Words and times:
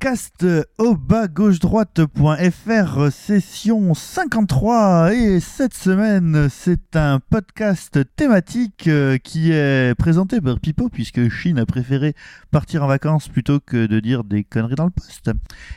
Podcast 0.00 0.44
euh, 0.44 0.62
au 0.78 0.96
bas 0.96 1.28
gauche 1.28 1.58
droite.fr 1.58 3.12
session 3.12 3.92
53 3.92 5.12
et 5.12 5.40
cette 5.40 5.74
semaine 5.74 6.48
c'est 6.48 6.96
un 6.96 7.20
podcast 7.20 8.00
thématique 8.16 8.86
euh, 8.86 9.18
qui 9.18 9.52
est 9.52 9.94
présenté 9.98 10.40
par 10.40 10.58
Pipo 10.58 10.88
puisque 10.88 11.28
Chine 11.28 11.58
a 11.58 11.66
préféré 11.66 12.14
partir 12.50 12.82
en 12.82 12.86
vacances 12.86 13.28
plutôt 13.28 13.60
que 13.60 13.84
de 13.84 14.00
dire 14.00 14.24
des 14.24 14.42
conneries 14.42 14.74
dans 14.74 14.86
le 14.86 14.90
poste. 14.90 15.32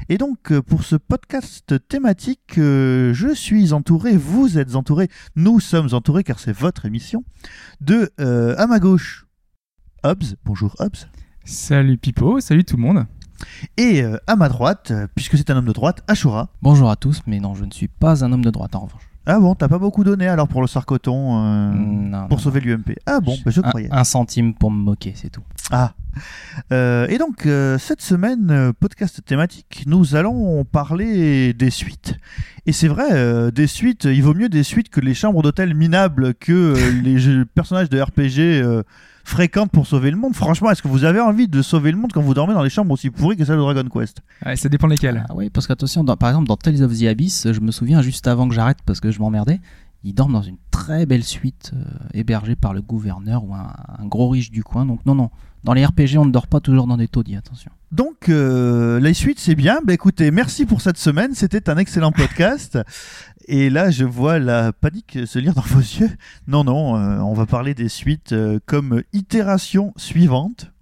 Et 0.08 0.18
donc 0.18 0.54
euh, 0.54 0.62
pour 0.62 0.86
ce 0.86 0.96
podcast 0.96 1.76
thématique 1.90 2.58
euh, 2.60 3.14
je 3.14 3.34
suis 3.34 3.74
entouré, 3.74 4.16
vous 4.16 4.58
êtes 4.58 4.76
entouré, 4.76 5.10
nous 5.36 5.60
sommes 5.60 5.90
entourés 5.92 6.24
car 6.24 6.40
c'est 6.40 6.56
votre 6.56 6.86
émission 6.86 7.26
de 7.82 8.10
euh, 8.22 8.56
à 8.58 8.68
ma 8.68 8.80
gauche 8.80 9.26
Hobbs, 10.06 10.38
bonjour 10.46 10.78
Hobbs. 10.80 11.10
Salut 11.44 11.98
Pipo, 11.98 12.40
salut 12.40 12.64
tout 12.64 12.78
le 12.78 12.84
monde. 12.84 13.06
Et 13.78 14.02
euh, 14.04 14.18
à 14.28 14.36
ma 14.36 14.50
droite, 14.50 14.90
euh, 14.92 15.08
puisque 15.16 15.38
c'est 15.38 15.50
un 15.50 15.58
homme 15.58 15.66
de 15.66 15.72
droite, 15.74 16.04
Ashura. 16.08 16.50
Bonjour 16.62 16.90
à 16.90 16.96
tous, 16.96 17.22
mais 17.28 17.40
non, 17.40 17.56
je 17.56 17.66
ne 17.66 17.72
suis 17.72 17.88
pas 17.88 18.24
un 18.24 18.32
homme 18.32 18.44
de 18.44 18.50
droite 18.52 18.76
en 18.76 18.82
revanche. 18.82 19.02
Ah 19.26 19.40
bon, 19.40 19.56
t'as 19.56 19.70
pas 19.70 19.78
beaucoup 19.80 20.04
donné 20.04 20.28
alors 20.28 20.50
pour 20.50 20.60
le 20.60 20.68
sarcoton, 20.68 21.38
euh, 21.46 21.72
Non, 21.74 22.28
pour 22.28 22.38
non, 22.38 22.44
sauver 22.44 22.60
l'UMP. 22.60 22.96
Ah 23.06 23.22
bon, 23.22 23.38
bah, 23.46 23.52
je 23.52 23.62
un, 23.62 23.70
croyais. 23.70 23.88
un 23.90 24.04
centime 24.04 24.54
pour 24.54 24.70
me 24.70 24.78
moquer, 24.84 25.14
c'est 25.16 25.30
tout. 25.30 25.44
Ah. 25.72 25.94
Euh, 26.74 27.08
et 27.08 27.18
donc, 27.18 27.46
euh, 27.46 27.78
cette 27.78 28.02
semaine, 28.02 28.74
podcast 28.82 29.22
thématique, 29.26 29.84
nous 29.88 30.16
allons 30.16 30.66
parler 30.66 31.54
des 31.54 31.70
suites. 31.70 32.16
Et 32.66 32.74
c'est 32.74 32.90
vrai, 32.90 33.50
des 33.54 33.68
suites, 33.68 34.04
il 34.04 34.22
vaut 34.24 34.34
mieux 34.34 34.50
des 34.50 34.64
suites 34.64 34.90
que 34.90 35.00
les 35.00 35.14
chambres 35.14 35.42
d'hôtel 35.42 35.74
minables 35.74 36.34
que 36.34 36.74
les 37.04 37.18
jeux- 37.18 37.46
personnages 37.46 37.90
de 37.90 38.02
RPG 38.02 38.84
fréquentent 39.24 39.72
pour 39.72 39.88
sauver 39.88 40.12
le 40.12 40.18
monde. 40.18 40.36
Franchement, 40.36 40.70
est-ce 40.72 40.82
que 40.82 40.88
vous 40.88 41.04
avez 41.06 41.20
envie 41.20 41.48
de 41.48 41.62
sauver 41.62 41.92
le 41.92 41.98
monde 41.98 42.12
quand 42.14 42.22
vous 42.22 42.34
dormez 42.34 42.54
dans 42.54 42.64
des 42.64 42.70
chambres 42.70 42.92
aussi 42.92 43.10
pourries 43.10 43.38
que 43.38 43.46
celles 43.46 43.56
de 43.58 43.62
Dragon 43.62 43.88
Quest? 43.90 44.22
Ouais, 44.46 44.56
ça 44.56 44.70
dépend 44.70 44.88
lesquels. 44.88 45.26
Ah 45.30 45.34
oui, 45.36 45.50
parce 45.50 45.68
qu'attention, 45.68 46.04
dans- 46.04 46.18
par 46.18 46.30
exemple, 46.30 46.48
dans 46.48 46.58
Tales 46.58 46.84
of 46.84 46.98
the 46.98 47.04
Abyss, 47.04 47.48
je 47.52 47.60
me 47.60 47.72
souviens 47.72 48.02
juste 48.02 48.28
avant 48.28 48.48
que 48.48 48.54
j'arrête 48.54 48.80
parce 48.86 49.00
que 49.00 49.12
je 49.12 49.20
m'emmerdais, 49.20 49.62
ils 50.04 50.14
dorment 50.14 50.34
dans 50.34 50.42
une 50.42 50.58
très 50.72 51.06
belle 51.06 51.24
suite 51.24 51.72
euh, 51.74 51.84
hébergée 52.14 52.56
par 52.58 52.74
le 52.74 52.82
gouverneur 52.82 53.46
ou 53.46 53.54
un, 53.56 53.72
un 54.00 54.06
gros 54.06 54.28
riche 54.30 54.52
du 54.52 54.64
coin. 54.64 54.86
Donc 54.86 55.06
non, 55.06 55.16
non, 55.16 55.30
dans 55.64 55.74
les 55.74 55.86
RPG, 55.86 56.18
on 56.18 56.26
ne 56.26 56.32
dort 56.32 56.48
pas 56.48 56.60
toujours 56.60 56.88
dans 56.88 56.98
des 56.98 57.08
taudis, 57.08 57.36
attention. 57.36 57.72
Donc, 57.92 58.28
euh, 58.28 59.00
les 59.00 59.14
suites, 59.14 59.40
c'est 59.40 59.56
bien. 59.56 59.80
Bah, 59.86 59.94
écoutez, 59.94 60.32
merci 60.32 60.66
pour 60.66 60.82
cette 60.82 60.98
semaine. 60.98 61.36
C'était 61.36 61.70
un 61.70 61.78
excellent 61.78 62.12
podcast. 62.12 62.80
Et 63.48 63.70
là, 63.70 63.92
je 63.92 64.06
vois 64.06 64.40
la 64.40 64.74
panique 64.74 65.20
se 65.26 65.38
lire 65.38 65.54
dans 65.54 65.62
vos 65.62 65.80
yeux. 65.80 66.10
Non, 66.48 66.64
non, 66.64 66.98
euh, 66.98 67.20
on 67.20 67.34
va 67.34 67.46
parler 67.46 67.74
des 67.74 67.90
suites 67.90 68.32
euh, 68.32 68.60
comme 68.66 69.04
itération 69.14 69.94
suivante 69.96 70.73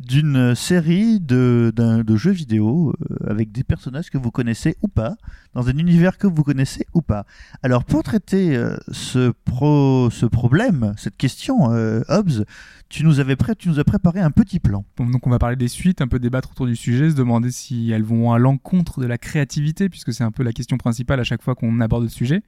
d'une 0.00 0.54
série 0.54 1.20
de, 1.20 1.72
de 1.74 2.16
jeux 2.16 2.32
vidéo 2.32 2.94
euh, 3.10 3.30
avec 3.30 3.52
des 3.52 3.64
personnages 3.64 4.10
que 4.10 4.18
vous 4.18 4.30
connaissez 4.30 4.76
ou 4.82 4.88
pas, 4.88 5.16
dans 5.54 5.68
un 5.68 5.76
univers 5.78 6.18
que 6.18 6.26
vous 6.26 6.42
connaissez 6.42 6.86
ou 6.94 7.02
pas. 7.02 7.26
Alors, 7.62 7.84
pour 7.84 8.02
traiter 8.02 8.56
euh, 8.56 8.76
ce, 8.90 9.32
pro, 9.44 10.10
ce 10.10 10.26
problème, 10.26 10.94
cette 10.96 11.16
question, 11.16 11.72
euh, 11.72 12.02
Hobbs, 12.08 12.44
tu 12.88 13.04
nous, 13.04 13.20
avais 13.20 13.36
prêt, 13.36 13.54
tu 13.54 13.68
nous 13.68 13.80
as 13.80 13.84
préparé 13.84 14.20
un 14.20 14.30
petit 14.30 14.60
plan. 14.60 14.84
Donc 14.98 15.26
on 15.26 15.30
va 15.30 15.38
parler 15.38 15.56
des 15.56 15.68
suites, 15.68 16.00
un 16.00 16.08
peu 16.08 16.18
débattre 16.18 16.50
autour 16.52 16.66
du 16.66 16.76
sujet, 16.76 17.10
se 17.10 17.16
demander 17.16 17.50
si 17.50 17.90
elles 17.90 18.04
vont 18.04 18.32
à 18.32 18.38
l'encontre 18.38 19.00
de 19.00 19.06
la 19.06 19.18
créativité, 19.18 19.88
puisque 19.88 20.12
c'est 20.12 20.24
un 20.24 20.30
peu 20.30 20.42
la 20.42 20.52
question 20.52 20.76
principale 20.76 21.18
à 21.18 21.24
chaque 21.24 21.42
fois 21.42 21.54
qu'on 21.54 21.80
aborde 21.80 22.04
le 22.04 22.08
sujet. 22.08 22.42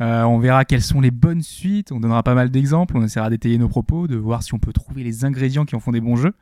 Euh, 0.00 0.22
on 0.24 0.38
verra 0.38 0.64
quelles 0.64 0.82
sont 0.82 1.00
les 1.00 1.10
bonnes 1.12 1.42
suites, 1.42 1.92
on 1.92 2.00
donnera 2.00 2.22
pas 2.24 2.34
mal 2.34 2.50
d'exemples, 2.50 2.96
on 2.96 3.04
essaiera 3.04 3.30
d'étayer 3.30 3.58
nos 3.58 3.68
propos, 3.68 4.08
de 4.08 4.16
voir 4.16 4.42
si 4.42 4.52
on 4.54 4.58
peut 4.58 4.72
trouver 4.72 5.04
les 5.04 5.24
ingrédients 5.24 5.64
qui 5.64 5.76
en 5.76 5.80
font 5.80 5.92
des 5.92 6.00
bons 6.00 6.16
jeux. 6.16 6.34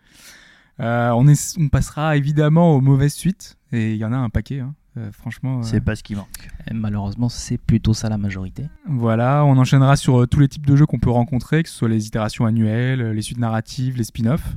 Euh, 0.80 1.10
on, 1.10 1.28
est- 1.28 1.58
on 1.60 1.68
passera 1.68 2.16
évidemment 2.16 2.74
aux 2.74 2.80
mauvaises 2.80 3.12
suites, 3.14 3.58
et 3.72 3.92
il 3.92 3.98
y 3.98 4.04
en 4.04 4.12
a 4.12 4.16
un 4.16 4.30
paquet, 4.30 4.60
hein. 4.60 4.74
Euh, 4.98 5.10
franchement. 5.10 5.60
euh, 5.60 5.62
C'est 5.62 5.80
pas 5.80 5.96
ce 5.96 6.02
qui 6.02 6.14
manque. 6.14 6.50
Et 6.70 6.74
malheureusement, 6.74 7.30
c'est 7.30 7.56
plutôt 7.56 7.94
ça 7.94 8.10
la 8.10 8.18
majorité. 8.18 8.64
Voilà, 8.86 9.42
on 9.46 9.56
enchaînera 9.56 9.96
sur 9.96 10.20
euh, 10.22 10.26
tous 10.26 10.40
les 10.40 10.48
types 10.48 10.66
de 10.66 10.76
jeux 10.76 10.84
qu'on 10.84 10.98
peut 10.98 11.08
rencontrer, 11.10 11.62
que 11.62 11.70
ce 11.70 11.74
soit 11.76 11.88
les 11.88 12.06
itérations 12.06 12.44
annuelles, 12.44 13.00
euh, 13.00 13.12
les 13.14 13.22
suites 13.22 13.38
narratives, 13.38 13.96
les 13.96 14.04
spin-offs. 14.04 14.56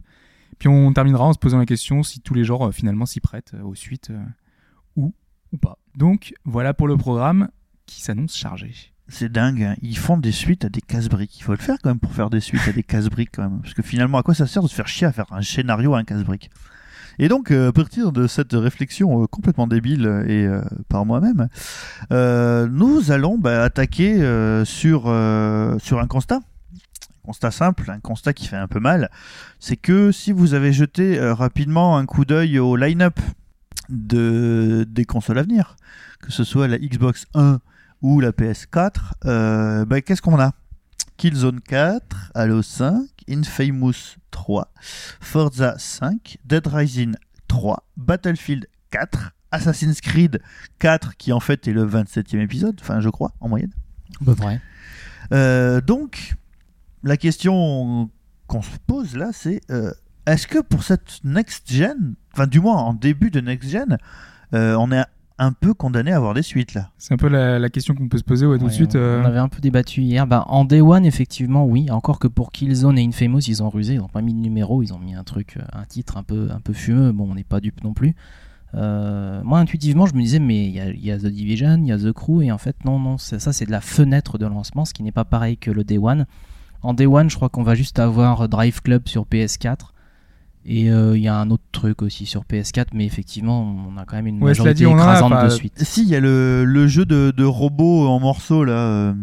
Puis 0.59 0.67
on 0.67 0.91
terminera 0.91 1.23
en 1.23 1.31
se 1.34 1.39
posant 1.39 1.57
la 1.57 1.66
question 1.66 2.03
si 2.03 2.19
tous 2.19 2.34
les 2.34 2.44
genres 2.44 2.67
euh, 2.67 2.72
finalement 2.72 3.05
s'y 3.05 3.22
prêtent 3.22 3.53
euh, 3.55 3.63
aux 3.63 3.75
suites 3.75 4.09
euh, 4.09 4.22
ou 4.97 5.13
ou 5.53 5.57
pas. 5.57 5.78
Donc 5.95 6.34
voilà 6.44 6.73
pour 6.73 6.89
le 6.89 6.97
programme 6.97 7.47
qui 7.85 8.01
s'annonce 8.01 8.35
chargé. 8.35 8.73
C'est 9.07 9.31
dingue, 9.31 9.62
hein. 9.62 9.75
ils 9.84 9.97
font 9.97 10.18
des 10.18 10.31
suites 10.31 10.66
à 10.66 10.69
des 10.69 10.81
casse-briques. 10.81 11.38
Il 11.38 11.44
faut 11.44 11.51
le 11.51 11.59
faire 11.59 11.78
quand 11.81 11.90
même 11.90 12.00
pour 12.00 12.12
faire 12.12 12.31
des 12.31 12.40
suites 12.40 12.68
à 12.68 12.72
des 12.72 12.81
casse-briques 12.81 13.29
quand 13.35 13.44
même. 13.44 13.62
Parce 13.62 13.75
que 13.75 13.84
finalement, 13.84 14.18
à 14.18 14.23
quoi 14.23 14.34
ça 14.34 14.47
sert 14.47 14.63
de 14.63 14.68
se 14.68 14.73
faire 14.73 14.88
chier 14.88 15.06
à 15.06 15.12
faire 15.12 15.28
un 15.31 15.44
scénario 15.44 15.94
à 15.94 16.00
un 16.00 16.03
casse-brique? 16.03 16.50
Et 17.19 17.28
donc, 17.28 17.51
euh, 17.51 17.69
à 17.69 17.72
partir 17.72 18.12
de 18.12 18.28
cette 18.28 18.53
réflexion 18.53 19.23
euh, 19.23 19.28
complètement 19.28 19.68
débile 19.68 20.06
euh, 20.06 20.25
et 20.28 20.84
par 20.90 21.06
moi-même, 21.06 21.47
nous 22.12 23.12
allons 23.12 23.38
bah, 23.38 23.63
attaquer 23.63 24.16
sur, 24.66 25.02
sur 25.79 26.00
un 26.00 26.07
constat. 26.07 26.38
Un 26.38 27.28
constat 27.28 27.52
simple, 27.52 27.90
un 27.90 28.00
constat 28.00 28.34
qui 28.34 28.47
fait 28.47 28.56
un 28.56 28.67
peu 28.67 28.79
mal. 28.79 29.09
C'est 29.59 29.78
que 29.78 30.12
si 30.12 30.31
vous 30.31 30.53
avez 30.53 30.73
jeté 30.73 31.19
rapidement 31.19 31.97
un 31.97 32.06
coup 32.06 32.25
d'œil 32.25 32.59
au 32.59 32.75
line-up 32.75 33.19
de, 33.90 34.85
des 34.88 35.06
consoles 35.06 35.40
à 35.40 35.44
venir, 35.44 35.75
que 36.22 36.31
ce 36.31 36.44
soit 36.44 36.67
la 36.67 36.78
Xbox 36.78 37.25
1 37.34 37.59
ou 38.01 38.19
la 38.19 38.31
PS4, 38.31 38.91
euh, 39.25 39.85
bah, 39.85 40.01
qu'est-ce 40.01 40.22
qu'on 40.22 40.39
a? 40.39 40.51
Killzone 41.17 41.61
4, 41.61 42.31
Halo 42.33 42.61
5, 42.61 43.07
Infamous 43.29 44.17
3, 44.31 44.72
Forza 45.22 45.75
5, 45.78 46.38
Dead 46.45 46.67
Rising 46.67 47.16
3, 47.47 47.84
Battlefield 47.95 48.67
4, 48.91 49.31
Assassin's 49.51 50.01
Creed 50.01 50.41
4, 50.79 51.16
qui 51.17 51.31
en 51.31 51.39
fait 51.39 51.67
est 51.67 51.73
le 51.73 51.88
27e 51.88 52.39
épisode, 52.39 52.78
enfin 52.81 53.00
je 53.00 53.09
crois, 53.09 53.31
en 53.39 53.47
moyenne. 53.47 53.72
Euh, 55.31 55.81
donc, 55.81 56.35
la 57.03 57.17
question 57.17 58.09
qu'on 58.47 58.61
se 58.61 58.78
pose 58.85 59.16
là, 59.16 59.29
c'est 59.31 59.61
euh, 59.72 59.91
est-ce 60.25 60.47
que 60.47 60.59
pour 60.59 60.84
cette 60.84 61.23
next-gen, 61.23 62.16
enfin 62.34 62.47
du 62.47 62.59
moins 62.59 62.78
en 62.78 62.94
début 62.94 63.31
de 63.31 63.39
next-gen, 63.39 63.97
euh, 64.53 64.75
on 64.75 64.91
est 64.91 65.03
un 65.38 65.51
peu 65.51 65.73
condamné 65.73 66.12
à 66.12 66.18
avoir 66.18 66.34
des 66.34 66.41
suites 66.41 66.73
là 66.73 66.91
C'est 66.97 67.13
un 67.13 67.18
peu 67.18 67.28
la, 67.28 67.59
la 67.59 67.69
question 67.69 67.94
qu'on 67.94 68.07
peut 68.07 68.18
se 68.18 68.23
poser 68.23 68.46
ouais, 68.46 68.57
tout 68.57 68.68
de 68.68 68.72
suite. 68.72 68.96
on, 68.96 69.00
euh, 69.00 69.22
on 69.22 69.25
avait 69.25 69.40
un 69.40 69.50
peu 69.50 69.59
débattu 69.59 70.01
hier. 70.01 70.25
Bah, 70.28 70.46
en 70.47 70.63
Day 70.66 70.81
One, 70.81 71.06
effectivement, 71.06 71.66
oui. 71.66 71.91
Encore 71.91 72.19
que 72.19 72.28
pour 72.28 72.51
Killzone 72.51 72.97
et 72.97 73.06
Infamous, 73.06 73.41
ils 73.47 73.62
ont 73.62 73.69
rusé. 73.69 73.96
Ils 73.96 74.00
n'ont 74.00 74.07
pas 74.07 74.22
mis 74.22 74.34
de 74.34 74.40
numéro. 74.40 74.81
Ils 74.81 74.94
ont 74.94 75.00
mis 75.00 75.13
un 75.13 75.23
truc, 75.23 75.57
euh, 75.57 75.63
un 75.73 75.85
titre 75.85 76.18
un 76.18 76.23
peu, 76.23 76.50
un 76.51 76.62
peu 76.62 76.73
fumeux. 76.73 77.12
Bon, 77.12 77.29
on 77.29 77.35
n'est 77.35 77.44
pas 77.44 77.59
dupe 77.59 77.84
non 77.84 77.94
plus. 77.94 78.16
Euh, 78.75 79.41
moi, 79.44 79.59
intuitivement, 79.59 80.06
je 80.06 80.13
me 80.16 80.22
disais, 80.22 80.40
mais 80.40 80.66
il 80.68 80.75
y 80.75 80.79
a, 80.79 80.90
il 80.90 81.06
y 81.06 81.12
a 81.12 81.18
The 81.18 81.28
Division, 81.28 81.78
il 81.78 81.88
y 81.88 81.91
a 81.91 81.97
The 81.97 82.13
Crew. 82.13 82.41
Et 82.41 82.52
en 82.52 82.57
fait, 82.57 82.75
non, 82.85 83.00
non. 83.00 83.17
Ça, 83.17 83.40
c'est 83.52 83.66
de 83.66 83.72
la 83.72 83.81
fenêtre 83.81 84.38
de 84.38 84.46
lancement, 84.46 84.85
ce 84.85 84.94
qui 84.94 85.03
n'est 85.03 85.12
pas 85.12 85.25
pareil 85.25 85.57
que 85.57 85.72
le 85.72 85.84
Day 85.84 85.97
One. 85.97 86.25
En 86.81 86.94
Day 86.94 87.07
One, 87.07 87.29
je 87.29 87.35
crois 87.35 87.50
qu'on 87.50 87.63
va 87.63 87.75
juste 87.75 88.00
avoir 88.00 88.47
Drive 88.47 88.81
Club 88.81 89.07
sur 89.07 89.25
PS4. 89.25 89.91
Et 90.67 90.89
euh, 90.89 91.15
il 91.15 91.21
y 91.23 91.27
a 91.27 91.35
un 91.35 91.51
autre 91.51 91.63
truc 91.71 92.01
aussi 92.01 92.25
sur 92.25 92.41
PS4, 92.43 92.87
mais 92.93 93.05
effectivement, 93.05 93.75
on 93.87 93.97
a 93.97 94.05
quand 94.05 94.15
même 94.15 94.25
une 94.25 94.37
Ouais, 94.41 94.49
majorité 94.49 94.73
dit, 94.73 94.85
on 94.87 94.93
en 94.93 94.97
a 94.97 95.01
écrasante 95.03 95.31
pas- 95.31 95.43
de 95.45 95.49
suite. 95.49 95.73
Si, 95.83 96.01
il 96.01 96.09
y 96.09 96.15
a 96.15 96.19
le, 96.19 96.65
le 96.65 96.87
jeu 96.87 97.05
de, 97.05 97.31
de 97.35 97.43
robots 97.43 98.07
en 98.07 98.19
morceaux 98.19 98.63
là. 98.63 98.73
euh, 98.73 99.13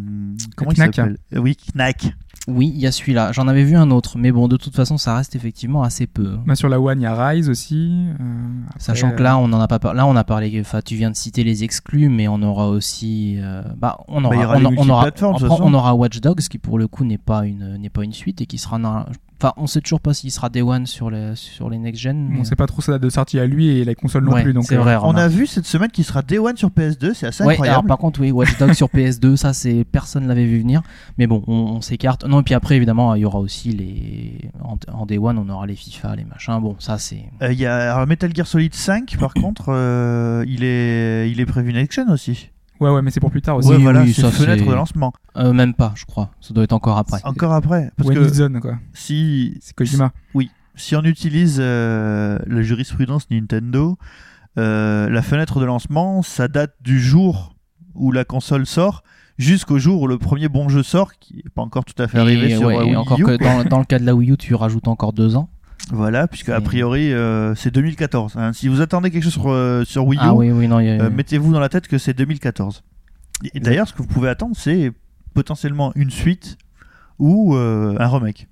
comment 0.54 0.70
il 0.70 0.76
Knack. 0.76 0.94
s'appelle? 0.94 1.16
Euh, 1.34 1.38
Oui, 1.40 1.56
Knack. 1.74 2.14
Oui, 2.48 2.72
il 2.74 2.80
y 2.80 2.86
a 2.88 2.92
celui-là. 2.92 3.30
J'en 3.32 3.46
avais 3.48 3.62
vu 3.64 3.76
un 3.76 3.90
autre, 3.92 4.18
mais 4.18 4.32
bon, 4.32 4.48
de 4.48 4.56
toute 4.56 4.74
façon, 4.74 4.98
ça 4.98 5.16
reste 5.16 5.36
effectivement 5.36 5.82
assez 5.84 6.06
peu. 6.08 6.36
bah, 6.46 6.54
sur 6.56 6.68
la 6.68 6.80
One, 6.80 7.00
il 7.00 7.04
y 7.04 7.06
a 7.06 7.28
Rise 7.28 7.48
aussi. 7.48 8.06
euh, 8.20 8.24
après, 8.68 8.80
Sachant 8.80 9.10
que 9.12 9.22
là, 9.22 9.36
on 9.38 9.44
en 9.52 9.60
a 9.60 9.68
pas 9.68 9.78
par- 9.78 9.94
là, 9.94 10.06
on 10.06 10.14
a 10.16 10.24
parlé. 10.24 10.56
Enfin, 10.60 10.80
tu 10.84 10.94
viens 10.96 11.10
de 11.10 11.16
citer 11.16 11.42
les 11.44 11.62
exclus, 11.64 12.08
mais 12.08 12.26
on 12.28 12.40
aura 12.42 12.68
aussi, 12.68 13.36
euh, 13.38 13.62
bah, 13.76 13.98
on 14.08 14.24
aura, 14.24 14.34
il 14.36 14.40
y 14.40 14.44
aura 14.44 14.56
on, 14.56 14.58
les 14.58 14.66
on 14.78 14.88
aura, 14.88 15.08
on- 15.22 15.62
on 15.62 15.74
aura 15.74 15.94
Watch 15.94 16.20
Dogs, 16.20 16.40
qui 16.40 16.58
pour 16.58 16.78
le 16.78 16.88
coup 16.88 17.04
n'est 17.04 17.18
pas 17.18 17.46
une, 17.46 17.76
n'est 17.78 17.90
pas 17.90 18.02
une 18.04 18.12
suite 18.12 18.40
et 18.40 18.46
qui 18.46 18.58
sera, 18.58 18.76
un- 18.76 19.06
enfin, 19.42 19.52
on 19.56 19.66
sait 19.66 19.80
toujours 19.80 20.00
pas 20.00 20.14
s'il 20.14 20.30
sera 20.30 20.48
Day 20.48 20.62
One 20.62 20.86
sur 20.86 21.10
les, 21.10 21.32
sur 21.34 21.68
les 21.70 21.78
next 21.78 22.00
gen. 22.00 22.28
on 22.30 22.38
mais- 22.38 22.44
sait 22.44 22.56
pas 22.56 22.66
trop 22.66 22.80
sa 22.80 22.92
date 22.92 23.02
de 23.02 23.10
sortie 23.10 23.38
à 23.38 23.46
lui 23.46 23.68
et 23.78 23.84
la 23.84 23.94
console 23.94 24.24
non 24.24 24.32
Ouais, 24.32 24.42
plus. 24.42 24.52
Donc, 24.52 24.64
c'est 24.64 24.76
euh, 24.76 24.80
vrai. 24.80 24.96
On 25.02 25.14
a 25.16 25.28
vu 25.28 25.46
cette 25.46 25.66
semaine 25.66 25.90
qu'il 25.90 26.04
sera 26.04 26.22
Day 26.22 26.38
One 26.38 26.56
sur 26.56 26.70
PS2, 26.70 27.14
c'est 27.14 27.26
assez 27.26 27.42
Ouais, 27.42 27.54
alors 27.54 27.64
incroyable. 27.64 27.88
par 27.88 27.98
contre, 27.98 28.20
oui, 28.20 28.30
Watch 28.30 28.56
Dogs 28.58 28.74
sur 28.74 28.88
PS2, 28.88 29.36
ça 29.36 29.52
c'est 29.52 29.84
personne 29.84 30.26
l'avait 30.28 30.44
vu 30.46 30.60
venir. 30.60 30.82
Mais 31.18 31.26
bon, 31.26 31.42
on, 31.46 31.52
on 31.54 31.80
s'écarte. 31.80 32.24
Non, 32.24 32.40
et 32.40 32.42
puis 32.44 32.54
après, 32.54 32.76
évidemment, 32.76 33.14
il 33.14 33.20
y 33.22 33.24
aura 33.24 33.38
aussi 33.40 33.70
les 33.70 34.50
en, 34.62 34.76
en 34.92 35.06
Day 35.06 35.18
One, 35.18 35.38
on 35.38 35.48
aura 35.48 35.66
les 35.66 35.74
FIFA, 35.76 36.16
les 36.16 36.24
machins. 36.24 36.58
Bon, 36.60 36.76
ça 36.78 36.98
c'est. 36.98 37.24
Euh, 37.42 37.52
Il 37.52 37.58
y 37.58 37.66
a 37.66 37.94
alors, 37.94 38.06
Metal 38.06 38.30
Gear 38.34 38.46
Solid 38.46 38.74
5, 38.74 39.16
par 39.18 39.34
contre, 39.42 39.66
euh, 39.68 40.44
il, 40.46 40.62
est, 40.64 41.30
il 41.30 41.40
est 41.40 41.46
prévu 41.46 41.72
Next 41.72 41.96
Gen 41.96 42.10
aussi. 42.10 42.50
Ouais, 42.82 42.90
ouais, 42.90 43.02
mais 43.02 43.10
c'est 43.10 43.20
pour 43.20 43.30
plus 43.30 43.42
tard 43.42 43.56
aussi. 43.56 43.68
Ouais, 43.68 43.76
Oui, 43.76 43.82
voilà, 43.82 44.02
oui, 44.02 44.12
c'est 44.12 44.22
ça, 44.22 44.30
fenêtre 44.30 44.64
c'est- 44.64 44.70
de 44.70 44.74
lancement. 44.74 45.12
Euh, 45.36 45.52
même 45.52 45.74
pas, 45.74 45.92
je 45.94 46.04
crois. 46.04 46.30
Ça 46.40 46.52
doit 46.52 46.64
être 46.64 46.72
encore 46.72 46.98
après. 46.98 47.20
Encore 47.24 47.52
après. 47.52 47.90
Parce 47.96 48.08
When 48.08 48.18
que 48.18 48.36
done, 48.38 48.60
quoi. 48.60 48.74
si, 48.92 49.56
C'est 49.60 49.74
Kojima. 49.74 50.12
si 50.74 50.96
on 50.96 51.02
utilise 51.04 51.58
euh, 51.60 52.38
la 52.46 52.62
jurisprudence 52.62 53.30
Nintendo, 53.30 53.96
euh, 54.58 55.08
la 55.08 55.22
fenêtre 55.22 55.60
de 55.60 55.64
lancement, 55.64 56.22
ça 56.22 56.48
date 56.48 56.74
du 56.80 57.00
jour 57.00 57.54
où 57.94 58.10
la 58.12 58.24
console 58.24 58.66
sort 58.66 59.02
jusqu'au 59.38 59.78
jour 59.78 60.02
où 60.02 60.06
le 60.06 60.18
premier 60.18 60.48
bon 60.48 60.68
jeu 60.68 60.82
sort, 60.82 61.12
qui 61.18 61.36
n'est 61.36 61.42
pas 61.54 61.62
encore 61.62 61.84
tout 61.84 62.00
à 62.02 62.08
fait 62.08 62.18
arrivé 62.18 62.52
Et, 62.52 62.56
sur 62.56 62.66
ouais, 62.68 62.76
euh, 62.76 62.80
et 62.82 62.84
Wii 62.88 62.96
encore 62.96 63.18
U. 63.20 63.24
que 63.24 63.36
dans, 63.36 63.64
dans 63.64 63.78
le 63.78 63.84
cas 63.84 63.98
de 63.98 64.04
la 64.04 64.14
Wii 64.14 64.32
U, 64.32 64.36
tu 64.36 64.54
rajoutes 64.54 64.88
encore 64.88 65.12
deux 65.12 65.36
ans. 65.36 65.48
Voilà, 65.92 66.26
puisque 66.26 66.48
a 66.48 66.56
C'est- 66.56 66.64
priori 66.64 67.12
euh, 67.12 67.54
c'est 67.54 67.70
2014. 67.70 68.36
hein. 68.36 68.52
Si 68.52 68.66
vous 68.68 68.80
attendez 68.80 69.10
quelque 69.10 69.22
chose 69.24 69.32
sur, 69.34 69.50
euh, 69.50 69.84
sur 69.84 70.06
Wii 70.06 70.18
U, 70.18 70.22
Ah 70.24 70.34
oui, 70.34 70.50
oui, 70.50 70.66
non, 70.66 70.80
il 70.80 70.86
y 70.86 70.90
a- 70.90 71.02
euh, 71.04 71.10
mettez-vous 71.10 71.52
dans 71.52 71.60
la 71.60 71.68
tête 71.68 71.86
que 71.86 71.98
c'est 71.98 72.14
2014. 72.14 72.82
Et 73.54 73.60
d'ailleurs, 73.60 73.86
ce 73.88 73.92
que 73.92 73.98
vous 73.98 74.08
pouvez 74.08 74.28
attendre, 74.28 74.56
c'est 74.56 74.92
potentiellement 75.34 75.92
une 75.94 76.10
suite 76.10 76.56
ou 77.18 77.54
euh, 77.54 77.96
un 78.00 78.08
remake. 78.08 78.48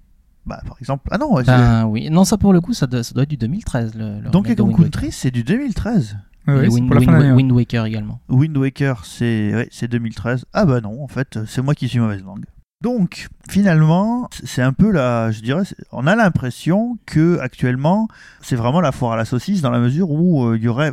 Bah, 0.47 0.61
par 0.67 0.77
exemple. 0.81 1.09
Ah 1.13 1.19
non, 1.19 1.35
Ben 1.43 1.87
oui, 1.87 2.09
non, 2.11 2.25
ça 2.25 2.37
pour 2.39 2.53
le 2.53 2.61
coup, 2.61 2.73
ça 2.73 2.87
doit, 2.87 3.03
ça 3.03 3.13
doit 3.15 3.23
être 3.25 3.31
du 3.31 3.37
2013. 3.37 3.95
Le, 3.95 4.21
le 4.21 4.31
Donkey 4.31 4.57
Kong. 4.57 4.75
Country, 4.77 5.13
c'est 5.13 5.31
du 5.31 5.43
2013. 5.45 6.17
Ouais, 6.49 6.55
ouais, 6.55 6.67
Et 6.67 6.71
c'est 6.71 6.81
Wind, 6.81 7.53
Waker 7.53 7.85
également. 7.85 8.21
Wind 8.29 8.57
Waker, 8.57 9.05
c'est 9.05 9.55
ouais, 9.55 9.69
c'est 9.71 9.89
2013. 9.89 10.47
Ah 10.53 10.65
bah 10.65 10.81
non, 10.81 11.03
en 11.03 11.09
fait, 11.09 11.39
c'est 11.47 11.63
moi 11.63 11.75
qui 11.75 11.89
suis 11.89 11.99
mauvaise 11.99 12.23
langue. 12.25 12.45
Donc, 12.83 13.29
finalement, 13.51 14.29
c'est 14.43 14.63
un 14.63 14.73
peu 14.73 14.91
la, 14.91 15.31
je 15.31 15.41
dirais, 15.43 15.65
on 15.93 16.07
a 16.07 16.17
l'impression 16.17 16.99
que 17.05 17.39
actuellement, 17.41 18.09
c'est 18.41 18.57
vraiment 18.57 18.81
la 18.81 18.91
foire 18.91 19.13
à 19.13 19.17
la 19.17 19.27
saucisse 19.27 19.61
dans 19.61 19.71
la 19.71 19.81
mesure 19.81 20.11
où 20.11 20.47
euh, 20.47 20.57
il 20.57 20.63
y 20.63 20.69
aurait 20.69 20.93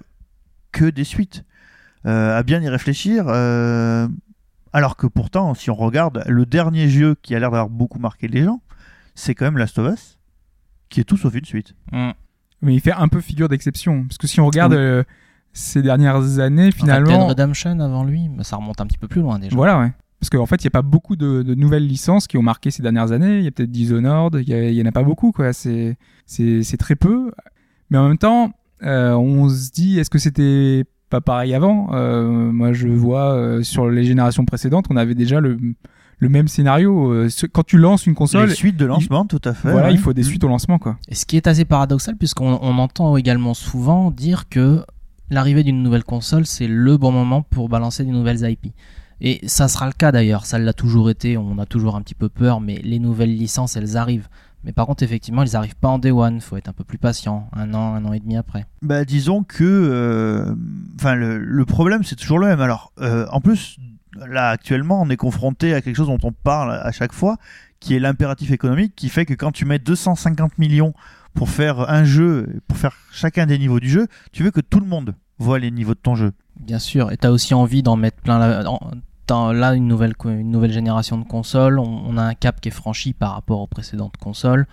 que 0.72 0.86
des 0.86 1.06
suites. 1.06 1.44
Euh, 2.06 2.38
à 2.38 2.44
bien 2.44 2.62
y 2.62 2.70
réfléchir, 2.70 3.26
euh, 3.28 4.08
alors 4.72 4.96
que 4.96 5.08
pourtant, 5.08 5.54
si 5.54 5.70
on 5.70 5.76
regarde 5.76 6.24
le 6.28 6.46
dernier 6.46 6.88
jeu 6.90 7.16
qui 7.22 7.36
a 7.36 7.40
l'air 7.40 7.52
d'avoir 7.52 7.70
beaucoup 7.70 8.00
marqué 8.00 8.28
les 8.28 8.44
gens, 8.44 8.62
c'est 9.16 9.34
quand 9.36 9.46
même 9.46 9.58
Last 9.58 9.78
of 9.80 9.94
Us, 9.94 10.18
qui 10.90 11.00
est 11.02 11.04
tout 11.04 11.18
sauf 11.18 11.34
une 11.36 11.44
suite. 11.46 11.74
Mais 12.62 12.74
il 12.74 12.80
fait 12.82 12.94
un 12.94 13.08
peu 13.08 13.20
figure 13.20 13.50
d'exception. 13.50 14.04
Parce 14.04 14.18
que 14.18 14.28
si 14.28 14.40
on 14.40 14.46
regarde 14.46 14.74
Oui. 14.74 14.78
euh, 14.80 15.04
ces 15.54 15.82
dernières 15.82 16.40
années, 16.40 16.66
Red 16.66 16.72
Dead 16.72 16.76
finalement. 16.76 17.28
Redemption 17.28 17.80
avant 17.80 18.04
lui, 18.04 18.30
mais 18.30 18.44
ça 18.44 18.56
remonte 18.58 18.80
un 18.80 18.86
petit 18.86 18.98
peu 18.98 19.08
plus 19.08 19.22
loin 19.22 19.40
déjà. 19.40 19.56
Voilà, 19.56 19.80
ouais. 19.80 19.92
Parce 20.20 20.30
qu'en 20.32 20.46
fait, 20.48 20.64
il 20.64 20.66
n'y 20.66 20.70
a 20.70 20.72
pas 20.72 20.82
beaucoup 20.82 21.16
de, 21.16 21.44
de 21.44 21.54
nouvelles 21.56 21.86
licences 21.86 22.26
qui 22.28 22.38
ont 22.38 22.42
marqué 22.42 22.72
ces 22.72 22.82
dernières 22.82 23.12
années. 23.12 23.38
Il 23.38 23.44
y 23.44 23.48
a 23.48 23.52
peut-être 23.52 23.72
Dishonored, 23.72 24.40
il 24.42 24.50
y 24.50 24.54
a- 24.54 24.70
il 24.70 24.76
y 24.76 24.82
en 24.82 24.86
a 24.88 24.92
pas 24.92 25.04
beaucoup, 25.04 25.32
quoi. 25.32 25.54
C'est, 25.54 25.98
c'est, 26.26 26.64
c'est 26.64 26.78
très 26.78 26.96
peu. 26.96 27.32
Mais 27.90 27.98
en 28.00 28.08
même 28.08 28.18
temps, 28.18 28.52
euh, 28.84 29.14
on 29.14 29.48
se 29.50 29.70
dit, 29.72 30.00
est-ce 30.00 30.10
que 30.10 30.18
c'était 30.20 30.86
pas 31.10 31.22
pareil 31.22 31.54
avant? 31.54 31.90
Euh, 31.94 32.52
Moi, 32.52 32.74
je 32.74 32.88
vois 32.88 33.32
euh, 33.34 33.62
sur 33.64 33.90
les 33.90 34.04
générations 34.06 34.44
précédentes, 34.46 34.88
on 34.90 34.98
avait 34.98 35.14
déjà 35.16 35.40
le, 35.40 35.58
le 36.18 36.30
même 36.30 36.48
scénario. 36.48 37.30
Ce- 37.30 37.46
quand 37.46 37.64
tu 37.64 37.78
lances 37.78 38.08
une 38.08 38.16
console, 38.16 38.50
Les 38.50 38.56
suites 38.56 38.76
de 38.78 38.86
lancement, 38.86 39.24
tout 39.26 39.40
à 39.44 39.54
fait. 39.54 39.72
voilà, 39.72 39.88
ouais. 39.90 39.94
il 39.94 40.00
faut 40.00 40.14
des 40.14 40.24
suites 40.24 40.44
au 40.44 40.48
lancement, 40.48 40.80
quoi. 40.80 40.98
Et 41.10 41.16
ce 41.16 41.26
qui 41.28 41.38
est 41.38 41.46
assez 41.48 41.64
paradoxal, 41.64 42.16
puisqu'on 42.18 42.58
on 42.62 42.78
entend 42.80 43.18
également 43.18 43.54
souvent 43.54 44.10
dire 44.10 44.50
que 44.50 44.84
l'arrivée 45.30 45.64
d'une 45.64 45.84
nouvelle 45.84 46.04
console, 46.04 46.46
c'est 46.48 46.68
le 46.68 46.98
bon 46.98 47.12
moment 47.12 47.44
pour 47.44 47.70
balancer 47.70 48.04
des 48.04 48.12
nouvelles 48.12 48.50
IP. 48.50 48.74
Et 49.20 49.40
ça 49.48 49.68
sera 49.68 49.88
le 49.88 49.94
cas 49.94 50.12
d'ailleurs, 50.12 50.46
ça 50.46 50.60
l'a 50.60 50.74
toujours 50.74 51.10
été, 51.10 51.38
on 51.38 51.58
a 51.58 51.66
toujours 51.66 51.96
un 51.96 52.02
petit 52.02 52.16
peu 52.16 52.30
peur, 52.30 52.62
mais 52.62 52.76
les 52.84 53.00
nouvelles 53.00 53.36
licences, 53.36 53.76
elles 53.76 53.98
arrivent. 53.98 54.28
Mais 54.64 54.74
par 54.74 54.86
contre, 54.86 55.04
effectivement, 55.04 55.44
elles 55.44 55.56
arrivent 55.56 55.76
pas 55.76 55.88
en 55.88 56.00
day 56.00 56.12
one, 56.12 56.42
faut 56.42 56.58
être 56.58 56.68
un 56.68 56.74
peu 56.74 56.84
plus 56.84 56.98
patient, 56.98 57.50
un 57.54 57.74
an, 57.74 57.96
un 57.96 58.06
an 58.06 58.14
et 58.14 58.20
demi 58.20 58.38
après. 58.38 58.66
Bah, 58.82 59.06
disons 59.06 59.44
que, 59.44 59.64
euh, 59.64 60.56
le 61.04 61.66
problème 61.66 62.04
c'est 62.04 62.16
toujours 62.16 62.40
le 62.40 62.48
même. 62.48 62.62
Alors, 62.62 62.92
euh, 63.00 63.26
en 63.32 63.42
plus, 63.42 63.78
là 64.16 64.50
actuellement, 64.50 65.02
on 65.02 65.10
est 65.10 65.18
confronté 65.18 65.74
à 65.74 65.82
quelque 65.82 65.96
chose 65.96 66.08
dont 66.08 66.20
on 66.24 66.32
parle 66.32 66.74
à 66.74 66.92
chaque 66.92 67.14
fois, 67.14 67.38
qui 67.80 67.96
est 67.96 68.00
l'impératif 68.00 68.52
économique, 68.52 68.94
qui 68.96 69.10
fait 69.10 69.26
que 69.26 69.34
quand 69.34 69.52
tu 69.52 69.66
mets 69.66 69.80
250 69.80 70.58
millions 70.58 70.94
pour 71.34 71.50
faire 71.50 71.90
un 71.90 72.04
jeu, 72.04 72.62
pour 72.68 72.78
faire 72.78 72.96
chacun 73.12 73.46
des 73.46 73.58
niveaux 73.58 73.80
du 73.80 73.90
jeu, 73.90 74.08
tu 74.32 74.44
veux 74.44 74.52
que 74.52 74.62
tout 74.62 74.80
le 74.80 74.88
monde 74.88 75.16
voit 75.40 75.60
les 75.60 75.72
niveaux 75.72 75.94
de 75.94 76.00
ton 76.00 76.16
jeu. 76.16 76.34
Bien 76.60 76.80
sûr, 76.80 77.12
et 77.12 77.18
t'as 77.18 77.30
aussi 77.30 77.54
envie 77.54 77.84
d'en 77.84 77.96
mettre 77.96 78.22
plein 78.22 78.40
la... 78.40 78.64
dans- 78.64 78.80
là, 79.52 79.74
une 79.74 79.88
nouvelle, 79.88 80.14
une 80.26 80.52
nouvelle 80.52 80.72
génération 80.72 81.18
de 81.18 81.26
consoles, 81.26 81.80
on, 81.80 82.18
a 82.18 82.24
un 82.24 82.34
cap 82.34 82.62
qui 82.62 82.70
est 82.70 82.72
franchi 82.72 83.14
par 83.14 83.34
rapport 83.34 83.60
aux 83.60 83.68
précédentes 83.68 84.18
consoles. 84.18 84.68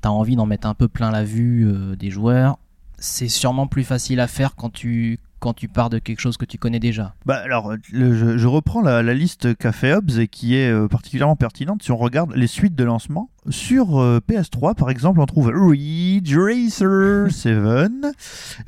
T'as 0.00 0.08
envie 0.08 0.36
d'en 0.36 0.46
mettre 0.46 0.66
un 0.66 0.74
peu 0.74 0.88
plein 0.88 1.10
la 1.10 1.24
vue 1.24 1.68
euh, 1.68 1.94
des 1.96 2.10
joueurs. 2.10 2.58
C'est 2.98 3.28
sûrement 3.28 3.66
plus 3.66 3.84
facile 3.84 4.20
à 4.20 4.26
faire 4.26 4.56
quand 4.56 4.70
tu, 4.70 5.18
quand 5.40 5.54
tu 5.54 5.66
pars 5.68 5.90
de 5.90 5.98
quelque 5.98 6.20
chose 6.20 6.36
que 6.36 6.44
tu 6.44 6.58
connais 6.58 6.78
déjà. 6.78 7.14
Bah 7.26 7.40
alors, 7.42 7.72
le- 7.92 8.14
je, 8.14 8.38
je 8.38 8.46
reprends 8.46 8.82
la, 8.82 9.02
la 9.02 9.14
liste 9.14 9.56
qu'a 9.56 9.72
fait 9.72 9.92
Hobbs 9.94 10.18
et 10.18 10.28
qui 10.28 10.54
est 10.54 10.70
euh, 10.70 10.86
particulièrement 10.86 11.34
pertinente 11.36 11.82
si 11.82 11.90
on 11.90 11.96
regarde 11.96 12.32
les 12.36 12.46
suites 12.46 12.74
de 12.76 12.84
lancement. 12.84 13.30
Sur 13.48 14.00
euh, 14.00 14.20
PS3, 14.28 14.74
par 14.74 14.90
exemple, 14.90 15.18
on 15.20 15.26
trouve 15.26 15.50
Ridge 15.52 16.36
Racer 16.36 17.30
7, 17.30 17.90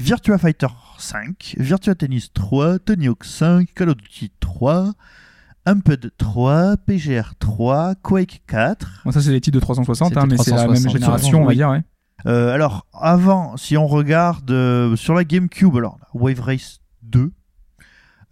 Virtua 0.01 0.39
Fighter 0.39 0.67
5, 0.99 1.57
Virtua 1.59 1.95
Tennis 1.95 2.33
3, 2.33 2.79
Tony 2.81 3.09
Hawk 3.09 3.25
5, 3.25 3.69
Call 3.75 3.91
of 3.91 3.97
Duty 3.99 4.33
3, 4.41 4.93
Amped 5.67 6.11
3, 6.19 6.77
PGR 6.87 7.35
3, 7.39 7.95
Quake 8.03 8.43
4. 8.49 9.03
Bon, 9.05 9.13
ça, 9.13 9.21
c'est 9.21 9.31
les 9.31 9.41
titres 9.41 9.55
de 9.57 9.61
360, 9.61 10.09
C'était 10.09 10.21
hein, 10.21 10.27
mais 10.29 10.37
c'est 10.39 10.51
la 10.51 10.67
même 10.69 10.71
360, 10.83 10.93
génération, 10.93 11.39
on 11.41 11.45
va 11.45 11.49
oui. 11.51 11.57
dire, 11.57 11.69
ouais. 11.71 11.83
Euh, 12.27 12.53
alors, 12.53 12.87
avant, 12.93 13.57
si 13.57 13.77
on 13.77 13.87
regarde 13.87 14.51
euh, 14.51 14.97
sur 14.97 15.15
la 15.15 15.25
GameCube, 15.25 15.77
alors 15.77 15.99
Wave 16.15 16.41
Race 16.41 16.81
2. 17.03 17.33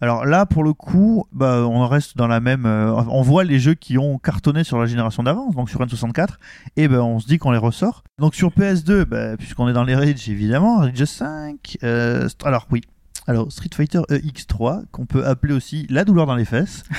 Alors 0.03 0.25
là, 0.25 0.47
pour 0.47 0.63
le 0.63 0.73
coup, 0.73 1.25
bah, 1.31 1.61
on 1.67 1.87
reste 1.87 2.17
dans 2.17 2.27
la 2.27 2.39
même. 2.39 2.65
euh, 2.65 2.91
on 2.93 3.21
voit 3.21 3.43
les 3.43 3.59
jeux 3.59 3.75
qui 3.75 3.99
ont 3.99 4.17
cartonné 4.17 4.63
sur 4.63 4.79
la 4.79 4.87
génération 4.87 5.21
d'avance, 5.21 5.53
donc 5.55 5.69
sur 5.69 5.79
N64, 5.79 6.35
et 6.75 6.87
ben 6.87 7.01
on 7.01 7.19
se 7.19 7.27
dit 7.27 7.37
qu'on 7.37 7.51
les 7.51 7.59
ressort. 7.59 8.03
Donc 8.17 8.33
sur 8.33 8.49
PS2, 8.49 9.03
bah, 9.05 9.37
puisqu'on 9.37 9.67
est 9.69 9.73
dans 9.73 9.83
les 9.83 9.93
Rage 9.95 10.27
évidemment, 10.27 10.77
Rage 10.79 11.05
5. 11.05 11.77
euh, 11.83 12.27
st- 12.27 12.47
alors 12.47 12.65
oui, 12.71 12.81
alors 13.27 13.51
Street 13.51 13.69
Fighter 13.75 13.99
EX3, 14.09 14.85
qu'on 14.91 15.05
peut 15.05 15.23
appeler 15.27 15.53
aussi 15.53 15.85
la 15.91 16.03
douleur 16.03 16.25
dans 16.25 16.35
les 16.35 16.45
fesses. 16.45 16.83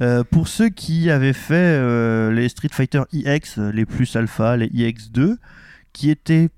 Euh, 0.00 0.24
pour 0.24 0.48
ceux 0.48 0.68
qui 0.68 1.10
avaient 1.10 1.34
fait 1.34 1.54
euh, 1.54 2.32
les 2.32 2.48
Street 2.48 2.70
Fighter 2.72 3.02
EX, 3.12 3.58
les 3.58 3.84
plus 3.86 4.16
alpha, 4.16 4.56
les 4.56 4.66
EX2, 4.68 5.36
qui 5.92 6.10
étaient 6.10 6.50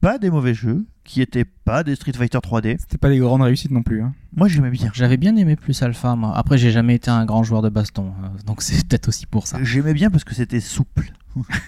pas 0.00 0.18
des 0.18 0.30
mauvais 0.30 0.54
jeux, 0.54 0.86
qui 1.04 1.22
étaient 1.22 1.44
pas 1.44 1.82
des 1.82 1.94
Street 1.94 2.12
Fighter 2.12 2.38
3D. 2.38 2.76
C'était 2.78 2.98
pas 2.98 3.08
des 3.08 3.18
grandes 3.18 3.42
réussites 3.42 3.70
non 3.70 3.82
plus. 3.82 4.02
Hein. 4.02 4.14
Moi 4.36 4.48
j'aimais 4.48 4.70
bien. 4.70 4.90
J'avais 4.94 5.16
bien 5.16 5.34
aimé 5.36 5.56
plus 5.56 5.82
Alpha, 5.82 6.14
moi. 6.16 6.36
Après, 6.36 6.58
j'ai 6.58 6.70
jamais 6.70 6.94
été 6.94 7.10
un 7.10 7.24
grand 7.24 7.42
joueur 7.42 7.62
de 7.62 7.68
baston, 7.68 8.12
euh, 8.22 8.42
donc 8.46 8.62
c'est 8.62 8.86
peut-être 8.86 9.08
aussi 9.08 9.26
pour 9.26 9.46
ça. 9.46 9.58
J'aimais 9.62 9.94
bien 9.94 10.10
parce 10.10 10.24
que 10.24 10.34
c'était 10.34 10.60
souple. 10.60 11.12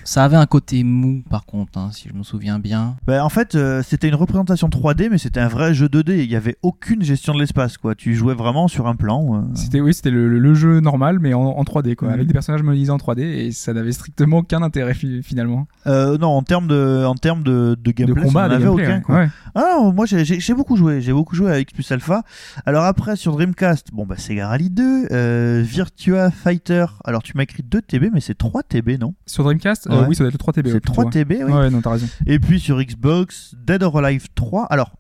Ça 0.04 0.24
avait 0.24 0.36
un 0.36 0.46
côté 0.46 0.84
mou, 0.84 1.22
par 1.30 1.44
contre, 1.44 1.78
hein, 1.78 1.90
si 1.92 2.08
je 2.08 2.14
me 2.14 2.22
souviens 2.22 2.58
bien. 2.58 2.96
Bah, 3.06 3.24
en 3.24 3.28
fait, 3.28 3.54
euh, 3.54 3.82
c'était 3.82 4.08
une 4.08 4.14
représentation 4.14 4.68
3D, 4.68 5.08
mais 5.10 5.18
c'était 5.18 5.40
un 5.40 5.48
vrai 5.48 5.74
jeu 5.74 5.86
2D. 5.88 6.18
Il 6.24 6.30
y 6.30 6.36
avait 6.36 6.56
aucune 6.62 7.02
gestion 7.02 7.34
de 7.34 7.40
l'espace, 7.40 7.76
quoi. 7.78 7.94
Tu 7.94 8.14
jouais 8.14 8.34
vraiment 8.34 8.68
sur 8.68 8.86
un 8.86 8.94
plan. 8.96 9.36
euh. 9.36 9.40
C'était 9.54 9.80
oui, 9.80 9.94
c'était 9.94 10.10
le, 10.10 10.28
le- 10.28 10.38
le 10.38 10.54
jeu 10.54 10.80
normal, 10.80 11.18
mais 11.20 11.34
en, 11.34 11.40
en 11.42 11.62
3D, 11.62 11.94
quoi, 11.96 12.10
avec 12.12 12.26
des 12.26 12.32
personnages 12.32 12.62
modélisés 12.62 12.90
en 12.92 12.96
3D, 12.96 13.20
et 13.22 13.52
ça 13.52 13.72
n'avait 13.72 13.92
strictement 13.92 14.38
aucun 14.38 14.62
intérêt 14.62 14.94
fi- 14.94 15.22
finalement. 15.22 15.66
Euh, 15.86 16.18
non, 16.18 16.28
en 16.28 16.42
termes 16.42 16.66
de, 16.68 17.04
en 17.06 17.14
termes 17.14 17.42
de, 17.42 17.76
de 17.80 17.90
De 17.90 17.92
gameplay, 17.92 18.22
combat, 18.24 18.42
ça 18.42 18.48
de 18.48 18.64
n'en 18.64 18.72
avait 18.72 18.82
gameplay, 18.82 18.84
aucun. 18.86 18.96
ouais. 18.96 19.02
quoi. 19.02 19.16
Ouais. 19.16 19.28
Ah 19.54 19.74
non, 19.78 19.92
moi 19.92 20.06
j'ai- 20.06 20.24
j'ai 20.24 20.38
j'ai 20.40 20.54
beaucoup 20.54 20.76
joué, 20.76 21.00
j'ai 21.00 21.12
beaucoup 21.12 21.34
joué 21.34 21.50
à 21.50 21.58
X 21.58 21.72
plus 21.72 21.90
Alpha. 21.92 22.22
Alors 22.66 22.84
après 22.84 23.16
sur 23.16 23.32
Dreamcast, 23.32 23.88
bon 23.92 24.06
bah 24.06 24.16
Sega 24.16 24.48
Rally 24.48 24.70
2, 24.70 25.08
euh, 25.10 25.62
Virtua 25.64 26.30
Fighter. 26.30 26.86
Alors 27.04 27.22
tu 27.22 27.32
m'as 27.36 27.42
écrit 27.42 27.62
2 27.62 27.82
TB, 27.82 28.10
mais 28.12 28.20
c'est 28.20 28.36
3 28.36 28.62
TB 28.62 28.98
non? 29.00 29.14
Sur 29.26 29.42
Dreamcast, 29.44 29.59
euh, 29.66 30.00
Ouais. 30.02 30.06
oui, 30.08 30.14
ça 30.14 30.24
doit 30.24 30.28
être 30.28 30.34
le 30.34 30.38
3 30.38 30.52
TB. 30.54 30.66
C'est 30.66 30.72
ouais, 30.74 30.80
plutôt, 30.80 30.92
3 30.92 31.04
ouais. 31.04 31.10
TB, 31.10 31.32
oui. 31.44 31.52
Ouais, 31.52 31.70
non, 31.70 31.80
t'as 31.80 31.90
raison. 31.90 32.08
Et 32.26 32.38
puis 32.38 32.60
sur 32.60 32.80
Xbox, 32.82 33.54
Dead 33.66 33.82
or 33.82 33.98
Alive 33.98 34.26
3. 34.34 34.64
Alors 34.66 34.92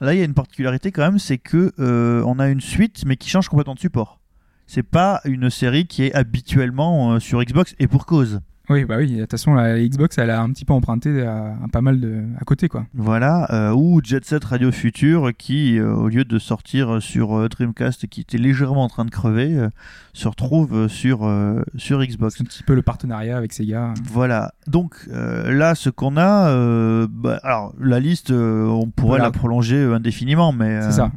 là 0.00 0.12
il 0.14 0.18
y 0.18 0.22
a 0.22 0.24
une 0.24 0.34
particularité 0.34 0.90
quand 0.92 1.02
même, 1.02 1.18
c'est 1.18 1.38
que 1.38 1.72
euh, 1.78 2.22
on 2.26 2.38
a 2.38 2.48
une 2.48 2.60
suite, 2.60 3.04
mais 3.06 3.16
qui 3.16 3.28
change 3.30 3.48
complètement 3.48 3.74
de 3.74 3.80
support. 3.80 4.20
C'est 4.66 4.82
pas 4.82 5.20
une 5.24 5.48
série 5.48 5.86
qui 5.86 6.02
est 6.04 6.14
habituellement 6.14 7.12
euh, 7.12 7.20
sur 7.20 7.42
Xbox 7.42 7.74
et 7.78 7.86
pour 7.86 8.04
cause. 8.06 8.40
Oui, 8.68 8.84
bah 8.84 8.96
oui, 8.98 9.14
de 9.14 9.20
toute 9.20 9.30
façon, 9.30 9.54
la 9.54 9.78
Xbox, 9.80 10.18
elle 10.18 10.30
a 10.30 10.42
un 10.42 10.50
petit 10.50 10.64
peu 10.64 10.72
emprunté 10.72 11.22
à, 11.24 11.56
à 11.64 11.68
pas 11.70 11.80
mal 11.82 12.00
de. 12.00 12.24
à 12.40 12.44
côté, 12.44 12.68
quoi. 12.68 12.84
Voilà, 12.94 13.46
euh, 13.52 13.72
ou 13.72 14.00
Jet 14.02 14.24
Set 14.24 14.44
Radio 14.44 14.72
Future 14.72 15.30
qui, 15.38 15.78
euh, 15.78 15.94
au 15.94 16.08
lieu 16.08 16.24
de 16.24 16.38
sortir 16.40 17.00
sur 17.00 17.38
euh, 17.38 17.48
Dreamcast 17.48 18.08
qui 18.08 18.22
était 18.22 18.38
légèrement 18.38 18.82
en 18.82 18.88
train 18.88 19.04
de 19.04 19.10
crever, 19.10 19.56
euh, 19.56 19.68
se 20.14 20.26
retrouve 20.26 20.88
sur, 20.88 21.30
sur 21.76 22.02
Xbox. 22.02 22.36
C'est 22.38 22.42
un 22.42 22.46
petit 22.46 22.62
peu 22.64 22.74
le 22.74 22.82
partenariat 22.82 23.36
avec 23.36 23.52
Sega. 23.52 23.94
Voilà, 24.04 24.52
donc 24.66 25.06
là 25.12 25.74
ce 25.74 25.90
qu'on 25.90 26.16
a, 26.16 27.06
bah, 27.06 27.38
alors 27.42 27.74
la 27.78 28.00
liste 28.00 28.30
on 28.32 28.90
pourrait 28.90 29.18
Voilà. 29.18 29.24
la 29.24 29.30
prolonger 29.30 29.84
indéfiniment, 29.84 30.52
mais 30.52 30.80
C'est 30.82 30.92
ça. 30.92 31.12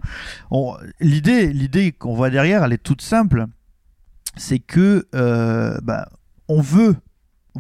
l'idée, 0.99 1.53
l'idée 1.53 1.93
qu'on 1.93 2.13
voit 2.13 2.29
derrière, 2.29 2.63
elle 2.65 2.73
est 2.73 2.83
toute 2.83 3.01
simple, 3.01 3.45
c'est 4.35 4.59
que 4.59 5.05
bah, 5.81 6.09
on 6.49 6.59
veut 6.61 6.95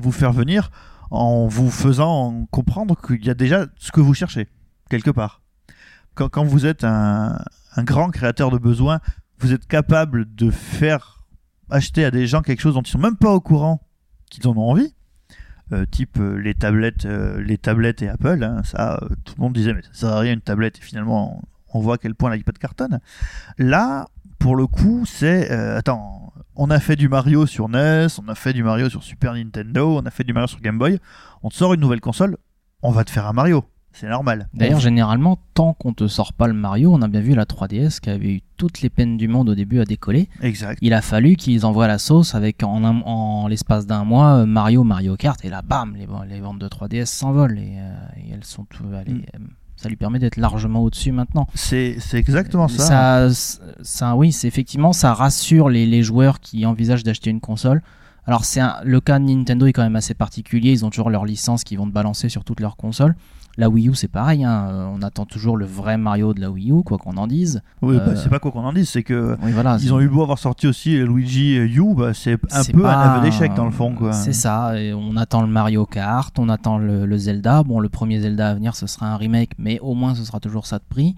vous 0.01 0.11
faire 0.11 0.31
venir 0.31 0.71
en 1.11 1.47
vous 1.47 1.71
faisant 1.71 2.45
comprendre 2.51 2.95
qu'il 2.99 3.25
y 3.25 3.29
a 3.29 3.33
déjà 3.33 3.65
ce 3.77 3.91
que 3.91 4.01
vous 4.01 4.13
cherchez 4.13 4.47
quelque 4.89 5.11
part. 5.11 5.41
Quand, 6.15 6.43
vous 6.43 6.65
êtes 6.65 6.83
un, 6.83 7.37
grand 7.77 8.09
créateur 8.09 8.51
de 8.51 8.57
besoins, 8.57 8.99
vous 9.39 9.53
êtes 9.53 9.65
capable 9.67 10.35
de 10.35 10.51
faire 10.51 11.23
acheter 11.69 12.03
à 12.03 12.11
des 12.11 12.27
gens 12.27 12.41
quelque 12.41 12.59
chose 12.59 12.73
dont 12.73 12.81
ils 12.81 12.91
sont 12.91 12.99
même 12.99 13.15
pas 13.15 13.31
au 13.31 13.39
courant 13.39 13.81
qu'ils 14.29 14.45
en 14.47 14.57
ont 14.57 14.69
envie, 14.69 14.93
euh, 15.71 15.85
type 15.85 16.17
euh, 16.19 16.35
les 16.35 16.55
tablettes, 16.55 17.05
euh, 17.05 17.41
les 17.41 17.57
tablettes 17.57 18.01
et 18.01 18.09
Apple, 18.09 18.43
hein, 18.43 18.61
ça, 18.65 18.99
tout 19.23 19.35
le 19.37 19.43
monde 19.43 19.53
disait 19.53 19.73
mais 19.73 19.83
ça 19.83 19.93
sert 19.93 20.09
à 20.09 20.19
rien 20.19 20.33
une 20.33 20.41
tablette 20.41 20.79
et 20.79 20.81
finalement 20.81 21.41
on 21.73 21.79
voit 21.79 21.95
à 21.95 21.97
quel 21.97 22.15
point 22.15 22.35
l'iPad 22.35 22.57
cartonne. 22.57 22.99
Là, 23.57 24.07
pour 24.39 24.55
le 24.55 24.67
coup, 24.67 25.05
c'est 25.05 25.49
attends, 25.49 26.28
on 26.61 26.69
a 26.69 26.79
fait 26.79 26.95
du 26.97 27.07
Mario 27.07 27.45
sur 27.45 27.69
NES, 27.69 28.07
on 28.23 28.27
a 28.27 28.35
fait 28.35 28.51
du 28.53 28.63
Mario 28.63 28.89
sur 28.89 29.01
Super 29.03 29.33
Nintendo, 29.33 29.97
on 29.97 30.05
a 30.05 30.11
fait 30.11 30.23
du 30.25 30.33
Mario 30.33 30.47
sur 30.47 30.59
Game 30.59 30.77
Boy. 30.77 30.99
On 31.41 31.49
te 31.49 31.55
sort 31.55 31.73
une 31.73 31.79
nouvelle 31.81 32.01
console, 32.01 32.37
on 32.81 32.91
va 32.91 33.03
te 33.05 33.11
faire 33.11 33.25
un 33.27 33.33
Mario. 33.33 33.63
C'est 33.91 34.07
normal. 34.07 34.47
D'ailleurs, 34.53 34.79
généralement, 34.79 35.39
tant 35.55 35.73
qu'on 35.73 35.93
te 35.93 36.07
sort 36.07 36.33
pas 36.33 36.47
le 36.47 36.53
Mario, 36.53 36.93
on 36.93 37.01
a 37.01 37.07
bien 37.07 37.21
vu 37.21 37.33
la 37.33 37.45
3DS 37.45 37.99
qui 37.99 38.09
avait 38.11 38.33
eu 38.35 38.41
toutes 38.55 38.81
les 38.81 38.89
peines 38.89 39.17
du 39.17 39.27
monde 39.27 39.49
au 39.49 39.55
début 39.55 39.79
à 39.79 39.85
décoller. 39.85 40.29
exact. 40.41 40.77
Il 40.81 40.93
a 40.93 41.01
fallu 41.01 41.35
qu'ils 41.35 41.65
envoient 41.65 41.87
la 41.87 41.97
sauce 41.97 42.35
avec 42.35 42.61
en, 42.61 43.47
l'espace 43.47 43.87
d'un 43.87 44.03
mois 44.03 44.41
euh, 44.41 44.45
Mario, 44.45 44.83
Mario 44.83 45.15
Kart 45.17 45.43
et 45.43 45.49
là, 45.49 45.61
bam, 45.63 45.95
les, 45.95 46.07
les 46.29 46.39
ventes 46.39 46.59
de 46.59 46.67
3DS 46.67 47.07
s'envolent 47.07 47.57
et, 47.57 47.77
euh, 47.79 47.93
et 48.17 48.31
elles 48.33 48.43
sont 48.43 48.65
tout- 48.65 48.85
allez, 48.95 49.13
Mm. 49.13 49.47
Euh, 49.79 49.83
ça 49.83 49.89
lui 49.89 49.95
permet 49.95 50.19
d'être 50.19 50.37
largement 50.37 50.81
au-dessus 50.83 51.11
maintenant. 51.11 51.47
C'est 51.55 51.97
exactement 52.13 52.67
ça. 52.67 53.29
Ça, 53.29 53.63
ça, 53.81 54.15
oui, 54.15 54.31
c'est 54.31 54.47
effectivement, 54.47 54.93
ça 54.93 55.13
rassure 55.13 55.69
les, 55.69 55.85
les 55.85 56.03
joueurs 56.03 56.39
qui 56.39 56.65
envisagent 56.65 57.03
d'acheter 57.03 57.29
une 57.29 57.39
console. 57.41 57.81
Alors, 58.25 58.45
c'est 58.45 58.59
un- 58.59 58.75
le 58.83 58.99
cas 59.01 59.17
de 59.19 59.23
Nintendo 59.25 59.65
est 59.65 59.73
quand 59.73 59.81
même 59.83 59.95
assez 59.95 60.13
particulier. 60.13 60.71
Ils 60.71 60.85
ont 60.85 60.89
toujours 60.89 61.09
leur 61.09 61.25
licence 61.25 61.63
qu'ils 61.63 61.77
vont 61.79 61.87
te 61.87 61.93
balancer 61.93 62.29
sur 62.29 62.43
toutes 62.43 62.59
leurs 62.59 62.75
consoles. 62.75 63.15
La 63.59 63.69
Wii 63.69 63.89
U, 63.89 63.93
c'est 63.93 64.07
pareil. 64.07 64.43
hein. 64.43 64.67
Euh, 64.69 64.89
On 64.95 65.01
attend 65.01 65.25
toujours 65.25 65.57
le 65.57 65.65
vrai 65.65 65.97
Mario 65.97 66.33
de 66.33 66.39
la 66.41 66.49
Wii 66.49 66.71
U, 66.71 66.81
quoi 66.83 66.97
qu'on 66.97 67.17
en 67.17 67.27
dise. 67.27 67.61
Oui, 67.81 67.97
bah, 67.97 68.03
Euh, 68.07 68.15
c'est 68.15 68.29
pas 68.29 68.39
quoi 68.39 68.51
qu'on 68.51 68.63
en 68.63 68.73
dise, 68.73 68.89
c'est 68.89 69.03
que 69.03 69.37
Oui, 69.43 69.51
voilà. 69.51 69.77
ils 69.81 69.93
ont 69.93 69.99
eu 69.99 70.07
beau 70.07 70.23
avoir 70.23 70.39
sorti 70.39 70.65
aussi 70.65 70.97
Luigi 70.97 71.57
U, 71.57 71.93
bah, 71.95 72.13
c'est 72.13 72.33
un 72.51 72.63
peu 72.63 72.81
pas- 72.81 72.95
un 72.95 73.01
aveu 73.15 73.21
d'échec 73.25 73.53
dans 73.53 73.65
le 73.65 73.71
fond. 73.71 73.93
C'est 74.13 74.33
ça. 74.33 74.79
Et 74.79 74.93
on 74.93 75.15
attend 75.17 75.41
le 75.41 75.47
Mario 75.49 75.85
Kart, 75.85 76.37
on 76.39 76.49
attend 76.49 76.77
le, 76.77 77.05
le 77.05 77.17
Zelda. 77.17 77.63
Bon, 77.63 77.79
le 77.79 77.89
premier 77.89 78.19
Zelda 78.21 78.49
à 78.49 78.53
venir, 78.55 78.75
ce 78.75 78.87
sera 78.87 79.07
un 79.07 79.17
remake, 79.17 79.51
mais 79.59 79.79
au 79.81 79.93
moins 79.93 80.15
ce 80.15 80.23
sera 80.23 80.39
toujours 80.39 80.65
ça 80.65 80.77
de 80.79 80.83
prix. 80.89 81.15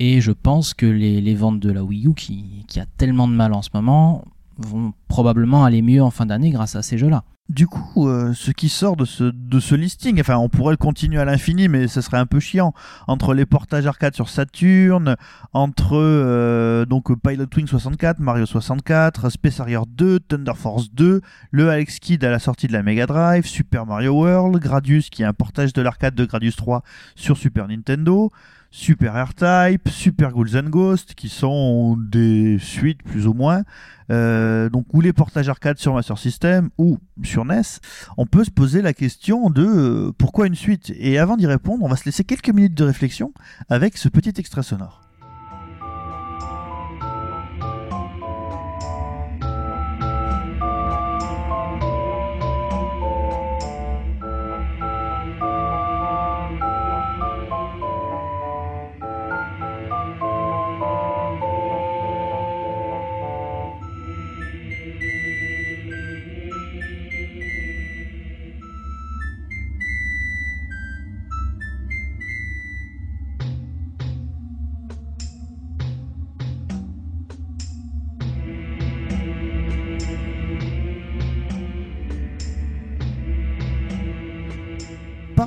Et 0.00 0.20
je 0.20 0.32
pense 0.32 0.74
que 0.74 0.86
les, 0.86 1.20
les 1.20 1.34
ventes 1.34 1.60
de 1.60 1.70
la 1.72 1.82
Wii 1.84 2.06
U, 2.08 2.14
qui, 2.14 2.64
qui 2.68 2.80
a 2.80 2.86
tellement 2.98 3.26
de 3.28 3.32
mal 3.34 3.52
en 3.52 3.62
ce 3.62 3.70
moment, 3.74 4.24
vont 4.58 4.92
probablement 5.08 5.64
aller 5.64 5.82
mieux 5.82 6.02
en 6.02 6.10
fin 6.10 6.26
d'année 6.26 6.50
grâce 6.50 6.74
à 6.76 6.82
ces 6.82 6.98
jeux-là. 6.98 7.22
Du 7.48 7.66
coup, 7.66 8.06
euh, 8.06 8.34
ce 8.34 8.50
qui 8.50 8.68
sort 8.68 8.94
de 8.94 9.06
ce, 9.06 9.24
de 9.24 9.58
ce 9.58 9.74
listing, 9.74 10.20
enfin, 10.20 10.36
on 10.36 10.50
pourrait 10.50 10.74
le 10.74 10.76
continuer 10.76 11.18
à 11.18 11.24
l'infini, 11.24 11.66
mais 11.68 11.88
ce 11.88 12.02
serait 12.02 12.18
un 12.18 12.26
peu 12.26 12.40
chiant. 12.40 12.74
Entre 13.06 13.32
les 13.32 13.46
portages 13.46 13.86
arcade 13.86 14.14
sur 14.14 14.28
Saturn, 14.28 15.16
entre 15.54 15.96
euh, 15.96 16.84
donc 16.84 17.10
Pilot 17.22 17.46
Wing 17.56 17.66
64, 17.66 18.18
Mario 18.18 18.44
64, 18.44 19.30
Space 19.30 19.60
Harrier 19.60 19.80
2, 19.88 20.20
Thunder 20.20 20.52
Force 20.54 20.92
2, 20.92 21.22
le 21.50 21.70
Alex 21.70 21.98
Kidd 22.00 22.22
à 22.22 22.30
la 22.30 22.38
sortie 22.38 22.66
de 22.66 22.74
la 22.74 22.82
Mega 22.82 23.06
Drive, 23.06 23.46
Super 23.46 23.86
Mario 23.86 24.12
World, 24.12 24.58
Gradius 24.58 25.08
qui 25.08 25.22
est 25.22 25.26
un 25.26 25.32
portage 25.32 25.72
de 25.72 25.80
l'arcade 25.80 26.14
de 26.14 26.26
Gradius 26.26 26.56
3 26.56 26.82
sur 27.14 27.38
Super 27.38 27.66
Nintendo, 27.66 28.30
Super 28.70 29.14
R-Type, 29.14 29.88
Super 29.88 30.32
Ghouls 30.32 30.56
and 30.56 30.68
Ghosts 30.68 31.14
qui 31.14 31.28
sont 31.28 31.96
des 31.96 32.58
suites 32.58 33.02
plus 33.02 33.26
ou 33.26 33.32
moins. 33.32 33.62
Euh, 34.10 34.68
donc 34.70 34.86
ou 34.92 35.00
les 35.00 35.12
portages 35.12 35.48
arcade 35.48 35.78
sur 35.78 35.94
Master 35.94 36.18
System 36.18 36.70
ou 36.78 36.98
sur 37.22 37.44
NES, 37.44 37.62
on 38.16 38.26
peut 38.26 38.44
se 38.44 38.50
poser 38.50 38.82
la 38.82 38.94
question 38.94 39.50
de 39.50 39.64
euh, 39.64 40.12
pourquoi 40.16 40.46
une 40.46 40.54
suite? 40.54 40.92
Et 40.96 41.18
avant 41.18 41.36
d'y 41.36 41.46
répondre, 41.46 41.84
on 41.84 41.88
va 41.88 41.96
se 41.96 42.04
laisser 42.04 42.24
quelques 42.24 42.50
minutes 42.50 42.74
de 42.74 42.84
réflexion 42.84 43.32
avec 43.68 43.96
ce 43.96 44.08
petit 44.08 44.34
extrait 44.36 44.62
sonore. 44.62 45.07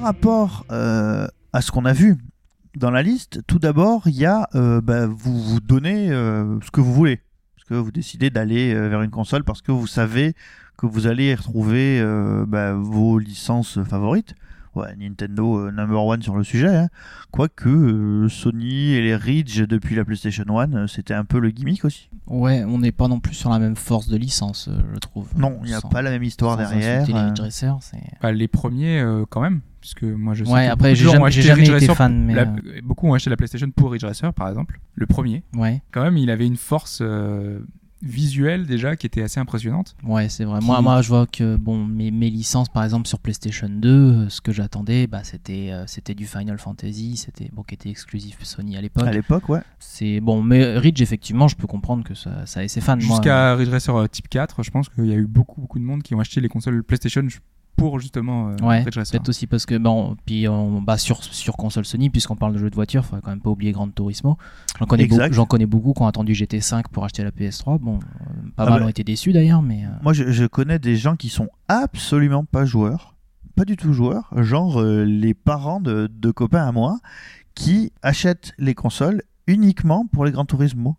Par 0.02 0.08
rapport 0.16 0.66
euh, 0.72 1.28
à 1.54 1.62
ce 1.62 1.72
qu'on 1.72 1.86
a 1.86 1.94
vu 1.94 2.18
dans 2.76 2.90
la 2.90 3.04
liste, 3.04 3.42
tout 3.46 3.60
d'abord, 3.60 4.02
il 4.08 4.16
y 4.16 4.26
a 4.26 4.50
euh, 4.56 4.82
bah, 4.82 5.06
vous 5.06 5.40
vous 5.40 5.60
donnez 5.60 6.10
euh, 6.12 6.60
ce 6.62 6.72
que 6.72 6.82
vous 6.82 6.92
voulez. 6.92 7.20
Parce 7.56 7.68
que 7.70 7.76
vous 7.76 7.92
décidez 7.92 8.32
d'aller 8.32 8.74
euh, 8.74 8.88
vers 8.90 9.04
une 9.04 9.12
console 9.12 9.44
parce 9.44 9.62
que 9.62 9.72
vous 9.72 9.86
savez 9.86 10.34
que 10.76 10.88
vous 10.88 11.06
allez 11.06 11.26
y 11.30 11.36
retrouver 11.36 12.00
euh, 12.02 12.46
bah, 12.48 12.74
vos 12.74 13.20
licences 13.20 13.78
favorites. 13.84 14.34
Ouais, 14.74 14.96
Nintendo 14.96 15.60
euh, 15.68 15.72
number 15.72 16.04
one 16.04 16.24
sur 16.24 16.36
le 16.36 16.44
sujet. 16.44 16.76
hein. 16.76 16.88
Quoique 17.30 17.70
euh, 17.70 18.28
Sony 18.28 18.94
et 18.94 19.02
les 19.02 19.16
Ridge 19.16 19.62
depuis 19.62 19.94
la 19.96 20.04
PlayStation 20.04 20.46
1, 20.58 20.74
euh, 20.74 20.88
c'était 20.88 21.14
un 21.14 21.26
peu 21.26 21.40
le 21.40 21.52
gimmick 21.52 21.86
aussi. 21.86 22.10
Ouais, 22.26 22.64
on 22.64 22.80
n'est 22.80 22.94
pas 22.94 23.08
non 23.08 23.20
plus 23.20 23.36
sur 23.36 23.52
la 23.52 23.60
même 23.60 23.76
force 23.76 24.08
de 24.08 24.18
licence, 24.18 24.68
euh, 24.68 24.82
je 24.96 24.98
trouve. 25.00 25.28
Non, 25.38 25.60
il 25.64 25.68
n'y 25.68 25.74
a 25.76 25.82
Sans- 25.82 25.90
pas 25.90 26.02
la 26.02 26.10
même 26.10 26.24
histoire 26.24 26.58
derrière. 26.58 27.06
les 27.06 27.14
euh. 27.14 27.28
Ridge 27.28 27.40
Racers, 27.42 27.76
c'est- 27.82 27.98
Bah, 28.22 28.32
les 28.32 28.48
premiers, 28.48 29.00
euh, 29.02 29.26
quand 29.30 29.42
même. 29.42 29.60
Puisque 29.82 30.04
moi, 30.04 30.34
je 30.36 30.46
sais 30.46 30.52
Ouais, 30.52 30.68
que 30.68 30.72
après, 30.72 30.96
j'ai 30.96 31.10
jamais, 31.10 31.26
acheté 31.26 31.42
j'ai 31.42 31.48
jamais 31.50 31.62
Ridge 31.64 31.70
été 31.70 31.88
Racer 31.88 31.96
fan, 31.98 32.24
mais. 32.24 32.36
La- 32.36 32.44
euh, 32.44 32.82
Beaucoup 32.84 33.08
ont 33.08 33.14
acheté 33.16 33.30
la 33.32 33.36
PlayStation 33.38 33.70
pour 33.72 33.92
Ridge 33.92 34.04
Racer, 34.06 34.32
par 34.34 34.48
exemple, 34.48 34.80
le 34.96 35.06
premier. 35.08 35.44
Ouais, 35.56 35.82
Quand 35.92 36.04
même, 36.04 36.18
il 36.18 36.30
avait 36.30 36.46
une 36.46 36.56
force 36.58 37.00
euh, 37.02 37.60
visuelle 38.04 38.66
déjà 38.66 38.96
qui 38.96 39.06
était 39.06 39.22
assez 39.22 39.40
impressionnante. 39.40 39.96
ouais, 40.04 40.28
c'est 40.30 40.44
vrai. 40.44 40.60
Qui- 40.60 40.66
Moi, 40.66 40.82
moi, 40.82 41.02
je 41.02 41.08
vois 41.10 41.28
que 41.28 41.56
bon, 41.56 41.86
mes, 41.86 42.10
mes 42.12 42.30
licences, 42.30 42.70
par 42.70 42.84
exemple, 42.84 43.08
sur 43.08 43.20
PlayStation 43.20 43.70
2, 43.70 43.90
euh, 43.90 44.30
ce 44.30 44.42
que 44.42 44.52
j'attendais, 44.52 45.06
bah, 45.08 45.24
c'était, 45.24 45.70
euh, 45.72 45.84
c'était 45.88 46.16
du 46.16 46.26
Final 46.26 46.58
Fantasy, 46.58 47.18
c'était 47.18 47.50
bon, 47.54 47.62
qui 47.64 47.76
était 47.76 47.90
exclusif 47.90 48.38
Sony 48.44 48.76
à 48.78 48.82
l'époque. 48.82 49.06
À 49.08 49.12
l'époque, 49.12 49.50
ouais. 49.50 49.62
C'est 49.80 50.20
bon, 50.20 50.42
mais 50.42 50.78
Ridge, 50.78 51.02
effectivement, 51.02 51.48
je 51.48 51.56
peux 51.56 51.68
comprendre 51.68 52.04
que 52.04 52.16
ça, 52.16 52.46
ça 52.46 52.64
ait 52.64 52.68
ses 52.68 52.82
fans. 52.82 53.00
Jusqu'à 53.00 53.56
Ridge 53.56 53.70
Racer 53.70 54.10
Type 54.10 54.30
4, 54.30 54.64
je 54.64 54.72
pense 54.72 54.90
qu'il 54.90 55.06
y 55.06 55.12
a 55.12 55.16
eu 55.16 55.28
beaucoup, 55.28 55.62
beaucoup 55.62 55.78
de 55.80 55.84
monde 55.84 56.02
qui 56.02 56.16
ont 56.16 56.20
acheté 56.20 56.42
les 56.42 56.50
consoles 56.50 56.84
PlayStation 56.84 57.26
pour 57.82 58.00
justement 58.00 58.50
euh, 58.50 58.56
Ouais. 58.66 58.84
Peut-être 58.84 59.30
aussi 59.30 59.48
parce 59.48 59.66
que 59.66 59.78
bon, 59.78 60.16
puis 60.26 60.48
on, 60.48 60.82
bah, 60.82 60.98
sur 60.98 61.24
sur 61.24 61.58
console 61.58 61.86
Sony, 61.86 62.10
puisqu'on 62.10 62.36
parle 62.36 62.54
de 62.54 62.60
jeux 62.60 62.70
de 62.70 62.76
voiture, 62.76 63.04
faudrait 63.04 63.22
quand 63.22 63.32
même 63.32 63.42
pas 63.42 63.50
oublier 63.50 63.72
Gran 63.72 63.90
Turismo. 63.90 64.38
J'en 64.80 64.86
connais, 64.86 65.08
beaucoup, 65.08 65.22
j'en 65.32 65.46
connais 65.46 65.66
beaucoup 65.66 65.94
qui 65.94 66.02
ont 66.02 66.08
attendu 66.08 66.34
GT5 66.34 66.84
pour 66.92 67.04
acheter 67.06 67.24
la 67.24 67.32
PS3. 67.32 67.80
Bon, 67.80 67.96
euh, 67.96 67.98
pas 68.56 68.66
Ah 68.66 68.70
mal 68.70 68.80
bah. 68.80 68.86
ont 68.86 68.90
été 68.90 69.04
déçus 69.04 69.34
d'ailleurs, 69.34 69.62
mais 69.62 69.86
euh, 69.86 69.90
Moi, 70.04 70.14
je, 70.14 70.32
je 70.32 70.46
connais 70.46 70.80
des 70.80 70.96
gens 70.96 71.16
qui 71.16 71.30
sont 71.30 71.50
absolument 71.68 72.46
pas 72.46 72.66
joueurs, 72.66 73.16
pas 73.56 73.66
du 73.66 73.76
tout 73.78 73.94
joueurs, 73.94 74.30
genre 74.38 74.80
euh, 74.82 75.04
les 75.04 75.34
parents 75.34 75.80
de, 75.80 76.08
de 76.12 76.32
copains 76.32 76.68
à 76.68 76.72
moi, 76.72 77.00
qui 77.56 77.92
achètent 78.02 78.54
les 78.60 78.76
consoles 78.76 79.24
uniquement 79.48 80.06
pour 80.06 80.26
les 80.26 80.32
Gran 80.32 80.46
Turismo. 80.46 80.98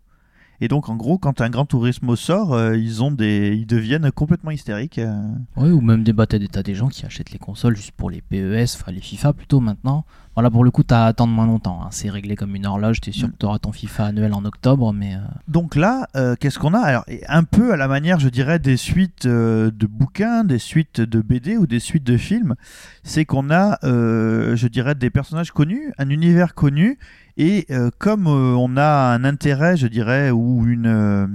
Et 0.61 0.67
donc, 0.67 0.87
en 0.89 0.95
gros, 0.95 1.17
quand 1.17 1.41
un 1.41 1.49
Gran 1.49 1.65
Turismo 1.65 2.15
sort, 2.15 2.53
euh, 2.53 2.77
ils 2.77 3.03
ont 3.03 3.11
des, 3.11 3.55
ils 3.55 3.65
deviennent 3.65 4.11
complètement 4.11 4.51
hystériques. 4.51 4.99
euh. 4.99 5.21
oui, 5.57 5.71
ou 5.71 5.81
même 5.81 6.03
des 6.03 6.13
batailles 6.13 6.39
d'état 6.39 6.63
des 6.63 6.75
gens 6.75 6.87
qui 6.87 7.05
achètent 7.05 7.31
les 7.31 7.39
consoles 7.39 7.75
juste 7.75 7.91
pour 7.91 8.09
les 8.09 8.21
PES, 8.21 8.75
enfin 8.79 8.91
les 8.91 9.01
FIFA 9.01 9.33
plutôt 9.33 9.59
maintenant. 9.59 10.05
Voilà, 10.35 10.49
pour 10.49 10.63
le 10.63 10.71
coup, 10.71 10.81
t'as 10.83 11.03
à 11.03 11.07
attendre 11.07 11.31
moins 11.33 11.45
longtemps. 11.45 11.81
hein. 11.83 11.89
C'est 11.91 12.09
réglé 12.09 12.35
comme 12.35 12.55
une 12.55 12.65
horloge. 12.65 13.01
T'es 13.01 13.11
sûr 13.11 13.27
Mm. 13.27 13.31
que 13.33 13.37
t'auras 13.37 13.59
ton 13.59 13.71
FIFA 13.71 14.05
annuel 14.05 14.33
en 14.33 14.45
octobre, 14.45 14.91
mais 14.93 15.13
euh, 15.15 15.19
Donc 15.47 15.75
là, 15.75 16.07
qu'est-ce 16.39 16.57
qu'on 16.59 16.73
a? 16.73 16.79
Alors, 16.79 17.05
un 17.27 17.43
peu 17.43 17.73
à 17.73 17.77
la 17.77 17.87
manière, 17.87 18.19
je 18.19 18.29
dirais, 18.29 18.57
des 18.57 18.77
suites 18.77 19.27
de 19.27 19.87
bouquins, 19.87 20.43
des 20.43 20.57
suites 20.59 21.01
de 21.01 21.21
BD 21.21 21.57
ou 21.57 21.67
des 21.67 21.79
suites 21.79 22.03
de 22.03 22.17
films, 22.17 22.55
c'est 23.03 23.25
qu'on 23.25 23.51
a, 23.51 23.77
je 23.83 24.67
dirais, 24.67 24.95
des 24.95 25.09
personnages 25.09 25.51
connus, 25.51 25.91
un 25.99 26.09
univers 26.09 26.55
connu, 26.55 26.97
et 27.35 27.65
euh, 27.71 27.89
comme 27.97 28.27
euh, 28.27 28.55
on 28.55 28.77
a 28.77 29.13
un 29.13 29.23
intérêt, 29.23 29.75
je 29.75 29.87
dirais, 29.87 30.29
ou 30.29 30.67
une, 30.67 30.85
euh, 30.85 31.27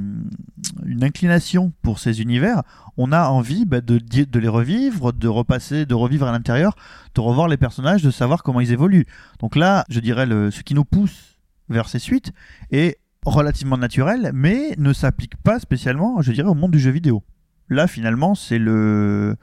une 0.87 1.03
inclination 1.03 1.73
pour 1.83 1.99
ces 1.99 2.23
univers, 2.23 2.63
on 2.97 3.11
a 3.11 3.29
envie 3.29 3.65
bah, 3.65 3.81
de, 3.81 3.99
les 4.39 4.49
revivre, 4.49 5.13
de 5.13 5.29
repasser, 5.29 5.87
de 5.87 5.95
revivre 5.95 6.27
à 6.27 6.33
l'intérieur, 6.33 6.77
de 7.15 7.21
revoir 7.21 7.49
les 7.49 7.57
personnages, 7.57 8.03
de 8.03 8.11
savoir 8.13 8.45
comment 8.45 8.61
ils 8.61 8.73
évoluent. 8.73 9.07
Donc 9.41 9.57
là, 9.57 9.85
je 9.89 9.99
dirais, 9.99 10.27
ce 10.27 10.63
qui 10.63 10.75
nous 10.75 10.85
pousse 10.85 11.39
vers 11.69 11.89
ces 11.89 11.99
suites 11.99 12.33
est 12.71 12.99
relativement 13.27 13.77
naturel, 13.77 14.31
mais 14.33 14.75
ne 14.79 14.93
s'applique 14.93 15.37
pas 15.37 15.59
spécialement, 15.59 16.23
je 16.23 16.33
dirais, 16.33 16.49
au 16.49 16.55
monde 16.55 16.71
du 16.71 16.81
jeu 16.81 16.91
vidéo. 16.91 17.25
Là, 17.69 17.89
finalement, 17.89 18.35
c'est 18.35 18.59
le 18.59 19.37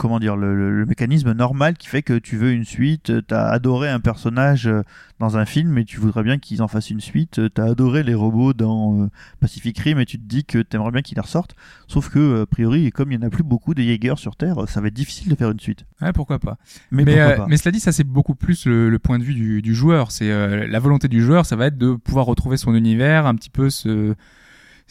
comment 0.00 0.18
dire 0.18 0.34
le, 0.34 0.56
le- 0.56 0.70
le 0.80 0.86
mécanisme 0.86 1.32
normal 1.32 1.76
qui 1.76 1.86
fait 1.86 2.00
que 2.02 2.18
tu 2.18 2.38
veux 2.38 2.52
une 2.52 2.64
suite, 2.64 3.12
tu 3.28 3.34
as 3.34 3.48
adoré 3.48 3.90
un 3.90 4.00
personnage 4.00 4.66
euh, 4.66 4.80
dans 5.18 5.36
un 5.36 5.44
film 5.44 5.76
et 5.76 5.84
tu 5.84 5.98
voudrais 6.00 6.22
bien 6.22 6.38
qu'ils 6.38 6.62
en 6.62 6.68
fassent 6.68 6.88
une 6.88 7.00
suite, 7.02 7.38
tu 7.54 7.60
as 7.60 7.64
adoré 7.64 8.02
les 8.02 8.14
robots 8.14 8.54
dans 8.54 9.02
euh, 9.02 9.06
Pacific 9.40 9.78
Rim 9.78 9.98
et 10.00 10.06
tu 10.06 10.16
te 10.18 10.24
dis 10.24 10.46
que 10.46 10.58
tu 10.62 10.74
aimerais 10.76 10.90
bien 10.90 11.02
qu'ils 11.02 11.16
les 11.16 11.20
ressortent. 11.20 11.54
Sauf 11.86 12.08
que, 12.08 12.18
euh, 12.18 12.42
a 12.44 12.46
priori, 12.46 12.90
comme 12.90 13.12
il 13.12 13.18
n'y 13.18 13.24
en 13.24 13.26
a 13.26 13.30
plus 13.30 13.42
beaucoup 13.44 13.74
des 13.74 13.84
Jaeger 13.84 14.14
sur 14.18 14.36
Terre, 14.36 14.56
ça 14.68 14.80
va 14.80 14.88
être 14.88 14.94
difficile 14.94 15.28
de 15.28 15.34
faire 15.34 15.50
une 15.50 15.60
suite. 15.60 15.84
Ouais, 16.00 16.12
pourquoi 16.14 16.38
pas. 16.38 16.56
Mais, 16.90 17.04
Mais, 17.04 17.16
pourquoi 17.16 17.32
euh, 17.32 17.36
pas 17.36 17.46
mais 17.46 17.58
cela 17.58 17.72
dit, 17.72 17.80
ça 17.80 17.92
c'est 17.92 18.04
beaucoup 18.04 18.34
plus 18.34 18.64
le, 18.64 18.88
le 18.88 18.98
point 18.98 19.18
de 19.18 19.24
vue 19.24 19.34
du, 19.34 19.60
du 19.60 19.74
joueur. 19.74 20.10
C'est 20.12 20.30
euh, 20.30 20.66
la 20.66 20.78
volonté 20.78 21.08
du 21.08 21.20
joueur, 21.22 21.44
ça 21.44 21.56
va 21.56 21.66
être 21.66 21.76
de 21.76 21.92
pouvoir 21.92 22.24
retrouver 22.24 22.56
son 22.56 22.74
univers, 22.74 23.26
un 23.26 23.34
petit 23.34 23.50
peu 23.50 23.68
ce, 23.68 23.90
ce, 23.90 24.14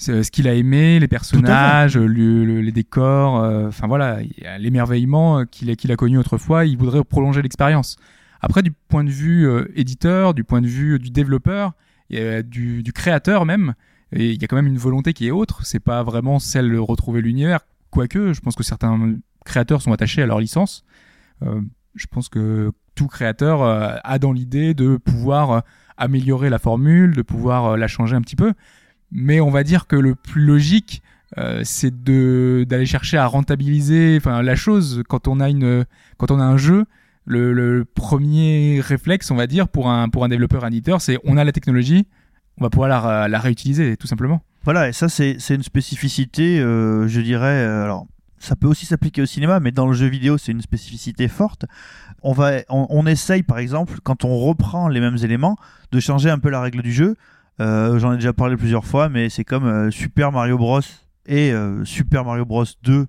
ce 0.02 0.32
qu'il 0.32 0.48
a 0.48 0.54
aimé, 0.54 1.00
les 1.00 1.08
personnages, 1.08 1.98
le- 1.98 2.46
le- 2.46 2.62
les 2.62 2.72
décors, 2.72 3.44
euh, 3.44 3.68
enfin 3.68 3.88
voilà, 3.88 4.20
l'émerveillement 4.58 5.40
euh, 5.40 5.46
qu'il 5.46 5.70
a, 5.70 5.76
qu'il 5.76 5.92
a 5.92 5.96
connu 5.96 6.18
autrefois. 6.18 6.66
Il 6.66 6.78
voudrait 6.78 7.04
prolonger 7.04 7.42
l'expérience. 7.42 7.98
Après, 8.42 8.62
du 8.62 8.72
point 8.72 9.04
de 9.04 9.10
vue 9.10 9.48
euh, 9.48 9.66
éditeur, 9.76 10.34
du 10.34 10.44
point 10.44 10.62
de 10.62 10.68
vue 10.68 11.00
du 11.00 11.10
développeur, 11.10 11.74
et, 12.10 12.22
euh, 12.22 12.42
du, 12.44 12.82
du 12.84 12.94
créateur 12.94 13.46
même, 13.46 13.74
il 14.14 14.42
y 14.42 14.44
a 14.44 14.48
quand 14.48 14.56
même 14.56 14.68
une 14.68 14.78
volonté 14.78 15.14
qui 15.14 15.28
est 15.28 15.32
autre. 15.32 15.66
C'est 15.66 15.80
pas 15.82 16.02
vraiment 16.04 16.40
celle 16.40 16.72
de 16.72 16.78
retrouver 16.78 17.22
l'univers, 17.22 17.60
quoique 17.92 18.34
je 18.34 18.40
pense 18.40 18.56
que 18.56 18.64
certains 18.64 19.16
créateurs 19.46 19.82
sont 19.82 19.92
attachés 19.92 20.22
à 20.22 20.26
leur 20.26 20.40
licence. 20.40 20.84
Euh, 21.44 21.62
je 21.96 22.06
pense 22.10 22.30
que 22.30 22.72
tout 22.96 23.08
créateur 23.08 23.62
euh, 23.62 23.96
a 24.04 24.18
dans 24.20 24.32
l'idée 24.32 24.74
de 24.74 24.96
pouvoir 24.98 25.52
euh, 25.52 25.60
améliorer 25.98 26.50
la 26.50 26.60
formule, 26.60 27.14
de 27.16 27.22
pouvoir 27.22 27.66
euh, 27.66 27.78
la 27.78 27.88
changer 27.88 28.16
un 28.16 28.22
petit 28.22 28.36
peu. 28.38 28.54
Mais 29.12 29.40
on 29.40 29.50
va 29.50 29.64
dire 29.64 29.88
que 29.88 29.96
le 29.96 30.16
plus 30.16 30.46
logique, 30.46 31.02
euh, 31.38 31.62
c'est 31.64 32.04
de 32.04 32.66
d'aller 32.68 32.86
chercher 32.86 33.18
à 33.18 33.26
rentabiliser, 33.26 34.18
enfin 34.18 34.42
la 34.42 34.56
chose 34.56 35.04
quand 35.08 35.28
on 35.28 35.40
a 35.40 35.50
une 35.50 35.86
quand 36.18 36.32
on 36.32 36.40
a 36.40 36.44
un 36.44 36.58
jeu. 36.58 36.86
Le, 37.26 37.86
premier 37.86 38.82
réflexe, 38.82 39.30
on 39.30 39.36
va 39.36 39.46
dire, 39.46 39.68
pour 39.68 39.88
un 39.88 40.10
pour 40.10 40.24
un 40.26 40.30
développeur, 40.30 40.64
un 40.64 40.70
éditeur, 40.70 41.00
c'est 41.00 41.20
on 41.26 41.38
a 41.38 41.44
la 41.44 41.52
technologie, 41.52 42.08
on 42.58 42.64
va 42.64 42.72
pouvoir 42.72 42.90
la, 42.90 43.28
la 43.28 43.40
réutiliser, 43.40 43.98
tout 43.98 44.08
simplement. 44.08 44.42
Voilà, 44.64 44.90
et 44.90 44.94
ça, 44.94 45.10
c'est 45.10 45.38
une 45.50 45.64
spécificité, 45.64 46.60
euh, 46.60 47.08
je 47.08 47.22
dirais. 47.22 47.64
euh, 47.64 47.84
alors, 47.84 48.08
ça 48.40 48.56
peut 48.56 48.68
aussi 48.68 48.86
s'appliquer 48.86 49.22
au 49.22 49.26
cinéma, 49.26 49.60
mais 49.60 49.72
dans 49.72 49.88
le 49.88 49.94
jeu 49.94 50.08
vidéo, 50.08 50.38
c'est 50.38 50.52
une 50.52 50.62
spécificité 50.62 51.28
forte. 51.28 51.66
On, 52.24 52.34
va, 52.34 52.60
on 52.70 53.06
essaye, 53.06 53.44
par 53.44 53.60
exemple, 53.60 54.00
quand 54.04 54.26
on 54.26 54.38
reprend 54.38 54.88
les 54.88 55.00
mêmes 55.00 55.18
éléments, 55.24 55.58
de 55.92 56.00
changer 56.00 56.30
un 56.30 56.40
peu 56.40 56.50
la 56.50 56.62
règle 56.62 56.82
du 56.82 56.92
jeu. 56.92 57.16
Euh, 57.60 58.00
J'en 58.00 58.14
ai 58.14 58.16
déjà 58.16 58.34
parlé 58.34 58.56
plusieurs 58.56 58.86
fois, 58.86 59.10
mais 59.10 59.30
c'est 59.30 59.44
comme 59.44 59.66
euh, 59.66 59.92
Super 59.92 60.32
Mario 60.32 60.58
Bros. 60.58 60.82
et 61.26 61.52
euh, 61.52 61.84
Super 61.86 62.24
Mario 62.24 62.46
Bros. 62.46 62.66
2 62.84 63.08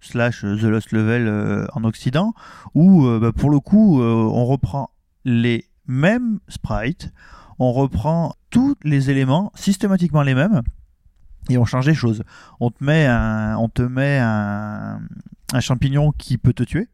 slash 0.00 0.42
The 0.42 0.62
Lost 0.62 0.92
Level 0.92 1.66
en 1.72 1.82
Occident, 1.82 2.32
où 2.72 3.04
bah, 3.18 3.32
pour 3.32 3.50
le 3.50 3.58
coup, 3.58 4.00
on 4.00 4.44
reprend 4.44 4.90
les 5.24 5.64
mêmes 5.88 6.38
sprites, 6.46 7.10
on 7.58 7.72
reprend 7.72 8.36
tous 8.50 8.76
les 8.84 9.10
éléments, 9.10 9.50
systématiquement 9.56 10.22
les 10.22 10.36
mêmes, 10.36 10.62
et 11.50 11.58
on 11.58 11.64
change 11.64 11.84
les 11.84 11.94
choses. 11.94 12.22
On 12.60 12.70
te 12.70 12.84
met 12.84 13.06
un, 13.06 13.56
on 13.56 13.68
te 13.68 13.82
met 13.82 14.20
un 14.20 15.00
champignon 15.58 16.12
qui 16.16 16.38
peut 16.38 16.52
te 16.52 16.62
tuer 16.62 16.86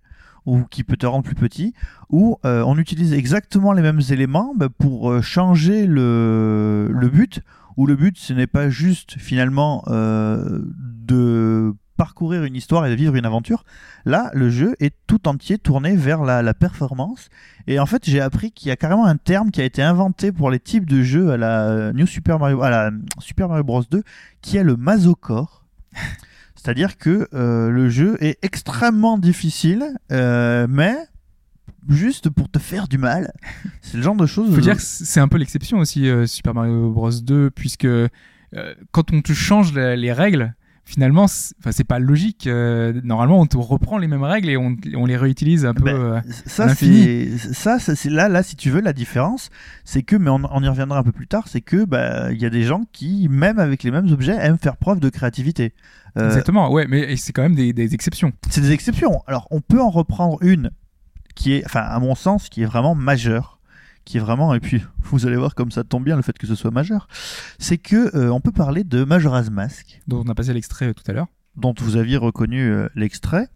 ou 0.46 0.64
qui 0.64 0.84
peut 0.84 0.96
te 0.96 1.06
rendre 1.06 1.24
plus 1.24 1.34
petit, 1.34 1.74
ou 2.10 2.36
euh, 2.44 2.62
on 2.66 2.78
utilise 2.78 3.12
exactement 3.12 3.72
les 3.72 3.82
mêmes 3.82 4.02
éléments 4.10 4.54
bah, 4.56 4.68
pour 4.68 5.10
euh, 5.10 5.22
changer 5.22 5.86
le, 5.86 6.88
but, 7.12 7.40
où 7.76 7.86
le 7.86 7.96
but 7.96 8.18
ce 8.18 8.32
n'est 8.32 8.46
pas 8.46 8.68
juste 8.68 9.18
finalement 9.18 9.84
euh, 9.88 10.60
de 10.76 11.74
parcourir 11.96 12.44
une 12.44 12.56
histoire 12.56 12.84
et 12.86 12.90
de 12.90 12.94
vivre 12.94 13.14
une 13.14 13.24
aventure. 13.24 13.64
Là, 14.04 14.30
le 14.34 14.50
jeu 14.50 14.74
est 14.80 14.94
tout 15.06 15.28
entier 15.28 15.58
tourné 15.58 15.94
vers 15.94 16.24
la, 16.24 16.42
la 16.42 16.52
performance. 16.52 17.28
Et 17.68 17.78
en 17.78 17.86
fait, 17.86 18.02
j'ai 18.04 18.20
appris 18.20 18.50
qu'il 18.50 18.68
y 18.68 18.72
a 18.72 18.76
carrément 18.76 19.06
un 19.06 19.16
terme 19.16 19.52
qui 19.52 19.60
a 19.60 19.64
été 19.64 19.80
inventé 19.80 20.32
pour 20.32 20.50
les 20.50 20.58
types 20.58 20.86
de 20.86 21.02
jeux 21.02 21.30
à 21.30 21.36
la 21.36 21.92
New 21.92 22.06
Super 22.06 22.40
Mario, 22.40 22.62
à 22.62 22.70
la 22.70 22.90
Super 23.20 23.48
Mario 23.48 23.62
Bros 23.62 23.84
2, 23.88 24.02
qui 24.42 24.56
est 24.56 24.64
le 24.64 24.76
masocore. 24.76 25.64
C'est-à-dire 26.64 26.96
que 26.96 27.28
euh, 27.34 27.68
le 27.68 27.90
jeu 27.90 28.16
est 28.20 28.38
extrêmement 28.42 29.18
difficile, 29.18 29.84
euh, 30.12 30.66
mais 30.68 30.96
juste 31.90 32.30
pour 32.30 32.50
te 32.50 32.58
faire 32.58 32.88
du 32.88 32.96
mal. 32.96 33.32
C'est 33.82 33.98
le 33.98 34.02
genre 34.02 34.16
de 34.16 34.24
choses. 34.24 34.54
faut 34.54 34.60
dire 34.62 34.76
que 34.76 34.82
c'est 34.82 35.20
un 35.20 35.28
peu 35.28 35.36
l'exception 35.36 35.76
aussi 35.78 36.08
euh, 36.08 36.24
Super 36.26 36.54
Mario 36.54 36.90
Bros 36.90 37.10
2 37.10 37.50
puisque 37.50 37.84
euh, 37.84 38.08
quand 38.92 39.12
on 39.12 39.20
te 39.20 39.32
change 39.34 39.74
la- 39.74 39.94
les 39.94 40.12
règles 40.12 40.54
finalement 40.84 41.26
c'est 41.28 41.84
pas 41.84 41.98
logique 41.98 42.46
Euh, 42.46 43.00
normalement 43.02 43.40
on 43.40 43.46
te 43.46 43.56
reprend 43.56 43.96
les 43.98 44.06
mêmes 44.06 44.22
règles 44.22 44.50
et 44.50 44.56
on, 44.56 44.76
on 44.96 45.06
les 45.06 45.16
réutilise 45.16 45.64
un 45.64 45.72
peu 45.74 45.84
Ben, 45.84 45.96
euh, 45.96 46.20
ça 46.46 46.74
c'est 46.74 47.38
ça, 47.38 47.78
ça, 47.78 47.96
c'est 47.96 48.10
là 48.10 48.28
là 48.28 48.42
si 48.42 48.54
tu 48.56 48.70
veux 48.70 48.80
la 48.82 48.92
différence 48.92 49.50
c'est 49.84 50.02
que 50.02 50.16
mais 50.16 50.30
on, 50.30 50.42
on 50.50 50.62
y 50.62 50.68
reviendra 50.68 50.98
un 50.98 51.02
peu 51.02 51.12
plus 51.12 51.26
tard 51.26 51.48
c'est 51.48 51.62
que 51.62 51.84
bah 51.84 52.32
il 52.32 52.40
y 52.40 52.46
a 52.46 52.50
des 52.50 52.64
gens 52.64 52.82
qui 52.92 53.28
même 53.30 53.58
avec 53.58 53.82
les 53.82 53.90
mêmes 53.90 54.08
objets 54.12 54.36
aiment 54.38 54.58
faire 54.58 54.76
preuve 54.76 55.00
de 55.00 55.08
créativité. 55.08 55.72
Euh, 56.18 56.26
exactement 56.26 56.70
ouais 56.70 56.86
mais 56.88 57.16
c'est 57.16 57.32
quand 57.32 57.42
même 57.42 57.56
des, 57.56 57.72
des 57.72 57.94
exceptions. 57.94 58.32
C'est 58.50 58.60
des 58.60 58.72
exceptions. 58.72 59.22
Alors 59.26 59.48
on 59.50 59.60
peut 59.60 59.80
en 59.80 59.90
reprendre 59.90 60.38
une 60.42 60.70
qui 61.34 61.54
est 61.54 61.64
enfin 61.64 61.80
à 61.80 61.98
mon 61.98 62.14
sens 62.14 62.48
qui 62.48 62.62
est 62.62 62.66
vraiment 62.66 62.94
majeure 62.94 63.58
qui 64.04 64.16
est 64.18 64.20
vraiment 64.20 64.54
et 64.54 64.60
puis 64.60 64.82
vous 65.02 65.26
allez 65.26 65.36
voir 65.36 65.54
comme 65.54 65.70
ça 65.70 65.84
tombe 65.84 66.04
bien 66.04 66.16
le 66.16 66.22
fait 66.22 66.36
que 66.38 66.46
ce 66.46 66.54
soit 66.54 66.70
majeur 66.70 67.08
c'est 67.58 67.78
que 67.78 68.16
euh, 68.16 68.30
on 68.30 68.40
peut 68.40 68.52
parler 68.52 68.84
de 68.84 69.04
Majora's 69.04 69.50
Mask 69.50 70.00
dont 70.06 70.22
on 70.24 70.28
a 70.30 70.34
passé 70.34 70.52
l'extrait 70.52 70.88
euh, 70.88 70.94
tout 70.94 71.04
à 71.08 71.12
l'heure 71.12 71.26
dont 71.56 71.74
vous 71.78 71.96
aviez 71.96 72.16
reconnu 72.16 72.60
euh, 72.62 72.88
l'extrait, 72.94 73.48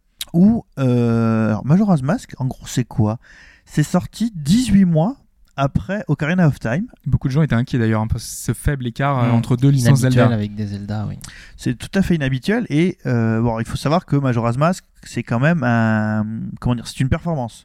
euh, 0.79 1.49
alors, 1.49 1.65
Majora's 1.65 2.03
Mask, 2.03 2.35
en 2.39 2.47
gros, 2.47 2.67
c'est 2.67 2.85
quoi? 2.85 3.19
C'est 3.65 3.83
sorti 3.83 4.33
18 4.35 4.85
mois 4.85 5.17
après 5.57 6.05
Ocarina 6.07 6.47
of 6.47 6.61
Time. 6.61 6.87
beaucoup 7.07 7.27
de 7.27 7.33
gens 7.33 7.43
étaient 7.43 7.55
inquiets 7.57 7.79
d'ailleurs 7.79 8.01
un 8.01 8.07
peu 8.07 8.19
ce 8.21 8.53
faible 8.55 8.87
écart 8.87 9.25
Mmh. 9.25 9.35
entre 9.35 9.57
deux 9.57 9.71
licences 9.71 10.01
Inhabituel 10.01 10.13
Zelda 10.23 10.35
avec 10.35 10.55
des 10.55 10.67
Zelda, 10.69 11.07
oui. 11.09 11.19
C'est 11.57 11.77
tout 11.77 11.91
à 11.95 12.03
fait 12.03 12.15
inhabituel 12.15 12.65
et 12.71 12.97
euh, 13.07 13.41
bon, 13.41 13.59
il 13.59 13.67
faut 13.67 13.77
savoir 13.77 14.07
que 14.07 14.15
Majora's 14.15 14.57
Mask, 14.57 14.85
c'est 15.03 15.25
quand 15.25 15.41
même 15.41 15.65
un 15.65 16.25
comment 16.61 16.77
dire, 16.77 16.87
c'est 16.87 17.01
une 17.01 17.09
performance. 17.09 17.65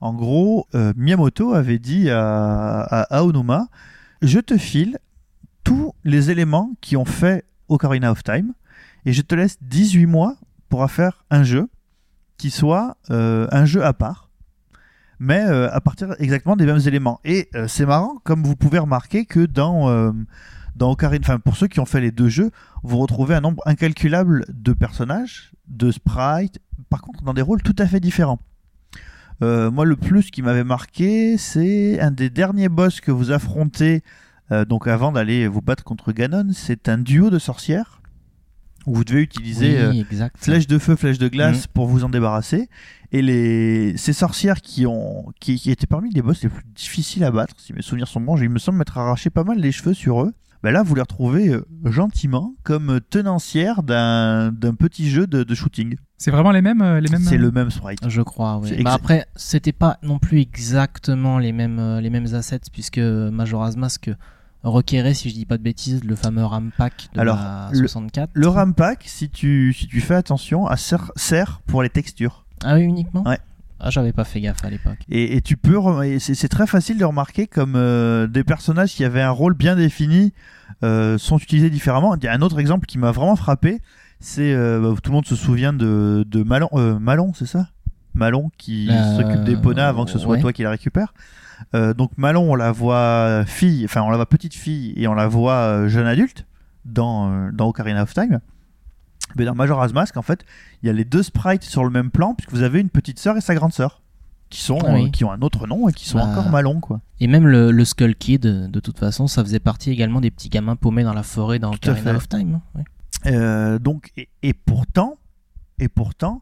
En 0.00 0.14
gros, 0.14 0.66
euh, 0.74 0.92
Miyamoto 0.96 1.54
avait 1.54 1.78
dit 1.78 2.08
à, 2.10 2.80
Aonuma, 3.10 3.66
je 4.22 4.38
te 4.38 4.56
file 4.56 4.98
tous 5.64 5.92
les 6.04 6.30
éléments 6.30 6.72
qui 6.80 6.96
ont 6.96 7.04
fait 7.04 7.44
Ocarina 7.68 8.12
of 8.12 8.22
Time 8.22 8.52
et 9.04 9.12
je 9.12 9.22
te 9.22 9.34
laisse 9.34 9.58
18 9.62 10.06
mois 10.06 10.36
pour 10.68 10.88
faire 10.90 11.24
un 11.30 11.42
jeu 11.42 11.68
qui 12.36 12.50
soit 12.50 12.96
euh, 13.10 13.48
un 13.50 13.64
jeu 13.64 13.84
à 13.84 13.92
part, 13.92 14.30
mais 15.18 15.44
euh, 15.44 15.68
à 15.72 15.80
partir 15.80 16.14
exactement 16.20 16.54
des 16.54 16.66
mêmes 16.66 16.80
éléments. 16.86 17.20
Et 17.24 17.50
c'est 17.66 17.86
marrant, 17.86 18.18
comme 18.22 18.44
vous 18.44 18.54
pouvez 18.54 18.78
remarquer 18.78 19.24
que 19.24 19.46
dans, 19.46 20.14
dans 20.76 20.92
Ocarina, 20.92 21.24
enfin 21.24 21.40
pour 21.40 21.56
ceux 21.56 21.66
qui 21.66 21.80
ont 21.80 21.86
fait 21.86 22.00
les 22.00 22.12
deux 22.12 22.28
jeux, 22.28 22.52
vous 22.84 22.98
retrouvez 22.98 23.34
un 23.34 23.40
nombre 23.40 23.62
incalculable 23.66 24.44
de 24.48 24.72
personnages, 24.72 25.52
de 25.66 25.90
sprites, 25.90 26.60
par 26.88 27.02
contre 27.02 27.24
dans 27.24 27.34
des 27.34 27.42
rôles 27.42 27.62
tout 27.62 27.76
à 27.78 27.86
fait 27.86 27.98
différents. 27.98 28.38
Euh, 29.42 29.70
moi, 29.70 29.84
le 29.84 29.96
plus 29.96 30.30
qui 30.30 30.42
m'avait 30.42 30.64
marqué, 30.64 31.36
c'est 31.38 32.00
un 32.00 32.10
des 32.10 32.28
derniers 32.30 32.68
boss 32.68 33.00
que 33.00 33.10
vous 33.12 33.30
affrontez, 33.30 34.02
euh, 34.50 34.64
donc 34.64 34.86
avant 34.88 35.12
d'aller 35.12 35.46
vous 35.46 35.62
battre 35.62 35.84
contre 35.84 36.12
Ganon, 36.12 36.48
c'est 36.52 36.88
un 36.88 36.98
duo 36.98 37.30
de 37.30 37.38
sorcières 37.38 38.00
où 38.86 38.94
vous 38.94 39.04
devez 39.04 39.20
utiliser 39.22 39.78
euh, 39.78 39.90
oui, 39.90 40.04
flèche 40.36 40.66
de 40.66 40.78
feu, 40.78 40.96
flèche 40.96 41.18
de 41.18 41.28
glace 41.28 41.62
Mhm. 41.66 41.72
pour 41.74 41.86
vous 41.86 42.04
en 42.04 42.08
débarrasser. 42.08 42.68
Et 43.12 43.22
les 43.22 43.96
ces 43.96 44.12
sorcières 44.12 44.60
qui 44.60 44.86
ont 44.86 45.26
qui, 45.40 45.56
qui 45.56 45.70
étaient 45.70 45.86
parmi 45.86 46.10
les 46.10 46.22
boss 46.22 46.42
les 46.42 46.48
plus 46.48 46.64
difficiles 46.74 47.24
à 47.24 47.30
battre, 47.30 47.54
si 47.58 47.72
mes 47.72 47.82
souvenirs 47.82 48.08
sont 48.08 48.20
bons, 48.20 48.36
il 48.40 48.48
me 48.48 48.58
semble 48.58 48.78
m'être 48.78 48.96
arraché 48.98 49.30
pas 49.30 49.44
mal 49.44 49.58
les 49.58 49.72
cheveux 49.72 49.94
sur 49.94 50.22
eux. 50.22 50.32
Ben 50.62 50.72
là, 50.72 50.82
vous 50.82 50.94
les 50.94 51.00
retrouvez 51.02 51.48
euh, 51.50 51.64
gentiment 51.84 52.54
comme 52.64 53.00
tenancières 53.10 53.82
d'un 53.82 54.50
d'un 54.52 54.74
petit 54.74 55.08
jeu 55.08 55.26
de, 55.26 55.42
de 55.44 55.54
shooting. 55.54 55.96
c'est 56.16 56.30
vraiment 56.32 56.50
les 56.50 56.62
mêmes 56.62 56.82
euh, 56.82 57.00
les 57.00 57.08
mêmes 57.10 57.22
C'est 57.22 57.38
le 57.38 57.50
même 57.52 57.70
sprite. 57.70 58.00
Je 58.08 58.22
crois, 58.22 58.58
oui. 58.58 58.82
Bah 58.82 58.92
après, 58.92 59.26
c'était 59.36 59.72
pas 59.72 59.98
non 60.02 60.18
plus 60.18 60.40
exactement 60.40 61.38
les 61.38 61.52
mêmes, 61.52 61.78
euh, 61.78 62.00
les 62.00 62.10
mêmes 62.10 62.34
assets, 62.34 62.60
puisque 62.72 62.98
Majora's 62.98 63.76
Mask 63.76 64.10
requérait, 64.64 65.14
si 65.14 65.30
je 65.30 65.34
dis 65.34 65.46
pas 65.46 65.56
de 65.58 65.62
bêtises, 65.62 66.02
le 66.02 66.16
fameux 66.16 66.44
RAM 66.44 66.72
pack 66.76 67.08
de 67.14 67.20
Alors, 67.20 67.36
la 67.36 67.68
le- 67.72 67.78
64. 67.78 68.30
Le 68.34 68.48
RAM 68.48 68.74
pack, 68.74 69.04
si 69.06 69.30
tu 69.30 69.72
si 69.72 69.86
tu 69.86 70.00
fais 70.00 70.14
attention, 70.16 70.66
sert, 70.76 71.12
sert 71.14 71.60
pour 71.66 71.82
les 71.84 71.90
textures. 71.90 72.44
Ah 72.64 72.74
oui, 72.74 72.82
uniquement? 72.82 73.22
Ouais. 73.24 73.38
Ah, 73.80 73.90
j'avais 73.90 74.12
pas 74.12 74.24
fait 74.24 74.40
gaffe 74.40 74.64
à 74.64 74.70
l'époque. 74.70 74.98
Et, 75.08 75.36
et 75.36 75.40
tu 75.40 75.56
peux, 75.56 75.78
c'est 76.18 76.48
très 76.48 76.66
facile 76.66 76.98
de 76.98 77.04
remarquer 77.04 77.46
comme 77.46 77.74
euh, 77.76 78.26
des 78.26 78.42
personnages 78.42 78.92
qui 78.92 79.04
avaient 79.04 79.22
un 79.22 79.30
rôle 79.30 79.54
bien 79.54 79.76
défini 79.76 80.32
euh, 80.82 81.16
sont 81.16 81.38
utilisés 81.38 81.70
différemment. 81.70 82.16
Il 82.16 82.24
y 82.24 82.26
a 82.26 82.32
un 82.32 82.42
autre 82.42 82.58
exemple 82.58 82.86
qui 82.86 82.98
m'a 82.98 83.12
vraiment 83.12 83.36
frappé, 83.36 83.80
c'est 84.18 84.52
euh, 84.52 84.80
bah, 84.80 84.98
tout 85.00 85.10
le 85.10 85.14
monde 85.14 85.26
se 85.26 85.36
souvient 85.36 85.72
de, 85.72 86.24
de 86.26 86.42
Malon, 86.42 86.68
Malon, 87.00 87.32
c'est 87.34 87.46
ça? 87.46 87.68
Malon 88.14 88.50
qui 88.58 88.90
s'occupe 89.16 89.44
des 89.44 89.56
ponas 89.56 89.88
avant 89.88 90.04
que 90.04 90.10
ce 90.10 90.18
soit 90.18 90.34
ouais. 90.34 90.40
toi 90.40 90.52
qui 90.52 90.64
la 90.64 90.70
récupère. 90.70 91.14
Donc 91.72 92.10
Malon, 92.16 92.50
on 92.50 92.56
la 92.56 92.72
voit 92.72 93.44
fille, 93.46 93.84
enfin 93.84 94.02
on 94.02 94.10
la 94.10 94.16
voit 94.16 94.26
petite 94.26 94.54
fille 94.54 94.92
et 94.96 95.06
on 95.06 95.14
la 95.14 95.28
voit 95.28 95.86
jeune 95.86 96.06
adulte 96.06 96.46
dans 96.84 97.52
dans 97.52 97.68
Ocarina 97.68 98.02
of 98.02 98.12
Time. 98.12 98.40
Mais 99.36 99.44
dans 99.44 99.54
Majora's 99.54 99.92
Mask, 99.92 100.16
en 100.16 100.22
fait, 100.22 100.44
il 100.82 100.86
y 100.86 100.90
a 100.90 100.92
les 100.92 101.04
deux 101.04 101.22
sprites 101.22 101.62
sur 101.62 101.84
le 101.84 101.90
même 101.90 102.10
plan, 102.10 102.34
puisque 102.34 102.52
vous 102.52 102.62
avez 102.62 102.80
une 102.80 102.90
petite 102.90 103.18
sœur 103.18 103.36
et 103.36 103.40
sa 103.40 103.54
grande 103.54 103.72
sœur, 103.72 104.02
qui, 104.50 104.62
sont, 104.62 104.78
Ah 104.86 104.94
oui. 104.94 105.06
euh, 105.06 105.10
qui 105.10 105.24
ont 105.24 105.30
un 105.32 105.40
autre 105.42 105.66
nom 105.66 105.88
et 105.88 105.92
qui 105.92 106.08
sont 106.08 106.18
Bah. 106.18 106.24
encore 106.26 106.48
malons, 106.50 106.80
quoi. 106.80 107.00
Et 107.20 107.26
même 107.26 107.46
le, 107.46 107.70
le 107.70 107.84
Skull 107.84 108.14
Kid, 108.16 108.42
de 108.42 108.80
toute 108.80 108.98
façon, 108.98 109.26
ça 109.26 109.42
faisait 109.44 109.60
partie 109.60 109.90
également 109.90 110.20
des 110.20 110.30
petits 110.30 110.48
gamins 110.48 110.76
paumés 110.76 111.02
dans 111.04 111.12
la 111.14 111.22
forêt 111.22 111.58
dans 111.58 111.72
Tout 111.72 111.90
Ocarina 111.90 112.14
of 112.16 112.28
Time. 112.28 112.54
hein. 112.54 112.62
Ouais. 112.74 112.84
Euh, 113.32 113.78
donc, 113.78 114.12
et, 114.16 114.28
et 114.42 114.52
pourtant, 114.54 115.18
et 115.78 115.88
pourtant, 115.88 116.40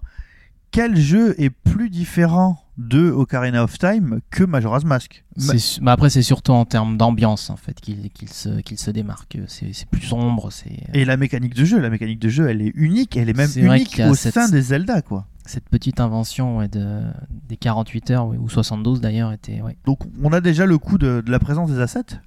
quel 0.76 0.94
jeu 0.98 1.34
est 1.40 1.48
plus 1.48 1.88
différent 1.88 2.58
de 2.76 3.10
Ocarina 3.10 3.64
of 3.64 3.78
Time 3.78 4.20
que 4.30 4.44
Majora's 4.44 4.84
Mask 4.84 5.24
Ma- 5.38 5.42
C'est 5.54 5.58
su- 5.58 5.80
bah 5.80 5.92
après, 5.92 6.10
c'est 6.10 6.20
surtout 6.20 6.52
en 6.52 6.66
termes 6.66 6.98
d'ambiance 6.98 7.48
en 7.48 7.56
fait 7.56 7.80
qu'il 7.80 8.10
se, 8.28 8.90
démarque. 8.90 9.38
C'est 9.46 9.88
plus 9.88 10.02
sombre. 10.02 10.52
C'est 10.52 10.76
Et 10.92 11.06
la 11.06 11.16
mécanique 11.16 11.54
de 11.54 11.64
jeu, 11.64 11.80
la 11.80 11.88
mécanique 11.88 12.18
de 12.18 12.28
jeu, 12.28 12.50
elle 12.50 12.60
est 12.60 12.72
unique, 12.74 13.16
elle 13.16 13.30
est 13.30 13.36
même 13.36 13.48
unique 13.56 14.02
au 14.06 14.14
cette- 14.14 14.34
sein 14.34 14.50
des 14.50 14.60
Zelda, 14.60 15.00
quoi. 15.00 15.26
cette 15.46 15.66
petite 15.70 15.98
invention 15.98 16.58
ouais, 16.58 16.68
de, 16.68 17.00
des 17.48 17.56
48 17.56 18.10
heures 18.10 18.26
ouais, 18.26 18.36
ou 18.36 18.50
72 18.50 19.00
d'ailleurs 19.00 19.32
était. 19.32 19.62
Ouais. 19.62 19.78
Donc, 19.86 20.00
on 20.22 20.30
a 20.34 20.42
déjà 20.42 20.66
le 20.66 20.76
coup 20.76 20.98
de, 20.98 21.22
de 21.24 21.30
la 21.30 21.38
présence 21.38 21.70
des 21.70 21.80
assets. 21.80 22.20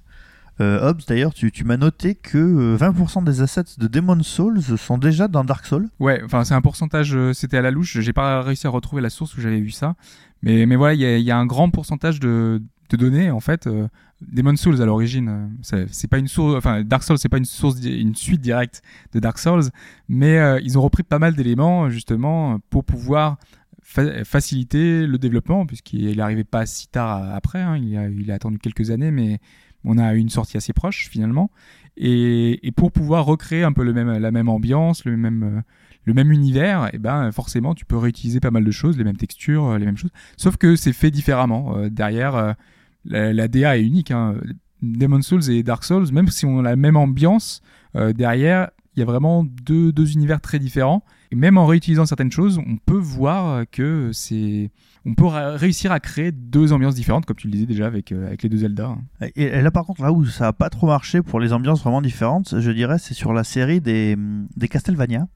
Euh, 0.60 0.88
Hobbs, 0.90 1.02
d'ailleurs, 1.08 1.32
tu, 1.32 1.50
tu 1.50 1.64
m'as 1.64 1.76
noté 1.78 2.14
que 2.14 2.36
euh, 2.38 2.76
20% 2.76 3.24
des 3.24 3.40
assets 3.40 3.64
de 3.78 3.86
Demon's 3.86 4.26
Souls 4.26 4.60
sont 4.76 4.98
déjà 4.98 5.26
dans 5.26 5.42
Dark 5.44 5.64
Souls. 5.64 5.88
Ouais, 6.00 6.20
enfin 6.24 6.44
c'est 6.44 6.54
un 6.54 6.60
pourcentage, 6.60 7.14
euh, 7.16 7.32
c'était 7.32 7.56
à 7.56 7.62
la 7.62 7.70
louche, 7.70 7.98
j'ai 8.00 8.12
pas 8.12 8.42
réussi 8.42 8.66
à 8.66 8.70
retrouver 8.70 9.00
la 9.00 9.08
source 9.10 9.36
où 9.36 9.40
j'avais 9.40 9.60
vu 9.60 9.70
ça, 9.70 9.94
mais, 10.42 10.66
mais 10.66 10.76
voilà, 10.76 10.94
il 10.94 11.22
y 11.22 11.30
a, 11.30 11.38
un 11.38 11.46
grand 11.46 11.70
pourcentage 11.70 12.20
de, 12.20 12.62
données 12.92 13.30
en 13.30 13.40
fait. 13.40 13.66
Euh, 13.68 13.86
Demon's 14.20 14.60
Souls 14.60 14.82
à 14.82 14.84
l'origine, 14.84 15.28
euh, 15.72 15.86
c'est- 15.90 16.08
pas 16.08 16.18
une 16.18 16.28
source, 16.28 16.54
enfin 16.56 16.82
Dark 16.82 17.04
Souls 17.04 17.16
c'est 17.18 17.28
pas 17.30 17.38
une 17.38 17.44
source, 17.46 17.82
une 17.82 18.14
suite 18.14 18.42
directe 18.42 18.82
de 19.14 19.20
Dark 19.20 19.38
Souls, 19.38 19.62
mais 20.08 20.38
euh, 20.38 20.60
ils 20.62 20.76
ont 20.76 20.82
repris 20.82 21.04
pas 21.04 21.18
mal 21.18 21.34
d'éléments 21.34 21.88
justement 21.88 22.58
pour 22.68 22.84
pouvoir 22.84 23.38
fa- 23.82 24.24
faciliter 24.24 25.06
le 25.06 25.16
développement 25.16 25.64
puisqu'il 25.64 26.16
n'arrivait 26.18 26.44
pas 26.44 26.66
si 26.66 26.88
tard 26.88 27.32
après, 27.34 27.62
hein, 27.62 27.78
il, 27.78 27.96
a, 27.96 28.08
il 28.08 28.30
a 28.30 28.34
attendu 28.34 28.58
quelques 28.58 28.90
années, 28.90 29.10
mais 29.10 29.38
on 29.84 29.98
a 29.98 30.14
une 30.14 30.28
sortie 30.28 30.56
assez 30.56 30.72
proche 30.72 31.08
finalement. 31.10 31.50
Et, 31.96 32.72
pour 32.76 32.92
pouvoir 32.92 33.26
recréer 33.26 33.62
un 33.62 33.72
peu 33.72 33.84
le 33.84 33.92
même, 33.92 34.10
la 34.10 34.30
même 34.30 34.48
ambiance, 34.48 35.04
le 35.04 35.16
même, 35.16 35.62
euh, 36.08 36.22
univers, 36.24 36.88
et 36.92 36.98
ben 36.98 37.30
forcément 37.30 37.74
tu 37.74 37.84
peux 37.84 37.96
réutiliser 37.96 38.40
pas 38.40 38.50
mal 38.50 38.64
de 38.64 38.70
choses, 38.70 38.96
les 38.96 39.04
mêmes 39.04 39.16
textures, 39.16 39.66
euh, 39.66 39.78
les 39.78 39.86
mêmes 39.86 39.96
choses. 39.96 40.10
Sauf 40.36 40.56
que 40.56 40.76
c'est 40.76 40.92
fait 40.92 41.10
différemment. 41.10 41.76
Euh, 41.76 41.90
derrière, 41.90 42.56
la, 43.04 43.48
DA 43.48 43.78
est 43.78 43.82
unique. 43.82 44.10
Hein. 44.10 44.36
Demon's 44.82 45.26
Souls 45.26 45.50
et 45.50 45.62
Dark 45.62 45.84
Souls, 45.84 46.10
même 46.12 46.28
si 46.28 46.46
on 46.46 46.60
a 46.60 46.62
la 46.62 46.76
même 46.76 46.96
ambiance, 46.96 47.60
derrière 47.94 48.70
il 48.96 49.00
y 49.00 49.02
a 49.02 49.06
vraiment 49.06 49.44
deux, 49.44 49.92
deux 49.92 50.12
univers 50.12 50.40
très 50.40 50.58
différents. 50.58 51.04
Et 51.30 51.36
même 51.36 51.58
en 51.58 51.66
réutilisant 51.66 52.06
certaines 52.06 52.32
choses, 52.32 52.58
on 52.58 52.76
peut 52.76 52.98
voir 52.98 53.64
que 53.70 54.10
c'est, 54.12 54.70
on 55.06 55.14
peut 55.14 55.26
réussir 55.26 55.92
à 55.92 56.00
créer 56.00 56.30
deux 56.30 56.72
ambiances 56.72 56.94
différentes, 56.94 57.24
comme 57.24 57.36
tu 57.36 57.46
le 57.46 57.52
disais 57.52 57.66
déjà 57.66 57.86
avec, 57.86 58.12
euh, 58.12 58.26
avec 58.26 58.42
les 58.42 58.48
deux 58.48 58.58
Zelda. 58.58 58.88
hein. 58.88 59.28
Et, 59.34 59.60
là, 59.62 59.70
par 59.70 59.84
contre, 59.86 60.02
là 60.02 60.12
où 60.12 60.26
ça 60.26 60.48
a 60.48 60.52
pas 60.52 60.68
trop 60.68 60.86
marché 60.86 61.22
pour 61.22 61.40
les 61.40 61.52
ambiances 61.52 61.82
vraiment 61.82 62.02
différentes, 62.02 62.60
je 62.60 62.70
dirais, 62.70 62.98
c'est 62.98 63.14
sur 63.14 63.32
la 63.32 63.44
série 63.44 63.80
des, 63.80 64.16
des 64.56 64.68
Castlevania, 64.68 65.26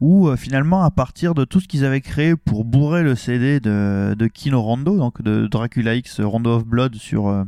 où 0.00 0.28
euh, 0.28 0.36
finalement, 0.36 0.82
à 0.82 0.90
partir 0.90 1.34
de 1.34 1.44
tout 1.44 1.60
ce 1.60 1.68
qu'ils 1.68 1.84
avaient 1.84 2.00
créé 2.00 2.34
pour 2.34 2.64
bourrer 2.64 3.04
le 3.04 3.14
CD 3.14 3.60
de, 3.60 4.14
de 4.18 4.26
Kino 4.26 4.60
Rondo, 4.60 4.96
donc 4.96 5.22
de 5.22 5.46
Dracula 5.46 5.94
X 5.94 6.20
Rondo 6.20 6.56
of 6.56 6.66
Blood 6.66 6.96
sur, 6.96 7.28
euh, 7.28 7.44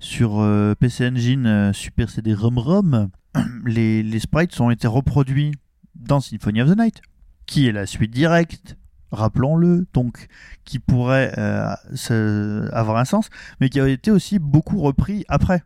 sur 0.00 0.40
euh, 0.40 0.74
PC 0.74 1.08
Engine 1.08 1.46
euh, 1.46 1.72
Super 1.72 2.10
CD 2.10 2.34
ROM-ROM, 2.34 3.08
les 3.64 4.18
sprites 4.18 4.60
ont 4.60 4.70
été 4.70 4.88
reproduits 4.88 5.52
dans 5.94 6.20
Symphony 6.20 6.62
of 6.62 6.70
the 6.70 6.78
Night, 6.78 7.02
qui 7.46 7.68
est 7.68 7.72
la 7.72 7.86
suite 7.86 8.10
directe, 8.10 8.76
rappelons-le, 9.10 9.86
donc 9.92 10.28
qui 10.64 10.78
pourrait 10.78 11.32
euh, 11.38 12.68
avoir 12.72 12.98
un 12.98 13.04
sens 13.04 13.28
mais 13.60 13.68
qui 13.68 13.80
a 13.80 13.88
été 13.88 14.10
aussi 14.10 14.38
beaucoup 14.38 14.80
repris 14.80 15.24
après. 15.28 15.62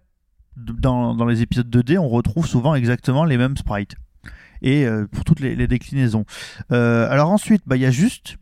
Dans, 0.55 1.14
dans 1.14 1.24
les 1.24 1.40
épisodes 1.40 1.74
2D, 1.74 1.96
on 1.98 2.11
retrouve 2.11 2.46
souvent 2.46 2.74
exactement 2.74 3.24
les 3.24 3.38
mêmes 3.38 3.57
sprites. 3.57 3.96
Et 4.61 4.85
euh, 4.85 5.07
pour 5.11 5.24
toutes 5.24 5.40
les, 5.40 5.66
déclinaisons. 5.66 6.26
Euh, 6.72 7.09
alors 7.11 7.31
ensuite, 7.31 7.62
bah, 7.66 7.76
il 7.76 7.83
y 7.83 7.87
a 7.87 7.90
juste 7.90 8.37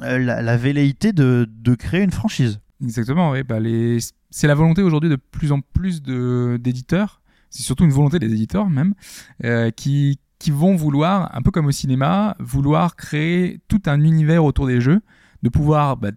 la, 0.00 0.56
velléité 0.56 1.12
de, 1.12 1.48
de 1.48 1.74
créer 1.76 2.02
une 2.02 2.10
franchise. 2.10 2.58
Exactement, 2.82 3.30
oui. 3.30 3.44
Bah. 3.44 3.58
C'est 4.30 4.48
la 4.48 4.56
volonté 4.56 4.82
aujourd'hui 4.82 5.08
de 5.08 5.16
plus 5.16 5.52
en 5.52 5.60
plus 5.60 6.02
d'éditeurs, 6.02 7.22
c'est 7.48 7.62
surtout 7.62 7.84
une 7.84 7.92
volonté 7.92 8.18
des 8.18 8.32
éditeurs 8.32 8.68
même, 8.68 8.94
qui... 9.76 10.18
qui 10.42 10.50
vont 10.50 10.74
vouloir, 10.74 11.30
un 11.36 11.40
peu 11.40 11.52
comme 11.52 11.66
au 11.66 11.70
cinéma, 11.70 12.36
vouloir 12.40 12.96
créer 12.96 13.60
tout 13.68 13.80
un 13.86 14.00
univers 14.02 14.44
autour 14.44 14.66
des 14.66 14.80
jeux, 14.80 15.00
de 15.44 15.48
pouvoir 15.48 15.96
bah, 15.96 16.10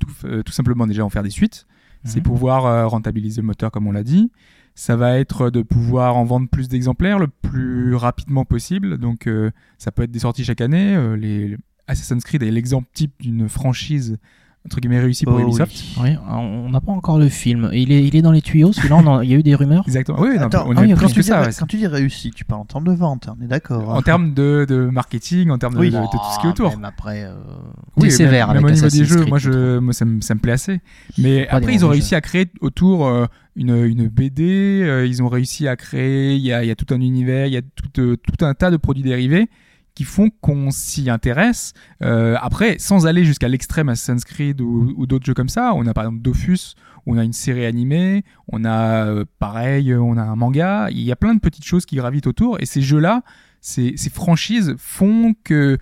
tout, 0.00 0.08
euh, 0.24 0.42
tout 0.42 0.52
simplement 0.52 0.88
déjà 0.88 1.04
en 1.04 1.08
faire 1.08 1.22
des 1.22 1.30
suites, 1.30 1.66
c'est 2.04 2.18
Mhm. 2.18 2.24
pouvoir 2.24 2.66
euh, 2.66 2.86
rentabiliser 2.88 3.40
le 3.42 3.46
moteur 3.46 3.70
comme 3.70 3.86
on 3.86 3.92
l'a 3.92 4.02
dit. 4.02 4.32
Ça 4.74 4.96
va 4.96 5.18
être 5.20 5.50
de 5.50 5.62
pouvoir 5.62 6.16
en 6.16 6.24
vendre 6.24 6.48
plus 6.48 6.66
d'exemplaires 6.68 7.20
le 7.20 7.28
plus 7.28 7.94
rapidement 7.94 8.44
possible. 8.44 8.98
Donc 8.98 9.28
euh, 9.28 9.52
ça 9.78 9.92
peut 9.92 10.02
être 10.02 10.10
des 10.10 10.18
sorties 10.20 10.42
chaque 10.44 10.60
année. 10.60 11.16
Les 11.16 11.56
Assassin's 11.86 12.24
Creed 12.24 12.42
est 12.42 12.50
l'exemple 12.50 12.88
type 12.92 13.12
d'une 13.20 13.48
franchise 13.48 14.18
entre 14.66 14.78
guillemets 14.78 15.00
réussie 15.00 15.24
pour 15.24 15.34
Oh 15.36 15.40
Ubisoft. 15.40 15.74
oui. 16.02 16.10
On 16.28 16.68
n'a 16.68 16.80
pas 16.82 16.92
encore 16.92 17.18
le 17.18 17.28
film. 17.30 17.70
Il 17.72 17.90
est, 17.92 18.06
il 18.06 18.14
est 18.14 18.20
dans 18.22 18.30
les 18.30 18.42
tuyaux. 18.42 18.72
Celui-là, 18.72 18.96
on 18.96 19.06
en- 19.06 19.20
il 19.22 19.30
y 19.30 19.34
a 19.34 19.38
eu 19.38 19.42
des 19.42 19.54
rumeurs. 19.54 19.84
Exactement. 19.86 20.20
Oui, 20.20 20.36
non, 20.36 20.42
Attends, 20.46 20.66
on 20.68 20.76
ah 20.76 20.82
oui, 20.82 20.88
plus 20.88 21.00
quand, 21.00 21.06
que 21.08 21.12
tu 21.14 21.20
dis, 21.20 21.26
ça. 21.26 21.40
ouais. 21.42 21.48
quand 21.58 21.66
tu 21.66 21.76
dis 21.78 21.86
réussi, 21.86 22.30
tu 22.30 22.44
parles 22.44 22.60
en 22.60 22.64
termes 22.66 22.84
de 22.86 22.92
vente, 22.92 23.28
on 23.38 23.42
est 23.42 23.46
d'accord. 23.48 23.90
hein. 23.90 23.96
En 23.98 24.02
termes 24.02 24.34
de, 24.34 24.66
de 24.68 24.84
marketing, 24.90 25.48
en 25.50 25.56
termes 25.58 25.74
de, 25.74 25.78
Oui. 25.80 25.90
de- 25.90 25.96
de 25.96 26.02
tout 26.02 26.18
ce 26.34 26.40
qui 26.40 26.46
est 26.46 26.50
autour. 26.50 26.70
Même 26.70 26.84
après, 26.84 27.24
euh, 27.24 27.32
Oui, 27.96 28.04
t'es 28.04 28.10
sévère 28.10 28.48
même, 28.48 28.56
même 28.56 28.64
au 28.66 28.70
niveau 28.70 28.88
des 28.88 29.04
jeux, 29.04 29.24
moi, 29.24 29.38
je 29.38 29.78
moi 29.78 29.94
ça, 29.94 30.04
me, 30.04 30.20
ça 30.20 30.34
me 30.34 30.40
plaît 30.40 30.52
assez. 30.52 30.80
Mais 31.16 31.46
Pas 31.46 31.56
après, 31.56 31.74
ils 31.74 31.84
ont 31.84 31.88
réussi 31.88 32.10
jeux. 32.10 32.16
à 32.16 32.20
créer 32.20 32.46
autour 32.60 33.06
euh, 33.06 33.24
une, 33.56 33.74
une 33.84 34.08
BD, 34.08 34.82
euh, 34.84 35.06
ils 35.06 35.22
ont 35.22 35.28
réussi 35.28 35.68
à 35.68 35.76
créer, 35.76 36.34
il 36.34 36.42
y 36.42 36.52
a, 36.52 36.62
il 36.62 36.68
y 36.68 36.70
a 36.70 36.76
tout 36.76 36.92
un 36.94 37.00
univers, 37.00 37.46
il 37.46 37.54
y 37.54 37.56
a 37.56 37.62
tout, 37.62 38.00
euh, 38.00 38.16
tout 38.16 38.44
un 38.44 38.52
tas 38.54 38.70
de 38.70 38.76
produits 38.76 39.02
dérivés 39.02 39.48
qui 39.94 40.04
font 40.04 40.30
qu'on 40.40 40.70
s'y 40.70 41.10
intéresse. 41.10 41.72
Euh, 42.02 42.36
après, 42.40 42.78
sans 42.78 43.06
aller 43.06 43.24
jusqu'à 43.24 43.48
l'extrême 43.48 43.88
Assassin's 43.88 44.24
Creed 44.24 44.60
ou, 44.60 45.06
d'autres 45.06 45.26
jeux 45.26 45.34
comme 45.34 45.48
ça, 45.48 45.72
on 45.74 45.86
a 45.86 45.94
par 45.94 46.04
exemple 46.04 46.22
Dofus, 46.22 46.74
on 47.06 47.18
a 47.18 47.24
une 47.24 47.32
série 47.32 47.66
animée, 47.66 48.24
on 48.48 48.64
a 48.64 49.06
euh, 49.06 49.24
pareil, 49.38 49.94
on 49.94 50.16
a 50.16 50.22
un 50.22 50.36
manga, 50.36 50.88
il 50.90 51.00
y 51.00 51.12
a 51.12 51.16
plein 51.16 51.34
de 51.34 51.40
petites 51.40 51.64
choses 51.64 51.86
qui 51.86 51.96
gravitent 51.96 52.26
autour, 52.26 52.60
et 52.60 52.66
ces 52.66 52.82
jeux-là, 52.82 53.22
ces, 53.60 53.94
franchises 54.12 54.74
font 54.78 55.34
que 55.44 55.78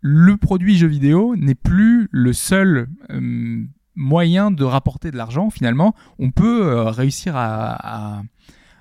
le 0.00 0.36
produit 0.36 0.76
jeu 0.76 0.86
vidéo 0.86 1.34
n'est 1.36 1.54
plus 1.54 2.08
le 2.12 2.32
seul 2.32 2.88
euh, 3.10 3.64
moyen 3.96 4.50
de 4.50 4.62
rapporter 4.62 5.10
de 5.10 5.16
l'argent 5.16 5.50
finalement. 5.50 5.94
On 6.18 6.30
peut 6.30 6.66
euh, 6.66 6.84
réussir 6.84 7.34
à, 7.36 8.22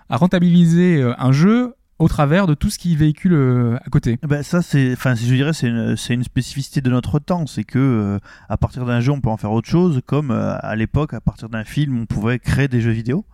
rentabiliser 0.10 1.02
euh, 1.02 1.14
un 1.18 1.32
jeu 1.32 1.74
au 1.98 2.08
travers 2.08 2.46
de 2.46 2.54
tout 2.54 2.70
ce 2.70 2.78
qui 2.78 2.96
véhicule 2.96 3.34
euh, 3.34 3.78
à 3.78 3.90
côté. 3.90 4.20
Ben, 4.24 4.44
ça, 4.44 4.62
c'est, 4.62 4.94
enfin, 4.94 5.16
je 5.16 5.26
dirais, 5.26 5.54
c'est 5.54 5.68
une, 5.68 5.96
c'est 5.96 6.14
une 6.14 6.24
spécificité 6.24 6.82
de 6.82 6.90
notre 6.90 7.20
temps. 7.20 7.48
C'est 7.48 7.64
que 7.64 7.80
euh, 7.80 8.20
à 8.50 8.58
partir 8.58 8.86
d'un 8.86 9.00
jeu, 9.00 9.12
on 9.12 9.22
peut 9.22 9.30
en 9.30 9.38
faire 9.38 9.52
autre 9.52 9.70
chose, 9.70 10.02
comme 10.06 10.32
euh, 10.32 10.58
à 10.60 10.76
l'époque, 10.76 11.14
à 11.14 11.22
partir 11.22 11.50
d'un 11.50 11.64
film, 11.64 12.02
on 12.02 12.06
pouvait 12.06 12.40
créer 12.40 12.68
des 12.68 12.82
jeux 12.82 12.92
vidéo. 12.92 13.26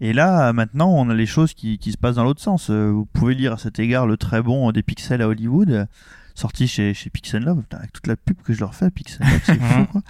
Et 0.00 0.12
là, 0.12 0.48
euh, 0.48 0.52
maintenant, 0.52 0.90
on 0.90 1.10
a 1.10 1.14
les 1.14 1.26
choses 1.26 1.52
qui, 1.54 1.78
qui 1.78 1.92
se 1.92 1.98
passent 1.98 2.16
dans 2.16 2.24
l'autre 2.24 2.40
sens. 2.40 2.70
Vous 2.70 3.06
pouvez 3.12 3.34
lire 3.34 3.52
à 3.54 3.58
cet 3.58 3.78
égard 3.78 4.06
le 4.06 4.16
très 4.16 4.42
bon 4.42 4.70
des 4.72 4.82
Pixels 4.82 5.20
à 5.20 5.28
Hollywood, 5.28 5.86
sorti 6.34 6.68
chez, 6.68 6.94
chez 6.94 7.10
Pixel 7.10 7.42
Love, 7.42 7.62
Putain, 7.62 7.78
avec 7.78 7.92
toute 7.92 8.06
la 8.06 8.16
pub 8.16 8.40
que 8.42 8.52
je 8.52 8.60
leur 8.60 8.74
fais, 8.74 8.90
Pixel 8.90 9.26
Love, 9.26 9.40
c'est 9.44 9.60
fou, 9.60 9.84
quoi. 9.86 10.02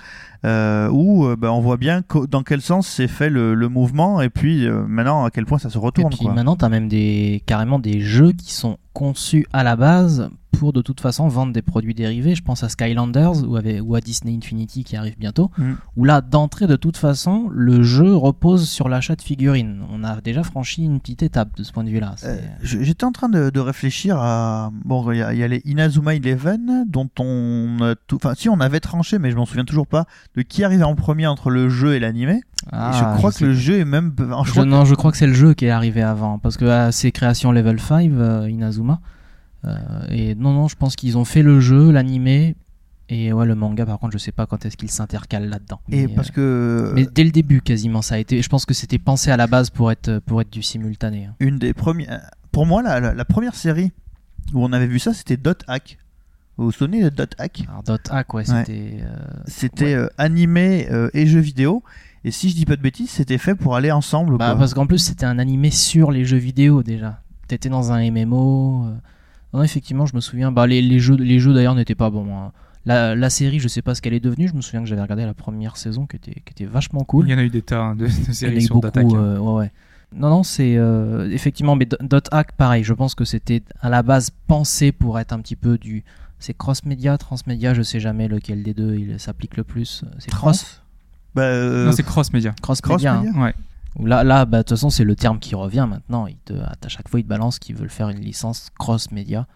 Euh, 0.44 0.88
où 0.90 1.26
euh, 1.26 1.34
ben, 1.36 1.50
on 1.50 1.60
voit 1.60 1.76
bien 1.78 2.02
dans 2.30 2.42
quel 2.44 2.60
sens 2.60 2.86
s'est 2.86 3.08
fait 3.08 3.28
le, 3.28 3.54
le 3.54 3.68
mouvement, 3.68 4.20
et 4.20 4.30
puis 4.30 4.66
euh, 4.66 4.86
maintenant 4.86 5.24
à 5.24 5.30
quel 5.30 5.46
point 5.46 5.58
ça 5.58 5.68
se 5.68 5.78
Et 5.78 5.80
retourne. 5.80 6.10
puis 6.10 6.26
quoi. 6.26 6.32
maintenant, 6.34 6.54
tu 6.54 6.64
as 6.64 6.68
même 6.68 6.88
des, 6.88 7.42
carrément 7.46 7.80
des 7.80 8.00
jeux 8.00 8.30
qui 8.32 8.52
sont 8.52 8.78
conçus 8.92 9.46
à 9.52 9.64
la 9.64 9.74
base 9.74 10.30
pour 10.58 10.72
de 10.72 10.80
toute 10.82 11.00
façon 11.00 11.28
vendre 11.28 11.52
des 11.52 11.62
produits 11.62 11.94
dérivés. 11.94 12.34
Je 12.34 12.42
pense 12.42 12.64
à 12.64 12.68
Skylanders 12.68 13.48
ou, 13.48 13.54
avec- 13.56 13.80
ou 13.84 13.94
à 13.94 14.00
Disney 14.00 14.34
Infinity 14.36 14.82
qui 14.82 14.96
arrive 14.96 15.16
bientôt. 15.16 15.52
Mm. 15.56 15.72
Où 15.96 16.04
là, 16.04 16.20
d'entrée, 16.20 16.66
de 16.66 16.74
toute 16.74 16.96
façon, 16.96 17.48
le 17.52 17.82
jeu 17.84 18.16
repose 18.16 18.68
sur 18.68 18.88
l'achat 18.88 19.14
de 19.14 19.22
figurines. 19.22 19.82
On 19.92 20.02
a 20.02 20.20
déjà 20.20 20.42
franchi 20.42 20.82
une 20.84 20.98
petite 20.98 21.22
étape 21.22 21.56
de 21.56 21.62
ce 21.62 21.70
point 21.72 21.84
de 21.84 21.90
vue-là. 21.90 22.16
Euh, 22.24 22.38
J'étais 22.62 23.04
en 23.04 23.12
train 23.12 23.28
de, 23.28 23.50
de 23.50 23.60
réfléchir 23.60 24.16
à. 24.18 24.72
Bon, 24.84 25.12
il 25.12 25.18
y, 25.18 25.22
a- 25.22 25.32
il 25.32 25.38
y 25.38 25.44
a 25.44 25.48
les 25.48 25.62
Inazuma 25.64 26.16
Eleven, 26.16 26.84
dont 26.88 27.08
on. 27.20 27.94
Enfin, 28.14 28.32
si 28.34 28.48
on 28.48 28.58
avait 28.58 28.80
tranché, 28.80 29.20
mais 29.20 29.30
je 29.30 29.36
m'en 29.36 29.46
souviens 29.46 29.64
toujours 29.66 29.86
pas 29.86 30.06
de 30.38 30.42
qui 30.42 30.64
arrivait 30.64 30.84
en 30.84 30.94
premier 30.94 31.26
entre 31.26 31.50
le 31.50 31.68
jeu 31.68 31.94
et 31.94 31.98
l'animé. 32.00 32.40
Ah, 32.72 32.92
je 32.94 33.18
crois 33.18 33.30
que 33.30 33.38
sais 33.38 33.46
le 33.46 33.54
jeu 33.54 33.78
est 33.78 33.84
même. 33.84 34.14
je 34.44 34.60
non, 34.62 34.84
je 34.84 34.94
crois 34.94 35.10
que 35.10 35.16
c'est 35.16 35.26
le 35.26 35.32
jeu 35.34 35.54
qui 35.54 35.66
est 35.66 35.70
arrivé 35.70 36.02
avant. 36.02 36.38
Parce 36.38 36.56
que 36.56 36.64
ah, 36.64 36.92
c'est 36.92 37.10
création 37.12 37.52
level 37.52 37.78
5, 37.80 38.10
euh, 38.12 38.48
Inazuma. 38.50 39.00
Euh, 39.64 39.76
et 40.10 40.34
non, 40.34 40.52
non, 40.52 40.68
je 40.68 40.76
pense 40.76 40.96
qu'ils 40.96 41.18
ont 41.18 41.24
fait 41.24 41.42
le 41.42 41.60
jeu, 41.60 41.90
l'animé. 41.90 42.56
Et 43.10 43.32
ouais, 43.32 43.46
le 43.46 43.54
manga, 43.54 43.86
par 43.86 43.98
contre, 43.98 44.12
je 44.12 44.18
sais 44.18 44.32
pas 44.32 44.44
quand 44.46 44.66
est-ce 44.66 44.76
qu'il 44.76 44.90
s'intercale 44.90 45.48
là-dedans. 45.48 45.80
Et 45.90 46.06
Mais, 46.06 46.14
parce 46.14 46.30
que. 46.30 46.92
Mais 46.94 47.06
dès 47.12 47.24
le 47.24 47.30
début, 47.30 47.62
quasiment, 47.62 48.02
ça 48.02 48.16
a 48.16 48.18
été. 48.18 48.42
Je 48.42 48.48
pense 48.50 48.66
que 48.66 48.74
c'était 48.74 48.98
pensé 48.98 49.30
à 49.30 49.36
la 49.38 49.46
base 49.46 49.70
pour 49.70 49.90
être, 49.90 50.18
pour 50.26 50.40
être 50.42 50.52
du 50.52 50.62
simultané. 50.62 51.24
hein. 51.26 51.34
une 51.40 51.58
des 51.58 51.72
premières. 51.72 52.20
Pour 52.52 52.66
moi, 52.66 52.82
la, 52.82 53.00
la- 53.00 53.14
la 53.14 53.24
première 53.24 53.54
série 53.54 53.92
où 54.52 54.62
on 54.64 54.72
avait 54.72 54.86
vu 54.86 54.98
ça, 54.98 55.14
c'était 55.14 55.36
Dot 55.38 55.62
Hack. 55.68 55.98
Vous 56.58 56.64
vous 56.66 56.72
souvenez 56.72 57.02
de 57.02 57.08
Dot 57.08 57.34
Hack 57.38 57.64
Alors, 57.68 57.82
Dot 57.84 58.00
Hack, 58.10 58.34
ouais, 58.34 58.50
Ouais. 58.50 58.64
c'était. 58.64 58.98
euh, 59.02 59.16
C'était 59.46 59.94
euh, 59.94 60.08
animé 60.18 60.88
euh, 60.90 61.08
et 61.14 61.26
jeux 61.26 61.40
vidéo. 61.40 61.82
Et 62.24 62.30
si 62.32 62.50
je 62.50 62.56
dis 62.56 62.66
pas 62.66 62.76
de 62.76 62.82
bêtises, 62.82 63.10
c'était 63.10 63.38
fait 63.38 63.54
pour 63.54 63.76
aller 63.76 63.92
ensemble. 63.92 64.36
Bah, 64.36 64.50
quoi. 64.50 64.58
parce 64.58 64.74
qu'en 64.74 64.86
plus, 64.86 64.98
c'était 64.98 65.24
un 65.24 65.38
animé 65.38 65.70
sur 65.70 66.10
les 66.10 66.24
jeux 66.24 66.36
vidéo 66.36 66.82
déjà. 66.82 67.22
T'étais 67.46 67.68
dans 67.68 67.92
un 67.92 68.10
MMO. 68.10 68.86
Non, 69.54 69.62
effectivement, 69.62 70.04
je 70.04 70.14
me 70.16 70.20
souviens. 70.20 70.50
Bah, 70.52 70.66
les, 70.66 70.82
les 70.82 70.98
jeux, 70.98 71.16
les 71.16 71.38
jeux 71.38 71.54
d'ailleurs 71.54 71.74
n'étaient 71.76 71.94
pas 71.94 72.10
bons. 72.10 72.26
hein. 72.36 72.52
La, 72.84 73.14
la 73.14 73.30
série, 73.30 73.60
je 73.60 73.68
sais 73.68 73.82
pas 73.82 73.94
ce 73.94 74.02
qu'elle 74.02 74.14
est 74.14 74.20
devenue. 74.20 74.48
Je 74.48 74.54
me 74.54 74.60
souviens 74.60 74.80
que 74.80 74.86
j'avais 74.88 75.02
regardé 75.02 75.24
la 75.24 75.34
première 75.34 75.76
saison 75.76 76.06
qui 76.06 76.16
était, 76.16 76.32
qui 76.44 76.52
était 76.52 76.64
vachement 76.64 77.04
cool. 77.04 77.26
Il 77.28 77.30
y 77.30 77.34
en 77.34 77.38
a 77.38 77.42
eu 77.44 77.50
des 77.50 77.62
tas 77.62 77.80
hein, 77.82 77.94
de, 77.96 78.06
de 78.06 78.10
Il 78.10 78.16
y 78.16 78.26
en 78.26 78.30
a 78.30 78.32
séries 78.32 78.56
eu 78.56 78.60
sur 78.62 78.74
beaucoup. 78.76 78.86
Datac. 78.86 79.06
euh, 79.12 79.38
ouais, 79.38 79.52
ouais. 79.60 79.70
Non, 80.14 80.30
non, 80.30 80.42
c'est 80.42 80.76
euh, 80.76 81.30
effectivement, 81.30 81.76
mais 81.76 81.84
Do- 81.86 81.98
Dot 82.00 82.28
Hack, 82.32 82.52
pareil. 82.52 82.82
Je 82.82 82.94
pense 82.94 83.14
que 83.14 83.24
c'était 83.24 83.62
à 83.80 83.88
la 83.90 84.02
base 84.02 84.30
pensé 84.48 84.90
pour 84.90 85.18
être 85.20 85.32
un 85.32 85.38
petit 85.40 85.56
peu 85.56 85.78
du. 85.78 86.02
C'est 86.38 86.56
cross-média, 86.56 87.18
transmédia, 87.18 87.74
je 87.74 87.82
sais 87.82 88.00
jamais 88.00 88.28
lequel 88.28 88.62
des 88.62 88.74
deux 88.74 88.94
il 88.96 89.18
s'applique 89.18 89.56
le 89.56 89.64
plus. 89.64 90.04
C'est 90.18 90.30
cross, 90.30 90.82
Bah, 91.34 91.42
euh, 91.42 91.86
Non, 91.86 91.92
c'est 91.92 92.02
cross 92.04 92.32
média. 92.32 92.54
cross-média. 92.62 93.14
hein. 93.14 93.22
cross-média 93.22 93.44
Ouais. 93.44 93.54
Là, 94.06 94.22
là 94.22 94.44
bah, 94.44 94.58
de 94.58 94.62
toute 94.62 94.70
façon, 94.70 94.90
c'est 94.90 95.02
le 95.04 95.16
terme 95.16 95.38
qui 95.40 95.54
revient 95.54 95.86
maintenant. 95.88 96.26
Il 96.26 96.36
te, 96.44 96.52
à 96.52 96.74
chaque 96.88 97.08
fois, 97.08 97.18
ils 97.20 97.24
te 97.24 97.28
balancent 97.28 97.58
qu'ils 97.58 97.74
veulent 97.74 97.90
faire 97.90 98.08
une 98.10 98.20
licence 98.20 98.70
cross-média. 98.78 99.46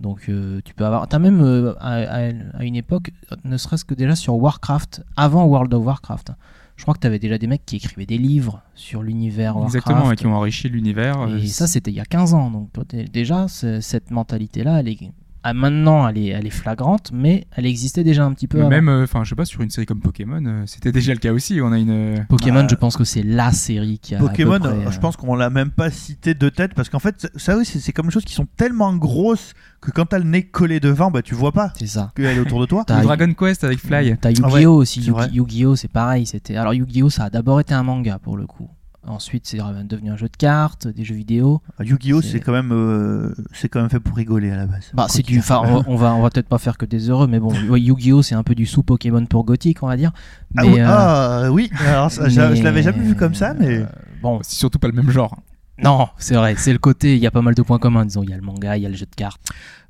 Donc, 0.00 0.28
euh, 0.28 0.60
tu 0.64 0.74
peux 0.74 0.84
avoir. 0.86 1.06
T'as 1.08 1.18
même 1.18 1.40
euh, 1.42 1.74
à, 1.80 1.94
à- 1.96 2.30
à 2.58 2.64
une 2.64 2.76
époque, 2.76 3.12
ne 3.44 3.56
serait-ce 3.56 3.84
que 3.84 3.94
déjà 3.94 4.14
sur 4.14 4.36
Warcraft, 4.36 5.02
avant 5.16 5.44
World 5.46 5.72
of 5.74 5.84
Warcraft, 5.84 6.32
je 6.76 6.82
crois 6.82 6.94
que 6.94 7.00
t'avais 7.00 7.18
déjà 7.18 7.38
des 7.38 7.46
mecs 7.46 7.64
qui 7.64 7.76
écrivaient 7.76 8.04
des 8.06 8.18
livres 8.18 8.60
sur 8.74 9.02
l'univers 9.02 9.56
Warcraft. 9.56 9.74
Exactement, 9.76 10.12
et 10.12 10.16
qui 10.16 10.26
ont 10.26 10.34
enrichi 10.34 10.68
l'univers. 10.68 11.26
Et 11.28 11.46
ça, 11.46 11.66
c'était 11.66 11.90
il 11.90 11.96
y 11.96 12.00
a 12.00 12.04
15 12.04 12.34
ans. 12.34 12.50
Donc, 12.50 12.72
toi, 12.72 12.84
déjà, 13.12 13.46
cette 13.48 14.10
mentalité-là, 14.10 14.80
elle 14.80 14.88
est. 14.88 14.98
ah, 15.48 15.54
maintenant, 15.54 16.08
elle 16.08 16.18
est, 16.18 16.26
elle 16.28 16.46
est 16.46 16.50
flagrante, 16.50 17.10
mais 17.12 17.46
elle 17.56 17.66
existait 17.66 18.02
déjà 18.04 18.24
un 18.24 18.32
petit 18.32 18.48
peu. 18.48 18.60
Avant. 18.60 18.68
même, 18.68 18.88
euh, 18.88 19.04
enfin, 19.04 19.22
je 19.24 19.30
sais 19.30 19.34
pas, 19.34 19.44
sur 19.44 19.60
une 19.62 19.70
série 19.70 19.86
comme 19.86 20.00
Pokémon, 20.00 20.42
euh, 20.44 20.62
c'était 20.66 20.92
déjà 20.92 21.12
le 21.12 21.18
cas 21.20 21.32
aussi. 21.32 21.60
On 21.62 21.72
a 21.72 21.78
une. 21.78 21.90
euh, 21.90 22.16
Pokémon, 22.28 22.62
Bah, 22.62 22.66
je 22.70 22.74
pense 22.74 22.96
que 22.96 23.04
c'est 23.04 23.22
la 23.22 23.52
série 23.52 23.98
qui 23.98 24.14
a. 24.14 24.18
Pokémon, 24.18 24.58
près, 24.58 24.90
je 24.90 24.98
pense 24.98 25.16
qu'on 25.16 25.34
l'a 25.36 25.50
même 25.50 25.70
pas 25.70 25.90
cité 25.90 26.34
de 26.34 26.48
tête 26.48 26.74
parce 26.74 26.88
qu'en 26.88 26.98
fait, 26.98 27.30
ça 27.36 27.56
oui, 27.56 27.64
c'est 27.64 27.92
comme 27.92 28.06
des 28.06 28.12
choses 28.12 28.24
qui 28.24 28.34
sont 28.34 28.46
tellement 28.56 28.94
grosses 28.96 29.52
que 29.80 29.90
quand 29.90 30.06
t'as 30.06 30.18
le 30.18 30.24
nez 30.24 30.42
collé 30.42 30.80
devant, 30.80 31.10
bah 31.10 31.22
tu 31.22 31.34
vois 31.34 31.52
pas 31.52 31.72
C'est 31.78 31.86
ça. 31.86 32.12
qu'elle 32.16 32.36
est 32.36 32.40
autour 32.40 32.60
de 32.60 32.66
toi. 32.66 32.84
T'as- 32.86 32.98
le 32.98 33.04
Dragon 33.04 33.32
Quest 33.34 33.62
avec 33.62 33.78
Fly. 33.78 34.16
T'as 34.20 34.30
Yu-Gi-Oh 34.30 34.46
Ah 34.48 34.52
ouais, 34.54 34.66
aussi. 34.66 35.00
Yu-Gi-Oh, 35.32 35.76
c'est 35.76 35.88
pareil. 35.92 36.26
C'était 36.26 36.56
alors 36.56 36.74
Yu-Gi-Oh, 36.74 37.10
ça 37.10 37.24
a 37.24 37.30
d'abord 37.30 37.60
été 37.60 37.74
un 37.74 37.82
manga 37.82 38.18
pour 38.18 38.36
le 38.36 38.46
coup. 38.46 38.68
Ensuite, 39.06 39.46
c'est 39.46 39.58
devenu 39.88 40.10
un 40.10 40.16
jeu 40.16 40.28
de 40.28 40.36
cartes, 40.36 40.88
des 40.88 41.04
jeux 41.04 41.14
vidéo. 41.14 41.62
Ah, 41.78 41.84
Yu-Gi-Oh, 41.84 42.22
C'est- 42.22 42.40
quand 42.40 42.52
même, 42.52 42.72
euh, 42.72 43.34
c'est 43.52 43.68
quand 43.68 43.80
même 43.80 43.88
fait 43.88 44.00
pour 44.00 44.16
rigoler 44.16 44.50
à 44.50 44.56
la 44.56 44.66
base. 44.66 44.90
Bah, 44.94 45.06
c'est 45.08 45.22
du. 45.22 45.38
Enfin, 45.38 45.62
on, 45.64 45.84
on 45.86 45.96
va, 45.96 46.14
on 46.14 46.22
va 46.22 46.30
peut-être 46.30 46.48
pas 46.48 46.58
faire 46.58 46.76
que 46.76 46.86
des 46.86 47.08
heureux, 47.08 47.26
mais 47.28 47.38
bon, 47.38 47.50
ouais, 47.70 47.80
Yu-Gi-Oh, 47.80 48.22
c'est 48.22 48.34
un 48.34 48.42
peu 48.42 48.54
du 48.54 48.66
sous 48.66 48.82
Pokémon 48.82 49.24
pour 49.26 49.44
gothique, 49.44 49.82
on 49.82 49.86
va 49.86 49.96
dire. 49.96 50.12
Ah, 50.56 50.62
Mais, 50.64 50.68
oui, 50.72 50.80
euh, 50.80 50.86
ah, 50.88 51.48
oui, 51.52 51.70
alors 51.86 52.10
ça, 52.10 52.28
j'a- 52.28 52.50
mais, 52.50 52.56
je 52.56 52.62
l'avais 52.64 52.82
jamais 52.82 53.02
vu 53.04 53.14
comme 53.14 53.34
ça, 53.34 53.54
mais 53.54 53.78
euh, 53.78 53.86
bon, 54.22 54.40
C'est 54.42 54.56
surtout 54.56 54.78
pas 54.78 54.88
le 54.88 54.94
même 54.94 55.10
genre. 55.10 55.36
Non, 55.82 56.08
c'est 56.16 56.34
vrai. 56.34 56.54
C'est 56.56 56.72
le 56.72 56.78
côté. 56.78 57.16
Il 57.16 57.22
y 57.22 57.26
a 57.26 57.30
pas 57.30 57.42
mal 57.42 57.54
de 57.54 57.62
points 57.62 57.78
communs. 57.78 58.06
Disons, 58.06 58.22
il 58.22 58.30
y 58.30 58.32
a 58.32 58.36
le 58.36 58.42
manga, 58.42 58.76
il 58.76 58.82
y 58.82 58.86
a 58.86 58.88
le 58.88 58.96
jeu 58.96 59.06
de 59.06 59.14
cartes. 59.14 59.42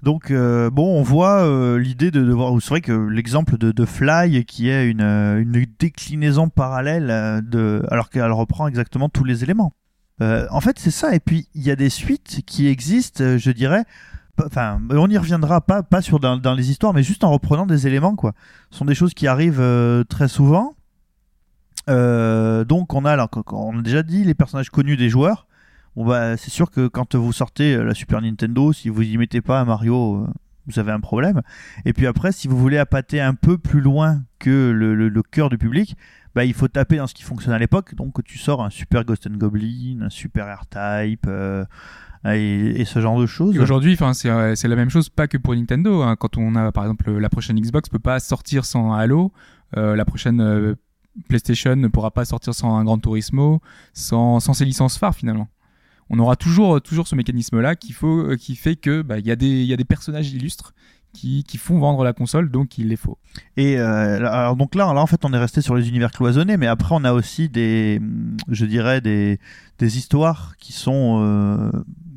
donc 0.03 0.31
euh, 0.31 0.68
bon, 0.68 0.99
on 0.99 1.03
voit 1.03 1.44
euh, 1.44 1.79
l'idée 1.79 2.11
de, 2.11 2.25
de 2.25 2.33
voir. 2.33 2.53
C'est 2.61 2.70
vrai 2.70 2.81
que 2.81 2.92
l'exemple 2.92 3.57
de, 3.57 3.70
de 3.70 3.85
Fly, 3.85 4.44
qui 4.44 4.68
est 4.68 4.88
une, 4.90 5.01
euh, 5.01 5.40
une 5.40 5.64
déclinaison 5.79 6.49
parallèle 6.49 7.42
de, 7.44 7.85
alors 7.90 8.11
qu'elle 8.11 8.33
reprend 8.33 8.66
exactement 8.66 9.09
tous 9.09 9.25
les 9.25 9.44
éléments. 9.44 9.72
En 10.20 10.61
fait, 10.61 10.79
c'est 10.79 10.90
ça. 10.90 11.14
Et 11.14 11.20
puis 11.20 11.46
il 11.55 11.62
y 11.62 11.70
a 11.70 11.77
des 11.77 11.90
suites 11.90 12.40
qui 12.46 12.66
existent, 12.66 13.37
je 13.37 13.51
dirais. 13.51 13.85
Enfin, 14.44 14.81
on 14.90 15.09
y 15.09 15.16
reviendra 15.16 15.61
pas, 15.61 15.83
pas 15.83 16.03
sur 16.03 16.20
dans, 16.20 16.37
dans 16.37 16.55
les 16.55 16.70
histoires, 16.70 16.92
mais 16.94 17.03
juste 17.03 17.25
en 17.25 17.31
reprenant 17.31 17.64
des 17.64 17.87
éléments, 17.87 18.16
quoi. 18.16 18.33
Ce 18.70 18.79
sont 18.79 18.85
des 18.85 18.94
choses 18.94 19.14
qui 19.14 19.27
arrivent 19.29 19.64
très 20.09 20.29
souvent. 20.29 20.75
Donc 21.87 22.92
on 22.94 23.05
a, 23.05 23.12
alors, 23.12 23.31
on 23.53 23.79
a 23.79 23.83
déjà 23.83 24.03
dit 24.03 24.25
les 24.25 24.35
personnages 24.35 24.70
connus 24.70 24.96
des 24.96 25.11
joueurs. 25.11 25.45
Bon 25.96 26.04
bah 26.04 26.37
c'est 26.37 26.50
sûr 26.50 26.70
que 26.70 26.88
quand 26.88 27.14
vous 27.14 27.32
sortez 27.32 27.74
euh, 27.74 27.82
la 27.82 27.94
Super 27.94 28.20
Nintendo, 28.20 28.70
si 28.74 28.90
vous 28.90 29.00
y 29.00 29.16
mettez 29.16 29.40
pas 29.40 29.61
un 29.61 29.64
Mario, 29.64 30.16
euh, 30.16 30.26
vous 30.66 30.78
avez 30.78 30.92
un 30.92 31.00
problème. 31.00 31.40
Et 31.87 31.94
puis 31.94 32.06
après, 32.06 32.32
si 32.32 32.48
vous 32.48 32.59
voulez 32.59 32.76
appâter 32.76 33.18
un 33.18 33.32
peu 33.32 33.56
plus 33.56 33.80
loin 33.80 34.20
que 34.38 34.70
le, 34.70 35.22
cœur 35.22 35.48
du 35.48 35.56
public, 35.56 35.96
bah 36.35 36.44
il 36.44 36.52
faut 36.52 36.68
taper 36.68 36.98
dans 36.98 37.06
ce 37.06 37.14
qui 37.14 37.22
fonctionne 37.22 37.54
à 37.54 37.59
l'époque. 37.59 37.94
Donc 37.94 38.22
tu 38.24 38.37
sors 38.37 38.62
un 38.62 38.68
Super 38.68 39.06
Ghost 39.06 39.26
and 39.26 39.38
Goblin, 39.38 40.02
un 40.02 40.11
Super 40.11 40.54
R-Type 40.54 41.24
euh, 41.28 41.64
et, 42.26 42.85
ce 42.85 43.00
genre 43.00 43.18
de 43.18 43.24
choses. 43.24 43.59
Aujourd'hui, 43.59 43.96
c'est 44.12 44.68
la 44.68 44.76
même 44.76 44.90
chose, 44.90 45.09
pas 45.09 45.28
que 45.28 45.38
pour 45.38 45.54
Nintendo. 45.54 46.02
hein. 46.02 46.16
Quand 46.16 46.37
on 46.37 46.56
a, 46.56 46.72
par 46.72 46.85
exemple, 46.85 47.11
la 47.11 47.30
prochaine 47.30 47.59
Xbox 47.59 47.88
peut 47.88 47.98
pas 47.98 48.20
sortir 48.20 48.66
sans 48.66 48.92
Halo, 48.92 49.32
la 49.74 50.04
prochaine 50.04 50.76
PlayStation 51.28 51.74
ne 51.74 51.88
pourra 51.88 52.11
pas 52.11 52.26
sortir 52.26 52.54
sans 52.54 52.76
un 52.76 52.85
Gran 52.85 52.98
Turismo, 52.98 53.62
sans, 53.94 54.40
sans 54.40 54.52
ses 54.52 54.66
licences 54.66 54.98
phares 54.98 55.14
finalement. 55.14 55.48
On 56.10 56.18
aura 56.18 56.36
toujours, 56.36 56.80
toujours 56.80 57.08
ce 57.08 57.14
mécanisme-là 57.14 57.74
qui, 57.76 57.94
euh, 58.02 58.36
qui 58.36 58.56
fait 58.56 58.76
que 58.76 59.02
bah, 59.02 59.18
y, 59.18 59.30
a 59.30 59.36
des- 59.36 59.84
personnages 59.88 60.32
illustres 60.32 60.72
qui, 61.12 61.44
font 61.58 61.78
vendre 61.78 62.04
la 62.04 62.12
console, 62.12 62.50
donc 62.50 62.78
il 62.78 62.88
les 62.88 62.96
faut. 62.96 63.18
Et 63.56 63.78
euh, 63.78 64.16
alors 64.18 64.54
donc 64.56 64.74
là, 64.74 64.88
en 64.88 65.06
fait, 65.06 65.24
on 65.24 65.32
est 65.32 65.38
resté 65.38 65.62
sur 65.62 65.74
les 65.74 65.88
univers 65.88 66.10
cloisonnés, 66.10 66.56
mais 66.56 66.66
après, 66.66 66.94
on 66.94 67.04
a 67.04 67.12
aussi 67.12 67.48
des, 67.48 68.00
je 68.48 68.66
dirais, 68.66 69.00
des, 69.00 69.38
histoires 69.80 70.56
qui 70.58 70.72
sont 70.72 71.22
euh, 71.22 71.70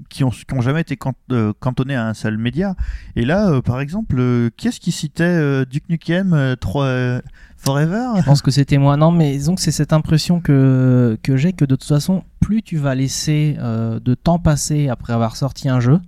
qui 0.10 0.23
ont, 0.23 0.62
jamais 0.62 0.82
été 0.82 0.97
can- 0.97 1.13
euh, 1.32 1.54
cantonnées 1.60 1.95
à 1.95 2.08
un 2.08 2.13
seul 2.13 2.38
média. 2.38 2.75
Et 3.15 3.25
là, 3.25 3.49
euh, 3.49 3.62
par 3.62 3.80
exemple, 3.80 4.15
euh, 4.17 4.49
qui 4.58 4.67
est-ce 4.67 4.80
qui 4.80 4.91
citait 4.91 5.23
euh, 5.23 5.65
Duke 5.65 5.88
Nukem 5.89 6.34
euh, 6.34 6.56
3, 6.56 6.84
euh, 6.86 7.21
Forever 7.60 8.13
Je 8.17 8.24
pense 8.24 8.41
que 8.41 8.52
c'était 8.52 8.78
moi. 8.78 8.95
Non, 8.95 9.12
mais 9.12 9.34
disons 9.34 9.56
que 9.56 9.62
c'est 9.62 9.72
cette 9.72 9.91
impression 9.91 10.39
que, 10.39 11.17
que 11.22 11.36
j'ai 11.36 11.52
que 11.52 11.65
de 11.65 11.76
toute 11.76 11.88
façon, 11.88 12.24
plus 12.39 12.63
tu 12.63 12.78
vas 12.78 12.95
laisser 12.95 13.58
euh, 13.60 14.00
de 14.00 14.15
temps 14.15 14.39
passer 14.39 14.88
après 14.88 15.12
avoir 15.12 15.36
sorti 15.36 15.67
un 15.67 15.82
jeu, 15.82 16.00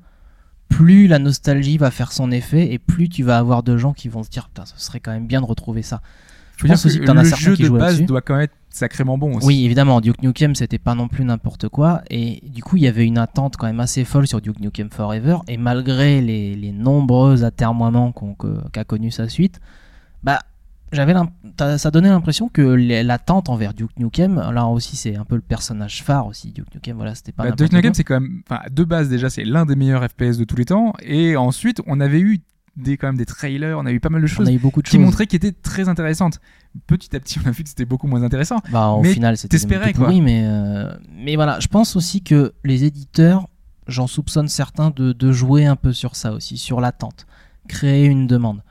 plus 0.69 1.07
la 1.07 1.19
nostalgie 1.19 1.77
va 1.77 1.91
faire 1.91 2.13
son 2.13 2.31
effet 2.31 2.71
et 2.71 2.79
plus 2.79 3.09
tu 3.09 3.23
vas 3.23 3.37
avoir 3.37 3.63
de 3.63 3.75
gens 3.75 3.91
qui 3.91 4.07
vont 4.07 4.23
se 4.23 4.29
dire 4.29 4.47
Putain, 4.47 4.65
ce 4.65 4.79
serait 4.79 5.01
quand 5.01 5.11
même 5.11 5.27
bien 5.27 5.41
de 5.41 5.45
retrouver 5.45 5.81
ça. 5.81 6.01
Faut 6.57 6.67
pense 6.67 6.83
dire 6.83 6.85
aussi 6.85 6.99
que 6.99 7.05
que 7.05 7.11
as 7.11 7.23
le 7.23 7.35
jeu 7.35 7.55
qui 7.55 7.63
de 7.63 7.69
base 7.69 8.01
doit 8.03 8.21
quand 8.21 8.35
même 8.35 8.43
être 8.43 8.55
sacrément 8.69 9.17
bon 9.17 9.35
aussi. 9.35 9.45
Oui, 9.45 9.65
évidemment, 9.65 9.99
Duke 9.99 10.21
Nukem, 10.21 10.55
c'était 10.55 10.77
pas 10.77 10.95
non 10.95 11.09
plus 11.09 11.25
n'importe 11.25 11.67
quoi. 11.67 12.01
Et 12.09 12.41
du 12.47 12.63
coup, 12.63 12.77
il 12.77 12.83
y 12.83 12.87
avait 12.87 13.05
une 13.05 13.17
attente 13.17 13.57
quand 13.57 13.67
même 13.67 13.79
assez 13.81 14.05
folle 14.05 14.25
sur 14.25 14.39
Duke 14.39 14.59
Nukem 14.61 14.89
Forever. 14.89 15.37
Et 15.49 15.57
malgré 15.57 16.21
les, 16.21 16.55
les 16.55 16.71
nombreux 16.71 17.43
atermoiements 17.43 18.13
qu'a 18.71 18.83
connu 18.85 19.11
sa 19.11 19.27
suite, 19.27 19.59
bah, 20.23 20.39
j'avais 20.91 21.13
ça 21.77 21.91
donnait 21.91 22.09
l'impression 22.09 22.49
que 22.49 22.61
l'attente 22.61 23.49
envers 23.49 23.73
Duke 23.73 23.97
Nukem, 23.97 24.35
là 24.53 24.65
aussi, 24.67 24.95
c'est 24.95 25.15
un 25.15 25.25
peu 25.25 25.35
le 25.35 25.41
personnage 25.41 26.03
phare 26.03 26.27
aussi. 26.27 26.51
Duke 26.51 26.73
Nukem, 26.73 26.95
voilà, 26.97 27.15
c'était 27.15 27.31
pas 27.31 27.43
Bah, 27.45 27.51
Duke 27.51 27.71
Nukem, 27.73 27.93
c'est 27.93 28.03
quand 28.03 28.19
même, 28.19 28.41
enfin, 28.49 28.61
de 28.71 28.83
base 28.83 29.09
déjà, 29.09 29.29
c'est 29.29 29.43
l'un 29.43 29.65
des 29.65 29.75
meilleurs 29.75 30.03
FPS 30.03 30.37
de 30.37 30.43
tous 30.43 30.55
les 30.55 30.65
temps. 30.65 30.93
Et 31.01 31.35
ensuite, 31.35 31.81
on 31.87 31.99
avait 31.99 32.19
eu 32.19 32.41
des 32.77 32.95
quand 32.97 33.07
même 33.07 33.17
des 33.17 33.25
trailers, 33.25 33.77
on 33.77 33.85
a 33.85 33.91
eu 33.91 33.99
pas 33.99 34.09
mal 34.09 34.21
de 34.21 34.25
On 34.25 34.29
choses 34.29 34.47
a 34.47 34.51
eu 34.51 34.57
beaucoup 34.57 34.81
de 34.81 34.87
qui 34.87 34.95
choses. 34.95 35.05
montraient 35.05 35.27
qui 35.27 35.35
étaient 35.35 35.51
très 35.51 35.89
intéressantes. 35.89 36.39
Petit 36.87 37.13
à 37.15 37.19
petit, 37.19 37.37
on 37.43 37.47
a 37.47 37.51
vu 37.51 37.63
que 37.63 37.69
c'était 37.69 37.85
beaucoup 37.85 38.07
moins 38.07 38.23
intéressant. 38.23 38.59
Bah, 38.71 38.87
au 38.87 39.01
Mais 39.01 39.13
final, 39.13 39.35
c'était 39.37 39.57
t'espérais, 39.57 39.93
quoi. 39.93 40.05
pourri, 40.05 40.21
mais, 40.21 40.43
euh, 40.45 40.89
mais 41.13 41.35
voilà, 41.35 41.59
je 41.59 41.67
pense 41.67 41.95
aussi 41.97 42.23
que 42.23 42.53
les 42.63 42.85
éditeurs, 42.85 43.47
j'en 43.87 44.07
soupçonne 44.07 44.47
certains 44.47 44.89
de, 44.89 45.11
de 45.11 45.31
jouer 45.33 45.65
un 45.65 45.75
peu 45.75 45.91
sur 45.91 46.15
ça 46.15 46.31
aussi, 46.31 46.57
sur 46.57 46.79
l'attente, 46.79 47.25
créer 47.67 48.05
une 48.05 48.25
demande. 48.25 48.61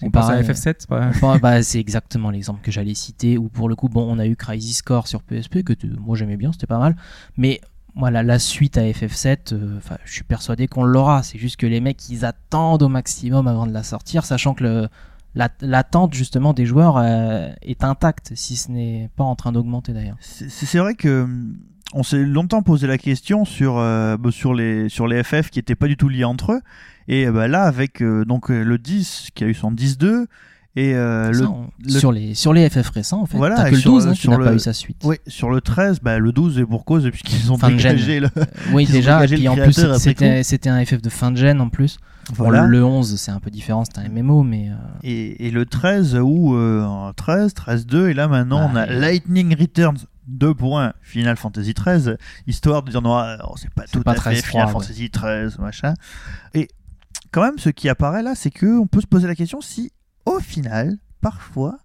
C'est 0.00 0.06
On 0.06 0.10
pense 0.10 0.24
à 0.24 0.28
pareil, 0.28 0.44
FF7, 0.48 0.86
pas- 0.88 1.10
Bah, 1.20 1.38
bah, 1.40 1.62
c'est 1.62 1.78
exactement 1.78 2.30
l'exemple 2.30 2.60
que 2.62 2.70
j'allais 2.72 2.94
citer, 2.94 3.36
où 3.38 3.48
pour 3.48 3.68
le 3.68 3.76
coup, 3.76 3.88
bon, 3.88 4.06
on 4.10 4.18
a 4.18 4.26
eu 4.26 4.34
Crisis 4.34 4.80
Core 4.82 5.06
sur 5.06 5.22
PSP, 5.22 5.62
que 5.62 5.72
tu- 5.74 5.88
moi 5.98 6.16
j'aimais 6.16 6.36
bien, 6.38 6.52
c'était 6.52 6.66
pas 6.66 6.78
mal, 6.78 6.96
mais 7.36 7.60
voilà, 7.94 8.22
la 8.22 8.38
suite 8.38 8.78
à 8.78 8.82
FF7, 8.82 9.52
euh, 9.52 9.76
enfin, 9.78 9.98
je 10.04 10.12
suis 10.12 10.22
persuadé 10.24 10.66
qu'on 10.68 10.84
l'aura, 10.84 11.22
c'est 11.22 11.38
juste 11.38 11.56
que 11.56 11.66
les 11.66 11.80
mecs, 11.80 12.08
ils 12.08 12.24
attendent 12.24 12.82
au 12.82 12.88
maximum 12.88 13.46
avant 13.46 13.66
de 13.66 13.72
la 13.72 13.82
sortir, 13.82 14.24
sachant 14.24 14.54
que 14.54 14.64
le- 14.64 14.88
la- 15.34 15.48
l'attente 15.60 16.14
justement 16.14 16.54
des 16.54 16.66
joueurs 16.66 16.96
euh, 16.96 17.50
est 17.62 17.84
intacte, 17.84 18.32
si 18.34 18.56
ce 18.56 18.70
n'est 18.72 19.10
pas 19.16 19.24
en 19.24 19.36
train 19.36 19.52
d'augmenter 19.52 19.92
d'ailleurs. 19.92 20.16
C'est 20.20 20.48
c'est 20.50 20.78
vrai 20.78 20.94
que 20.94 21.28
on 21.92 22.02
s'est 22.04 22.22
longtemps 22.24 22.62
posé 22.62 22.86
la 22.86 22.98
question 22.98 23.44
sur 23.44 23.76
euh, 23.78 24.16
bah, 24.16 24.30
sur 24.30 24.54
les 24.54 24.88
sur 24.88 25.06
les 25.08 25.22
FF 25.24 25.50
qui 25.50 25.58
étaient 25.58 25.74
pas 25.74 25.88
du 25.88 25.96
tout 25.96 26.08
liés 26.08 26.24
entre 26.24 26.52
eux. 26.52 26.60
Et 27.12 27.26
euh, 27.26 27.32
bah, 27.32 27.48
là, 27.48 27.64
avec 27.64 28.00
euh, 28.02 28.24
donc 28.24 28.50
euh, 28.50 28.62
le 28.62 28.78
10 28.78 29.28
qui 29.34 29.44
a 29.44 29.46
eu 29.48 29.54
son 29.54 29.72
10-2 29.72 30.26
et 30.76 30.94
euh, 30.94 31.32
Ça, 31.32 31.40
le 31.40 31.46
on- 31.48 31.68
le- 31.84 31.90
Sur, 31.90 32.12
les, 32.12 32.34
sur 32.34 32.52
les 32.52 32.70
FF 32.70 32.88
récents, 32.90 33.20
en 33.22 33.26
fait, 33.26 33.36
Voilà, 33.36 33.56
t'as 33.56 33.70
que 33.70 33.74
le 33.74 33.80
sur 33.80 33.90
12 33.90 34.04
le- 34.06 34.10
hein, 34.12 34.14
sur 34.14 34.38
le- 34.38 34.44
pas 34.44 34.54
eu 34.54 34.58
sa 34.60 34.72
suite. 34.72 35.02
oui, 35.04 35.16
sur 35.26 35.50
le 35.50 35.60
13, 35.60 35.98
bah, 36.00 36.18
le 36.20 36.30
12 36.30 36.58
et 36.60 36.64
pour 36.64 36.84
cause 36.84 37.08
puisqu'ils 37.10 37.50
ont 37.52 37.58
Fin 37.58 37.70
de 37.72 37.78
gêne. 37.78 37.96
dégagé 37.96 38.20
le 38.20 38.28
oui, 38.72 38.86
déjà, 38.86 39.24
et 39.24 39.26
puis 39.28 39.48
en 39.48 39.56
plus, 39.56 39.74
c'était 39.98 40.44
c'était 40.44 40.68
un 40.70 40.84
FF 40.84 41.02
de 41.02 41.10
fin 41.10 41.32
de 41.32 41.36
gen 41.36 41.60
en 41.60 41.68
plus. 41.68 41.98
Bon, 42.38 42.48
le 42.50 42.84
11, 42.84 43.16
c'est 43.16 43.32
un 43.32 43.40
peu 43.40 43.50
différent, 43.50 43.82
c'est 43.84 43.98
un 44.00 44.08
MMO, 44.08 44.44
mais. 44.44 44.68
euh, 44.68 44.74
Et, 45.02 45.48
et 45.48 45.50
le 45.50 45.66
13 45.66 46.14
où 46.22 46.54
euh, 46.54 46.84
en 46.84 47.12
13, 47.12 47.52
13-2 47.54 48.10
et 48.10 48.14
là 48.14 48.28
maintenant 48.28 48.66
Bah, 48.68 48.70
on 48.72 48.76
a 48.76 48.86
et- 48.86 49.00
Lightning 49.00 49.56
Returns 49.58 49.98
deux 50.28 50.54
points 50.54 50.92
Final 51.02 51.36
Fantasy 51.36 51.74
XIII, 51.74 52.14
histoire 52.46 52.84
de 52.84 52.90
dire 52.92 53.02
non, 53.02 53.20
oh, 53.42 53.54
c'est 53.56 53.70
pas 53.74 53.82
tout 53.92 54.02
pas 54.02 54.12
à 54.12 54.14
fait 54.14 54.36
Final 54.36 54.66
ouais. 54.66 54.72
Fantasy 54.72 55.10
XIII, 55.10 55.56
machin. 55.58 55.94
Et 56.54 56.68
quand 57.30 57.42
même, 57.42 57.58
ce 57.58 57.70
qui 57.70 57.88
apparaît 57.88 58.22
là, 58.22 58.34
c'est 58.34 58.50
que 58.50 58.78
on 58.78 58.86
peut 58.86 59.00
se 59.00 59.06
poser 59.06 59.26
la 59.26 59.34
question 59.34 59.60
si, 59.60 59.92
au 60.26 60.38
final, 60.40 60.98
parfois, 61.20 61.78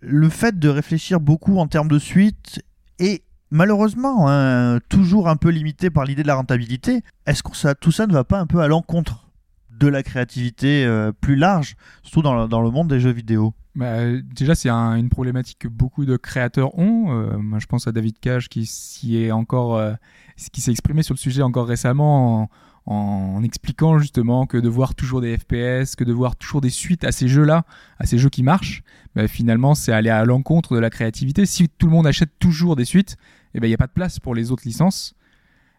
le 0.00 0.28
fait 0.28 0.58
de 0.58 0.68
réfléchir 0.68 1.20
beaucoup 1.20 1.58
en 1.58 1.66
termes 1.66 1.88
de 1.88 1.98
suite 1.98 2.62
est 2.98 3.22
malheureusement 3.50 4.28
hein, 4.28 4.80
toujours 4.88 5.28
un 5.28 5.36
peu 5.36 5.50
limité 5.50 5.90
par 5.90 6.04
l'idée 6.04 6.22
de 6.22 6.28
la 6.28 6.34
rentabilité. 6.34 7.02
Est-ce 7.26 7.42
que 7.42 7.74
tout 7.74 7.92
ça 7.92 8.06
ne 8.06 8.12
va 8.12 8.24
pas 8.24 8.38
un 8.38 8.46
peu 8.46 8.60
à 8.60 8.68
l'encontre 8.68 9.28
de 9.70 9.88
la 9.88 10.02
créativité 10.02 10.84
euh, 10.84 11.12
plus 11.12 11.36
large, 11.36 11.76
surtout 12.02 12.22
dans 12.22 12.62
le, 12.62 12.70
monde 12.70 12.88
des 12.88 13.00
jeux 13.00 13.10
vidéo? 13.12 13.54
Bah, 13.74 14.10
déjà, 14.34 14.54
c'est 14.54 14.70
un- 14.70 14.96
une 14.96 15.10
problématique 15.10 15.58
que 15.58 15.68
beaucoup 15.68 16.06
de 16.06 16.16
créateurs 16.16 16.78
ont. 16.78 17.10
Euh, 17.10 17.36
moi, 17.36 17.58
je 17.58 17.66
pense 17.66 17.86
à 17.86 17.92
David 17.92 18.18
Cage 18.18 18.48
qui 18.48 18.64
s'y 18.64 19.30
encore, 19.30 19.76
euh, 19.76 19.92
qui 20.50 20.62
s'est 20.62 20.70
exprimé 20.70 21.02
sur 21.02 21.12
le 21.12 21.18
sujet 21.18 21.42
encore 21.42 21.66
récemment 21.66 22.42
en, 22.42 22.48
en 22.86 23.42
expliquant 23.42 23.98
justement 23.98 24.46
que 24.46 24.56
de 24.56 24.68
voir 24.68 24.94
toujours 24.94 25.20
des 25.20 25.36
FPS, 25.36 25.96
que 25.96 26.04
de 26.04 26.12
voir 26.12 26.36
toujours 26.36 26.60
des 26.60 26.70
suites 26.70 27.02
à 27.04 27.10
ces 27.10 27.26
jeux-là, 27.26 27.64
à 27.98 28.06
ces 28.06 28.16
jeux 28.16 28.28
qui 28.28 28.44
marchent, 28.44 28.84
bah, 29.16 29.26
finalement, 29.26 29.74
c'est 29.74 29.92
aller 29.92 30.10
à 30.10 30.24
l'encontre 30.24 30.74
de 30.76 30.80
la 30.80 30.90
créativité. 30.90 31.46
Si 31.46 31.68
tout 31.68 31.86
le 31.86 31.92
monde 31.92 32.06
achète 32.06 32.30
toujours 32.38 32.76
des 32.76 32.84
suites, 32.84 33.16
eh 33.54 33.60
ben, 33.60 33.66
il 33.66 33.70
n'y 33.70 33.74
a 33.74 33.78
pas 33.78 33.88
de 33.88 33.92
place 33.92 34.20
pour 34.20 34.34
les 34.34 34.52
autres 34.52 34.62
licences. 34.66 35.15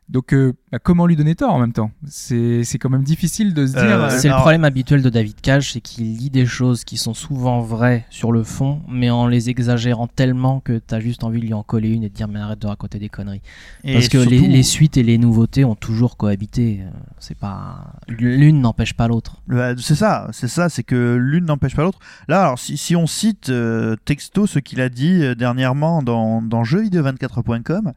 Donc, 0.10 0.34
euh, 0.34 0.54
bah, 0.72 0.80
comment 0.80 1.06
lui 1.06 1.18
donner 1.18 1.36
tort 1.36 1.54
en 1.54 1.60
même 1.60 1.74
temps? 1.74 1.92
C'est 2.08 2.64
c'est 2.64 2.78
quand 2.78 2.90
même 2.90 3.04
difficile 3.04 3.54
de 3.54 3.68
se 3.68 3.74
dire. 3.74 3.82
Euh, 3.82 4.06
euh, 4.08 4.10
C'est 4.10 4.30
le 4.30 4.36
problème 4.36 4.64
habituel 4.64 5.02
de 5.02 5.10
David 5.10 5.42
Cage, 5.42 5.74
c'est 5.74 5.82
qu'il 5.82 6.16
lit 6.16 6.30
des 6.30 6.46
choses 6.46 6.86
qui 6.86 6.96
sont 6.96 7.14
souvent 7.14 7.60
vraies 7.60 8.06
sur 8.10 8.32
le 8.32 8.44
fond, 8.44 8.82
mais 8.88 9.10
en 9.10 9.28
les 9.28 9.50
exagérant 9.50 10.08
tellement 10.08 10.62
que 10.62 10.78
t'as 10.78 11.02
juste 11.02 11.26
envie 11.26 11.42
de 11.42 11.46
lui 11.48 11.54
en 11.54 11.62
coller 11.62 11.90
une 11.90 12.04
et 12.04 12.10
de 12.10 12.14
dire 12.14 12.30
mais 12.30 12.40
arrête 12.40 12.60
de 12.60 12.68
raconter 12.68 13.00
des 13.00 13.10
conneries. 13.10 13.42
Et 13.84 13.96
Parce 13.96 14.08
que 14.08 14.18
les, 14.18 14.38
surtout- 14.38 14.52
les 14.52 14.64
suites 14.64 14.96
et 14.96 15.04
les 15.04 15.18
nouveautés 15.18 15.66
ont 15.66 15.76
toujours 15.76 16.16
cohabité. 16.16 16.80
Euh, 16.84 16.90
C'est 17.20 17.38
pas 17.38 17.94
l'une 18.08 18.62
n'empêche 18.62 18.94
pas 18.94 19.10
l'autre. 19.10 19.42
C'est 19.78 19.96
ça, 19.96 20.30
c'est 20.32 20.48
ça, 20.48 20.70
c'est 20.70 20.84
que 20.84 21.18
l'une 21.20 21.44
n'empêche 21.46 21.76
pas 21.76 21.84
l'autre. 21.84 22.00
Là, 22.30 22.44
alors, 22.44 22.60
si, 22.60 22.78
si 22.78 22.96
on 22.96 23.08
cite 23.08 23.50
euh, 23.50 23.98
texto 24.06 24.48
ce 24.48 24.60
qu'il 24.60 24.80
a 24.80 24.88
dit 24.88 25.36
dernièrement 25.36 26.02
dans, 26.02 26.42
dans 26.42 26.64
jeuxvideo24.com, 26.64 27.92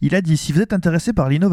il 0.00 0.14
a 0.16 0.20
dit 0.20 0.36
si 0.36 0.52
vous 0.52 0.60
êtes 0.60 0.72
intéressé 0.72 1.12
par 1.12 1.28
l'innovation 1.28 1.43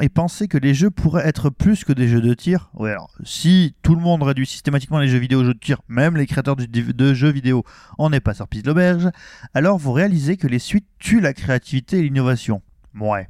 et 0.00 0.08
pensez 0.08 0.48
que 0.48 0.58
les 0.58 0.74
jeux 0.74 0.90
pourraient 0.90 1.26
être 1.26 1.50
plus 1.50 1.84
que 1.84 1.92
des 1.92 2.08
jeux 2.08 2.20
de 2.20 2.34
tir, 2.34 2.70
ouais, 2.74 2.90
alors 2.90 3.10
si 3.24 3.74
tout 3.82 3.94
le 3.94 4.00
monde 4.00 4.22
réduit 4.22 4.46
systématiquement 4.46 4.98
les 4.98 5.08
jeux 5.08 5.18
vidéo 5.18 5.40
aux 5.40 5.44
jeux 5.44 5.54
de 5.54 5.58
tir, 5.58 5.80
même 5.88 6.16
les 6.16 6.26
créateurs 6.26 6.56
de, 6.56 6.64
de 6.66 7.14
jeux 7.14 7.30
vidéo, 7.30 7.64
on 7.98 8.10
n'est 8.10 8.20
pas 8.20 8.34
sur 8.34 8.48
piste 8.48 8.66
l'auberge, 8.66 9.08
alors 9.54 9.78
vous 9.78 9.92
réalisez 9.92 10.36
que 10.36 10.46
les 10.46 10.58
suites 10.58 10.86
tuent 10.98 11.20
la 11.20 11.32
créativité 11.32 11.98
et 11.98 12.02
l'innovation. 12.02 12.62
Ouais. 12.98 13.28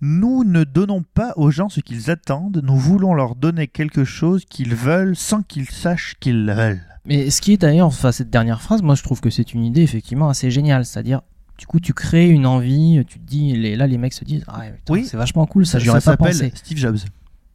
Nous 0.00 0.42
ne 0.44 0.64
donnons 0.64 1.02
pas 1.02 1.32
aux 1.36 1.50
gens 1.50 1.68
ce 1.68 1.80
qu'ils 1.80 2.10
attendent, 2.10 2.60
nous 2.64 2.76
voulons 2.76 3.14
leur 3.14 3.36
donner 3.36 3.68
quelque 3.68 4.04
chose 4.04 4.44
qu'ils 4.44 4.74
veulent 4.74 5.14
sans 5.16 5.42
qu'ils 5.42 5.70
sachent 5.70 6.16
qu'ils 6.18 6.44
le 6.44 6.52
veulent. 6.52 6.82
Mais 7.04 7.30
ce 7.30 7.40
qui 7.40 7.52
est 7.52 7.56
d'ailleurs, 7.56 7.86
enfin 7.86 8.12
cette 8.12 8.30
dernière 8.30 8.62
phrase, 8.62 8.82
moi 8.82 8.94
je 8.94 9.02
trouve 9.02 9.20
que 9.20 9.30
c'est 9.30 9.54
une 9.54 9.64
idée 9.64 9.82
effectivement 9.82 10.28
assez 10.28 10.50
géniale. 10.50 10.84
C'est-à-dire, 10.84 11.22
du 11.62 11.66
coup, 11.68 11.78
tu 11.78 11.94
crées 11.94 12.28
une 12.28 12.44
envie, 12.44 13.04
tu 13.06 13.20
te 13.20 13.24
dis, 13.24 13.52
les- 13.52 13.76
là 13.76 13.86
les 13.86 13.96
mecs 13.96 14.14
se 14.14 14.24
disent, 14.24 14.42
ah 14.48 14.62
putain, 14.74 14.92
Oui. 14.94 15.04
c'est 15.08 15.16
vachement 15.16 15.46
cool, 15.46 15.64
ça, 15.64 15.78
j'y 15.78 15.88
aurais 15.90 16.00
pas 16.00 16.16
pensé. 16.16 16.50
Steve 16.56 16.76
Jobs. 16.76 16.98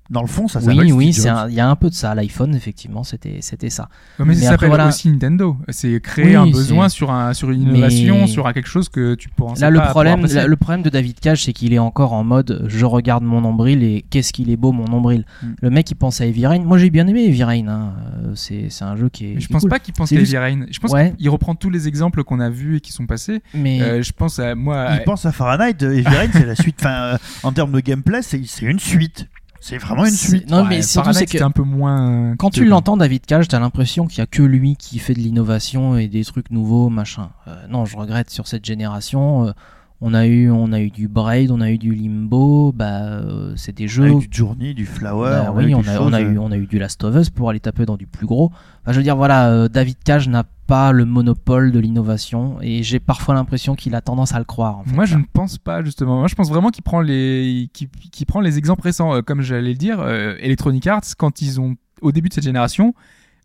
Dans 0.10 0.22
le 0.22 0.28
fond, 0.28 0.48
ça 0.48 0.62
s'appelle 0.62 0.80
Oui, 0.80 0.92
oui, 0.92 1.10
il 1.16 1.54
y 1.54 1.60
a 1.60 1.70
un 1.70 1.76
peu 1.76 1.90
de 1.90 1.94
ça. 1.94 2.16
L'iPhone, 2.16 2.56
effectivement, 2.56 3.04
c'était 3.04 3.40
c'était 3.42 3.70
ça. 3.70 3.90
Ouais, 4.20 4.26
mais, 4.26 4.34
Mais 4.34 4.36
ça 4.36 4.52
s'appelle 4.52 4.70
voilà. 4.70 4.88
aussi 4.88 5.10
Nintendo. 5.12 5.58
C'est 5.70 6.00
créer 6.02 6.26
Oui, 6.28 6.36
un 6.36 6.48
besoin 6.50 6.88
sur, 6.90 7.12
un, 7.12 7.34
sur 7.34 7.52
une 7.52 7.64
innovation, 7.64 8.22
Mais- 8.22 8.28
sur 8.28 8.48
un 8.48 8.54
quelque 8.54 8.70
chose 8.70 8.90
que 8.90 9.16
tu 9.16 9.30
pensais 9.30 9.62
Là, 9.62 9.70
le 9.70 9.80
pas 9.80 9.88
problème, 9.88 10.26
le 10.26 10.56
problème 10.56 10.82
de 10.82 10.90
David 10.90 11.20
Cage, 11.20 11.44
c'est 11.44 11.54
qu'il 11.54 11.74
est 11.74 11.80
encore 11.80 12.14
en 12.14 12.24
mode 12.24 12.66
je 12.68 12.86
regarde 12.86 13.24
mon 13.24 13.42
nombril 13.42 13.84
et 13.84 14.06
qu'est-ce 14.10 14.32
qu'il 14.34 14.50
est 14.50 14.56
beau 14.58 14.72
mon 14.72 14.86
nombril. 14.86 15.26
Mm. 15.44 15.48
Le 15.62 15.70
mec, 15.70 15.92
il 15.92 15.96
pense 15.96 16.22
à 16.22 16.26
Heavy 16.26 16.48
Rain. 16.48 16.60
Moi, 16.64 16.78
j'ai 16.78 16.90
bien 16.90 17.06
aimé 17.08 17.26
Heavy 17.26 17.44
Rain. 17.44 17.68
hein. 17.68 17.94
Euh, 18.24 18.32
C'est 18.36 18.68
c'est 18.70 18.86
un 18.86 18.96
jeu 18.96 19.10
qui 19.10 19.26
est. 19.26 19.34
Mais 19.36 19.40
je 19.42 19.48
qui 19.48 19.54
pense 19.54 19.62
cool. 19.64 19.70
pas 19.70 19.80
qu'il 19.80 19.94
pense 19.94 20.10
juste- 20.10 20.22
Heavy 20.34 20.38
Rain. 20.38 20.66
Je 20.72 20.80
pense 20.80 20.92
Ouais. 20.92 21.14
qu'il 21.18 21.30
reprend 21.30 21.54
tous 21.56 21.70
les 21.70 21.88
exemples 21.88 22.24
qu'on 22.24 22.40
a 22.40 22.50
vus 22.50 22.78
et 22.78 22.80
qui 22.80 22.92
sont 22.94 23.06
passés. 23.06 23.42
Mais 23.54 23.82
Euh, 23.82 24.02
je 24.02 24.12
pense 24.14 24.40
à 24.40 24.56
moi. 24.56 24.88
Il 24.98 25.04
pense 25.04 25.26
à 25.26 25.32
Fahrenheit, 25.32 25.76
euh, 25.84 25.92
Heavy 25.94 26.08
Rain, 26.08 26.30
c'est 26.32 26.46
la 26.46 26.56
suite. 26.56 26.78
Enfin, 26.80 27.18
en 27.44 27.52
termes 27.52 27.72
de 27.72 27.80
gameplay, 27.80 28.22
c'est 28.22 28.42
c'est 28.46 28.66
une 28.66 28.80
suite. 28.80 29.28
C'est 29.60 29.78
vraiment 29.78 30.06
une 30.06 30.12
suite. 30.12 30.50
Non, 30.50 30.64
Ouais, 30.64 30.70
mais 30.70 30.82
surtout, 30.82 31.14
c'est 31.14 31.26
que 31.26 31.44
un 31.44 31.52
peu 31.52 31.64
moins. 31.64 32.36
quand 32.38 32.50
tu 32.52 32.66
l'entends, 32.66 32.98
David 32.98 33.26
Cage, 33.26 33.48
t'as 33.48 33.60
l'impression 33.60 34.06
qu'il 34.08 34.20
y 34.20 34.22
a 34.22 34.28
que 34.28 34.44
lui 34.44 34.76
qui 34.76 35.00
fait 35.00 35.14
de 35.14 35.20
l'innovation 35.20 35.98
et 35.98 36.08
des 36.08 36.24
trucs 36.24 36.52
nouveaux, 36.52 36.90
machin. 36.90 37.30
Euh, 37.48 37.56
non, 37.68 37.86
je 37.86 37.98
regrette 37.98 38.30
sur 38.30 38.48
cette 38.48 38.66
génération. 38.66 39.48
euh, 39.48 39.52
on 40.00 40.14
a 40.14 40.28
eu, 40.28 40.52
on 40.52 40.72
a 40.74 40.80
eu 40.80 40.90
du 40.92 41.08
Braid, 41.08 41.50
on 41.52 41.60
a 41.62 41.72
eu 41.72 41.78
du 41.78 41.94
Limbo. 41.96 42.72
Bah, 42.72 43.02
euh, 43.04 43.54
c'est 43.56 43.76
des 43.76 43.88
jeux. 43.88 44.04
Avec 44.06 44.30
du 44.30 44.38
Journey, 44.38 44.74
du 44.74 44.86
Flower. 44.86 45.30
Bah 45.46 45.54
oui, 45.56 45.74
on 45.74 45.82
des 45.82 45.90
a, 45.90 46.02
on, 46.04 46.14
a 46.14 46.22
eu, 46.22 46.38
euh, 46.38 46.42
on 46.42 46.52
a 46.52 46.58
eu 46.58 46.68
du 46.68 46.78
Last 46.80 47.04
of 47.04 47.16
Us 47.16 47.30
pour 47.30 47.50
aller 47.50 47.60
taper 47.60 47.86
dans 47.86 47.98
du 47.98 48.06
plus 48.08 48.28
gros. 48.28 48.52
Enfin, 48.84 48.92
je 48.92 48.98
veux 48.98 49.04
dire, 49.04 49.16
voilà, 49.16 49.50
euh, 49.50 49.68
David 49.68 49.98
Cage 50.04 50.30
n'a 50.30 50.44
pas 50.68 50.92
le 50.92 51.06
monopole 51.06 51.72
de 51.72 51.80
l'innovation 51.80 52.58
et 52.62 52.84
j'ai 52.84 53.00
parfois 53.00 53.34
l'impression 53.34 53.76
qu'il 53.76 53.96
a 53.96 54.02
tendance 54.02 54.34
à 54.36 54.40
le 54.40 54.46
croire. 54.46 54.80
en 54.80 54.84
fait. 54.84 54.94
Moi, 54.94 55.06
je 55.06 55.16
ne 55.16 55.24
pense 55.32 55.58
pas 55.58 55.84
justement. 55.84 56.18
Moi, 56.20 56.28
je 56.28 56.36
pense 56.36 56.50
vraiment 56.50 56.70
qu'il 56.70 56.84
prend 56.84 57.02
les, 57.02 57.70
qu'il, 57.74 57.88
qu'il 57.90 58.26
prend 58.28 58.42
les 58.42 58.58
exemples 58.58 58.82
récents, 58.84 59.16
Euh, 59.16 59.22
comme 59.22 59.42
j'allais 59.42 59.70
le 59.70 59.78
dire. 59.78 60.00
euh, 60.00 60.36
Electronic 60.40 60.86
Arts, 60.88 61.04
quand 61.18 61.42
ils 61.42 61.60
ont, 61.60 61.76
au 62.02 62.12
début 62.12 62.30
de 62.30 62.34
cette 62.34 62.44
génération, 62.44 62.94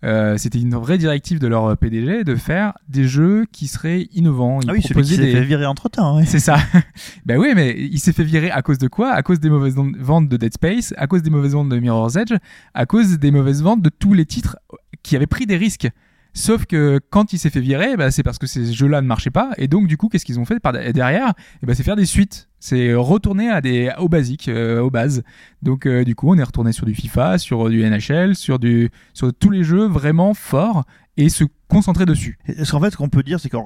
euh, 0.04 0.36
c'était 0.36 0.60
une 0.60 0.74
vraie 0.74 0.98
directive 0.98 1.38
de 1.38 1.46
leur 1.46 1.76
PDG 1.76 2.24
de 2.24 2.34
faire 2.34 2.72
des 2.88 3.04
jeux 3.06 3.46
qui 3.52 3.68
seraient 3.68 4.08
innovants. 4.12 4.60
Ils 4.62 4.70
Ah 4.70 4.72
oui, 4.72 4.82
celui 4.82 5.02
qui 5.02 5.14
s'est 5.14 5.22
des- 5.22 5.32
fait 5.32 5.44
virer 5.44 5.66
entre 5.66 5.88
temps. 5.88 6.16
Ouais. 6.16 6.24
C'est 6.26 6.40
ça. 6.40 6.56
ben 7.26 7.38
oui, 7.38 7.52
mais 7.54 7.76
il 7.78 7.98
s'est 8.00 8.12
fait 8.12 8.24
virer 8.24 8.50
à 8.50 8.62
cause 8.62 8.78
de 8.78 8.88
quoi? 8.88 9.12
À 9.12 9.22
cause 9.22 9.38
des 9.40 9.50
mauvaises 9.50 9.76
ventes 9.98 10.28
de 10.28 10.36
Dead 10.36 10.52
Space, 10.54 10.92
à 10.96 11.06
cause 11.06 11.22
des 11.22 11.30
mauvaises 11.30 11.52
ventes 11.52 11.68
de 11.68 11.78
Mirror's 11.78 12.16
Edge, 12.16 12.32
à 12.74 12.86
cause 12.86 13.18
des 13.18 13.30
mauvaises 13.30 13.62
ventes 13.62 13.82
de 13.82 13.90
tous 13.90 14.14
les 14.14 14.26
titres 14.26 14.56
qui 15.02 15.14
avaient 15.16 15.26
pris 15.26 15.46
des 15.46 15.56
risques. 15.56 15.88
Sauf 16.34 16.64
que 16.64 16.98
quand 17.10 17.32
il 17.32 17.38
s'est 17.38 17.50
fait 17.50 17.60
virer, 17.60 17.96
bah, 17.96 18.10
c'est 18.10 18.22
parce 18.22 18.38
que 18.38 18.46
ces 18.46 18.72
jeux-là 18.72 19.02
ne 19.02 19.06
marchaient 19.06 19.30
pas. 19.30 19.50
Et 19.58 19.68
donc, 19.68 19.86
du 19.86 19.96
coup, 19.96 20.08
qu'est-ce 20.08 20.24
qu'ils 20.24 20.40
ont 20.40 20.44
fait 20.44 20.60
par 20.60 20.72
derrière? 20.72 21.34
Eh 21.62 21.66
ben, 21.66 21.74
C'est 21.74 21.82
faire 21.82 21.96
des 21.96 22.06
suites. 22.06 22.48
C'est 22.58 22.94
retourner 22.94 23.50
à 23.50 23.60
des, 23.60 23.92
aux 23.98 24.08
basiques, 24.08 24.48
euh, 24.48 24.80
aux 24.80 24.90
bases. 24.90 25.22
Donc, 25.62 25.86
euh, 25.86 26.04
du 26.04 26.14
coup, 26.14 26.30
on 26.30 26.38
est 26.38 26.42
retourné 26.42 26.72
sur 26.72 26.86
du 26.86 26.94
FIFA, 26.94 27.38
sur 27.38 27.68
du 27.68 27.82
NHL, 27.82 28.34
sur, 28.34 28.58
du, 28.58 28.90
sur 29.12 29.32
tous 29.34 29.50
les 29.50 29.64
jeux 29.64 29.86
vraiment 29.86 30.32
forts 30.32 30.84
et 31.16 31.28
se 31.28 31.44
concentrer 31.68 32.06
dessus. 32.06 32.38
Parce 32.56 32.70
qu'en 32.70 32.80
fait, 32.80 32.90
ce 32.90 32.96
qu'on 32.96 33.08
peut 33.08 33.22
dire, 33.22 33.40
c'est 33.40 33.48
que 33.48 33.56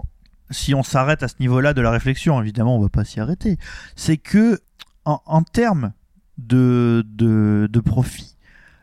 si 0.50 0.74
on 0.74 0.82
s'arrête 0.82 1.22
à 1.22 1.28
ce 1.28 1.34
niveau-là 1.40 1.74
de 1.74 1.80
la 1.80 1.90
réflexion, 1.90 2.40
évidemment, 2.40 2.76
on 2.76 2.80
va 2.80 2.88
pas 2.88 3.04
s'y 3.04 3.20
arrêter. 3.20 3.58
C'est 3.94 4.16
que, 4.16 4.60
en, 5.04 5.20
en 5.26 5.42
termes 5.42 5.92
de, 6.38 7.04
de, 7.06 7.68
de 7.70 7.80
profit, 7.80 8.35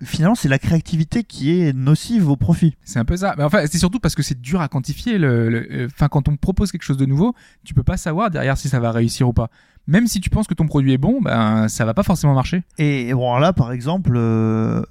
finalement, 0.04 0.36
c'est 0.36 0.50
la 0.50 0.60
créativité 0.60 1.24
qui 1.24 1.60
est 1.62 1.74
nocive 1.74 2.30
au 2.30 2.36
profit. 2.36 2.76
C'est 2.84 3.00
un 3.00 3.06
peu 3.06 3.18
ça. 3.18 3.36
Mais 3.38 3.44
enfin, 3.44 3.66
c'est 3.70 3.78
surtout 3.78 4.00
parce 4.00 4.16
que 4.16 4.24
c'est 4.24 4.40
dur 4.40 4.62
à 4.62 4.68
quantifier. 4.68 5.18
Le, 5.18 5.50
le- 5.50 5.86
Enfin, 5.86 6.08
quand 6.08 6.28
on 6.28 6.36
propose 6.38 6.72
quelque 6.72 6.84
chose 6.84 6.98
de 6.98 7.06
nouveau, 7.06 7.34
tu 7.64 7.74
peux 7.74 7.84
pas 7.84 7.98
savoir 7.98 8.30
derrière 8.32 8.58
si 8.58 8.70
ça 8.70 8.80
va 8.80 8.92
réussir 8.92 9.28
ou 9.28 9.34
pas. 9.34 9.50
Même 9.88 10.08
si 10.08 10.22
tu 10.22 10.30
penses 10.30 10.48
que 10.48 10.54
ton 10.54 10.66
produit 10.66 10.94
est 10.94 10.98
bon, 10.98 11.20
ben 11.22 11.68
ça 11.68 11.84
va 11.86 11.94
pas 11.94 12.04
forcément 12.04 12.34
marcher. 12.34 12.64
Et 12.78 13.14
bon, 13.14 13.38
là, 13.38 13.52
par 13.54 13.72
exemple, 13.74 14.14
euh, 14.16 14.82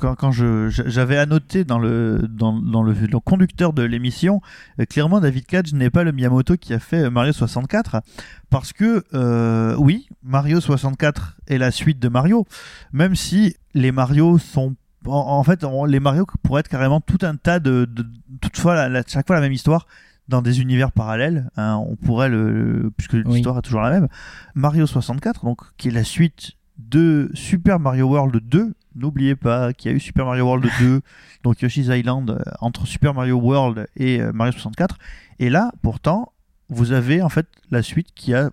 quand, 0.00 0.14
quand 0.14 0.32
je, 0.32 0.68
j'avais 0.68 1.16
annoté 1.18 1.64
dans 1.64 1.78
le, 1.78 2.26
dans, 2.28 2.52
dans 2.60 2.82
le, 2.82 2.92
le 2.92 3.20
conducteur 3.20 3.72
de 3.72 3.82
l'émission, 3.82 4.40
euh, 4.80 4.84
clairement, 4.84 5.20
David 5.20 5.46
Cage 5.46 5.72
n'est 5.74 5.90
pas 5.90 6.04
le 6.04 6.12
Miyamoto 6.12 6.56
qui 6.56 6.72
a 6.74 6.78
fait 6.78 7.10
Mario 7.10 7.32
64. 7.32 8.00
Parce 8.50 8.72
que, 8.72 9.04
euh, 9.14 9.74
oui, 9.78 10.08
Mario 10.22 10.60
64 10.60 11.36
est 11.48 11.58
la 11.58 11.70
suite 11.70 11.98
de 11.98 12.08
Mario, 12.08 12.46
même 12.92 13.14
si 13.16 13.56
les 13.74 13.92
Mario 13.92 14.38
sont. 14.38 14.76
En, 15.06 15.10
en 15.16 15.42
fait, 15.42 15.64
on- 15.64 15.84
les 15.84 15.98
Mario 16.00 16.26
pourraient 16.42 16.60
être 16.60 16.68
carrément 16.68 17.00
tout 17.00 17.18
un 17.22 17.34
tas 17.36 17.58
de. 17.58 17.86
de 17.90 18.06
toutefois, 18.40 18.74
la- 18.74 18.88
la- 18.88 19.02
chaque 19.06 19.26
fois 19.26 19.34
la 19.36 19.42
même 19.42 19.52
histoire 19.52 19.86
dans 20.28 20.42
des 20.42 20.60
univers 20.60 20.92
parallèles. 20.92 21.48
hein, 21.56 21.76
on 21.88 21.96
pourrait 21.96 22.28
le. 22.28 22.52
le- 22.52 22.90
puisque 22.92 23.14
Oui. 23.14 23.22
l'histoire 23.26 23.58
est 23.58 23.62
toujours 23.62 23.80
la 23.80 23.90
même. 23.90 24.08
Mario 24.54 24.86
64, 24.86 25.44
donc, 25.44 25.60
qui 25.76 25.88
est 25.88 25.92
la 25.92 26.04
suite 26.04 26.52
de 26.88 27.30
Super 27.34 27.78
Mario 27.80 28.08
World 28.08 28.36
2. 28.42 28.74
N'oubliez 28.94 29.36
pas 29.36 29.72
qu'il 29.72 29.90
y 29.90 29.94
a 29.94 29.96
eu 29.96 30.00
Super 30.00 30.26
Mario 30.26 30.44
World 30.44 30.68
2, 30.80 31.00
donc 31.44 31.62
Yoshi's 31.62 31.88
Island, 31.88 32.30
euh, 32.30 32.38
entre 32.60 32.86
Super 32.86 33.14
Mario 33.14 33.36
World 33.36 33.86
et 33.96 34.20
euh, 34.20 34.32
Mario 34.32 34.52
64. 34.52 34.98
Et 35.38 35.48
là, 35.48 35.72
pourtant, 35.82 36.32
vous 36.68 36.92
avez 36.92 37.22
en 37.22 37.28
fait 37.28 37.46
la 37.70 37.82
suite 37.82 38.08
qui 38.14 38.34
a, 38.34 38.50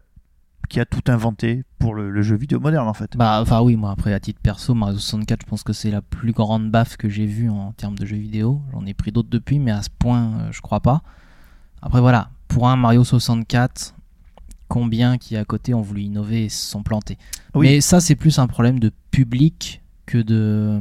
qui 0.69 0.79
a 0.79 0.85
tout 0.85 1.11
inventé 1.11 1.63
pour 1.77 1.93
le, 1.93 2.21
jeu 2.21 2.35
vidéo 2.35 2.59
moderne 2.59 2.87
en 2.87 2.93
fait. 2.93 3.15
Bah, 3.17 3.39
enfin 3.41 3.61
oui, 3.61 3.75
moi 3.75 3.91
après 3.91 4.13
à 4.13 4.19
titre 4.19 4.39
perso, 4.41 4.73
Mario 4.73 4.97
64, 4.97 5.41
je 5.41 5.45
pense 5.47 5.63
que 5.63 5.73
c'est 5.73 5.91
la 5.91 6.01
plus 6.01 6.31
grande 6.31 6.69
baffe 6.69 6.97
que 6.97 7.09
j'ai 7.09 7.25
vue 7.25 7.49
en 7.49 7.73
termes 7.73 7.97
de 7.97 8.05
jeux 8.05 8.17
vidéo. 8.17 8.61
J'en 8.71 8.85
ai 8.85 8.93
pris 8.93 9.11
d'autres 9.11 9.29
depuis, 9.29 9.59
mais 9.59 9.71
à 9.71 9.81
ce 9.81 9.89
point, 9.89 10.31
euh, 10.39 10.51
je 10.51 10.61
crois 10.61 10.81
pas. 10.81 11.01
Après 11.81 12.01
voilà, 12.01 12.29
pour 12.47 12.67
un 12.67 12.75
Mario 12.75 13.03
64, 13.03 13.95
combien 14.69 15.17
qui 15.17 15.35
à 15.35 15.43
côté 15.43 15.73
ont 15.73 15.81
voulu 15.81 16.03
innover 16.03 16.45
et 16.45 16.49
se 16.49 16.65
sont 16.71 16.81
plantés. 16.83 17.17
Oui. 17.55 17.67
Mais 17.67 17.81
ça, 17.81 17.99
c'est 17.99 18.15
plus 18.15 18.39
un 18.39 18.47
problème 18.47 18.79
de 18.79 18.91
public 19.11 19.81
que 20.05 20.19
de. 20.19 20.79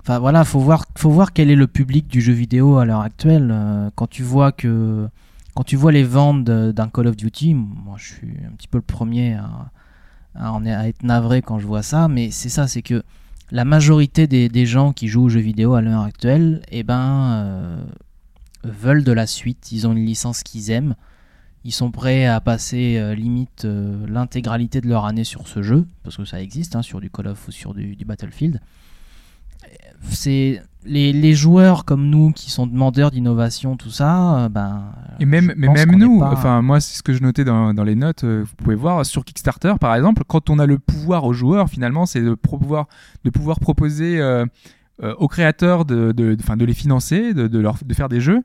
Enfin 0.00 0.18
voilà, 0.20 0.44
faut 0.44 0.60
voir, 0.60 0.84
faut 0.96 1.10
voir 1.10 1.32
quel 1.32 1.50
est 1.50 1.56
le 1.56 1.66
public 1.66 2.06
du 2.06 2.20
jeu 2.20 2.34
vidéo 2.34 2.76
à 2.76 2.84
l'heure 2.84 3.00
actuelle. 3.00 3.50
Euh, 3.50 3.90
quand 3.96 4.06
tu 4.06 4.22
vois 4.22 4.52
que 4.52 5.08
quand 5.54 5.64
tu 5.64 5.76
vois 5.76 5.90
les 5.92 6.04
ventes 6.04 6.44
d'un 6.44 6.88
Call 6.88 7.06
of 7.08 7.16
Duty, 7.16 7.54
moi 7.54 7.96
je 7.96 8.04
suis 8.14 8.36
un 8.46 8.54
petit 8.54 8.68
peu 8.68 8.78
le 8.78 8.82
premier 8.82 9.34
à, 9.34 9.70
à 10.34 10.52
en- 10.52 10.66
à 10.66 10.88
être 10.88 11.02
navré 11.02 11.42
quand 11.42 11.58
je 11.58 11.66
vois 11.66 11.82
ça, 11.82 12.08
mais 12.08 12.30
c'est 12.30 12.48
ça, 12.50 12.66
c'est 12.68 12.82
que 12.82 13.02
la 13.50 13.64
majorité 13.64 14.26
des, 14.26 14.48
des 14.48 14.66
gens 14.66 14.92
qui 14.92 15.06
jouent 15.08 15.24
aux 15.24 15.28
jeux 15.28 15.40
vidéo 15.40 15.74
à 15.74 15.80
l'heure 15.80 16.02
actuelle, 16.02 16.60
eh 16.70 16.82
ben, 16.82 17.32
euh, 17.34 17.84
veulent 18.64 19.04
de 19.04 19.12
la 19.12 19.26
suite. 19.26 19.70
Ils 19.72 19.86
ont 19.86 19.92
une 19.92 20.04
licence 20.04 20.42
qu'ils 20.42 20.70
aiment. 20.70 20.96
Ils 21.64 21.72
sont 21.72 21.90
prêts 21.90 22.26
à 22.26 22.40
passer 22.40 22.98
euh, 22.98 23.14
limite 23.14 23.64
euh, 23.64 24.06
l'intégralité 24.08 24.80
de 24.82 24.88
leur 24.88 25.06
année 25.06 25.24
sur 25.24 25.48
ce 25.48 25.62
jeu, 25.62 25.86
parce 26.02 26.16
que 26.16 26.24
ça 26.24 26.40
existe, 26.42 26.76
hein, 26.76 26.82
sur 26.82 27.00
du 27.00 27.08
Call 27.10 27.28
of 27.28 27.48
ou 27.48 27.52
sur 27.52 27.72
du, 27.74 27.96
du 27.96 28.04
Battlefield. 28.04 28.60
C'est 30.10 30.62
les, 30.84 31.14
les 31.14 31.32
joueurs 31.32 31.86
comme 31.86 32.10
nous 32.10 32.32
qui 32.32 32.50
sont 32.50 32.66
demandeurs 32.66 33.10
d'innovation, 33.10 33.76
tout 33.78 33.88
ça, 33.90 34.36
euh, 34.44 34.48
ben. 34.50 34.92
Et 35.20 35.24
même, 35.24 35.54
mais 35.56 35.68
même 35.68 35.96
nous, 35.96 36.20
pas- 36.20 36.32
enfin 36.32 36.60
moi 36.60 36.80
c'est 36.80 36.98
ce 36.98 37.02
que 37.02 37.14
je 37.14 37.22
notais 37.22 37.44
dans, 37.44 37.72
dans 37.72 37.84
les 37.84 37.94
notes, 37.94 38.24
euh, 38.24 38.44
vous 38.46 38.54
pouvez 38.56 38.74
voir 38.76 39.06
sur 39.06 39.24
Kickstarter 39.24 39.72
par 39.80 39.94
exemple, 39.94 40.22
quand 40.26 40.50
on 40.50 40.58
a 40.58 40.66
le 40.66 40.78
pouvoir 40.78 41.24
aux 41.24 41.32
joueurs 41.32 41.70
finalement, 41.70 42.04
c'est 42.04 42.20
de 42.20 42.34
pouvoir 42.34 42.86
de 43.24 43.30
pouvoir 43.30 43.58
proposer 43.60 44.20
euh, 44.20 44.44
aux 45.16 45.28
créateurs 45.28 45.86
de 45.86 46.12
de, 46.12 46.34
de, 46.34 46.54
de 46.56 46.64
les 46.66 46.74
financer, 46.74 47.32
de, 47.32 47.48
de 47.48 47.58
leur 47.58 47.78
de 47.82 47.94
faire 47.94 48.10
des 48.10 48.20
jeux. 48.20 48.42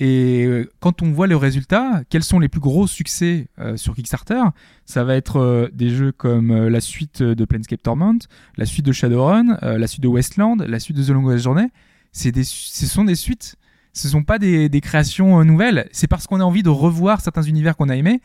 Et 0.00 0.44
euh, 0.44 0.68
quand 0.80 1.02
on 1.02 1.12
voit 1.12 1.28
le 1.28 1.36
résultat, 1.36 2.02
quels 2.10 2.24
sont 2.24 2.40
les 2.40 2.48
plus 2.48 2.60
gros 2.60 2.86
succès 2.88 3.46
euh, 3.60 3.76
sur 3.76 3.94
Kickstarter? 3.94 4.42
Ça 4.86 5.04
va 5.04 5.14
être 5.14 5.36
euh, 5.36 5.68
des 5.72 5.90
jeux 5.90 6.10
comme 6.10 6.50
euh, 6.50 6.68
la 6.68 6.80
suite 6.80 7.22
de 7.22 7.44
Planescape 7.44 7.82
Torment, 7.82 8.18
la 8.56 8.66
suite 8.66 8.84
de 8.84 8.92
Shadowrun, 8.92 9.56
euh, 9.62 9.78
la 9.78 9.86
suite 9.86 10.02
de 10.02 10.08
Westland, 10.08 10.56
la 10.66 10.80
suite 10.80 10.96
de 10.96 11.04
The 11.04 11.10
Longest 11.10 11.44
Journey. 11.44 11.68
C'est 12.10 12.32
des, 12.32 12.44
ce 12.44 12.86
sont 12.86 13.04
des 13.04 13.14
suites. 13.14 13.56
Ce 13.92 14.08
sont 14.08 14.24
pas 14.24 14.40
des, 14.40 14.68
des 14.68 14.80
créations 14.80 15.38
euh, 15.38 15.44
nouvelles. 15.44 15.88
C'est 15.92 16.08
parce 16.08 16.26
qu'on 16.26 16.40
a 16.40 16.44
envie 16.44 16.64
de 16.64 16.70
revoir 16.70 17.20
certains 17.20 17.42
univers 17.42 17.76
qu'on 17.76 17.88
a 17.88 17.94
aimés. 17.94 18.20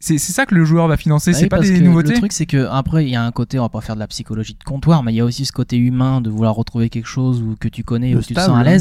C'est 0.00 0.18
ça 0.18 0.44
que 0.44 0.54
le 0.54 0.66
joueur 0.66 0.86
va 0.86 0.98
financer. 0.98 1.30
Bah 1.30 1.38
c'est 1.38 1.44
oui, 1.44 1.48
pas 1.48 1.56
parce 1.56 1.70
des 1.70 1.78
que 1.78 1.84
nouveautés. 1.84 2.12
Le 2.12 2.18
truc, 2.18 2.32
c'est 2.32 2.44
que 2.44 2.66
après, 2.66 3.06
il 3.06 3.10
y 3.10 3.16
a 3.16 3.24
un 3.24 3.30
côté, 3.32 3.58
on 3.58 3.62
va 3.62 3.70
pas 3.70 3.80
faire 3.80 3.94
de 3.94 4.00
la 4.00 4.06
psychologie 4.08 4.52
de 4.52 4.62
comptoir, 4.62 5.02
mais 5.02 5.14
il 5.14 5.16
y 5.16 5.20
a 5.20 5.24
aussi 5.24 5.46
ce 5.46 5.52
côté 5.52 5.78
humain 5.78 6.20
de 6.20 6.28
vouloir 6.28 6.54
retrouver 6.54 6.90
quelque 6.90 7.06
chose 7.08 7.40
ou 7.40 7.56
que 7.58 7.68
tu 7.68 7.84
connais 7.84 8.12
que 8.12 8.18
tu 8.18 8.34
te 8.34 8.40
sens 8.40 8.50
à 8.50 8.60
hein. 8.60 8.78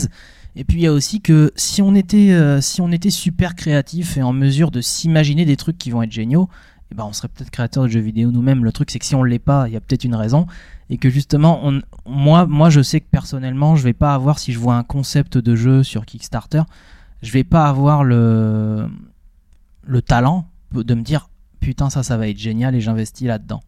Et 0.55 0.63
puis 0.63 0.79
il 0.79 0.83
y 0.83 0.87
a 0.87 0.93
aussi 0.93 1.21
que 1.21 1.51
si 1.55 1.81
on 1.81 1.95
était, 1.95 2.31
euh, 2.31 2.61
si 2.61 2.81
on 2.81 2.91
était 2.91 3.09
super 3.09 3.55
créatif 3.55 4.17
et 4.17 4.21
en 4.21 4.33
mesure 4.33 4.71
de 4.71 4.81
s'imaginer 4.81 5.45
des 5.45 5.57
trucs 5.57 5.77
qui 5.77 5.89
vont 5.89 6.03
être 6.03 6.11
géniaux, 6.11 6.49
eh 6.91 6.95
ben 6.95 7.05
on 7.05 7.13
serait 7.13 7.27
peut-être 7.27 7.49
créateur 7.49 7.83
de 7.83 7.89
jeux 7.89 7.99
vidéo 7.99 8.31
nous-mêmes. 8.31 8.63
Le 8.63 8.71
truc, 8.71 8.91
c'est 8.91 8.99
que 8.99 9.05
si 9.05 9.15
on 9.15 9.23
l'est 9.23 9.39
pas, 9.39 9.67
il 9.67 9.73
y 9.73 9.77
a 9.77 9.81
peut-être 9.81 10.03
une 10.03 10.15
raison. 10.15 10.45
Et 10.89 10.97
que 10.97 11.09
justement, 11.09 11.61
on, 11.63 11.81
moi, 12.05 12.45
moi, 12.45 12.69
je 12.69 12.81
sais 12.81 12.99
que 12.99 13.07
personnellement, 13.09 13.75
je 13.75 13.83
vais 13.83 13.93
pas 13.93 14.13
avoir, 14.13 14.37
si 14.37 14.53
je 14.53 14.59
vois 14.59 14.75
un 14.75 14.83
concept 14.83 15.37
de 15.37 15.55
jeu 15.55 15.81
sur 15.81 16.05
Kickstarter, 16.05 16.63
je 17.23 17.31
vais 17.31 17.43
pas 17.43 17.67
avoir 17.67 18.03
le, 18.03 18.87
le 19.85 20.01
talent 20.01 20.47
de 20.71 20.93
me 20.93 21.01
dire 21.01 21.29
putain 21.59 21.89
ça 21.89 22.03
ça 22.03 22.17
va 22.17 22.27
être 22.27 22.37
génial 22.37 22.75
et 22.75 22.81
j'investis 22.81 23.27
là-dedans. 23.27 23.61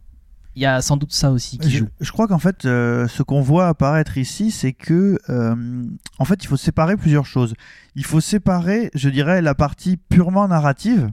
Il 0.56 0.62
y 0.62 0.66
a 0.66 0.80
sans 0.80 0.96
doute 0.96 1.12
ça 1.12 1.30
aussi 1.30 1.58
qui 1.58 1.70
Je, 1.70 1.78
joue. 1.78 1.88
je 2.00 2.10
crois 2.10 2.26
qu'en 2.26 2.38
fait, 2.38 2.64
euh, 2.64 3.06
ce 3.08 3.22
qu'on 3.22 3.42
voit 3.42 3.68
apparaître 3.68 4.18
ici, 4.18 4.50
c'est 4.50 4.72
que, 4.72 5.18
euh, 5.28 5.84
en 6.18 6.24
fait, 6.24 6.42
il 6.42 6.46
faut 6.46 6.56
séparer 6.56 6.96
plusieurs 6.96 7.26
choses. 7.26 7.54
Il 7.94 8.04
faut 8.04 8.20
séparer, 8.20 8.90
je 8.94 9.08
dirais, 9.08 9.42
la 9.42 9.54
partie 9.54 9.96
purement 9.96 10.48
narrative, 10.48 11.10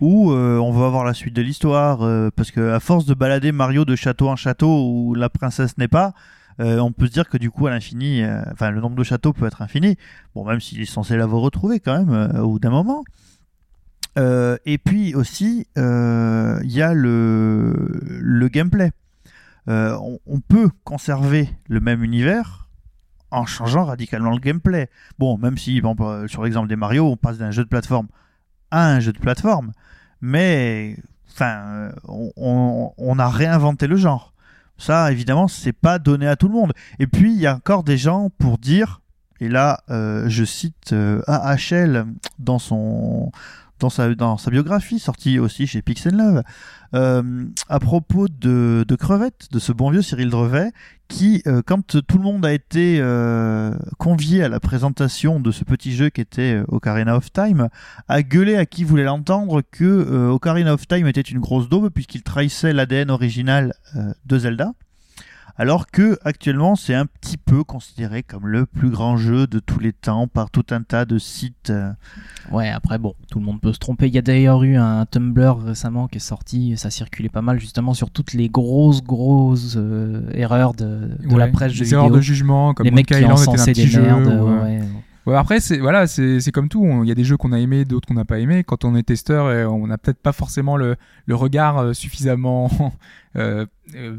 où 0.00 0.32
euh, 0.32 0.58
on 0.58 0.72
va 0.72 0.86
avoir 0.86 1.04
la 1.04 1.14
suite 1.14 1.34
de 1.34 1.42
l'histoire, 1.42 1.98
parce 2.32 2.50
que 2.50 2.72
à 2.72 2.80
force 2.80 3.06
de 3.06 3.14
balader 3.14 3.52
Mario 3.52 3.84
de 3.84 3.96
château 3.96 4.28
en 4.28 4.36
château 4.36 4.90
où 4.90 5.14
la 5.14 5.30
princesse 5.30 5.78
n'est 5.78 5.88
pas, 5.88 6.12
euh, 6.60 6.78
on 6.78 6.92
peut 6.92 7.06
se 7.06 7.12
dire 7.12 7.28
que 7.28 7.36
du 7.36 7.50
coup, 7.50 7.66
à 7.66 7.70
l'infini, 7.70 8.22
euh, 8.22 8.40
enfin, 8.52 8.70
le 8.70 8.80
nombre 8.80 8.96
de 8.96 9.04
châteaux 9.04 9.32
peut 9.32 9.46
être 9.46 9.62
infini. 9.62 9.96
Bon, 10.34 10.44
même 10.44 10.60
s'il 10.60 10.80
est 10.80 10.86
censé 10.86 11.16
l'avoir 11.16 11.42
retrouvé 11.42 11.80
quand 11.80 11.98
même, 11.98 12.12
euh, 12.12 12.42
au 12.42 12.52
bout 12.52 12.58
d'un 12.58 12.70
moment. 12.70 13.04
Euh, 14.18 14.56
et 14.64 14.78
puis 14.78 15.14
aussi, 15.14 15.66
euh, 15.76 16.58
il 16.64 16.72
y 16.72 16.82
a 16.82 16.94
le, 16.94 18.48
gameplay. 18.50 18.92
Euh, 19.68 19.98
on, 20.26 20.40
peut 20.40 20.70
conserver 20.84 21.50
le 21.68 21.80
même 21.80 22.04
univers 22.04 22.68
en 23.30 23.46
changeant 23.46 23.84
radicalement 23.84 24.30
le 24.30 24.38
gameplay. 24.38 24.88
Bon, 25.18 25.36
même 25.38 25.58
si, 25.58 25.80
bah, 25.80 26.22
sur 26.28 26.44
l'exemple 26.44 26.68
des 26.68 26.76
Mario, 26.76 27.06
on 27.06 27.16
passe 27.16 27.38
d'un 27.38 27.50
jeu 27.50 27.64
de 27.64 27.68
plateforme 27.68 28.08
à 28.70 28.88
un 28.90 29.00
jeu 29.00 29.12
de 29.12 29.18
plateforme, 29.18 29.72
mais 30.20 30.96
enfin, 31.30 31.62
euh, 31.66 31.92
on, 32.08 32.92
on- 32.96 33.18
a 33.18 33.28
réinventé 33.28 33.86
le 33.86 33.96
genre. 33.96 34.32
Ça, 34.78 35.10
évidemment, 35.12 35.48
c'est 35.48 35.72
pas 35.72 35.98
donné 35.98 36.26
à 36.26 36.36
tout 36.36 36.48
le 36.48 36.54
monde. 36.54 36.72
Et 36.98 37.06
puis, 37.06 37.32
il 37.32 37.40
y 37.40 37.46
a 37.46 37.54
encore 37.54 37.84
des 37.84 37.96
gens 37.96 38.30
pour 38.38 38.58
dire, 38.58 39.00
et 39.40 39.48
là, 39.48 39.80
euh, 39.90 40.28
je 40.28 40.44
cite 40.44 40.92
euh, 40.92 41.22
AHL 41.26 42.06
dans 42.38 42.58
son 42.58 43.30
dans 43.78 43.90
sa, 43.90 44.50
biographie, 44.50 44.98
sortie 44.98 45.38
aussi 45.38 45.66
chez 45.66 45.82
Pixel 45.82 46.16
Love, 46.16 46.42
euh, 46.94 47.44
à 47.68 47.78
propos 47.78 48.26
de, 48.28 48.84
Crevette, 48.98 49.48
de 49.52 49.58
ce 49.58 49.72
bon 49.72 49.90
vieux 49.90 50.02
Cyril 50.02 50.30
Drevet, 50.30 50.72
qui, 51.08 51.42
euh, 51.46 51.62
quand 51.64 51.86
tout 52.06 52.18
le 52.18 52.24
monde 52.24 52.44
a 52.44 52.52
été 52.52 52.98
euh, 53.00 53.74
convié 53.98 54.42
à 54.42 54.48
la 54.48 54.60
présentation 54.60 55.40
de 55.40 55.50
ce 55.50 55.64
petit 55.64 55.92
jeu 55.92 56.10
qui 56.10 56.20
était 56.20 56.54
euh, 56.54 56.64
Ocarina 56.68 57.16
of 57.16 57.32
Time, 57.32 57.68
a 58.08 58.22
gueulé 58.22 58.56
à 58.56 58.66
qui 58.66 58.84
voulait 58.84 59.04
l'entendre 59.04 59.62
que 59.70 60.28
Ocarina 60.30 60.74
of 60.74 60.86
Time 60.86 61.06
était 61.06 61.20
une 61.20 61.40
grosse 61.40 61.68
daube 61.68 61.90
puisqu'il 61.90 62.22
trahissait 62.22 62.72
l'ADN 62.72 63.10
original 63.10 63.74
de 64.24 64.38
Zelda. 64.38 64.72
Alors 65.58 65.86
que 65.86 66.18
actuellement 66.22 66.76
c'est 66.76 66.94
un 66.94 67.06
petit 67.06 67.38
peu 67.38 67.64
considéré 67.64 68.22
comme 68.22 68.46
le 68.46 68.66
plus 68.66 68.90
grand 68.90 69.16
jeu 69.16 69.46
de 69.46 69.58
tous 69.58 69.78
les 69.80 69.92
temps 69.94 70.28
par 70.28 70.50
tout 70.50 70.64
un 70.70 70.82
tas 70.82 71.04
de 71.06 71.18
sites. 71.18 71.70
euh, 71.70 71.92
Ouais, 72.52 72.68
après 72.68 72.98
bon, 72.98 73.14
tout 73.30 73.38
le 73.38 73.44
monde 73.46 73.60
peut 73.60 73.72
se 73.72 73.78
tromper. 73.78 74.06
Il 74.08 74.14
y 74.14 74.18
a 74.18 74.22
d'ailleurs 74.22 74.62
eu 74.64 74.76
un 74.76 75.06
Tumblr 75.06 75.58
récemment 75.64 76.08
qui 76.08 76.18
est 76.18 76.20
sorti, 76.20 76.72
et 76.72 76.76
ça 76.76 76.90
circulait 76.90 77.28
pas 77.30 77.42
mal 77.42 77.58
justement 77.58 77.94
sur 77.94 78.10
toutes 78.10 78.34
les 78.34 78.48
grosses 78.48 79.02
grosses 79.02 79.74
euh, 79.78 80.28
erreurs 80.34 80.74
de, 80.74 81.08
de 81.26 81.36
la 81.36 81.48
presse 81.48 81.72
jeux 81.72 81.84
les 81.84 81.92
erreurs 81.94 82.04
vidéo. 82.06 82.16
de 82.18 82.22
jugement, 82.22 82.74
comme 82.74 82.84
les 82.84 82.90
mecs 82.90 83.06
qui 83.06 83.24
encensaient 83.24 83.72
petit 83.72 83.84
des 83.84 83.90
jeu. 83.90 84.02
merdes. 84.02 84.26
euh, 84.28 84.62
ouais. 84.62 84.80
Ouais, 85.26 85.34
après, 85.36 85.58
c'est 85.58 85.78
voilà, 85.78 86.06
c'est 86.06 86.38
c'est 86.40 86.52
comme 86.52 86.68
tout. 86.68 86.86
Il 87.02 87.08
y 87.08 87.10
a 87.10 87.14
des 87.16 87.24
jeux 87.24 87.36
qu'on 87.36 87.50
a 87.50 87.58
aimés, 87.58 87.84
d'autres 87.84 88.06
qu'on 88.06 88.14
n'a 88.14 88.24
pas 88.24 88.38
aimés. 88.38 88.62
Quand 88.62 88.84
on 88.84 88.94
est 88.94 89.02
testeur, 89.02 89.72
on 89.72 89.88
n'a 89.88 89.98
peut-être 89.98 90.20
pas 90.20 90.32
forcément 90.32 90.76
le, 90.76 90.94
le 91.24 91.34
regard 91.34 91.96
suffisamment 91.96 92.70
euh, 93.36 93.66
euh, 93.96 94.18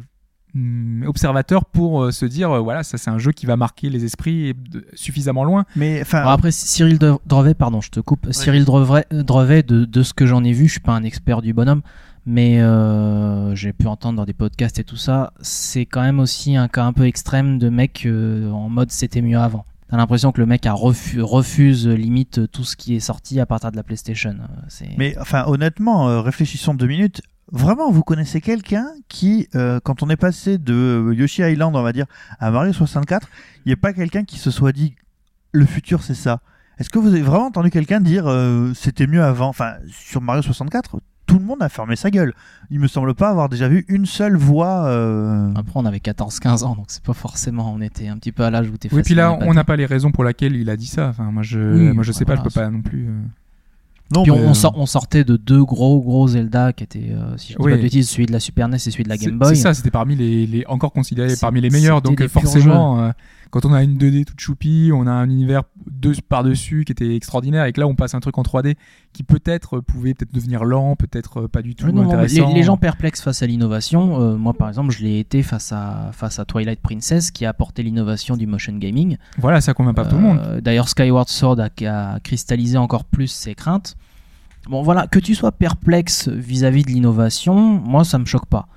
observateur 1.06 1.66
pour 1.66 2.04
euh, 2.04 2.12
se 2.12 2.26
dire 2.26 2.52
euh, 2.52 2.60
voilà, 2.60 2.84
ça 2.84 2.98
c'est 2.98 3.10
un 3.10 3.18
jeu 3.18 3.32
qui 3.32 3.46
va 3.46 3.56
marquer 3.58 3.90
les 3.90 4.04
esprits 4.06 4.54
de- 4.54 4.86
suffisamment 4.94 5.44
loin. 5.44 5.66
Mais 5.76 6.02
enfin, 6.02 6.24
après, 6.28 6.52
Cyril 6.52 6.98
De- 7.00 7.16
Drevet, 7.26 7.54
pardon, 7.54 7.82
je 7.82 7.90
te 7.90 8.00
coupe. 8.00 8.28
Cyril 8.32 8.66
Drevet, 8.66 9.06
Drevet 9.12 9.64
de, 9.64 9.86
de 9.86 10.04
ce 10.04 10.14
que 10.14 10.26
j'en 10.26 10.44
ai 10.44 10.54
vu, 10.54 10.68
je 10.68 10.72
suis 10.74 10.80
pas 10.82 10.94
un 10.94 11.04
expert 11.04 11.42
du 11.42 11.54
bonhomme, 11.54 11.82
mais 12.26 12.60
euh, 12.62 13.56
j'ai 13.56 13.74
pu 13.74 13.88
entendre 13.88 14.18
dans 14.18 14.26
des 14.26 14.34
podcasts 14.34 14.80
et 14.80 14.84
tout 14.84 14.98
ça, 14.98 15.34
c'est 15.42 15.86
quand 15.86 16.02
même 16.02 16.20
aussi 16.20 16.56
un 16.56 16.68
cas 16.68 16.84
un 16.84 16.94
peu 16.94 17.06
extrême 17.06 17.58
de 17.60 17.70
mec 17.70 18.04
euh, 18.06 18.50
en 18.52 18.70
mode 18.70 18.92
c'était 18.92 19.22
mieux 19.22 19.40
avant. 19.40 19.66
T'as 19.90 19.96
l'impression 19.96 20.34
que 20.34 20.42
le 20.42 20.46
mec 20.48 20.66
a 20.66 20.74
refu- 20.74 21.22
refuse 21.22 21.88
limite 21.88 22.52
tout 22.52 22.66
ce 22.66 22.76
qui 22.76 22.96
est 22.96 23.00
sorti 23.00 23.40
à 23.40 23.46
partir 23.46 23.72
de 23.72 23.78
la 23.78 23.84
PlayStation. 23.84 24.36
Mais 24.98 25.18
enfin, 25.18 25.46
honnêtement, 25.48 26.10
euh, 26.10 26.20
réfléchissons 26.20 26.74
deux 26.74 26.88
minutes. 26.88 27.22
Vraiment, 27.52 27.90
vous 27.92 28.04
connaissez 28.04 28.42
quelqu'un 28.42 28.88
qui, 29.08 29.48
euh, 29.56 29.80
quand 29.82 30.04
on 30.04 30.10
est 30.10 30.18
passé 30.18 30.58
de 30.58 31.14
Yoshi 31.16 31.42
Island, 31.44 31.76
on 31.76 31.82
va 31.82 31.94
dire, 31.94 32.06
à 32.40 32.52
Mario 32.52 32.74
64, 32.74 33.30
il 33.66 33.70
n'y 33.70 33.74
a 33.74 33.78
pas 33.78 33.94
quelqu'un 33.94 34.24
qui 34.26 34.38
se 34.38 34.52
soit 34.52 34.74
dit 34.74 34.96
le 35.54 35.66
futur 35.66 36.04
c'est 36.04 36.14
ça. 36.14 36.42
Est-ce 36.78 36.90
que 36.90 37.00
vous 37.00 37.08
avez 37.10 37.22
vraiment 37.22 37.46
entendu 37.48 37.70
quelqu'un 37.70 38.02
dire 38.02 38.26
euh, 38.28 38.74
c'était 38.76 39.08
mieux 39.08 39.24
avant? 39.24 39.48
Enfin, 39.48 39.76
sur 39.90 40.22
Mario 40.22 40.42
64, 40.42 41.00
tout 41.26 41.40
le 41.40 41.46
monde 41.46 41.62
a 41.64 41.70
fermé 41.70 41.96
sa 41.96 42.12
gueule. 42.12 42.34
Il 42.70 42.80
me 42.80 42.88
semble 42.88 43.16
pas 43.16 43.30
avoir 43.30 43.50
déjà 43.50 43.68
vu 43.70 43.86
une 43.88 44.06
seule 44.06 44.36
voix. 44.38 44.86
euh, 44.88 45.50
Après, 45.56 45.74
on 45.76 45.86
avait 45.86 45.98
14-15 46.00 46.64
ans, 46.66 46.76
donc 46.76 46.86
c'est 46.90 47.04
pas 47.04 47.14
forcément. 47.14 47.74
On 47.74 47.82
était 47.82 48.10
un 48.10 48.18
petit 48.18 48.32
peu 48.34 48.44
à 48.44 48.52
l'âge 48.52 48.70
où 48.70 48.78
t'es 48.78 48.90
Oui, 48.94 49.02
puis 49.04 49.16
là, 49.16 49.38
on 49.42 49.54
n'a 49.54 49.64
pas 49.64 49.76
les 49.78 49.86
raisons 49.86 50.12
pour 50.12 50.24
lesquelles 50.26 50.56
il 50.56 50.70
a 50.70 50.76
dit 50.78 50.86
ça. 50.86 51.08
Enfin, 51.08 51.32
moi, 51.32 51.44
je, 51.44 51.60
Oui, 51.60 51.94
moi, 51.94 52.04
je 52.04 52.12
sais 52.12 52.26
pas, 52.26 52.36
je 52.36 52.42
peux 52.42 52.50
pas 52.50 52.70
non 52.70 52.82
plus. 52.82 53.08
Non, 54.14 54.24
Puis 54.24 54.32
mais, 54.32 54.38
on, 54.40 54.48
on 54.48 54.50
euh, 54.52 54.54
sort- 54.54 54.74
on 54.78 54.86
sortait 54.86 55.24
de 55.26 55.36
deux 55.36 55.64
gros 55.66 56.00
gros 56.02 56.28
Zelda 56.30 56.72
qui 56.72 56.84
étaient, 56.86 57.10
euh, 57.12 57.36
si 57.38 57.54
je 57.54 57.58
dis 57.58 57.64
Oui. 57.64 57.72
pas 57.72 57.78
de 57.78 57.82
bêtises, 57.82 58.10
celui 58.10 58.26
de 58.26 58.32
la 58.32 58.40
Super 58.40 58.70
NES 58.70 58.76
et 58.76 58.80
celui 58.80 59.04
de 59.04 59.10
la 59.10 59.18
Game 59.18 59.38
Boy. 59.38 59.50
C'est 59.56 59.62
ça, 59.64 59.74
c'était 59.74 59.92
parmi 59.92 60.16
les, 60.16 60.48
les 60.48 60.66
encore 60.68 60.94
considérés 60.94 61.30
C'est- 61.30 61.42
parmi 61.42 61.60
les 61.60 61.70
meilleurs. 61.70 62.02
Donc 62.02 62.22
euh, 62.22 62.28
forcément, 62.30 63.02
euh, 63.02 63.12
quand 63.52 63.66
on 63.66 63.74
a 63.74 63.84
une 63.84 63.98
2D 63.98 64.26
toute 64.26 64.40
choupie, 64.40 64.92
on 64.94 65.08
a 65.08 65.12
un 65.12 65.30
univers 65.30 65.64
deux 65.90 66.14
par 66.28 66.44
dessus 66.44 66.84
qui 66.86 66.92
était 66.92 67.16
extraordinaire, 67.16 67.66
et 67.66 67.74
que 67.74 67.80
là 67.80 67.88
on 67.88 67.96
passe 67.96 68.14
un 68.14 68.20
truc 68.20 68.38
en 68.38 68.42
3D 68.42 68.76
qui 69.14 69.24
peut-être 69.24 69.80
pouvait 69.80 70.14
peut-être 70.14 70.34
devenir 70.34 70.64
lent, 70.64 70.96
peut-être 70.96 71.42
euh, 71.44 71.48
pas 71.48 71.62
du 71.62 71.76
tout 71.76 71.92
non, 71.92 72.04
intéressant. 72.04 72.50
les, 72.50 72.54
les 72.54 72.64
gens 72.64 72.78
perplexes 72.78 73.22
face 73.22 73.42
à 73.42 73.48
l'innovation, 73.48 74.22
euh, 74.22 74.38
moi 74.38 74.54
par 74.54 74.68
exemple, 74.68 74.92
je 74.92 75.04
l'ai 75.04 75.20
été 75.20 75.44
face 75.44 75.72
à, 75.72 76.12
face 76.14 76.40
à 76.40 76.46
Twilight 76.46 76.80
Princess 76.80 77.32
qui 77.32 77.46
a 77.46 77.50
apporté 77.50 77.84
l'innovation 77.84 78.38
du 78.38 78.48
motion 78.48 78.74
gaming. 78.74 79.18
Voilà, 79.38 79.62
ça 79.62 79.74
convainc 79.74 79.96
pas 79.96 80.06
tout 80.06 80.16
le 80.16 80.22
monde. 80.22 80.40
Euh, 80.44 80.62
D'ailleurs, 80.62 80.90
Skyward 80.90 81.30
Sword 81.30 81.60
a, 81.60 81.70
a 81.86 82.20
cristallisé 82.20 82.78
encore 82.78 83.06
plus 83.06 83.28
ses 83.28 83.56
craintes. 83.56 83.96
Bon, 84.70 84.82
voilà, 84.82 85.08
que 85.08 85.20
tu 85.20 85.34
sois 85.34 85.52
perplexe 85.52 86.28
vis-à-vis 86.28 86.84
de 86.84 86.90
l'innovation, 86.90 87.56
moi 87.56 88.04
ça 88.04 88.18
me 88.18 88.26
choque 88.26 88.48
pas. 88.48 88.68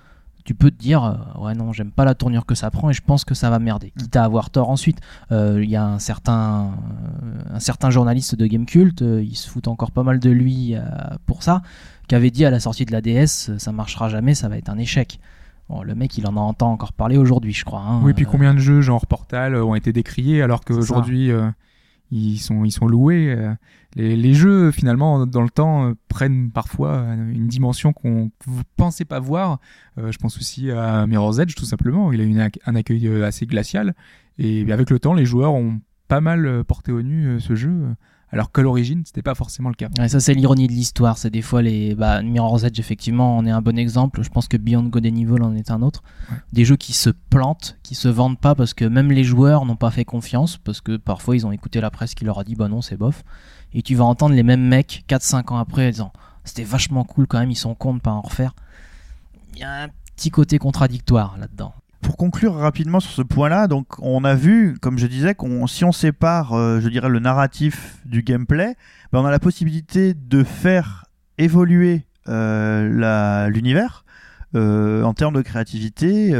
Tu 0.44 0.54
peux 0.54 0.70
te 0.70 0.78
dire, 0.78 1.04
euh, 1.04 1.42
ouais, 1.44 1.54
non, 1.54 1.72
j'aime 1.72 1.90
pas 1.90 2.04
la 2.04 2.14
tournure 2.14 2.46
que 2.46 2.54
ça 2.54 2.70
prend 2.70 2.90
et 2.90 2.92
je 2.92 3.02
pense 3.02 3.24
que 3.24 3.34
ça 3.34 3.50
va 3.50 3.58
merder. 3.58 3.92
Quitte 3.98 4.16
à 4.16 4.24
avoir 4.24 4.50
tort 4.50 4.70
ensuite. 4.70 4.98
Euh, 5.32 5.60
Il 5.62 5.70
y 5.70 5.76
a 5.76 5.84
un 5.84 5.98
certain, 5.98 6.70
euh, 7.22 7.54
un 7.56 7.60
certain 7.60 7.90
journaliste 7.90 8.34
de 8.34 8.46
Gamecult, 8.46 9.02
euh, 9.02 9.22
il 9.22 9.36
se 9.36 9.48
fout 9.48 9.68
encore 9.68 9.90
pas 9.90 10.02
mal 10.02 10.18
de 10.18 10.30
lui 10.30 10.74
euh, 10.74 10.80
pour 11.26 11.42
ça, 11.42 11.62
qui 12.08 12.14
avait 12.14 12.30
dit 12.30 12.44
à 12.44 12.50
la 12.50 12.58
sortie 12.60 12.84
de 12.86 12.92
la 12.92 13.00
DS, 13.00 13.50
euh, 13.50 13.58
ça 13.58 13.72
marchera 13.72 14.08
jamais, 14.08 14.34
ça 14.34 14.48
va 14.48 14.56
être 14.56 14.68
un 14.70 14.78
échec. 14.78 15.20
Bon, 15.68 15.82
le 15.82 15.94
mec, 15.94 16.18
il 16.18 16.26
en 16.26 16.34
entend 16.36 16.72
encore 16.72 16.92
parler 16.92 17.16
aujourd'hui, 17.16 17.52
je 17.52 17.64
crois. 17.64 17.80
hein. 17.80 18.00
Oui, 18.02 18.12
puis 18.12 18.24
Euh, 18.24 18.28
combien 18.28 18.54
de 18.54 18.58
jeux 18.58 18.80
genre 18.80 19.06
Portal 19.06 19.54
euh, 19.54 19.64
ont 19.64 19.76
été 19.76 19.92
décriés 19.92 20.42
alors 20.42 20.64
qu'aujourd'hui 20.64 21.30
euh, 21.30 21.48
ils 22.10 22.38
sont 22.38 22.64
ils 22.64 22.70
sont 22.70 22.86
loués. 22.86 23.34
euh. 23.36 23.54
Les, 23.96 24.16
les 24.16 24.34
jeux 24.34 24.70
finalement 24.70 25.26
dans 25.26 25.42
le 25.42 25.50
temps 25.50 25.88
euh, 25.88 25.94
prennent 26.08 26.50
parfois 26.50 26.92
euh, 26.92 27.30
une 27.32 27.48
dimension 27.48 27.92
qu'on 27.92 28.28
que 28.28 28.44
vous 28.46 28.62
pas 29.04 29.20
voir. 29.20 29.58
Je 29.96 30.16
pense 30.16 30.38
aussi 30.38 30.70
à 30.70 31.06
Mirror's 31.06 31.38
Edge 31.40 31.54
tout 31.54 31.64
simplement. 31.64 32.12
Il 32.12 32.20
a 32.20 32.24
eu 32.24 32.50
un 32.64 32.74
accueil 32.74 33.22
assez 33.22 33.46
glacial 33.46 33.94
et 34.38 34.70
avec 34.72 34.88
le 34.88 34.98
temps 34.98 35.14
les 35.14 35.26
joueurs 35.26 35.52
ont 35.52 35.80
pas 36.08 36.20
mal 36.20 36.64
porté 36.64 36.90
au 36.90 37.02
nu 37.02 37.38
ce 37.40 37.54
jeu. 37.54 37.94
Alors 38.32 38.52
qu'à 38.52 38.62
l'origine 38.62 39.02
c'était 39.04 39.22
pas 39.22 39.34
forcément 39.34 39.68
le 39.68 39.74
cas. 39.74 39.88
Ouais, 39.98 40.08
ça 40.08 40.20
c'est 40.20 40.34
l'ironie 40.34 40.66
de 40.66 40.72
l'histoire, 40.72 41.18
c'est 41.18 41.30
des 41.30 41.42
fois 41.42 41.62
les 41.62 41.94
bah, 41.94 42.22
Mirror's 42.22 42.64
Edge 42.64 42.78
effectivement 42.78 43.36
en 43.36 43.46
est 43.46 43.50
un 43.50 43.60
bon 43.60 43.78
exemple, 43.78 44.22
je 44.22 44.28
pense 44.28 44.46
que 44.46 44.56
Beyond 44.56 44.84
Good 44.84 45.06
and 45.06 45.16
Evil 45.16 45.42
en 45.42 45.54
est 45.54 45.70
un 45.70 45.82
autre. 45.82 46.02
Ouais. 46.30 46.36
Des 46.52 46.64
jeux 46.64 46.76
qui 46.76 46.92
se 46.92 47.10
plantent, 47.10 47.76
qui 47.82 47.94
se 47.94 48.08
vendent 48.08 48.38
pas 48.38 48.54
parce 48.54 48.74
que 48.74 48.84
même 48.84 49.10
les 49.10 49.24
joueurs 49.24 49.64
n'ont 49.64 49.76
pas 49.76 49.90
fait 49.90 50.04
confiance 50.04 50.58
parce 50.58 50.80
que 50.80 50.96
parfois 50.96 51.36
ils 51.36 51.46
ont 51.46 51.52
écouté 51.52 51.80
la 51.80 51.90
presse 51.90 52.14
qui 52.14 52.24
leur 52.24 52.38
a 52.38 52.44
dit 52.44 52.54
bah 52.54 52.68
non, 52.68 52.82
c'est 52.82 52.96
bof 52.96 53.24
et 53.72 53.82
tu 53.82 53.94
vas 53.94 54.04
entendre 54.04 54.34
les 54.34 54.42
mêmes 54.42 54.66
mecs 54.66 55.04
4 55.08 55.22
5 55.22 55.52
ans 55.52 55.58
après 55.58 55.86
en 55.86 55.90
disant 55.90 56.12
c'était 56.44 56.64
vachement 56.64 57.04
cool 57.04 57.26
quand 57.26 57.38
même, 57.38 57.50
ils 57.50 57.56
sont 57.56 57.74
cons 57.74 57.94
de 57.94 58.00
pas 58.00 58.12
en 58.12 58.20
refaire. 58.20 58.54
Il 59.54 59.60
y 59.60 59.64
a 59.64 59.84
un 59.84 59.88
petit 60.16 60.30
côté 60.30 60.58
contradictoire 60.58 61.36
là-dedans. 61.38 61.74
Pour 62.00 62.16
conclure 62.16 62.54
rapidement 62.54 63.00
sur 63.00 63.10
ce 63.10 63.22
point-là, 63.22 63.66
donc 63.66 63.86
on 63.98 64.24
a 64.24 64.34
vu, 64.34 64.78
comme 64.80 64.98
je 64.98 65.06
disais, 65.06 65.34
qu'on 65.34 65.66
si 65.66 65.84
on 65.84 65.92
sépare, 65.92 66.54
euh, 66.54 66.80
je 66.80 66.88
dirais, 66.88 67.10
le 67.10 67.18
narratif 67.18 67.98
du 68.06 68.22
gameplay, 68.22 68.76
ben, 69.12 69.20
on 69.20 69.26
a 69.26 69.30
la 69.30 69.38
possibilité 69.38 70.14
de 70.14 70.42
faire 70.42 71.04
évoluer 71.36 72.06
euh, 72.28 73.48
l'univers 73.50 74.04
euh, 74.54 75.02
en 75.02 75.12
termes 75.12 75.34
de 75.34 75.42
créativité. 75.42 76.30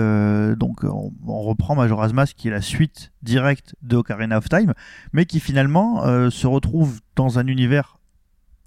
donc 0.57 0.85
on, 0.85 1.13
reprend 1.43 1.75
Majora's 1.75 2.13
Mask 2.13 2.37
qui 2.37 2.49
est 2.49 2.51
la 2.51 2.63
suite 2.63 3.13
directe 3.23 3.75
de 3.83 3.97
Ocarina 3.97 4.39
of 4.39 4.49
Time, 4.49 4.73
mais 5.13 5.27
qui 5.27 5.41
finalement 5.41 6.31
se 6.31 6.47
retrouve 6.47 7.01
dans 7.17 7.39
un 7.39 7.47
univers 7.47 7.99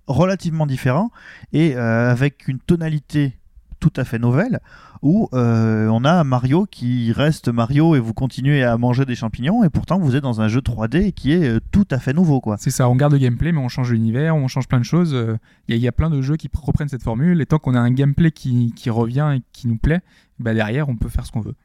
relativement 0.06 0.68
différent 0.68 1.12
et 1.54 1.76
avec 1.76 2.48
une 2.48 2.60
tonalité 2.60 3.38
tout 3.80 3.94
à 3.98 4.06
fait 4.06 4.20
nouvelle 4.20 4.62
où 5.04 5.30
euh, 5.34 5.88
on 5.90 6.04
a 6.06 6.24
Mario 6.24 6.66
qui 6.66 7.12
reste 7.12 7.50
Mario 7.50 7.94
et 7.96 8.00
vous 8.00 8.14
continuez 8.14 8.64
à 8.64 8.78
manger 8.78 9.06
des 9.06 9.14
champignons 9.16 9.64
et 9.64 9.70
pourtant 9.70 10.00
vous 10.00 10.16
êtes 10.16 10.24
dans 10.24 10.42
un 10.42 10.48
jeu 10.48 10.62
3D 10.62 11.12
qui 11.12 11.34
est 11.34 11.48
euh, 11.48 11.60
tout 11.72 11.86
à 11.92 12.00
fait 12.00 12.14
nouveau 12.14 12.42
quoi. 12.42 12.56
C'est 12.58 12.72
ça, 12.72 12.90
on 12.90 12.96
garde 12.96 13.14
le 13.14 13.20
gameplay, 13.20 13.52
mais 13.52 13.60
on 13.60 13.68
change 13.70 13.92
l'univers, 13.92 14.36
on 14.36 14.48
change 14.48 14.68
plein 14.68 14.80
de 14.80 14.86
choses. 14.86 15.14
euh, 15.14 15.38
Il 15.68 15.72
y, 15.72 15.76
a- 15.76 15.78
il 15.78 15.84
y 15.84 15.88
a 15.88 15.92
plein 15.92 16.10
de 16.10 16.22
jeux 16.22 16.38
qui 16.38 16.50
reprennent 16.60 16.88
cette 16.90 17.04
formule, 17.04 17.40
et 17.42 17.46
tant 17.46 17.60
qu'on 17.60 17.76
a 17.76 17.80
un 17.80 17.92
gameplay 17.92 18.32
qui, 18.32 18.74
qui 18.76 18.90
revient 18.90 19.34
et 19.38 19.42
qui 19.52 19.68
nous 19.68 19.78
plaît, 19.78 20.00
bah 20.40 20.54
derrière, 20.54 20.88
on 20.90 20.96
peut 20.96 21.10
faire 21.10 21.26
ce 21.26 21.32
qu'on 21.32 21.42
veut. 21.42 21.56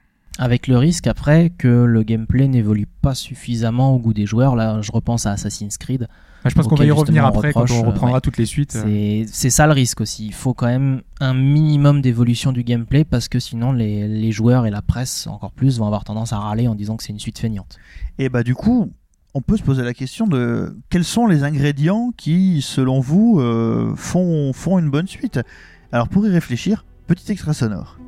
Avec 0.41 0.67
le 0.69 0.77
risque 0.77 1.07
après 1.07 1.51
que 1.51 1.69
le 1.85 2.03
gameplay 2.03 2.47
n'évolue 2.49 2.87
pas 3.03 3.15
suffisamment 3.15 3.95
au 3.95 3.99
goût 3.99 4.13
des 4.15 4.27
joueurs. 4.27 4.55
Là, 4.57 4.81
je 4.83 4.93
repense 4.93 5.27
à 5.27 5.33
Assassin's 5.33 5.79
Creed. 5.79 6.07
Bah, 6.45 6.51
je 6.51 6.55
pense 6.55 6.69
qu'on 6.69 6.77
va 6.77 6.85
y 6.85 6.91
revenir 6.91 7.27
après 7.27 7.53
quand 7.53 7.71
on 7.71 7.83
reprendra 7.83 8.17
ouais. 8.17 8.21
toutes 8.21 8.37
les 8.37 8.47
suites. 8.47 8.77
euh. 8.77 8.83
C'est 8.85 9.27
c'est 9.33 9.51
ça 9.51 9.67
le 9.67 9.73
risque 9.73 10.01
aussi. 10.01 10.27
Il 10.27 10.35
faut 10.35 10.55
quand 10.55 10.67
même 10.67 11.03
un 11.21 11.35
minimum 11.35 12.01
d'évolution 12.01 12.53
du 12.53 12.63
gameplay 12.63 13.05
parce 13.05 13.29
que 13.29 13.39
sinon 13.41 13.73
les, 13.73 14.07
les 14.07 14.33
joueurs 14.33 14.67
et 14.67 14.71
la 14.71 14.83
presse 14.83 15.27
encore 15.27 15.53
plus 15.53 15.79
vont 15.79 15.87
avoir 15.87 16.05
tendance 16.05 16.33
à 16.33 16.39
râler 16.39 16.69
en 16.69 16.75
disant 16.75 16.97
que 16.97 17.03
c'est 17.03 17.13
une 17.13 17.19
suite 17.19 17.39
feignante. 17.39 17.79
Et 18.19 18.29
bah 18.29 18.43
du 18.43 18.55
coup 18.55 18.93
on 19.35 19.43
peut 19.43 19.57
se 19.57 19.63
poser 19.63 19.83
la 19.83 19.95
question 19.95 20.27
de 20.27 20.77
quels 20.91 21.05
sont 21.05 21.27
les 21.27 21.45
ingrédients 21.45 22.13
qui 22.17 22.63
selon 22.63 23.01
vous 23.01 23.39
euh, 23.41 23.95
font, 23.97 24.53
font 24.53 24.79
une 24.79 24.91
bonne 24.91 25.07
suite. 25.07 25.41
Alors 25.93 26.09
pour 26.09 26.27
y 26.27 26.31
réfléchir, 26.31 26.85
petit 27.07 27.31
extrait 27.33 27.55
sonore. 27.55 27.99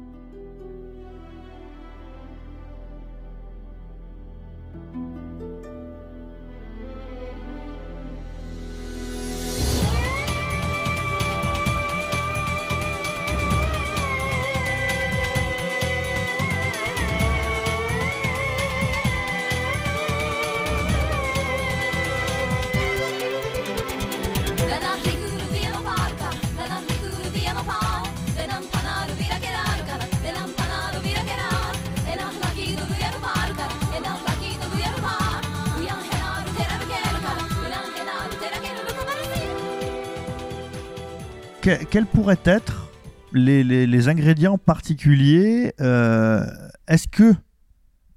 Que- 41.70 41.84
quels 41.84 42.06
pourraient 42.06 42.40
être 42.44 42.88
les, 43.32 44.08
ingrédients 44.08 44.58
particuliers 44.58 45.72
euh, 45.80 46.44
Est-ce 46.88 47.06
que 47.06 47.32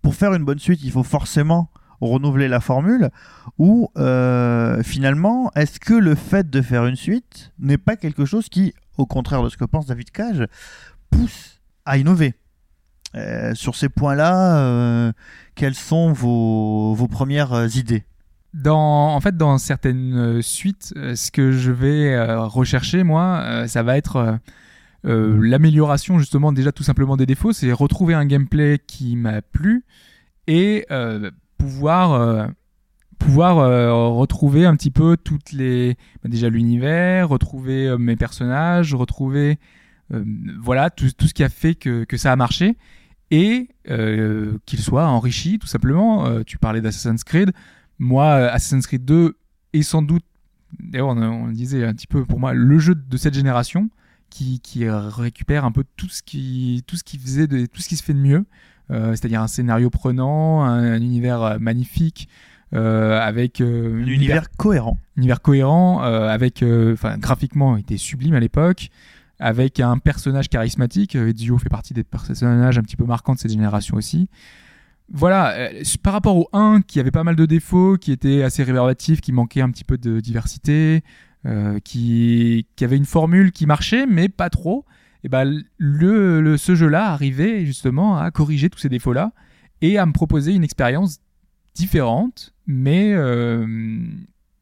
pour 0.01 0.15
faire 0.15 0.33
une 0.33 0.43
bonne 0.43 0.57
suite, 0.57 0.79
il 0.83 0.91
faut 0.91 1.03
forcément 1.03 1.69
renouveler 2.01 2.47
la 2.47 2.59
formule 2.59 3.11
Ou 3.59 3.89
euh, 3.97 4.81
finalement, 4.81 5.51
est-ce 5.55 5.79
que 5.79 5.93
le 5.93 6.15
fait 6.15 6.49
de 6.49 6.61
faire 6.63 6.87
une 6.87 6.95
suite 6.95 7.51
n'est 7.59 7.77
pas 7.77 7.95
quelque 7.95 8.25
chose 8.25 8.49
qui, 8.49 8.73
au 8.97 9.05
contraire 9.05 9.43
de 9.43 9.49
ce 9.49 9.57
que 9.57 9.65
pense 9.65 9.85
David 9.85 10.09
Cage, 10.09 10.47
pousse 11.11 11.61
à 11.85 11.97
innover? 11.99 12.33
Euh, 13.13 13.53
Sur 13.53 13.75
ces 13.75 13.89
points-là, 13.89 15.13
quelles 15.53 15.75
sont 15.75 16.11
vos, 16.11 17.07
premières 17.07 17.67
idées? 17.77 18.03
Dans, 18.53 19.15
en 19.15 19.19
fait, 19.19 19.35
dans 19.35 19.57
certaines 19.57 20.15
euh, 20.15 20.41
suites, 20.43 20.93
euh, 20.95 21.15
ce 21.15 21.31
que 21.31 21.51
je 21.51 21.71
vais 21.71 22.13
euh, 22.13 22.45
rechercher, 22.45 23.03
moi, 23.03 23.67
ça 23.67 23.81
va 23.81 23.97
être 23.97 24.39
l'amélioration, 25.05 26.17
justement, 26.19 26.53
déjà 26.53 26.71
tout 26.71 26.83
simplement 26.83 27.17
des 27.17 27.25
défauts. 27.25 27.51
C'est 27.51 27.73
retrouver 27.73 28.13
un 28.13 28.25
gameplay 28.25 28.79
qui 28.85 29.15
m'a 29.17 29.41
plu 29.41 29.83
et 30.47 30.85
pouvoir, 31.57 32.47
pouvoir 33.19 33.55
retrouver 34.15 34.65
un 34.65 34.77
petit 34.77 34.91
peu 34.91 35.17
toutes 35.17 35.51
les. 35.51 35.97
bah, 36.23 36.29
déjà 36.29 36.47
l'univers, 36.47 37.27
retrouver 37.27 37.97
mes 37.97 38.15
personnages, 38.15 38.95
retrouver. 38.95 39.59
voilà, 40.61 40.89
tout, 40.89 41.11
tout 41.17 41.27
ce 41.27 41.33
qui 41.33 41.43
a 41.43 41.49
fait 41.49 41.75
que, 41.75 42.05
que 42.05 42.15
ça 42.15 42.31
a 42.31 42.37
marché 42.37 42.77
et 43.29 43.67
qu'il 43.85 44.79
soit 44.79 45.05
enrichi, 45.05 45.59
tout 45.59 45.67
simplement. 45.67 46.43
Tu 46.45 46.57
parlais 46.57 46.79
d'Assassin's 46.79 47.25
Creed 47.25 47.51
moi, 47.99 48.25
euh, 48.25 48.49
Assassin's 48.51 48.87
Creed 48.87 49.05
2 49.05 49.37
est 49.73 49.81
sans 49.81 50.01
doute, 50.01 50.25
d'ailleurs 50.79 51.09
on, 51.09 51.17
on 51.21 51.45
le 51.47 51.53
disait 51.53 51.85
un 51.85 51.93
petit 51.93 52.07
peu 52.07 52.25
pour 52.25 52.39
moi, 52.39 52.53
le 52.53 52.79
jeu 52.79 52.95
de 52.95 53.17
cette 53.17 53.33
génération 53.33 53.89
qui, 54.29 54.59
qui 54.61 54.89
récupère 54.89 55.63
un 55.65 55.71
peu 55.71 55.83
tout 55.95 56.09
ce 56.09 56.23
qui, 56.23 56.83
tout 56.87 56.95
ce 56.95 57.03
qui 57.03 57.17
faisait 57.19 57.47
de, 57.47 57.65
tout 57.65 57.81
ce 57.81 57.89
qui 57.89 57.97
se 57.97 58.03
fait 58.03 58.13
de 58.13 58.19
mieux, 58.19 58.45
euh, 58.91 59.11
c'est-à-dire 59.11 59.41
un 59.41 59.47
scénario 59.47 59.89
prenant, 59.89 60.63
un, 60.63 60.93
un 60.93 61.01
univers 61.01 61.41
euh, 61.41 61.57
magnifique, 61.59 62.27
euh, 62.73 63.19
avec 63.19 63.61
euh, 63.61 64.01
Un 64.01 64.07
univers 64.07 64.49
cohérent. 64.51 64.97
univers 65.15 65.41
cohérent, 65.41 66.01
avec, 66.01 66.63
enfin, 66.63 67.17
graphiquement, 67.17 67.77
il 67.77 67.81
était 67.81 67.97
sublime 67.97 68.33
à 68.33 68.39
l'époque, 68.39 68.89
avec 69.39 69.79
un 69.79 69.97
personnage 69.99 70.49
charismatique. 70.49 71.15
Ezio 71.15 71.57
fait 71.57 71.69
partie 71.69 71.93
des 71.93 72.03
personnages 72.03 72.77
un 72.77 72.81
petit 72.81 72.95
peu 72.95 73.05
marquants 73.05 73.33
de 73.33 73.39
cette 73.39 73.51
génération 73.51 73.95
aussi. 73.95 74.27
Voilà, 75.11 75.53
euh, 75.57 75.83
par 76.01 76.13
rapport 76.13 76.37
au 76.37 76.49
1 76.53 76.81
qui 76.81 76.99
avait 76.99 77.11
pas 77.11 77.23
mal 77.23 77.35
de 77.35 77.45
défauts, 77.45 77.97
qui 77.97 78.11
était 78.11 78.43
assez 78.43 78.63
réverbatif, 78.63 79.21
qui 79.21 79.31
manquait 79.31 79.61
un 79.61 79.69
petit 79.69 79.83
peu 79.83 79.97
de 79.97 80.19
diversité, 80.19 81.03
euh, 81.45 81.79
qui, 81.79 82.65
avait 82.81 82.97
une 82.97 83.05
formule 83.05 83.51
qui 83.51 83.65
marchait, 83.65 84.05
mais 84.05 84.29
pas 84.29 84.49
trop, 84.49 84.85
et 85.23 85.29
ben 85.29 85.61
le, 85.77 86.57
ce 86.57 86.75
jeu-là 86.75 87.11
arrivait 87.11 87.65
justement 87.65 88.17
à 88.17 88.31
corriger 88.31 88.69
tous 88.69 88.79
ces 88.79 88.89
défauts-là 88.89 89.31
et 89.81 89.97
à 89.97 90.05
me 90.05 90.13
proposer 90.13 90.53
une 90.53 90.63
expérience 90.63 91.19
différente, 91.75 92.53
mais 92.65 93.13
euh, 93.13 93.65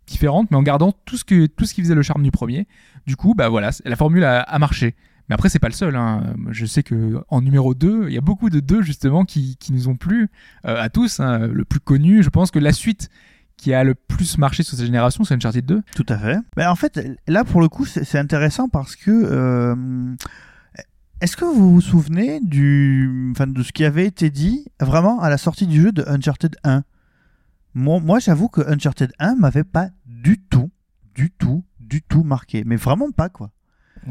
différente, 0.08 0.50
mais 0.52 0.58
en 0.58 0.64
gardant 0.64 0.92
tout 1.06 1.18
ce, 1.18 1.24
qui 1.24 1.82
faisait 1.82 1.96
le 1.96 2.02
charme 2.02 2.24
du 2.24 2.32
premier. 2.32 2.68
Du 3.06 3.16
coup, 3.16 3.36
bah 3.36 3.50
voilà, 3.50 3.72
la 3.86 3.96
formule 3.96 4.24
a 4.24 4.60
marché. 4.60 4.96
Mais 5.32 5.36
après, 5.36 5.48
c'est 5.48 5.60
pas 5.60 5.70
le 5.70 5.74
seul. 5.74 5.96
hein. 5.96 6.34
Je 6.50 6.66
sais 6.66 6.84
que 6.84 7.24
en 7.30 7.42
numéro 7.42 7.74
2, 7.74 8.08
il 8.10 8.14
y 8.14 8.18
a 8.18 8.22
beaucoup 8.22 8.50
de 8.50 8.60
2 8.60 8.82
justement 8.82 9.24
qui, 9.24 9.56
qui 9.56 9.72
nous 9.72 9.88
ont 9.88 9.96
plu 9.96 10.30
euh, 10.66 10.76
à 10.78 10.90
tous. 10.90 11.22
hein. 11.22 11.48
Le 11.48 11.64
plus 11.64 11.80
connu, 11.80 12.22
je 12.22 12.28
pense 12.30 12.52
que 12.52 12.60
la 12.60 12.74
suite 12.74 13.08
qui 13.56 13.74
a 13.74 13.86
le 13.86 13.96
plus 13.96 14.38
marché 14.38 14.64
sur 14.64 14.76
cette 14.76 14.86
génération, 14.86 15.24
c'est 15.24 15.34
Uncharted 15.36 15.66
2. 15.66 15.82
Tout 15.96 16.06
à 16.10 16.18
fait. 16.18 16.38
Mais 16.58 16.66
en 16.66 16.76
fait, 16.76 17.00
là, 17.28 17.46
pour 17.46 17.62
le 17.62 17.70
coup, 17.70 17.86
c'est 17.86 18.04
c'est 18.04 18.20
intéressant 18.20 18.68
parce 18.68 18.98
que. 18.98 19.10
euh, 19.10 19.74
Est-ce 21.22 21.38
que 21.38 21.46
vous 21.46 21.72
vous 21.76 21.82
souvenez 21.82 22.40
du, 22.42 23.30
enfin, 23.32 23.48
de 23.48 23.64
ce 23.64 23.72
qui 23.72 23.86
avait 23.86 24.08
été 24.08 24.32
dit 24.32 24.66
vraiment 24.82 25.22
à 25.22 25.30
la 25.30 25.38
sortie 25.38 25.66
du 25.68 25.80
jeu 25.82 25.92
de 25.94 26.04
Uncharted 26.08 26.58
1 26.66 26.84
Moi, 27.74 28.00
moi 28.02 28.20
j'avoue 28.20 28.50
que 28.50 28.62
Uncharted 28.70 29.14
1 29.20 29.36
m'avait 29.36 29.64
pas 29.64 29.88
du 30.08 30.40
tout, 30.42 30.72
du 31.16 31.30
tout, 31.32 31.64
du 31.80 32.02
tout 32.02 32.24
marqué. 32.24 32.64
Mais 32.66 32.76
vraiment 32.76 33.12
pas, 33.12 33.30
quoi. 33.30 33.52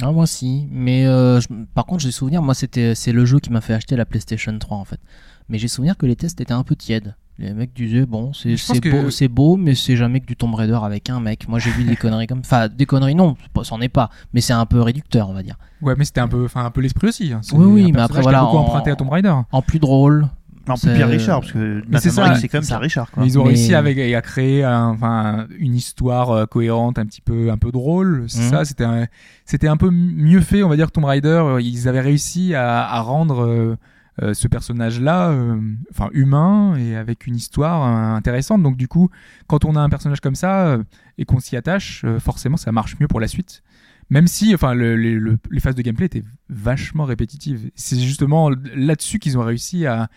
Ah, 0.03 0.12
moi 0.12 0.24
aussi, 0.24 0.68
mais 0.70 1.07
euh, 1.07 1.41
je- 1.41 1.49
par 1.74 1.84
contre 1.86 2.03
j'ai 2.03 2.11
souvenir, 2.12 2.43
moi 2.43 2.55
c'était 2.55 2.95
c'est 2.95 3.12
le 3.12 3.24
jeu 3.24 3.41
qui 3.41 3.51
m'a 3.51 3.61
fait 3.61 3.74
acheter 3.74 3.97
la 3.97 4.05
PlayStation 4.05 4.57
3 4.59 4.76
en 4.78 4.84
fait. 4.84 5.01
Mais 5.49 5.59
j'ai 5.59 5.68
souvenir 5.68 5.97
que 5.97 6.07
les 6.07 6.14
tests 6.16 6.41
étaient 6.41 6.53
un 6.53 6.62
peu 6.62 6.76
tièdes. 6.76 7.16
Les 7.38 7.55
mecs 7.55 7.72
disaient 7.74 8.05
bon 8.07 8.32
c'est 8.34 8.55
Je 8.57 8.66
pense 8.66 8.76
c'est 8.76 8.80
que- 8.80 8.91
beau, 8.91 9.11
c'est 9.11 9.28
beau, 9.28 9.57
mais 9.57 9.74
c'est 9.74 9.97
jamais 9.97 10.20
que 10.20 10.26
du 10.26 10.36
Tomb 10.36 10.55
Raider 10.55 10.78
avec 10.82 11.09
un 11.11 11.20
mec. 11.20 11.49
Moi 11.49 11.59
j'ai 11.59 11.70
vu 11.70 11.84
des 11.84 11.97
conneries 11.97 12.26
comme, 12.26 12.41
enfin 12.41 12.68
des 12.68 12.86
conneries 12.86 13.14
non, 13.14 13.34
c'est 13.43 13.51
pas- 13.53 13.64
c'en 13.64 13.80
est 13.80 13.88
pas, 13.88 14.11
mais 14.32 14.41
c'est 14.41 14.53
un 14.53 14.66
peu 14.66 14.80
réducteur 14.80 15.28
on 15.30 15.32
va 15.32 15.43
dire. 15.43 15.57
Ouais, 15.82 15.95
mais 15.97 16.05
c'était 16.05 16.20
un 16.20 16.28
peu, 16.28 16.45
enfin 16.45 16.64
un 16.66 16.70
peu 16.70 16.82
l'esprit 16.82 17.09
aussi. 17.09 17.32
hein. 17.32 17.41
C'est 17.43 17.57
Oui, 17.57 17.64
oui, 17.64 17.82
un 17.82 17.86
mais 17.86 17.93
personnage 17.93 18.05
après, 18.05 18.12
qui 18.14 18.18
a 18.18 18.22
voilà, 18.22 18.41
beaucoup 18.43 18.57
en- 18.59 18.61
emprunté 18.66 18.91
à 18.91 18.97
Tomb 18.97 19.09
Raider. 19.09 19.34
En 19.51 19.62
plus 19.62 19.78
drôle. 19.78 20.28
En 20.68 20.74
plus, 20.74 20.80
C'est- 20.82 20.94
Pierre 20.94 21.08
Richard, 21.08 21.40
parce 21.40 21.52
que 21.52 21.82
Mais 21.88 21.98
c'est 21.98 22.11
ça, 22.11 22.24
Drake, 22.26 22.36
c'est 22.40 22.48
quand 22.48 22.58
même. 22.58 22.66
Pierre 22.66 22.80
Richard, 22.80 23.11
quoi. 23.11 23.24
Ils 23.24 23.38
ont 23.38 23.42
Mais- 23.42 23.48
réussi 23.48 23.74
avec, 23.74 23.98
à 23.98 24.22
créer 24.22 24.62
un- 24.62 24.88
enfin, 24.88 25.46
une 25.58 25.74
histoire 25.74 26.30
euh, 26.30 26.46
cohérente, 26.46 26.98
un 26.98 27.06
petit 27.06 27.22
peu, 27.22 27.50
un 27.50 27.56
peu 27.58 27.72
drôle. 27.72 28.24
C'est 28.28 28.42
Mhm. 28.42 28.50
ça, 28.50 28.64
c'était 28.64 28.84
un, 28.84 29.06
c'était 29.46 29.68
un 29.68 29.76
peu 29.76 29.90
mieux 29.90 30.40
fait, 30.40 30.62
on 30.62 30.68
va 30.68 30.76
dire, 30.76 30.86
que 30.86 30.92
Tomb 30.92 31.04
Raider. 31.06 31.42
Ils 31.61 31.88
avaient 31.88 32.00
réussi 32.00 32.54
à, 32.54 32.86
à 32.86 33.00
rendre 33.00 33.44
euh, 33.44 33.76
euh, 34.22 34.34
ce 34.34 34.48
personnage-là, 34.48 35.30
euh, 35.30 35.58
enfin, 35.92 36.11
humain 36.12 36.76
et 36.76 36.94
avec 36.94 37.26
une 37.26 37.36
histoire 37.36 37.82
euh, 37.82 38.16
intéressante. 38.16 38.62
Donc, 38.62 38.76
du 38.76 38.86
coup, 38.86 39.08
quand 39.46 39.64
on 39.64 39.74
a 39.76 39.80
un 39.80 39.88
personnage 39.88 40.20
comme 40.20 40.34
ça 40.34 40.66
euh, 40.66 40.82
et 41.16 41.24
qu'on 41.24 41.40
s'y 41.40 41.56
attache, 41.56 42.02
euh, 42.04 42.20
forcément, 42.20 42.58
ça 42.58 42.70
marche 42.70 42.96
mieux 43.00 43.08
pour 43.08 43.18
la 43.20 43.28
suite. 43.28 43.62
Même 44.11 44.26
si, 44.26 44.54
enfin, 44.54 44.74
le- 44.74 44.94
le- 44.96 45.18
le- 45.18 45.38
les 45.50 45.61
phases 45.61 45.74
de 45.76 45.82
gameplay 45.82 46.06
étaient 46.06 46.24
vachement 46.50 47.04
répétitives. 47.04 47.70
C'est 47.76 47.98
justement 47.98 48.50
là-dessus 48.74 49.20
qu'ils 49.20 49.38
ont 49.38 49.42
réussi 49.44 49.86
à, 49.86 50.08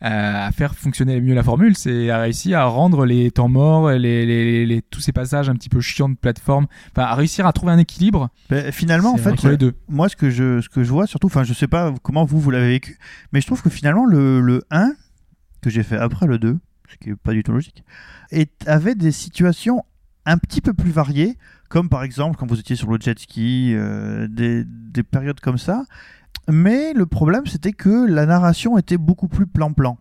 à 0.00 0.50
faire 0.52 0.74
fonctionner 0.76 1.20
mieux 1.20 1.34
la 1.34 1.42
formule, 1.42 1.76
c'est 1.76 2.08
à 2.10 2.18
réussir 2.18 2.58
à 2.60 2.66
rendre 2.66 3.04
les 3.04 3.30
temps 3.32 3.48
morts, 3.48 3.90
les, 3.90 4.24
les, 4.26 4.64
les- 4.66 4.82
tous 4.82 5.00
ces 5.00 5.12
passages 5.12 5.48
un 5.48 5.54
petit 5.54 5.68
peu 5.68 5.80
chiants 5.80 6.08
de 6.08 6.14
plateforme, 6.14 6.66
enfin 6.92 7.02
à 7.08 7.14
réussir 7.14 7.46
à 7.46 7.52
trouver 7.52 7.72
un 7.72 7.78
équilibre 7.78 8.28
Ben, 8.48 8.70
finalement, 8.70 9.12
en 9.14 9.16
fait, 9.16 9.30
entre 9.32 9.48
les 9.48 9.56
deux. 9.56 9.74
moi, 9.88 10.08
ce 10.08 10.14
que 10.16 10.30
je, 10.30 10.60
ce 10.60 10.68
que 10.68 10.84
je 10.84 10.90
vois, 10.90 11.06
surtout, 11.08 11.26
enfin, 11.26 11.42
je 11.42 11.52
sais 11.52 11.66
pas 11.66 11.92
comment 12.02 12.24
vous, 12.24 12.38
vous 12.40 12.50
l'avez 12.52 12.68
vécu, 12.68 12.98
mais 13.32 13.40
je 13.40 13.46
trouve 13.46 13.60
que 13.62 13.70
finalement, 13.70 14.04
le, 14.04 14.40
le 14.40 14.62
1, 14.70 14.92
que 15.62 15.70
j'ai 15.70 15.82
fait 15.82 15.96
après 15.96 16.26
le 16.26 16.38
2, 16.38 16.56
ce 16.90 16.96
qui 16.98 17.10
est 17.10 17.16
pas 17.16 17.32
du 17.32 17.42
tout 17.42 17.50
logique, 17.52 17.82
et 18.30 18.46
avait 18.66 18.94
des 18.94 19.10
situations 19.12 19.84
un 20.26 20.38
petit 20.38 20.60
peu 20.60 20.74
plus 20.74 20.90
variées, 20.92 21.36
comme 21.70 21.88
par 21.88 22.02
exemple 22.02 22.36
quand 22.38 22.46
vous 22.46 22.60
étiez 22.60 22.76
sur 22.76 22.90
le 22.90 22.98
jet 23.00 23.18
ski, 23.18 23.72
euh, 23.74 24.28
des, 24.28 24.62
des 24.64 25.02
périodes 25.02 25.40
comme 25.40 25.58
ça. 25.58 25.84
Mais 26.46 26.92
le 26.92 27.06
problème, 27.06 27.46
c'était 27.46 27.72
que 27.72 28.06
la 28.06 28.26
narration 28.26 28.78
était 28.78 28.98
beaucoup 28.98 29.28
plus 29.28 29.46
plan-plan. 29.46 29.98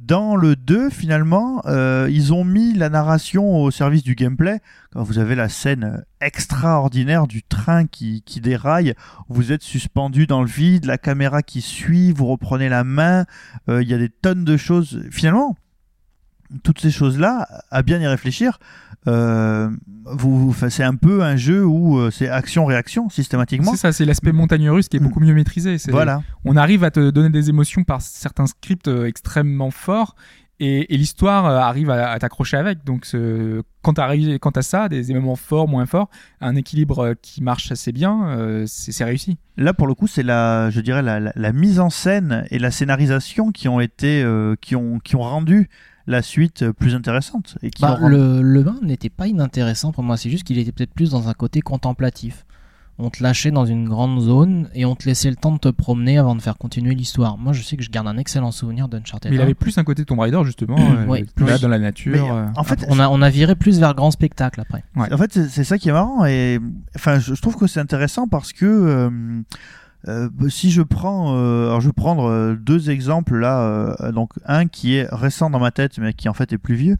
Dans 0.00 0.34
le 0.34 0.56
2, 0.56 0.90
finalement, 0.90 1.62
euh, 1.66 2.08
ils 2.10 2.34
ont 2.34 2.44
mis 2.44 2.74
la 2.74 2.88
narration 2.88 3.62
au 3.62 3.70
service 3.70 4.02
du 4.02 4.16
gameplay. 4.16 4.60
Quand 4.92 5.02
vous 5.04 5.18
avez 5.18 5.34
la 5.34 5.48
scène 5.48 6.04
extraordinaire 6.20 7.26
du 7.26 7.42
train 7.42 7.86
qui, 7.86 8.22
qui 8.22 8.40
déraille, 8.40 8.94
vous 9.28 9.52
êtes 9.52 9.62
suspendu 9.62 10.26
dans 10.26 10.42
le 10.42 10.48
vide, 10.48 10.84
la 10.84 10.98
caméra 10.98 11.42
qui 11.42 11.60
suit, 11.60 12.10
vous 12.10 12.26
reprenez 12.26 12.68
la 12.68 12.82
main, 12.82 13.24
euh, 13.68 13.82
il 13.82 13.88
y 13.88 13.94
a 13.94 13.98
des 13.98 14.08
tonnes 14.08 14.44
de 14.44 14.56
choses. 14.56 15.00
Finalement, 15.10 15.56
toutes 16.64 16.80
ces 16.80 16.90
choses-là, 16.90 17.48
à 17.70 17.82
bien 17.82 18.00
y 18.00 18.06
réfléchir, 18.06 18.58
euh, 19.06 19.68
vous, 20.06 20.54
c'est 20.70 20.82
un 20.84 20.94
peu 20.94 21.22
un 21.22 21.36
jeu 21.36 21.64
où 21.64 21.98
euh, 21.98 22.10
c'est 22.10 22.28
action-réaction 22.28 23.08
systématiquement. 23.10 23.72
C'est 23.72 23.78
ça, 23.78 23.92
c'est 23.92 24.04
l'aspect 24.04 24.32
montagne 24.32 24.68
russe 24.70 24.88
qui 24.88 24.96
est 24.96 25.00
Mm. 25.00 25.04
beaucoup 25.04 25.20
mieux 25.20 25.34
maîtrisé. 25.34 25.76
Voilà. 25.88 26.22
On 26.44 26.56
arrive 26.56 26.84
à 26.84 26.90
te 26.90 27.10
donner 27.10 27.30
des 27.30 27.48
émotions 27.50 27.84
par 27.84 28.00
certains 28.02 28.46
scripts 28.46 28.88
euh, 28.88 29.06
extrêmement 29.06 29.70
forts. 29.70 30.14
Et, 30.60 30.94
et 30.94 30.96
l'histoire 30.96 31.46
euh, 31.46 31.58
arrive 31.58 31.90
à, 31.90 32.12
à 32.12 32.18
t'accrocher 32.20 32.56
avec. 32.56 32.84
Donc, 32.84 33.06
ce- 33.06 33.62
quand 33.82 33.94
t'arrives, 33.94 34.38
quand 34.38 34.52
t'as 34.52 34.62
ça, 34.62 34.88
des 34.88 35.10
éléments 35.10 35.34
forts, 35.34 35.66
moins 35.66 35.84
forts, 35.84 36.08
un 36.40 36.54
équilibre 36.54 37.14
qui 37.20 37.42
marche 37.42 37.72
assez 37.72 37.90
bien, 37.90 38.28
euh, 38.28 38.64
c'est 38.68 38.92
c'est 38.92 39.02
réussi. 39.04 39.36
Là, 39.56 39.74
pour 39.74 39.88
le 39.88 39.94
coup, 39.94 40.06
c'est 40.06 40.22
la, 40.22 40.70
je 40.70 40.80
dirais, 40.80 41.02
la, 41.02 41.18
la- 41.18 41.32
la 41.34 41.52
mise 41.52 41.80
en 41.80 41.90
scène 41.90 42.44
et 42.52 42.60
la 42.60 42.70
scénarisation 42.70 43.50
qui 43.50 43.66
ont 43.68 43.80
été, 43.80 44.22
euh, 44.22 44.54
qui 44.60 44.76
ont, 44.76 45.00
qui 45.00 45.16
ont 45.16 45.22
rendu 45.22 45.68
la 46.06 46.22
suite 46.22 46.70
plus 46.72 46.94
intéressante 46.94 47.56
et 47.62 47.70
qui 47.70 47.82
Bah, 47.82 47.98
le, 48.02 48.42
le 48.42 48.66
1 48.66 48.80
n'était 48.82 49.08
pas 49.10 49.26
inintéressant 49.26 49.92
pour 49.92 50.04
moi, 50.04 50.16
c'est 50.16 50.30
juste 50.30 50.44
qu'il 50.44 50.58
était 50.58 50.72
peut-être 50.72 50.92
plus 50.94 51.10
dans 51.10 51.28
un 51.28 51.34
côté 51.34 51.60
contemplatif. 51.60 52.44
On 52.96 53.10
te 53.10 53.20
lâchait 53.24 53.50
dans 53.50 53.64
une 53.66 53.88
grande 53.88 54.20
zone 54.20 54.68
et 54.72 54.84
on 54.84 54.94
te 54.94 55.06
laissait 55.06 55.28
le 55.28 55.34
temps 55.34 55.50
de 55.50 55.58
te 55.58 55.68
promener 55.68 56.16
avant 56.16 56.36
de 56.36 56.40
faire 56.42 56.56
continuer 56.56 56.94
l'histoire. 56.94 57.36
Moi, 57.36 57.52
je 57.52 57.60
sais 57.60 57.76
que 57.76 57.82
je 57.82 57.90
garde 57.90 58.06
un 58.06 58.16
excellent 58.18 58.52
souvenir 58.52 58.86
d'Uncharted. 58.86 59.32
Mais 59.32 59.36
il 59.36 59.40
1. 59.40 59.42
avait 59.42 59.54
plus 59.54 59.76
un 59.78 59.82
côté 59.82 60.04
Tomb 60.04 60.20
Raider, 60.20 60.40
justement. 60.44 60.76
euh, 60.78 61.04
Ouais. 61.06 61.24
plus 61.34 61.44
là, 61.44 61.58
dans 61.58 61.66
la 61.66 61.80
nature. 61.80 62.12
Mais, 62.12 62.30
euh. 62.30 62.46
en 62.54 62.62
fait, 62.62 62.84
on, 62.88 63.00
a, 63.00 63.08
on 63.08 63.20
a 63.20 63.30
viré 63.30 63.56
plus 63.56 63.80
vers 63.80 63.94
grand 63.96 64.12
spectacle 64.12 64.60
après. 64.60 64.84
Ouais. 64.94 65.12
En 65.12 65.18
fait, 65.18 65.32
c'est 65.32 65.48
c'est 65.48 65.64
ça 65.64 65.76
qui 65.76 65.88
est 65.88 65.92
marrant 65.92 66.24
et 66.24 66.60
enfin, 66.94 67.18
je, 67.18 67.34
je 67.34 67.42
trouve 67.42 67.56
que 67.56 67.66
c'est 67.66 67.80
intéressant 67.80 68.28
parce 68.28 68.52
que 68.52 68.64
euh, 68.64 69.10
euh, 70.06 70.28
si 70.48 70.70
je 70.70 70.82
prends, 70.82 71.34
euh, 71.36 71.66
alors 71.66 71.80
je 71.80 71.88
vais 71.88 71.94
prendre 71.94 72.24
euh, 72.24 72.54
deux 72.54 72.90
exemples 72.90 73.38
là, 73.38 73.96
donc 74.12 74.32
un 74.44 74.66
qui 74.66 74.96
est 74.96 75.06
récent 75.10 75.48
dans 75.48 75.58
ma 75.58 75.70
tête 75.70 75.98
mais 75.98 76.12
qui 76.12 76.28
en 76.28 76.34
fait 76.34 76.52
est 76.52 76.58
plus 76.58 76.74
vieux. 76.74 76.96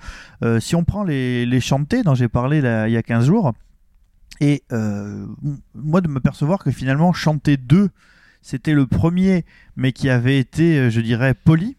Si 0.61 0.75
on 0.75 0.85
prend 0.85 1.05
les, 1.05 1.47
les 1.47 1.61
chantés 1.61 2.03
dont 2.03 2.15
j'ai 2.15 2.29
parlé 2.29 2.61
là, 2.61 2.89
il 2.89 2.93
y 2.93 2.97
a 2.97 3.03
15 3.03 3.27
jours 3.27 3.53
et 4.41 4.63
moi 5.75 6.01
de 6.01 6.09
me 6.09 6.21
percevoir 6.21 6.63
que 6.63 6.71
finalement 6.71 7.13
chanter 7.13 7.57
2 7.57 7.91
c'était 8.43 8.75
le 8.75 8.87
premier 8.87 9.45
mais 9.77 9.93
qui 9.93 10.11
avait 10.11 10.39
été, 10.39 10.91
je 10.91 11.01
dirais, 11.01 11.35
poli, 11.35 11.77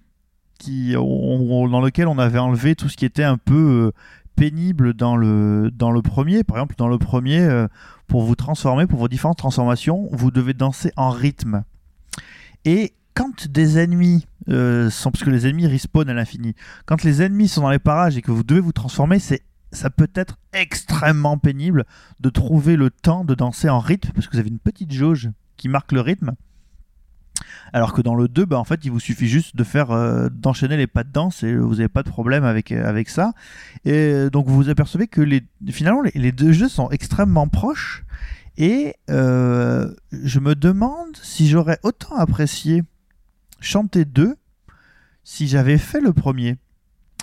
qui, 0.57 0.93
dans 0.93 1.82
lequel 1.82 2.07
on 2.07 2.17
avait 2.17 2.39
enlevé 2.39 2.76
tout 2.76 2.89
ce 2.89 2.97
qui 2.97 3.05
était 3.05 3.23
un 3.23 3.38
peu 3.38 3.91
pénible 4.36 4.93
dans 4.93 5.15
le, 5.15 5.71
dans 5.73 5.91
le 5.91 6.01
premier. 6.01 6.43
Par 6.43 6.57
exemple, 6.57 6.75
dans 6.77 6.88
le 6.88 6.97
premier, 6.97 7.39
euh, 7.39 7.67
pour 8.07 8.23
vous 8.23 8.36
transformer, 8.36 8.86
pour 8.86 8.99
vos 8.99 9.07
différentes 9.07 9.38
transformations, 9.38 10.09
vous 10.11 10.31
devez 10.31 10.53
danser 10.53 10.91
en 10.95 11.09
rythme. 11.09 11.63
Et 12.65 12.93
quand 13.13 13.47
des 13.47 13.79
ennemis 13.79 14.25
euh, 14.49 14.89
sont, 14.89 15.11
parce 15.11 15.23
que 15.23 15.29
les 15.29 15.47
ennemis 15.47 15.67
respawnent 15.67 16.09
à 16.09 16.13
l'infini, 16.13 16.55
quand 16.86 17.03
les 17.03 17.21
ennemis 17.21 17.47
sont 17.47 17.61
dans 17.61 17.69
les 17.69 17.79
parages 17.79 18.17
et 18.17 18.21
que 18.21 18.31
vous 18.31 18.43
devez 18.43 18.59
vous 18.59 18.73
transformer, 18.73 19.19
c'est 19.19 19.41
ça 19.71 19.89
peut 19.89 20.11
être 20.15 20.38
extrêmement 20.53 21.38
pénible 21.38 21.86
de 22.21 22.29
trouver 22.29 22.77
le 22.77 22.89
temps 22.89 23.25
de 23.25 23.36
danser 23.36 23.69
en 23.69 23.79
rythme 23.79 24.11
parce 24.13 24.27
que 24.27 24.33
vous 24.33 24.39
avez 24.39 24.49
une 24.49 24.59
petite 24.59 24.93
jauge 24.93 25.29
qui 25.57 25.67
marque 25.69 25.91
le 25.91 26.01
rythme. 26.01 26.36
Alors 27.73 27.93
que 27.93 28.01
dans 28.01 28.15
le 28.15 28.27
2, 28.27 28.45
bah, 28.45 28.57
en 28.57 28.63
fait, 28.63 28.81
il 28.86 28.91
vous 28.91 28.99
suffit 28.99 29.27
juste 29.27 29.55
de 29.55 29.63
faire 29.63 29.91
euh, 29.91 30.29
d'enchaîner 30.29 30.77
les 30.77 30.88
pas 30.88 31.03
de 31.03 31.11
danse 31.11 31.43
et 31.43 31.55
vous 31.55 31.75
n'avez 31.75 31.89
pas 31.89 32.03
de 32.03 32.09
problème 32.09 32.43
avec, 32.43 32.71
euh, 32.71 32.88
avec 32.88 33.09
ça. 33.09 33.33
Et 33.83 34.29
donc 34.31 34.47
vous 34.47 34.55
vous 34.55 34.69
apercevez 34.69 35.07
que 35.07 35.21
les, 35.21 35.43
finalement 35.69 36.01
les, 36.01 36.11
les 36.15 36.31
deux 36.31 36.51
jeux 36.51 36.69
sont 36.69 36.89
extrêmement 36.89 37.47
proches. 37.47 38.03
Et 38.57 38.95
euh, 39.09 39.93
je 40.11 40.39
me 40.39 40.55
demande 40.55 41.17
si 41.21 41.49
j'aurais 41.49 41.79
autant 41.83 42.15
apprécié 42.15 42.83
chanter 43.59 44.05
2 44.05 44.36
si 45.23 45.47
j'avais 45.47 45.77
fait 45.77 45.99
le 45.99 46.13
premier 46.13 46.57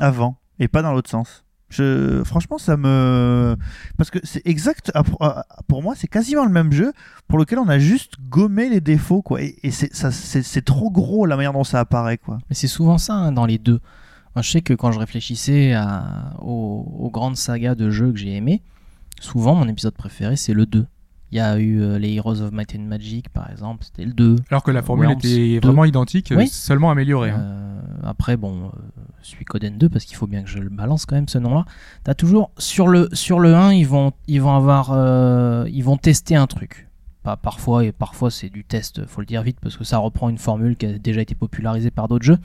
avant 0.01 0.37
et 0.59 0.69
pas 0.69 0.83
dans 0.83 0.93
l'autre 0.93 1.11
sens. 1.11 1.45
Franchement, 2.25 2.59
ça 2.59 2.77
me. 2.77 3.57
Parce 3.97 4.11
que 4.11 4.19
c'est 4.23 4.47
exact. 4.47 4.93
Pour 5.69 5.83
moi, 5.83 5.95
c'est 5.97 6.09
quasiment 6.09 6.45
le 6.45 6.53
même 6.53 6.73
jeu 6.73 6.93
pour 7.29 7.39
lequel 7.39 7.59
on 7.59 7.69
a 7.69 7.79
juste 7.79 8.15
gommé 8.29 8.69
les 8.69 8.81
défauts, 8.81 9.23
quoi. 9.23 9.43
Et, 9.43 9.57
et 9.63 9.71
c'est 9.71 10.65
trop 10.65 10.91
gros 10.91 11.27
la 11.27 11.37
manière 11.37 11.53
dont 11.53 11.65
ça 11.65 11.81
apparaît, 11.81 12.19
quoi. 12.19 12.39
Mais 12.49 12.55
c'est 12.55 12.69
souvent 12.69 12.99
ça 12.99 13.15
hein, 13.15 13.33
dans 13.33 13.47
les 13.47 13.59
deux. 13.59 13.81
Moi, 14.35 14.43
je 14.43 14.51
sais 14.51 14.63
que 14.63 14.73
quand 14.73 14.93
je 14.93 14.99
réfléchissais 14.99 15.75
aux, 16.41 17.11
grandes 17.13 17.37
sagas 17.37 17.75
de 17.75 17.91
jeux 17.91 18.13
que 18.13 18.19
j'ai 18.19 18.35
aimés, 18.35 18.63
souvent 19.21 19.55
mon 19.55 19.69
épisode 19.69 19.95
préféré 19.95 20.37
c'est 20.37 20.55
le 20.55 20.65
2. 20.65 20.87
Il 21.33 21.37
y 21.37 21.41
a 21.41 21.59
eu 21.59 21.81
euh, 21.81 21.99
les 21.99 22.13
Heroes 22.15 22.43
of 22.43 22.53
Might 22.53 22.75
and 22.79 22.83
Magic 22.83 23.31
par 23.31 23.51
exemple, 23.51 23.85
c'était 23.85 24.05
le 24.05 24.13
2. 24.13 24.37
Alors 24.51 24.63
que 24.63 24.71
la 24.71 24.83
formule 24.83 25.07
Worms 25.07 25.19
était 25.19 25.61
2. 25.61 25.67
vraiment 25.67 25.85
identique, 25.87 26.33
Oui. 26.37 26.47
seulement 26.49 26.91
améliorée. 26.91 27.31
hein. 27.31 27.41
Euh, 27.41 27.81
après, 28.05 28.37
bon, 28.37 28.67
euh, 28.67 29.01
Suikoden 29.23 29.79
2, 29.79 29.89
parce 29.89 30.05
qu'il 30.05 30.17
faut 30.17 30.27
bien 30.27 30.43
que 30.43 30.49
je 30.51 30.59
le 30.59 30.69
balance 30.69 31.07
quand 31.07 31.15
même 31.15 31.29
ce 31.29 31.39
nom-là. 31.39 31.65
T'as 32.05 32.15
toujours 32.15 32.51
sur 32.59 32.87
le 32.87 33.09
sur 33.13 33.41
le 33.41 33.55
1, 33.55 33.73
ils 33.73 33.87
vont 33.87 34.13
ils 34.29 34.43
vont 34.43 34.55
avoir 34.55 34.91
euh, 34.93 35.67
ils 35.73 35.83
vont 35.85 35.97
tester 35.97 36.37
un 36.37 36.47
truc. 36.47 36.89
Pas 37.23 37.37
parfois 37.37 37.85
et 37.85 37.93
parfois 37.93 38.31
c'est 38.31 38.49
du 38.51 38.65
test, 38.65 39.07
faut 39.07 39.21
le 39.21 39.27
dire 39.27 39.43
vite 39.43 39.59
parce 39.63 39.77
que 39.77 39.85
ça 39.85 39.99
reprend 39.99 40.29
une 40.29 40.39
formule 40.39 40.77
qui 40.77 40.87
a 40.87 40.99
déjà 40.99 41.21
été 41.23 41.35
popularisée 41.35 41.91
par 41.93 42.09
d'autres 42.09 42.25
jeux. 42.25 42.39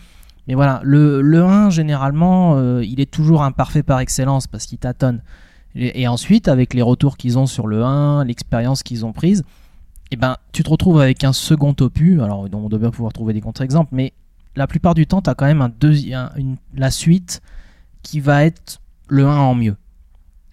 Mais 0.48 0.54
voilà, 0.54 0.80
le, 0.84 1.20
le 1.22 1.44
1 1.44 1.72
généralement, 1.72 2.56
euh, 2.56 2.82
il 2.86 3.02
est 3.02 3.12
toujours 3.12 3.44
imparfait 3.44 3.84
par 3.84 4.00
excellence 4.00 4.48
parce 4.48 4.66
qu'il 4.66 4.78
tâtonne. 4.78 5.22
Et, 5.80 6.08
ensuite, 6.08 6.48
avec 6.48 6.74
les 6.74 6.82
retours 6.82 7.18
qu'ils 7.18 7.38
ont 7.38 7.46
sur 7.46 7.68
le 7.68 7.84
1, 7.84 8.26
l'expérience 8.26 8.82
qu'ils 8.82 9.06
ont 9.06 9.14
prise, 9.14 9.44
eh 10.10 10.16
ben, 10.16 10.38
tu 10.52 10.64
te 10.64 10.70
retrouves 10.70 11.00
avec 11.00 11.24
un 11.24 11.34
second 11.34 11.76
opus. 11.80 12.20
Alors, 12.20 12.48
on 12.52 12.68
doit 12.68 12.80
bien 12.80 12.90
pouvoir 12.90 13.14
trouver 13.14 13.34
des 13.34 13.42
contre-exemples, 13.42 13.90
mais 13.92 14.14
la 14.56 14.66
plupart 14.66 14.96
du 14.96 15.06
temps, 15.06 15.22
tu 15.22 15.30
as 15.30 15.36
quand 15.36 15.46
même 15.46 15.62
un 15.62 15.70
deuxième, 15.70 16.32
une, 16.36 16.58
la 16.74 16.90
suite 16.90 17.42
qui 18.02 18.20
va 18.20 18.44
être 18.44 18.80
le 19.08 19.28
1 19.28 19.38
en 19.38 19.54
mieux. 19.54 19.76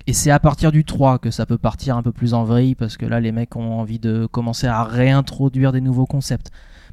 Et 0.06 0.12
c'est 0.12 0.30
à 0.30 0.38
partir 0.38 0.70
du 0.72 0.84
3 0.84 1.18
que 1.18 1.30
ça 1.30 1.46
peut 1.46 1.56
partir 1.56 1.96
un 1.96 2.02
peu 2.02 2.12
plus 2.12 2.34
en 2.34 2.44
vrille, 2.44 2.74
parce 2.74 2.98
que 2.98 3.06
là, 3.06 3.18
les 3.18 3.32
mecs 3.32 3.56
ont 3.56 3.80
envie 3.80 3.98
de 3.98 4.26
commencer 4.26 4.66
à 4.66 4.84
réintroduire 4.84 5.72
des 5.72 5.80
nouveaux 5.80 6.04
concepts. 6.04 6.50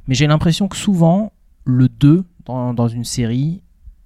Mais 0.08 0.16
j'ai 0.16 0.28
l'impression 0.28 0.70
que 0.70 0.78
souvent, 0.78 1.34
le 1.66 1.90
2 1.90 2.24
dans, 2.46 2.74
dans 2.74 2.88
une 2.88 3.04
série, 3.04 3.62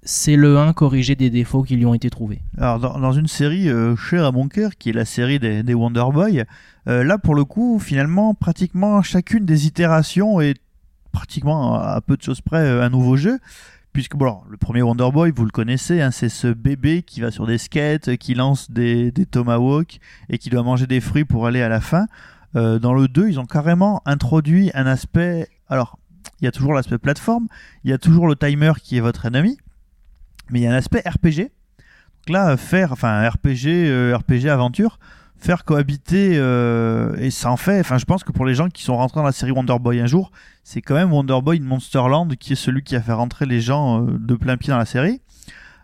c'est 0.06 0.36
le 0.36 0.56
1 0.56 0.72
corrigé 0.72 1.14
des 1.14 1.28
défauts 1.28 1.62
qui 1.62 1.76
lui 1.76 1.84
ont 1.84 1.92
été 1.92 2.08
trouvés. 2.08 2.40
Alors, 2.56 2.78
dans, 2.78 3.12
une 3.12 3.28
série 3.28 3.68
chère 3.98 4.24
à 4.24 4.32
mon 4.32 4.48
cœur, 4.48 4.70
qui 4.78 4.88
est 4.88 4.94
la 4.94 5.04
série 5.04 5.38
des, 5.38 5.62
des 5.62 5.74
Wonder 5.74 6.04
Boy, 6.12 6.44
euh, 6.88 7.02
là, 7.02 7.18
pour 7.18 7.34
le 7.34 7.44
coup, 7.44 7.78
finalement, 7.78 8.34
pratiquement 8.34 9.02
chacune 9.02 9.44
des 9.44 9.66
itérations 9.66 10.40
est 10.40 10.56
pratiquement 11.12 11.74
à 11.74 12.00
peu 12.00 12.16
de 12.16 12.22
choses 12.22 12.40
près 12.40 12.62
euh, 12.62 12.84
un 12.84 12.90
nouveau 12.90 13.16
jeu. 13.16 13.38
Puisque, 13.92 14.14
bon, 14.14 14.40
le 14.48 14.56
premier 14.56 14.82
Wonder 14.82 15.08
Boy, 15.12 15.32
vous 15.34 15.44
le 15.44 15.50
connaissez, 15.50 16.02
hein, 16.02 16.10
c'est 16.10 16.28
ce 16.28 16.48
bébé 16.48 17.02
qui 17.02 17.22
va 17.22 17.30
sur 17.30 17.46
des 17.46 17.58
skates, 17.58 18.16
qui 18.18 18.34
lance 18.34 18.70
des, 18.70 19.10
des 19.10 19.24
tomahawks 19.24 20.00
et 20.28 20.38
qui 20.38 20.50
doit 20.50 20.62
manger 20.62 20.86
des 20.86 21.00
fruits 21.00 21.24
pour 21.24 21.46
aller 21.46 21.62
à 21.62 21.68
la 21.68 21.80
fin. 21.80 22.06
Euh, 22.56 22.78
dans 22.78 22.92
le 22.92 23.08
2, 23.08 23.30
ils 23.30 23.40
ont 23.40 23.46
carrément 23.46 24.02
introduit 24.04 24.70
un 24.74 24.86
aspect. 24.86 25.48
Alors, 25.68 25.98
il 26.40 26.44
y 26.44 26.48
a 26.48 26.52
toujours 26.52 26.74
l'aspect 26.74 26.98
plateforme, 26.98 27.48
il 27.84 27.90
y 27.90 27.94
a 27.94 27.98
toujours 27.98 28.28
le 28.28 28.36
timer 28.36 28.72
qui 28.82 28.98
est 28.98 29.00
votre 29.00 29.24
ennemi, 29.24 29.56
mais 30.50 30.60
il 30.60 30.62
y 30.62 30.66
a 30.66 30.72
un 30.72 30.76
aspect 30.76 31.02
RPG. 31.06 31.50
Donc 32.26 32.30
là, 32.30 32.56
faire, 32.56 32.92
enfin, 32.92 33.28
RPG, 33.28 33.88
euh, 33.88 34.16
RPG 34.16 34.48
aventure, 34.48 34.98
faire 35.38 35.64
cohabiter, 35.64 36.32
euh, 36.34 37.14
et 37.18 37.30
ça 37.30 37.50
en 37.50 37.56
fait, 37.56 37.80
enfin, 37.80 37.98
je 37.98 38.04
pense 38.04 38.24
que 38.24 38.32
pour 38.32 38.46
les 38.46 38.54
gens 38.54 38.68
qui 38.68 38.82
sont 38.82 38.96
rentrés 38.96 39.20
dans 39.20 39.26
la 39.26 39.32
série 39.32 39.52
Wonder 39.52 39.78
Boy 39.78 40.00
un 40.00 40.06
jour, 40.06 40.30
c'est 40.64 40.82
quand 40.82 40.94
même 40.94 41.12
Wonder 41.12 41.38
Boy 41.42 41.60
Monsterland 41.60 42.34
qui 42.36 42.54
est 42.54 42.56
celui 42.56 42.82
qui 42.82 42.96
a 42.96 43.00
fait 43.00 43.12
rentrer 43.12 43.46
les 43.46 43.60
gens 43.60 44.02
euh, 44.02 44.18
de 44.18 44.34
plein 44.34 44.56
pied 44.56 44.70
dans 44.70 44.78
la 44.78 44.84
série. 44.84 45.20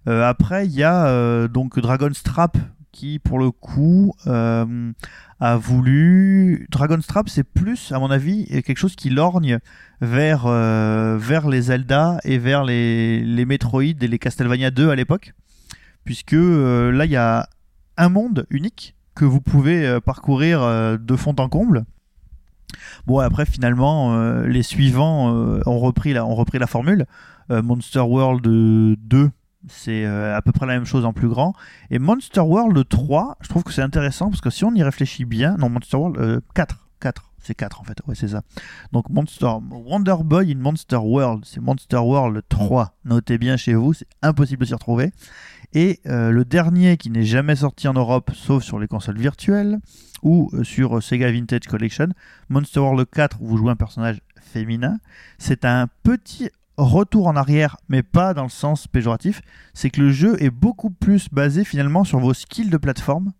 Euh, 0.09 0.29
après, 0.29 0.67
il 0.67 0.73
y 0.73 0.83
a 0.83 1.07
euh, 1.07 1.47
donc 1.47 1.79
Dragon's 1.79 2.23
Trap 2.23 2.57
qui, 2.93 3.19
pour 3.19 3.39
le 3.39 3.51
coup, 3.51 4.15
euh, 4.27 4.93
a 5.41 5.57
voulu. 5.57 6.67
Dragon's 6.71 7.07
Trap, 7.07 7.29
c'est 7.29 7.43
plus, 7.43 7.91
à 7.91 7.99
mon 7.99 8.11
avis, 8.11 8.47
quelque 8.47 8.77
chose 8.77 8.95
qui 8.95 9.11
lorgne 9.11 9.59
vers, 10.01 10.45
euh, 10.47 11.17
vers 11.19 11.49
les 11.49 11.63
Zelda 11.63 12.19
et 12.25 12.39
vers 12.39 12.65
les, 12.65 13.25
les 13.25 13.45
Metroid 13.45 13.83
et 13.83 14.09
les 14.09 14.19
Castlevania 14.19 14.71
2 14.71 14.91
à 14.91 14.95
l'époque. 14.95 15.33
Puisque 16.05 16.35
euh, 16.35 16.93
là, 16.93 17.07
il 17.07 17.11
y 17.11 17.17
a 17.17 17.49
un 17.97 18.09
monde 18.09 18.47
unique 18.51 18.95
que 19.15 19.25
vous 19.25 19.41
pouvez 19.41 19.99
parcourir 20.01 20.99
de 20.99 21.17
fond 21.17 21.35
en 21.39 21.49
comble. 21.51 21.85
Bon, 23.07 23.19
après, 23.19 23.45
finalement, 23.45 24.43
les 24.45 24.63
suivants 24.63 25.31
ont, 25.67 25.79
repris 25.79 26.15
la, 26.15 26.25
ont 26.25 26.35
repris 26.35 26.59
la 26.59 26.67
formule. 26.67 27.05
Monster 27.51 28.01
World 28.01 28.43
2, 28.43 28.97
c'est 29.69 30.05
euh, 30.05 30.37
à 30.37 30.43
peu 30.43 30.53
près 30.53 30.67
la 30.67 30.75
même 30.75 30.85
chose 30.85 31.05
en 31.05 31.13
plus 31.13 31.29
grand. 31.29 31.55
Et 31.91 31.99
Monster 31.99 32.41
World 32.41 32.89
3, 32.89 33.39
je 33.41 33.49
trouve 33.49 33.63
que 33.63 33.73
c'est 33.73 33.83
intéressant 33.83 34.31
parce 34.31 34.41
que 34.41 34.51
si 34.51 34.65
on 34.65 34.75
y 34.75 34.83
réfléchit 34.83 35.25
bien, 35.25 35.57
non, 35.57 35.69
Monster 35.69 35.97
World 35.97 36.19
euh, 36.19 36.41
4, 36.55 36.89
4, 37.01 37.33
c'est 37.39 37.55
4 37.55 37.81
en 37.81 37.85
fait, 37.85 37.99
ouais, 38.07 38.15
c'est 38.15 38.29
ça. 38.29 38.43
Donc 38.93 39.09
Monster 39.11 39.51
Wonder 39.71 40.17
Boy 40.25 40.53
in 40.53 40.59
Monster 40.59 40.97
World, 40.97 41.45
c'est 41.45 41.61
Monster 41.61 41.99
World 41.99 42.43
3. 42.49 42.95
Notez 43.05 43.39
bien 43.39 43.57
chez 43.57 43.75
vous, 43.75 43.93
c'est 43.93 44.09
impossible 44.23 44.61
de 44.61 44.67
s'y 44.67 44.75
retrouver. 44.75 45.13
Et 45.75 46.01
euh, 46.07 46.31
le 46.31 46.45
dernier 46.45 46.97
qui 46.97 47.11
n'est 47.11 47.25
jamais 47.25 47.57
sorti 47.57 47.89
en 47.89 47.95
Europe, 47.95 48.31
sauf 48.35 48.63
sur 48.63 48.79
les 48.79 48.89
consoles 48.89 49.19
virtuelles 49.19 49.79
ou 50.23 50.51
euh, 50.53 50.65
sur 50.65 50.99
euh, 50.99 51.01
Sega 51.01 51.33
Vintage 51.33 51.67
Collection, 51.67 52.09
Monster 52.51 52.81
World 52.81 53.09
4, 53.11 53.39
où 53.41 53.47
vous 53.47 53.57
jouez 53.57 53.71
un 53.71 53.77
personnage 53.77 54.21
féminin, 54.41 54.99
c'est 55.39 55.65
un 55.65 55.89
petit 56.03 56.51
retour 56.77 57.27
en 57.27 57.37
arrière, 57.37 57.77
mais 57.89 58.03
pas 58.03 58.35
dans 58.35 58.45
le 58.45 58.49
sens 58.49 58.87
péjoratif. 58.89 59.43
C'est 59.75 59.91
que 59.91 60.01
le 60.01 60.11
jeu 60.11 60.37
est 60.43 60.51
beaucoup 60.51 60.91
plus 60.91 61.29
basé 61.31 61.65
finalement 61.65 62.05
sur 62.05 62.19
vos 62.19 62.35
skills 62.35 62.71
de 62.71 62.77
plateforme 62.77 63.33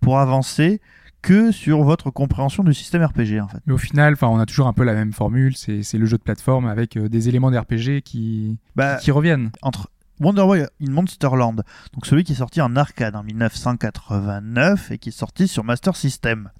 pour 0.00 0.18
avancer 0.18 0.80
que 1.22 1.52
sur 1.52 1.84
votre 1.84 2.10
compréhension 2.10 2.64
du 2.64 2.74
système 2.74 3.04
RPG 3.04 3.40
en 3.40 3.46
fait. 3.46 3.60
Mais 3.66 3.72
au 3.72 3.78
final, 3.78 4.16
on 4.22 4.38
a 4.40 4.46
toujours 4.46 4.66
un 4.66 4.72
peu 4.72 4.82
la 4.82 4.94
même 4.94 5.12
formule. 5.12 5.56
C'est 5.56 5.92
le 5.94 6.06
jeu 6.06 6.18
de 6.18 6.22
plateforme 6.22 6.66
avec 6.66 6.96
euh, 6.96 7.08
des 7.08 7.28
éléments 7.28 7.50
d'RPG 7.52 8.02
qui, 8.02 8.58
Bah, 8.74 8.96
qui 8.96 9.12
reviennent. 9.12 9.50
entre 9.62 9.88
Wonder 10.20 10.42
Boy 10.42 10.66
in 10.80 10.90
Monsterland, 10.90 11.62
donc 11.94 12.06
celui 12.06 12.22
qui 12.24 12.32
est 12.32 12.36
sorti 12.36 12.60
en 12.60 12.76
arcade 12.76 13.16
en 13.16 13.22
1989 13.24 14.90
et 14.92 14.98
qui 14.98 15.08
est 15.08 15.12
sorti 15.12 15.48
sur 15.48 15.64
Master 15.64 15.96
System. 15.96 16.50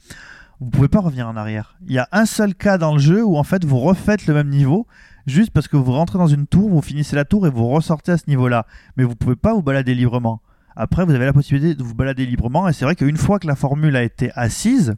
Vous 0.61 0.71
pouvez 0.71 0.89
pas 0.89 1.01
revenir 1.01 1.29
en 1.29 1.37
arrière. 1.37 1.77
Il 1.87 1.93
y 1.93 1.99
a 1.99 2.09
un 2.13 2.27
seul 2.27 2.55
cas 2.55 2.79
dans 2.79 2.93
le 2.95 3.01
jeu 3.01 3.25
où 3.25 3.37
en 3.37 3.43
fait 3.45 3.65
vous 3.65 3.79
refaites 3.79 4.27
le 4.27 4.35
même 4.35 4.49
niveau 4.49 4.87
juste 5.27 5.51
parce 5.51 5.69
que 5.69 5.77
vous 5.77 5.93
rentrez 5.93 6.19
dans 6.19 6.27
une 6.27 6.47
tour, 6.47 6.69
vous 6.71 6.83
finissez 6.83 7.17
la 7.17 7.25
tour 7.25 7.47
et 7.47 7.51
vous 7.51 7.69
ressortez 7.69 8.13
à 8.13 8.19
ce 8.19 8.25
niveau-là. 8.29 8.67
Mais 8.97 9.05
vous 9.05 9.15
pouvez 9.15 9.37
pas 9.37 9.55
vous 9.55 9.63
balader 9.63 9.95
librement. 9.95 10.43
Après, 10.77 11.05
vous 11.05 11.15
avez 11.15 11.27
la 11.27 11.33
possibilité 11.33 11.75
de 11.75 11.83
vous 11.83 11.95
balader 11.95 12.25
librement 12.27 12.69
et 12.69 12.73
c'est 12.73 12.85
vrai 12.85 12.97
qu'une 12.97 13.17
fois 13.17 13.39
que 13.39 13.47
la 13.47 13.57
formule 13.57 13.95
a 13.97 14.03
été 14.03 14.31
assise, 14.35 14.95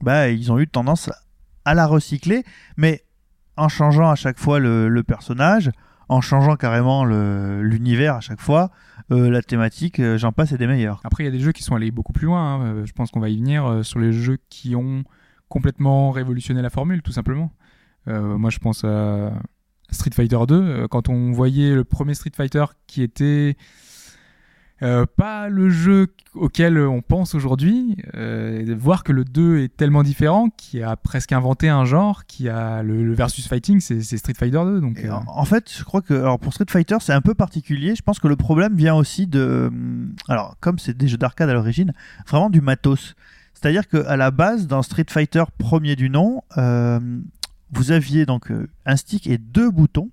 bah 0.00 0.28
ils 0.28 0.50
ont 0.50 0.58
eu 0.58 0.66
tendance 0.66 1.10
à 1.64 1.74
la 1.74 1.86
recycler, 1.86 2.44
mais 2.76 3.04
en 3.56 3.68
changeant 3.68 4.10
à 4.10 4.14
chaque 4.14 4.38
fois 4.38 4.58
le, 4.58 5.02
personnage, 5.02 5.70
en 6.08 6.20
changeant 6.20 6.56
carrément 6.56 7.04
l'univers 7.04 8.16
à 8.16 8.20
chaque 8.20 8.40
fois, 8.40 8.70
euh, 9.10 9.30
la 9.30 9.42
thématique, 9.42 10.00
euh, 10.00 10.18
j'en 10.18 10.32
passe 10.32 10.52
et 10.52 10.58
des 10.58 10.66
meilleurs. 10.66 11.00
Après, 11.04 11.22
il 11.22 11.26
y 11.26 11.28
a 11.28 11.32
des 11.32 11.40
jeux 11.40 11.52
qui 11.52 11.62
sont 11.62 11.74
allés 11.74 11.90
beaucoup 11.90 12.12
plus 12.12 12.26
loin. 12.26 12.54
hein. 12.54 12.62
Euh, 12.66 12.86
Je 12.86 12.92
pense 12.92 13.10
qu'on 13.10 13.20
va 13.20 13.28
y 13.28 13.36
venir 13.36 13.84
sur 13.84 13.98
les 13.98 14.12
jeux 14.12 14.38
qui 14.50 14.76
ont 14.76 15.04
complètement 15.48 16.10
révolutionné 16.10 16.60
la 16.60 16.70
formule, 16.70 17.02
tout 17.02 17.12
simplement. 17.12 17.52
Euh, 18.06 18.38
moi, 18.38 18.50
je 18.50 18.58
pense 18.58 18.84
à 18.84 19.32
Street 19.90 20.10
Fighter 20.14 20.38
2. 20.46 20.54
euh, 20.54 20.86
Quand 20.88 21.08
on 21.08 21.32
voyait 21.32 21.74
le 21.74 21.84
premier 21.84 22.14
Street 22.14 22.32
Fighter 22.34 22.64
qui 22.86 23.02
était 23.02 23.56
euh, 24.80 25.06
pas 25.16 25.48
le 25.48 25.70
jeu 25.70 26.06
auquel 26.34 26.78
on 26.78 27.02
pense 27.02 27.34
aujourd'hui, 27.34 27.96
euh, 28.14 28.76
voir 28.78 29.02
que 29.02 29.10
le 29.10 29.24
2 29.24 29.58
est 29.58 29.76
tellement 29.76 30.04
différent, 30.04 30.50
qui 30.56 30.82
a 30.84 30.94
presque 30.94 31.32
inventé 31.32 31.68
un 31.68 31.84
genre, 31.84 32.26
qui 32.26 32.48
a 32.48 32.84
le, 32.84 33.02
le 33.02 33.12
versus 33.12 33.48
fighting, 33.48 33.80
c'est 33.80 34.00
Street 34.02 34.34
Fighter 34.38 34.60
2. 34.62 34.80
Donc, 34.80 35.00
euh, 35.00 35.10
en, 35.26 35.44
fait, 35.44 35.68
je 35.76 35.82
crois 35.82 36.00
que 36.00 36.14
alors 36.14 36.38
pour 36.38 36.52
Street 36.52 36.66
Fighter, 36.68 36.98
c'est 37.00 37.12
un 37.12 37.20
peu 37.22 37.34
particulier. 37.34 37.96
Je 37.96 38.02
pense 38.02 38.20
que 38.20 38.28
le 38.28 38.36
problème 38.36 38.76
vient 38.76 38.94
aussi 38.94 39.26
de, 39.26 39.66
hum, 39.72 40.14
alors 40.28 40.54
comme 40.60 40.78
c'est 40.78 40.96
des 40.96 41.08
jeux 41.08 41.18
d'arcade 41.18 41.50
à 41.50 41.54
l'origine, 41.54 41.92
vraiment 42.28 42.48
du 42.50 42.60
matos. 42.60 43.16
C'est-à-dire 43.54 43.88
que 43.88 44.06
à 44.06 44.16
la 44.16 44.30
base, 44.30 44.68
dans 44.68 44.82
Street 44.82 45.06
Fighter 45.08 45.42
premier 45.58 45.96
du 45.96 46.08
nom, 46.08 46.42
vous 47.72 47.92
aviez 47.92 48.26
donc 48.26 48.50
euh, 48.50 48.68
un 48.86 48.96
stick 48.96 49.26
et 49.26 49.38
deux 49.38 49.70
boutons 49.70 50.10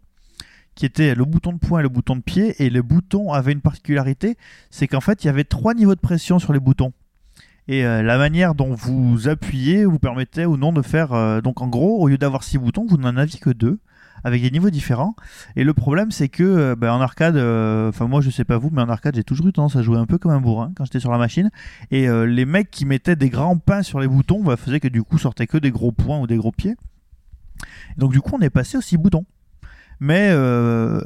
qui 0.75 0.85
étaient 0.85 1.15
le 1.15 1.23
bouton 1.23 1.53
de 1.53 1.57
poing 1.57 1.79
et 1.79 1.83
le 1.83 1.89
bouton 1.89 2.17
de 2.17 2.21
pied. 2.21 2.61
Et 2.63 2.69
le 2.69 2.81
bouton 2.81 3.31
avait 3.31 3.53
une 3.53 3.61
particularité, 3.61 4.37
c'est 4.71 4.87
qu'en 4.87 5.01
fait, 5.01 5.23
il 5.23 5.27
y 5.27 5.29
avait 5.29 5.45
trois 5.45 5.73
niveaux 5.73 5.95
de 5.95 5.99
pression 5.99 6.39
sur 6.39 6.51
les 6.51 6.59
boutons. 6.59 6.91
Et 7.67 7.85
euh, 7.85 8.03
la 8.03 8.17
manière 8.17 8.53
dont 8.53 8.73
vous 8.73 9.27
appuyez 9.27 9.85
vous 9.85 9.99
permettait 9.99 10.45
ou 10.45 10.57
non 10.57 10.71
de 10.73 10.81
faire. 10.81 11.13
euh, 11.13 11.41
donc 11.41 11.61
en 11.61 11.67
gros, 11.67 11.99
au 12.01 12.07
lieu 12.07 12.17
d'avoir 12.17 12.43
six 12.43 12.57
boutons, 12.57 12.85
vous 12.87 12.97
n'en 12.97 13.15
aviez 13.17 13.39
que 13.39 13.49
deux, 13.49 13.79
avec 14.23 14.41
des 14.41 14.51
niveaux 14.51 14.69
différents. 14.69 15.15
Et 15.55 15.63
le 15.63 15.73
problème, 15.73 16.11
c'est 16.11 16.29
que 16.29 16.75
ben, 16.75 16.91
en 16.91 17.01
arcade, 17.01 17.37
enfin 17.37 18.07
moi 18.07 18.21
je 18.21 18.29
sais 18.29 18.43
pas 18.43 18.57
vous, 18.57 18.69
mais 18.71 18.81
en 18.81 18.89
arcade, 18.89 19.15
j'ai 19.15 19.23
toujours 19.23 19.47
eu 19.47 19.53
tendance 19.53 19.77
à 19.77 19.81
jouer 19.81 19.97
un 19.97 20.05
peu 20.05 20.17
comme 20.17 20.31
un 20.31 20.41
bourrin 20.41 20.73
quand 20.75 20.85
j'étais 20.85 20.99
sur 20.99 21.11
la 21.11 21.17
machine. 21.17 21.49
Et 21.89 22.07
les 22.07 22.45
mecs 22.45 22.69
qui 22.69 22.85
mettaient 22.85 23.15
des 23.15 23.29
grands 23.29 23.57
pains 23.57 23.81
sur 23.81 23.99
les 23.99 24.07
boutons 24.07 24.43
bah, 24.43 24.57
faisaient 24.57 24.79
que 24.79 24.87
du 24.87 25.01
coup 25.03 25.17
sortaient 25.17 25.47
que 25.47 25.57
des 25.57 25.71
gros 25.71 25.91
points 25.91 26.19
ou 26.19 26.27
des 26.27 26.37
gros 26.37 26.51
pieds. 26.51 26.75
Donc 27.97 28.11
du 28.11 28.21
coup, 28.21 28.31
on 28.35 28.41
est 28.41 28.49
passé 28.49 28.77
aux 28.77 28.81
six 28.81 28.97
boutons. 28.97 29.25
Mais 29.99 30.29
euh, 30.31 30.99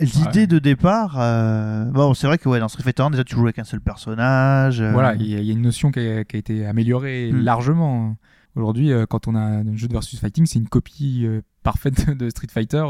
l'idée 0.00 0.40
Ouais. 0.40 0.46
de 0.46 0.58
départ, 0.58 1.16
euh, 1.18 1.84
bon, 1.86 2.14
c'est 2.14 2.26
vrai 2.26 2.38
que 2.38 2.48
ouais, 2.48 2.60
dans 2.60 2.68
Street 2.68 2.82
Fighter 2.82 3.02
1, 3.02 3.10
déjà 3.10 3.24
tu 3.24 3.34
jouais 3.34 3.44
avec 3.48 3.58
un 3.58 3.64
seul 3.64 3.80
personnage. 3.80 4.80
euh, 4.80 4.92
Voilà, 4.92 5.14
il 5.14 5.26
y, 5.26 5.34
a- 5.34 5.40
il 5.40 5.44
y 5.46 5.50
a 5.50 5.52
une 5.52 5.62
notion 5.62 5.90
qui 5.90 6.00
a, 6.00 6.24
qui 6.24 6.36
a 6.36 6.38
été 6.38 6.66
améliorée 6.66 7.30
Hmm. 7.32 7.40
largement. 7.42 8.16
Aujourd'hui, 8.54 8.90
quand 9.08 9.28
on 9.28 9.34
a 9.34 9.40
un 9.40 9.76
jeu 9.76 9.88
de 9.88 9.92
versus 9.94 10.20
fighting, 10.20 10.44
c'est 10.44 10.58
une 10.58 10.68
copie 10.68 11.26
parfaite 11.62 12.10
de 12.18 12.28
Street 12.28 12.48
Fighter 12.50 12.84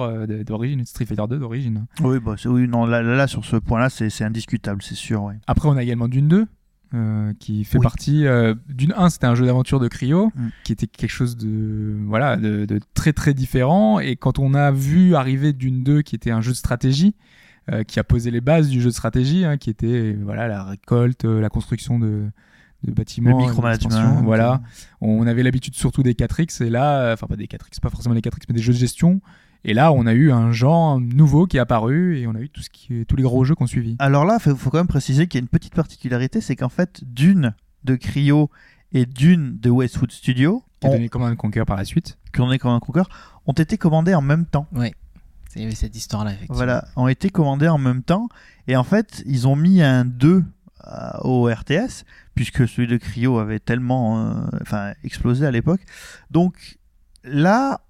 d'origine, 0.44 0.84
Street 0.84 1.04
Fighter 1.06 1.22
2 1.28 1.38
d'origine. 1.38 1.86
Oui, 2.00 2.18
bah, 2.18 2.34
oui, 2.46 2.66
non, 2.66 2.84
là, 2.84 3.00
là, 3.02 3.14
là, 3.14 3.26
sur 3.28 3.44
ce 3.44 3.54
point-là, 3.56 3.88
c'est 3.88 4.10
c'est 4.10 4.24
indiscutable, 4.24 4.82
c'est 4.82 4.96
sûr. 4.96 5.22
Ouais. 5.22 5.34
Après, 5.46 5.68
on 5.68 5.76
a 5.76 5.82
également 5.84 6.08
Dune 6.08 6.26
2, 6.26 6.46
euh, 6.94 7.32
qui 7.38 7.64
fait 7.64 7.78
Oui. 7.78 7.82
partie. 7.82 8.26
euh, 8.26 8.54
Dune 8.68 8.92
1, 8.96 9.10
c'était 9.10 9.26
un 9.26 9.34
jeu 9.34 9.46
d'aventure 9.46 9.80
de 9.80 9.88
Cryo, 9.88 10.30
Mm. 10.34 10.48
qui 10.64 10.72
était 10.72 10.86
quelque 10.86 11.10
chose 11.10 11.36
de 11.36 11.96
voilà 12.06 12.36
de, 12.36 12.64
de 12.66 12.80
très 12.94 13.12
très 13.12 13.34
différent. 13.34 13.98
Et 14.00 14.16
quand 14.16 14.38
on 14.38 14.54
a 14.54 14.70
vu 14.70 15.14
arriver 15.14 15.52
Dune 15.52 15.82
2, 15.82 16.02
qui 16.02 16.14
était 16.14 16.30
un 16.30 16.40
jeu 16.40 16.52
de 16.52 16.56
stratégie, 16.56 17.14
euh, 17.70 17.82
qui 17.84 17.98
a 18.00 18.04
posé 18.04 18.30
les 18.30 18.40
bases 18.40 18.68
du 18.68 18.80
jeu 18.80 18.88
de 18.90 18.94
stratégie, 18.94 19.44
hein, 19.44 19.56
qui 19.56 19.70
était 19.70 20.16
voilà 20.22 20.48
la 20.48 20.64
récolte, 20.64 21.24
euh, 21.24 21.40
la 21.40 21.48
construction 21.48 21.98
de, 21.98 22.06
de 22.82 22.88
Le 22.88 22.92
bâtiments, 22.92 23.38
micromanagement. 23.38 23.88
d'expansion, 23.90 24.22
voilà. 24.24 24.60
On 25.00 25.26
avait 25.26 25.42
l'habitude 25.44 25.74
surtout 25.76 26.02
des 26.02 26.14
4X 26.14 26.62
et 26.64 26.70
là, 26.70 27.00
euh, 27.00 27.14
enfin 27.14 27.26
pas 27.28 27.36
des 27.36 27.46
4X, 27.46 27.78
pas 27.80 27.90
forcément 27.90 28.14
des 28.14 28.20
4X, 28.20 28.42
mais 28.48 28.54
des 28.54 28.62
jeux 28.62 28.72
de 28.72 28.78
gestion. 28.78 29.20
Et 29.64 29.74
là, 29.74 29.92
on 29.92 30.06
a 30.06 30.12
eu 30.12 30.32
un 30.32 30.50
genre 30.52 31.00
nouveau 31.00 31.46
qui 31.46 31.56
est 31.56 31.60
apparu 31.60 32.18
et 32.18 32.26
on 32.26 32.34
a 32.34 32.40
eu 32.40 32.48
tout 32.48 32.62
ce 32.62 32.70
qui, 32.70 33.06
tous 33.06 33.16
les 33.16 33.22
gros 33.22 33.44
jeux 33.44 33.54
qu'on 33.54 33.66
suivi. 33.66 33.94
Alors 34.00 34.24
là, 34.24 34.38
il 34.40 34.42
faut, 34.42 34.56
faut 34.56 34.70
quand 34.70 34.78
même 34.78 34.86
préciser 34.88 35.28
qu'il 35.28 35.38
y 35.38 35.42
a 35.42 35.44
une 35.44 35.48
petite 35.48 35.74
particularité, 35.74 36.40
c'est 36.40 36.56
qu'en 36.56 36.68
fait, 36.68 37.00
Dune 37.04 37.54
de 37.84 37.94
Cryo 37.96 38.50
et 38.92 39.06
Dune 39.06 39.58
de 39.60 39.70
Westwood 39.70 40.10
Studio, 40.10 40.62
Qui 40.80 40.86
a 40.86 40.90
ont- 40.90 40.92
donné 40.94 41.08
Command 41.08 41.36
Conquer 41.36 41.64
par 41.64 41.76
la 41.76 41.84
suite. 41.84 42.18
qu'on 42.34 42.50
est 42.50 42.58
comme 42.58 42.72
un 42.72 42.80
Conquer, 42.80 43.02
ont 43.46 43.52
été 43.52 43.78
commandés 43.78 44.14
en 44.14 44.22
même 44.22 44.46
temps. 44.46 44.66
Il 45.54 45.60
y 45.62 45.64
avait 45.66 45.74
cette 45.74 45.94
histoire-là, 45.94 46.30
effectivement. 46.30 46.56
Voilà, 46.56 46.88
ont 46.96 47.08
été 47.08 47.28
commandés 47.30 47.68
en 47.68 47.76
même 47.78 48.02
temps. 48.02 48.28
Et 48.68 48.74
en 48.76 48.84
fait, 48.84 49.22
ils 49.26 49.46
ont 49.46 49.54
mis 49.56 49.82
un 49.82 50.04
2 50.06 50.42
euh, 50.86 51.10
au 51.22 51.44
RTS, 51.44 52.04
puisque 52.34 52.66
celui 52.66 52.88
de 52.88 52.96
Cryo 52.96 53.38
avait 53.38 53.58
tellement 53.60 54.18
euh, 54.30 54.34
enfin, 54.62 54.94
explosé 55.04 55.44
à 55.46 55.50
l'époque. 55.50 55.82
Donc 56.30 56.78
là, 57.22 57.82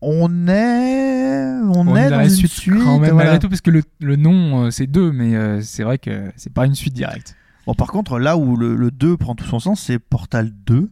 on 0.00 0.46
est, 0.48 1.52
on, 1.62 1.88
On 1.88 1.96
est 1.96 2.02
est 2.06 2.10
dans 2.10 2.18
dans 2.18 2.24
une 2.24 2.30
suite, 2.30 2.52
suite. 2.52 2.74
quand 2.74 2.98
même, 2.98 3.12
voilà. 3.12 3.30
malgré 3.30 3.38
tout, 3.40 3.48
parce 3.48 3.60
que 3.60 3.70
le, 3.70 3.82
le 4.00 4.16
nom 4.16 4.64
euh, 4.66 4.70
c'est 4.70 4.86
2, 4.86 5.12
mais 5.12 5.34
euh, 5.34 5.60
c'est 5.60 5.82
vrai 5.82 5.98
que 5.98 6.30
c'est 6.36 6.52
pas 6.52 6.66
une 6.66 6.74
suite 6.74 6.94
directe. 6.94 7.34
Bon, 7.66 7.74
par 7.74 7.88
contre, 7.88 8.18
là 8.18 8.36
où 8.36 8.56
le, 8.56 8.76
le 8.76 8.90
2 8.90 9.16
prend 9.16 9.34
tout 9.34 9.44
son 9.44 9.58
sens, 9.58 9.80
c'est 9.82 9.98
Portal 9.98 10.50
2, 10.66 10.90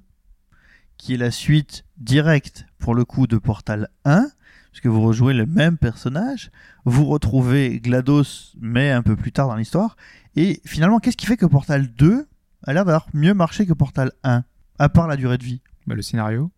qui 0.99 1.15
est 1.15 1.19
la 1.19 1.31
suite 1.31 1.85
directe, 1.99 2.67
pour 2.79 2.95
le 2.95 3.05
coup, 3.05 3.27
de 3.27 3.39
Portal 3.39 3.89
1, 4.05 4.27
puisque 4.73 4.87
vous 4.87 5.01
rejouez 5.03 5.33
le 5.35 5.47
même 5.47 5.79
personnage, 5.79 6.51
vous 6.85 7.07
retrouvez 7.07 7.81
GLaDOS, 7.81 8.55
mais 8.61 8.91
un 8.91 9.03
peu 9.03 9.17
plus 9.17 9.33
tard 9.33 9.49
dans 9.49 9.57
l'histoire, 9.57 9.97
et 10.35 10.61
finalement, 10.67 10.99
qu'est-ce 10.99 11.17
qui 11.17 11.27
fait 11.27 11.37
que 11.39 11.47
Portal 11.47 11.87
2 11.97 12.27
a 12.67 12.73
l'air 12.73 12.85
d'avoir 12.85 13.07
mieux 13.15 13.33
marché 13.35 13.65
que 13.67 13.73
Portal 13.73 14.13
1, 14.25 14.45
à 14.79 14.89
part 14.89 15.07
la 15.07 15.17
durée 15.17 15.39
de 15.39 15.45
vie? 15.45 15.63
Bah, 15.87 15.95
le 15.95 16.03
scénario. 16.03 16.51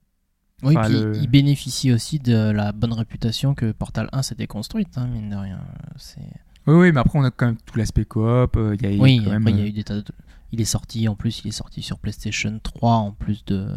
Oui, 0.63 0.77
Enfin, 0.77 0.89
puis 0.89 0.99
le- 1.01 1.17
il 1.17 1.29
bénéficie 1.29 1.93
aussi 1.93 2.19
de 2.19 2.51
la 2.51 2.73
bonne 2.73 2.93
réputation 2.93 3.55
que 3.55 3.71
Portal 3.73 4.09
1 4.13 4.23
s'était 4.23 4.47
construite, 4.49 4.97
hein, 4.99 5.07
mine 5.07 5.31
de 5.31 5.37
rien. 5.37 5.61
C'est... 5.97 6.21
Oui, 6.67 6.75
oui, 6.75 6.93
mais 6.93 7.01
après 7.01 7.19
on 7.19 7.25
a 7.25 7.31
quand 7.31 7.47
même 7.47 7.57
tout 7.65 7.79
l'aspect 7.79 8.05
coop. 8.05 8.57
euh, 8.57 8.75
Il 8.79 8.83
y 8.83 8.87
a 8.87 8.93
eu 8.93 8.99
Oui, 9.01 9.23
quand 9.25 9.31
même. 9.31 9.43
après, 9.43 9.53
il 9.53 9.59
y 9.59 9.61
a 9.61 9.65
euh, 9.65 9.69
eu 9.69 9.73
des 9.73 9.85
tas 9.85 9.95
de... 9.97 10.05
Il 10.53 10.61
est 10.61 10.65
sorti, 10.67 11.07
en 11.09 11.15
plus, 11.15 11.43
il 11.45 11.49
est 11.49 11.53
sorti 11.53 11.83
sur 11.83 11.99
PlayStation 11.99 12.59
3, 12.63 12.95
en 12.95 13.13
plus 13.13 13.45
de... 13.45 13.69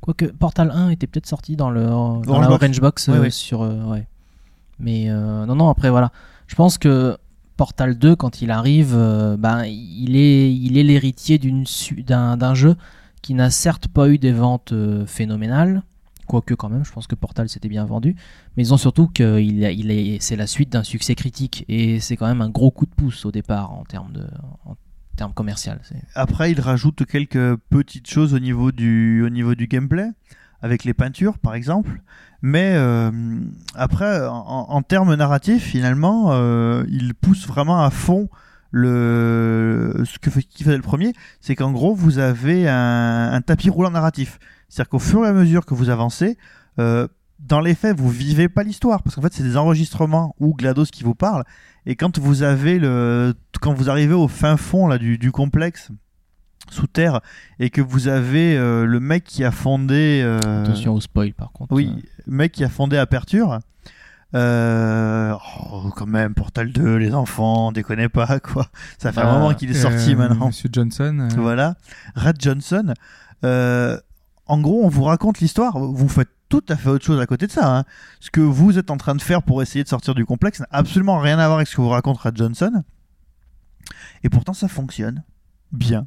Quoique, 0.00 0.26
Portal 0.26 0.70
1 0.72 0.90
était 0.90 1.06
peut-être 1.06 1.26
sorti 1.26 1.56
dans, 1.56 1.70
le, 1.70 1.84
dans 1.86 2.20
Orange 2.26 2.26
la 2.42 2.48
Box. 2.48 2.62
Orange 2.64 2.80
Box, 2.80 3.08
Ouais, 3.08 3.14
euh, 3.16 3.20
ouais. 3.22 3.30
sur... 3.30 3.62
euh, 3.62 3.84
ouais. 3.84 4.06
Mais 4.78 5.08
euh, 5.08 5.46
non, 5.46 5.54
non, 5.56 5.68
après, 5.70 5.88
voilà. 5.90 6.12
Je 6.48 6.54
pense 6.54 6.76
que 6.78 7.16
Portal 7.56 7.96
2, 7.96 8.14
quand 8.14 8.42
il 8.42 8.50
arrive, 8.50 8.92
euh, 8.94 9.36
ben, 9.38 9.64
il 9.64 10.14
est 10.16 10.54
il 10.54 10.76
est 10.76 10.82
l'héritier 10.82 11.38
d'une 11.38 11.64
su- 11.66 12.02
d'un, 12.02 12.36
d'un 12.36 12.54
jeu 12.54 12.76
qui 13.22 13.32
n'a 13.32 13.48
certes 13.50 13.88
pas 13.88 14.08
eu 14.10 14.18
des 14.18 14.32
ventes 14.32 14.72
euh, 14.72 15.06
phénoménales, 15.06 15.82
quoique 16.26 16.54
quand 16.54 16.68
même, 16.68 16.84
je 16.84 16.92
pense 16.92 17.06
que 17.06 17.14
Portal 17.14 17.48
s'était 17.48 17.68
bien 17.68 17.84
vendu, 17.84 18.16
mais 18.56 18.64
ils 18.64 18.74
ont 18.74 18.76
surtout 18.76 19.08
que 19.08 19.40
il, 19.40 19.62
il 19.62 19.90
est, 19.90 20.18
c'est 20.20 20.36
la 20.36 20.46
suite 20.46 20.70
d'un 20.70 20.82
succès 20.82 21.14
critique, 21.14 21.64
et 21.68 22.00
c'est 22.00 22.16
quand 22.16 22.26
même 22.26 22.42
un 22.42 22.50
gros 22.50 22.70
coup 22.70 22.86
de 22.86 22.94
pouce 22.94 23.24
au 23.24 23.32
départ 23.32 23.72
en 23.72 23.84
termes 23.84 24.12
de 24.12 24.26
en 24.64 24.76
termes 25.16 25.32
commercial. 25.32 25.80
Après, 26.14 26.52
il 26.52 26.60
rajoute 26.60 27.06
quelques 27.06 27.56
petites 27.70 28.06
choses 28.06 28.34
au 28.34 28.38
niveau 28.38 28.70
du, 28.70 29.22
au 29.24 29.30
niveau 29.30 29.54
du 29.54 29.66
gameplay, 29.66 30.10
avec 30.60 30.84
les 30.84 30.92
peintures 30.92 31.38
par 31.38 31.54
exemple. 31.54 32.02
Mais 32.42 32.74
euh, 32.74 33.10
après, 33.74 34.26
en, 34.26 34.66
en 34.68 34.82
termes 34.82 35.14
narratifs, 35.14 35.64
finalement, 35.64 36.32
euh, 36.32 36.84
il 36.90 37.14
pousse 37.14 37.46
vraiment 37.46 37.82
à 37.82 37.88
fond 37.90 38.28
le 38.70 40.02
ce 40.04 40.18
que 40.18 40.30
qui 40.40 40.64
faisait 40.64 40.76
le 40.76 40.82
premier, 40.82 41.12
c'est 41.40 41.54
qu'en 41.54 41.72
gros, 41.72 41.94
vous 41.94 42.18
avez 42.18 42.68
un, 42.68 43.32
un 43.32 43.40
tapis 43.40 43.70
roulant 43.70 43.90
narratif. 43.90 44.38
C'est-à-dire 44.68 44.90
qu'au 44.90 44.98
fur 44.98 45.24
et 45.24 45.28
à 45.28 45.32
mesure 45.32 45.64
que 45.64 45.74
vous 45.74 45.90
avancez, 45.90 46.36
euh, 46.78 47.06
dans 47.38 47.60
les 47.60 47.74
faits, 47.74 47.96
vous 47.98 48.08
vivez 48.10 48.48
pas 48.48 48.62
l'histoire, 48.62 49.02
parce 49.02 49.14
qu'en 49.16 49.22
fait, 49.22 49.32
c'est 49.32 49.42
des 49.42 49.56
enregistrements 49.56 50.34
ou 50.40 50.54
GLaDOS 50.54 50.86
qui 50.86 51.04
vous 51.04 51.14
parle. 51.14 51.44
Et 51.84 51.94
quand 51.94 52.18
vous 52.18 52.42
avez 52.42 52.78
le, 52.78 53.34
quand 53.60 53.72
vous 53.74 53.88
arrivez 53.90 54.14
au 54.14 54.26
fin 54.28 54.56
fond 54.56 54.86
là 54.88 54.98
du, 54.98 55.18
du 55.18 55.30
complexe 55.32 55.90
sous 56.70 56.88
terre 56.88 57.20
et 57.60 57.70
que 57.70 57.80
vous 57.80 58.08
avez 58.08 58.56
euh, 58.56 58.84
le 58.86 58.98
mec 58.98 59.22
qui 59.22 59.44
a 59.44 59.52
fondé, 59.52 60.20
euh, 60.24 60.64
Attention 60.64 60.94
au 60.94 61.00
spoil 61.00 61.32
par 61.32 61.52
contre. 61.52 61.72
oui, 61.72 61.92
le 62.26 62.32
mec 62.32 62.50
qui 62.52 62.64
a 62.64 62.68
fondé 62.68 62.96
Aperture. 62.96 63.60
Euh, 64.34 65.34
oh, 65.72 65.90
quand 65.94 66.06
même, 66.06 66.34
Portal 66.34 66.72
2, 66.72 66.96
les 66.96 67.14
enfants, 67.14 67.72
déconnez 67.72 68.08
pas 68.08 68.40
quoi. 68.42 68.68
Ça 68.98 69.12
fait 69.12 69.20
un 69.20 69.24
Bah, 69.24 69.32
moment 69.38 69.54
qu'il 69.54 69.70
est 69.70 69.74
sorti 69.74 70.12
euh, 70.12 70.16
maintenant. 70.16 70.48
Monsieur 70.48 70.68
Johnson. 70.72 71.18
euh, 71.20 71.28
Voilà, 71.40 71.74
Red 72.16 72.36
Johnson. 72.40 72.92
Euh, 73.44 73.98
en 74.46 74.60
gros, 74.60 74.84
on 74.84 74.88
vous 74.88 75.04
raconte 75.04 75.38
l'histoire. 75.40 75.78
Vous 75.78 76.08
faites 76.08 76.28
tout 76.48 76.64
à 76.68 76.76
fait 76.76 76.88
autre 76.88 77.04
chose 77.04 77.20
à 77.20 77.26
côté 77.26 77.46
de 77.46 77.52
ça. 77.52 77.78
hein. 77.78 77.84
Ce 78.20 78.30
que 78.30 78.40
vous 78.40 78.78
êtes 78.78 78.90
en 78.90 78.96
train 78.96 79.14
de 79.14 79.22
faire 79.22 79.42
pour 79.42 79.62
essayer 79.62 79.82
de 79.84 79.88
sortir 79.88 80.14
du 80.14 80.24
complexe 80.24 80.60
n'a 80.60 80.68
absolument 80.70 81.18
rien 81.18 81.38
à 81.38 81.46
voir 81.46 81.56
avec 81.58 81.68
ce 81.68 81.76
que 81.76 81.80
vous 81.80 81.88
raconte 81.88 82.18
Red 82.18 82.36
Johnson. 82.36 82.82
Et 84.24 84.28
pourtant, 84.28 84.52
ça 84.52 84.68
fonctionne 84.68 85.24
bien. 85.72 86.06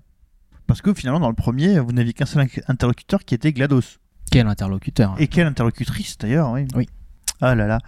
Parce 0.67 0.81
que 0.81 0.93
finalement, 0.93 1.19
dans 1.19 1.29
le 1.29 1.35
premier, 1.35 1.79
vous 1.79 1.91
n'aviez 1.93 2.13
qu'un 2.13 2.25
seul 2.25 2.47
interlocuteur 2.67 3.25
qui 3.25 3.33
était 3.33 3.51
GLaDOS. 3.51 3.97
Quel 4.31 4.47
interlocuteur. 4.47 5.15
Et 5.17 5.27
quelle 5.27 5.47
interlocutrice 5.47 6.17
d'ailleurs, 6.17 6.51
oui. 6.51 6.67
Oui. 6.75 6.87
Ah 7.41 7.55
là 7.55 7.67
là. 7.67 7.79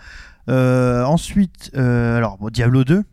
Euh, 0.50 1.04
ensuite, 1.04 1.72
euh, 1.76 2.18
alors 2.18 2.38
bon, 2.38 2.50
Diablo 2.50 2.84
2. 2.84 3.04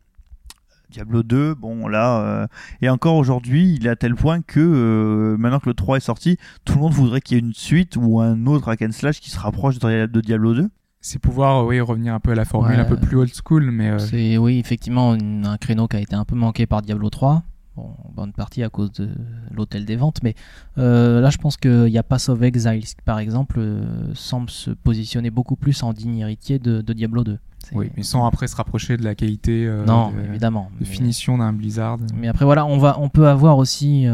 Diablo 0.91 1.23
2, 1.23 1.55
bon 1.55 1.87
là, 1.87 2.21
euh, 2.23 2.47
et 2.81 2.89
encore 2.89 3.17
aujourd'hui, 3.17 3.75
il 3.79 3.87
est 3.87 3.91
à 3.91 3.97
tel 3.97 4.15
point 4.15 4.41
que 4.41 4.59
euh, 4.59 5.37
maintenant 5.37 5.59
que 5.61 5.69
le 5.69 5.75
3 5.75 5.99
est 5.99 6.01
sorti, 6.01 6.39
tout 6.65 6.75
le 6.77 6.81
monde 6.81 6.93
voudrait 6.95 7.21
qu'il 7.21 7.37
y 7.37 7.41
ait 7.41 7.43
une 7.45 7.53
suite 7.53 7.97
ou 8.01 8.21
un 8.21 8.47
autre 8.47 8.69
hack 8.71 8.81
and 8.81 8.93
slash 8.93 9.21
qui 9.21 9.29
se 9.31 9.39
rapproche 9.39 9.79
de, 9.79 10.21
Diablo 10.23 10.55
2. 10.55 10.71
C'est 11.03 11.19
pouvoir 11.19 11.67
oui, 11.67 11.79
revenir 11.81 12.15
un 12.15 12.21
peu 12.21 12.31
à 12.31 12.35
la 12.35 12.47
formule 12.47 12.73
Ouais. 12.77 12.81
un 12.81 12.87
peu 12.87 12.97
plus 12.97 13.19
old 13.19 13.31
school, 13.35 13.71
mais 13.71 13.91
euh, 13.91 13.99
C'est 13.99 14.39
oui, 14.39 14.59
effectivement, 14.59 15.15
une- 15.15 15.45
un 15.47 15.59
créneau 15.59 15.89
qui 15.89 15.97
a 15.97 16.01
été 16.01 16.17
un 16.17 16.25
peu 16.25 16.35
manqué 16.37 16.67
par 16.67 16.81
Diablo 16.81 17.11
3. 17.11 17.43
Bon, 17.79 17.95
en 18.05 18.11
bonne 18.13 18.33
partie 18.33 18.65
à 18.65 18.71
cause 18.71 18.91
de 18.93 19.09
l'hôtel 19.55 19.85
des 19.85 19.95
ventes, 19.95 20.19
mais 20.25 20.35
euh, 20.79 21.21
là 21.21 21.31
je 21.31 21.39
pense 21.39 21.57
qu'il 21.57 21.87
y 21.89 21.99
a 21.99 22.03
Pass 22.03 22.29
of 22.29 22.43
Exiles, 22.43 22.85
qui, 22.85 22.97
par 23.05 23.21
exemple, 23.21 23.57
euh, 23.61 23.85
semble 24.15 24.51
se 24.51 24.71
positionner 24.73 25.31
beaucoup 25.31 25.55
plus 25.55 25.81
en 25.85 25.93
digne 25.93 26.19
héritier 26.19 26.59
de, 26.59 26.81
de 26.81 26.93
Diablo 26.93 27.23
2. 27.23 27.39
C'est- 27.61 27.77
oui, 27.77 27.91
mais 27.97 28.03
sans 28.03 28.27
après 28.27 28.49
se 28.49 28.57
rapprocher 28.57 28.97
de 28.97 29.05
la 29.05 29.15
qualité 29.15 29.65
euh, 29.67 29.85
non, 29.85 30.11
de, 30.11 30.21
évidemment. 30.29 30.71
de 30.73 30.79
mais- 30.81 30.87
finition 30.87 31.39
d'un 31.39 31.53
Blizzard. 31.53 31.99
Mais 32.17 32.27
après 32.27 32.45
voilà, 32.45 32.67
on 32.67 32.79
va, 32.79 32.99
on 32.99 33.09
peut 33.09 33.29
avoir 33.29 33.59
aussi, 33.59 34.07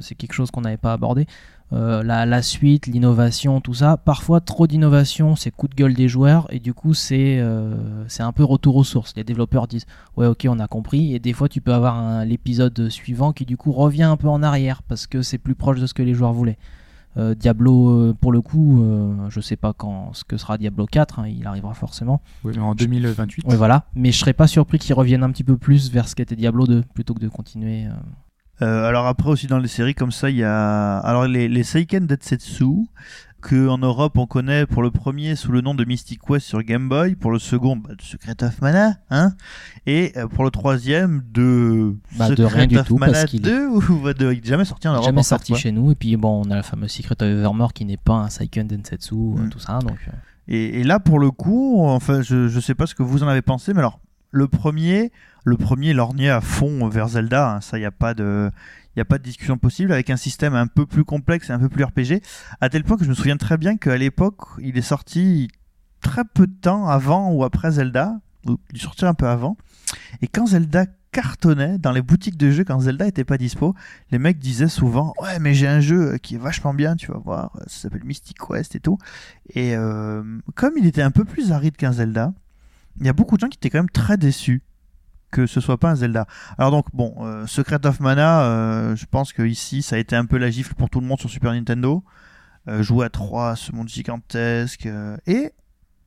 c'est 0.00 0.14
quelque 0.16 0.32
chose 0.32 0.50
qu'on 0.50 0.62
n'avait 0.62 0.76
pas 0.76 0.92
abordé, 0.92 1.26
euh, 1.74 2.04
la, 2.04 2.24
la 2.24 2.40
suite, 2.40 2.86
l'innovation, 2.86 3.60
tout 3.60 3.74
ça. 3.74 3.96
Parfois 3.96 4.40
trop 4.40 4.68
d'innovation, 4.68 5.34
c'est 5.34 5.50
coup 5.50 5.66
de 5.66 5.74
gueule 5.74 5.94
des 5.94 6.06
joueurs 6.08 6.46
et 6.50 6.60
du 6.60 6.72
coup 6.72 6.94
c'est, 6.94 7.38
euh, 7.40 7.74
un 8.20 8.32
peu 8.32 8.44
retour 8.44 8.76
aux 8.76 8.84
sources. 8.84 9.12
Les 9.16 9.24
développeurs 9.24 9.66
disent 9.66 9.86
ouais 10.16 10.26
ok 10.26 10.46
on 10.48 10.60
a 10.60 10.68
compris 10.68 11.14
et 11.14 11.18
des 11.18 11.32
fois 11.32 11.48
tu 11.48 11.60
peux 11.60 11.74
avoir 11.74 12.24
l'épisode 12.24 12.88
suivant 12.90 13.32
qui 13.32 13.44
du 13.44 13.56
coup 13.56 13.72
revient 13.72 14.04
un 14.04 14.16
peu 14.16 14.28
en 14.28 14.42
arrière 14.42 14.82
parce 14.82 15.08
que 15.08 15.22
c'est 15.22 15.38
plus 15.38 15.56
proche 15.56 15.80
de 15.80 15.86
ce 15.86 15.94
que 15.94 16.02
les 16.02 16.14
joueurs 16.14 16.32
voulaient. 16.32 16.58
Euh, 17.16 17.34
Diablo, 17.34 18.14
pour 18.20 18.30
le 18.30 18.40
coup, 18.40 18.84
je 19.28 19.40
sais 19.40 19.56
pas 19.56 19.72
quand 19.72 20.12
ce 20.14 20.22
que 20.22 20.36
sera 20.36 20.58
Diablo 20.58 20.86
4, 20.86 21.20
hein, 21.20 21.28
il 21.28 21.46
arrivera 21.46 21.74
forcément. 21.74 22.20
Oui, 22.44 22.52
mais 22.56 22.62
en 22.62 22.74
2028. 22.74 23.46
Oui, 23.48 23.56
voilà. 23.56 23.84
Mais 23.96 24.12
je 24.12 24.18
serais 24.18 24.32
pas 24.32 24.46
surpris 24.46 24.78
qu'ils 24.78 24.94
reviennent 24.94 25.24
un 25.24 25.30
petit 25.30 25.44
peu 25.44 25.56
plus 25.56 25.90
vers 25.90 26.08
ce 26.08 26.14
qu'était 26.14 26.36
Diablo 26.36 26.66
2 26.66 26.82
plutôt 26.94 27.14
que 27.14 27.20
de 27.20 27.28
continuer. 27.28 27.86
Euh, 28.62 28.84
alors 28.88 29.06
après 29.06 29.30
aussi 29.30 29.46
dans 29.46 29.58
les 29.58 29.68
séries 29.68 29.94
comme 29.94 30.12
ça, 30.12 30.30
il 30.30 30.36
y 30.36 30.44
a 30.44 30.98
alors 30.98 31.26
les, 31.26 31.48
les 31.48 31.62
Seiken 31.64 32.06
Detsetsu 32.06 32.66
que 33.40 33.68
en 33.68 33.76
Europe 33.76 34.16
on 34.16 34.26
connaît 34.26 34.64
pour 34.64 34.82
le 34.82 34.90
premier 34.90 35.36
sous 35.36 35.52
le 35.52 35.60
nom 35.60 35.74
de 35.74 35.84
Mystic 35.84 36.20
Quest 36.22 36.46
sur 36.46 36.62
Game 36.62 36.88
Boy, 36.88 37.14
pour 37.14 37.30
le 37.30 37.38
second 37.38 37.76
bah, 37.76 37.90
de 37.94 38.00
Secret 38.00 38.42
of 38.42 38.62
Mana, 38.62 38.94
hein, 39.10 39.32
et 39.84 40.12
euh, 40.16 40.26
pour 40.28 40.44
le 40.44 40.50
troisième 40.50 41.22
de 41.30 41.94
Bah, 42.16 42.30
de 42.30 42.36
Secret 42.36 42.58
rien 42.60 42.66
du 42.66 42.78
of 42.78 42.86
tout, 42.86 42.96
Mana 42.96 43.12
parce 43.12 43.24
qu'il 43.26 43.46
est- 43.46 43.50
2 43.50 43.66
ou 43.68 44.00
bah, 44.02 44.14
de- 44.14 44.32
il 44.32 44.38
est 44.38 44.46
jamais 44.46 44.64
sorti 44.64 44.88
en 44.88 44.92
Europe. 44.94 45.04
jamais 45.04 45.18
en 45.20 45.22
sorti 45.24 45.52
quoi. 45.52 45.58
chez 45.60 45.72
nous. 45.72 45.90
Et 45.92 45.94
puis 45.94 46.16
bon, 46.16 46.42
on 46.46 46.50
a 46.50 46.56
la 46.56 46.62
fameuse 46.62 46.90
Secret 46.92 47.16
of 47.20 47.28
Evermore 47.28 47.74
qui 47.74 47.84
n'est 47.84 47.98
pas 47.98 48.14
un 48.14 48.30
Seiken 48.30 48.66
Densetsu, 48.66 49.14
euh, 49.14 49.42
Mm. 49.42 49.48
tout 49.50 49.58
ça. 49.58 49.78
Donc, 49.80 49.98
Et, 50.48 50.80
et 50.80 50.84
là, 50.84 50.98
pour 50.98 51.18
le 51.18 51.30
coup, 51.30 51.84
enfin, 51.86 52.22
je, 52.22 52.48
je 52.48 52.60
sais 52.60 52.74
pas 52.74 52.86
ce 52.86 52.94
que 52.94 53.02
vous 53.02 53.22
en 53.22 53.28
avez 53.28 53.42
pensé, 53.42 53.72
mais 53.74 53.80
alors, 53.80 54.00
le 54.34 54.48
premier, 54.48 55.12
le 55.44 55.56
premier 55.56 55.92
lorgnait 55.92 56.28
à 56.28 56.40
fond 56.40 56.88
vers 56.88 57.08
Zelda, 57.08 57.54
hein, 57.54 57.60
ça, 57.60 57.78
il 57.78 57.80
n'y 57.80 57.86
a 57.86 57.92
pas 57.92 58.14
de. 58.14 58.50
A 58.96 59.04
pas 59.04 59.18
de 59.18 59.24
discussion 59.24 59.58
possible 59.58 59.90
avec 59.90 60.08
un 60.08 60.16
système 60.16 60.54
un 60.54 60.68
peu 60.68 60.86
plus 60.86 61.04
complexe 61.04 61.50
et 61.50 61.52
un 61.52 61.58
peu 61.58 61.68
plus 61.68 61.82
RPG, 61.82 62.22
à 62.60 62.68
tel 62.68 62.84
point 62.84 62.96
que 62.96 63.02
je 63.04 63.08
me 63.08 63.14
souviens 63.14 63.36
très 63.36 63.56
bien 63.56 63.76
qu'à 63.76 63.96
l'époque, 63.96 64.38
il 64.60 64.78
est 64.78 64.82
sorti 64.82 65.48
très 66.00 66.22
peu 66.24 66.46
de 66.46 66.52
temps 66.52 66.86
avant 66.86 67.32
ou 67.32 67.42
après 67.42 67.72
Zelda, 67.72 68.20
ou 68.46 68.56
il 68.70 68.76
est 68.76 68.82
sorti 68.82 69.04
un 69.04 69.14
peu 69.14 69.26
avant. 69.26 69.56
Et 70.22 70.28
quand 70.28 70.46
Zelda 70.46 70.86
cartonnait 71.10 71.78
dans 71.78 71.90
les 71.90 72.02
boutiques 72.02 72.36
de 72.36 72.52
jeux, 72.52 72.62
quand 72.62 72.78
Zelda 72.78 73.08
était 73.08 73.24
pas 73.24 73.36
dispo, 73.36 73.74
les 74.12 74.20
mecs 74.20 74.38
disaient 74.38 74.68
souvent 74.68 75.12
Ouais, 75.20 75.40
mais 75.40 75.54
j'ai 75.54 75.66
un 75.66 75.80
jeu 75.80 76.16
qui 76.18 76.36
est 76.36 76.38
vachement 76.38 76.72
bien, 76.72 76.94
tu 76.94 77.10
vas 77.10 77.18
voir, 77.18 77.50
ça 77.66 77.82
s'appelle 77.82 78.04
Mystic 78.04 78.36
Quest 78.38 78.76
et 78.76 78.80
tout. 78.80 78.98
Et 79.54 79.74
euh, 79.76 80.22
comme 80.54 80.74
il 80.76 80.86
était 80.86 81.02
un 81.02 81.10
peu 81.10 81.24
plus 81.24 81.50
aride 81.50 81.76
qu'un 81.76 81.92
Zelda, 81.92 82.32
il 83.00 83.06
y 83.06 83.08
a 83.08 83.12
beaucoup 83.12 83.36
de 83.36 83.40
gens 83.40 83.48
qui 83.48 83.56
étaient 83.56 83.70
quand 83.70 83.78
même 83.78 83.90
très 83.90 84.16
déçus 84.16 84.62
que 85.34 85.46
ce 85.46 85.60
soit 85.60 85.78
pas 85.78 85.90
un 85.90 85.96
Zelda. 85.96 86.26
Alors 86.58 86.70
donc 86.70 86.86
bon, 86.94 87.16
euh, 87.20 87.46
Secret 87.46 87.84
of 87.86 87.98
Mana, 87.98 88.44
euh, 88.44 88.96
je 88.96 89.04
pense 89.04 89.32
que 89.32 89.42
ici 89.42 89.82
ça 89.82 89.96
a 89.96 89.98
été 89.98 90.14
un 90.14 90.26
peu 90.26 90.38
la 90.38 90.48
gifle 90.48 90.74
pour 90.74 90.88
tout 90.88 91.00
le 91.00 91.06
monde 91.06 91.18
sur 91.18 91.28
Super 91.28 91.52
Nintendo. 91.52 92.04
Euh, 92.68 92.82
jouer 92.82 93.06
à 93.06 93.10
3, 93.10 93.56
ce 93.56 93.72
monde 93.72 93.88
gigantesque. 93.88 94.88
et 95.26 95.52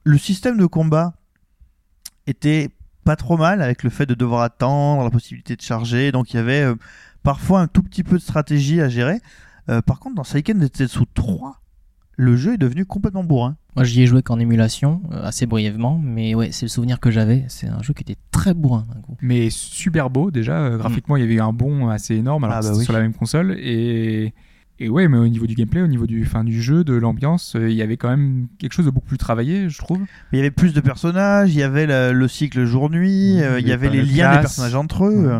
le 0.03 0.17
système 0.17 0.57
de 0.57 0.65
combat 0.65 1.13
était 2.25 2.69
pas 3.03 3.17
trop 3.17 3.37
mal 3.37 3.61
avec 3.61 3.83
le 3.83 3.89
fait 3.89 4.05
de 4.05 4.13
devoir 4.13 4.41
attendre, 4.41 5.03
la 5.03 5.11
possibilité 5.11 5.57
de 5.57 5.61
charger. 5.61 6.13
Donc 6.13 6.33
il 6.33 6.37
y 6.37 6.39
avait 6.39 6.65
parfois 7.21 7.59
un 7.59 7.67
tout 7.67 7.83
petit 7.83 8.03
peu 8.03 8.15
de 8.15 8.21
stratégie 8.21 8.81
à 8.81 8.87
gérer. 8.87 9.19
Par 9.85 9.99
contre, 9.99 10.15
dans 10.15 10.23
Seiken 10.23 10.57
Densetsu 10.57 11.05
3, 11.13 11.61
le 12.19 12.35
jeu 12.35 12.53
est 12.55 12.57
devenu 12.57 12.83
complètement 12.85 13.23
bourrin. 13.23 13.55
moi, 13.75 13.85
j'y 13.85 14.01
ai 14.01 14.07
joué 14.07 14.23
qu'en 14.23 14.39
émulation, 14.39 15.01
euh, 15.13 15.23
assez 15.23 15.45
brièvement. 15.45 16.01
Mais 16.03 16.33
ouais, 16.35 16.49
c'est 16.51 16.65
le 16.65 16.69
souvenir 16.69 16.99
que 16.99 17.11
j'avais. 17.11 17.45
C'est 17.47 17.67
un 17.67 17.81
jeu 17.83 17.93
qui 17.93 18.01
était 18.03 18.17
très 18.31 18.53
bourrin 18.55 18.85
d'un 18.93 18.99
coup. 19.01 19.15
mais 19.21 19.49
super 19.51 20.09
beau 20.09 20.31
déjà. 20.31 20.59
euh, 20.59 20.77
graphiquement, 20.77 21.15
il 21.15 21.21
y 21.21 21.23
avait 21.23 21.35
eu 21.35 21.41
un 21.41 21.53
bond 21.53 21.87
assez 21.89 22.15
énorme 22.15 22.43
alors 22.45 22.57
Ah 22.57 22.61
bah 22.61 22.71
oui. 22.75 22.83
sur 22.83 22.93
la 22.93 22.99
même 23.01 23.13
console 23.13 23.55
et 23.59 24.33
et 24.79 24.89
ouais, 24.89 25.07
mais 25.07 25.17
au 25.17 25.27
niveau 25.27 25.47
du 25.47 25.55
gameplay, 25.55 25.81
au 25.81 25.87
niveau 25.87 26.05
du, 26.05 26.23
fin, 26.23 26.43
du 26.43 26.61
jeu, 26.61 26.83
de 26.83 26.93
l'ambiance, 26.93 27.55
euh, 27.55 27.67
il 27.67 27.75
y 27.75 27.81
avait 27.81 27.97
quand 27.97 28.09
même 28.09 28.45
quelque 28.59 28.73
chose 28.73 28.85
de 28.85 28.91
beaucoup 28.91 29.07
plus 29.07 29.17
travaillé, 29.17 29.69
je 29.69 29.77
trouve. 29.79 29.99
Il 30.31 30.35
y 30.37 30.39
avait 30.39 30.51
plus 30.51 30.71
de 30.71 30.81
personnages, 30.81 31.51
il 31.51 31.57
y 31.59 31.63
avait 31.63 31.87
le 32.13 32.27
cycle 32.27 32.63
jour-nuit, 32.63 33.37
Oui, 33.37 33.41
euh, 33.41 33.59
il 33.59 33.67
y 33.67 33.71
avait 33.71 33.89
les 33.89 34.03
liens 34.03 34.35
des 34.35 34.41
personnages 34.41 34.75
entre 34.75 35.05
eux. 35.05 35.27
Ouais. 35.33 35.39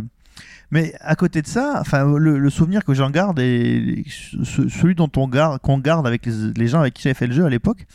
Mais 0.71 0.93
à 0.99 1.15
côté 1.15 1.41
de 1.41 1.47
ça, 1.47 1.83
le, 2.17 2.49
souvenir 2.49 2.83
que 2.83 2.93
j'en 2.93 3.09
garde 3.09 3.39
et 3.39 4.03
ce- 4.09 4.67
celui 4.67 4.95
dont 4.95 5.09
on 5.15 5.27
garde, 5.27 5.61
qu'on 5.61 5.77
garde 5.79 6.05
avec 6.05 6.25
les, 6.25 6.67
gens 6.67 6.81
avec 6.81 6.93
qui 6.93 7.03
j'avais 7.03 7.13
fait 7.13 7.27
le 7.27 7.33
jeu 7.33 7.45
à 7.45 7.49
l'époque, 7.49 7.85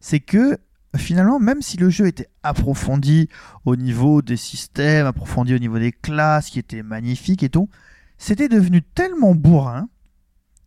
c'est 0.00 0.20
que 0.20 0.58
finalement, 0.96 1.38
même 1.40 1.62
si 1.62 1.76
le 1.78 1.88
jeu 1.90 2.06
était 2.06 2.28
approfondi 2.42 3.28
au 3.64 3.76
niveau 3.76 4.20
des 4.20 4.36
systèmes, 4.36 5.06
approfondi 5.06 5.54
au 5.54 5.58
niveau 5.58 5.78
des 5.78 5.92
classes, 5.92 6.50
qui 6.50 6.58
étaient 6.58 6.82
magnifiques 6.82 7.42
et 7.42 7.48
tout, 7.48 7.68
c'était 8.18 8.48
devenu 8.48 8.82
tellement 8.82 9.34
bourrin 9.34 9.88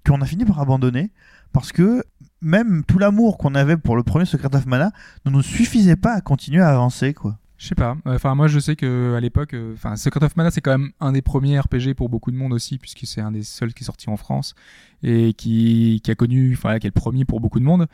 qu'on 0.06 0.22
a 0.22 0.26
fini 0.26 0.46
par 0.46 0.60
abandonner 0.60 1.12
parce 1.54 1.72
que 1.72 2.04
même 2.42 2.84
tout 2.86 2.98
l'amour 2.98 3.38
qu'on 3.38 3.54
avait 3.56 3.78
pour 3.78 3.96
le 3.96 4.04
premier 4.04 4.26
Secret 4.26 4.56
of 4.56 4.66
Mana 4.66 4.92
ne 5.26 5.32
nous 5.32 5.42
suffisait 5.44 5.96
pas 5.96 6.14
à 6.14 6.22
continuer 6.22 6.62
à 6.62 6.70
avancer 6.70 7.14
quoi. 7.14 7.38
Je 7.62 7.68
sais 7.68 7.76
pas. 7.76 7.96
Enfin, 8.06 8.34
moi, 8.34 8.48
je 8.48 8.58
sais 8.58 8.76
que 8.76 9.14
à 9.16 9.20
l'époque, 9.20 9.54
euh, 9.54 9.76
enfin, 9.76 9.96
Secret 9.96 10.24
of 10.24 10.36
Mana, 10.36 10.50
c'est 10.50 10.62
quand 10.62 10.72
même 10.72 10.94
un 11.00 11.12
des 11.12 11.22
premiers 11.22 11.60
RPG 11.60 11.94
pour 11.96 12.10
beaucoup 12.10 12.32
de 12.32 12.36
monde 12.36 12.54
aussi, 12.54 12.80
puisque 12.80 13.06
c'est 13.06 13.22
un 13.22 13.32
des 13.32 13.44
seuls 13.44 13.76
qui 13.76 13.84
est 13.84 13.86
sorti 13.86 14.10
en 14.10 14.18
France 14.18 14.56
et 15.04 15.34
qui, 15.34 16.02
qui 16.04 16.10
a 16.10 16.16
connu, 16.16 16.54
enfin, 16.58 16.80
qui 16.80 16.88
est 16.88 16.90
le 16.96 17.00
premier 17.00 17.24
pour 17.24 17.40
beaucoup 17.40 17.60
de 17.60 17.64
monde. 17.64 17.86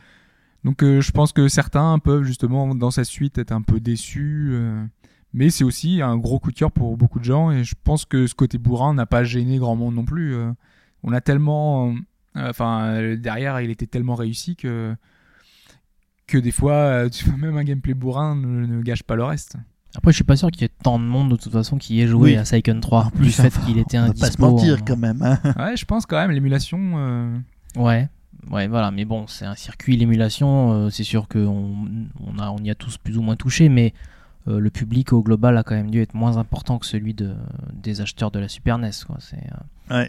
Donc, 0.64 0.82
euh, 0.82 1.02
je 1.02 1.10
pense 1.12 1.34
que 1.34 1.48
certains 1.48 1.98
peuvent 1.98 2.22
justement 2.22 2.74
dans 2.74 2.90
sa 2.90 3.04
suite 3.04 3.36
être 3.36 3.52
un 3.52 3.60
peu 3.60 3.78
déçus. 3.78 4.48
euh, 4.52 4.82
mais 5.34 5.50
c'est 5.50 5.64
aussi 5.64 6.00
un 6.00 6.16
gros 6.16 6.38
coup 6.38 6.50
de 6.50 6.56
cœur 6.56 6.72
pour 6.72 6.96
beaucoup 6.96 7.18
de 7.18 7.24
gens 7.24 7.50
et 7.50 7.62
je 7.62 7.74
pense 7.84 8.06
que 8.06 8.26
ce 8.26 8.34
côté 8.34 8.56
bourrin 8.56 8.94
n'a 8.94 9.04
pas 9.04 9.22
gêné 9.22 9.58
grand 9.58 9.76
monde 9.76 9.94
non 9.94 10.06
plus. 10.06 10.34
on 11.02 11.12
a 11.12 11.20
tellement, 11.20 11.94
enfin, 12.34 13.14
derrière, 13.16 13.60
il 13.60 13.70
était 13.70 13.86
tellement 13.86 14.14
réussi 14.14 14.56
que 14.56 14.96
que 16.28 16.38
des 16.38 16.52
fois, 16.52 16.72
euh, 16.74 17.08
tu 17.08 17.24
vois, 17.24 17.36
même 17.36 17.56
un 17.56 17.64
gameplay 17.64 17.94
bourrin 17.94 18.36
ne, 18.36 18.66
ne 18.66 18.82
gâche 18.82 19.02
pas 19.02 19.16
le 19.16 19.24
reste. 19.24 19.56
Après, 19.96 20.12
je 20.12 20.16
suis 20.16 20.24
pas 20.24 20.36
sûr 20.36 20.50
qu'il 20.50 20.62
y 20.62 20.64
ait 20.66 20.70
tant 20.82 20.98
de 21.00 21.04
monde 21.04 21.30
de 21.30 21.36
toute 21.36 21.52
façon 21.52 21.76
qui 21.78 22.00
ait 22.00 22.06
joué 22.06 22.32
Oui. 22.32 22.36
à 22.36 22.44
Seiken 22.44 22.80
3. 22.80 23.06
En 23.16 23.20
du 23.22 23.30
fait 23.32 23.46
enfin, 23.48 23.66
qu'il 23.66 23.78
était 23.78 23.98
On 23.98 24.02
un 24.02 24.06
va 24.08 24.12
pas 24.14 24.30
se 24.30 24.40
mentir 24.40 24.76
en- 24.80 24.84
quand 24.84 24.96
même. 24.96 25.20
hein. 25.22 25.38
Ouais, 25.58 25.76
je 25.76 25.84
pense 25.86 26.06
quand 26.06 26.18
même 26.18 26.30
l'émulation. 26.30 26.78
euh, 26.98 27.36
Ouais, 27.74 28.08
ouais, 28.50 28.68
voilà. 28.68 28.90
Mais 28.90 29.04
bon, 29.06 29.26
c'est 29.26 29.46
un 29.46 29.54
circuit, 29.54 29.96
l'émulation. 29.96 30.72
euh, 30.74 30.90
c'est 30.90 31.04
sûr 31.04 31.26
qu'on 31.26 31.74
on 32.20 32.38
a, 32.38 32.50
on 32.50 32.58
y 32.58 32.70
a 32.70 32.74
tous 32.74 32.98
plus 32.98 33.16
ou 33.18 33.22
moins 33.22 33.34
touché, 33.36 33.68
mais 33.70 33.94
euh, 34.46 34.60
le 34.60 34.70
public 34.70 35.12
au 35.14 35.22
global 35.22 35.56
a 35.56 35.62
quand 35.62 35.74
même 35.74 35.90
dû 35.90 36.00
être 36.02 36.14
moins 36.14 36.36
important 36.36 36.78
que 36.78 36.86
celui 36.86 37.14
de, 37.14 37.34
des 37.72 38.00
acheteurs 38.02 38.30
de 38.30 38.38
la 38.38 38.48
Super 38.48 38.78
NES. 38.78 38.90
Quoi. 39.06 39.16
C'est, 39.20 39.42
euh, 39.90 40.04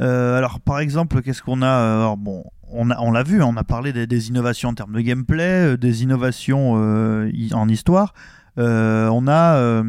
Euh, 0.00 0.36
alors 0.36 0.60
par 0.60 0.80
exemple, 0.80 1.22
qu'est-ce 1.22 1.42
qu'on 1.42 1.62
a 1.62 1.66
euh, 1.66 1.98
alors, 2.00 2.16
bon, 2.16 2.44
on 2.70 2.90
a, 2.90 2.98
on 3.00 3.12
l'a 3.12 3.22
vu, 3.22 3.42
hein, 3.42 3.46
on 3.48 3.56
a 3.56 3.64
parlé 3.64 3.92
des, 3.92 4.06
des 4.06 4.28
innovations 4.28 4.70
en 4.70 4.74
termes 4.74 4.92
de 4.92 5.00
gameplay, 5.00 5.72
euh, 5.72 5.76
des 5.76 6.02
innovations 6.02 6.74
euh, 6.76 7.30
en 7.52 7.68
histoire. 7.68 8.12
Euh, 8.58 9.08
on 9.08 9.26
a 9.26 9.56
euh, 9.56 9.82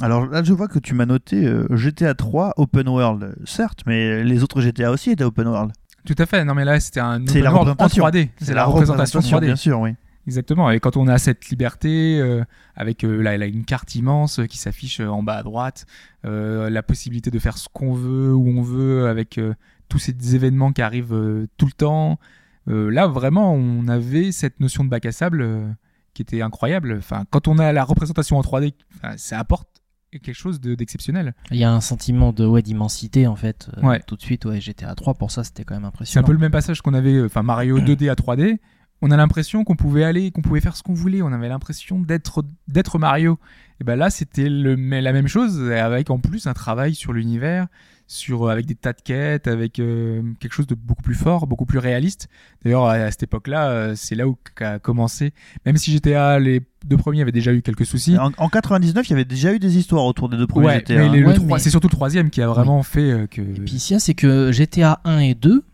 alors 0.00 0.24
là 0.24 0.42
je 0.42 0.54
vois 0.54 0.68
que 0.68 0.78
tu 0.78 0.94
m'as 0.94 1.04
noté 1.04 1.44
euh, 1.44 1.66
GTA 1.76 2.14
3 2.14 2.54
open 2.56 2.88
world 2.88 3.36
certes 3.44 3.80
mais 3.84 4.24
les 4.24 4.42
autres 4.42 4.62
GTA 4.62 4.90
aussi 4.90 5.10
étaient 5.10 5.22
open 5.22 5.46
world 5.46 5.72
Tout 6.06 6.14
à 6.16 6.24
fait. 6.24 6.42
Non, 6.42 6.54
mais 6.54 6.64
là, 6.64 6.80
c'était 6.80 7.00
un 7.00 7.22
open 7.22 7.42
la 7.42 7.52
world 7.52 7.68
en 7.68 7.72
représentation. 7.72 8.06
3D. 8.06 8.28
C'est 8.40 8.54
la, 8.54 8.64
représentation 8.64 9.20
3D. 9.20 9.40
bien 9.40 9.56
sûr 9.56 9.80
oui 9.80 9.96
Exactement. 10.26 10.70
Et 10.70 10.80
quand 10.80 10.96
on 10.96 11.06
a 11.08 11.18
cette 11.18 11.48
liberté, 11.48 12.18
euh, 12.20 12.42
avec 12.74 13.04
euh, 13.04 13.22
là, 13.22 13.36
là, 13.36 13.46
une 13.46 13.64
carte 13.64 13.94
immense 13.94 14.40
euh, 14.40 14.46
qui 14.46 14.58
s'affiche 14.58 15.00
euh, 15.00 15.06
en 15.08 15.22
bas 15.22 15.36
à 15.36 15.42
droite, 15.42 15.86
euh, 16.24 16.68
la 16.68 16.82
possibilité 16.82 17.30
de 17.30 17.38
faire 17.38 17.58
ce 17.58 17.68
qu'on 17.72 17.92
veut, 17.94 18.34
où 18.34 18.48
on 18.48 18.62
veut, 18.62 19.06
avec 19.08 19.40
tous 19.88 19.98
ces 19.98 20.34
événements 20.34 20.72
qui 20.72 20.82
arrivent 20.82 21.46
tout 21.56 21.66
le 21.66 21.72
temps. 21.72 22.18
là, 22.66 23.06
vraiment, 23.06 23.54
on 23.54 23.86
avait 23.86 24.32
cette 24.32 24.58
notion 24.60 24.84
de 24.84 24.88
bac 24.90 25.06
à 25.06 25.12
sable 25.12 25.76
qui 26.14 26.22
était 26.22 26.42
incroyable. 26.42 26.96
Enfin, 26.98 27.24
quand 27.30 27.46
on 27.46 27.58
a 27.58 27.72
la 27.72 27.84
représentation 27.84 28.36
en 28.38 28.40
3D, 28.42 28.72
enfin, 28.96 29.14
ça 29.16 29.38
apporte 29.38 29.68
quelque 30.10 30.32
chose 30.32 30.60
de- 30.60 30.74
d'exceptionnel. 30.74 31.34
Il 31.50 31.58
y 31.58 31.64
a 31.64 31.70
un 31.72 31.80
sentiment 31.82 32.32
de 32.32 32.44
ouais, 32.46 32.62
d'immensité 32.62 33.26
en 33.26 33.36
fait. 33.36 33.68
Ouais. 33.82 34.00
Tout 34.06 34.16
de 34.16 34.22
suite, 34.22 34.44
ouais, 34.46 34.60
GTA 34.60 34.94
3 34.94 35.14
pour 35.14 35.30
ça, 35.30 35.44
c'était 35.44 35.64
quand 35.64 35.74
même 35.74 35.82
C'est 35.82 35.86
un 35.86 35.88
impressionnant. 35.88 36.26
peu 36.26 36.32
le 36.32 36.38
même 36.38 36.50
passage 36.52 36.80
qu'on 36.82 36.94
avait, 36.94 37.22
enfin 37.22 37.42
Mario 37.42 37.78
2D 37.80 38.08
à 38.10 38.14
3D. 38.14 38.58
On 39.02 39.10
a 39.10 39.16
l'impression 39.16 39.62
qu'on 39.64 39.76
pouvait 39.76 40.04
aller, 40.04 40.30
qu'on 40.30 40.40
pouvait 40.42 40.60
faire 40.60 40.76
ce 40.76 40.82
qu'on 40.82 40.94
voulait. 40.94 41.20
On 41.22 41.32
avait 41.32 41.48
l'impression 41.48 42.00
d'être 42.00 42.44
d'être 42.68 42.98
Mario. 42.98 43.38
Et 43.80 43.84
ben 43.84 43.94
là, 43.96 44.08
c'était 44.08 44.48
la 44.48 45.12
même 45.12 45.28
chose 45.28 45.70
avec 45.70 46.08
en 46.10 46.18
plus 46.18 46.46
un 46.46 46.54
travail 46.54 46.94
sur 46.94 47.12
l'univers, 47.12 47.66
sur 48.06 48.48
avec 48.48 48.64
des 48.64 48.74
tas 48.74 48.94
de 48.94 49.02
quêtes, 49.02 49.48
avec 49.48 49.80
euh, 49.80 50.22
quelque 50.40 50.54
chose 50.54 50.66
de 50.66 50.74
beaucoup 50.74 51.02
plus 51.02 51.14
fort, 51.14 51.46
beaucoup 51.46 51.66
plus 51.66 51.78
réaliste. 51.78 52.28
D'ailleurs, 52.64 52.86
à, 52.86 52.92
à 52.94 53.10
cette 53.10 53.24
époque-là, 53.24 53.68
euh, 53.68 53.92
c'est 53.94 54.14
là 54.14 54.26
où 54.26 54.38
a 54.60 54.78
commencé. 54.78 55.34
Même 55.66 55.76
si 55.76 55.92
GTA 55.92 56.38
les 56.38 56.62
deux 56.86 56.96
premiers 56.96 57.20
avaient 57.20 57.32
déjà 57.32 57.52
eu 57.52 57.60
quelques 57.60 57.84
soucis. 57.84 58.16
en, 58.16 58.30
en 58.38 58.48
99 58.48 59.06
il 59.06 59.10
y 59.10 59.12
avait 59.12 59.24
déjà 59.26 59.52
eu 59.52 59.58
des 59.58 59.76
histoires 59.76 60.06
autour 60.06 60.30
des 60.30 60.38
deux 60.38 60.46
premiers 60.46 60.68
Ouais, 60.68 60.78
GTA 60.78 60.94
mais 60.94 61.00
hein. 61.08 61.12
les- 61.12 61.20
le 61.20 61.26
Ouais, 61.26 61.34
trois- 61.34 61.46
mais- 61.48 61.58
c'est 61.58 61.68
surtout 61.70 61.88
le 61.88 61.92
troisième 61.96 62.30
qui 62.30 62.40
a 62.40 62.48
vraiment 62.48 62.82
fait 62.82 63.10
euh, 63.10 63.26
que. 63.26 63.42
Et 63.42 63.60
puis, 63.60 63.78
c'est 63.78 64.14
que 64.14 64.52
GTA 64.52 65.00
1 65.04 65.18
et 65.18 65.34
2, 65.34 65.64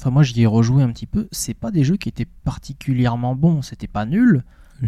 enfin, 0.00 0.10
moi 0.10 0.22
j'y 0.22 0.42
ai 0.42 0.46
rejoué 0.46 0.82
un 0.82 0.90
petit 0.90 1.06
peu, 1.06 1.28
c'est 1.32 1.54
pas 1.54 1.70
des 1.70 1.84
jeux 1.84 1.96
qui 1.96 2.08
étaient 2.08 2.26
particulièrement 2.44 3.34
bons. 3.34 3.62
C'était 3.62 3.86
pas 3.86 4.06
nul. 4.06 4.42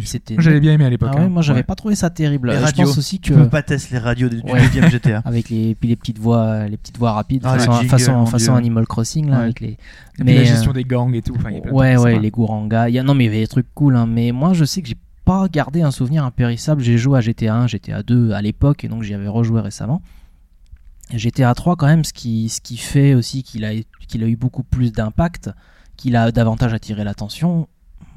C'était 0.05 0.35
j'avais 0.39 0.59
bien 0.61 0.73
aimé 0.73 0.85
à 0.85 0.91
l'époque. 0.91 1.11
Ah 1.13 1.17
ouais, 1.19 1.23
hein. 1.23 1.29
moi 1.29 1.43
j'avais 1.43 1.61
Ouais. 1.61 1.63
pas 1.63 1.77
trouvé 1.77 1.95
ça 1.95 2.11
terrible. 2.11 2.51
Les 2.51 2.57
radios. 2.59 2.85
Je 2.85 2.89
pense 2.91 2.99
aussi 2.99 3.19
que 3.21 3.27
tu 3.27 3.33
peux 3.33 3.49
pas 3.49 3.63
tester 3.63 3.95
les 3.95 4.01
radios 4.01 4.29
du, 4.29 4.41
Ouais. 4.41 4.61
deuxième 4.61 4.91
GTA 4.91 5.19
avec 5.25 5.49
les 5.49 5.75
puis 5.77 5.89
les 5.89 5.97
petites 5.97 6.19
voix 6.19 6.67
les 6.67 6.77
petites 6.77 6.99
voix 6.99 7.13
rapides 7.13 7.43
Ah, 7.45 7.57
façon. 7.85 8.55
Animal 8.57 8.87
Crossing 8.87 9.31
là 9.31 9.37
Ouais. 9.39 9.43
avec 9.45 9.61
les 9.61 9.69
Et 9.69 9.77
puis 10.17 10.25
mais 10.25 10.35
la 10.35 10.45
gestion 10.45 10.73
euh, 10.73 10.75
des 10.75 10.85
gangs 10.85 11.15
et 11.15 11.23
tout. 11.23 11.35
Enfin, 11.37 11.51
y 11.51 11.59
a 11.61 11.73
ouais 11.73 11.97
ouais 11.97 12.19
les 12.19 12.31
Gouranga 12.31 12.89
il 12.89 12.95
y 12.97 12.99
a, 12.99 13.03
non 13.05 13.15
mais 13.15 13.25
il 13.25 13.27
y 13.29 13.31
avait 13.31 13.41
des 13.41 13.47
trucs 13.47 13.73
cool 13.75 13.97
hein, 13.97 14.07
mais 14.07 14.33
moi 14.33 14.53
je 14.55 14.65
sais 14.65 14.83
que 14.83 14.89
j'ai 14.89 14.97
pas 15.25 15.47
gardé 15.49 15.83
un 15.83 15.93
souvenir 15.93 16.25
impérissable 16.25 16.83
j'ai 16.83 16.99
joué 16.99 17.17
à 17.19 17.21
GTA 17.21 17.55
1 17.55 17.67
GTA 17.69 18.03
2 18.03 18.33
à 18.33 18.43
l'époque 18.43 18.85
et 18.85 18.89
donc 18.89 19.03
j'y 19.05 19.15
avais 19.15 19.29
rejoué 19.29 19.61
récemment 19.61 20.03
GTA 21.11 21.55
3 21.55 21.77
quand 21.77 21.87
même 21.87 22.05
ce 22.05 22.13
qui 22.13 22.77
fait 22.77 23.15
aussi 23.15 23.43
qu'il 23.43 23.65
a 23.65 23.73
qu'il 24.09 24.23
a 24.25 24.27
eu 24.27 24.37
beaucoup 24.37 24.63
plus 24.63 24.93
d'impact 24.93 25.51
qu'il 25.97 26.17
a 26.17 26.33
davantage 26.33 26.75
attiré 26.75 27.05
l'attention 27.05 27.69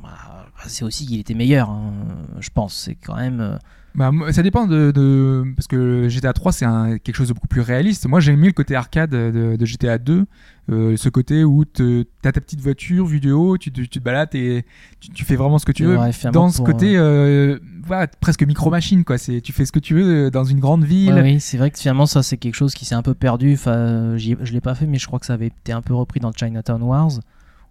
bah, 0.03 0.45
c'est 0.67 0.83
aussi 0.83 1.05
qu'il 1.05 1.19
était 1.19 1.33
meilleur 1.33 1.69
hein, 1.69 1.93
je 2.39 2.49
pense. 2.49 2.73
C'est 2.75 2.95
quand 2.95 3.15
même 3.15 3.39
euh, 3.39 3.57
Bah, 3.95 4.11
ça 4.31 4.43
dépend 4.43 4.67
de, 4.67 4.91
de- 4.91 5.43
parce 5.55 5.67
que 5.67 6.07
GTA 6.09 6.31
3 6.33 6.51
c'est 6.51 6.65
quelque 7.03 7.15
chose 7.15 7.27
de 7.29 7.33
beaucoup 7.33 7.47
plus 7.47 7.61
réaliste. 7.61 8.07
Moi 8.07 8.19
j'ai 8.19 8.31
aimé 8.33 8.47
le 8.47 8.53
côté 8.53 8.75
arcade 8.75 9.09
de, 9.09 9.55
de 9.57 9.65
GTA 9.65 9.97
2, 9.97 10.25
euh, 10.71 10.95
ce 10.95 11.09
côté 11.09 11.43
où 11.43 11.65
t'as 11.65 12.31
ta 12.31 12.39
petite 12.39 12.61
voiture 12.61 13.05
vue 13.05 13.19
de 13.19 13.31
haut, 13.31 13.57
tu, 13.57 13.71
te- 13.71 13.81
tu 13.81 13.89
te 13.89 13.99
balades 13.99 14.33
et 14.35 14.63
tu, 14.99 15.09
tu 15.09 15.25
fais 15.25 15.35
vraiment 15.35 15.57
ce 15.57 15.65
que 15.65 15.71
tu 15.71 15.83
veux. 15.85 15.97
Ouais, 15.97 16.11
dans 16.31 16.49
ce 16.49 16.61
côté 16.65 16.93
euh, 16.97 17.57
voilà, 17.83 18.07
presque 18.07 18.43
micro 18.43 18.69
machine 18.69 19.03
quoi. 19.03 19.17
C'est 19.17 19.41
tu 19.41 19.51
fais 19.53 19.65
ce 19.65 19.71
que 19.71 19.79
tu 19.79 19.95
veux 19.95 20.27
euh, 20.27 20.29
dans 20.29 20.43
une 20.43 20.59
grande 20.59 20.83
ville. 20.85 21.13
Ouais, 21.13 21.21
oui, 21.23 21.39
c'est 21.39 21.57
vrai 21.57 21.71
que 21.71 21.79
finalement 21.79 22.05
ça 22.05 22.21
c'est 22.23 22.37
quelque 22.37 22.55
chose 22.55 22.75
qui 22.75 22.85
s'est 22.85 22.95
un 22.95 23.01
peu 23.01 23.15
perdu. 23.15 23.53
Enfin, 23.53 24.15
je 24.17 24.53
l'ai 24.53 24.61
pas 24.61 24.75
fait, 24.75 24.85
mais 24.85 24.99
je 24.99 25.07
crois 25.07 25.19
que 25.19 25.25
ça 25.25 25.33
avait 25.33 25.47
été 25.47 25.71
un 25.71 25.81
peu 25.81 25.93
repris 25.95 26.19
dans 26.19 26.31
Chinatown 26.31 26.81
Wars. 26.83 27.19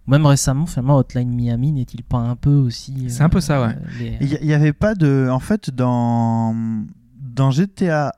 Même 0.09 0.25
récemment, 0.25 0.65
finalement, 0.65 0.97
Hotline 0.97 1.29
Miami 1.33 1.71
n'est-il 1.71 2.03
pas 2.03 2.17
un 2.17 2.35
peu 2.35 2.51
aussi 2.55 3.05
C'est 3.09 3.23
un 3.23 3.29
peu 3.29 3.41
ça, 3.41 3.61
ouais. 3.61 3.75
les- 3.99 4.17
Il 4.41 4.45
n'y 4.47 4.53
avait 4.53 4.73
pas 4.73 4.95
de. 4.95 5.29
En 5.31 5.39
fait, 5.39 5.69
dans, 5.69 6.55
dans 7.21 7.51
GTA 7.51 8.13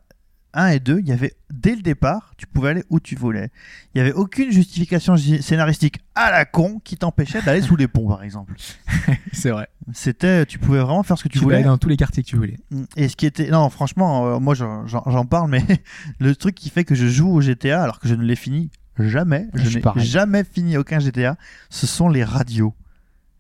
1 0.54 0.68
et 0.68 0.80
2, 0.82 1.00
il 1.00 1.08
y 1.08 1.14
avait, 1.14 1.34
dès 1.54 1.76
le 1.78 1.82
départ, 1.82 2.34
tu 2.38 2.46
pouvais 2.46 2.70
aller 2.72 2.84
où 2.90 3.00
tu 3.00 3.16
voulais. 3.16 3.50
Il 3.94 3.98
n'y 3.98 4.02
avait 4.02 4.12
aucune 4.12 4.52
justification 4.52 5.16
scénaristique 5.16 6.00
à 6.14 6.30
la 6.30 6.44
con 6.44 6.82
qui 6.84 6.98
t'empêchait 6.98 7.42
d'aller 7.42 7.62
sous 7.62 7.78
les 7.78 7.88
ponts, 7.88 8.08
par 8.10 8.22
exemple. 8.22 8.54
C'est 9.32 9.52
vrai. 9.52 9.70
C'était, 9.94 10.46
tu 10.46 10.60
pouvais 10.60 10.80
vraiment 10.80 11.04
faire 11.04 11.18
ce 11.18 11.24
que 11.24 11.30
tu 11.30 11.40
Tu 11.40 11.44
voulais. 11.44 11.58
voulais 11.58 11.68
dans 11.68 11.78
tous 11.78 11.88
les 11.88 11.96
quartiers 11.98 12.22
que 12.24 12.28
tu 12.28 12.36
voulais. 12.36 12.58
Et 12.98 13.08
ce 13.08 13.16
qui 13.16 13.26
était. 13.26 13.50
Non, 13.50 13.70
franchement, 13.70 14.28
euh, 14.28 14.40
moi 14.40 14.54
j'en 14.54 15.26
parle, 15.26 15.50
mais 15.50 15.64
le 16.20 16.36
truc 16.36 16.56
qui 16.56 16.70
fait 16.70 16.84
que 16.84 16.96
je 16.96 17.08
joue 17.08 17.30
au 17.30 17.40
GTA 17.42 17.82
alors 17.84 18.00
que 18.00 18.10
je 18.10 18.16
ne 18.16 18.24
l'ai 18.24 18.36
fini 18.36 18.70
jamais, 19.00 19.48
Je 19.54 19.78
n'ai 20.00 20.06
jamais 20.06 20.44
fini 20.44 20.78
aucun 20.78 21.00
GTA, 21.00 21.38
ce 21.70 21.88
sont 21.88 22.10
les 22.10 22.24
radios. 22.24 22.74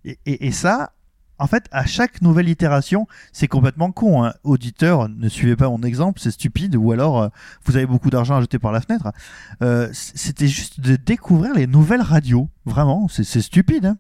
Et, 0.06 0.18
et- 0.26 0.48
et 0.48 0.52
ça, 0.52 0.94
en 1.38 1.48
fait, 1.48 1.66
à 1.72 1.86
chaque 1.86 2.22
nouvelle 2.22 2.48
itération, 2.50 3.08
c'est 3.34 3.48
complètement 3.48 3.92
con. 3.92 4.24
Hein. 4.24 4.34
Auditeur, 4.44 5.10
ne 5.10 5.28
suivez 5.28 5.56
pas 5.56 5.70
mon 5.70 5.82
exemple, 5.82 6.20
c'est 6.22 6.32
stupide, 6.32 6.76
ou 6.76 6.92
alors 6.92 7.22
euh, 7.22 7.28
vous 7.66 7.76
avez 7.76 7.86
beaucoup 7.88 8.10
d'argent 8.10 8.36
à 8.38 8.42
jeter 8.42 8.60
par 8.60 8.72
la 8.72 8.82
fenêtre. 8.82 9.12
Euh, 9.62 9.90
C'était 9.92 10.48
juste 10.48 10.80
de 10.80 10.96
découvrir 10.96 11.54
les 11.56 11.68
nouvelles 11.68 12.02
radios. 12.02 12.50
Vraiment, 12.66 13.08
c'est 13.08 13.24
stupide. 13.42 13.86
hein. 13.88 13.98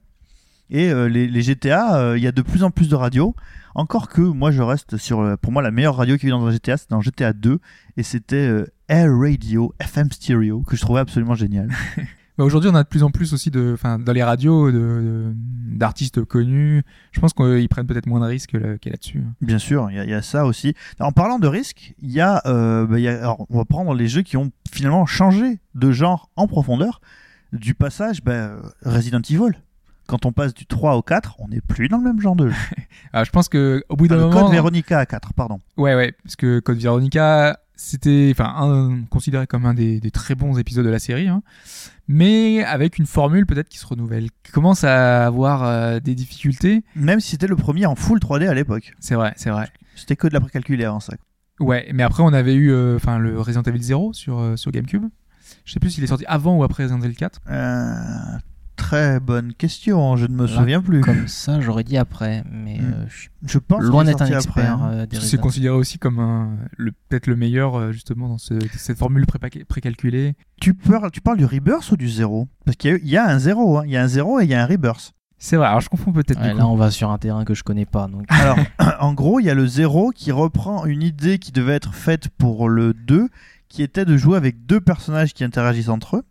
Et 0.69 0.89
euh, 0.89 1.09
les, 1.09 1.27
les 1.27 1.41
GTA, 1.41 2.15
il 2.15 2.23
y 2.23 2.27
a 2.27 2.31
de 2.31 2.41
plus 2.41 2.63
en 2.63 2.71
plus 2.71 2.87
de 2.89 2.95
radios. 2.95 3.35
Encore 3.75 4.07
que 4.09 4.21
moi 4.21 4.51
je 4.51 4.61
reste 4.61 4.97
sur, 4.97 5.37
pour 5.39 5.51
moi 5.51 5.61
la 5.61 5.71
meilleure 5.71 5.95
radio 5.95 6.15
a 6.15 6.25
eu 6.25 6.29
dans 6.29 6.45
un 6.45 6.51
GTA, 6.51 6.77
c'est 6.77 6.89
dans 6.89 7.01
GTA 7.01 7.31
2 7.33 7.59
et 7.97 8.03
c'était 8.03 8.65
Air 8.91 9.09
Radio, 9.17 9.73
FM 9.79 10.11
Stereo 10.11 10.61
que 10.61 10.75
je 10.75 10.81
trouvais 10.81 10.99
absolument 10.99 11.33
génial. 11.35 11.69
Bah, 12.37 12.45
Aujourd'hui, 12.45 12.69
on 12.71 12.75
a 12.75 12.83
de 12.83 12.87
plus 12.87 13.03
en 13.03 13.11
plus 13.11 13.33
aussi 13.33 13.51
de, 13.51 13.71
enfin, 13.73 13.99
dans 13.99 14.13
les 14.13 14.23
radios 14.23 14.71
d'artistes 14.71 16.23
connus. 16.23 16.83
Je 17.11 17.19
pense 17.19 17.33
qu'ils 17.33 17.67
prennent 17.67 17.85
peut-être 17.85 18.07
moins 18.07 18.21
de 18.21 18.25
risques 18.25 18.53
là- 18.53 18.75
y 18.83 18.87
a 18.87 18.91
là-dessus. 18.91 19.21
Bien 19.41 19.59
sûr, 19.59 19.89
il 19.91 19.97
y, 19.97 19.99
a- 19.99 20.05
il 20.05 20.09
y 20.09 20.13
a 20.13 20.21
ça 20.21 20.45
aussi. 20.45 20.73
En 21.01 21.11
parlant 21.11 21.39
de 21.39 21.47
risques, 21.47 21.93
il 22.01 22.09
y 22.09 22.21
a, 22.21 22.41
euh, 22.45 22.87
bah, 22.87 22.99
il 22.99 23.03
y 23.03 23.09
a- 23.09 23.17
alors, 23.19 23.45
on 23.49 23.57
va 23.57 23.65
prendre 23.65 23.93
les 23.93 24.07
jeux 24.07 24.21
qui 24.21 24.37
ont 24.37 24.49
finalement 24.71 25.05
changé 25.05 25.59
de 25.75 25.91
genre 25.91 26.29
en 26.37 26.47
profondeur. 26.47 27.01
du 27.51 27.75
passage, 27.75 28.23
ben, 28.23 28.55
Resident 28.85 29.19
Evil. 29.29 29.51
Quand 30.07 30.25
on 30.25 30.31
passe 30.31 30.53
du 30.53 30.65
3 30.65 30.95
au 30.95 31.01
4, 31.01 31.35
on 31.39 31.49
n'est 31.49 31.59
plus 31.59 31.89
dans 31.89 31.97
le 31.97 32.03
même 32.05 32.21
genre 32.21 32.37
de 32.37 32.47
jeu. 32.47 32.55
Ah, 33.13 33.25
je 33.25 33.29
pense 33.29 33.49
que 33.49 33.83
au 33.89 33.97
bout 33.97 34.07
d'un 34.07 34.15
Ah, 34.15 34.21
moment, 34.27 34.43
code 34.43 34.51
Veronica 34.53 34.97
à 34.99 35.05
4, 35.05 35.33
pardon. 35.33 35.59
ouais, 35.75 35.93
ouais, 35.95 36.13
parce 36.23 36.37
que 36.37 36.61
Code 36.61 36.77
Veronica, 36.77 37.59
c'était, 37.83 38.29
enfin, 38.31 38.53
un- 38.57 39.03
considéré 39.09 39.47
comme 39.47 39.65
un 39.65 39.73
des, 39.73 39.99
des 39.99 40.11
très 40.11 40.35
bons 40.35 40.57
épisodes 40.59 40.85
de 40.85 40.89
la 40.91 40.99
série, 40.99 41.27
hein, 41.27 41.41
mais 42.07 42.63
avec 42.63 42.97
une 42.99 43.05
formule 43.05 43.45
peut-être 43.45 43.69
qui 43.69 43.77
se 43.77 43.85
renouvelle, 43.85 44.29
qui 44.43 44.51
commence 44.51 44.83
à 44.83 45.25
avoir 45.25 45.63
euh, 45.63 45.99
des 45.99 46.13
difficultés. 46.15 46.83
Même 46.95 47.19
si 47.19 47.29
c'était 47.31 47.47
le 47.47 47.55
premier 47.55 47.85
en 47.85 47.95
full 47.95 48.19
3D 48.19 48.47
à 48.47 48.53
l'époque. 48.53 48.93
C'est 48.99 49.15
vrai, 49.15 49.33
c'est 49.35 49.49
vrai. 49.49 49.69
C'était 49.95 50.15
que 50.15 50.27
de 50.27 50.33
la 50.33 50.41
précalculaire, 50.41 50.93
hein, 50.93 50.99
ça. 50.99 51.13
Ouais, 51.59 51.89
mais 51.93 52.03
après 52.03 52.23
on 52.23 52.33
avait 52.33 52.55
eu, 52.55 52.71
euh, 52.71 52.95
enfin, 52.95 53.17
le 53.19 53.39
Resident 53.39 53.63
Evil 53.63 53.81
0 53.81 54.13
sur 54.13 54.39
euh, 54.39 54.55
sur 54.55 54.71
GameCube. 54.71 55.05
Je 55.65 55.73
sais 55.73 55.79
plus 55.79 55.89
s'il 55.91 56.03
est 56.03 56.07
sorti 56.07 56.25
avant 56.27 56.57
ou 56.57 56.63
après 56.63 56.83
Resident 56.83 57.01
Evil 57.01 57.15
4. 57.15 57.39
Très 58.81 59.19
bonne 59.19 59.53
question, 59.53 60.15
je 60.17 60.25
ne 60.25 60.33
me 60.33 60.47
Là, 60.47 60.53
souviens 60.57 60.81
plus. 60.81 61.01
Comme 61.01 61.27
ça, 61.27 61.61
j'aurais 61.61 61.83
dit 61.83 61.97
après, 61.97 62.43
mais 62.51 62.77
Mm. 62.79 62.93
euh, 62.93 63.05
je 63.09 63.17
suis 63.19 63.29
Je 63.45 63.57
pense 63.59 63.83
loin 63.83 64.03
d'être 64.03 64.21
un 64.21 64.25
expert 64.25 64.81
hein. 64.81 64.89
euh, 64.93 65.05
C'est 65.21 65.39
considéré 65.39 65.73
aussi 65.75 65.97
comme 65.99 66.19
un, 66.19 66.57
le, 66.77 66.91
peut-être 66.91 67.27
le 67.27 67.35
meilleur 67.35 67.75
euh, 67.77 67.91
justement 67.91 68.27
dans 68.27 68.37
ce- 68.37 68.53
cette 68.75 68.97
formule 68.97 69.25
pré- 69.27 69.63
précalculée. 69.65 70.35
Tu, 70.59 70.73
parles, 70.73 71.11
tu 71.11 71.21
parles 71.21 71.37
du 71.37 71.45
Rebirth 71.45 71.91
ou 71.91 71.97
du 71.97 72.09
0 72.09 72.47
Parce 72.65 72.75
qu'il 72.75 72.99
y, 73.03 73.09
y 73.11 73.17
a 73.17 73.27
un 73.27 73.37
0, 73.39 73.77
hein. 73.77 73.83
il 73.85 73.91
y 73.91 73.97
a 73.97 74.03
un 74.03 74.07
0 74.07 74.39
et 74.39 74.43
il 74.45 74.49
y 74.49 74.53
a 74.55 74.63
un 74.63 74.65
Rebirth. 74.65 75.13
C'est 75.37 75.55
vrai, 75.57 75.67
alors 75.67 75.81
je 75.81 75.89
confonds 75.89 76.11
peut-être. 76.11 76.39
Ouais, 76.41 76.53
là, 76.53 76.67
on 76.67 76.75
va 76.75 76.91
sur 76.91 77.09
un 77.11 77.17
terrain 77.17 77.45
que 77.45 77.53
je 77.53 77.63
connais 77.63 77.85
pas. 77.85 78.07
Donc, 78.07 78.25
Alors, 78.29 78.57
en 78.99 79.13
gros, 79.13 79.39
il 79.39 79.45
y 79.45 79.49
a 79.49 79.55
le 79.55 79.65
0 79.67 80.11
qui 80.11 80.31
reprend 80.31 80.85
une 80.85 81.01
idée 81.03 81.37
qui 81.39 81.51
devait 81.51 81.73
être 81.73 81.93
faite 81.93 82.27
pour 82.29 82.67
le 82.69 82.93
2, 82.93 83.27
qui 83.69 83.83
était 83.83 84.05
de 84.05 84.17
jouer 84.17 84.37
avec 84.37 84.65
deux 84.65 84.81
personnages 84.81 85.33
qui 85.33 85.43
interagissent 85.43 85.89
entre 85.89 86.17
eux. 86.17 86.23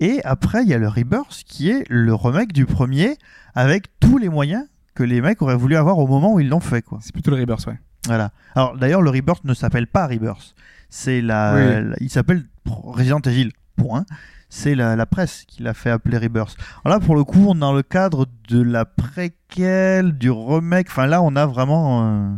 Et 0.00 0.20
après, 0.24 0.62
il 0.62 0.68
y 0.68 0.74
a 0.74 0.78
le 0.78 0.88
Rebirth, 0.88 1.42
qui 1.46 1.70
est 1.70 1.84
le 1.88 2.14
remake 2.14 2.52
du 2.52 2.66
premier, 2.66 3.16
avec 3.54 3.88
tous 4.00 4.18
les 4.18 4.28
moyens 4.28 4.64
que 4.94 5.02
les 5.02 5.20
mecs 5.20 5.40
auraient 5.42 5.56
voulu 5.56 5.76
avoir 5.76 5.98
au 5.98 6.06
moment 6.06 6.34
où 6.34 6.40
ils 6.40 6.48
l'ont 6.48 6.60
fait. 6.60 6.82
Quoi. 6.82 6.98
C'est 7.02 7.12
plutôt 7.12 7.30
le 7.30 7.36
Rebirth, 7.36 7.66
ouais. 7.66 7.78
Voilà. 8.06 8.32
Alors, 8.54 8.76
d'ailleurs, 8.76 9.02
le 9.02 9.10
Rebirth 9.10 9.44
ne 9.44 9.54
s'appelle 9.54 9.86
pas 9.86 10.06
Rebirth. 10.06 10.54
C'est 10.88 11.20
la, 11.20 11.54
Oui. 11.54 11.88
la- 11.90 11.96
il 12.00 12.10
s'appelle 12.10 12.44
Resident 12.66 13.20
Evil. 13.20 13.50
Point. 13.76 14.04
C'est 14.50 14.74
la, 14.74 14.94
la 14.96 15.06
presse 15.06 15.44
qui 15.46 15.62
l'a 15.62 15.72
fait 15.72 15.88
appeler 15.90 16.18
Rebirth. 16.18 16.54
Alors 16.84 16.98
là, 16.98 17.04
pour 17.06 17.14
le 17.16 17.24
coup, 17.24 17.46
on 17.48 17.54
est 17.54 17.60
dans 17.60 17.72
le 17.72 17.82
cadre 17.82 18.26
de 18.48 18.60
la 18.60 18.84
préquelle, 18.84 20.18
du 20.18 20.30
remake. 20.30 20.88
Enfin, 20.90 21.06
là, 21.06 21.22
on 21.22 21.34
a 21.36 21.46
vraiment 21.46 22.04
euh, 22.04 22.28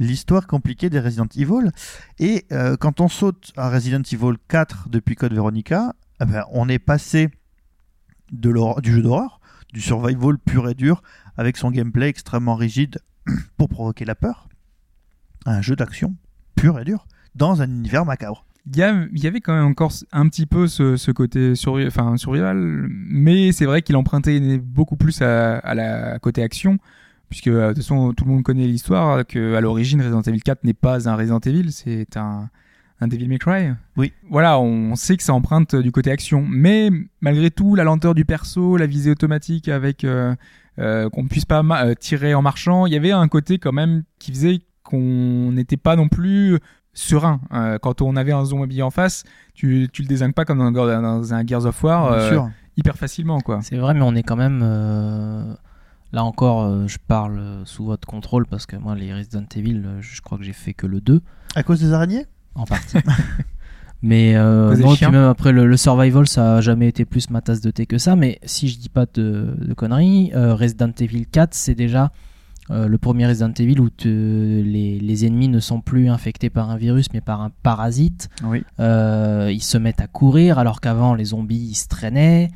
l'histoire 0.00 0.46
compliquée 0.48 0.90
des 0.90 0.98
Resident 0.98 1.26
Evil. 1.36 1.70
Et 2.18 2.46
euh, 2.50 2.76
quand 2.76 3.00
on 3.00 3.08
saute 3.08 3.52
à 3.56 3.68
Resident 3.70 4.02
Evil 4.10 4.34
4 4.48 4.88
depuis 4.88 5.14
Code 5.14 5.32
Veronica, 5.34 5.92
eh 6.20 6.24
ben, 6.24 6.44
on 6.50 6.68
est 6.68 6.78
passé 6.78 7.30
du 8.30 8.52
jeu 8.92 9.02
d'horreur, 9.02 9.40
du 9.72 9.80
survival 9.80 10.38
pur 10.38 10.68
et 10.68 10.74
dur, 10.74 11.02
avec 11.36 11.56
son 11.56 11.70
gameplay 11.70 12.08
extrêmement 12.08 12.54
rigide 12.54 12.98
pour 13.56 13.68
provoquer 13.68 14.04
la 14.04 14.14
peur, 14.14 14.48
à 15.46 15.54
un 15.54 15.62
jeu 15.62 15.76
d'action 15.76 16.14
pur 16.54 16.78
et 16.78 16.84
dur, 16.84 17.06
dans 17.34 17.62
un 17.62 17.70
univers 17.70 18.04
macabre. 18.04 18.44
Il 18.66 18.76
y, 18.76 19.26
avait 19.26 19.40
quand 19.40 19.54
même 19.54 19.64
encore 19.64 19.90
un 20.12 20.28
petit 20.28 20.44
peu 20.44 20.66
ce, 20.68 21.10
côté 21.12 21.54
survival, 21.54 22.86
mais 22.90 23.52
c'est 23.52 23.64
vrai 23.64 23.80
qu'il 23.80 23.96
empruntait 23.96 24.58
beaucoup 24.58 24.96
plus 24.96 25.22
à, 25.22 25.74
la 25.74 26.18
côté 26.18 26.42
action, 26.42 26.78
puisque 27.30 27.48
euh, 27.48 27.68
de 27.68 27.74
toute 27.74 27.82
façon 27.82 28.12
tout 28.12 28.24
le 28.24 28.30
monde 28.30 28.42
connaît 28.42 28.66
l'histoire 28.66 29.26
que 29.26 29.54
à 29.54 29.60
l'origine 29.62 30.02
Resident 30.02 30.20
Evil 30.20 30.42
4 30.42 30.64
n'est 30.64 30.74
pas 30.74 31.08
un 31.08 31.16
Resident 31.16 31.40
Evil, 31.40 31.72
c'est 31.72 32.16
un 32.16 32.50
un 33.00 33.08
Devil 33.08 33.28
May 33.28 33.38
Cry. 33.38 33.70
Oui. 33.96 34.12
Voilà, 34.28 34.58
on 34.60 34.94
sait 34.96 35.16
que 35.16 35.22
ça 35.22 35.32
emprunte 35.32 35.74
du 35.76 35.90
côté 35.92 36.10
action, 36.10 36.44
mais 36.48 36.90
malgré 37.20 37.50
tout 37.50 37.74
la 37.74 37.84
lenteur 37.84 38.14
du 38.14 38.24
perso, 38.24 38.76
la 38.76 38.86
visée 38.86 39.10
automatique 39.10 39.68
avec 39.68 40.04
euh, 40.04 40.34
euh, 40.78 41.08
qu'on 41.10 41.22
ne 41.22 41.28
puisse 41.28 41.44
pas 41.46 41.62
euh, 41.62 41.94
tirer 41.94 42.34
en 42.34 42.42
marchant, 42.42 42.86
il 42.86 42.92
y 42.92 42.96
avait 42.96 43.12
un 43.12 43.26
côté 43.28 43.58
quand 43.58 43.72
même 43.72 44.02
qui 44.18 44.32
faisait 44.32 44.60
qu'on 44.82 45.52
n'était 45.52 45.76
pas 45.76 45.96
non 45.96 46.08
plus 46.08 46.58
serein. 46.92 47.40
Euh, 47.52 47.78
quand 47.78 48.02
on 48.02 48.16
avait 48.16 48.32
un 48.32 48.44
zombie 48.44 48.82
en 48.82 48.90
face, 48.90 49.24
tu, 49.54 49.88
tu 49.92 50.02
le 50.02 50.08
désingues 50.08 50.34
pas 50.34 50.44
comme 50.44 50.58
dans, 50.58 50.70
dans 50.72 51.34
un 51.34 51.46
Gears 51.46 51.64
of 51.66 51.82
War 51.84 52.08
Bien 52.10 52.18
euh, 52.18 52.30
sûr. 52.30 52.50
hyper 52.76 52.96
facilement 52.96 53.40
quoi. 53.40 53.60
c'est 53.62 53.76
vrai, 53.76 53.94
mais 53.94 54.02
on 54.02 54.14
est 54.14 54.22
quand 54.24 54.36
même. 54.36 54.60
euh, 54.62 55.54
Là 56.12 56.24
encore, 56.24 56.64
euh, 56.64 56.88
je 56.88 56.98
parle 57.06 57.38
euh, 57.38 57.64
sous 57.64 57.84
votre 57.84 58.06
contrôle 58.08 58.44
parce 58.44 58.66
que 58.66 58.74
moi, 58.74 58.96
les 58.96 59.14
Resident 59.14 59.44
Evil, 59.54 59.80
euh, 59.86 59.98
je 60.00 60.20
crois 60.20 60.38
que 60.38 60.42
j'ai 60.44 60.52
fait 60.52 60.74
que 60.74 60.88
le 60.88 61.00
2 61.00 61.20
À 61.54 61.62
cause 61.62 61.78
des 61.80 61.92
araignées? 61.92 62.26
En 62.54 62.64
partie. 62.64 62.98
Mais 64.02 64.34
euh, 64.34 64.70
non, 64.82 64.94
puis 64.94 65.04
même 65.12 65.24
après 65.28 65.52
le, 65.52 65.66
le 65.66 65.76
survival, 65.76 66.26
ça 66.26 66.56
a 66.56 66.60
jamais 66.62 66.88
été 66.88 67.04
plus 67.04 67.28
ma 67.28 67.42
tasse 67.42 67.60
de 67.60 67.70
thé 67.70 67.84
que 67.84 67.98
ça. 67.98 68.16
Mais 68.16 68.38
si 68.44 68.68
je 68.68 68.78
dis 68.78 68.88
pas 68.88 69.04
de, 69.12 69.54
de 69.60 69.74
conneries, 69.74 70.32
euh, 70.34 70.54
Resident 70.54 70.90
Evil 70.98 71.26
4, 71.26 71.52
c'est 71.52 71.74
déjà 71.74 72.10
euh, 72.70 72.88
le 72.88 72.96
premier 72.96 73.26
Resident 73.26 73.52
Evil 73.58 73.78
où 73.78 73.90
te- 73.90 74.08
les, 74.08 74.98
les 75.00 75.26
ennemis 75.26 75.48
ne 75.48 75.60
sont 75.60 75.82
plus 75.82 76.08
infectés 76.08 76.48
par 76.48 76.70
un 76.70 76.76
virus 76.78 77.08
mais 77.12 77.20
par 77.20 77.42
un 77.42 77.50
parasite. 77.62 78.30
Oui. 78.42 78.62
Euh, 78.78 79.50
ils 79.52 79.62
se 79.62 79.76
mettent 79.76 80.00
à 80.00 80.06
courir 80.06 80.58
alors 80.58 80.80
qu'avant 80.80 81.14
les 81.14 81.26
zombies 81.26 81.68
ils 81.72 81.74
se 81.74 81.88
traînaient. 81.88 82.50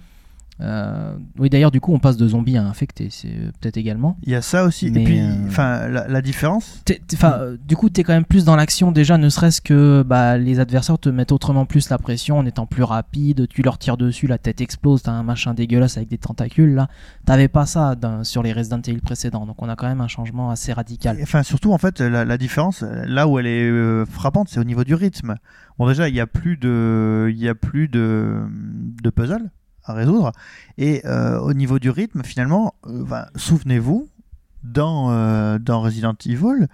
Euh, 0.60 1.16
oui, 1.38 1.50
d'ailleurs, 1.50 1.72
du 1.72 1.80
coup, 1.80 1.92
on 1.92 1.98
passe 1.98 2.16
de 2.16 2.28
zombies 2.28 2.56
à 2.56 2.64
infectés, 2.64 3.08
c'est 3.10 3.26
euh, 3.28 3.50
peut-être 3.60 3.76
également. 3.76 4.16
Il 4.22 4.30
y 4.32 4.36
a 4.36 4.40
ça 4.42 4.64
aussi. 4.64 4.88
Mais, 4.90 5.02
Et 5.02 5.04
puis, 5.04 5.20
euh, 5.20 5.32
enfin, 5.48 5.88
la, 5.88 6.06
la 6.06 6.22
différence, 6.22 6.80
T'es- 6.84 7.00
t'es- 7.04 7.16
Enfin, 7.16 7.38
euh, 7.40 7.56
du 7.66 7.74
coup, 7.76 7.90
t'es 7.90 8.04
quand 8.04 8.12
même 8.12 8.24
plus 8.24 8.44
dans 8.44 8.54
l'action 8.54 8.92
déjà, 8.92 9.18
ne 9.18 9.28
serait-ce 9.28 9.60
que 9.60 10.04
bah, 10.06 10.38
les 10.38 10.60
adversaires 10.60 10.98
te 11.00 11.08
mettent 11.08 11.32
autrement 11.32 11.66
plus 11.66 11.90
la 11.90 11.98
pression 11.98 12.38
en 12.38 12.46
étant 12.46 12.66
plus 12.66 12.84
rapide. 12.84 13.48
Tu 13.48 13.62
leur 13.62 13.78
tires 13.78 13.96
dessus, 13.96 14.28
la 14.28 14.38
tête 14.38 14.60
explose, 14.60 15.02
t'as 15.02 15.10
un 15.12 15.24
machin 15.24 15.54
dégueulasse 15.54 15.96
avec 15.96 16.08
des 16.08 16.18
tentacules 16.18 16.74
là. 16.74 16.88
T'avais 17.26 17.48
pas 17.48 17.66
ça 17.66 17.96
sur 18.22 18.42
les 18.44 18.52
Resident 18.52 18.80
Evil 18.80 19.00
précédents, 19.00 19.46
donc 19.46 19.60
on 19.60 19.68
a 19.68 19.74
quand 19.74 19.88
même 19.88 20.00
un 20.02 20.08
changement 20.08 20.50
assez 20.50 20.72
radical. 20.72 21.18
Enfin, 21.22 21.42
surtout, 21.42 21.72
en 21.72 21.78
fait, 21.78 22.00
la, 22.00 22.24
la 22.24 22.38
différence, 22.38 22.82
là 22.82 23.26
où 23.26 23.40
elle 23.40 23.46
est 23.46 24.06
frappante, 24.06 24.48
c'est 24.50 24.60
au 24.60 24.64
niveau 24.64 24.84
du 24.84 24.94
rythme. 24.94 25.34
Bon, 25.78 25.88
déjà, 25.88 26.08
il 26.08 26.12
n'y 26.14 26.20
a 26.20 26.28
plus 26.28 26.56
de, 26.56 27.28
il 27.32 27.38
y 27.42 27.48
a 27.48 27.56
plus 27.56 27.88
de, 27.88 28.42
de 29.02 29.10
puzzle 29.10 29.50
à 29.84 29.92
résoudre. 29.92 30.32
Et 30.78 31.02
euh, 31.04 31.38
au 31.40 31.52
niveau 31.52 31.78
du 31.78 31.90
rythme, 31.90 32.22
finalement, 32.22 32.74
euh, 32.86 33.04
ben, 33.04 33.26
souvenez-vous, 33.36 34.08
dans, 34.62 35.10
euh, 35.10 35.58
dans 35.58 35.80
Resident 35.80 36.14
Evil, 36.26 36.68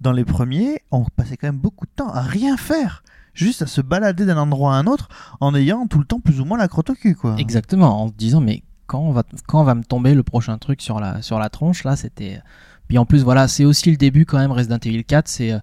dans 0.00 0.12
les 0.12 0.24
premiers, 0.24 0.80
on 0.90 1.04
passait 1.16 1.36
quand 1.36 1.48
même 1.48 1.58
beaucoup 1.58 1.86
de 1.86 1.92
temps 1.94 2.10
à 2.10 2.22
rien 2.22 2.56
faire. 2.56 3.02
Juste 3.34 3.62
à 3.62 3.66
se 3.66 3.80
balader 3.80 4.26
d'un 4.26 4.36
endroit 4.36 4.74
à 4.74 4.76
un 4.76 4.86
autre 4.86 5.08
en 5.40 5.54
ayant 5.54 5.86
tout 5.86 5.98
le 5.98 6.04
temps 6.04 6.20
plus 6.20 6.40
ou 6.40 6.44
moins 6.44 6.58
la 6.58 6.68
crotte 6.68 6.90
au 6.90 6.94
cul, 6.94 7.14
quoi. 7.14 7.34
Exactement, 7.38 8.02
en 8.02 8.08
se 8.08 8.12
disant 8.12 8.40
mais 8.40 8.62
quand 8.86 9.10
va 9.10 9.22
quand 9.46 9.64
va 9.64 9.74
me 9.74 9.84
tomber 9.84 10.14
le 10.14 10.22
prochain 10.22 10.58
truc 10.58 10.82
sur 10.82 11.00
la 11.00 11.22
sur 11.22 11.38
la 11.38 11.48
tronche 11.48 11.82
là, 11.84 11.96
c'était 11.96 12.40
puis 12.88 12.98
en 12.98 13.06
plus 13.06 13.22
voilà, 13.22 13.48
c'est 13.48 13.64
aussi 13.64 13.90
le 13.90 13.96
début 13.96 14.26
quand 14.26 14.38
même 14.38 14.52
Resident 14.52 14.78
Evil 14.84 15.04
4, 15.04 15.28
c'est 15.28 15.52
euh, 15.52 15.58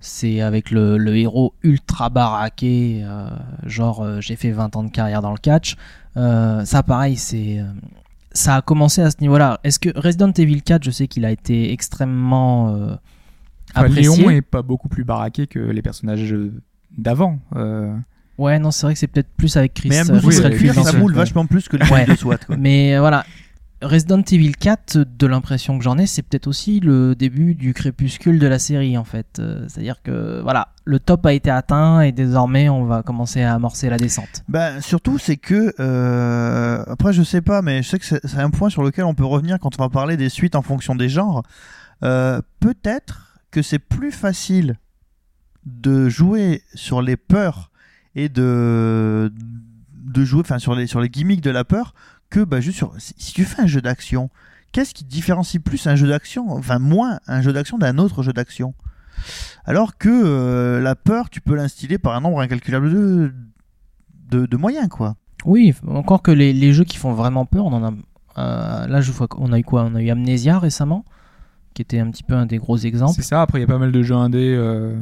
c'est 0.00 0.40
avec 0.40 0.70
le, 0.70 0.96
le 0.98 1.16
héros 1.16 1.52
ultra 1.62 2.08
baraqué 2.08 3.02
euh, 3.04 3.28
genre 3.66 4.00
euh, 4.02 4.20
j'ai 4.20 4.34
fait 4.36 4.50
20 4.50 4.74
ans 4.76 4.82
de 4.84 4.90
carrière 4.90 5.20
dans 5.22 5.30
le 5.32 5.38
catch. 5.38 5.76
Euh, 6.16 6.64
ça 6.64 6.82
pareil, 6.82 7.16
c'est 7.16 7.58
euh, 7.60 7.64
ça 8.32 8.56
a 8.56 8.62
commencé 8.62 9.02
à 9.02 9.10
ce 9.10 9.16
niveau-là. 9.20 9.60
Est-ce 9.64 9.78
que 9.78 9.90
Resident 9.98 10.32
Evil 10.32 10.62
4, 10.62 10.82
je 10.84 10.90
sais 10.90 11.06
qu'il 11.08 11.24
a 11.24 11.30
été 11.30 11.72
extrêmement 11.72 12.74
euh, 12.74 12.94
Enfin, 13.74 13.86
apprécié. 13.86 14.16
Léon 14.16 14.30
est 14.30 14.42
pas 14.42 14.62
beaucoup 14.62 14.88
plus 14.88 15.04
baraqué 15.04 15.46
que 15.46 15.58
les 15.60 15.82
personnages 15.82 16.34
d'avant. 16.96 17.38
Euh, 17.56 17.94
Ouais, 18.38 18.58
non, 18.58 18.70
c'est 18.70 18.86
vrai 18.86 18.94
que 18.94 18.98
c'est 18.98 19.06
peut-être 19.06 19.28
plus 19.36 19.54
avec 19.58 19.74
Chris. 19.74 19.90
Mais 19.90 20.00
oui, 20.00 20.34
de 20.34 20.40
Chris 20.48 20.56
cuir, 20.56 20.74
Redfield, 20.74 20.86
ça 20.86 20.92
moule 20.98 21.12
ouais. 21.12 21.18
vachement 21.18 21.44
plus 21.44 21.68
que 21.68 21.76
le 21.76 21.84
Ouais. 21.92 22.06
de 22.06 22.14
SWAT, 22.14 22.38
quoi. 22.38 22.56
Mais 22.56 22.98
voilà, 22.98 23.26
Resident 23.82 24.22
Evil 24.30 24.52
4, 24.52 24.98
de 24.98 25.26
l'impression 25.26 25.78
que 25.78 25.84
j'en 25.84 25.96
ai, 25.96 26.06
c'est 26.06 26.22
peut-être 26.22 26.46
aussi 26.46 26.80
le 26.80 27.14
début 27.14 27.54
du 27.54 27.72
crépuscule 27.72 28.38
de 28.38 28.46
la 28.46 28.58
série 28.58 28.98
en 28.98 29.04
fait. 29.04 29.38
Euh, 29.38 29.64
C'est-à-dire 29.68 30.02
que 30.02 30.40
voilà, 30.42 30.68
le 30.84 31.00
top 31.00 31.24
a 31.24 31.32
été 31.32 31.50
atteint 31.50 32.02
et 32.02 32.12
désormais 32.12 32.68
on 32.68 32.84
va 32.84 33.02
commencer 33.02 33.42
à 33.42 33.54
amorcer 33.54 33.88
la 33.88 33.96
descente. 33.96 34.44
Ben, 34.48 34.80
surtout, 34.80 35.18
c'est 35.18 35.38
que. 35.38 35.72
euh, 35.80 36.84
après, 36.88 37.14
je 37.14 37.22
sais 37.22 37.40
pas, 37.40 37.62
mais 37.62 37.82
je 37.82 37.88
sais 37.88 37.98
que 37.98 38.04
c'est 38.04 38.38
un 38.38 38.50
point 38.50 38.68
sur 38.68 38.82
lequel 38.82 39.04
on 39.04 39.14
peut 39.14 39.24
revenir 39.24 39.58
quand 39.58 39.78
on 39.78 39.82
va 39.82 39.88
parler 39.88 40.18
des 40.18 40.28
suites 40.28 40.56
en 40.56 40.62
fonction 40.62 40.94
des 40.94 41.08
genres. 41.08 41.42
Euh, 42.02 42.42
Peut-être 42.60 43.40
que 43.50 43.62
c'est 43.62 43.78
plus 43.78 44.12
facile 44.12 44.76
de 45.64 46.08
jouer 46.08 46.62
sur 46.74 47.00
les 47.00 47.16
peurs 47.16 47.70
et 48.14 48.28
de, 48.28 49.32
jouer 50.16 50.40
enfin, 50.40 50.58
sur 50.58 50.74
les 50.74 51.08
gimmicks 51.08 51.40
de 51.40 51.50
la 51.50 51.64
peur 51.64 51.94
que 52.30 52.40
bah, 52.44 52.60
juste 52.60 52.78
sur. 52.78 52.92
Si, 52.98 53.14
si 53.18 53.32
tu 53.34 53.44
fais 53.44 53.62
un 53.62 53.66
jeu 53.66 53.80
d'action, 53.80 54.30
qu'est-ce 54.72 54.94
qui 54.94 55.04
différencie 55.04 55.62
plus 55.62 55.86
un 55.86 55.96
jeu 55.96 56.08
d'action, 56.08 56.50
enfin 56.52 56.78
moins 56.78 57.20
un 57.26 57.42
jeu 57.42 57.52
d'action 57.52 57.76
d'un 57.78 57.98
autre 57.98 58.22
jeu 58.22 58.32
d'action? 58.32 58.74
Alors 59.64 59.98
que 59.98 60.08
euh, 60.08 60.80
la 60.80 60.94
peur, 60.96 61.28
tu 61.28 61.40
peux 61.40 61.54
l'instiller 61.54 61.98
par 61.98 62.14
un 62.14 62.20
nombre 62.20 62.40
incalculable 62.40 62.90
de, 62.90 63.34
de, 64.30 64.46
de 64.46 64.56
moyens, 64.56 64.88
quoi. 64.88 65.16
Oui, 65.44 65.74
encore 65.86 66.22
que 66.22 66.30
les, 66.30 66.52
les 66.52 66.72
jeux 66.72 66.84
qui 66.84 66.96
font 66.96 67.12
vraiment 67.12 67.44
peur, 67.46 67.66
on 67.66 67.72
en 67.72 67.84
a. 67.84 67.92
euh, 68.38 68.86
là, 68.86 69.00
je 69.00 69.10
vois 69.12 69.28
qu'on 69.28 69.52
a 69.52 69.58
eu 69.58 69.64
quoi? 69.64 69.84
On 69.84 69.94
a 69.94 70.02
eu 70.02 70.10
Amnesia 70.10 70.58
récemment, 70.58 71.04
qui 71.74 71.82
était 71.82 71.98
un 71.98 72.10
petit 72.10 72.22
peu 72.22 72.34
un 72.34 72.46
des 72.46 72.58
gros 72.58 72.76
exemples. 72.78 73.14
c'est 73.14 73.22
ça. 73.22 73.42
Après, 73.42 73.58
il 73.58 73.62
y 73.62 73.64
a 73.64 73.68
pas 73.68 73.78
mal 73.78 73.92
de 73.92 74.02
jeux 74.02 74.14
indés. 74.14 74.54
Euh, 74.54 74.94
euh, 74.94 74.96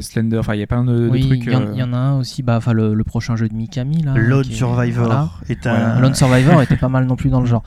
Slender. 0.00 0.38
Enfin, 0.38 0.54
il 0.54 0.60
y 0.60 0.62
a 0.62 0.66
plein 0.66 0.84
de, 0.84 0.92
de 1.06 1.08
Oui, 1.08 1.26
trucs. 1.26 1.44
il 1.44 1.52
y, 1.52 1.56
en- 1.56 1.62
euh, 1.62 1.70
il 1.74 1.78
y 1.78 1.82
en 1.82 1.92
a 1.92 1.96
un 1.96 2.18
aussi, 2.18 2.42
bah, 2.42 2.56
enfin 2.56 2.72
le, 2.72 2.94
le 2.94 3.04
prochain 3.04 3.36
jeu 3.36 3.48
de 3.48 3.54
Mikami 3.54 4.02
là. 4.02 4.14
Lone 4.14 4.44
Survivor 4.44 5.04
voilà. 5.06 5.30
est 5.48 5.66
un. 5.66 6.00
Lone 6.00 6.14
Survivor 6.14 6.60
était 6.62 6.76
pas 6.76 6.88
mal 6.88 7.06
non 7.06 7.16
plus 7.16 7.30
dans 7.30 7.40
le 7.40 7.46
genre. 7.46 7.62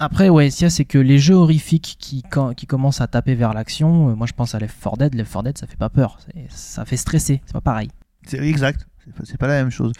Après, 0.00 0.28
ouais, 0.28 0.50
c'est 0.50 0.84
que 0.84 0.98
les 0.98 1.18
jeux 1.18 1.34
horrifiques 1.36 1.96
qui, 2.00 2.22
quand- 2.28 2.52
qui 2.54 2.66
commencent 2.66 3.00
à 3.00 3.06
taper 3.06 3.34
vers 3.36 3.54
l'action, 3.54 4.10
euh, 4.10 4.14
moi 4.14 4.26
je 4.26 4.32
pense 4.32 4.54
à 4.54 4.58
Left 4.58 4.76
4 4.82 4.96
Dead. 4.98 5.14
Left 5.14 5.32
4 5.32 5.44
Dead, 5.44 5.58
ça 5.58 5.66
fait 5.66 5.76
pas 5.76 5.88
peur, 5.88 6.18
ça 6.48 6.84
fait 6.84 6.96
stresser, 6.96 7.40
c'est 7.46 7.52
pas 7.52 7.60
pareil. 7.60 7.90
C'est 8.26 8.38
exact. 8.38 8.86
C'est 9.24 9.36
pas- 9.36 9.46
la 9.46 9.62
même 9.62 9.70
chose. 9.70 9.92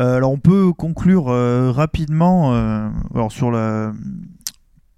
Euh, 0.00 0.16
alors 0.16 0.32
on 0.32 0.38
peut 0.38 0.72
conclure 0.72 1.28
euh, 1.28 1.70
rapidement 1.70 2.52
euh, 2.54 2.88
alors 3.14 3.30
sur 3.30 3.50
la 3.52 3.92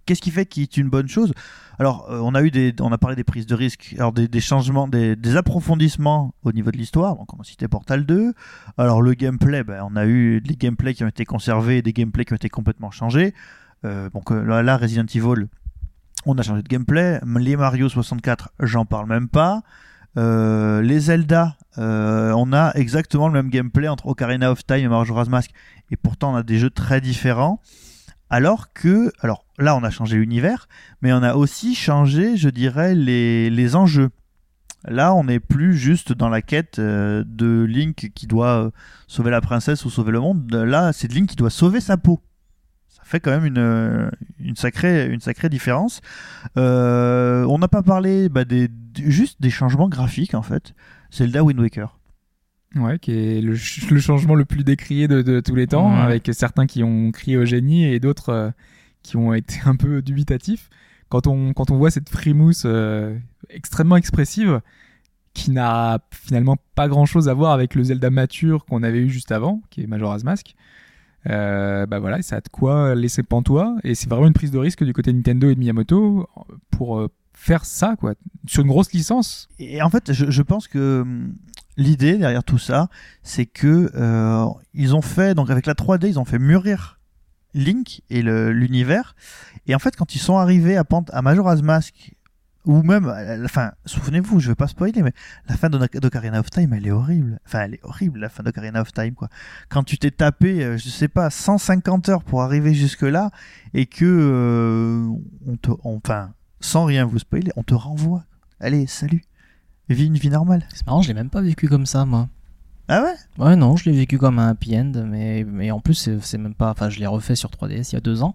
qu'est-ce 0.06 0.22
qui 0.22 0.30
fait 0.30 0.46
qu'il 0.46 0.62
est 0.62 0.76
une 0.78 0.88
bonne 0.88 1.08
chose? 1.08 1.32
Alors 1.80 2.08
euh, 2.10 2.20
on 2.22 2.34
a 2.34 2.42
eu 2.42 2.50
des 2.50 2.74
on 2.80 2.92
a 2.92 2.98
parlé 2.98 3.16
des 3.16 3.24
prises 3.24 3.46
de 3.46 3.54
risque, 3.54 3.94
alors 3.96 4.12
des, 4.12 4.40
changements, 4.40 4.86
des, 4.86 5.36
approfondissements 5.36 6.34
au 6.42 6.52
niveau 6.52 6.70
de 6.70 6.76
l'histoire. 6.76 7.16
Donc 7.16 7.32
on 7.32 7.40
a 7.40 7.44
cité 7.44 7.68
Portal 7.68 8.04
2. 8.04 8.34
Alors 8.76 9.00
le 9.00 9.14
gameplay, 9.14 9.64
ben, 9.64 9.82
on 9.90 9.96
a 9.96 10.04
eu 10.04 10.42
des 10.42 10.56
gameplays 10.56 10.92
qui 10.92 11.04
ont 11.04 11.08
été 11.08 11.24
conservés 11.24 11.78
et 11.78 11.82
des 11.82 11.94
gameplays 11.94 12.26
qui 12.26 12.34
ont 12.34 12.36
été 12.36 12.50
complètement 12.50 12.90
changés. 12.90 13.32
Euh, 13.86 14.10
donc 14.10 14.30
euh, 14.30 14.60
là, 14.62 14.76
Resident 14.76 15.06
Evil, 15.06 15.48
on 16.26 16.36
a 16.36 16.42
changé 16.42 16.62
de 16.62 16.68
gameplay. 16.68 17.18
Les 17.38 17.56
Mario 17.56 17.88
64, 17.88 18.50
j'en 18.60 18.84
parle 18.84 19.08
même 19.08 19.28
pas. 19.28 19.62
Les 20.16 21.00
Zelda, 21.00 21.56
on 21.78 22.52
a 22.52 22.72
exactement 22.74 23.26
le 23.28 23.32
même 23.32 23.48
gameplay 23.48 23.88
entre 23.88 24.06
Ocarina 24.06 24.52
of 24.52 24.66
Time 24.66 24.84
et 24.84 24.88
Majora's 24.88 25.30
Mask, 25.30 25.50
et 25.90 25.96
pourtant 25.96 26.34
on 26.34 26.36
a 26.36 26.42
des 26.42 26.58
jeux 26.58 26.68
très 26.68 27.00
différents. 27.00 27.58
Alors 28.30 28.72
que, 28.72 29.12
alors 29.20 29.44
là 29.58 29.76
on 29.76 29.82
a 29.82 29.90
changé 29.90 30.16
l'univers, 30.16 30.68
mais 31.02 31.12
on 31.12 31.22
a 31.22 31.34
aussi 31.34 31.74
changé, 31.74 32.36
je 32.36 32.48
dirais, 32.48 32.94
les, 32.94 33.76
enjeux. 33.76 34.10
Là, 34.88 35.14
on 35.14 35.24
n'est 35.24 35.40
plus 35.40 35.76
juste 35.76 36.14
dans 36.14 36.30
la 36.30 36.40
quête 36.40 36.78
euh, 36.78 37.22
de 37.26 37.64
Link 37.64 38.12
qui 38.14 38.26
doit 38.26 38.64
euh, 38.64 38.70
sauver 39.08 39.30
la 39.30 39.42
princesse 39.42 39.84
ou 39.84 39.90
sauver 39.90 40.12
le 40.12 40.20
monde. 40.20 40.50
Là, 40.54 40.94
c'est 40.94 41.12
Link 41.12 41.28
qui 41.28 41.36
doit 41.36 41.50
sauver 41.50 41.80
sa 41.80 41.98
peau. 41.98 42.22
Ça 42.88 43.02
fait 43.04 43.20
quand 43.20 43.30
même 43.30 43.44
une, 43.44 43.58
euh, 43.58 44.10
sacrée, 44.54 45.18
différence. 45.50 46.00
On 46.56 47.58
n'a 47.58 47.68
pas 47.68 47.82
parlé 47.82 48.30
bah, 48.30 48.44
juste 49.04 49.42
des 49.42 49.50
changements 49.50 49.88
graphiques 49.88 50.34
en 50.34 50.42
fait. 50.42 50.72
Zelda 51.10 51.44
Wind 51.44 51.60
Waker. 51.60 51.99
Ouais, 52.76 52.98
qui 53.00 53.10
est 53.12 53.40
le, 53.40 53.56
ch- 53.56 53.90
le 53.90 53.98
changement 54.00 54.34
le 54.36 54.44
plus 54.44 54.62
décrié 54.62 55.08
de, 55.08 55.22
de 55.22 55.40
tous 55.40 55.54
les 55.56 55.66
temps, 55.66 55.90
Ouais. 55.92 56.00
avec 56.00 56.30
certains 56.32 56.66
qui 56.66 56.84
ont 56.84 57.10
crié 57.10 57.36
au 57.36 57.44
génie 57.44 57.84
et 57.84 57.98
d'autres 57.98 58.28
euh, 58.28 58.50
qui 59.02 59.16
ont 59.16 59.34
été 59.34 59.56
un 59.64 59.76
peu 59.76 60.02
dubitatifs. 60.02 60.70
Quand 61.08 61.26
on, 61.26 61.52
quand 61.52 61.72
on 61.72 61.76
voit 61.78 61.90
cette 61.90 62.08
frimousse 62.08 62.62
euh, 62.66 63.18
extrêmement 63.48 63.96
expressive, 63.96 64.60
qui 65.34 65.50
n'a 65.50 65.98
finalement 66.12 66.56
pas 66.76 66.86
grand 66.88 67.06
chose 67.06 67.28
à 67.28 67.34
voir 67.34 67.52
avec 67.52 67.74
le 67.74 67.82
Zelda 67.84 68.10
mature 68.10 68.64
qu'on 68.64 68.82
avait 68.84 68.98
eu 69.00 69.08
juste 69.10 69.32
avant, 69.32 69.62
qui 69.70 69.82
est 69.82 69.86
Majora's 69.88 70.22
Mask, 70.22 70.54
euh, 71.28 71.86
bah 71.86 71.98
voilà, 71.98 72.22
ça 72.22 72.36
a 72.36 72.40
de 72.40 72.48
quoi 72.48 72.94
laisser 72.94 73.22
pantois, 73.22 73.76
et 73.84 73.94
c'est 73.94 74.08
vraiment 74.08 74.26
une 74.28 74.32
prise 74.32 74.50
de 74.52 74.58
risque 74.58 74.84
du 74.84 74.92
côté 74.92 75.12
Nintendo 75.12 75.50
et 75.50 75.54
de 75.54 75.60
Miyamoto 75.60 76.28
pour 76.70 76.98
euh, 76.98 77.08
faire 77.34 77.64
ça, 77.64 77.96
quoi, 77.98 78.14
sur 78.46 78.62
une 78.62 78.68
grosse 78.68 78.92
licence. 78.92 79.48
Et 79.58 79.82
en 79.82 79.90
fait, 79.90 80.12
je, 80.12 80.30
je 80.30 80.42
pense 80.42 80.66
que 80.68 81.00
hum, 81.02 81.34
l'idée 81.80 82.18
derrière 82.18 82.44
tout 82.44 82.58
ça, 82.58 82.88
c'est 83.22 83.46
que 83.46 83.90
euh, 83.94 84.44
ils 84.74 84.94
ont 84.94 85.02
fait 85.02 85.34
donc 85.34 85.50
avec 85.50 85.66
la 85.66 85.74
3D, 85.74 86.06
ils 86.08 86.18
ont 86.18 86.24
fait 86.24 86.38
mûrir 86.38 87.00
Link 87.54 88.02
et 88.10 88.22
l'univers. 88.22 89.16
Et 89.66 89.74
en 89.74 89.78
fait, 89.80 89.96
quand 89.96 90.14
ils 90.14 90.20
sont 90.20 90.36
arrivés 90.36 90.76
à, 90.76 90.84
Pant- 90.84 91.04
à 91.12 91.20
Majora's 91.22 91.62
Mask 91.62 92.12
ou 92.66 92.82
même 92.82 93.08
à 93.08 93.36
la 93.36 93.48
fin, 93.48 93.72
souvenez-vous, 93.86 94.38
je 94.38 94.48
vais 94.50 94.54
pas 94.54 94.68
spoiler, 94.68 95.02
mais 95.02 95.12
la 95.48 95.56
fin 95.56 95.68
d'Oc- 95.70 95.96
d'Ocarina 95.98 96.38
of 96.40 96.50
Time, 96.50 96.74
elle 96.74 96.86
est 96.86 96.90
horrible. 96.92 97.40
Enfin, 97.46 97.60
elle 97.62 97.74
est 97.74 97.80
horrible 97.82 98.20
la 98.20 98.28
fin 98.28 98.42
d'Ocarina 98.42 98.82
of 98.82 98.92
Time, 98.92 99.14
quoi. 99.14 99.28
Quand 99.70 99.82
tu 99.82 99.96
t'es 99.98 100.10
tapé, 100.10 100.62
euh, 100.62 100.76
je 100.76 100.88
sais 100.90 101.08
pas, 101.08 101.30
150 101.30 102.08
heures 102.10 102.22
pour 102.22 102.42
arriver 102.42 102.74
jusque 102.74 103.02
là, 103.02 103.30
et 103.74 103.86
que 103.86 104.04
euh, 104.04 105.08
on 105.46 105.56
te, 105.56 105.70
enfin, 105.84 106.32
sans 106.60 106.84
rien 106.84 107.04
vous 107.06 107.18
spoiler, 107.18 107.50
on 107.56 107.62
te 107.62 107.74
renvoie. 107.74 108.24
Allez, 108.60 108.86
salut. 108.86 109.22
Vis 109.94 110.06
une 110.06 110.16
vie 110.18 110.30
normale. 110.30 110.62
C'est 110.74 110.86
marrant, 110.86 111.02
je 111.02 111.08
l'ai 111.08 111.14
même 111.14 111.30
pas 111.30 111.40
vécu 111.42 111.68
comme 111.68 111.86
ça, 111.86 112.04
moi. 112.04 112.28
Ah 112.88 113.02
ouais? 113.02 113.14
Ouais, 113.44 113.56
non, 113.56 113.76
je 113.76 113.88
l'ai 113.88 113.96
vécu 113.96 114.18
comme 114.18 114.38
un 114.38 114.48
happy 114.48 114.76
end, 114.78 114.92
mais, 115.06 115.44
mais 115.44 115.70
en 115.70 115.80
plus, 115.80 116.10
c'est 116.20 116.38
même 116.38 116.54
pas. 116.54 116.70
Enfin, 116.70 116.88
je 116.90 116.98
l'ai 116.98 117.06
refait 117.06 117.36
sur 117.36 117.50
3DS 117.50 117.90
il 117.90 117.94
y 117.94 117.96
a 117.96 118.00
deux 118.00 118.22
ans. 118.22 118.34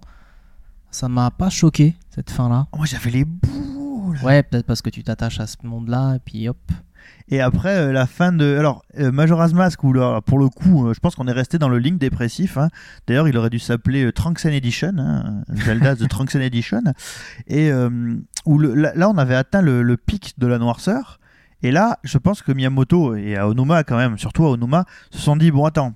Ça 0.91 1.09
m'a 1.09 1.29
pas 1.31 1.49
choqué, 1.49 1.95
cette 2.09 2.29
fin-là. 2.29 2.67
Moi 2.75 2.85
j'avais 2.85 3.09
les 3.11 3.25
boules. 3.25 4.17
Ouais, 4.23 4.43
peut-être 4.43 4.65
parce 4.65 4.81
que 4.81 4.89
tu 4.89 5.03
t'attaches 5.03 5.39
à 5.41 5.47
ce 5.47 5.57
monde-là, 5.63 6.15
et 6.15 6.19
puis 6.19 6.47
hop. 6.47 6.57
Et 7.27 7.39
après 7.41 7.75
euh, 7.75 7.91
la 7.91 8.07
fin 8.07 8.31
de 8.31 8.57
alors 8.57 8.83
euh, 8.99 9.11
Majora's 9.11 9.53
Mask 9.53 9.83
où 9.83 9.93
là, 9.93 10.21
pour 10.21 10.39
le 10.39 10.47
coup 10.49 10.87
euh, 10.87 10.93
je 10.93 10.99
pense 10.99 11.15
qu'on 11.15 11.27
est 11.27 11.31
resté 11.33 11.59
dans 11.59 11.69
le 11.69 11.77
link 11.79 11.99
dépressif. 11.99 12.57
hein. 12.57 12.69
D'ailleurs 13.07 13.27
il 13.27 13.37
aurait 13.37 13.49
dû 13.51 13.59
s'appeler 13.59 14.11
and 14.45 14.49
Edition, 14.49 14.93
hein, 14.97 15.43
Zelda 15.53 15.95
Trunks 16.07 16.35
and 16.35 16.39
Edition. 16.39 16.81
Et 17.47 17.71
où 18.45 18.57
le- 18.57 18.73
là, 18.73 18.93
là, 18.95 19.09
on 19.09 19.17
avait 19.17 19.35
atteint 19.35 19.61
le, 19.61 19.81
le 19.83 19.97
pic 19.97 20.33
de 20.39 20.47
la 20.47 20.57
noirceur. 20.59 21.19
Et 21.65 21.71
là 21.71 21.99
je 22.03 22.17
pense 22.19 22.41
que 22.43 22.51
Miyamoto 22.51 23.15
et 23.15 23.35
Aonuma 23.37 23.83
quand 23.83 23.97
même, 23.97 24.17
surtout 24.17 24.45
Aonuma, 24.45 24.85
se 25.09 25.17
sont 25.19 25.35
dit 25.35 25.49
bon 25.51 25.65
attends. 25.65 25.93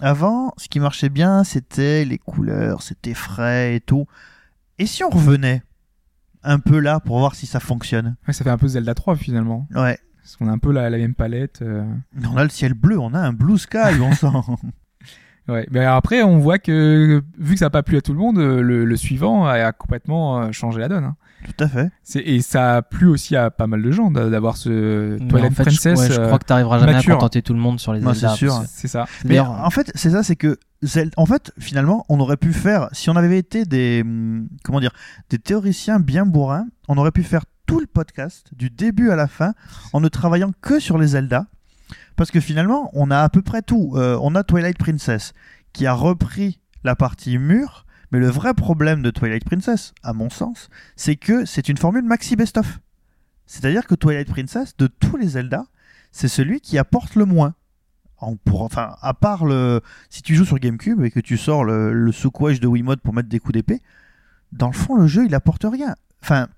Avant, 0.00 0.54
ce 0.58 0.68
qui 0.68 0.78
marchait 0.78 1.08
bien, 1.08 1.42
c'était 1.42 2.04
les 2.04 2.18
couleurs, 2.18 2.82
c'était 2.82 3.14
frais 3.14 3.74
et 3.74 3.80
tout. 3.80 4.06
Et 4.78 4.86
si 4.86 5.02
on 5.02 5.10
revenait 5.10 5.62
un 6.44 6.60
peu 6.60 6.78
là 6.78 7.00
pour 7.00 7.18
voir 7.18 7.34
si 7.34 7.46
ça 7.46 7.58
fonctionne? 7.58 8.14
Ouais, 8.28 8.32
ça 8.32 8.44
fait 8.44 8.50
un 8.50 8.58
peu 8.58 8.68
Zelda 8.68 8.94
3 8.94 9.16
finalement. 9.16 9.66
Ouais. 9.74 9.98
Parce 10.22 10.36
qu'on 10.36 10.46
a 10.48 10.52
un 10.52 10.58
peu 10.58 10.70
la, 10.70 10.88
la 10.88 10.98
même 10.98 11.14
palette. 11.14 11.62
euh. 11.62 11.84
On 12.30 12.36
a 12.36 12.44
le 12.44 12.48
ciel 12.50 12.74
bleu, 12.74 12.96
on 12.98 13.12
a 13.12 13.18
un 13.18 13.32
blue 13.32 13.58
sky, 13.58 13.98
on 14.00 14.12
sent. 14.12 14.26
Ouais. 15.48 15.66
Mais 15.70 15.82
après, 15.82 16.22
on 16.22 16.36
voit 16.38 16.58
que 16.58 17.22
vu 17.38 17.54
que 17.54 17.58
ça 17.58 17.66
n'a 17.66 17.70
pas 17.70 17.82
plu 17.82 17.96
à 17.96 18.02
tout 18.02 18.12
le 18.12 18.18
monde, 18.18 18.36
euh, 18.38 18.60
le, 18.60 18.84
le 18.84 18.96
suivant 18.96 19.46
a, 19.46 19.54
a 19.54 19.72
complètement 19.72 20.42
euh, 20.42 20.52
changé 20.52 20.78
la 20.78 20.88
donne. 20.88 21.04
hein. 21.04 21.16
Tout 21.44 21.64
à 21.64 21.68
fait. 21.68 21.90
C'est- 22.02 22.20
Et 22.26 22.40
ça 22.42 22.76
a 22.76 22.82
plu 22.82 23.06
aussi 23.06 23.36
à 23.36 23.50
pas 23.50 23.66
mal 23.66 23.82
de 23.82 23.90
gens 23.90 24.10
d'a- 24.10 24.28
d'avoir 24.28 24.56
ce 24.56 25.16
Twilight 25.28 25.52
en 25.52 25.54
fait, 25.54 25.70
je, 25.70 25.76
Princess. 25.80 25.98
ouais, 25.98 26.08
je 26.08 26.20
euh, 26.20 26.26
crois 26.26 26.38
que 26.38 26.44
t'arriveras 26.44 26.78
jamais 26.80 26.92
mature. 26.94 27.12
à 27.14 27.16
contenter 27.16 27.42
tout 27.42 27.54
le 27.54 27.60
monde 27.60 27.78
sur 27.80 27.92
les 27.92 28.00
Zelda. 28.00 28.14
c'est 28.30 28.36
sûr. 28.36 28.62
C'est 28.66 28.88
ça. 28.88 29.06
Mais 29.24 29.30
D'ailleurs, 29.30 29.50
en 29.64 29.70
fait, 29.70 29.90
c'est 29.94 30.10
ça, 30.10 30.22
c'est 30.22 30.36
que 30.36 30.58
Zelda- 30.82 31.12
en 31.16 31.26
fait, 31.26 31.52
finalement, 31.58 32.04
on 32.08 32.18
aurait 32.20 32.36
pu 32.36 32.52
faire, 32.52 32.88
si 32.92 33.08
on 33.10 33.16
avait 33.16 33.38
été 33.38 33.64
des, 33.64 34.02
hum, 34.04 34.48
comment 34.64 34.80
dire, 34.80 34.92
des 35.30 35.38
théoriciens 35.38 36.00
bien 36.00 36.26
bourrins, 36.26 36.66
on 36.88 36.96
aurait 36.98 37.12
pu 37.12 37.22
faire 37.22 37.44
tout 37.66 37.80
le 37.80 37.86
podcast 37.86 38.46
du 38.56 38.70
début 38.70 39.10
à 39.10 39.16
la 39.16 39.26
fin 39.28 39.52
en 39.92 40.00
ne 40.00 40.08
travaillant 40.08 40.52
que 40.62 40.80
sur 40.80 40.96
les 40.98 41.08
Zelda, 41.08 41.46
parce 42.16 42.30
que 42.30 42.40
finalement, 42.40 42.90
on 42.94 43.10
a 43.10 43.18
à 43.20 43.28
peu 43.28 43.42
près 43.42 43.62
tout. 43.62 43.92
Euh, 43.94 44.18
on 44.22 44.34
a 44.34 44.42
Twilight 44.42 44.78
Princess 44.78 45.32
qui 45.72 45.86
a 45.86 45.92
repris 45.92 46.60
la 46.84 46.96
partie 46.96 47.38
mûre, 47.38 47.84
mais 48.10 48.18
le 48.18 48.28
vrai 48.28 48.54
problème 48.54 49.02
de 49.02 49.10
Twilight 49.10 49.44
Princess, 49.44 49.92
à 50.02 50.12
mon 50.12 50.30
sens, 50.30 50.68
c'est 50.96 51.16
que 51.16 51.44
c'est 51.44 51.68
une 51.68 51.76
formule 51.76 52.04
maxi 52.04 52.36
best-of. 52.36 52.80
C'est-à-dire 53.46 53.86
que 53.86 53.94
Twilight 53.94 54.28
Princess, 54.28 54.76
de 54.76 54.86
tous 54.86 55.16
les 55.16 55.28
Zelda, 55.28 55.64
c'est 56.12 56.28
celui 56.28 56.60
qui 56.60 56.78
apporte 56.78 57.14
le 57.14 57.24
moins. 57.24 57.54
En- 58.20 58.36
enfin, 58.52 58.96
à 59.00 59.14
part 59.14 59.44
le, 59.44 59.80
si 60.10 60.22
tu 60.22 60.34
joues 60.34 60.44
sur 60.44 60.58
GameCube 60.58 61.02
et 61.04 61.10
que 61.10 61.20
tu 61.20 61.36
sors 61.36 61.64
le, 61.64 61.92
le 61.92 62.12
secouage 62.12 62.60
de 62.60 62.66
Wiimote 62.66 63.00
pour 63.00 63.14
mettre 63.14 63.28
des 63.28 63.38
coups 63.38 63.52
d'épée, 63.54 63.80
dans 64.52 64.66
le 64.68 64.72
fond, 64.72 64.96
le 64.96 65.06
jeu, 65.06 65.24
il 65.26 65.34
apporte 65.34 65.64
rien. 65.70 65.94
Enfin, 66.22 66.48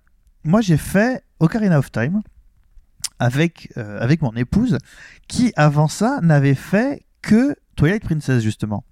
moi, 0.44 0.60
j'ai 0.60 0.77
fait 0.77 1.22
Ocarina 1.40 1.78
of 1.78 1.90
Time 1.93 2.22
avec, 3.18 3.72
euh, 3.77 4.01
avec 4.01 4.22
mon 4.22 4.32
épouse, 4.32 4.78
qui, 5.28 5.52
avant 5.56 5.89
ça, 5.89 6.20
n'avait 6.22 6.55
fait 6.55 7.05
que 7.22 7.55
Twilight 7.77 8.02
Princess, 8.02 8.43
justement. 8.43 8.85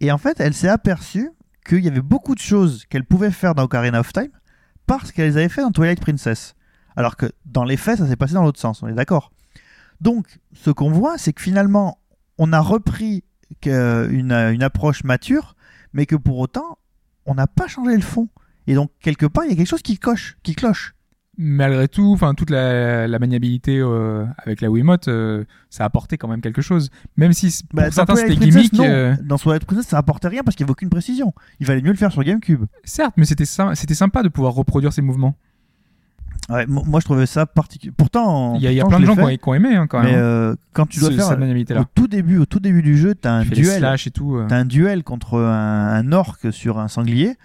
Et 0.00 0.12
en 0.12 0.18
fait, 0.18 0.38
elle 0.40 0.54
s'est 0.54 0.68
aperçue 0.68 1.30
qu'il 1.68 1.84
y 1.84 1.88
avait 1.88 2.00
beaucoup 2.00 2.34
de 2.34 2.40
choses 2.40 2.84
qu'elle 2.88 3.04
pouvait 3.04 3.30
faire 3.30 3.54
dans 3.54 3.64
Ocarina 3.64 4.00
of 4.00 4.12
Time 4.12 4.30
parce 4.86 5.12
qu'elles 5.12 5.36
avaient 5.38 5.48
fait 5.48 5.62
dans 5.62 5.70
Twilight 5.70 6.00
Princess. 6.00 6.54
Alors 6.96 7.16
que 7.16 7.26
dans 7.44 7.64
les 7.64 7.76
faits, 7.76 7.98
ça 7.98 8.08
s'est 8.08 8.16
passé 8.16 8.34
dans 8.34 8.42
l'autre 8.42 8.58
sens, 8.60 8.82
on 8.82 8.88
est 8.88 8.94
d'accord. 8.94 9.32
Donc, 10.00 10.38
ce 10.52 10.70
qu'on 10.70 10.90
voit, 10.90 11.18
c'est 11.18 11.32
que 11.32 11.42
finalement, 11.42 11.98
on 12.38 12.52
a 12.52 12.60
repris 12.60 13.24
que- 13.60 14.08
une, 14.10 14.32
une 14.32 14.62
approche 14.62 15.04
mature, 15.04 15.56
mais 15.92 16.06
que 16.06 16.16
pour 16.16 16.38
autant, 16.38 16.78
on 17.26 17.34
n'a 17.34 17.46
pas 17.46 17.66
changé 17.68 17.94
le 17.94 18.02
fond. 18.02 18.28
Et 18.66 18.74
donc, 18.74 18.90
quelque 19.00 19.26
part, 19.26 19.44
il 19.44 19.50
y 19.50 19.52
a 19.52 19.56
quelque 19.56 19.68
chose 19.68 19.82
qui 19.82 19.98
coche, 19.98 20.38
qui 20.42 20.54
cloche. 20.54 20.94
Malgré 21.40 21.86
tout, 21.86 22.10
enfin 22.12 22.34
toute 22.34 22.50
la, 22.50 23.06
la 23.06 23.18
maniabilité 23.20 23.78
euh, 23.78 24.24
avec 24.38 24.60
la 24.60 24.68
Wiimote, 24.70 25.06
euh, 25.06 25.44
ça 25.70 25.84
a 25.84 25.86
apporté 25.86 26.18
quand 26.18 26.26
même 26.26 26.40
quelque 26.40 26.62
chose. 26.62 26.90
Même 27.16 27.32
si 27.32 27.62
pour 27.70 27.76
Bah, 27.76 27.90
certains 27.92 28.16
c'était 28.16 28.34
gimmick, 28.34 28.72
non. 28.72 28.84
euh, 28.84 29.14
Dans 29.22 29.38
Twilight 29.38 29.64
Princess, 29.64 29.86
ça 29.86 29.98
apportait 29.98 30.26
rien 30.26 30.42
parce 30.42 30.56
qu'il 30.56 30.64
n'y 30.64 30.66
avait 30.68 30.72
aucune 30.72 30.88
précision. 30.90 31.32
Il 31.60 31.66
valait 31.68 31.80
mieux 31.80 31.92
le 31.92 31.96
faire 31.96 32.10
sur 32.10 32.24
GameCube. 32.24 32.64
certes, 32.82 33.14
mais 33.16 33.24
c'était 33.24 33.44
sy- 33.44 33.62
c'était 33.74 33.94
sympa 33.94 34.24
de 34.24 34.28
pouvoir 34.28 34.52
reproduire 34.54 34.92
ces 34.92 35.00
mouvements. 35.00 35.36
Ouais, 36.50 36.66
mo- 36.66 36.82
moi, 36.86 36.98
je 36.98 37.04
trouvais 37.04 37.26
ça 37.26 37.46
particulier. 37.46 37.92
Pourtant, 37.96 38.54
Il 38.56 38.62
y 38.62 38.66
a, 38.66 38.72
y 38.72 38.80
plein 38.82 38.98
de 39.00 39.04
gens 39.04 39.14
qui 39.14 39.48
ont, 39.48 39.54
aimé 39.54 39.74
hein, 39.76 39.86
quand 39.86 40.00
même. 40.02 40.10
Mais 40.12 40.16
euh, 40.18 40.54
quand 40.72 40.86
tu 40.86 40.98
dois 40.98 41.10
ce- 41.10 41.14
faire 41.16 41.38
au 41.78 41.84
tout 41.94 42.08
début, 42.08 42.38
au 42.38 42.46
tout 42.46 42.58
début 42.58 42.82
du 42.82 42.96
jeu, 42.96 43.14
t'as 43.14 43.32
un 43.32 43.42
Tu 43.44 43.50
duel. 43.50 43.84
et 44.06 44.10
tout. 44.10 44.36
euh. 44.36 44.46
T'as 44.48 44.56
un 44.56 44.64
duel 44.64 45.04
contre 45.04 45.38
un, 45.38 45.88
un 45.94 46.12
orc 46.12 46.38
sur 46.50 46.78
un 46.78 46.88
sanglier. 46.88 47.36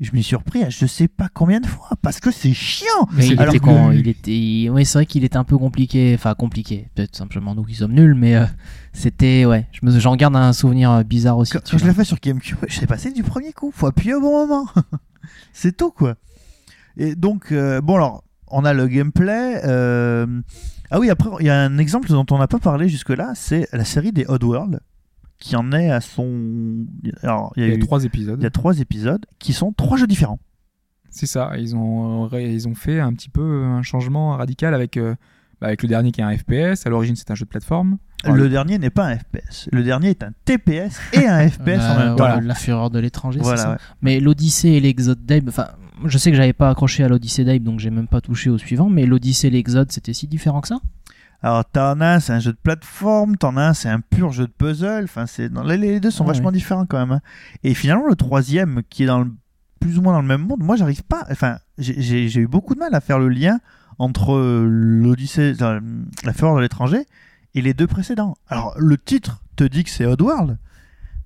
Je 0.00 0.12
m'y 0.12 0.22
suis 0.22 0.30
surpris 0.30 0.62
à 0.64 0.70
je 0.70 0.86
sais 0.86 1.08
pas 1.08 1.28
combien 1.32 1.60
de 1.60 1.66
fois 1.66 1.90
parce 2.02 2.20
que 2.20 2.30
c'est 2.30 2.52
chiant. 2.54 2.86
Mais 3.12 3.26
il, 3.28 3.38
Alors 3.40 3.54
était 3.54 3.60
que- 3.60 3.64
con- 3.70 3.92
il 3.92 4.08
était, 4.08 4.68
oui, 4.70 4.84
c'est 4.86 4.98
vrai 4.98 5.06
qu'il 5.06 5.24
était 5.24 5.36
un 5.36 5.44
peu 5.44 5.58
compliqué, 5.58 6.12
enfin 6.14 6.34
compliqué, 6.34 6.88
peut-être 6.94 7.14
simplement 7.16 7.54
nous 7.54 7.64
qui 7.64 7.74
sommes 7.74 7.92
nuls, 7.92 8.14
mais 8.14 8.34
euh, 8.36 8.44
c'était, 8.92 9.44
ouais, 9.44 9.66
je 9.72 9.84
me, 9.84 9.98
j'en 10.00 10.16
garde 10.16 10.36
un 10.36 10.52
souvenir 10.52 10.90
euh, 10.90 11.02
bizarre 11.02 11.36
aussi. 11.38 11.52
Quand, 11.52 11.60
quand 11.70 11.78
je 11.78 11.84
l'ai 11.86 11.92
fait 11.94 12.04
sur 12.04 12.18
GameCube, 12.20 12.56
je 12.68 12.78
sais 12.80 12.86
passer 12.86 13.12
du 13.12 13.22
premier 13.22 13.52
coup. 13.52 13.70
Faut 13.74 13.86
appuyer 13.86 14.14
au 14.14 14.20
bon 14.20 14.46
moment. 14.46 14.66
c'est 15.52 15.76
tout 15.76 15.90
quoi. 15.90 16.14
Et 16.96 17.14
donc 17.14 17.52
euh, 17.52 17.80
bon 17.80 17.96
alors 17.96 18.24
on 18.48 18.64
a 18.64 18.72
le 18.72 18.86
gameplay. 18.88 19.60
euh, 19.64 20.26
Ah 20.90 20.98
oui 20.98 21.08
après 21.10 21.28
il 21.40 21.46
y 21.46 21.50
a 21.50 21.60
un 21.60 21.78
exemple 21.78 22.08
dont 22.08 22.26
on 22.30 22.38
n'a 22.38 22.48
pas 22.48 22.58
parlé 22.58 22.88
jusque 22.88 23.10
là, 23.10 23.32
c'est 23.34 23.68
la 23.72 23.84
série 23.84 24.12
des 24.12 24.24
Oddworld 24.26 24.80
qui 25.40 25.56
en 25.56 25.72
est 25.72 25.90
à 25.90 26.00
son. 26.00 26.84
Alors 27.22 27.52
il 27.56 27.62
y 27.64 27.66
Il 27.66 27.70
a, 27.70 27.72
y 27.72 27.74
a 27.74 27.76
eu- 27.76 27.80
trois 27.80 27.98
il 28.00 28.04
y 28.04 28.06
épisodes. 28.06 28.44
a 28.44 28.50
trois 28.50 28.78
épisodes 28.78 29.24
qui 29.40 29.52
sont 29.52 29.72
trois 29.72 29.96
jeux 29.96 30.06
différents. 30.06 30.38
C'est 31.10 31.26
ça. 31.26 31.50
Ils 31.58 31.74
ont, 31.74 32.28
ré- 32.28 32.52
ils 32.54 32.68
ont 32.68 32.74
fait 32.76 33.00
un 33.00 33.12
petit 33.12 33.30
peu 33.30 33.64
un 33.64 33.82
changement 33.82 34.36
radical 34.36 34.74
avec, 34.74 34.96
euh, 34.96 35.16
bah, 35.60 35.66
avec 35.68 35.82
le 35.82 35.88
dernier 35.88 36.12
qui 36.12 36.20
est 36.20 36.24
un 36.24 36.36
FPS. 36.36 36.86
À 36.86 36.90
l'origine, 36.90 37.16
c'est 37.16 37.30
un 37.32 37.34
jeu 37.34 37.44
de 37.46 37.50
plateforme. 37.50 37.98
Enfin, 38.22 38.34
le 38.36 38.48
dernier 38.48 38.78
n'est 38.78 38.90
pas 38.90 39.06
un 39.06 39.16
FPS. 39.16 39.68
Le 39.72 39.82
dernier 39.82 40.10
est 40.10 40.22
un 40.22 40.30
TPS 40.44 41.00
et 41.14 41.26
un 41.26 41.48
FPS 41.50 41.80
en 41.80 41.94
Euh, 41.94 41.98
même 41.98 42.08
temps. 42.10 42.14
voilà, 42.18 42.40
La 42.40 42.54
fureur 42.54 42.90
de 42.90 42.98
l'étranger, 43.00 43.40
c'est 43.42 43.56
ça. 43.56 43.72
ouais. 43.72 43.76
Mais 44.02 44.20
l'Odyssée 44.20 44.68
et 44.68 44.80
l'Exode 44.80 45.24
d'Abe, 45.24 45.48
enfin, 45.48 45.68
je 46.04 46.16
sais 46.18 46.30
que 46.30 46.36
j'avais 46.36 46.52
pas 46.52 46.68
accroché 46.70 47.02
à 47.02 47.08
l'Odyssée 47.08 47.44
d'Abe, 47.44 47.62
donc 47.62 47.80
j'ai 47.80 47.90
même 47.90 48.06
pas 48.08 48.20
touché 48.20 48.50
au 48.50 48.58
suivant, 48.58 48.88
mais 48.90 49.06
l'Odyssée 49.06 49.48
et 49.48 49.50
l'Exode, 49.50 49.90
c'était 49.90 50.12
si 50.12 50.28
différent 50.28 50.60
que 50.60 50.68
ça? 50.68 50.80
Alors, 51.42 51.64
t'en 51.64 52.00
as 52.00 52.06
un, 52.14 52.20
c'est 52.20 52.32
un 52.34 52.38
jeu 52.40 52.52
de 52.52 52.58
plateforme, 52.62 53.36
t'en 53.36 53.56
as 53.56 53.68
un, 53.68 53.72
c'est 53.74 53.88
un 53.88 54.00
pur 54.00 54.30
jeu 54.32 54.46
de 54.46 54.52
puzzle. 54.52 55.04
Enfin, 55.04 55.26
c'est 55.26 55.50
les, 55.64 55.76
les 55.78 56.00
deux 56.00 56.10
sont 56.10 56.24
Ah 56.24 56.28
vachement 56.28 56.48
ouais. 56.48 56.52
différents 56.52 56.84
quand 56.86 56.98
même. 56.98 57.12
hein. 57.12 57.20
Et 57.64 57.72
finalement, 57.74 58.06
le 58.06 58.14
troisième, 58.16 58.82
qui 58.90 59.04
est 59.04 59.06
dans 59.06 59.20
le, 59.20 59.32
plus 59.80 59.98
ou 59.98 60.02
moins 60.02 60.12
dans 60.12 60.20
le 60.20 60.28
même 60.28 60.42
monde, 60.46 60.62
moi, 60.62 60.76
j'arrive 60.76 61.02
pas. 61.04 61.24
Enfin, 61.30 61.58
j'ai- 61.78 62.24
eu 62.38 62.46
beaucoup 62.46 62.74
de 62.74 62.80
mal 62.80 62.94
à 62.94 63.00
faire 63.00 63.18
le 63.18 63.28
lien 63.30 63.58
entre 63.98 64.34
euh, 64.34 64.66
l'Odyssée, 64.68 65.54
euh, 65.62 65.80
la 66.24 66.32
Fureur 66.34 66.56
de 66.56 66.60
l'étranger, 66.60 67.06
et 67.54 67.62
les 67.62 67.72
deux 67.74 67.86
précédents. 67.86 68.34
Alors, 68.48 68.74
le 68.78 68.98
titre 68.98 69.42
te 69.56 69.64
dit 69.64 69.82
que 69.84 69.90
c'est 69.90 70.04
Oddworld, 70.06 70.58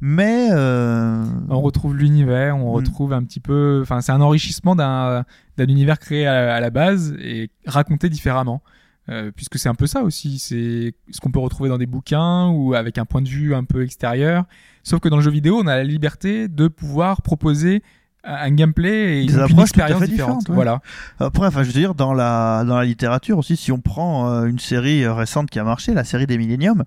mais 0.01 0.49
euh, 0.53 1.24
On 1.49 1.61
retrouve 1.61 1.97
l'univers, 1.97 2.57
on 2.57 2.70
Mm. 2.70 2.74
retrouve 2.74 3.12
un 3.12 3.23
petit 3.24 3.41
peu. 3.41 3.81
Enfin, 3.82 4.01
c'est 4.01 4.12
un 4.12 4.20
enrichissement 4.20 4.77
d'un 4.77 5.24
univers 5.59 5.99
créé 5.99 6.27
à, 6.27 6.55
à 6.55 6.61
la 6.61 6.70
base 6.70 7.15
et 7.20 7.51
raconté 7.66 8.09
différemment. 8.09 8.62
Euh, 9.10 9.31
puisque 9.36 9.59
c'est 9.59 9.68
un 9.68 9.74
peu 9.74 9.86
ça 9.86 10.02
aussi, 10.02 10.39
c'est 10.39 10.94
ce 11.10 11.20
qu'on 11.20 11.31
peut 11.31 11.39
retrouver 11.39 11.68
dans 11.68 11.76
des 11.76 11.86
bouquins 11.86 12.48
ou 12.48 12.72
avec 12.74 12.97
un 12.97 13.05
point 13.05 13.20
de 13.20 13.28
vue 13.28 13.55
un 13.55 13.64
peu 13.64 13.82
extérieur. 13.82 14.44
Sauf 14.82 15.01
que 15.01 15.10
dans 15.10 15.16
le 15.16 15.22
jeu 15.22 15.31
vidéo, 15.31 15.60
on 15.62 15.66
a 15.66 15.76
la 15.76 15.85
liberté 15.85 16.48
de 16.48 16.68
pouvoir 16.68 17.20
proposer 17.20 17.82
un 18.26 18.51
gameplay 18.51 19.20
et 19.22 19.26
Des 19.26 19.32
une, 19.35 19.39
une 19.39 19.44
approches 19.44 19.51
tout 19.51 19.81
à 19.81 19.85
expérience 19.85 20.01
fait 20.01 20.09
différente. 20.09 20.39
différentes, 20.40 20.48
ouais. 20.48 20.55
Voilà. 20.55 20.81
Après, 21.18 21.47
enfin, 21.47 21.62
je 21.62 21.66
veux 21.68 21.78
dire, 21.78 21.94
dans 21.94 22.14
la, 22.14 22.64
dans 22.66 22.76
la 22.78 22.85
littérature 22.86 23.36
aussi, 23.36 23.56
si 23.59 23.72
on 23.72 23.81
prend 23.81 24.31
euh, 24.31 24.47
une 24.47 24.59
série 24.59 25.05
euh, 25.05 25.12
récente 25.12 25.51
qui 25.51 25.59
a 25.59 25.64
marché, 25.64 25.93
la 25.93 26.05
série 26.05 26.26
des 26.26 26.39
Millennium, 26.39 26.85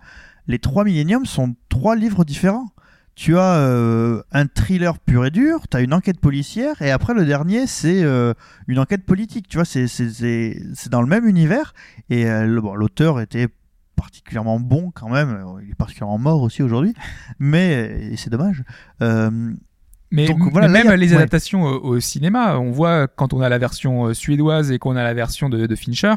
les 0.47 0.57
trois 0.57 0.83
Millennium 0.83 1.27
sont 1.27 1.55
trois 1.69 1.95
livres 1.95 2.25
différents. 2.25 2.69
Tu 3.19 3.35
as 3.35 3.55
euh, 3.57 4.21
un 4.31 4.45
thriller 4.45 4.99
pur 4.99 5.25
et 5.25 5.31
dur, 5.31 5.67
tu 5.67 5.75
as 5.75 5.81
une 5.81 5.91
enquête 5.95 6.19
policière, 6.19 6.79
et 6.83 6.91
après 6.91 7.15
le 7.15 7.25
dernier, 7.25 7.65
c'est 7.65 8.03
euh, 8.03 8.35
une 8.67 8.77
enquête 8.77 9.05
politique. 9.07 9.47
Tu 9.47 9.57
vois, 9.57 9.65
c'est- 9.65 9.87
dans 10.91 11.01
le 11.01 11.07
même 11.07 11.27
univers, 11.27 11.73
et 12.11 12.29
euh, 12.29 12.61
bon, 12.61 12.75
l'auteur 12.75 13.19
était 13.19 13.47
particulièrement 13.95 14.59
bon 14.59 14.91
quand 14.93 15.09
même, 15.09 15.43
il 15.63 15.71
est 15.71 15.75
particulièrement 15.75 16.19
mort 16.19 16.43
aussi 16.43 16.61
aujourd'hui, 16.61 16.93
mais 17.39 18.15
c'est 18.17 18.29
dommage. 18.29 18.63
Mais, 20.11 20.27
Donc, 20.27 20.39
voilà, 20.51 20.67
là, 20.67 20.73
même 20.83 20.87
a- 20.87 20.95
les 20.95 21.09
ouais. 21.09 21.15
adaptations 21.17 21.63
au, 21.63 21.95
au 21.95 21.99
cinéma, 21.99 22.59
on 22.59 22.69
voit 22.71 23.07
quand 23.07 23.33
on 23.33 23.41
a 23.41 23.49
la 23.49 23.57
version 23.57 24.13
suédoise 24.13 24.71
et 24.71 24.77
qu'on 24.79 24.95
a 24.95 25.01
la 25.03 25.15
version 25.15 25.49
de, 25.49 25.65
de 25.65 25.75
Fincher, 25.75 26.13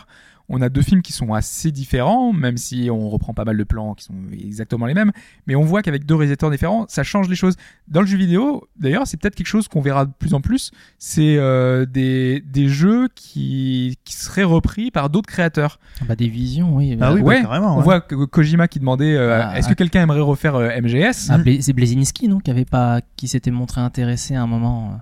on 0.51 0.61
a 0.61 0.69
deux 0.69 0.83
films 0.83 1.01
qui 1.01 1.13
sont 1.13 1.33
assez 1.33 1.71
différents, 1.71 2.33
même 2.33 2.57
si 2.57 2.91
on 2.91 3.09
reprend 3.09 3.33
pas 3.33 3.45
mal 3.45 3.57
de 3.57 3.65
plans 3.65 3.95
qui 3.95 4.05
sont 4.05 4.15
exactement 4.33 4.87
les 4.87 4.95
mêmes, 4.95 5.13
mais 5.47 5.55
on 5.55 5.63
voit 5.63 5.81
qu'avec 5.81 6.05
deux 6.05 6.17
réalisateurs 6.17 6.51
différents, 6.51 6.87
ça 6.89 7.05
change 7.05 7.29
les 7.29 7.37
choses. 7.37 7.55
Dans 7.89 8.01
le 8.01 8.07
jeu 8.07 8.19
vidéo, 8.19 8.69
d'ailleurs, 8.77 9.07
c'est 9.07 9.17
peut-être 9.17 9.37
quelque 9.37 9.47
chose 9.47 9.69
qu'on 9.69 9.81
verra 9.81 10.07
de 10.07 10.13
plus 10.19 10.35
en 10.35 10.41
plus, 10.41 10.73
c'est 10.99 11.37
euh, 11.37 11.87
des, 11.87 12.43
des 12.45 12.69
jeux 12.69 13.09
qui, 13.15 13.97
qui 14.05 14.15
seraient 14.15 14.43
repris 14.43 14.91
par 14.91 15.09
d'autres 15.09 15.29
créateurs. 15.29 15.79
Bah, 16.07 16.17
des 16.17 16.29
visions, 16.29 16.77
oui. 16.77 16.99
ah 17.01 17.11
Euh, 17.11 17.15
oui, 17.15 17.21
bah, 17.21 17.27
ouais, 17.27 17.43
carrément. 17.43 17.75
On 17.75 17.79
ouais. 17.79 17.85
voit 17.85 18.01
que 18.01 18.17
Kojima 18.25 18.67
qui 18.67 18.81
demandait 18.81 19.15
euh, 19.15 19.43
Ah, 19.43 19.57
est-ce 19.57 19.69
que 19.69 19.73
ah. 19.73 19.77
quelqu'un 19.77 20.03
aimerait 20.03 20.21
refaire 20.21 20.57
euh, 20.57 20.81
MGS 20.81 21.31
ah, 21.31 21.39
c'est 21.61 21.73
Blazinski, 21.73 22.27
non, 22.29 22.41
qui 22.41 22.51
avait 22.51 22.65
pas, 22.65 23.01
qui 23.17 23.29
s'était 23.29 23.53
montré 23.53 23.81
intéressé 23.81 24.35
à 24.35 24.43
un 24.43 24.47
moment. 24.49 25.01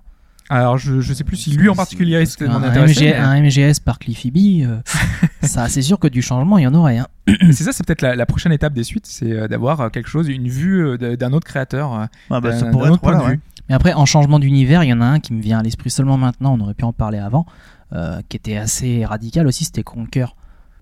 Alors 0.51 0.79
je, 0.79 1.01
je 1.01 1.13
sais 1.13 1.25
plus 1.25 1.37
si 1.37 1.51
lui 1.51 1.69
en 1.69 1.75
particulier 1.75 2.25
demandé 2.41 2.67
un, 2.67 2.71
intéressé. 2.71 3.07
MG 3.07 3.11
mais- 3.11 3.17
un 3.17 3.43
MGS 3.43 3.81
par 3.85 3.99
Cliffy 3.99 4.31
B, 4.31 4.67
euh, 4.67 4.79
ça, 5.43 5.69
c'est 5.69 5.83
sûr 5.83 5.99
que 5.99 6.09
du 6.09 6.23
changement, 6.23 6.59
il 6.59 6.65
y 6.65 6.67
en 6.67 6.75
aurait. 6.75 6.99
Hein. 6.99 7.07
C'est 7.53 7.65
ça, 7.65 7.73
c'est 7.73 7.85
peut-être 7.85 8.01
la, 8.03 8.17
la 8.17 8.25
prochaine 8.25 8.53
étape 8.53 8.73
des 8.73 8.85
suites, 8.85 9.07
c'est 9.07 9.31
euh, 9.33 9.49
d'avoir 9.49 9.81
euh, 9.83 9.89
quelque 9.91 10.09
chose, 10.09 10.29
une 10.29 10.49
vue 10.49 10.97
d'un 10.99 11.33
autre 11.35 11.47
créateur, 11.47 11.93
euh, 11.93 12.07
Ah, 12.31 12.41
bah, 12.41 12.57
ça 12.59 12.67
pourrait 12.67 12.91
être 12.91 13.01
voilà, 13.03 13.25
ouais. 13.25 13.39
Mais 13.69 13.75
après, 13.75 13.93
en 13.93 14.07
changement 14.07 14.39
d'univers, 14.39 14.83
il 14.83 14.89
y 14.89 14.93
en 14.95 15.03
a 15.03 15.05
un 15.05 15.21
qui 15.21 15.35
me 15.35 15.43
vient 15.43 15.59
à 15.59 15.63
l'esprit 15.63 15.91
seulement 15.91 16.17
maintenant, 16.17 16.55
on 16.59 16.61
aurait 16.61 16.73
pu 16.73 16.85
en 16.85 16.95
parler 16.95 17.19
avant, 17.19 17.45
euh, 17.93 18.23
qui 18.31 18.39
était 18.39 18.57
assez 18.57 19.05
radical 19.05 19.47
aussi, 19.47 19.65
c'était 19.67 19.83
Conquer. 19.83 20.25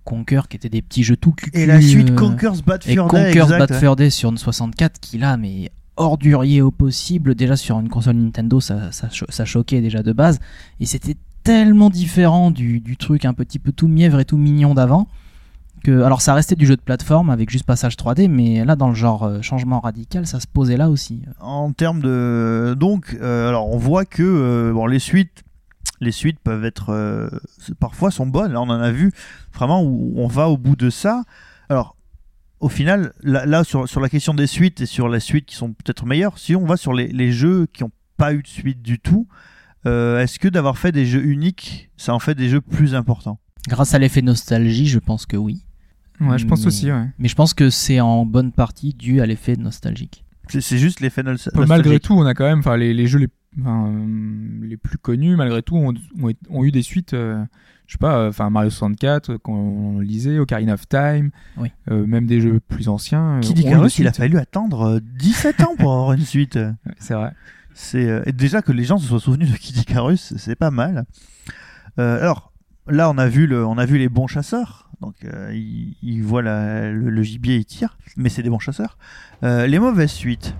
Conquer, 0.04 0.42
qui 0.48 0.56
était 0.56 0.68
des 0.68 0.82
petits 0.82 1.02
jeux 1.02 1.16
tout 1.16 1.32
cucu. 1.32 1.58
Et 1.58 1.66
la 1.66 1.80
suite 1.80 2.10
euh, 2.10 2.14
Conker's 2.14 2.62
Bad 2.62 2.84
Fur 2.84 3.08
Day, 3.08 3.08
Conquer 3.08 3.40
exact, 3.40 3.58
Bad 3.58 3.70
ouais. 3.72 3.78
Fur 3.80 3.96
Day 3.96 4.10
sur 4.10 4.30
une 4.30 4.38
64, 4.38 5.00
qui 5.00 5.18
là, 5.18 5.36
mais 5.36 5.72
ordurier 5.96 6.62
au 6.62 6.70
possible. 6.70 7.34
Déjà 7.34 7.56
sur 7.56 7.78
une 7.80 7.88
console 7.88 8.16
Nintendo, 8.16 8.60
ça, 8.60 8.92
ça, 8.92 9.08
cho- 9.10 9.26
ça 9.28 9.44
choquait 9.44 9.80
déjà 9.80 10.02
de 10.02 10.12
base. 10.12 10.38
Et 10.80 10.86
c'était 10.86 11.16
tellement 11.44 11.90
différent 11.90 12.50
du, 12.50 12.80
du 12.80 12.96
truc 12.96 13.24
un 13.24 13.32
petit 13.34 13.58
peu 13.58 13.72
tout 13.72 13.88
mièvre 13.88 14.18
et 14.20 14.24
tout 14.24 14.36
mignon 14.36 14.74
d'avant. 14.74 15.08
Que, 15.84 16.02
alors 16.02 16.20
ça 16.22 16.34
restait 16.34 16.56
du 16.56 16.66
jeu 16.66 16.74
de 16.74 16.80
plateforme 16.80 17.30
avec 17.30 17.50
juste 17.50 17.64
passage 17.66 17.94
3D, 17.96 18.28
mais 18.28 18.64
là 18.64 18.74
dans 18.76 18.88
le 18.88 18.94
genre 18.94 19.22
euh, 19.24 19.42
changement 19.42 19.78
radical, 19.78 20.26
ça 20.26 20.40
se 20.40 20.46
posait 20.48 20.76
là 20.76 20.90
aussi. 20.90 21.22
en 21.38 21.70
termes 21.72 22.00
de 22.00 22.74
donc 22.78 23.16
euh, 23.20 23.48
alors 23.48 23.68
on 23.68 23.76
voit 23.76 24.04
que 24.04 24.22
euh, 24.22 24.72
bon 24.72 24.86
les 24.86 24.98
suites 24.98 25.44
les 26.00 26.12
suites 26.12 26.38
peuvent 26.40 26.64
être 26.64 27.30
parfois 27.78 28.10
sont 28.10 28.26
bonnes 28.26 28.52
là 28.52 28.60
on 28.60 28.68
en 28.68 28.80
a 28.80 28.90
vu 28.90 29.12
vraiment 29.54 29.82
où 29.82 30.12
on 30.16 30.26
va 30.26 30.48
au 30.48 30.56
bout 30.58 30.76
de 30.76 30.90
ça 30.90 31.22
alors 31.68 31.95
au 32.60 32.68
final 32.68 33.12
là, 33.22 33.44
là, 33.46 33.64
sur, 33.64 33.88
sur 33.88 34.00
la 34.00 34.08
question 34.08 34.32
des 34.34 34.46
suites 34.46 34.80
et 34.80 34.86
sur 34.86 35.08
les 35.08 35.20
suites 35.20 35.46
qui 35.46 35.56
sont 35.56 35.72
peut-être 35.72 36.06
meilleures 36.06 36.38
si 36.38 36.56
on 36.56 36.64
va 36.64 36.76
sur 36.76 36.92
les, 36.94 37.08
les 37.08 37.30
jeux 37.32 37.66
qui 37.72 37.82
n'ont 37.82 37.90
pas 38.16 38.32
eu 38.34 38.42
de 38.42 38.46
suite 38.48 38.80
du 38.82 38.98
tout 38.98 39.26
euh, 39.86 40.20
est-ce 40.20 40.38
que 40.38 40.48
d'avoir 40.48 40.78
fait 40.78 40.90
des 40.92 41.06
jeux 41.06 41.24
uniques 41.24 41.90
ça 41.96 42.14
en 42.14 42.18
fait 42.18 42.34
des 42.34 42.48
jeux 42.48 42.60
plus 42.60 42.94
importants? 42.94 43.38
Grâce 43.68 43.94
à 43.94 43.98
l'effet 43.98 44.22
nostalgie, 44.22 44.86
je 44.86 44.98
pense 45.00 45.26
que 45.26 45.36
oui. 45.36 45.64
Ouais, 46.20 46.38
je 46.38 46.46
pense 46.46 46.60
Mais- 46.62 46.66
aussi, 46.68 46.90
ouais. 46.92 47.06
Mais 47.18 47.28
je 47.28 47.34
pense 47.34 47.52
que 47.52 47.68
c'est 47.68 48.00
en 48.00 48.24
bonne 48.24 48.52
partie 48.52 48.94
dû 48.94 49.20
à 49.20 49.26
l'effet 49.26 49.56
nostalgique. 49.56 50.24
c'est, 50.48 50.78
juste 50.78 51.00
l'effet 51.00 51.22
Malgré 51.24 51.50
nostalgique. 51.52 52.02
tout, 52.04 52.14
on 52.14 52.24
a 52.24 52.32
quand 52.34 52.44
même, 52.46 52.60
enfin, 52.60 52.76
les, 52.76 52.94
les 52.94 53.06
jeux 53.06 53.18
les, 53.18 53.28
euh, 53.66 54.60
les 54.62 54.76
plus 54.76 54.98
connus, 54.98 55.34
malgré 55.36 55.62
tout, 55.62 55.76
ont, 55.76 55.92
ont, 56.22 56.32
ont 56.48 56.64
eu 56.64 56.70
des 56.72 56.82
suites. 56.82 57.12
euh, 57.12 57.44
je 57.86 57.92
sais 57.92 57.98
pas, 57.98 58.16
euh, 58.18 58.28
enfin 58.30 58.50
Mario 58.50 58.70
64, 58.70 59.30
euh, 59.30 59.38
quand 59.42 59.52
on 59.52 59.98
le 59.98 60.04
lisait, 60.04 60.38
Ocarina 60.38 60.74
of 60.74 60.88
Time, 60.88 61.30
Oui. 61.56 61.70
euh, 61.90 62.06
même 62.06 62.26
des 62.26 62.40
jeux 62.40 62.60
plus 62.60 62.88
anciens. 62.88 63.38
Kid 63.42 63.58
ont 63.58 63.62
eu 63.62 63.64
Icarus 63.66 63.98
il 63.98 64.08
a 64.08 64.12
fallu 64.12 64.38
attendre 64.38 64.82
euh, 64.96 65.00
17 65.18 65.60
ans 65.62 65.76
pour 65.78 65.92
avoir 65.92 66.12
une 66.12 66.20
suite 66.24 66.58
C'est 66.98 67.14
vrai. 67.14 67.32
C'est 67.74 68.08
euh, 68.08 68.22
et 68.26 68.32
déjà 68.32 68.62
que 68.62 68.72
les 68.72 68.84
gens 68.84 68.98
se 68.98 69.06
soient 69.06 69.20
souvenus 69.20 69.50
de 69.52 69.56
Kid 69.56 69.76
Icarus, 69.76 70.34
c'est 70.36 70.56
pas 70.56 70.70
mal. 70.70 71.04
Euh, 71.98 72.20
alors 72.20 72.52
là, 72.88 73.10
on 73.10 73.18
a 73.18 73.28
vu 73.28 73.46
le, 73.46 73.64
on 73.66 73.78
a 73.78 73.86
vu 73.86 73.98
les 73.98 74.08
bons 74.08 74.26
chasseurs. 74.26 74.90
Donc 75.02 75.14
euh, 75.24 75.50
ils, 75.54 75.94
ils 76.02 76.22
voient 76.22 76.40
la- 76.42 76.90
le, 76.90 77.10
le 77.10 77.22
gibier, 77.22 77.56
ils 77.56 77.64
tirent, 77.66 77.98
mais 78.16 78.30
c'est 78.30 78.42
des 78.42 78.48
bons 78.50 78.58
chasseurs. 78.58 78.96
Euh, 79.44 79.66
les 79.66 79.78
mauvaises 79.78 80.10
suites. 80.12 80.54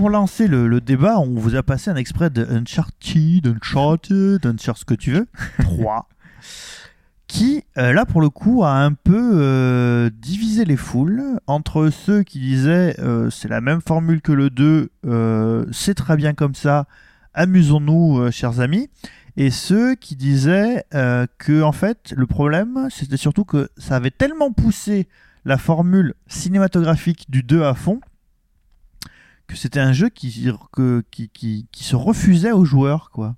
Pour 0.00 0.08
lancer 0.08 0.48
le, 0.48 0.66
le 0.66 0.80
débat, 0.80 1.18
on 1.18 1.34
vous 1.34 1.56
a 1.56 1.62
passé 1.62 1.90
un 1.90 1.96
extrait 1.96 2.30
de 2.30 2.42
Uncharted, 2.42 3.46
Uncharted, 3.46 4.46
Uncharted, 4.46 4.80
ce 4.80 4.84
que 4.86 4.94
tu 4.94 5.12
veux, 5.12 5.26
3, 5.60 6.08
qui 7.26 7.64
euh, 7.76 7.92
là 7.92 8.06
pour 8.06 8.22
le 8.22 8.30
coup, 8.30 8.64
a 8.64 8.70
un 8.70 8.94
peu 8.94 9.32
euh, 9.34 10.08
divisé 10.10 10.64
les 10.64 10.78
foules 10.78 11.38
entre 11.46 11.90
ceux 11.90 12.22
qui 12.22 12.38
disaient 12.38 12.94
euh, 12.98 13.28
c'est 13.28 13.48
la 13.48 13.60
même 13.60 13.82
formule 13.82 14.22
que 14.22 14.32
le 14.32 14.48
2, 14.48 14.88
euh, 15.04 15.66
c'est 15.70 15.92
très 15.92 16.16
bien 16.16 16.32
comme 16.32 16.54
ça, 16.54 16.86
amusons-nous, 17.34 18.32
chers 18.32 18.60
amis, 18.60 18.88
et 19.36 19.50
ceux 19.50 19.96
qui 19.96 20.16
disaient 20.16 20.82
que 20.92 21.60
en 21.60 21.72
fait 21.72 22.14
le 22.16 22.26
problème 22.26 22.88
c'était 22.88 23.18
surtout 23.18 23.44
que 23.44 23.68
ça 23.76 23.96
avait 23.96 24.10
tellement 24.10 24.50
poussé 24.50 25.08
la 25.44 25.58
formule 25.58 26.14
cinématographique 26.26 27.26
du 27.30 27.42
2 27.42 27.64
à 27.64 27.74
fond 27.74 28.00
que 29.50 29.56
c'était 29.56 29.80
un 29.80 29.92
jeu 29.92 30.08
qui, 30.08 30.30
se 30.30 31.96
refusait 31.96 32.52
aux 32.52 32.64
joueurs 32.64 33.10
quoi. 33.10 33.34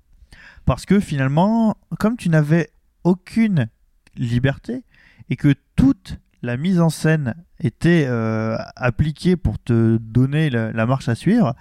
Parce 0.65 0.85
que 0.85 0.99
finalement, 0.99 1.75
comme 1.99 2.17
tu 2.17 2.29
n'avais 2.29 2.69
aucune 3.03 3.67
liberté 4.15 4.83
et 5.29 5.35
que 5.35 5.55
toute 5.75 6.19
la 6.41 6.55
mise 6.55 6.79
en 6.79 6.89
scène 6.89 7.33
était 7.59 8.05
euh, 8.07 8.57
appliquée 8.75 9.35
pour 9.35 9.57
te 9.59 9.97
donner 9.97 10.49
la, 10.49 10.85
marche 10.85 11.09
à 11.09 11.15
suivre, 11.15 11.55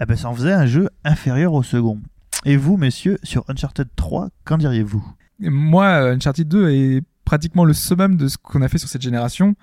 eh 0.00 0.06
ben, 0.06 0.16
ça 0.16 0.28
en 0.28 0.34
faisait 0.34 0.52
un 0.52 0.66
jeu 0.66 0.88
inférieur 1.04 1.52
au 1.52 1.62
second. 1.62 2.00
Et 2.44 2.56
vous, 2.56 2.76
messieurs, 2.76 3.18
sur 3.24 3.44
Uncharted 3.48 3.88
3, 3.96 4.28
qu'en 4.44 4.58
diriez-vous? 4.58 5.04
Moi, 5.40 5.88
Uncharted 6.12 6.46
2 6.46 6.70
est 6.70 7.02
pratiquement 7.24 7.64
le 7.64 7.72
summum 7.72 8.16
de 8.16 8.28
ce 8.28 8.38
qu'on 8.38 8.62
a 8.62 8.68
fait 8.68 8.78
sur 8.78 8.88
cette 8.88 9.02
génération. 9.02 9.56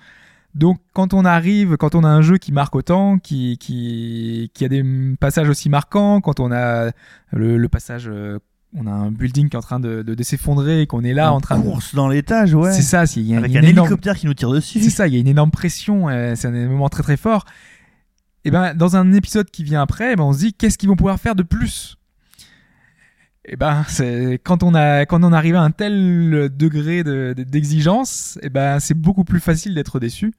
Donc, 0.56 0.80
quand 0.94 1.12
on 1.14 1.24
arrive, 1.24 1.76
quand 1.76 1.94
on 1.94 2.02
a 2.02 2.08
un 2.08 2.22
jeu 2.22 2.38
qui 2.38 2.50
marque 2.50 2.74
autant, 2.74 3.18
qui, 3.18 3.58
qui, 3.58 4.50
qui 4.54 4.64
a 4.64 4.68
des 4.68 4.82
passages 5.20 5.48
aussi 5.50 5.68
marquants, 5.68 6.20
quand 6.22 6.40
on 6.40 6.50
a 6.50 6.90
le, 7.30 7.58
le 7.58 7.68
passage, 7.68 8.08
euh, 8.08 8.38
on 8.74 8.86
a 8.86 8.90
un 8.90 9.10
building 9.10 9.48
qui 9.50 9.54
est 9.56 9.58
en 9.58 9.62
train 9.62 9.80
de, 9.80 10.02
de, 10.02 10.14
de 10.14 10.22
s'effondrer, 10.22 10.80
et 10.80 10.86
qu'on 10.86 11.04
est 11.04 11.12
là 11.12 11.32
en 11.32 11.40
train 11.40 11.58
de... 11.58 11.62
course 11.62 11.94
dans 11.94 12.08
l'étage, 12.08 12.54
ouais. 12.54 12.72
C'est 12.72 12.80
ça, 12.82 13.06
c'est- 13.06 13.20
il 13.20 13.26
y 13.26 13.34
a 13.34 13.38
Avec 13.38 13.50
une 13.52 13.58
un 13.58 13.62
énorme- 13.62 13.86
hélicoptère 13.88 14.16
qui 14.16 14.24
nous 14.26 14.34
tire 14.34 14.50
dessus. 14.50 14.80
C'est 14.80 14.88
ça, 14.90 15.06
il 15.06 15.12
y 15.14 15.16
a 15.18 15.20
une 15.20 15.28
énorme 15.28 15.50
pression, 15.50 16.08
euh, 16.08 16.32
c'est 16.36 16.48
un 16.48 16.68
moment 16.68 16.88
très 16.88 17.02
très 17.02 17.16
fort. 17.18 17.44
Et 18.46 18.50
ben 18.50 18.74
dans 18.74 18.96
un 18.96 19.12
épisode 19.12 19.50
qui 19.50 19.62
vient 19.62 19.82
après, 19.82 20.16
ben, 20.16 20.24
on 20.24 20.32
se 20.32 20.38
dit 20.38 20.54
qu'est-ce 20.54 20.78
qu'ils 20.78 20.88
vont 20.88 20.96
pouvoir 20.96 21.18
faire 21.20 21.34
de 21.34 21.42
plus? 21.42 21.96
Et 23.48 23.56
ben 23.56 23.84
c'est 23.88 24.40
quand 24.42 24.62
on 24.64 24.74
a 24.74 25.06
quand 25.06 25.22
on 25.22 25.32
arrive 25.32 25.54
à 25.54 25.62
un 25.62 25.70
tel 25.70 26.50
degré 26.56 27.04
de- 27.04 27.32
de- 27.36 27.44
d'exigence, 27.44 28.38
et 28.42 28.48
ben 28.50 28.80
c'est 28.80 28.94
beaucoup 28.94 29.22
plus 29.24 29.38
facile 29.40 29.74
d'être 29.74 30.00
déçu. 30.00 30.32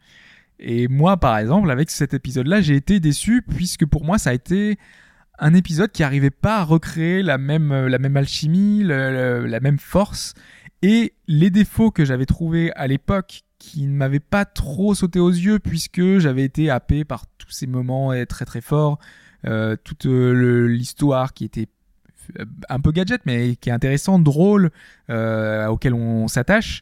Et 0.60 0.88
moi 0.90 1.18
par 1.18 1.38
exemple 1.38 1.72
avec 1.72 1.90
cet 1.90 2.14
épisode-là, 2.14 2.60
j'ai 2.62 2.76
été 2.76 3.00
déçu 3.00 3.42
puisque 3.48 3.86
pour 3.86 4.04
moi 4.04 4.18
ça 4.18 4.32
a 4.32 4.34
été 4.34 4.78
un 5.40 5.54
épisode 5.54 5.92
qui 5.92 6.04
arrivait 6.04 6.32
pas 6.32 6.58
à 6.58 6.64
recréer 6.64 7.22
la 7.24 7.38
même 7.38 7.72
la 7.88 7.98
même 8.00 8.18
alchimie, 8.18 8.84
la 8.84 9.60
même 9.62 9.80
force 9.80 10.34
et 10.82 11.14
les 11.28 11.50
défauts 11.50 11.92
que 11.92 12.04
j'avais 12.06 12.26
trouvés 12.26 12.72
à 12.74 12.88
l'époque 12.88 13.44
qui 13.58 13.88
ne 13.88 13.94
m'avaient 13.94 14.20
pas 14.20 14.46
trop 14.46 14.94
sauté 14.96 15.20
aux 15.20 15.30
yeux 15.32 15.60
puisque 15.60 16.18
j'avais 16.20 16.44
été 16.44 16.70
happé 16.70 17.06
par 17.06 17.26
tous 17.38 17.52
ces 17.52 17.68
moments 17.68 18.12
très 18.28 18.46
très 18.46 18.62
forts, 18.62 19.00
euh, 19.46 19.76
toute 19.84 20.06
euh, 20.08 20.68
l'histoire 20.68 21.34
qui 21.34 21.46
était 21.46 21.68
un 22.70 22.80
peu 22.80 22.92
gadget 22.92 23.22
mais 23.26 23.56
qui 23.56 23.70
est 23.70 23.74
intéressante, 23.74 24.24
drôle, 24.24 24.72
euh, 25.10 25.68
auquel 25.68 25.94
on 25.94 26.28
s'attache. 26.28 26.82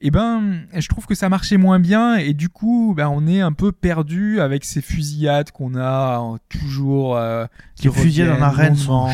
Et 0.00 0.12
ben, 0.12 0.60
je 0.76 0.86
trouve 0.86 1.06
que 1.06 1.16
ça 1.16 1.28
marchait 1.28 1.56
moins 1.56 1.80
bien 1.80 2.14
et 2.16 2.32
du 2.32 2.48
coup, 2.48 2.94
ben, 2.96 3.08
on 3.08 3.26
est 3.26 3.40
un 3.40 3.52
peu 3.52 3.72
perdu 3.72 4.40
avec 4.40 4.64
ces 4.64 4.80
fusillades 4.80 5.50
qu'on 5.50 5.74
a 5.74 6.20
euh, 6.34 6.36
toujours. 6.48 7.16
euh, 7.16 7.46
qui 7.74 7.88
fusillades 7.90 8.30
en 8.38 8.42
arène 8.42 8.76
sont. 8.76 9.08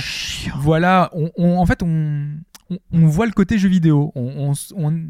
Voilà, 0.59 1.09
on, 1.15 1.31
on- 1.39 1.57
en 1.57 1.65
fait, 1.65 1.83
on, 1.83 2.27
on, 2.69 2.79
on 2.93 3.07
voit 3.07 3.25
le 3.25 3.33
côté 3.33 3.57
jeu 3.59 3.71
vidéo. 3.71 4.13
On, 4.15 4.53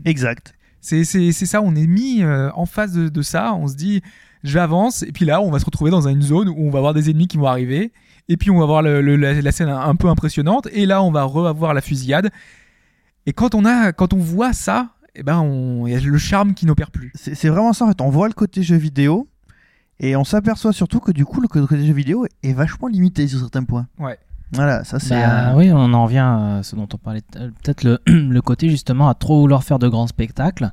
Exact. 0.05 0.55
c'est, 0.81 1.05
ça, 1.33 1.61
on 1.61 1.75
est 1.75 1.89
mis 1.89 2.23
euh, 2.23 2.51
en 2.55 2.67
face 2.67 2.93
de, 2.93 3.09
de 3.09 3.23
ça. 3.23 3.53
On 3.55 3.67
se 3.67 3.75
dit, 3.75 4.01
j'avance, 4.45 5.03
et 5.03 5.11
puis 5.11 5.25
là, 5.25 5.41
on 5.41 5.51
va 5.51 5.59
se 5.59 5.65
retrouver 5.65 5.91
dans 5.91 6.07
une 6.07 6.23
zone 6.23 6.49
où 6.51 6.55
on 6.59 6.71
va 6.71 6.79
avoir 6.79 6.95
des 6.95 7.11
ennemis 7.11 7.27
qui 7.27 7.37
vont 7.37 7.47
arriver, 7.47 7.93
et 8.29 8.37
puis 8.37 8.51
on 8.51 8.59
va 8.59 8.67
voir 8.67 8.83
le- 8.83 9.01
le- 9.01 9.17
la, 9.17 9.41
la 9.41 9.53
scène 9.53 9.69
un 9.69 9.95
peu 9.97 10.09
impressionnante, 10.09 10.69
et 10.73 10.87
là, 10.87 11.03
on 11.03 11.11
va 11.11 11.25
revoir 11.25 11.75
la 11.75 11.81
fusillade. 11.81 12.31
Et 13.27 13.33
quand 13.33 13.55
on 13.55 13.65
a, 13.65 13.93
quand 13.93 14.13
on 14.13 14.19
voit 14.19 14.53
ça, 14.53 14.89
eh 15.15 15.23
ben, 15.23 15.39
on, 15.41 15.87
y 15.87 15.95
a 15.95 16.01
le 16.01 16.19
charme 16.19 16.55
qui 16.55 16.67
n'opère 16.67 16.91
plus. 16.91 17.13
C'est 17.15 17.49
vraiment 17.49 17.73
ça 17.73 17.85
en 17.85 17.89
fait. 17.89 18.01
On 18.01 18.11
voit 18.11 18.27
le 18.29 18.35
côté 18.35 18.63
jeu 18.63 18.77
vidéo 18.77 19.29
et 20.01 20.17
on 20.17 20.25
s'aperçoit 20.25 20.73
surtout 20.73 20.99
que 21.01 21.13
du 21.13 21.25
coup 21.25 21.41
le 21.41 21.49
côté 21.49 21.87
jeu 21.87 21.93
vidéo 21.95 22.27
est 22.43 22.53
vachement 22.53 22.89
limité 22.89 23.27
sur 23.29 23.39
certains 23.39 23.65
points. 23.65 23.87
Ouais. 23.99 24.19
Voilà, 24.53 24.85
ça 24.85 24.99
c'est. 24.99 25.15
Bah, 25.15 25.51
euh, 25.53 25.55
Oui, 25.57 25.71
on 25.73 25.93
en 25.95 26.05
revient 26.05 26.19
à 26.19 26.61
ce 26.63 26.77
dont 26.77 26.89
on 26.93 26.97
parlait. 26.99 27.23
euh, 27.37 27.51
Peut-être 27.63 27.83
le, 27.85 27.99
le 28.07 28.41
côté 28.43 28.69
justement 28.69 29.09
à 29.09 29.15
trop 29.15 29.41
vouloir 29.41 29.65
faire 29.65 29.79
de 29.79 29.89
grands 29.89 30.07
spectacles. 30.07 30.71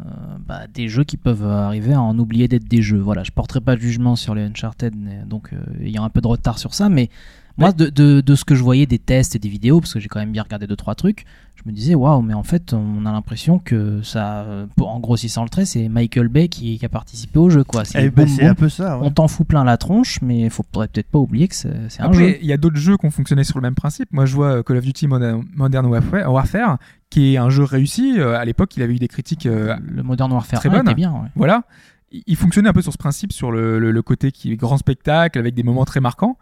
Euh, 0.00 0.04
bah, 0.46 0.66
des 0.72 0.88
jeux 0.88 1.04
qui 1.04 1.16
peuvent 1.16 1.46
arriver 1.46 1.94
à 1.94 2.00
en 2.00 2.18
oublier 2.18 2.48
d'être 2.48 2.68
des 2.68 2.82
jeux. 2.82 2.98
Voilà, 2.98 3.24
je 3.24 3.30
porterai 3.30 3.60
pas 3.60 3.76
de 3.76 3.80
jugement 3.80 4.16
sur 4.16 4.34
les 4.34 4.42
Uncharted, 4.42 4.94
donc 5.26 5.52
euh, 5.52 5.58
il 5.80 5.90
y 5.90 5.96
a 5.96 6.02
un 6.02 6.10
peu 6.10 6.20
de 6.20 6.26
retard 6.26 6.58
sur 6.58 6.74
ça, 6.74 6.88
mais 6.88 7.08
moi, 7.56 7.72
de, 7.72 7.86
de, 7.88 8.20
de 8.20 8.34
ce 8.34 8.44
que 8.44 8.54
je 8.54 8.62
voyais 8.62 8.86
des 8.86 8.98
tests 8.98 9.36
et 9.36 9.38
des 9.38 9.48
vidéos, 9.48 9.80
parce 9.80 9.94
que 9.94 10.00
j'ai 10.00 10.08
quand 10.08 10.18
même 10.20 10.32
bien 10.32 10.42
regardé 10.42 10.66
deux 10.66 10.76
trois 10.76 10.94
trucs, 10.94 11.24
je 11.54 11.62
me 11.70 11.72
disais 11.74 11.94
waouh, 11.94 12.20
mais 12.20 12.34
en 12.34 12.42
fait, 12.42 12.72
on 12.72 13.06
a 13.06 13.12
l'impression 13.12 13.58
que 13.60 14.02
ça, 14.02 14.44
en 14.80 14.98
grossissant 15.00 15.44
le 15.44 15.48
trait, 15.48 15.64
c'est 15.64 15.88
Michael 15.88 16.28
Bay 16.28 16.48
qui, 16.48 16.78
qui 16.78 16.84
a 16.84 16.88
participé 16.88 17.38
au 17.38 17.48
jeu, 17.50 17.62
quoi. 17.62 17.84
C'est 17.84 18.04
eh 18.06 18.10
ben, 18.10 18.28
un 18.42 18.54
peu 18.54 18.68
ça. 18.68 18.98
ouais. 18.98 19.06
on 19.06 19.10
t'en 19.12 19.28
fout 19.28 19.46
plein 19.46 19.62
la 19.64 19.76
tronche, 19.76 20.20
mais 20.20 20.40
il 20.42 20.50
faudrait 20.50 20.88
peut-être 20.88 21.08
pas 21.08 21.18
oublier 21.20 21.46
que 21.48 21.54
c'est 21.54 21.70
un 22.00 22.12
jeu. 22.12 22.36
Il 22.40 22.46
y 22.46 22.52
a 22.52 22.56
d'autres 22.56 22.76
jeux 22.76 22.96
qui 22.96 23.06
ont 23.06 23.10
fonctionné 23.12 23.44
sur 23.44 23.56
le 23.58 23.62
même 23.62 23.76
principe. 23.76 24.08
Moi, 24.12 24.26
je 24.26 24.34
vois 24.34 24.56
euh, 24.56 24.62
Call 24.64 24.78
of 24.78 24.84
Duty 24.84 25.06
Modern, 25.06 25.86
Warfare, 26.26 26.78
qui 27.10 27.34
est 27.34 27.36
un 27.36 27.50
jeu 27.50 27.62
réussi. 27.64 28.14
Euh, 28.18 28.36
à 28.36 28.44
l'époque, 28.44 28.76
il 28.76 28.82
avait 28.82 28.94
eu 28.94 28.98
des 28.98 29.08
critiques 29.08 29.46
euh, 29.46 29.76
le 29.80 30.02
Modern 30.02 30.32
Warfare 30.32 30.58
très 30.60 30.68
1 30.68 30.72
bonne. 30.72 30.86
était 30.88 30.94
bien. 30.94 31.12
ouais. 31.12 31.28
Voilà. 31.36 31.62
Il 32.10 32.22
il 32.26 32.36
fonctionnait 32.36 32.68
un 32.68 32.72
peu 32.72 32.82
sur 32.82 32.92
ce 32.92 32.98
principe, 32.98 33.32
sur 33.32 33.50
le, 33.50 33.78
le- 33.78 33.90
le 33.90 34.02
côté 34.02 34.30
qui 34.32 34.52
est 34.52 34.56
grand 34.56 34.76
spectacle, 34.78 35.38
avec 35.38 35.54
des 35.54 35.62
moments 35.62 35.84
très 35.84 36.00
marquants. 36.00 36.36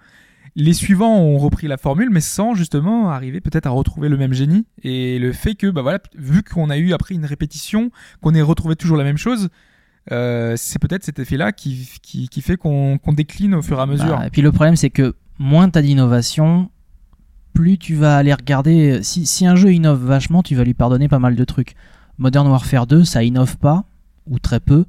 Les 0.54 0.74
suivants 0.74 1.16
ont 1.18 1.38
repris 1.38 1.66
la 1.66 1.78
formule, 1.78 2.10
mais 2.10 2.20
sans 2.20 2.54
justement 2.54 3.10
arriver 3.10 3.40
peut-être 3.40 3.66
à 3.66 3.70
retrouver 3.70 4.08
le 4.08 4.18
même 4.18 4.34
génie. 4.34 4.66
Et 4.82 5.18
le 5.18 5.32
fait 5.32 5.54
que, 5.54 5.68
bah 5.68 5.80
voilà, 5.80 5.98
vu 6.14 6.42
qu'on 6.42 6.68
a 6.68 6.76
eu 6.76 6.92
après 6.92 7.14
une 7.14 7.24
répétition, 7.24 7.90
qu'on 8.20 8.34
ait 8.34 8.42
retrouvé 8.42 8.76
toujours 8.76 8.98
la 8.98 9.04
même 9.04 9.16
chose, 9.16 9.48
euh, 10.10 10.54
c'est 10.56 10.78
peut-être 10.78 11.04
cet 11.04 11.18
effet-là 11.18 11.52
qui, 11.52 11.88
qui, 12.02 12.40
fait 12.42 12.56
qu'on 12.56 12.98
décline 13.08 13.54
au 13.54 13.62
fur 13.62 13.78
et 13.78 13.82
à 13.82 13.86
mesure. 13.86 14.18
Bah, 14.18 14.26
et 14.26 14.30
puis 14.30 14.42
le 14.42 14.52
problème, 14.52 14.76
c'est 14.76 14.90
que 14.90 15.14
moins 15.38 15.70
t'as 15.70 15.80
d'innovation, 15.80 16.70
plus 17.54 17.78
tu 17.78 17.94
vas 17.94 18.16
aller 18.16 18.34
regarder. 18.34 19.02
Si, 19.02 19.24
si 19.24 19.46
un 19.46 19.56
jeu 19.56 19.72
innove 19.72 20.04
vachement, 20.04 20.42
tu 20.42 20.54
vas 20.54 20.64
lui 20.64 20.74
pardonner 20.74 21.08
pas 21.08 21.18
mal 21.18 21.34
de 21.34 21.44
trucs. 21.44 21.74
Modern 22.18 22.46
Warfare 22.48 22.86
2, 22.86 23.04
ça 23.04 23.22
innove 23.22 23.56
pas, 23.56 23.84
ou 24.26 24.38
très 24.38 24.60
peu. 24.60 24.84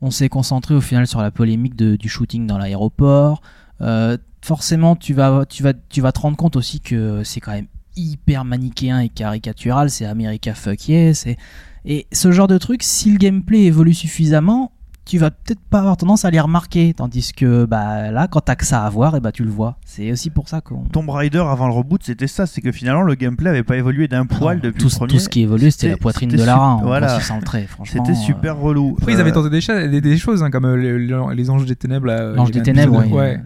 On 0.00 0.12
s'est 0.12 0.28
concentré 0.28 0.74
au 0.74 0.80
final 0.80 1.08
sur 1.08 1.20
la 1.20 1.32
polémique 1.32 1.74
du 1.74 2.08
shooting 2.08 2.46
dans 2.46 2.56
l'aéroport. 2.56 3.42
Euh, 3.80 4.16
forcément, 4.42 4.96
tu 4.96 5.14
vas, 5.14 5.44
tu, 5.48 5.62
vas, 5.62 5.72
tu 5.74 6.00
vas 6.00 6.12
te 6.12 6.20
rendre 6.20 6.36
compte 6.36 6.56
aussi 6.56 6.80
que 6.80 7.22
c'est 7.24 7.40
quand 7.40 7.52
même 7.52 7.66
hyper 7.96 8.44
manichéen 8.44 9.00
et 9.00 9.08
caricatural. 9.08 9.90
C'est 9.90 10.04
America 10.06 10.54
fuck 10.54 10.88
yeah. 10.88 11.14
c'est- 11.14 11.36
Et 11.84 12.06
ce 12.12 12.30
genre 12.32 12.48
de 12.48 12.58
truc, 12.58 12.82
si 12.82 13.10
le 13.10 13.18
gameplay 13.18 13.62
évolue 13.64 13.94
suffisamment, 13.94 14.72
tu 15.04 15.16
vas 15.16 15.30
peut-être 15.30 15.60
pas 15.70 15.78
avoir 15.78 15.96
tendance 15.96 16.26
à 16.26 16.30
les 16.30 16.38
remarquer. 16.38 16.92
Tandis 16.94 17.32
que 17.34 17.64
bah, 17.64 18.10
là, 18.10 18.28
quand 18.28 18.40
t'as 18.42 18.56
que 18.56 18.66
ça 18.66 18.84
à 18.84 18.90
voir, 18.90 19.16
et 19.16 19.20
bah, 19.20 19.32
tu 19.32 19.42
le 19.42 19.48
vois. 19.50 19.78
C'est 19.86 20.12
aussi 20.12 20.28
pour 20.28 20.50
ça 20.50 20.60
qu'on. 20.60 20.82
Tomb 20.92 21.08
Raider 21.08 21.38
avant 21.38 21.66
le 21.66 21.72
reboot, 21.72 22.02
c'était 22.04 22.26
ça, 22.26 22.46
c'est 22.46 22.60
que 22.60 22.72
finalement 22.72 23.00
le 23.02 23.14
gameplay 23.14 23.48
avait 23.48 23.62
pas 23.62 23.78
évolué 23.78 24.06
d'un 24.06 24.26
poil 24.26 24.58
Non, 24.58 24.62
depuis 24.64 24.82
tout, 24.82 24.88
le 24.90 24.94
premier. 24.96 25.12
tout 25.14 25.18
ce 25.18 25.30
qui 25.30 25.40
évoluait, 25.40 25.70
c'était 25.70 25.88
la 25.88 25.96
poitrine 25.96 26.28
de 26.28 26.36
Lara 26.44 26.78
voilà. 26.82 27.18
C'était 27.84 28.10
euh, 28.10 28.14
super 28.14 28.58
relou. 28.58 28.96
Après, 28.98 29.12
ils 29.14 29.20
avaient 29.20 29.30
Euh, 29.30 29.34
tenté 29.34 29.48
des, 29.50 29.60
cha- 29.62 29.86
des, 29.88 30.00
des 30.02 30.18
choses, 30.18 30.42
hein, 30.42 30.50
comme 30.50 30.66
euh, 30.66 31.32
les, 31.34 31.48
anges 31.50 31.64
des 31.64 31.74
ténèbres. 31.76 32.06
L'ange 32.36 32.50
des 32.50 32.62
ténèbres, 32.62 32.98
ouais. 33.10 33.40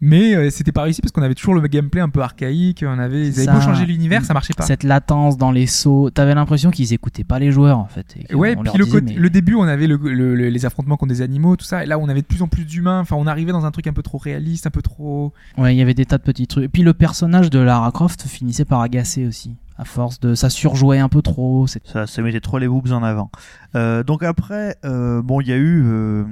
Mais 0.00 0.34
euh, 0.36 0.48
c'était 0.50 0.70
pas 0.70 0.82
réussi 0.82 1.00
parce 1.02 1.10
qu'on 1.10 1.22
avait 1.22 1.34
toujours 1.34 1.54
le 1.54 1.66
gameplay 1.66 2.00
un 2.00 2.08
peu 2.08 2.20
archaïque. 2.22 2.84
On 2.86 2.98
avait, 3.00 3.26
ils 3.28 3.40
avaient 3.40 3.58
beau 3.58 3.60
changer 3.60 3.84
l'univers, 3.84 4.24
ça 4.24 4.32
marchait 4.32 4.54
pas. 4.54 4.64
Cette 4.64 4.84
latence 4.84 5.36
dans 5.36 5.50
les 5.50 5.66
sauts, 5.66 6.10
t'avais 6.10 6.34
l'impression 6.36 6.70
qu'ils 6.70 6.92
écoutaient 6.92 7.24
pas 7.24 7.38
les 7.40 7.50
joueurs 7.50 7.78
en 7.78 7.86
fait. 7.86 8.14
et 8.16 8.34
Ouais, 8.34 8.54
puis 8.54 8.70
le, 8.78 8.84
disait, 8.84 8.90
côté- 9.00 9.14
mais- 9.14 9.20
le 9.20 9.30
début, 9.30 9.54
on 9.56 9.62
avait 9.64 9.88
le, 9.88 9.96
le- 9.96 10.36
le- 10.36 10.48
les 10.50 10.66
affrontements 10.66 10.96
contre 10.96 11.12
des 11.12 11.22
animaux, 11.22 11.56
tout 11.56 11.64
ça. 11.64 11.82
Et 11.82 11.86
là, 11.86 11.98
on 11.98 12.08
avait 12.08 12.22
de 12.22 12.26
plus 12.26 12.42
en 12.42 12.48
plus 12.48 12.64
d'humains. 12.64 13.00
Enfin, 13.00 13.16
on 13.16 13.26
arrivait 13.26 13.50
dans 13.52 13.64
un 13.66 13.70
truc 13.72 13.88
un 13.88 13.92
peu 13.92 14.02
trop 14.02 14.18
réaliste, 14.18 14.68
un 14.68 14.70
peu 14.70 14.82
trop. 14.82 15.32
Ouais, 15.56 15.74
il 15.74 15.78
y 15.78 15.82
avait 15.82 15.94
des 15.94 16.06
tas 16.06 16.18
de 16.18 16.22
petits 16.22 16.46
trucs. 16.46 16.64
Et 16.66 16.68
puis 16.68 16.82
le 16.82 16.94
personnage 16.94 17.50
de 17.50 17.58
Lara 17.58 17.90
Croft 17.90 18.22
finissait 18.22 18.64
par 18.64 18.80
agacer 18.82 19.26
aussi. 19.26 19.56
À 19.80 19.84
force 19.84 20.20
de. 20.20 20.34
Ça 20.36 20.48
surjouait 20.50 20.98
un 20.98 21.08
peu 21.08 21.22
trop. 21.22 21.66
Ça, 21.66 22.06
ça 22.06 22.22
mettait 22.22 22.40
trop 22.40 22.58
les 22.58 22.66
boobs 22.68 22.92
en 22.92 23.02
avant. 23.02 23.30
Euh, 23.74 24.02
donc 24.04 24.22
après, 24.22 24.76
euh, 24.84 25.22
bon, 25.22 25.40
il 25.40 25.48
y 25.48 25.52
a 25.52 25.56
eu 25.56 25.82
euh, 25.84 26.24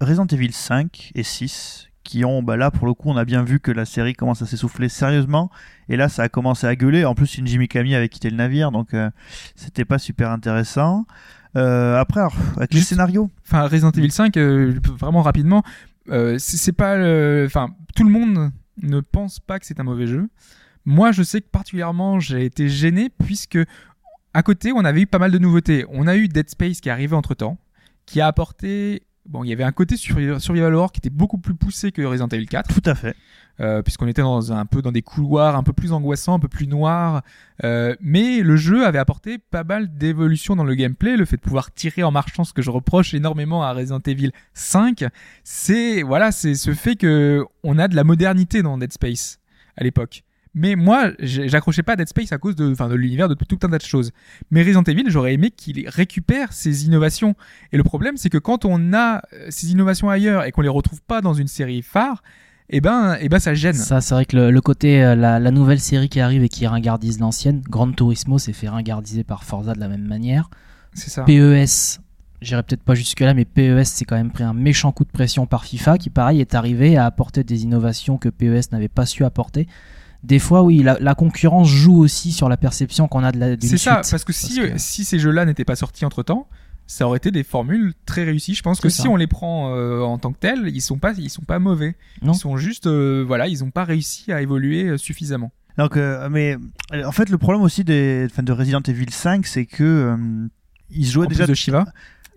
Resident 0.00 0.26
Evil 0.26 0.52
5 0.52 1.12
et 1.14 1.22
6 1.22 1.88
qui 2.04 2.24
ont, 2.24 2.42
bah 2.42 2.56
là 2.56 2.70
pour 2.70 2.86
le 2.86 2.94
coup, 2.94 3.08
on 3.10 3.16
a 3.16 3.24
bien 3.24 3.42
vu 3.42 3.58
que 3.60 3.72
la 3.72 3.84
série 3.84 4.12
commence 4.12 4.42
à 4.42 4.46
s'essouffler 4.46 4.88
sérieusement. 4.88 5.50
Et 5.88 5.96
là, 5.96 6.08
ça 6.08 6.22
a 6.22 6.28
commencé 6.28 6.66
à 6.66 6.76
gueuler. 6.76 7.04
En 7.04 7.14
plus, 7.14 7.26
Shinji 7.26 7.58
Mikami 7.58 7.94
avait 7.94 8.08
quitté 8.08 8.30
le 8.30 8.36
navire, 8.36 8.70
donc 8.70 8.94
euh, 8.94 9.10
c'était 9.56 9.84
pas 9.84 9.98
super 9.98 10.30
intéressant. 10.30 11.06
Euh, 11.56 11.96
après, 11.98 12.20
alors, 12.20 12.34
avec 12.56 12.72
les 12.72 12.78
Juste- 12.80 12.90
scénarios, 12.90 13.30
Enfin, 13.46 13.66
Resident 13.66 13.90
Evil 13.92 14.10
5, 14.10 14.36
euh, 14.36 14.78
vraiment 14.98 15.22
rapidement, 15.22 15.62
c'est 16.38 16.72
pas. 16.76 16.94
Enfin, 17.46 17.70
tout 17.96 18.04
le 18.04 18.10
monde 18.10 18.50
ne 18.82 19.00
pense 19.00 19.40
pas 19.40 19.58
que 19.58 19.66
c'est 19.66 19.80
un 19.80 19.84
mauvais 19.84 20.06
jeu. 20.06 20.28
Moi, 20.84 21.12
je 21.12 21.22
sais 21.22 21.40
que 21.40 21.48
particulièrement, 21.48 22.20
j'ai 22.20 22.44
été 22.44 22.68
gêné 22.68 23.08
puisque 23.24 23.58
à 24.34 24.42
côté, 24.42 24.72
on 24.72 24.84
avait 24.84 25.02
eu 25.02 25.06
pas 25.06 25.18
mal 25.18 25.30
de 25.30 25.38
nouveautés. 25.38 25.86
On 25.88 26.06
a 26.06 26.16
eu 26.16 26.28
Dead 26.28 26.50
Space 26.50 26.80
qui 26.80 26.88
est 26.88 26.92
arrivé 26.92 27.14
entre 27.16 27.34
temps, 27.34 27.56
qui 28.04 28.20
a 28.20 28.26
apporté. 28.26 29.02
Bon, 29.26 29.42
il 29.42 29.48
y 29.48 29.52
avait 29.52 29.64
un 29.64 29.72
côté 29.72 29.96
sur 29.96 30.40
Survival 30.40 30.74
Horror 30.74 30.92
qui 30.92 30.98
était 30.98 31.10
beaucoup 31.10 31.38
plus 31.38 31.54
poussé 31.54 31.92
que 31.92 32.02
Resident 32.02 32.28
Evil 32.28 32.46
4. 32.46 32.74
Tout 32.74 32.88
à 32.88 32.94
fait. 32.94 33.16
Euh, 33.60 33.82
puisqu'on 33.82 34.08
était 34.08 34.20
dans 34.20 34.52
un 34.52 34.66
peu 34.66 34.82
dans 34.82 34.90
des 34.90 35.00
couloirs 35.00 35.56
un 35.56 35.62
peu 35.62 35.72
plus 35.72 35.92
angoissants, 35.92 36.34
un 36.34 36.38
peu 36.38 36.48
plus 36.48 36.66
noirs. 36.66 37.22
Euh, 37.62 37.94
mais 38.00 38.40
le 38.40 38.56
jeu 38.56 38.84
avait 38.84 38.98
apporté 38.98 39.38
pas 39.38 39.64
mal 39.64 39.96
d'évolution 39.96 40.56
dans 40.56 40.64
le 40.64 40.74
gameplay. 40.74 41.16
Le 41.16 41.24
fait 41.24 41.36
de 41.36 41.42
pouvoir 41.42 41.72
tirer 41.72 42.02
en 42.02 42.10
marchant, 42.10 42.44
ce 42.44 42.52
que 42.52 42.62
je 42.62 42.70
reproche 42.70 43.14
énormément 43.14 43.62
à 43.62 43.72
Resident 43.72 44.00
Evil 44.00 44.32
5, 44.52 45.04
c'est 45.42 46.02
voilà, 46.02 46.30
c'est 46.30 46.54
ce 46.54 46.74
fait 46.74 46.96
que 46.96 47.44
on 47.62 47.78
a 47.78 47.88
de 47.88 47.96
la 47.96 48.04
modernité 48.04 48.62
dans 48.62 48.76
Dead 48.76 48.92
Space 48.92 49.38
à 49.76 49.84
l'époque. 49.84 50.24
Mais 50.54 50.76
moi, 50.76 51.10
j'accrochais 51.18 51.82
pas 51.82 51.94
à 51.94 51.96
Dead 51.96 52.08
Space 52.08 52.30
à 52.32 52.38
cause 52.38 52.54
de, 52.54 52.70
enfin, 52.70 52.88
de 52.88 52.94
l'univers 52.94 53.28
de 53.28 53.34
tout, 53.34 53.44
tout 53.44 53.58
un 53.66 53.70
tas 53.70 53.78
de 53.78 53.82
choses. 53.82 54.12
Mais 54.50 54.62
Resident 54.62 54.84
Evil, 54.84 55.04
j'aurais 55.08 55.34
aimé 55.34 55.50
qu'il 55.50 55.88
récupère 55.88 56.52
ces 56.52 56.86
innovations. 56.86 57.34
Et 57.72 57.76
le 57.76 57.82
problème, 57.82 58.16
c'est 58.16 58.30
que 58.30 58.38
quand 58.38 58.64
on 58.64 58.92
a 58.92 59.22
euh, 59.32 59.46
ces 59.50 59.72
innovations 59.72 60.10
ailleurs 60.10 60.44
et 60.44 60.52
qu'on 60.52 60.60
les 60.62 60.68
retrouve 60.68 61.02
pas 61.02 61.20
dans 61.20 61.34
une 61.34 61.48
série 61.48 61.82
phare, 61.82 62.22
eh 62.70 62.80
ben, 62.80 63.16
eh 63.20 63.28
ben, 63.28 63.40
ça 63.40 63.54
gêne. 63.54 63.74
Ça, 63.74 64.00
c'est 64.00 64.14
vrai 64.14 64.24
que 64.24 64.36
le, 64.36 64.50
le 64.50 64.60
côté, 64.60 65.02
euh, 65.02 65.14
la, 65.16 65.40
la 65.40 65.50
nouvelle 65.50 65.80
série 65.80 66.08
qui 66.08 66.20
arrive 66.20 66.44
et 66.44 66.48
qui 66.48 66.66
ringardise 66.66 67.18
l'ancienne, 67.18 67.60
Gran 67.68 67.90
Turismo 67.90 68.38
s'est 68.38 68.52
fait 68.52 68.68
ringardiser 68.68 69.24
par 69.24 69.44
Forza 69.44 69.74
de 69.74 69.80
la 69.80 69.88
même 69.88 70.06
manière. 70.06 70.50
C'est 70.94 71.10
ça. 71.10 71.24
PES, 71.24 72.00
j'irai 72.40 72.62
peut-être 72.62 72.84
pas 72.84 72.94
jusque-là, 72.94 73.34
mais 73.34 73.44
PES 73.44 73.84
s'est 73.84 74.04
quand 74.04 74.16
même 74.16 74.30
pris 74.30 74.44
un 74.44 74.54
méchant 74.54 74.92
coup 74.92 75.04
de 75.04 75.10
pression 75.10 75.46
par 75.46 75.64
FIFA 75.64 75.98
qui, 75.98 76.10
pareil, 76.10 76.40
est 76.40 76.54
arrivé 76.54 76.96
à 76.96 77.06
apporter 77.06 77.42
des 77.42 77.64
innovations 77.64 78.18
que 78.18 78.28
PES 78.28 78.70
n'avait 78.72 78.88
pas 78.88 79.04
su 79.04 79.24
apporter. 79.24 79.66
Des 80.24 80.38
fois, 80.38 80.62
oui, 80.62 80.82
la, 80.82 80.98
la 81.00 81.14
concurrence 81.14 81.68
joue 81.68 81.98
aussi 81.98 82.32
sur 82.32 82.48
la 82.48 82.56
perception 82.56 83.08
qu'on 83.08 83.22
a 83.22 83.30
de 83.30 83.38
la 83.38 83.56
C'est 83.60 83.76
ça, 83.78 83.96
parce 84.10 84.24
que 84.24 84.32
si, 84.32 84.56
Parce 84.58 84.70
que- 84.72 84.78
si 84.78 85.04
ces 85.04 85.18
jeux-là 85.18 85.44
n'étaient 85.44 85.64
pas 85.66 85.76
sortis 85.76 86.04
entre 86.04 86.22
temps, 86.22 86.48
ça 86.86 87.06
aurait 87.06 87.18
été 87.18 87.30
des 87.30 87.44
formules 87.44 87.92
très 88.06 88.24
réussies. 88.24 88.54
Je 88.54 88.62
pense 88.62 88.80
que 88.80 88.88
si 88.88 89.06
on 89.08 89.16
les 89.16 89.26
prend 89.26 89.74
euh, 89.76 90.00
en 90.00 90.18
tant 90.18 90.32
que 90.32 90.38
tels, 90.38 90.68
ils 90.74 90.80
sont 90.80 90.98
pas, 90.98 91.12
ils 91.16 91.30
sont 91.30 91.42
pas 91.44 91.58
mauvais. 91.58 91.94
Non. 92.22 92.32
Ils 92.32 92.38
sont 92.38 92.56
juste, 92.56 92.86
euh, 92.86 93.24
voilà, 93.26 93.48
ils 93.48 93.62
ont 93.64 93.70
pas 93.70 93.84
réussi 93.84 94.32
à 94.32 94.40
évoluer 94.42 94.84
euh, 94.84 94.96
suffisamment. 94.98 95.52
Donc, 95.78 95.96
euh, 95.96 96.28
mais 96.30 96.56
en 97.04 97.12
fait, 97.12 97.28
le 97.30 97.38
problème 97.38 97.62
aussi 97.62 97.84
des, 97.84 98.28
de 98.38 98.52
Resident 98.52 98.80
Evil 98.86 99.10
5, 99.10 99.46
c'est 99.46 99.66
que 99.66 99.82
euh, 99.82 100.16
ils 100.90 101.06
se 101.06 101.12
jouaient 101.12 101.26
En 101.26 101.28
déjà 101.28 101.44
plus 101.44 101.50
de 101.50 101.54
Shiva. 101.54 101.84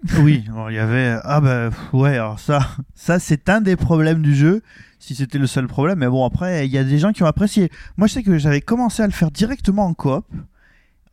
Oui, 0.20 0.46
il 0.70 0.76
y 0.76 0.80
avait 0.80 1.18
ah 1.24 1.42
bah 1.42 1.70
pff, 1.70 1.94
ouais, 1.94 2.14
alors 2.14 2.40
ça 2.40 2.60
ça 2.94 3.20
c'est 3.20 3.50
un 3.50 3.62
des 3.62 3.76
problèmes 3.76 4.22
du 4.22 4.36
jeu 4.36 4.62
si 5.00 5.16
c'était 5.16 5.40
le 5.40 5.48
seul 5.48 5.68
problème 5.68 6.00
mais 6.00 6.08
bon 6.08 6.24
après 6.26 6.68
il 6.68 6.72
y 6.72 6.78
a 6.78 6.84
des 6.84 7.00
gens 7.00 7.12
qui 7.14 7.24
ont 7.24 7.28
apprécié. 7.28 7.72
Moi 7.98 8.08
je 8.08 8.14
sais 8.14 8.24
que 8.24 8.38
j'avais 8.38 8.62
commencé 8.62 9.02
à 9.02 9.08
le 9.08 9.12
faire 9.12 9.32
directement 9.32 9.86
en 9.86 9.94
coop. 9.94 10.26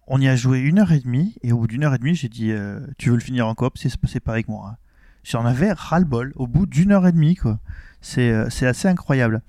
On 0.06 0.20
y 0.20 0.28
a 0.28 0.36
joué 0.36 0.59
une 0.59 0.81
heure 0.81 0.93
et 0.93 1.01
demie 1.01 1.35
et 1.43 1.52
au 1.52 1.59
bout 1.59 1.66
d'une 1.66 1.85
heure 1.85 1.94
et 1.94 1.98
demie 1.98 2.15
j'ai 2.15 2.28
dit 2.28 2.52
euh, 2.52 2.81
tu 2.98 3.09
veux 3.09 3.15
le 3.16 3.23
finir 3.23 3.47
en 3.48 3.55
coop 3.55 3.78
c'est 3.78 4.20
pareil 4.20 4.44
que 4.44 4.51
moi. 4.51 4.73
hein. 4.73 4.77
J'en 5.24 5.47
avais 5.47 5.73
ras 5.73 5.98
le 6.01 6.05
bol 6.05 6.32
au 6.36 6.47
bout 6.47 6.66
d'une 6.66 6.93
heure 6.93 7.06
et 7.06 7.12
demie 7.12 7.36
quoi. 7.36 7.59
C'est 8.02 8.31
euh, 8.31 8.51
c'est 8.51 8.66
assez 8.66 8.86
incroyable. 8.89 9.40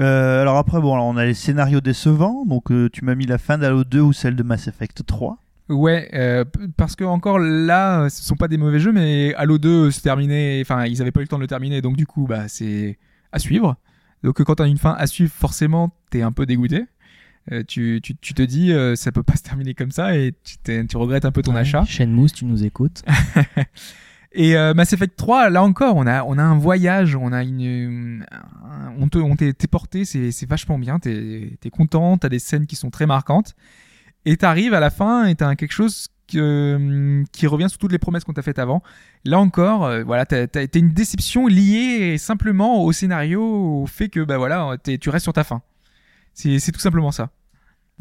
Euh, 0.00 0.42
alors 0.42 0.56
après 0.58 0.80
bon 0.80 0.94
alors, 0.94 1.06
on 1.06 1.16
a 1.16 1.24
les 1.24 1.34
scénarios 1.34 1.80
décevants 1.80 2.44
donc 2.44 2.72
euh, 2.72 2.90
tu 2.92 3.04
m'as 3.04 3.14
mis 3.14 3.26
la 3.26 3.38
fin 3.38 3.56
d'Halo 3.56 3.84
2 3.84 4.00
ou 4.00 4.12
celle 4.12 4.34
de 4.34 4.42
Mass 4.42 4.66
Effect 4.66 5.06
3. 5.06 5.38
Ouais, 5.70 6.10
euh, 6.14 6.44
parce 6.76 6.94
que 6.94 7.04
encore 7.04 7.38
là, 7.38 8.02
euh, 8.02 8.08
ce 8.10 8.22
sont 8.22 8.36
pas 8.36 8.48
des 8.48 8.58
mauvais 8.58 8.78
jeux, 8.78 8.92
mais 8.92 9.32
Halo 9.36 9.56
2 9.58 9.90
se 9.90 10.00
terminait, 10.02 10.60
enfin, 10.60 10.84
ils 10.84 11.00
avaient 11.00 11.10
pas 11.10 11.20
eu 11.20 11.24
le 11.24 11.28
temps 11.28 11.38
de 11.38 11.42
le 11.42 11.46
terminer, 11.46 11.80
donc 11.80 11.96
du 11.96 12.06
coup, 12.06 12.26
bah, 12.26 12.48
c'est 12.48 12.98
à 13.32 13.38
suivre. 13.38 13.76
Donc 14.22 14.40
euh, 14.40 14.44
quand 14.44 14.56
t'as 14.56 14.66
une 14.66 14.76
fin 14.78 14.94
à 14.98 15.06
suivre, 15.06 15.32
forcément, 15.32 15.90
t'es 16.10 16.20
un 16.22 16.32
peu 16.32 16.44
dégoûté. 16.44 16.84
Euh, 17.52 17.62
tu, 17.66 18.00
tu, 18.02 18.14
tu 18.16 18.34
te 18.34 18.42
dis, 18.42 18.72
euh, 18.72 18.94
ça 18.96 19.10
peut 19.12 19.22
pas 19.22 19.36
se 19.36 19.42
terminer 19.42 19.74
comme 19.74 19.90
ça, 19.90 20.16
et 20.16 20.34
tu, 20.44 20.56
tu 20.86 20.96
regrettes 20.96 21.24
un 21.24 21.32
peu 21.32 21.42
ton 21.42 21.54
Ouais, 21.54 21.60
achat. 21.60 21.84
Shenmue, 21.86 22.28
si 22.28 22.34
tu 22.36 22.44
nous 22.44 22.64
écoutes. 22.64 23.02
Et 24.36 24.56
euh, 24.56 24.74
Mass 24.74 24.92
Effect 24.92 25.14
3, 25.16 25.48
là 25.48 25.62
encore, 25.62 25.94
on 25.96 26.06
a, 26.08 26.24
on 26.24 26.38
a 26.38 26.42
un 26.42 26.58
voyage, 26.58 27.14
on 27.14 27.32
a 27.32 27.44
une, 27.44 28.26
un- 28.32 28.92
on 28.98 29.08
te, 29.08 29.16
on 29.18 29.36
t'est 29.36 29.52
t'es 29.52 29.68
porté, 29.68 30.04
c'est, 30.04 30.32
c'est 30.32 30.48
vachement 30.48 30.76
bien, 30.78 30.98
t'es, 30.98 31.56
t'es 31.60 31.70
content, 31.70 32.18
t'as 32.18 32.28
des 32.28 32.40
scènes 32.40 32.66
qui 32.66 32.74
sont 32.74 32.90
très 32.90 33.06
marquantes, 33.06 33.54
et 34.26 34.36
t'arrives 34.36 34.74
à 34.74 34.80
la 34.80 34.90
fin 34.90 35.26
et 35.26 35.34
t'as 35.34 35.54
quelque 35.54 35.72
chose 35.72 36.08
que, 36.32 37.22
qui 37.32 37.46
revient 37.46 37.68
sur 37.68 37.78
toutes 37.78 37.92
les 37.92 37.98
promesses 37.98 38.24
qu'on 38.24 38.32
t'a 38.32 38.42
faites 38.42 38.58
avant. 38.58 38.82
Là 39.24 39.38
encore, 39.38 39.84
euh, 39.84 40.02
voilà, 40.04 40.24
t'as, 40.26 40.46
t'as, 40.46 40.66
t'as 40.66 40.78
une 40.78 40.90
déception 40.92 41.46
liée 41.46 42.16
simplement 42.18 42.82
au 42.82 42.92
scénario, 42.92 43.42
au 43.42 43.86
fait 43.86 44.08
que, 44.08 44.20
bah 44.20 44.38
voilà, 44.38 44.76
t'es- 44.82 44.98
tu 44.98 45.10
restes 45.10 45.24
sur 45.24 45.32
ta 45.34 45.44
fin. 45.44 45.62
C'est, 46.32 46.58
c'est 46.58 46.72
tout 46.72 46.80
simplement 46.80 47.12
ça. 47.12 47.30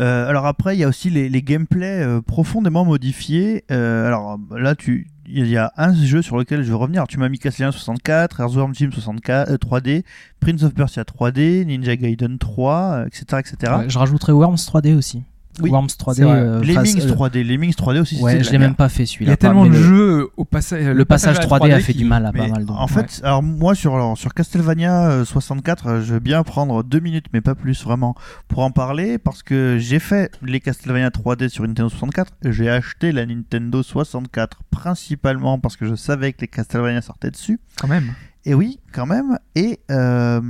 Euh, 0.01 0.27
alors 0.27 0.47
après, 0.47 0.75
il 0.75 0.79
y 0.79 0.83
a 0.83 0.87
aussi 0.87 1.09
les, 1.11 1.29
les 1.29 1.41
gameplays 1.43 2.01
euh, 2.01 2.21
profondément 2.21 2.83
modifiés. 2.83 3.63
Euh, 3.69 4.07
alors 4.07 4.39
là, 4.51 4.73
tu, 4.73 5.07
il 5.27 5.45
y 5.47 5.57
a 5.57 5.71
un 5.77 5.93
jeu 5.93 6.21
sur 6.23 6.35
lequel 6.37 6.63
je 6.63 6.69
veux 6.69 6.75
revenir. 6.75 7.01
Alors, 7.01 7.07
tu 7.07 7.19
m'as 7.19 7.29
mis 7.29 7.37
Castlevania 7.37 7.71
64, 7.73 8.39
Earthworm 8.39 8.73
Jim 8.73 8.89
64, 8.91 9.51
euh, 9.51 9.57
3D, 9.57 10.03
Prince 10.39 10.63
of 10.63 10.73
Persia 10.73 11.03
3D, 11.03 11.65
Ninja 11.65 11.95
Gaiden 11.95 12.39
3, 12.39 12.73
euh, 12.75 13.05
etc., 13.05 13.23
etc. 13.39 13.73
Ouais, 13.79 13.89
je 13.89 13.99
rajouterais 13.99 14.31
Worms 14.31 14.55
3D 14.55 14.95
aussi. 14.97 15.21
Oui, 15.61 15.69
Worms 15.69 15.87
3D. 15.87 16.13
c'est 16.15 16.23
vrai. 16.23 16.37
euh, 16.39 16.59
Lemmings 16.61 16.95
face- 17.01 17.05
euh, 17.05 17.13
3D, 17.13 17.43
Lemmings 17.43 17.73
3D 17.75 17.99
aussi. 17.99 18.19
Ouais, 18.21 18.43
je 18.43 18.47
l'ai 18.51 18.53
la 18.57 18.65
même 18.65 18.75
pas 18.75 18.89
fait 18.89 19.03
Il 19.03 19.07
celui-là. 19.07 19.31
y 19.31 19.33
a 19.33 19.37
tellement 19.37 19.65
de 19.65 19.71
le- 19.71 19.75
jeux 19.83 20.29
au 20.37 20.45
passage. 20.45 20.83
Le 20.83 21.05
passage 21.05 21.37
à 21.37 21.39
la 21.41 21.45
3D 21.45 21.71
a 21.71 21.79
fait 21.79 21.93
qui- 21.93 21.99
du 21.99 22.05
mal 22.05 22.25
à 22.25 22.31
Mais 22.31 22.39
pas 22.39 22.47
mal 22.47 22.65
de 22.65 22.71
en 22.71 22.87
fait, 22.87 23.21
alors 23.23 23.43
moi 23.43 23.75
sur 23.75 23.93
alors, 23.95 24.17
sur 24.17 24.33
Castlevania 24.33 25.09
euh, 25.09 25.25
64, 25.25 25.87
euh, 25.87 26.01
je 26.01 26.13
veux 26.15 26.19
bien 26.19 26.41
prendre 26.43 26.83
deux 26.83 26.99
minutes, 26.99 27.25
mais 27.33 27.41
pas 27.41 27.55
plus 27.55 27.83
vraiment, 27.83 28.15
pour 28.47 28.59
en 28.59 28.71
parler, 28.71 29.17
parce 29.19 29.43
que 29.43 29.77
j'ai 29.79 29.99
fait 29.99 30.31
les 30.41 30.59
Castlevania 30.59 31.09
3D 31.09 31.49
sur 31.49 31.63
Nintendo 31.67 31.89
64. 31.89 32.33
J'ai 32.45 32.69
acheté 32.69 33.11
la 33.11 33.25
Nintendo 33.25 33.83
64 33.83 34.61
principalement 34.71 35.59
parce 35.59 35.77
que 35.77 35.85
je 35.85 35.95
savais 35.95 36.33
que 36.33 36.41
les 36.41 36.47
Castlevania 36.47 37.01
sortaient 37.01 37.31
dessus. 37.31 37.59
Quand 37.79 37.87
même. 37.87 38.13
Et 38.45 38.53
oui, 38.53 38.79
quand 38.91 39.05
même. 39.05 39.37
Et 39.55 39.79
euh, 39.91 40.41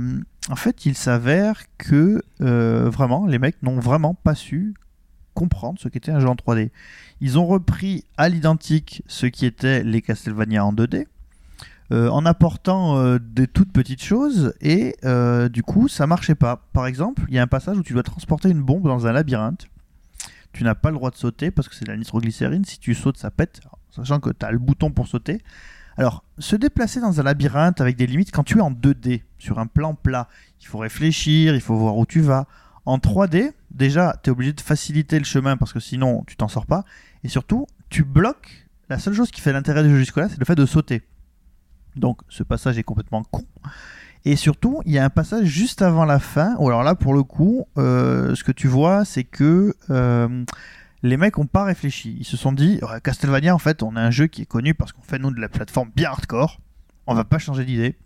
en 0.50 0.56
fait, 0.56 0.84
il 0.86 0.94
s'avère 0.96 1.62
que 1.78 2.22
euh, 2.40 2.90
vraiment, 2.90 3.26
les 3.26 3.38
mecs 3.38 3.62
n'ont 3.62 3.78
vraiment 3.78 4.14
pas 4.14 4.34
su 4.34 4.74
comprendre 5.34 5.78
ce 5.80 5.88
qu'était 5.88 6.12
un 6.12 6.20
jeu 6.20 6.28
en 6.28 6.34
3D. 6.34 6.70
Ils 7.20 7.38
ont 7.38 7.46
repris 7.46 8.04
à 8.16 8.28
l'identique 8.28 9.02
ce 9.06 9.26
qui 9.26 9.46
était 9.46 9.82
les 9.82 10.00
Castlevania 10.00 10.64
en 10.64 10.72
2D. 10.72 11.06
euh, 11.92 12.08
en 12.08 12.24
apportant 12.24 12.96
euh, 12.96 13.18
des 13.20 13.46
toutes 13.46 13.70
petites 13.70 14.02
choses 14.02 14.54
et 14.62 14.96
euh, 15.04 15.50
du 15.50 15.62
coup 15.62 15.88
ça 15.88 16.06
marchait 16.06 16.34
pas. 16.34 16.66
Par 16.72 16.86
exemple, 16.86 17.24
il 17.28 17.34
y 17.34 17.38
a 17.38 17.42
un 17.42 17.46
passage 17.46 17.76
où 17.76 17.82
tu 17.82 17.92
dois 17.92 18.02
transporter 18.02 18.48
une 18.48 18.62
bombe 18.62 18.84
dans 18.84 19.06
un 19.06 19.12
labyrinthe. 19.12 19.66
Tu 20.52 20.64
n'as 20.64 20.74
pas 20.74 20.90
le 20.90 20.96
droit 20.96 21.10
de 21.10 21.16
sauter 21.16 21.50
parce 21.50 21.68
que 21.68 21.74
c'est 21.74 21.84
de 21.84 21.90
la 21.90 21.96
nitroglycérine. 21.96 22.64
Si 22.64 22.78
tu 22.78 22.94
sautes, 22.94 23.18
ça 23.18 23.30
pète. 23.30 23.60
Sachant 23.90 24.20
que 24.20 24.30
tu 24.30 24.46
as 24.46 24.52
le 24.52 24.58
bouton 24.58 24.90
pour 24.90 25.08
sauter. 25.08 25.42
Alors, 25.96 26.24
se 26.38 26.56
déplacer 26.56 27.00
dans 27.00 27.20
un 27.20 27.22
labyrinthe 27.22 27.80
avec 27.80 27.96
des 27.96 28.06
limites, 28.06 28.32
quand 28.32 28.42
tu 28.42 28.58
es 28.58 28.60
en 28.60 28.72
2D, 28.72 29.22
sur 29.38 29.58
un 29.58 29.66
plan 29.66 29.94
plat, 29.94 30.28
il 30.60 30.66
faut 30.66 30.78
réfléchir, 30.78 31.54
il 31.54 31.60
faut 31.60 31.76
voir 31.76 31.96
où 31.96 32.06
tu 32.06 32.20
vas. 32.20 32.46
En 32.84 32.98
3D, 32.98 33.52
déjà, 33.74 34.18
tu 34.22 34.30
es 34.30 34.32
obligé 34.32 34.52
de 34.52 34.60
faciliter 34.60 35.18
le 35.18 35.24
chemin 35.24 35.56
parce 35.56 35.72
que 35.72 35.80
sinon, 35.80 36.24
tu 36.26 36.36
t'en 36.36 36.48
sors 36.48 36.66
pas. 36.66 36.84
Et 37.22 37.28
surtout, 37.28 37.66
tu 37.90 38.04
bloques. 38.04 38.66
La 38.88 38.98
seule 38.98 39.14
chose 39.14 39.30
qui 39.30 39.40
fait 39.40 39.52
l'intérêt 39.52 39.82
du 39.82 39.90
jeu 39.90 39.98
jusque-là, 39.98 40.28
c'est 40.28 40.38
le 40.38 40.44
fait 40.44 40.54
de 40.54 40.66
sauter. 40.66 41.02
Donc, 41.96 42.20
ce 42.28 42.42
passage 42.42 42.78
est 42.78 42.82
complètement 42.82 43.22
con. 43.24 43.44
Et 44.24 44.36
surtout, 44.36 44.80
il 44.86 44.92
y 44.92 44.98
a 44.98 45.04
un 45.04 45.10
passage 45.10 45.46
juste 45.46 45.82
avant 45.82 46.04
la 46.04 46.18
fin, 46.18 46.56
où 46.58 46.68
alors 46.68 46.82
là, 46.82 46.94
pour 46.94 47.12
le 47.12 47.22
coup, 47.22 47.66
euh, 47.76 48.34
ce 48.34 48.42
que 48.42 48.52
tu 48.52 48.68
vois, 48.68 49.04
c'est 49.04 49.24
que 49.24 49.74
euh, 49.90 50.44
les 51.02 51.16
mecs 51.16 51.36
n'ont 51.36 51.46
pas 51.46 51.64
réfléchi. 51.64 52.16
Ils 52.18 52.24
se 52.24 52.36
sont 52.36 52.52
dit, 52.52 52.78
Ouais, 52.82 53.00
Castlevania, 53.02 53.54
en 53.54 53.58
fait, 53.58 53.82
on 53.82 53.96
a 53.96 54.00
un 54.00 54.10
jeu 54.10 54.26
qui 54.26 54.42
est 54.42 54.46
connu 54.46 54.74
parce 54.74 54.92
qu'on 54.92 55.02
fait, 55.02 55.18
nous, 55.18 55.30
de 55.30 55.40
la 55.40 55.48
plateforme 55.48 55.90
bien 55.94 56.10
hardcore. 56.10 56.60
On 57.06 57.14
va 57.14 57.24
pas 57.24 57.38
changer 57.38 57.64
d'idée. 57.64 57.96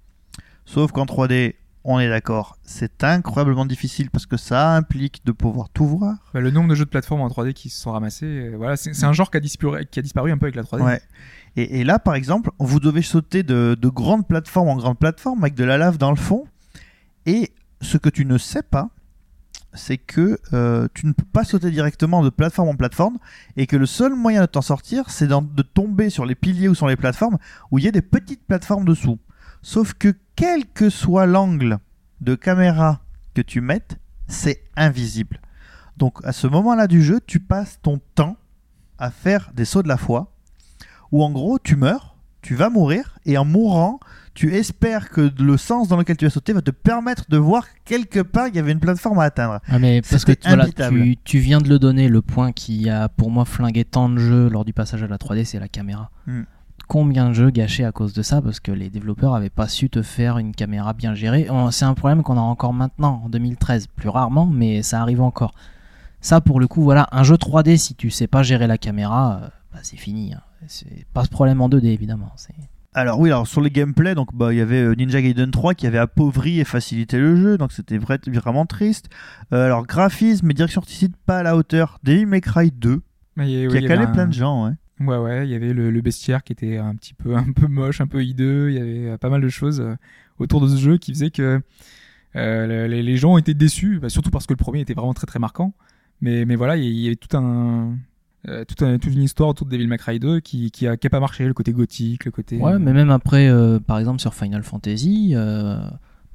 Sauf 0.65 0.90
qu'en 0.93 1.05
3D, 1.05 1.55
on 1.90 1.98
est 1.98 2.09
d'accord, 2.09 2.59
c'est 2.65 3.02
incroyablement 3.02 3.65
difficile 3.65 4.10
parce 4.10 4.27
que 4.27 4.36
ça 4.36 4.74
implique 4.74 5.24
de 5.24 5.32
pouvoir 5.32 5.70
tout 5.70 5.86
voir. 5.86 6.16
Bah, 6.35 6.40
le 6.40 6.51
nombre 6.51 6.69
de 6.69 6.74
jeux 6.74 6.85
de 6.85 6.90
plateforme 6.90 7.23
en 7.23 7.28
3D 7.28 7.55
qui 7.55 7.70
se 7.70 7.81
sont 7.81 7.93
ramassés, 7.93 8.27
euh, 8.27 8.56
voilà, 8.59 8.77
c'est 8.77 9.05
un 9.05 9.12
genre 9.15 9.31
qui 9.31 9.39
a, 9.39 9.40
disparu, 9.40 9.86
qui 9.86 9.98
a 9.98 10.02
disparu 10.02 10.31
un 10.31 10.36
peu 10.36 10.44
avec 10.44 10.55
la 10.55 10.65
3D. 10.65 10.82
Ouais. 10.82 11.01
Et, 11.56 11.81
et 11.81 11.85
là, 11.85 11.98
par 11.98 12.15
exemple, 12.15 12.51
vous 12.59 12.78
devez 12.78 13.01
sauter 13.01 13.43
de, 13.43 13.74
de 13.81 13.89
grande 13.89 14.28
plateforme 14.28 14.69
en 14.69 14.77
grande 14.77 14.98
plateforme 14.98 15.43
avec 15.43 15.55
de 15.55 15.65
la 15.65 15.78
lave 15.78 15.97
dans 15.97 16.10
le 16.10 16.16
fond. 16.16 16.47
Et 17.24 17.52
ce 17.81 17.97
que 17.97 18.10
tu 18.10 18.27
ne 18.27 18.36
sais 18.36 18.62
pas, 18.62 18.90
c'est 19.73 19.97
que 19.98 20.39
euh, 20.52 20.89
tu 20.93 21.06
ne 21.06 21.12
peux 21.12 21.24
pas 21.24 21.44
sauter 21.44 21.70
directement 21.70 22.23
de 22.23 22.28
plateforme 22.28 22.69
en 22.69 22.74
plateforme 22.74 23.19
et 23.56 23.66
que 23.66 23.77
le 23.77 23.86
seul 23.86 24.15
moyen 24.15 24.43
de 24.43 24.47
t'en 24.47 24.62
sortir, 24.62 25.09
c'est 25.09 25.28
de 25.28 25.62
tomber 25.62 26.10
sur 26.10 26.27
les 26.27 26.35
piliers 26.35 26.69
ou 26.69 26.74
sur 26.74 26.89
les 26.89 26.97
plateformes 26.97 27.39
où 27.70 27.78
il 27.78 27.85
y 27.85 27.89
a 27.89 27.93
des 27.93 28.02
petites 28.02 28.44
plateformes 28.47 28.85
dessous. 28.85 29.19
Sauf 29.62 29.94
que 29.94 30.14
quel 30.36 30.66
que 30.66 30.90
soit 30.90 31.26
l'angle 31.26 31.78
de 32.20 32.35
caméra 32.35 33.01
que 33.35 33.43
tu 33.43 33.60
mettes, 33.60 33.98
c'est 34.26 34.62
invisible. 34.76 35.40
Donc 35.97 36.18
à 36.24 36.32
ce 36.32 36.47
moment-là 36.47 36.86
du 36.86 37.02
jeu, 37.02 37.20
tu 37.26 37.40
passes 37.40 37.80
ton 37.82 38.01
temps 38.14 38.36
à 38.98 39.10
faire 39.10 39.51
des 39.55 39.64
sauts 39.64 39.82
de 39.82 39.89
la 39.89 39.97
foi 39.97 40.32
où 41.10 41.24
en 41.24 41.30
gros 41.30 41.59
tu 41.59 41.76
meurs, 41.76 42.16
tu 42.43 42.55
vas 42.55 42.70
mourir 42.70 43.18
et 43.24 43.36
en 43.39 43.44
mourant, 43.44 43.98
tu 44.35 44.55
espères 44.55 45.10
que 45.10 45.32
le 45.43 45.56
sens 45.56 45.89
dans 45.89 45.97
lequel 45.97 46.16
tu 46.16 46.24
vas 46.24 46.30
sauter 46.30 46.52
va 46.52 46.62
te 46.62 46.70
permettre 46.70 47.24
de 47.28 47.36
voir 47.36 47.66
quelque 47.85 48.20
part 48.20 48.47
qu'il 48.47 48.56
y 48.56 48.59
avait 48.60 48.72
une 48.72 48.80
plateforme 48.80 49.18
à 49.18 49.24
atteindre. 49.24 49.60
Ah, 49.68 49.78
mais 49.78 50.01
parce 50.02 50.24
que 50.24 50.32
voilà, 50.44 50.66
tu 51.24 51.39
viens 51.39 51.60
de 51.60 51.68
le 51.68 51.78
donner, 51.78 52.09
le 52.09 52.22
point 52.22 52.52
qui 52.52 52.89
a 52.89 53.09
pour 53.09 53.30
moi 53.30 53.44
flingué 53.44 53.85
tant 53.85 54.09
de 54.09 54.18
jeux 54.18 54.48
lors 54.48 54.64
du 54.64 54.72
passage 54.72 55.02
à 55.02 55.09
la 55.09 55.16
3D, 55.16 55.44
c'est 55.44 55.59
la 55.59 55.68
caméra. 55.68 56.10
Hmm. 56.26 56.43
Combien 56.89 57.28
de 57.28 57.35
jeux 57.35 57.51
gâchés 57.51 57.85
à 57.85 57.93
cause 57.93 58.15
de 58.15 58.23
ça 58.23 58.40
parce 58.40 58.60
que 58.60 58.73
les 58.73 58.89
développeurs 58.90 59.35
avaient 59.35 59.51
pas 59.51 59.69
su 59.69 59.90
te 59.90 60.01
faire 60.02 60.39
une 60.39 60.55
caméra 60.55 60.94
bien 60.94 61.15
gérée. 61.15 61.48
On- 61.51 61.70
C'est 61.70 61.85
un 61.85 61.93
problème 61.94 62.23
qu'on 62.23 62.39
a 62.39 62.40
encore 62.40 62.73
maintenant 62.73 63.23
en 63.24 63.28
2013, 63.28 63.86
plus 63.89 64.09
rarement, 64.09 64.47
mais 64.47 64.82
ça 64.82 65.01
arrive 65.02 65.20
encore. 65.20 65.52
Ça 66.20 66.40
pour 66.40 66.59
le 66.60 66.66
coup, 66.66 66.82
voilà, 66.82 67.06
un 67.12 67.23
jeu 67.24 67.36
3D 67.36 67.77
si 67.77 67.94
tu 67.94 68.10
sais 68.10 68.27
pas 68.27 68.43
gérer 68.43 68.66
la 68.66 68.78
caméra, 68.78 69.40
euh, 69.43 69.48
bah, 69.73 69.78
c'est 69.82 69.98
fini. 69.98 70.32
hein. 70.35 70.40
C'est 70.66 71.06
pas 71.15 71.24
ce 71.24 71.28
problème 71.28 71.60
en 71.60 71.69
2D 71.69 71.89
évidemment. 71.89 72.32
c'est- 72.36 72.55
Alors 72.94 73.20
oui, 73.20 73.28
alors 73.28 73.47
sur 73.47 73.60
les 73.60 73.70
gameplay, 73.70 74.15
donc 74.16 74.35
bah 74.35 74.52
il 74.52 74.56
y 74.56 74.60
avait 74.62 74.81
euh, 74.82 74.94
Ninja 74.94 75.20
Gaiden 75.20 75.51
3 75.52 75.74
qui 75.74 75.86
avait 75.86 75.98
appauvri 75.98 76.59
et 76.59 76.65
facilité 76.65 77.19
le 77.19 77.36
jeu, 77.36 77.59
donc 77.59 77.70
c'était 77.70 77.98
vrai- 77.98 78.19
vraiment 78.27 78.65
triste. 78.66 79.09
Euh, 79.52 79.66
alors 79.66 79.86
graphisme 79.86 80.51
et 80.51 80.55
direction 80.55 80.81
artistique 80.81 81.15
pas 81.27 81.39
à 81.40 81.43
la 81.44 81.55
hauteur. 81.55 81.98
Devil 82.02 82.27
May 82.27 82.40
Cry 82.40 82.73
2 82.73 83.02
Mais, 83.36 83.47
qui 83.47 83.69
oui, 83.69 83.85
a 83.85 83.89
calé 83.89 84.06
plein 84.09 84.27
de 84.27 84.32
gens, 84.32 84.65
ouais. 84.65 84.73
Ouais, 85.01 85.16
ouais, 85.16 85.47
il 85.47 85.51
y 85.51 85.55
avait 85.55 85.73
le, 85.73 85.91
le 85.91 86.01
bestiaire 86.01 86.43
qui 86.43 86.53
était 86.53 86.77
un 86.79 86.95
petit 86.95 87.15
peu, 87.15 87.37
un 87.37 87.53
peu 87.53 87.66
moche, 87.69 88.01
un 88.01 88.07
peu 88.07 88.25
hideux. 88.25 88.70
Il 88.70 88.77
y 88.77 88.81
avait 88.81 89.11
euh, 89.11 89.19
pas 89.19 89.29
mal 89.31 89.41
de 89.41 89.49
choses 89.49 89.81
euh, 89.81 89.95
autour 90.39 90.61
de 90.61 90.69
ce 90.69 90.77
jeu 90.77 90.99
qui 90.99 91.12
faisaient 91.12 91.31
que 91.31 91.61
euh, 92.37 92.87
les, 92.89 93.03
les 93.03 93.16
gens 93.16 93.39
étaient 93.39 93.55
déçus, 93.55 93.99
bah, 94.01 94.09
surtout 94.09 94.31
parce 94.31 94.47
que 94.47 94.53
le 94.53 94.57
premier 94.59 94.81
était 94.81 94.95
vraiment 94.95 95.15
très 95.15 95.27
très 95.27 95.39
marquant. 95.39 95.73
Mais, 96.20 96.45
mais 96.45 96.57
voilà, 96.57 96.77
il 96.77 96.85
y- 96.85 97.07
avait 97.07 97.16
tout 97.16 97.37
un, 97.37 97.97
euh, 98.49 98.65
un- 98.81 98.99
toute 98.99 99.15
une 99.15 99.23
histoire 99.23 99.49
autour 99.51 99.66
de 99.66 99.70
Devil 99.73 99.87
May 99.87 99.99
Cry 99.99 100.19
2 100.19 100.41
qui, 100.41 100.70
qui, 100.73 100.87
a, 100.89 100.97
qui 100.97 101.07
a 101.07 101.11
pas 101.11 101.20
marché, 101.20 101.47
le 101.47 101.55
côté 101.55 101.73
gothique, 101.73 102.25
le 102.25 102.31
côté. 102.33 102.59
Ouais, 102.59 102.79
mais 102.79 102.93
même 102.93 103.11
après, 103.11 103.49
euh, 103.49 103.79
par 103.79 103.99
exemple 103.99 104.20
sur 104.20 104.35
Final 104.35 104.62
Fantasy, 104.65 105.35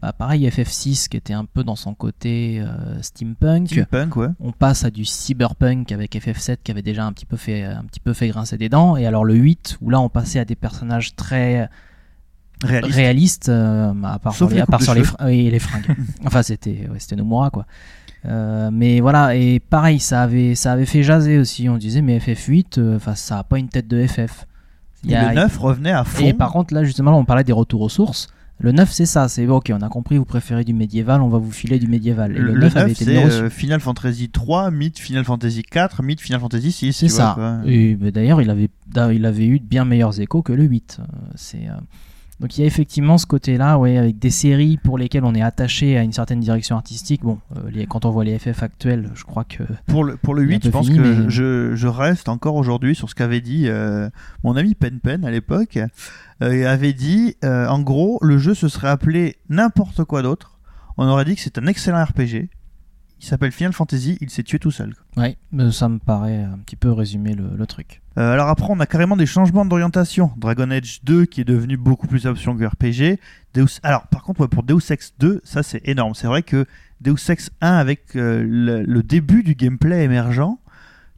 bah, 0.04 0.12
pareil 0.12 0.46
FF6 0.48 1.08
qui 1.08 1.16
était 1.16 1.34
un 1.34 1.46
peu 1.46 1.64
dans 1.64 1.78
son 1.78 1.94
côté 1.94 2.60
euh, 2.62 3.02
steampunk. 3.02 3.70
Steampunk, 3.70 4.16
ouais. 4.18 4.28
On 4.42 4.52
passe 4.52 4.84
à 4.84 4.90
du 4.92 5.06
cyberpunk 5.06 5.92
avec 5.94 6.14
FF7 6.16 6.58
qui 6.64 6.72
avait 6.72 6.82
déjà 6.82 7.06
un 7.06 7.14
petit 7.14 7.26
peu 7.26 7.38
fait 7.38 7.64
un 7.64 7.84
petit 7.86 8.02
peu 8.02 8.12
fait 8.14 8.28
grincer 8.28 8.58
des 8.58 8.68
dents. 8.68 8.98
Et 8.98 9.06
alors 9.06 9.24
le 9.24 9.34
8 9.36 9.78
où 9.82 9.90
là 9.90 10.02
on 10.02 10.10
passait 10.10 10.40
à 10.40 10.46
des 10.46 10.56
personnages 10.56 11.16
très 11.16 11.70
Réaliste. 12.64 12.96
réalistes, 12.96 13.50
euh, 13.50 13.94
à 14.04 14.20
part 14.20 14.34
Sauf 14.36 14.50
sur 14.50 14.56
les, 14.56 14.62
à 14.62 14.66
part 14.66 14.82
sur 14.82 14.94
fr- 14.94 15.16
oui, 15.26 15.50
les 15.50 15.60
fringues. 15.60 15.96
enfin 16.26 16.44
c'était 16.44 16.88
ouais, 16.92 17.00
c'était 17.00 17.16
Nomura 17.16 17.50
quoi. 17.50 17.66
Euh, 18.26 18.70
mais 18.72 19.02
voilà 19.02 19.36
et 19.36 19.60
pareil 19.60 20.00
ça 20.00 20.24
avait 20.24 20.56
ça 20.56 20.72
avait 20.74 20.86
fait 20.86 21.04
jaser 21.04 21.38
aussi. 21.40 21.68
On 21.70 21.78
disait 21.78 22.02
mais 22.02 22.20
FF8, 22.20 22.78
euh, 22.80 22.96
enfin 22.98 23.16
ça 23.16 23.40
a 23.40 23.44
pas 23.44 23.58
une 23.60 23.70
tête 23.70 23.88
de 23.88 24.06
FF. 24.06 24.46
Il 25.04 25.12
y 25.12 25.14
Et 25.14 25.18
a- 25.18 25.30
le 25.30 25.36
9 25.36 25.58
revenait 25.58 25.92
à 25.92 26.04
fond. 26.06 26.26
et 26.26 26.34
par 26.34 26.52
contre, 26.54 26.74
là, 26.74 26.86
justement, 26.86 27.18
on 27.20 27.26
parlait 27.26 27.44
des 27.44 27.52
retours 27.52 27.82
aux 27.82 27.90
sources. 27.90 28.28
Le 28.60 28.72
9, 28.72 28.92
c'est 28.92 29.06
ça. 29.06 29.28
C'est 29.28 29.46
ok, 29.48 29.72
on 29.74 29.82
a 29.82 29.90
compris, 29.90 30.18
vous 30.18 30.26
préférez 30.26 30.64
du 30.64 30.74
médiéval, 30.74 31.22
on 31.22 31.28
va 31.28 31.38
vous 31.38 31.52
filer 31.52 31.80
du 31.80 31.88
médiéval. 31.88 32.32
Et 32.32 32.40
le, 32.40 32.48
le, 32.48 32.54
le 32.54 32.60
9 32.62 32.76
avait 32.78 32.88
9 32.90 33.02
été 33.02 33.06
c'est 33.06 33.26
euh, 33.42 33.50
Final 33.50 33.80
Fantasy 33.82 34.30
3, 34.30 34.72
Myth 34.72 35.00
Final 35.00 35.26
Fantasy 35.26 35.64
4, 35.64 36.02
Myth 36.04 36.22
Final 36.22 36.40
Fantasy 36.40 36.72
6. 36.72 36.94
c'est 36.94 37.08
ça. 37.10 37.62
Et 37.66 37.96
bah, 37.96 38.12
d'ailleurs, 38.12 38.42
il 38.42 38.50
avait, 38.50 38.70
il 39.14 39.26
avait 39.26 39.46
eu 39.48 39.60
de 39.60 39.66
bien 39.66 39.84
meilleurs 39.86 40.20
échos 40.22 40.42
que 40.44 40.54
le 40.54 40.64
8. 40.64 40.98
Euh, 41.00 41.04
C'est. 41.36 41.68
euh, 41.68 41.74
Donc 42.40 42.58
il 42.58 42.62
y 42.62 42.64
a 42.64 42.68
effectivement 42.68 43.18
ce 43.18 43.26
côté-là, 43.26 43.78
ouais, 43.78 43.98
avec 43.98 44.20
des 44.20 44.30
séries 44.32 44.78
pour 44.84 44.98
lesquelles 44.98 45.24
on 45.24 45.34
est 45.36 45.42
attaché 45.42 45.98
à 45.98 46.04
une 46.04 46.12
certaine 46.12 46.40
direction 46.40 46.76
artistique. 46.76 47.22
Bon, 47.22 47.40
euh, 47.56 47.70
les- 47.72 47.86
quand 47.86 48.06
on 48.06 48.10
voit 48.10 48.24
les 48.24 48.38
FF 48.40 48.64
actuels, 48.64 49.10
je 49.14 49.24
crois 49.24 49.44
que 49.44 49.64
Pour 49.86 50.04
le, 50.04 50.18
pour 50.18 50.34
le 50.34 50.44
Il 50.44 50.52
est 50.52 50.56
un 50.56 50.58
8, 50.58 50.60
peu 50.62 50.68
je 50.68 50.72
pense 50.72 50.86
fini, 50.88 50.98
que 50.98 51.04
mais- 51.04 51.30
je, 51.30 51.76
je 51.76 51.88
reste 51.88 52.28
encore 52.30 52.56
aujourd'hui 52.56 52.96
sur 52.96 53.10
ce 53.10 53.16
qu'avait 53.16 53.40
dit 53.42 53.66
euh, 53.68 54.10
mon 54.44 54.56
ami 54.56 54.74
Pen 54.76 55.00
Pen 55.00 55.24
à 55.26 55.32
l'époque. 55.32 55.78
Euh, 56.42 56.58
il 56.58 56.66
avait 56.66 56.94
dit, 56.94 57.36
euh, 57.46 57.68
en 57.68 57.80
gros, 57.82 58.18
le 58.22 58.38
jeu 58.38 58.54
se 58.56 58.68
serait 58.68 58.90
appelé 58.90 59.38
n'importe 59.50 60.04
quoi 60.04 60.22
d'autre. 60.24 60.60
On 60.98 61.08
aurait 61.08 61.26
dit 61.26 61.36
que 61.36 61.42
c'est 61.42 61.58
un 61.58 61.68
excellent 61.68 62.04
RPG. 62.04 62.50
Il 63.24 63.26
s'appelle 63.26 63.54
Final 63.54 63.72
Fantasy, 63.72 64.18
il 64.20 64.30
s'est 64.30 64.44
tué 64.44 64.60
tout 64.60 64.70
seul. 64.70 64.94
ouais, 65.16 65.38
ça 65.72 65.88
me 65.88 65.98
paraît 65.98 66.44
un 66.44 66.58
petit 66.58 66.76
peu 66.76 66.92
résumer 66.92 67.34
le, 67.34 67.52
le 67.56 67.66
truc. 67.66 68.02
Euh, 68.18 68.34
alors 68.34 68.50
après, 68.50 68.68
on 68.70 68.82
a 68.82 68.86
carrément 68.86 69.16
des 69.16 69.26
changements 69.26 69.64
d'orientation. 69.64 70.32
Dragon 70.36 70.70
Age 70.72 71.00
2 71.06 71.26
qui 71.26 71.40
est 71.40 71.46
devenu 71.46 71.78
beaucoup 71.78 72.06
plus 72.06 72.26
option 72.26 72.54
que 72.58 72.66
RPG. 72.66 73.18
Deus... 73.54 73.80
Alors 73.82 74.08
par 74.08 74.24
contre, 74.24 74.46
pour 74.48 74.64
Deus 74.64 74.92
Ex 74.92 75.14
2, 75.20 75.40
ça 75.46 75.64
c'est 75.64 75.88
énorme. 75.88 76.16
C'est 76.16 76.28
vrai 76.28 76.44
que 76.44 76.66
Deus 77.00 77.16
Ex 77.30 77.50
1 77.62 77.72
avec 77.72 78.18
euh, 78.18 78.44
le, 78.46 78.84
le 78.84 79.04
début 79.04 79.42
du 79.42 79.56
gameplay 79.56 80.04
émergent, 80.04 80.58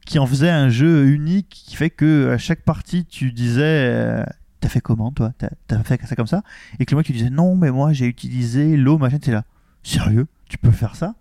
qui 0.06 0.20
en 0.20 0.26
faisait 0.28 0.50
un 0.50 0.68
jeu 0.68 1.08
unique, 1.08 1.48
qui 1.48 1.74
fait 1.74 1.90
que 1.90 2.30
à 2.30 2.38
chaque 2.38 2.62
partie 2.62 3.04
tu 3.04 3.32
disais... 3.32 3.62
euh, 3.64 4.24
T'as 4.60 4.68
fait 4.68 4.80
comment 4.80 5.10
toi? 5.10 5.32
T'as 5.38 5.50
t'as 5.66 5.82
fait 5.82 6.00
ça 6.06 6.14
comme 6.14 6.28
ça? 6.28 6.42
Et 6.78 6.86
que 6.86 6.92
le 6.94 6.98
mec 6.98 7.06
tu 7.06 7.12
disais 7.12 7.30
non 7.30 7.56
mais 7.56 7.72
moi 7.72 7.92
j'ai 7.92 8.06
utilisé 8.06 8.76
l'eau 8.76 8.96
machin 8.96 9.18
t'es 9.18 9.32
là 9.32 9.42
sérieux? 9.82 10.28
Tu 10.48 10.56
peux 10.56 10.70
faire 10.70 10.94
ça? 10.96 11.14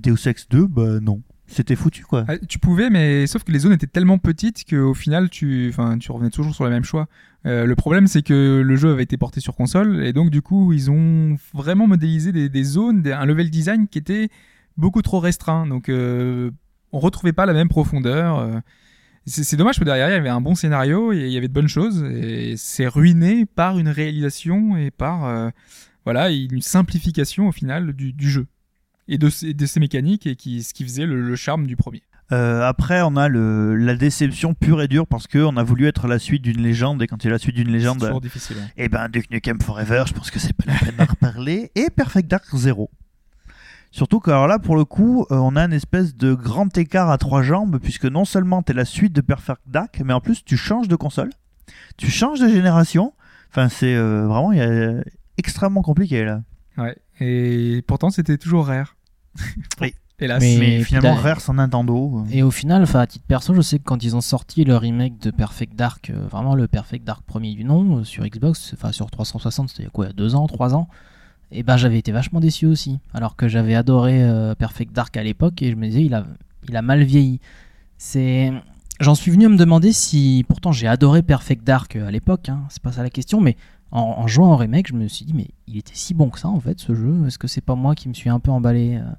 Deus 0.00 0.26
Ex 0.28 0.48
2 0.48 0.66
bah 0.66 1.00
non 1.00 1.22
c'était 1.50 1.74
foutu 1.74 2.04
quoi 2.04 2.24
Ah, 2.28 2.38
Tu 2.38 2.60
pouvais, 2.60 2.90
mais 2.90 3.26
sauf 3.26 3.42
que 3.42 3.50
les 3.50 3.58
zones 3.58 3.72
étaient 3.72 3.88
tellement 3.88 4.18
petites 4.18 4.64
qu'au 4.70 4.94
final, 4.94 5.28
tu, 5.28 5.68
enfin, 5.68 5.98
tu 5.98 6.12
revenais 6.12 6.30
toujours 6.30 6.54
sur 6.54 6.62
le 6.62 6.70
même 6.70 6.84
choix. 6.84 7.08
Euh, 7.44 7.66
le 7.66 7.74
problème, 7.74 8.06
c'est 8.06 8.22
que 8.22 8.62
le 8.64 8.76
jeu 8.76 8.92
avait 8.92 9.02
été 9.02 9.16
porté 9.16 9.40
sur 9.40 9.56
console, 9.56 10.04
et 10.04 10.12
donc 10.12 10.30
du 10.30 10.42
coup, 10.42 10.72
ils 10.72 10.92
ont 10.92 11.36
vraiment 11.52 11.88
modélisé 11.88 12.30
des, 12.48 12.64
zones, 12.64 13.04
un 13.08 13.26
level 13.26 13.50
design 13.50 13.88
qui 13.88 13.98
était 13.98 14.28
beaucoup 14.76 15.02
trop 15.02 15.18
restreint. 15.18 15.66
Donc, 15.66 15.88
euh, 15.88 16.52
on 16.92 17.00
retrouvait 17.00 17.32
pas 17.32 17.46
la 17.46 17.52
même 17.52 17.68
profondeur. 17.68 18.38
euh. 18.38 18.60
C'est 19.26 19.56
dommage 19.56 19.78
que 19.78 19.84
derrière, 19.84 20.08
il 20.08 20.12
y 20.12 20.14
avait 20.14 20.28
un 20.28 20.40
bon 20.40 20.54
scénario, 20.54 21.12
il 21.12 21.28
y 21.28 21.36
avait 21.36 21.48
de 21.48 21.52
bonnes 21.52 21.68
choses, 21.68 22.04
et 22.04 22.54
c'est 22.56 22.86
ruiné 22.86 23.44
par 23.44 23.78
une 23.78 23.88
réalisation 23.88 24.76
et 24.76 24.90
par 24.90 25.24
euh, 25.26 25.50
voilà 26.04 26.30
une 26.30 26.62
simplification 26.62 27.48
au 27.48 27.52
final 27.52 27.92
du 27.92 28.30
jeu 28.30 28.46
et 29.10 29.18
de, 29.18 29.28
ses- 29.28 29.52
de 29.52 29.66
ses 29.66 29.80
mécaniques 29.80 30.26
et 30.26 30.36
qui, 30.36 30.62
ce 30.62 30.72
qui 30.72 30.84
faisait 30.84 31.04
le- 31.06 31.20
le 31.20 31.36
charme 31.36 31.66
du 31.66 31.76
premier. 31.76 32.02
Euh, 32.32 32.62
après, 32.62 33.02
on 33.02 33.16
a 33.16 33.28
le, 33.28 33.74
la 33.74 33.96
déception 33.96 34.54
pure 34.54 34.80
et 34.82 34.88
dure 34.88 35.06
parce 35.06 35.26
qu'on 35.26 35.56
a 35.56 35.62
voulu 35.64 35.86
être 35.88 36.06
la 36.06 36.18
suite 36.20 36.42
d'une 36.42 36.62
légende 36.62 37.02
et 37.02 37.06
quand 37.08 37.22
il 37.24 37.26
y 37.26 37.30
a 37.30 37.32
la 37.32 37.38
suite 37.38 37.56
d'une 37.56 37.66
C'est 37.66 37.72
légende, 37.72 37.98
toujours 38.00 38.20
difficile. 38.20 38.56
hein. 38.62 38.68
eh 38.76 38.88
ben 38.88 39.08
Duke 39.08 39.30
Nukem 39.32 39.60
Forever, 39.60 40.04
je 40.06 40.12
pense 40.12 40.30
que 40.30 40.38
c'est 40.38 40.52
pas 40.52 40.64
la 40.72 40.78
peine 40.78 40.94
d'en 40.96 41.06
reparler. 41.06 41.72
Et 41.74 41.90
Perfect 41.90 42.30
Dark 42.30 42.44
Zero. 42.54 42.88
Surtout 43.90 44.20
que 44.20 44.30
alors 44.30 44.46
là, 44.46 44.60
pour 44.60 44.76
le 44.76 44.84
coup, 44.84 45.26
euh, 45.32 45.34
on 45.36 45.56
a 45.56 45.64
une 45.64 45.72
espèce 45.72 46.14
de 46.14 46.32
grand 46.34 46.76
écart 46.78 47.10
à 47.10 47.18
trois 47.18 47.42
jambes 47.42 47.80
puisque 47.82 48.04
non 48.04 48.24
seulement 48.24 48.62
t'es 48.62 48.72
la 48.74 48.84
suite 48.84 49.12
de 49.12 49.20
Perfect 49.20 49.62
Dark, 49.66 50.00
mais 50.04 50.12
en 50.12 50.20
plus 50.20 50.44
tu 50.44 50.56
changes 50.56 50.86
de 50.86 50.94
console, 50.94 51.30
tu 51.96 52.08
changes 52.10 52.38
de 52.38 52.48
génération. 52.48 53.12
Enfin, 53.50 53.68
c'est 53.68 53.96
euh, 53.96 54.26
vraiment 54.28 54.52
y 54.52 54.60
a- 54.60 55.02
extrêmement 55.36 55.82
compliqué 55.82 56.24
là. 56.24 56.42
Ouais. 56.78 56.96
Et 57.18 57.82
pourtant, 57.88 58.10
c'était 58.10 58.38
toujours 58.38 58.68
rare. 58.68 58.94
Oui. 59.80 59.94
Hélas. 60.22 60.42
Mais- 60.42 60.82
finalement, 60.84 61.14
Rare 61.14 61.40
sans 61.40 61.54
Nintendo. 61.54 62.18
euh, 62.18 62.30
Et 62.30 62.42
au 62.42 62.50
final, 62.50 62.82
enfin 62.82 63.00
à 63.00 63.06
titre 63.06 63.24
perso, 63.26 63.54
je 63.54 63.62
sais 63.62 63.78
que 63.78 63.84
quand 63.84 64.04
ils 64.04 64.14
ont 64.14 64.20
sorti 64.20 64.64
le 64.64 64.76
remake 64.76 65.18
de 65.18 65.30
Perfect 65.30 65.74
Dark, 65.74 66.10
euh, 66.10 66.26
vraiment 66.30 66.54
le 66.54 66.68
Perfect 66.68 67.06
Dark 67.06 67.22
premier 67.24 67.54
du 67.54 67.64
nom 67.64 67.96
euh, 67.98 68.04
sur 68.04 68.22
Xbox, 68.26 68.72
enfin 68.74 68.92
sur 68.92 69.10
360, 69.10 69.70
c'était 69.70 69.82
il 69.82 69.86
y 69.86 69.88
a 69.88 69.90
quoi, 69.90 70.04
il 70.04 70.08
y 70.08 70.10
a 70.10 70.12
deux 70.14 70.34
ans, 70.34 70.46
trois 70.46 70.74
ans. 70.74 70.88
Et 71.52 71.62
ben 71.62 71.78
j'avais 71.78 71.98
été 71.98 72.12
vachement 72.12 72.38
déçu 72.38 72.66
aussi, 72.66 72.98
alors 73.14 73.34
que 73.34 73.48
j'avais 73.48 73.74
adoré 73.74 74.22
euh, 74.22 74.54
Perfect 74.54 74.92
Dark 74.92 75.16
à 75.16 75.22
l'époque 75.22 75.62
et 75.62 75.70
je 75.70 75.76
me 75.76 75.86
disais 75.86 76.04
il 76.04 76.12
a, 76.12 76.26
il 76.68 76.76
a 76.76 76.82
mal 76.82 77.02
vieilli. 77.02 77.40
C'est, 77.96 78.52
j'en 79.00 79.14
suis 79.14 79.30
venu 79.30 79.46
à 79.46 79.48
me 79.48 79.56
demander 79.56 79.92
si, 79.92 80.44
pourtant 80.48 80.70
j'ai 80.70 80.86
adoré 80.86 81.22
Perfect 81.22 81.64
Dark 81.66 81.96
à 81.96 82.10
l'époque, 82.10 82.50
hein, 82.50 82.60
c'est 82.68 82.82
pas 82.82 82.92
ça 82.92 83.02
la 83.02 83.10
question, 83.10 83.40
mais 83.40 83.56
en, 83.92 84.00
en 84.00 84.26
jouant 84.26 84.52
au 84.52 84.56
remake, 84.56 84.88
je 84.88 84.94
me 84.94 85.08
suis 85.08 85.24
dit 85.24 85.34
mais 85.34 85.48
il 85.66 85.76
était 85.78 85.94
si 85.94 86.14
bon 86.14 86.30
que 86.30 86.38
ça 86.38 86.48
en 86.48 86.60
fait 86.60 86.78
ce 86.78 86.94
jeu. 86.94 87.26
Est-ce 87.26 87.38
que 87.38 87.48
c'est 87.48 87.60
pas 87.60 87.74
moi 87.74 87.94
qui 87.94 88.08
me 88.08 88.14
suis 88.14 88.30
un 88.30 88.40
peu 88.40 88.50
emballé 88.50 88.96
euh 88.96 89.10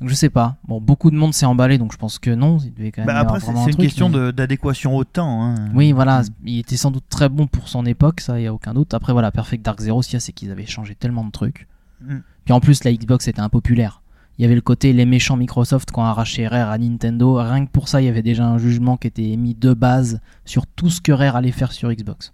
donc 0.00 0.08
je 0.08 0.14
sais 0.14 0.30
pas. 0.30 0.56
Bon, 0.66 0.80
beaucoup 0.80 1.10
de 1.10 1.16
monde 1.16 1.34
s'est 1.34 1.44
emballé, 1.44 1.76
donc 1.76 1.92
je 1.92 1.98
pense 1.98 2.18
que 2.18 2.30
non. 2.30 2.56
Il 2.58 2.72
devait 2.72 2.90
quand 2.90 3.02
même 3.02 3.06
bah, 3.06 3.18
après, 3.18 3.38
c'est 3.38 3.50
un 3.50 3.66
une 3.66 3.76
question 3.76 4.08
mais- 4.08 4.32
d'adéquation 4.32 4.96
au 4.96 5.04
temps. 5.04 5.44
hein. 5.44 5.68
Oui, 5.74 5.92
voilà, 5.92 6.22
il 6.44 6.60
était 6.60 6.78
sans 6.78 6.90
doute 6.90 7.04
très 7.10 7.28
bon 7.28 7.46
pour 7.46 7.68
son 7.68 7.84
époque, 7.84 8.20
ça, 8.22 8.40
il 8.40 8.44
y 8.44 8.46
a 8.46 8.54
aucun 8.54 8.72
doute. 8.72 8.94
Après, 8.94 9.12
voilà, 9.12 9.30
Perfect 9.30 9.62
Dark 9.62 9.78
Zero, 9.78 10.00
ce 10.00 10.08
qu'il 10.08 10.14
y 10.14 10.16
a, 10.16 10.20
c'est 10.20 10.32
qu'ils 10.32 10.50
avaient 10.50 10.64
changé 10.64 10.94
tellement 10.94 11.24
de 11.24 11.30
trucs. 11.30 11.68
Mm. 12.00 12.16
Puis 12.46 12.54
en 12.54 12.60
plus, 12.60 12.82
la 12.84 12.94
Xbox 12.94 13.28
était 13.28 13.40
impopulaire. 13.40 14.00
Il 14.38 14.42
y 14.42 14.46
avait 14.46 14.54
le 14.54 14.62
côté 14.62 14.94
les 14.94 15.04
méchants 15.04 15.36
Microsoft 15.36 15.90
qui 15.90 15.98
ont 15.98 16.04
arraché 16.04 16.48
Rare 16.48 16.70
à 16.70 16.78
Nintendo. 16.78 17.34
Rien 17.34 17.66
que 17.66 17.70
pour 17.70 17.88
ça, 17.88 18.00
il 18.00 18.06
y 18.06 18.08
avait 18.08 18.22
déjà 18.22 18.46
un 18.46 18.56
jugement 18.56 18.96
qui 18.96 19.06
était 19.06 19.28
émis 19.28 19.54
de 19.54 19.74
base 19.74 20.20
sur 20.46 20.66
tout 20.66 20.88
ce 20.88 21.02
que 21.02 21.12
Rare 21.12 21.36
allait 21.36 21.52
faire 21.52 21.72
sur 21.72 21.92
Xbox. 21.92 22.32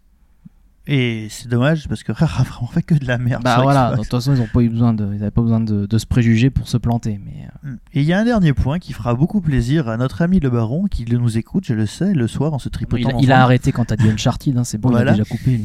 Et 0.89 1.27
c'est 1.31 1.49
dommage 1.49 1.89
parce 1.89 2.05
que 2.05 2.13
Rare 2.13 2.41
a 2.41 2.45
vraiment 2.45 2.69
fait 2.69 2.83
que 2.83 2.95
de 2.95 3.07
la 3.07 3.19
merde. 3.19 3.43
bah 3.43 3.59
voilà, 3.61 3.91
de 3.93 3.97
toute 3.97 4.07
façon, 4.11 4.33
ils 4.35 4.39
n'avaient 4.39 4.51
pas 4.53 4.61
eu 4.61 4.69
besoin 4.69 4.95
de, 4.95 5.05
ils 5.15 5.21
avaient 5.23 5.31
pas 5.33 5.43
besoin 5.43 5.59
de, 5.61 5.85
de 5.87 5.99
se 5.99 6.07
préjuger 6.07 6.51
pour 6.51 6.69
se 6.69 6.77
planter. 6.77 7.21
Mais 7.25 7.45
euh, 7.45 7.53
Mm. 7.67 7.77
Et 7.95 8.01
il 8.03 8.07
y 8.07 8.13
a 8.13 8.19
un 8.21 8.25
dernier 8.25 8.53
point 8.53 8.79
qui 8.79 8.93
fera 8.93 9.15
beaucoup 9.15 9.41
plaisir 9.41 9.89
à 9.89 9.97
notre 9.97 10.23
ami 10.23 10.39
le 10.39 10.51
baron 10.51 10.85
qui 10.85 11.05
nous 11.07 11.37
écoute, 11.39 11.65
je 11.67 11.75
le 11.75 11.87
sais, 11.87 12.13
le 12.15 12.29
soir 12.29 12.53
en 12.53 12.59
se 12.61 12.69
tripotant. 12.69 13.19
il, 13.19 13.25
il 13.25 13.33
a 13.33 13.43
arrêté 13.43 13.73
quand 13.73 13.87
t'as 13.87 13.97
dit 13.97 14.09
Uncharted, 14.09 14.57
hein, 14.57 14.63
c'est 14.65 14.79
bon, 14.79 14.91
Voilà. 14.91 15.13
il 15.13 15.21
a 15.21 15.25
déjà 15.25 15.25
coupé. 15.37 15.61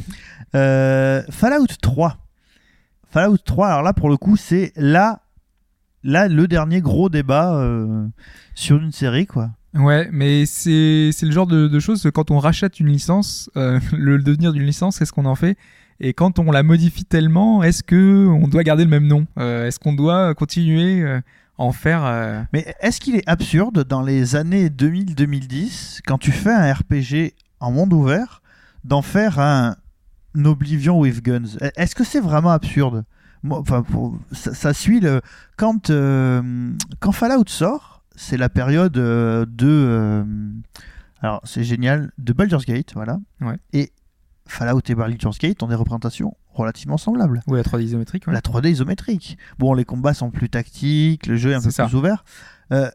Euh, 0.56 1.22
Fallout 1.30 1.68
3. 1.82 2.18
Fallout 3.10 3.38
3, 3.38 3.68
alors 3.68 3.82
là 3.84 3.94
pour 3.94 4.10
le 4.10 4.18
coup, 4.18 4.38
c'est 4.38 4.72
là, 4.78 5.22
là 6.04 6.28
le 6.28 6.48
dernier 6.48 6.82
gros 6.82 7.10
débat 7.10 7.54
euh, 7.56 8.08
sur 8.56 8.78
une 8.78 8.92
série 8.94 9.28
quoi. 9.28 9.52
Ouais, 9.74 10.10
mais 10.12 10.46
c'est 10.46 11.12
le 11.22 11.32
genre 11.32 11.48
de, 11.48 11.68
de 11.68 11.80
choses 11.80 12.10
quand 12.14 12.30
on 12.30 12.40
rachète 12.40 12.80
une 12.80 12.88
licence, 12.90 13.50
euh, 13.56 13.80
le 13.98 14.18
devenir 14.20 14.52
d'une 14.52 14.64
licence, 14.66 15.00
qu'est-ce 15.00 15.14
qu'on 15.14 15.26
en 15.26 15.36
fait? 15.36 15.58
Et 16.02 16.14
quand 16.14 16.40
on 16.40 16.52
la 16.52 16.64
modifie 16.64 17.06
tellement, 17.06 17.64
est-ce 17.64 17.84
que 17.84 18.28
on 18.28 18.48
doit 18.48 18.64
garder 18.64 18.84
le 18.84 18.90
même 18.90 19.06
nom? 19.08 19.28
Euh, 19.38 19.68
Est-ce 19.68 19.80
qu'on 19.80 19.94
doit 19.94 20.34
continuer 20.34 21.02
euh, 21.04 21.20
à 21.60 21.64
en 21.64 21.72
faire 21.72 22.04
euh, 22.04 22.42
Mais 22.54 22.74
est-ce 22.82 23.00
qu'il 23.00 23.16
est 23.16 23.24
absurde 23.30 23.86
dans 23.88 24.02
les 24.02 24.36
années 24.36 24.70
2000-2010, 24.70 26.00
quand 26.06 26.18
tu 26.18 26.32
fais 26.32 26.52
un 26.52 26.74
RPG 26.74 27.34
en 27.60 27.72
monde 27.72 27.94
ouvert, 27.94 28.42
d'en 28.84 29.02
faire 29.04 29.40
un 29.40 29.76
Oblivion 30.44 31.00
with 31.00 31.22
Guns? 31.24 31.58
Est-ce 31.76 31.94
que 31.96 32.04
c'est 32.04 32.20
vraiment 32.22 32.50
absurde? 32.52 33.06
Moi, 33.44 33.64
pour- 33.64 34.18
ça, 34.32 34.54
ça 34.54 34.74
suit 34.74 35.00
le. 35.02 35.22
Quand, 35.58 35.90
euh, 35.92 36.72
quand 37.00 37.12
Fallout 37.12 37.44
sort, 37.48 37.91
c'est 38.16 38.38
la 38.38 38.50
période 38.50 38.98
euh, 38.98 39.46
de. 39.48 39.68
euh, 39.68 40.24
alors, 41.22 41.42
c'est 41.44 41.64
génial, 41.64 42.12
de 42.18 42.34
Baldur's 42.34 42.66
Gate, 42.66 42.94
voilà. 42.96 43.20
Ouais. 43.42 43.58
Et 43.74 43.92
Fallout 44.48 44.82
et 44.88 44.96
Baldur's 44.96 45.38
Gate 45.38 45.62
ont 45.64 45.68
des 45.68 45.76
représentations 45.76 46.36
relativement 46.50 46.98
semblables. 46.98 47.42
ou 47.48 47.56
la 47.56 47.62
3D 47.64 47.84
isométrique 47.84 48.28
ouais. 48.28 48.34
La 48.34 48.42
3D 48.42 48.70
isométrique. 48.72 49.38
Bon, 49.60 49.74
les 49.74 49.86
combats 49.86 50.14
sont 50.14 50.32
plus 50.32 50.50
tactiques, 50.50 51.28
le 51.28 51.38
jeu 51.38 51.52
est 51.52 51.56
un 51.56 51.60
C'est 51.62 51.68
peu 51.68 51.72
ça. 51.72 51.86
plus 51.86 51.96
ouvert. 51.96 52.26
Euh, 52.74 52.90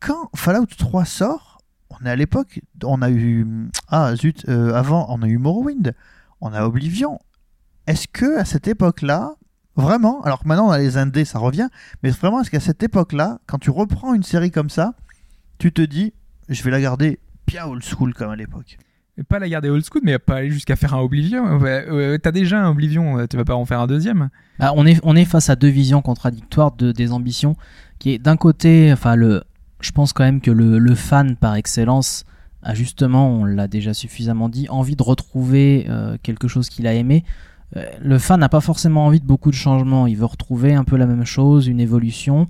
quand 0.00 0.30
Fallout 0.34 0.66
3 0.66 1.04
sort, 1.04 1.58
on 1.90 2.04
est 2.06 2.10
à 2.10 2.16
l'époque, 2.16 2.60
on 2.84 3.02
a 3.02 3.10
eu 3.10 3.46
ah 3.88 4.14
zut, 4.16 4.44
euh, 4.48 4.72
avant 4.74 5.06
on 5.10 5.22
a 5.22 5.26
eu 5.26 5.38
Morrowind, 5.38 5.92
on 6.40 6.52
a 6.52 6.64
Oblivion. 6.64 7.18
Est-ce 7.86 8.06
que 8.08 8.38
à 8.38 8.44
cette 8.44 8.68
époque-là, 8.68 9.34
vraiment, 9.76 10.22
alors 10.22 10.40
que 10.40 10.48
maintenant 10.48 10.68
on 10.68 10.70
a 10.70 10.78
les 10.78 10.96
indés, 10.96 11.24
ça 11.24 11.38
revient, 11.38 11.68
mais 12.02 12.10
vraiment 12.10 12.40
est-ce 12.40 12.50
qu'à 12.50 12.60
cette 12.60 12.82
époque-là, 12.82 13.38
quand 13.46 13.58
tu 13.58 13.70
reprends 13.70 14.14
une 14.14 14.22
série 14.22 14.50
comme 14.50 14.70
ça, 14.70 14.94
tu 15.58 15.72
te 15.72 15.82
dis, 15.82 16.12
je 16.48 16.62
vais 16.62 16.70
la 16.70 16.80
garder 16.80 17.20
bien 17.46 17.66
old 17.66 17.82
school 17.82 18.14
comme 18.14 18.30
à 18.30 18.36
l'époque. 18.36 18.78
Et 19.18 19.22
pas 19.22 19.38
la 19.38 19.48
garder 19.48 19.70
old 19.70 19.84
school, 19.84 20.02
mais 20.04 20.18
pas 20.18 20.36
aller 20.36 20.50
jusqu'à 20.50 20.76
faire 20.76 20.92
un 20.92 21.00
Oblivion. 21.00 21.56
Ouais, 21.56 21.88
ouais, 21.88 22.18
T'as 22.18 22.32
déjà 22.32 22.60
un 22.60 22.70
Oblivion, 22.70 23.18
euh, 23.18 23.26
tu 23.26 23.38
vas 23.38 23.44
pas 23.44 23.54
en 23.54 23.64
faire 23.64 23.80
un 23.80 23.86
deuxième 23.86 24.28
Bah, 24.58 24.72
on, 24.76 24.84
est, 24.84 25.00
on 25.04 25.16
est 25.16 25.24
face 25.24 25.48
à 25.48 25.56
deux 25.56 25.68
visions 25.68 26.02
contradictoires 26.02 26.72
de, 26.72 26.92
des 26.92 27.12
ambitions, 27.12 27.56
qui 27.98 28.10
est 28.10 28.18
d'un 28.18 28.36
côté, 28.36 28.92
enfin 28.92 29.16
le, 29.16 29.44
je 29.80 29.90
pense 29.90 30.12
quand 30.12 30.24
même 30.24 30.42
que 30.42 30.50
le, 30.50 30.78
le 30.78 30.94
fan 30.94 31.36
par 31.36 31.54
excellence 31.54 32.24
a 32.62 32.74
justement, 32.74 33.30
on 33.30 33.44
l'a 33.44 33.68
déjà 33.68 33.94
suffisamment 33.94 34.48
dit, 34.48 34.68
envie 34.68 34.96
de 34.96 35.02
retrouver 35.02 35.86
euh, 35.88 36.18
quelque 36.22 36.48
chose 36.48 36.68
qu'il 36.68 36.86
a 36.86 36.94
aimé. 36.94 37.24
Euh, 37.76 37.84
le 38.00 38.18
fan 38.18 38.38
n'a 38.40 38.48
pas 38.48 38.60
forcément 38.60 39.06
envie 39.06 39.20
de 39.20 39.24
beaucoup 39.26 39.50
de 39.50 39.56
changements, 39.56 40.06
il 40.06 40.16
veut 40.16 40.24
retrouver 40.26 40.74
un 40.74 40.84
peu 40.84 40.96
la 40.96 41.06
même 41.06 41.24
chose, 41.24 41.66
une 41.66 41.80
évolution. 41.80 42.46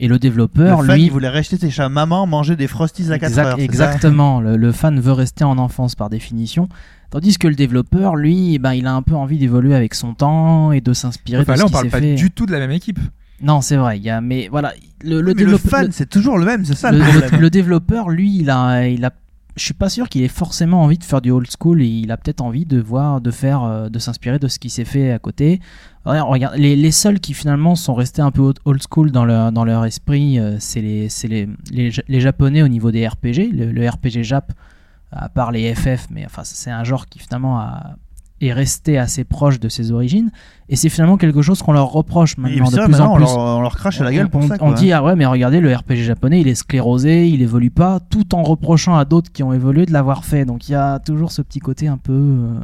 Et 0.00 0.06
le 0.08 0.18
développeur, 0.20 0.80
le 0.82 0.86
fan, 0.88 0.96
lui, 0.96 1.04
il 1.06 1.10
voulait 1.10 1.42
ses 1.42 1.70
chats 1.70 1.86
à 1.86 1.88
maman, 1.88 2.24
manger 2.26 2.54
des 2.54 2.68
frosties 2.68 3.10
à 3.12 3.18
4 3.18 3.28
Exact- 3.30 3.46
heures. 3.46 3.58
exactement. 3.60 4.40
Le, 4.40 4.56
le 4.56 4.70
fan 4.72 4.98
veut 5.00 5.12
rester 5.12 5.42
en 5.44 5.58
enfance 5.58 5.96
par 5.96 6.08
définition. 6.08 6.68
Tandis 7.10 7.36
que 7.38 7.48
le 7.48 7.54
développeur, 7.56 8.14
lui, 8.14 8.54
eh 8.54 8.58
ben, 8.60 8.74
il 8.74 8.86
a 8.86 8.94
un 8.94 9.02
peu 9.02 9.14
envie 9.16 9.38
d'évoluer 9.38 9.74
avec 9.74 9.94
son 9.94 10.14
temps 10.14 10.70
et 10.72 10.80
de 10.80 10.92
s'inspirer 10.92 11.40
Enfin 11.42 11.54
de 11.54 11.58
là, 11.58 11.62
ce 11.62 11.64
on 11.64 11.66
qui 11.66 11.72
parle 11.72 11.88
pas 11.90 11.98
fait. 12.00 12.14
du 12.14 12.30
tout 12.30 12.46
de 12.46 12.52
la 12.52 12.58
même 12.60 12.70
équipe. 12.70 13.00
Non, 13.42 13.60
c'est 13.60 13.76
vrai. 13.76 13.98
Il 13.98 14.04
y 14.04 14.10
a, 14.10 14.20
mais 14.20 14.48
voilà, 14.50 14.72
le, 15.02 15.16
le 15.16 15.22
mais 15.22 15.22
le 15.28 15.34
développeur, 15.34 15.70
fan, 15.70 15.86
le- 15.86 15.92
c'est 15.92 16.08
toujours 16.08 16.38
le 16.38 16.44
même, 16.44 16.64
c'est 16.64 16.74
ça 16.76 16.92
le 16.92 17.48
développeur, 17.50 18.08
lui, 18.08 18.36
il 18.38 18.50
a, 18.50 18.86
il 18.86 19.04
a, 19.04 19.10
je 19.58 19.64
suis 19.64 19.74
pas 19.74 19.88
sûr 19.88 20.08
qu'il 20.08 20.22
ait 20.22 20.28
forcément 20.28 20.82
envie 20.82 20.98
de 20.98 21.04
faire 21.04 21.20
du 21.20 21.30
old 21.30 21.48
school. 21.60 21.82
Il 21.82 22.10
a 22.10 22.16
peut-être 22.16 22.40
envie 22.40 22.64
de 22.64 22.80
voir, 22.80 23.20
de 23.20 23.30
faire, 23.30 23.62
euh, 23.64 23.88
de 23.88 23.98
s'inspirer 23.98 24.38
de 24.38 24.48
ce 24.48 24.58
qui 24.58 24.70
s'est 24.70 24.84
fait 24.84 25.12
à 25.12 25.18
côté. 25.18 25.60
Les, 26.56 26.90
seuls 26.90 27.20
qui 27.20 27.34
finalement 27.34 27.74
sont 27.74 27.94
restés 27.94 28.22
un 28.22 28.30
peu 28.30 28.52
old- 28.64 28.82
school 28.82 29.10
dans 29.10 29.24
leur, 29.24 29.84
esprit, 29.84 30.38
euh, 30.38 30.56
c'est 30.58 30.80
les 30.80 32.20
japonais 32.20 32.62
au 32.62 32.68
niveau 32.68 32.90
des 32.90 33.06
RPG. 33.06 33.50
Le, 33.52 33.70
le 33.72 33.88
RPG 33.88 34.22
Jap, 34.22 34.52
à 35.10 35.28
part 35.28 35.52
les 35.52 35.74
FF, 35.74 36.06
mais 36.10 36.24
enfin 36.24 36.42
c'est 36.44 36.70
un 36.70 36.84
genre 36.84 37.06
qui 37.06 37.18
finalement 37.18 37.58
a- 37.58 37.96
est 38.40 38.52
resté 38.52 38.98
assez 38.98 39.24
proche 39.24 39.58
de 39.60 39.68
ses 39.68 39.90
origines. 39.92 40.30
Et 40.68 40.76
c'est 40.76 40.88
finalement 40.90 41.16
quelque 41.16 41.42
chose 41.42 41.62
qu'on 41.62 41.72
leur 41.72 41.90
reproche 41.90 42.36
maintenant 42.36 42.70
de 42.70 42.76
plus 42.76 42.88
maintenant, 42.88 43.06
en 43.06 43.12
on, 43.12 43.16
plus. 43.16 43.24
leur, 43.24 43.38
on 43.38 43.60
leur 43.62 43.76
crache 43.76 44.00
à 44.00 44.04
la 44.04 44.12
gueule 44.12 44.26
On- 44.26 44.28
pour 44.30 44.42
on, 44.42 44.48
ça. 44.48 44.56
on 44.60 44.72
dit 44.72 44.92
ah 44.92 45.02
ouais 45.02 45.16
mais 45.16 45.24
regardez 45.26 45.60
le 45.60 45.74
RPG 45.74 45.96
japonais 46.04 46.40
il 46.42 46.48
est 46.48 46.54
sclérosé, 46.54 47.26
il 47.28 47.40
évolue 47.42 47.70
pas, 47.70 48.00
tout 48.00 48.34
en 48.34 48.42
reprochant 48.42 48.96
à 48.96 49.04
d'autres 49.04 49.32
qui 49.32 49.42
ont 49.42 49.52
évolué 49.52 49.86
de 49.86 49.92
l'avoir 49.92 50.24
fait. 50.24 50.44
Donc 50.44 50.68
il 50.68 50.72
y 50.72 50.74
a 50.74 50.98
toujours 50.98 51.32
ce 51.32 51.40
petit 51.42 51.58
côté 51.60 51.88
un 51.88 51.96
peu. 51.96 52.12
euh, 52.12 52.54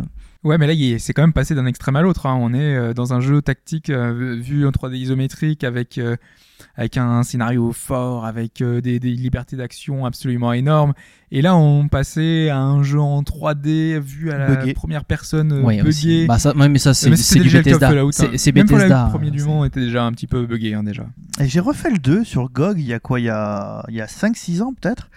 Ouais, 0.44 0.58
mais 0.58 0.66
là, 0.66 0.72
il 0.74 0.92
est- 0.92 0.98
c'est 0.98 1.12
quand 1.14 1.22
même 1.22 1.32
passé 1.32 1.54
d'un 1.54 1.66
extrême 1.66 1.96
à 1.96 2.02
l'autre. 2.02 2.26
hein. 2.26 2.36
On 2.38 2.52
est 2.52 2.76
euh, 2.76 2.92
dans 2.94 3.12
un 3.14 3.20
jeu 3.20 3.40
tactique 3.42 3.88
euh, 3.90 4.36
vu 4.38 4.66
en 4.66 4.70
3D 4.70 4.96
isométrique 4.96 5.64
avec 5.64 5.98
euh, 5.98 6.16
avec 6.76 6.96
un 6.96 7.22
scénario 7.22 7.72
fort, 7.72 8.24
avec 8.26 8.60
euh, 8.60 8.80
des, 8.80 8.98
des 9.00 9.10
libertés 9.12 9.56
d'action 9.56 10.06
absolument 10.06 10.52
énormes. 10.52 10.92
Et 11.30 11.40
là, 11.42 11.56
on 11.56 11.88
passait 11.88 12.48
à 12.50 12.58
un 12.58 12.82
jeu 12.82 13.00
en 13.00 13.22
3D 13.22 13.98
vu 14.00 14.30
à 14.30 14.38
la 14.38 14.54
Buggé. 14.54 14.74
première 14.74 15.04
personne 15.04 15.52
euh, 15.52 15.62
ouais, 15.62 15.82
buggé. 15.82 16.26
Bah 16.26 16.38
ça, 16.38 16.54
ouais, 16.56 16.68
mais 16.68 16.78
ça 16.78 16.94
c'est 16.94 17.10
du 17.10 17.50
Bethesda. 17.50 17.88
Fallout. 17.88 18.08
hein. 18.08 18.10
C'est 18.12 18.38
c'est 18.38 18.52
Même 18.52 18.66
Fallout, 18.68 18.78
Bethesda. 18.82 19.04
le 19.06 19.10
premier 19.10 19.30
du 19.30 19.38
C'est- 19.40 19.46
monde 19.46 19.66
était 19.66 19.80
déjà 19.80 20.04
un 20.04 20.12
petit 20.12 20.26
peu 20.26 20.46
buggé 20.46 20.74
hein, 20.74 20.82
déjà. 20.84 21.06
Et 21.40 21.48
j'ai 21.48 21.60
refait 21.60 21.90
le 21.90 21.98
2 21.98 22.22
sur 22.24 22.50
GOG 22.50 22.78
il 22.78 22.86
y 22.86 22.92
a 22.92 22.98
quoi 23.00 23.18
Il 23.20 23.24
y 23.24 23.28
a, 23.30 23.84
il 23.88 23.94
y 23.94 24.00
a 24.00 24.06
5-6 24.06 24.60
ans 24.62 24.74
peut-être? 24.80 25.10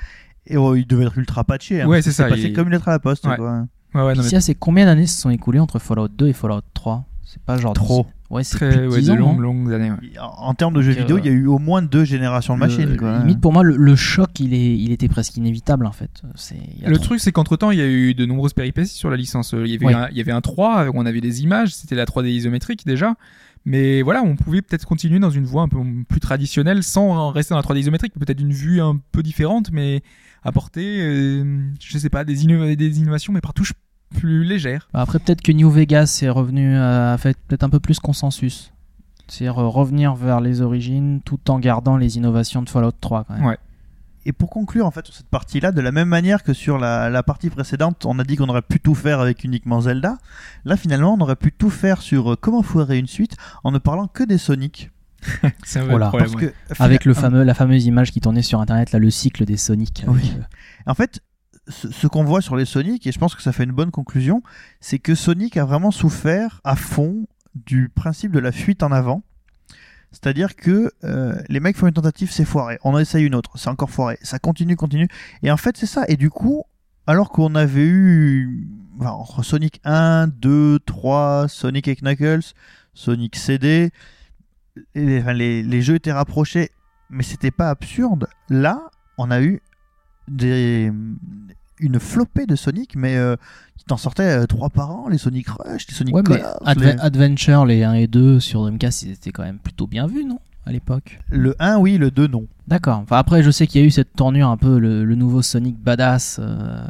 Et 0.47 0.55
oh, 0.57 0.75
il 0.75 0.87
devait 0.87 1.05
être 1.05 1.17
ultra 1.17 1.43
patché. 1.43 1.81
Hein, 1.81 1.87
Ouais, 1.87 2.01
c'est 2.01 2.11
ça, 2.11 2.29
passé 2.29 2.43
il- 2.43 2.53
comme 2.53 2.67
une 2.67 2.73
lettre 2.73 2.87
à 2.87 2.91
la 2.91 2.99
poste. 2.99 3.27
Ouais. 3.27 3.35
Quoi. 3.35 3.65
Ouais, 3.93 4.01
ouais, 4.03 4.15
non, 4.15 4.21
Ici, 4.23 4.35
mais 4.35 4.41
c'est 4.41 4.55
combien 4.55 4.85
d'années 4.85 5.07
se 5.07 5.19
sont 5.21 5.29
écoulées 5.29 5.59
entre 5.59 5.79
Fallout 5.79 6.07
2 6.09 6.27
et 6.27 6.33
Fallout 6.33 6.61
3 6.73 7.05
C'est 7.23 7.41
pas 7.41 7.57
genre 7.57 7.73
Trop. 7.73 8.05
Ouais, 8.29 8.43
c'est 8.43 8.57
très 8.57 8.77
de 8.81 8.87
ouais, 8.89 8.99
10 8.99 9.07
de 9.07 9.11
ans, 9.13 9.15
longues, 9.15 9.39
longues 9.39 9.73
années. 9.73 9.89
ouais. 9.91 10.19
En, 10.19 10.47
en 10.49 10.53
termes 10.53 10.73
de 10.73 10.81
jeux 10.81 10.91
Donc, 10.93 10.99
vidéo, 11.01 11.15
euh, 11.15 11.19
il 11.23 11.25
y 11.25 11.29
a 11.29 11.31
eu 11.31 11.47
au 11.47 11.59
moins 11.59 11.81
deux 11.81 12.03
générations 12.03 12.55
de 12.55 12.59
machines. 12.59 12.89
Le- 12.89 12.97
quoi. 12.97 13.19
Limite 13.19 13.39
pour 13.39 13.53
moi 13.53 13.63
le, 13.63 13.77
le 13.77 13.95
choc 13.95 14.37
il 14.41 14.53
est 14.53 14.77
il 14.77 14.91
était 14.91 15.07
presque 15.07 15.37
inévitable 15.37 15.85
en 15.85 15.93
fait. 15.93 16.09
Y 16.81 16.85
a 16.85 16.89
Le 16.89 16.97
trop- 16.97 17.05
truc, 17.05 17.19
c'est 17.21 17.31
qu'entre 17.31 17.55
temps, 17.55 17.71
il 17.71 17.77
y 17.77 17.81
a 17.81 17.87
eu 17.87 18.13
de 18.13 18.25
nombreuses 18.25 18.51
péripéties 18.53 18.93
sur 18.93 19.09
la 19.09 19.15
licence. 19.15 19.53
Il 19.57 19.67
y 19.71 19.75
avait, 19.75 19.85
Ouais. 19.85 19.93
un, 19.93 20.09
il 20.11 20.17
y 20.17 20.21
avait 20.21 20.33
un 20.33 20.41
3, 20.41 20.87
où 20.87 20.91
on 20.95 21.05
avait 21.05 21.21
des 21.21 21.41
images, 21.43 21.73
c'était 21.73 21.95
la 21.95 22.03
3D 22.05 22.27
isométrique 22.27 22.85
déjà. 22.85 23.13
Mais 23.65 24.01
voilà, 24.01 24.21
on 24.23 24.35
pouvait 24.35 24.61
peut-être 24.61 24.85
continuer 24.85 25.19
dans 25.19 25.29
une 25.29 25.45
voie 25.45 25.61
un 25.61 25.67
peu 25.69 25.79
plus 26.09 26.19
traditionnelle 26.19 26.83
sans 26.83 27.29
rester 27.31 27.53
dans 27.53 27.57
la 27.59 27.63
3D 27.63 27.79
isométrique. 27.79 28.13
Peut-être 28.19 28.41
une 28.41 28.53
vue 28.53 28.81
un 28.81 28.99
peu 29.13 29.23
différente, 29.23 29.71
mais 29.71 30.01
apporter, 30.47 31.01
euh, 31.01 31.61
je 31.79 31.97
sais 31.97 32.09
pas, 32.09 32.23
des, 32.23 32.45
inno- 32.45 32.75
des 32.75 32.99
innovations, 32.99 33.33
mais 33.33 33.41
par 33.41 33.53
touche 33.53 33.73
plus 34.15 34.43
légères. 34.43 34.87
Après, 34.93 35.19
peut-être 35.19 35.41
que 35.41 35.51
New 35.51 35.69
Vegas 35.69 36.19
est 36.23 36.29
revenu 36.29 36.75
euh, 36.75 37.13
a 37.13 37.17
fait 37.17 37.37
peut-être 37.47 37.63
un 37.63 37.69
peu 37.69 37.79
plus 37.81 37.99
consensus. 37.99 38.71
C'est-à-dire 39.27 39.59
euh, 39.59 39.67
revenir 39.67 40.15
vers 40.15 40.39
les 40.39 40.61
origines 40.61 41.19
tout 41.25 41.51
en 41.51 41.59
gardant 41.59 41.97
les 41.97 42.15
innovations 42.17 42.61
de 42.61 42.69
Fallout 42.69 42.93
3 43.01 43.25
quand 43.25 43.33
même. 43.33 43.45
Ouais. 43.45 43.57
Et 44.25 44.31
pour 44.33 44.49
conclure 44.49 44.85
en 44.85 44.91
fait 44.91 45.05
sur 45.05 45.13
cette 45.15 45.27
partie-là, 45.27 45.71
de 45.71 45.79
la 45.81 45.91
même 45.91 46.07
manière 46.09 46.43
que 46.43 46.53
sur 46.53 46.77
la, 46.77 47.09
la 47.09 47.23
partie 47.23 47.49
précédente, 47.49 48.05
on 48.05 48.17
a 48.19 48.23
dit 48.23 48.35
qu'on 48.37 48.47
aurait 48.49 48.61
pu 48.61 48.79
tout 48.79 48.95
faire 48.95 49.19
avec 49.21 49.43
uniquement 49.43 49.81
Zelda. 49.81 50.17
Là 50.65 50.75
finalement, 50.77 51.13
on 51.13 51.19
aurait 51.21 51.35
pu 51.37 51.51
tout 51.51 51.69
faire 51.69 52.01
sur 52.01 52.33
euh, 52.33 52.35
comment 52.39 52.61
foirer 52.61 52.97
une 52.97 53.07
suite 53.07 53.35
en 53.65 53.71
ne 53.71 53.77
parlant 53.79 54.07
que 54.07 54.23
des 54.23 54.37
Sonic. 54.37 54.89
C'est 55.63 55.79
un 55.79 55.83
vrai 55.83 55.91
Voilà. 55.91 56.07
problème. 56.09 56.31
Parce 56.31 56.41
que 56.41 56.53
Avec 56.83 57.05
le 57.05 57.13
fina- 57.13 57.21
fameux, 57.21 57.43
la 57.43 57.53
fameuse 57.53 57.85
image 57.85 58.11
qui 58.11 58.21
tournait 58.21 58.41
sur 58.41 58.59
internet, 58.61 58.91
là, 58.91 58.99
le 58.99 59.09
cycle 59.09 59.45
des 59.45 59.57
Sonic. 59.57 60.03
Oui. 60.07 60.33
euh, 60.37 60.41
En 60.85 60.93
fait, 60.93 61.21
ce, 61.67 61.91
ce 61.91 62.07
qu'on 62.07 62.23
voit 62.23 62.41
sur 62.41 62.55
les 62.55 62.65
Sonic, 62.65 63.05
et 63.07 63.11
je 63.11 63.19
pense 63.19 63.35
que 63.35 63.41
ça 63.41 63.51
fait 63.51 63.63
une 63.63 63.71
bonne 63.71 63.91
conclusion, 63.91 64.41
c'est 64.79 64.99
que 64.99 65.15
Sonic 65.15 65.57
a 65.57 65.65
vraiment 65.65 65.91
souffert 65.91 66.61
à 66.63 66.75
fond 66.75 67.27
du 67.55 67.89
principe 67.89 68.31
de 68.31 68.39
la 68.39 68.51
fuite 68.51 68.83
en 68.83 68.91
avant. 68.91 69.23
C'est-à-dire 70.11 70.55
que 70.55 70.91
euh, 71.03 71.35
les 71.49 71.59
mecs 71.59 71.75
font 71.75 71.87
une 71.87 71.93
tentative, 71.93 72.31
c'est 72.31 72.45
foiré. 72.45 72.77
On 72.83 72.93
en 72.93 72.99
essaye 72.99 73.25
une 73.25 73.35
autre, 73.35 73.57
c'est 73.57 73.69
encore 73.69 73.89
foiré. 73.89 74.17
Ça 74.21 74.39
continue, 74.39 74.75
continue. 74.75 75.07
Et 75.43 75.51
en 75.51 75.57
fait, 75.57 75.75
c'est 75.77 75.85
ça. 75.85 76.05
Et 76.07 76.15
du 76.15 76.29
coup, 76.29 76.63
alors 77.07 77.29
qu'on 77.29 77.55
avait 77.55 77.85
eu 77.85 78.67
enfin, 78.99 79.09
entre 79.11 79.43
Sonic 79.43 79.81
1, 79.83 80.27
2, 80.27 80.79
3, 80.85 81.47
Sonic 81.49 81.87
et 81.89 81.95
Knuckles, 81.97 82.53
Sonic 82.93 83.35
CD, 83.35 83.91
les, 84.95 85.21
les, 85.33 85.63
les 85.63 85.81
jeux 85.81 85.95
étaient 85.95 86.11
rapprochés, 86.11 86.69
mais 87.09 87.23
c'était 87.23 87.51
pas 87.51 87.69
absurde. 87.69 88.27
Là, 88.49 88.81
on 89.17 89.31
a 89.31 89.41
eu 89.41 89.61
des, 90.27 90.91
une 91.79 91.99
flopée 91.99 92.45
de 92.45 92.55
Sonic, 92.55 92.95
mais 92.95 93.15
euh, 93.17 93.35
qui 93.77 93.85
t'en 93.85 93.97
sortait 93.97 94.23
euh, 94.41 94.45
trois 94.45 94.69
par 94.69 94.91
an, 94.91 95.07
les 95.09 95.17
Sonic 95.17 95.47
Rush, 95.49 95.87
les 95.87 95.93
Sonic 95.95 96.15
Ouais, 96.15 96.21
Adve- 96.65 96.79
les- 96.95 96.99
Adventure, 96.99 97.65
les 97.65 97.83
1 97.83 97.93
et 97.93 98.07
2 98.07 98.39
sur 98.39 98.61
Dreamcast, 98.61 99.03
ils 99.03 99.11
étaient 99.11 99.31
quand 99.31 99.43
même 99.43 99.59
plutôt 99.59 99.87
bien 99.87 100.07
vus, 100.07 100.25
non 100.25 100.39
À 100.65 100.71
l'époque? 100.71 101.19
le 101.29 101.55
1 101.59 101.77
oui, 101.77 101.97
le 101.97 102.11
2 102.11 102.27
non. 102.27 102.45
D'accord. 102.67 102.99
Enfin, 102.99 103.17
après, 103.17 103.43
je 103.43 103.51
sais 103.51 103.67
qu'il 103.67 103.79
y 103.81 103.83
a 103.83 103.87
eu 103.87 103.91
cette 103.91 104.13
tournure 104.15 104.49
un 104.49 104.57
peu, 104.57 104.79
le, 104.79 105.05
le 105.05 105.15
nouveau 105.15 105.41
Sonic 105.41 105.77
badass. 105.79 106.37
euh, 106.41 106.85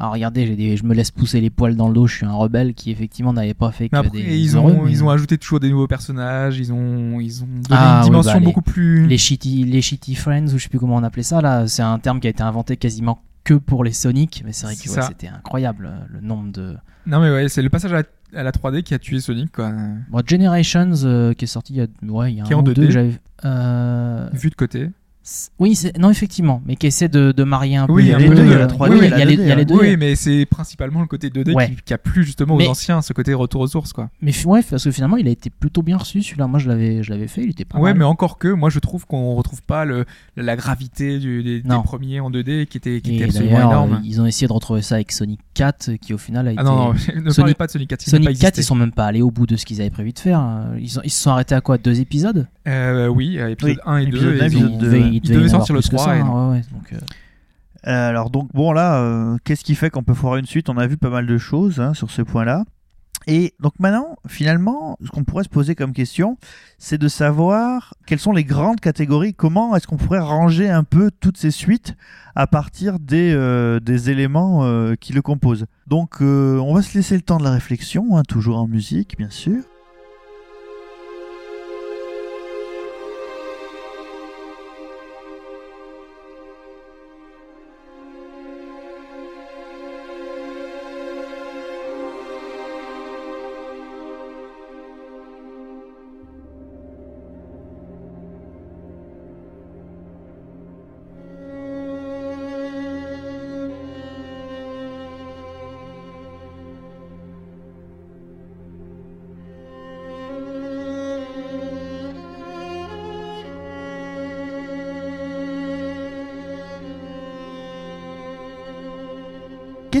Alors 0.00 0.14
regardez, 0.14 0.46
j'ai 0.46 0.56
des- 0.56 0.76
je 0.78 0.84
me 0.84 0.94
laisse 0.94 1.10
pousser 1.10 1.40
les 1.42 1.50
poils 1.50 1.76
dans 1.76 1.88
le 1.88 1.94
dos, 1.94 2.06
je 2.06 2.16
suis 2.16 2.24
un 2.26 2.32
rebelle 2.32 2.72
qui 2.74 2.90
effectivement 2.90 3.34
n'avait 3.34 3.52
pas 3.54 3.70
fait 3.70 3.88
que 3.90 3.94
Mais 3.96 4.06
après, 4.06 4.22
des 4.22 4.38
ils 4.38 4.56
heureux, 4.56 4.72
ont, 4.72 4.84
mais 4.84 4.90
ils 4.92 5.04
ont 5.04 5.10
ajouté 5.10 5.36
toujours 5.36 5.60
des 5.60 5.68
nouveaux 5.70 5.86
personnages, 5.86 6.58
ils 6.58 6.72
ont, 6.72 7.20
ils 7.20 7.42
ont 7.42 7.46
donné 7.46 7.66
Ah, 7.70 7.96
une 7.98 8.04
oui, 8.04 8.10
dimension 8.10 8.32
bah, 8.32 8.38
les- 8.38 8.44
beaucoup 8.46 8.62
plus. 8.62 9.06
les 9.06 9.18
shitty, 9.18 9.64
les 9.64 9.82
shitty 9.82 10.14
friends 10.14 10.46
ou 10.54 10.58
je 10.58 10.62
sais 10.62 10.68
plus 10.70 10.78
comment 10.78 10.96
on 10.96 11.02
appelait 11.02 11.22
ça 11.22 11.40
là, 11.42 11.68
c'est 11.68 11.82
un 11.82 11.98
terme 11.98 12.18
qui 12.18 12.26
a 12.28 12.30
été 12.30 12.42
inventé 12.42 12.78
quasiment 12.78 13.22
que 13.44 13.54
pour 13.54 13.84
les 13.84 13.92
Sonic, 13.92 14.42
mais 14.46 14.52
c'est 14.52 14.66
vrai 14.66 14.74
que 14.74 14.88
ouais, 14.88 15.02
c'était 15.06 15.28
incroyable 15.28 15.86
euh, 15.92 15.98
le 16.08 16.20
nombre 16.26 16.50
de. 16.52 16.76
Non, 17.06 17.20
mais 17.20 17.30
ouais, 17.30 17.48
c'est 17.50 17.60
le 17.62 17.68
passage 17.70 17.92
à 17.92 18.02
la, 18.32 18.40
à 18.40 18.42
la 18.42 18.52
3D 18.52 18.82
qui 18.82 18.94
a 18.94 18.98
tué 18.98 19.20
Sonic, 19.20 19.52
quoi. 19.52 19.70
Bon, 20.10 20.22
Generations 20.26 20.92
euh, 21.04 21.32
qui 21.34 21.44
est 21.44 21.48
sorti 21.48 21.74
il 21.74 21.76
y 21.78 21.82
a, 21.82 21.86
ouais, 22.12 22.32
il 22.32 22.38
y 22.38 22.40
a 22.40 22.44
Qui 22.44 22.54
un 22.54 22.58
en 22.58 22.60
ou 22.60 22.64
2D. 22.70 22.74
deux, 22.74 22.90
j'avais. 22.90 23.18
euh, 23.44 24.28
Vu 24.32 24.48
de 24.50 24.54
côté. 24.54 24.90
Oui, 25.58 25.74
c'est- 25.74 25.96
non, 25.98 26.10
effectivement, 26.10 26.62
mais 26.66 26.76
qui 26.76 26.86
essaie 26.86 27.08
de, 27.08 27.32
de 27.32 27.44
marier 27.44 27.76
un 27.76 27.86
peu 27.86 27.92
Oui, 27.92 28.02
les 28.04 28.08
il 28.08 28.12
y 28.12 28.14
a 28.14 28.18
deux. 28.18 28.24
les 28.28 28.34
deux, 28.34 28.44
il 28.44 28.50
y 28.50 28.54
a 28.54 28.58
la 28.58 28.64
euh, 28.64 28.68
3D, 28.68 28.90
oui, 28.92 28.98
il 29.02 29.02
y 29.02 29.04
a 29.04 29.06
il 29.06 29.10
y 29.10 29.14
a 29.14 29.18
la 29.18 29.24
les- 29.24 29.36
2D, 29.36 29.42
il 29.42 29.48
y 29.48 29.52
a 29.52 29.54
les 29.54 29.64
deux. 29.64 29.74
Oui, 29.78 29.96
mais 29.96 30.16
c'est 30.16 30.46
principalement 30.46 31.00
le 31.00 31.06
côté 31.06 31.28
2D 31.30 31.52
Ouais. 31.54 31.70
qui, 31.70 31.76
qui 31.84 31.94
a 31.94 31.98
plu 31.98 32.24
justement 32.24 32.54
aux 32.54 32.58
Mais- 32.58 32.66
anciens, 32.68 33.02
ce 33.02 33.12
côté 33.12 33.32
retour 33.34 33.60
aux 33.60 33.66
sources, 33.68 33.92
quoi. 33.92 34.10
Mais 34.22 34.32
ouais, 34.46 34.60
parce 34.68 34.84
que 34.84 34.90
finalement, 34.90 35.16
il 35.16 35.26
a 35.28 35.30
été 35.30 35.50
plutôt 35.50 35.82
bien 35.82 35.96
reçu 35.96 36.22
celui-là. 36.22 36.46
Moi, 36.46 36.58
je 36.58 36.68
l'avais, 36.68 37.02
je 37.02 37.10
l'avais 37.10 37.28
fait, 37.28 37.42
il 37.44 37.50
était 37.50 37.64
pas 37.64 37.78
Ouais, 37.78 37.90
mal. 37.90 37.98
mais 37.98 38.04
encore 38.04 38.38
que, 38.38 38.48
moi 38.48 38.70
je 38.70 38.78
trouve 38.78 39.06
qu'on 39.06 39.34
retrouve 39.34 39.62
pas 39.62 39.84
le, 39.84 40.04
la 40.36 40.56
gravité 40.56 41.18
du- 41.18 41.42
des, 41.42 41.60
des 41.62 41.68
Non. 41.68 41.82
premiers 41.82 42.20
en 42.20 42.30
2D 42.30 42.66
qui 42.66 42.78
était, 42.78 43.00
qui 43.00 43.16
était 43.16 43.24
absolument 43.24 43.56
énorme. 43.58 43.92
euh, 43.94 44.04
ils 44.04 44.20
ont 44.20 44.26
essayé 44.26 44.48
de 44.48 44.52
retrouver 44.52 44.82
ça 44.82 44.96
avec 44.96 45.12
Sonic 45.12 45.40
4, 45.54 45.92
qui 46.00 46.12
au 46.14 46.18
final 46.18 46.48
a 46.48 46.52
été. 46.52 46.60
Ah 46.60 46.64
non, 46.64 46.76
non, 46.76 46.92
ne 47.14 47.20
parlez 47.20 47.30
Sonic- 47.32 47.56
pas 47.56 47.66
de 47.66 47.70
Sonic 47.72 47.88
4, 47.90 48.06
il 48.06 48.10
n'a 48.12 48.18
pas 48.18 48.24
Sonic 48.24 48.38
4, 48.40 48.48
existé. 48.48 48.60
ils 48.60 48.64
sont 48.64 48.74
même 48.74 48.92
pas 48.92 49.06
allés 49.06 49.22
au 49.22 49.30
bout 49.30 49.46
de 49.46 49.56
ce 49.56 49.64
qu'ils 49.64 49.80
avaient 49.80 49.90
prévu 49.90 50.12
de 50.12 50.18
faire. 50.18 50.40
Euh, 50.40 50.78
Ils, 50.80 50.98
ont- 50.98 51.02
ils 51.04 51.10
se 51.10 51.22
sont 51.22 51.30
arrêtés 51.30 51.54
à 51.54 51.60
quoi? 51.60 51.78
Deux 51.78 52.00
épisodes? 52.00 52.46
Euh, 52.68 53.06
oui, 53.08 53.38
euh, 53.38 53.50
épisode 53.50 53.76
Oui, 53.86 53.92
1 53.92 53.96
et 53.98 54.06
2. 54.06 55.19
Il 55.22 55.32
devait 55.32 55.48
sortir 55.48 55.74
le 55.74 55.80
plus 55.80 55.90
que 55.90 55.96
3 55.96 56.06
ça, 56.06 56.16
et 56.16 56.20
hein, 56.20 56.24
non. 56.24 56.50
ouais, 56.50 56.56
ouais, 56.56 56.64
donc, 56.72 56.92
euh, 56.92 56.98
Euh, 57.86 58.08
alors 58.08 58.28
donc 58.30 58.52
bon 58.52 58.72
là, 58.72 59.00
euh, 59.00 59.38
qu'est-ce 59.44 59.64
qui 59.64 59.74
fait 59.74 59.88
qu'on 59.88 60.02
peut 60.02 60.14
foirer 60.14 60.40
une 60.40 60.46
suite? 60.46 60.68
On 60.68 60.76
a 60.76 60.86
vu 60.86 60.96
pas 60.98 61.08
mal 61.08 61.26
de 61.26 61.38
choses 61.38 61.80
hein, 61.80 61.94
sur 61.94 62.10
ce 62.10 62.22
point-là. 62.22 62.64
Et 63.26 63.54
donc 63.60 63.74
maintenant, 63.78 64.16
finalement, 64.26 64.96
ce 65.04 65.10
qu'on 65.10 65.24
pourrait 65.24 65.44
se 65.44 65.48
poser 65.48 65.74
comme 65.74 65.92
question, 65.92 66.38
c'est 66.78 66.98
de 66.98 67.08
savoir 67.08 67.94
quelles 68.06 68.18
sont 68.18 68.32
les 68.32 68.44
grandes 68.44 68.80
catégories, 68.80 69.34
comment 69.34 69.76
est-ce 69.76 69.86
qu'on 69.86 69.98
pourrait 69.98 70.20
ranger 70.20 70.70
un 70.70 70.84
peu 70.84 71.10
toutes 71.20 71.36
ces 71.36 71.50
suites 71.50 71.94
à 72.34 72.46
partir 72.46 72.98
des, 72.98 73.32
euh, 73.34 73.78
des 73.78 74.10
éléments 74.10 74.64
euh, 74.64 74.94
qui 74.94 75.12
le 75.12 75.20
composent? 75.20 75.66
Donc 75.86 76.22
euh, 76.22 76.58
on 76.58 76.74
va 76.74 76.82
se 76.82 76.94
laisser 76.96 77.14
le 77.14 77.22
temps 77.22 77.38
de 77.38 77.44
la 77.44 77.50
réflexion, 77.50 78.16
hein, 78.16 78.22
toujours 78.26 78.58
en 78.58 78.66
musique 78.66 79.16
bien 79.18 79.30
sûr. 79.30 79.62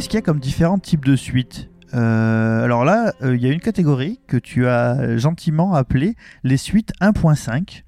Qu'est-ce 0.00 0.08
qu'il 0.08 0.16
y 0.16 0.18
a 0.20 0.22
comme 0.22 0.40
différents 0.40 0.78
types 0.78 1.04
de 1.04 1.14
suites 1.14 1.68
Euh, 1.92 2.64
alors 2.64 2.86
là, 2.86 3.12
euh, 3.20 3.36
il 3.36 3.42
y 3.42 3.46
a 3.46 3.52
une 3.52 3.60
catégorie 3.60 4.18
que 4.28 4.38
tu 4.38 4.66
as 4.66 5.18
gentiment 5.18 5.74
appelée 5.74 6.16
les 6.42 6.56
suites 6.56 6.94
1.5, 7.02 7.82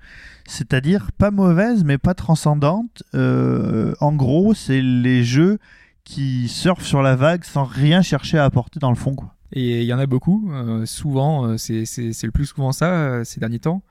c'est-à-dire 0.47 1.11
pas 1.13 1.31
mauvaises 1.31 1.85
mais 1.85 1.97
pas 1.97 2.13
transcendantes. 2.13 3.03
Euh, 3.15 3.95
en 4.01 4.13
gros, 4.13 4.53
c'est 4.53 4.83
les 4.83 5.25
jeux 5.25 5.59
qui 6.05 6.49
surfent 6.49 6.85
sur 6.85 7.01
la 7.01 7.17
vague 7.17 7.45
sans 7.45 7.65
rien 7.65 8.03
chercher 8.03 8.37
à 8.37 8.45
apporter 8.45 8.79
dans 8.79 8.91
le 8.91 8.97
fond. 8.97 9.17
Et 9.55 9.81
il 9.81 9.87
y 9.87 9.95
en 9.95 9.99
a 9.99 10.05
beaucoup. 10.05 10.53
souvent, 10.85 11.57
c'est 11.57 11.81
le 11.81 12.31
plus 12.31 12.45
souvent 12.45 12.73
ça 12.73 13.25
ces 13.25 13.41
derniers 13.41 13.61
temps. 13.61 13.83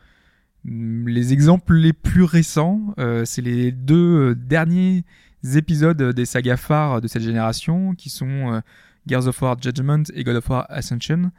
Les 0.64 1.34
exemples 1.34 1.73
les 1.73 1.93
plus 1.93 2.23
récents, 2.23 2.93
c'est 3.26 3.41
les 3.41 3.72
deux 3.72 4.35
derniers 4.35 5.06
épisodes 5.43 6.01
des 6.13 6.26
sagas 6.26 6.57
phares 6.57 7.01
de 7.01 7.07
cette 7.07 7.23
génération, 7.23 7.93
qui 7.95 8.09
sont 8.09 8.53
euh, 8.53 8.61
Gears 9.07 9.27
of 9.27 9.41
War 9.41 9.57
Judgment 9.59 10.03
et 10.13 10.23
God 10.23 10.35
of 10.38 10.49
War 10.49 10.65
Ascension, 10.69 11.31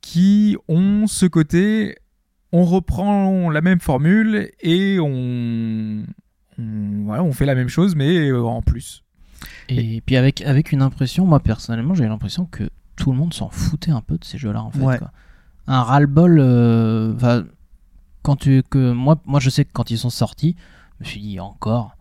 qui 0.00 0.56
ont 0.68 1.06
ce 1.06 1.26
côté, 1.26 1.96
on 2.52 2.64
reprend 2.64 3.50
la 3.50 3.60
même 3.60 3.80
formule 3.80 4.50
et 4.60 4.98
on, 5.00 6.04
on, 6.58 7.04
voilà, 7.04 7.22
on 7.22 7.32
fait 7.32 7.46
la 7.46 7.54
même 7.54 7.68
chose, 7.68 7.94
mais 7.94 8.28
euh, 8.28 8.42
en 8.42 8.62
plus. 8.62 9.02
Et, 9.68 10.00
puis 10.00 10.16
avec, 10.16 10.42
avec 10.42 10.72
une 10.72 10.82
impression, 10.82 11.26
moi 11.26 11.40
personnellement, 11.40 11.94
j'ai 11.94 12.06
l'impression 12.06 12.46
que 12.46 12.70
tout 12.96 13.12
le 13.12 13.18
monde 13.18 13.34
s'en 13.34 13.50
foutait 13.50 13.90
un 13.90 14.00
peu 14.00 14.16
de 14.16 14.24
ces 14.24 14.38
jeux-là 14.38 14.62
en 14.62 14.70
fait. 14.70 14.80
Ouais. 14.80 14.98
quoi. 14.98 15.12
Un 15.66 15.82
ras-le-bol, 15.82 16.38
euh, 16.40 17.42
quand 18.22 18.36
tu, 18.36 18.62
que 18.62 18.92
moi, 18.92 19.20
moi 19.24 19.40
je 19.40 19.50
sais 19.50 19.64
que 19.64 19.72
quand 19.72 19.90
ils 19.90 19.98
sont 19.98 20.10
sortis, 20.10 20.56
je 21.00 21.04
me 21.04 21.10
suis 21.10 21.20
dit 21.20 21.40
encore. 21.40 21.95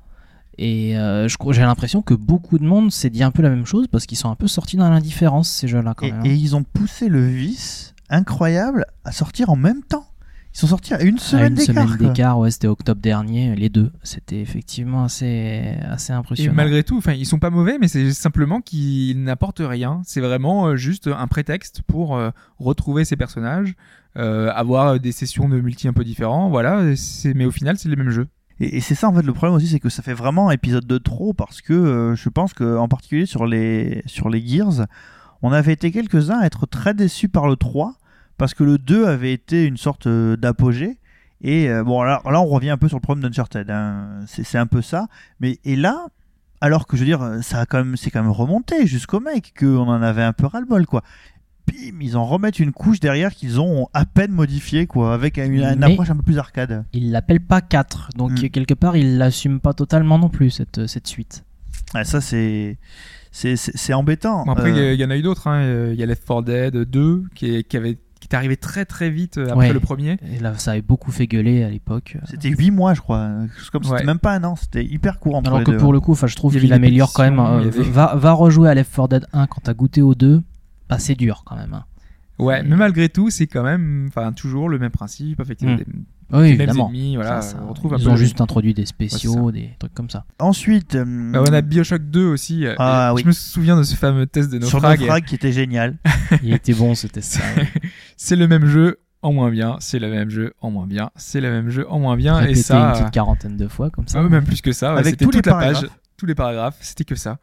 Et 0.58 0.98
euh, 0.98 1.28
je 1.28 1.38
crois- 1.38 1.54
j'ai 1.54 1.62
l'impression 1.62 2.02
que 2.02 2.14
beaucoup 2.14 2.58
de 2.60 2.66
monde 2.66 2.92
s'est 2.92 3.10
dit 3.10 3.24
un 3.24 3.32
peu 3.32 3.42
la 3.42 3.50
même 3.50 3.66
chose 3.66 3.88
parce 3.92 4.06
qu'ils 4.06 4.18
sont 4.18 4.30
un 4.30 4.36
peu 4.36 4.48
sortis 4.48 4.78
dans 4.78 4.90
l'indifférence 4.90 5.50
ces 5.50 5.68
jeux-là 5.68 5.94
quand 5.96 6.06
Et, 6.06 6.12
même. 6.12 6.26
et 6.26 6.34
ils 6.36 6.56
ont 6.56 6.64
poussé 6.64 7.10
le 7.10 7.26
vice 7.28 7.94
incroyable 8.10 8.86
à 9.04 9.12
sortir 9.12 9.50
en 9.50 9.56
même 9.56 9.82
temps. 9.84 10.06
Ils 10.54 10.60
sont 10.60 10.68
sortis 10.68 10.94
à 10.94 11.02
une 11.02 11.18
semaine 11.20 11.48
une 11.52 11.56
d'écart. 11.56 11.76
semaine 11.84 11.98
quoi. 11.98 12.08
d'écart, 12.08 12.40
ouais, 12.40 12.50
c'était 12.50 12.68
octobre 12.68 13.02
dernier, 13.02 13.54
les 13.58 13.68
deux. 13.68 13.92
C'était 14.04 14.40
effectivement 14.40 15.04
assez, 15.04 15.76
assez 15.84 16.14
Et 16.14 16.16
impressionnant. 16.16 16.54
malgré 16.54 16.82
tout, 16.86 16.96
enfin, 16.98 17.12
ils 17.12 17.26
sont 17.26 17.40
pas 17.40 17.50
mauvais, 17.50 17.78
mais 17.78 17.90
c'est 17.90 18.14
simplement 18.14 18.62
qu'ils 18.62 19.22
n'apportent 19.22 19.62
rien. 19.62 20.02
C'est 20.06 20.22
vraiment 20.22 20.68
euh, 20.68 20.76
juste 20.78 21.08
un 21.14 21.28
prétexte 21.28 21.82
pour 21.86 22.16
euh, 22.16 22.30
retrouver 22.58 23.04
ces 23.04 23.18
personnages, 23.18 23.74
euh, 24.18 24.50
avoir 24.56 24.98
des 24.98 25.12
sessions 25.12 25.50
de 25.50 25.60
multi 25.60 25.90
un 25.90 25.94
peu 25.94 26.06
différents, 26.06 26.48
voilà. 26.50 26.82
Mais 27.36 27.44
au 27.44 27.52
final, 27.52 27.78
c'est 27.78 27.90
les 27.90 27.98
mêmes 27.98 28.12
jeux. 28.12 28.28
Et, 28.60 28.80
c'est 28.82 28.96
ça 28.96 29.10
en 29.10 29.14
fait 29.14 29.22
le 29.22 29.34
problème 29.34 29.56
aussi, 29.56 29.68
c'est 29.68 29.80
que 29.80 29.90
ça 29.90 30.02
fait 30.02 30.14
vraiment 30.14 30.50
épisode 30.52 30.86
de 30.86 30.98
trop 30.98 31.34
parce 31.34 31.62
que 31.62 31.74
euh, 31.74 32.16
je 32.16 32.30
pense 32.30 32.54
que 32.54 32.78
en 32.78 32.88
particulier 32.88 33.26
sur 33.26 33.46
les 33.46 34.02
sur 34.06 34.30
les 34.30 34.46
Gears, 34.46 34.86
on 35.42 35.52
avait 35.52 35.74
été 35.74 35.92
quelques-uns 35.92 36.40
à 36.40 36.46
être 36.46 36.66
très 36.66 36.94
déçus 36.94 37.30
par 37.30 37.48
le 37.48 37.56
3 37.56 37.96
parce 38.38 38.54
que 38.54 38.64
le 38.64 38.78
2 38.78 39.08
avait 39.08 39.34
été 39.34 39.66
une 39.66 39.78
sorte 39.78 40.08
euh, 40.08 40.38
d'apogée. 40.38 40.98
Et 41.42 41.70
euh, 41.70 41.84
bon, 41.84 42.02
là, 42.02 42.22
là, 42.26 42.42
on 42.42 42.46
revient 42.48 42.70
un 42.70 42.78
peu 42.78 42.88
sur 42.88 42.98
le 42.98 43.02
problème 43.02 43.30
d'Uncharted. 43.30 43.70
hein. 43.70 44.22
C'est 44.28 44.44
c'est 44.44 44.58
un 44.58 44.68
peu 44.68 44.82
ça. 44.82 45.08
Mais 45.40 45.60
et 45.66 45.76
là, 45.76 46.08
alors 46.62 46.88
que 46.88 46.96
je 46.96 47.02
veux 47.02 47.08
dire, 47.08 47.40
ça 47.42 47.60
a 47.60 47.66
quand 47.66 47.78
même, 47.78 47.98
c'est 47.98 48.10
quand 48.10 48.22
même 48.22 48.32
remonté 48.32 48.88
jusqu'au 48.88 49.20
mec 49.20 49.54
qu'on 49.60 49.88
en 49.88 50.02
avait 50.02 50.24
un 50.24 50.34
peu 50.34 50.48
ras-le-bol, 50.48 50.86
quoi. 50.86 51.04
Bim, 51.68 51.98
ils 52.02 52.16
en 52.18 52.26
remettent 52.26 52.60
une 52.60 52.72
couche 52.72 53.00
derrière 53.00 53.34
qu'ils 53.34 53.60
ont 53.60 53.88
à 53.94 54.06
peine 54.06 54.32
modifiée, 54.32 54.86
quoi, 54.88 55.14
avec 55.14 55.38
une, 55.38 55.64
approche 55.84 56.10
un 56.10 56.16
peu 56.16 56.22
plus 56.24 56.38
arcade. 56.38 56.86
Il 56.94 57.12
l'appelle 57.12 57.40
pas 57.40 57.62
4, 57.62 58.10
donc 58.18 58.32
Mm. 58.44 58.50
quelque 58.50 58.74
part 58.74 58.96
il 58.98 59.18
l'assume 59.18 59.60
pas 59.60 59.74
totalement 59.74 60.20
non 60.20 60.30
plus 60.30 60.50
cette, 60.52 60.86
cette 60.88 61.08
suite. 61.08 61.44
Ah, 61.94 62.04
ça, 62.04 62.22
c'est 62.22 62.78
c'est 63.32 63.94
embêtant. 63.94 64.46
Bon, 64.46 64.52
après, 64.54 64.70
il 64.72 64.76
y 64.78 64.80
a- 64.80 64.84
Euh, 64.84 64.94
il 64.94 65.00
y, 65.02 65.06
en 65.06 65.10
a 65.10 65.18
eu 65.18 65.22
d'autres. 65.22 65.48
hein. 65.48 65.62
Euh, 65.62 65.90
Il 65.94 66.00
y 66.00 66.04
a 66.04 66.06
Left 66.06 66.26
4 66.26 66.42
Dead 66.44 66.74
2 66.78 67.24
qui 67.36 67.54
est, 67.56 67.64
qui 67.64 67.76
avait, 67.76 67.96
qui 68.22 68.30
est 68.32 68.34
arrivé 68.36 68.56
très 68.56 68.86
très 68.86 69.10
vite 69.10 69.38
euh, 69.38 69.46
après 69.50 69.68
Ouais. 69.68 69.74
le 69.74 69.80
premier. 69.82 70.18
Et 70.34 70.40
là 70.40 70.54
ça 70.58 70.72
avait 70.72 70.82
beaucoup 70.82 71.12
fait 71.12 71.28
gueuler 71.28 71.64
à 71.64 71.70
l'époque. 71.70 72.18
C'était 72.30 72.50
8 72.50 72.72
mois, 72.72 72.94
je 72.94 73.02
crois. 73.02 73.28
Ouais. 73.28 73.48
c'était 73.84 74.06
même 74.06 74.20
pas 74.20 74.34
un 74.36 74.44
an, 74.46 74.56
c'était 74.56 74.86
hyper 74.86 75.20
court 75.20 75.36
entre 75.36 75.48
Alors 75.50 75.60
les 75.60 75.66
que 75.66 75.72
deux. 75.72 75.78
pour 75.78 75.92
le 75.94 76.00
coup, 76.00 76.14
enfin, 76.14 76.28
je 76.28 76.36
trouve 76.38 76.58
qu'il 76.58 76.72
améliore 76.72 77.12
quand 77.14 77.24
même. 77.24 77.40
euh, 77.40 77.60
avait- 77.68 77.84
va, 77.84 78.16
va 78.16 78.32
rejouer 78.32 78.70
à 78.70 78.74
Left 78.74 78.96
4 78.96 79.08
Dead 79.10 79.28
1 79.34 79.48
quand 79.48 79.62
t'as 79.64 79.74
goûté 79.74 80.02
au 80.02 80.16
2. 80.16 80.42
Bah, 80.90 81.00
c'est 81.00 81.16
dur 81.16 81.44
quand 81.46 81.56
même. 81.56 81.74
hein. 81.74 81.86
Ouais, 82.38 82.64
mais 82.64 82.76
malgré 82.76 83.08
tout, 83.08 83.30
c'est 83.30 83.48
quand 83.48 83.64
même, 83.64 84.08
enfin, 84.10 84.34
toujours 84.34 84.68
le 84.68 84.78
même 84.78 84.92
principe, 84.92 85.40
effectivement. 85.40 85.76
Mm. 85.76 85.78
des- 85.78 85.86
Oui, 86.34 86.48
évidemment. 86.50 86.88
ennemis, 86.90 87.16
voilà. 87.16 87.42
Ça, 87.42 87.52
ça, 87.54 87.60
on 87.64 87.70
retrouve 87.70 87.94
un 87.94 87.98
ils 87.98 88.10
ont 88.10 88.16
juste 88.18 88.42
introduit 88.42 88.74
des 88.74 88.86
spéciaux, 88.86 89.52
des 89.52 89.70
trucs 89.80 89.94
comme 89.94 90.10
ça. 90.10 90.26
Ensuite, 90.40 90.96
euh, 90.96 91.32
Bah, 91.32 91.44
on 91.48 91.54
a 91.54 91.62
Bioshock 91.62 92.02
2 92.02 92.26
aussi. 92.26 92.66
euh, 92.66 92.74
Ah, 92.80 93.14
oui. 93.14 93.22
Je 93.22 93.28
me 93.28 93.32
souviens 93.32 93.78
de 93.78 93.84
ce 93.84 93.96
fameux 93.96 94.26
test 94.26 94.52
de 94.52 94.60
sur 94.66 94.82
naufrag. 94.82 95.24
Qui 95.24 95.36
était 95.36 95.52
génial. 95.54 95.98
Il 96.44 96.52
était 96.54 96.74
bon, 96.74 96.94
c'était 96.96 97.22
ça. 97.22 97.40
ouais. 97.56 97.68
c'est 98.18 98.36
le 98.36 98.48
même 98.48 98.66
jeu 98.66 99.00
en 99.22 99.32
moins 99.34 99.50
bien, 99.50 99.78
c'est 99.80 100.00
le 100.00 100.10
même 100.10 100.30
jeu 100.30 100.54
en 100.62 100.72
moins 100.72 100.88
bien, 100.88 101.10
c'est 101.16 101.42
le 101.42 101.50
même 101.52 101.70
jeu 101.70 101.86
en 101.90 102.00
moins 102.00 102.16
bien, 102.18 102.42
et 102.46 102.54
ça, 102.56 102.78
une 102.80 102.92
petite 102.94 103.12
quarantaine 103.12 103.56
de 103.58 103.68
fois 103.68 103.90
comme 103.90 104.08
ça. 104.08 104.20
ah 104.20 104.24
ouais, 104.24 104.30
même 104.30 104.44
plus 104.46 104.62
que 104.62 104.72
ça, 104.72 104.94
ouais, 104.94 105.00
Avec 105.00 105.18
tous 105.18 105.32
les 105.32 105.38
toute 105.38 105.46
la 105.48 105.54
page, 105.54 105.72
paragraphes. 105.74 106.00
tous 106.18 106.26
les 106.28 106.36
paragraphes, 106.36 106.78
c'était 106.82 107.06
que 107.06 107.16
ça. 107.16 107.38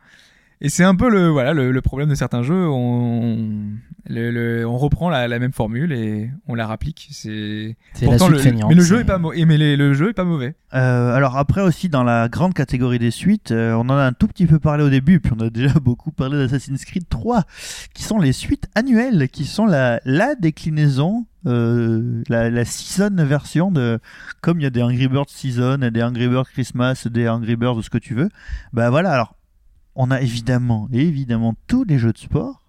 Et 0.64 0.68
c'est 0.68 0.84
un 0.84 0.94
peu 0.94 1.10
le 1.10 1.28
voilà 1.28 1.54
le, 1.54 1.72
le 1.72 1.80
problème 1.82 2.08
de 2.08 2.14
certains 2.14 2.44
jeux, 2.44 2.68
on 2.68 3.48
le, 4.08 4.30
le- 4.30 4.66
on 4.66 4.78
reprend 4.78 5.10
la, 5.10 5.26
la 5.26 5.38
même 5.40 5.52
formule 5.52 5.92
et 5.92 6.30
on 6.46 6.54
la 6.54 6.68
rapplique. 6.68 7.08
C'est 7.10 7.76
C'est 7.94 8.06
la 8.06 8.16
suite 8.16 8.30
le, 8.30 8.38
feignante. 8.38 8.68
mais 8.70 8.76
le 8.76 8.82
jeu 8.84 9.00
est 9.00 9.04
pas 9.04 9.18
mauvais, 9.18 9.44
mais 9.44 9.58
les- 9.58 9.76
le 9.76 9.92
jeu 9.92 10.10
est 10.10 10.12
pas 10.14 10.22
mauvais. 10.24 10.54
Euh, 10.74 11.14
alors 11.14 11.36
après 11.36 11.62
aussi 11.62 11.88
dans 11.88 12.04
la 12.04 12.28
grande 12.28 12.54
catégorie 12.54 13.00
des 13.00 13.10
suites, 13.10 13.50
euh, 13.50 13.72
on 13.74 13.80
en 13.80 13.90
a 13.90 14.04
un 14.04 14.12
tout 14.12 14.28
petit 14.28 14.46
peu 14.46 14.60
parlé 14.60 14.84
au 14.84 14.88
début, 14.88 15.18
puis 15.18 15.32
on 15.36 15.40
a 15.44 15.50
déjà 15.50 15.74
beaucoup 15.80 16.12
parlé 16.12 16.38
d'Assassin's 16.38 16.84
Creed 16.84 17.08
3, 17.08 17.42
qui 17.92 18.04
sont 18.04 18.18
les 18.20 18.32
suites 18.32 18.68
annuelles, 18.76 19.28
qui 19.30 19.44
sont 19.46 19.66
la, 19.66 20.00
la 20.04 20.36
déclinaison, 20.36 21.26
euh, 21.46 22.22
la, 22.28 22.50
la 22.50 22.64
season 22.64 23.10
version 23.18 23.72
de, 23.72 23.98
comme 24.42 24.60
il 24.60 24.62
y 24.62 24.66
a 24.66 24.70
des 24.70 24.82
Angry 24.82 25.08
Birds 25.08 25.26
Season, 25.28 25.82
et 25.82 25.90
des 25.90 26.04
Angry 26.04 26.28
Birds 26.28 26.48
Christmas, 26.52 27.08
des 27.10 27.28
Angry 27.28 27.56
Birds, 27.56 27.82
ce 27.82 27.90
que 27.90 27.98
tu 27.98 28.14
veux. 28.14 28.28
Bah 28.72 28.88
voilà, 28.90 29.10
alors 29.10 29.34
on 29.94 30.10
a 30.10 30.20
évidemment, 30.20 30.88
évidemment 30.92 31.54
tous 31.66 31.84
les 31.84 31.98
jeux 31.98 32.12
de 32.12 32.18
sport, 32.18 32.62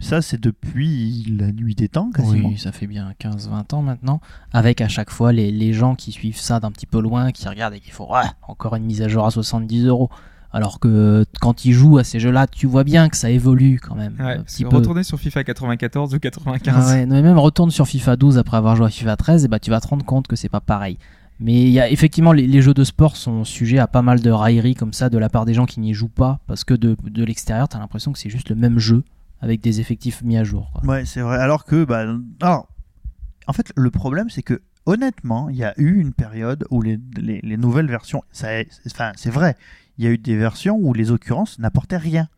Ça, 0.00 0.20
c'est 0.22 0.40
depuis 0.40 1.24
la 1.38 1.52
nuit 1.52 1.74
des 1.74 1.88
temps, 1.88 2.10
quasiment. 2.10 2.48
Oui, 2.48 2.58
ça 2.58 2.72
fait 2.72 2.86
bien 2.88 3.12
15-20 3.20 3.74
ans 3.74 3.82
maintenant. 3.82 4.20
Avec 4.52 4.80
à 4.80 4.88
chaque 4.88 5.10
fois 5.10 5.32
les, 5.32 5.50
les 5.52 5.72
gens 5.72 5.94
qui 5.94 6.12
suivent 6.12 6.38
ça 6.38 6.60
d'un 6.60 6.72
petit 6.72 6.86
peu 6.86 7.00
loin, 7.00 7.30
qui 7.30 7.48
regardent 7.48 7.74
et 7.74 7.80
qui 7.80 7.90
font 7.90 8.12
ouais, 8.12 8.26
encore 8.48 8.74
une 8.74 8.84
mise 8.84 9.02
à 9.02 9.08
jour 9.08 9.24
à 9.24 9.30
70 9.30 9.86
euros. 9.86 10.10
Alors 10.52 10.78
que 10.78 11.24
quand 11.40 11.64
ils 11.64 11.72
jouent 11.72 11.98
à 11.98 12.04
ces 12.04 12.20
jeux-là, 12.20 12.46
tu 12.46 12.66
vois 12.66 12.84
bien 12.84 13.08
que 13.08 13.16
ça 13.16 13.28
évolue 13.30 13.80
quand 13.80 13.96
même. 13.96 14.14
Ouais, 14.20 14.36
parce 14.36 14.56
que 14.56 14.66
retourner 14.66 15.02
sur 15.02 15.18
FIFA 15.18 15.42
94 15.42 16.14
ou 16.14 16.18
95. 16.20 16.74
Ah 16.76 16.92
ouais, 16.92 17.06
non, 17.06 17.14
mais 17.16 17.22
même 17.22 17.38
retourne 17.38 17.70
sur 17.72 17.88
FIFA 17.88 18.16
12 18.16 18.38
après 18.38 18.56
avoir 18.56 18.76
joué 18.76 18.86
à 18.86 18.90
FIFA 18.90 19.16
13, 19.16 19.44
et 19.44 19.48
bah, 19.48 19.58
tu 19.58 19.70
vas 19.70 19.80
te 19.80 19.88
rendre 19.88 20.04
compte 20.04 20.28
que 20.28 20.36
c'est 20.36 20.48
pas 20.48 20.60
pareil. 20.60 20.98
Mais 21.40 21.62
il 21.62 21.70
y 21.70 21.80
a 21.80 21.90
effectivement 21.90 22.32
les, 22.32 22.62
jeux 22.62 22.74
de 22.74 22.84
sport 22.84 23.16
sont 23.16 23.44
sujets 23.44 23.78
à 23.78 23.86
pas 23.86 24.02
mal 24.02 24.20
de 24.20 24.30
railleries 24.30 24.74
comme 24.74 24.92
ça 24.92 25.08
de 25.08 25.18
la 25.18 25.28
part 25.28 25.44
des 25.44 25.54
gens 25.54 25.66
qui 25.66 25.80
n'y 25.80 25.92
jouent 25.92 26.08
pas 26.08 26.38
parce 26.46 26.62
que 26.62 26.74
de, 26.74 26.96
de 27.02 27.24
l'extérieur 27.24 27.68
t'as 27.68 27.80
l'impression 27.80 28.12
que 28.12 28.18
c'est 28.20 28.30
juste 28.30 28.50
le 28.50 28.54
même 28.54 28.78
jeu 28.78 29.02
avec 29.44 29.60
des 29.60 29.80
effectifs 29.80 30.22
mis 30.22 30.38
à 30.38 30.44
jour. 30.44 30.70
Ouais, 30.84 31.04
c'est 31.04 31.20
vrai. 31.20 31.38
Alors 31.38 31.64
que, 31.64 31.84
bah, 31.84 32.06
alors, 32.40 32.66
en 33.46 33.52
fait, 33.52 33.72
le 33.76 33.90
problème, 33.90 34.30
c'est 34.30 34.42
que, 34.42 34.62
honnêtement, 34.86 35.50
il 35.50 35.56
y 35.56 35.64
a 35.64 35.74
eu 35.76 36.00
une 36.00 36.14
période 36.14 36.64
où 36.70 36.80
les, 36.80 36.98
les, 37.16 37.40
les 37.42 37.56
nouvelles 37.58 37.88
versions, 37.88 38.22
ça, 38.32 38.48
enfin, 38.86 39.12
c'est 39.16 39.30
vrai, 39.30 39.56
il 39.98 40.04
y 40.04 40.08
a 40.08 40.10
eu 40.10 40.18
des 40.18 40.36
versions 40.36 40.76
où 40.76 40.94
les 40.94 41.10
occurrences 41.10 41.58
n'apportaient 41.58 41.98
rien. 41.98 42.28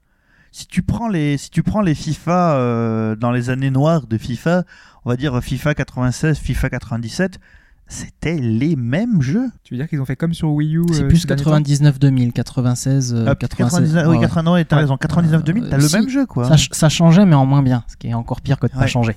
Si 0.51 0.67
tu 0.67 0.83
prends 0.83 1.09
les, 1.09 1.37
si 1.37 1.51
tu 1.51 1.63
prends 1.63 1.81
les 1.81 1.95
FIFA 1.95 2.57
euh, 2.57 3.15
dans 3.15 3.31
les 3.31 3.51
années 3.51 3.71
noires 3.71 4.07
de 4.07 4.19
FIFA, 4.19 4.65
on 5.05 5.11
va 5.11 5.17
dire 5.17 5.41
FIFA 5.43 5.75
96, 5.75 6.39
FIFA 6.39 6.71
97, 6.71 7.39
c'était 7.89 8.39
les 8.39 8.75
mêmes 8.77 9.23
jeux. 9.23 9.49
Tu 9.63 9.75
veux 9.75 9.79
dire 9.79 9.89
qu'ils 9.89 10.01
ont 10.01 10.05
fait 10.05 10.17
comme 10.17 10.35
sur 10.35 10.51
Wii 10.53 10.77
U 10.77 10.83
C'est 10.93 11.03
euh, 11.05 11.09
plus 11.09 11.19
ces 11.19 11.27
derniers 11.29 11.45
temps 11.45 11.59
99-2000, 11.61 12.33
96, 12.33 13.15
euh, 13.15 13.25
Ah, 13.29 13.35
96. 13.35 13.81
99, 13.95 14.05
oui, 14.05 14.11
ouais, 14.11 14.17
ouais. 14.17 14.23
89, 14.23 14.67
t'as 14.69 14.77
Ouais. 14.77 14.83
raison, 14.83 14.97
99-2000, 14.97 15.69
t'as 15.69 15.77
Euh, 15.77 15.81
le 15.81 15.89
si, 15.89 15.97
même 15.97 16.09
jeu, 16.09 16.27
quoi. 16.27 16.45
Ça, 16.45 16.57
ch- 16.57 16.69
ça 16.73 16.89
changeait 16.89 17.25
mais 17.27 17.35
en 17.37 17.47
moins 17.47 17.63
bien, 17.63 17.85
ce 17.89 17.97
qui 17.97 18.09
est 18.09 18.15
encore 18.15 18.41
pire 18.41 18.59
que 18.59 18.67
de 18.67 18.73
Ouais. 18.75 18.81
pas 18.81 18.87
changer. 18.87 19.15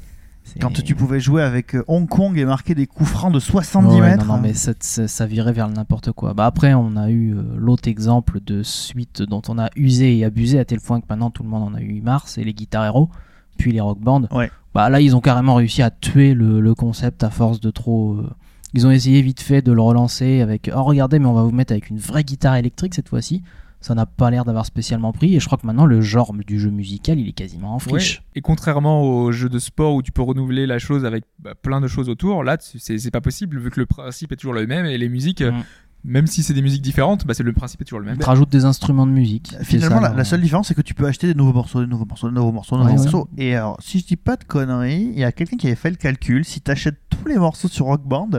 Quand 0.60 0.72
tu 0.72 0.96
pouvais 0.96 1.20
jouer 1.20 1.44
avec 1.44 1.76
euh, 1.76 1.84
Hong 1.88 2.08
Kong 2.08 2.36
et 2.38 2.44
marquer 2.46 2.74
des 2.74 2.88
coups 2.88 3.10
francs 3.10 3.32
de 3.32 3.40
70 3.40 3.96
Ouais, 3.96 4.02
mètres. 4.02 4.26
Non, 4.26 4.36
non, 4.38 4.42
mais 4.42 4.54
ça, 4.56 4.72
ça- 4.80 5.08
ça 5.08 5.26
virait 5.28 5.54
vers 5.54 5.68
le 5.68 5.74
n'importe 5.76 6.12
quoi. 6.12 6.34
Bah 6.34 6.48
après, 6.48 6.74
on 6.74 6.96
a 6.96 7.12
eu 7.12 7.36
l'autre 7.56 7.88
exemple 7.88 8.40
de 8.44 8.64
suite 8.64 9.22
dont 9.22 9.44
on 9.48 9.60
a 9.60 9.70
usé 9.76 10.18
et 10.18 10.26
abusé 10.26 10.58
à 10.58 10.66
tel 10.66 10.80
point 10.80 11.02
que 11.02 11.06
maintenant 11.08 11.30
tout 11.30 11.44
le 11.44 11.50
monde 11.50 11.64
en 11.72 11.76
a 11.76 11.82
eu 11.82 12.02
marre, 12.02 12.28
c'est 12.28 12.44
les 12.44 12.54
Guitar 12.56 12.84
Hero, 12.86 13.10
puis 13.58 13.72
les 13.74 13.80
Rock 13.82 14.00
Band. 14.00 14.24
Ouais. 14.32 14.50
Bah 14.74 14.90
là, 14.90 15.02
ils 15.02 15.16
ont 15.16 15.22
carrément 15.22 15.54
réussi 15.56 15.84
à 15.84 15.92
tuer 15.92 16.34
le, 16.34 16.62
le 16.62 16.74
concept 16.74 17.24
à 17.24 17.30
force 17.30 17.60
de 17.60 17.70
trop. 17.70 18.14
euh, 18.14 18.30
Ils 18.74 18.86
ont 18.86 18.92
essayé 18.92 19.22
vite 19.22 19.42
fait 19.42 19.62
de 19.62 19.72
le 19.72 19.82
relancer 19.82 20.42
avec 20.42 20.70
oh 20.76 20.84
regardez, 20.84 21.20
mais 21.20 21.26
on 21.26 21.34
va 21.34 21.44
vous 21.44 21.52
mettre 21.52 21.72
avec 21.74 21.90
une 21.90 21.98
vraie 21.98 22.24
guitare 22.24 22.56
électrique 22.56 22.94
cette 22.96 23.10
fois-ci. 23.10 23.42
Ça 23.82 23.96
n'a 23.96 24.06
pas 24.06 24.30
l'air 24.30 24.44
d'avoir 24.44 24.66
spécialement 24.66 25.14
pris 25.14 25.36
et 25.36 25.40
je 25.40 25.46
crois 25.46 25.58
que 25.58 25.66
maintenant 25.66 25.86
le 25.86 26.02
genre 26.02 26.34
du 26.34 26.60
jeu 26.60 26.70
musical 26.70 27.18
il 27.18 27.30
est 27.30 27.34
quasiment 27.34 27.72
en 27.72 27.78
Ouais. 27.78 27.80
friche. 27.80 28.22
Et 28.36 28.42
contrairement 28.42 29.02
aux 29.04 29.32
jeux 29.32 29.48
de 29.48 29.58
sport 29.58 29.96
où 29.96 30.02
tu 30.02 30.12
peux 30.12 30.22
renouveler 30.22 30.68
la 30.68 30.80
chose 30.80 31.06
avec 31.06 31.24
bah, 31.40 31.56
plein 31.56 31.80
de 31.80 31.88
choses 31.88 32.10
autour, 32.10 32.44
là 32.44 32.58
c'est 32.60 33.10
pas 33.12 33.22
possible 33.22 33.58
vu 33.58 33.70
que 33.72 33.80
le 33.80 33.86
principe 33.86 34.34
est 34.34 34.36
toujours 34.36 34.54
le 34.54 34.68
même 34.68 34.86
et 34.86 34.98
les 34.98 35.08
musiques, 35.10 35.42
euh, 35.42 35.52
Mm. 35.52 35.64
Même 36.04 36.28
si 36.28 36.44
c'est 36.44 36.54
des 36.54 36.62
musiques 36.62 36.82
différentes, 36.82 37.26
bah, 37.26 37.34
c'est 37.34 37.44
le 37.44 37.52
principe 37.54 37.82
est 37.82 37.86
toujours 37.86 38.00
le 38.00 38.06
même. 38.06 38.16
Ils 38.16 38.20
te 38.22 38.26
rajoutent 38.26 38.50
des 38.50 38.66
instruments 38.66 39.06
de 39.06 39.12
musique. 39.12 39.54
C'est 39.58 39.66
Finalement, 39.66 40.02
ça, 40.02 40.14
la, 40.14 40.24
seule 40.24 40.42
différence, 40.42 40.68
c'est 40.70 40.74
que 40.76 40.82
tu 40.82 40.94
peux 40.94 41.06
acheter 41.06 41.28
des 41.28 41.34
nouveaux 41.36 41.54
morceaux, 41.54 41.82
des 41.82 41.88
nouveaux 41.88 42.06
morceaux, 42.06 42.30
des 42.30 42.36
nouveaux 42.36 42.52
morceaux, 42.52 42.78
des 42.78 42.84
nouveaux 42.84 42.96
Ouais, 42.96 43.02
morceaux. 43.02 43.28
Et 43.38 43.56
alors, 43.56 43.78
si 43.82 44.00
je 44.00 44.06
dis 44.06 44.16
pas 44.16 44.38
de 44.38 44.44
conneries, 44.44 45.12
il 45.14 45.20
y 45.20 45.24
a 45.24 45.32
quelqu'un 45.32 45.58
qui 45.58 45.68
avait 45.68 45.76
fait 45.76 45.90
le 45.90 45.98
calcul. 45.98 46.46
Si 46.46 46.62
tu 46.62 46.72
achètes 46.72 47.00
tous 47.10 47.28
les 47.28 47.38
morceaux 47.38 47.68
sur 47.68 47.88
Rock 47.88 48.04
Band, 48.06 48.30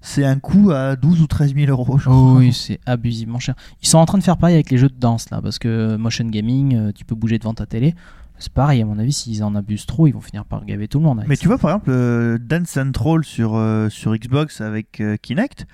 c'est 0.00 0.24
un 0.24 0.38
coût 0.38 0.70
à 0.72 0.96
12 0.96 1.22
ou 1.22 1.26
13 1.26 1.54
000 1.54 1.70
euros, 1.70 1.98
je. 1.98 2.08
Oh 2.08 2.34
oui, 2.38 2.52
c'est 2.52 2.80
abusivement 2.86 3.38
cher. 3.38 3.54
Ils 3.82 3.88
sont 3.88 3.98
en 3.98 4.06
train 4.06 4.18
de 4.18 4.22
faire 4.22 4.36
pareil 4.36 4.54
avec 4.54 4.70
les 4.70 4.78
jeux 4.78 4.88
de 4.88 4.98
danse 4.98 5.30
là, 5.30 5.40
parce 5.40 5.58
que 5.58 5.96
motion 5.96 6.26
gaming, 6.26 6.76
euh, 6.76 6.92
tu 6.94 7.04
peux 7.04 7.14
bouger 7.14 7.38
devant 7.38 7.54
ta 7.54 7.66
télé. 7.66 7.94
C'est 8.38 8.52
pareil, 8.52 8.82
à 8.82 8.84
mon 8.84 8.98
avis, 8.98 9.12
s'ils 9.14 9.42
en 9.42 9.54
abusent 9.54 9.86
trop, 9.86 10.06
ils 10.06 10.12
vont 10.12 10.20
finir 10.20 10.44
par 10.44 10.64
gaver 10.66 10.88
tout 10.88 10.98
le 10.98 11.04
monde. 11.04 11.18
avec 11.20 11.28
Mais 11.30 11.36
ça. 11.36 11.40
tu 11.40 11.48
vois, 11.48 11.56
par 11.58 11.70
exemple, 11.70 11.90
euh, 11.90 12.38
Dance 12.38 12.68
Central 12.68 13.24
sur, 13.24 13.56
euh, 13.56 13.88
sur 13.88 14.14
Xbox 14.14 14.60
avec 14.60 15.00
euh, 15.00 15.16
Kinect, 15.16 15.66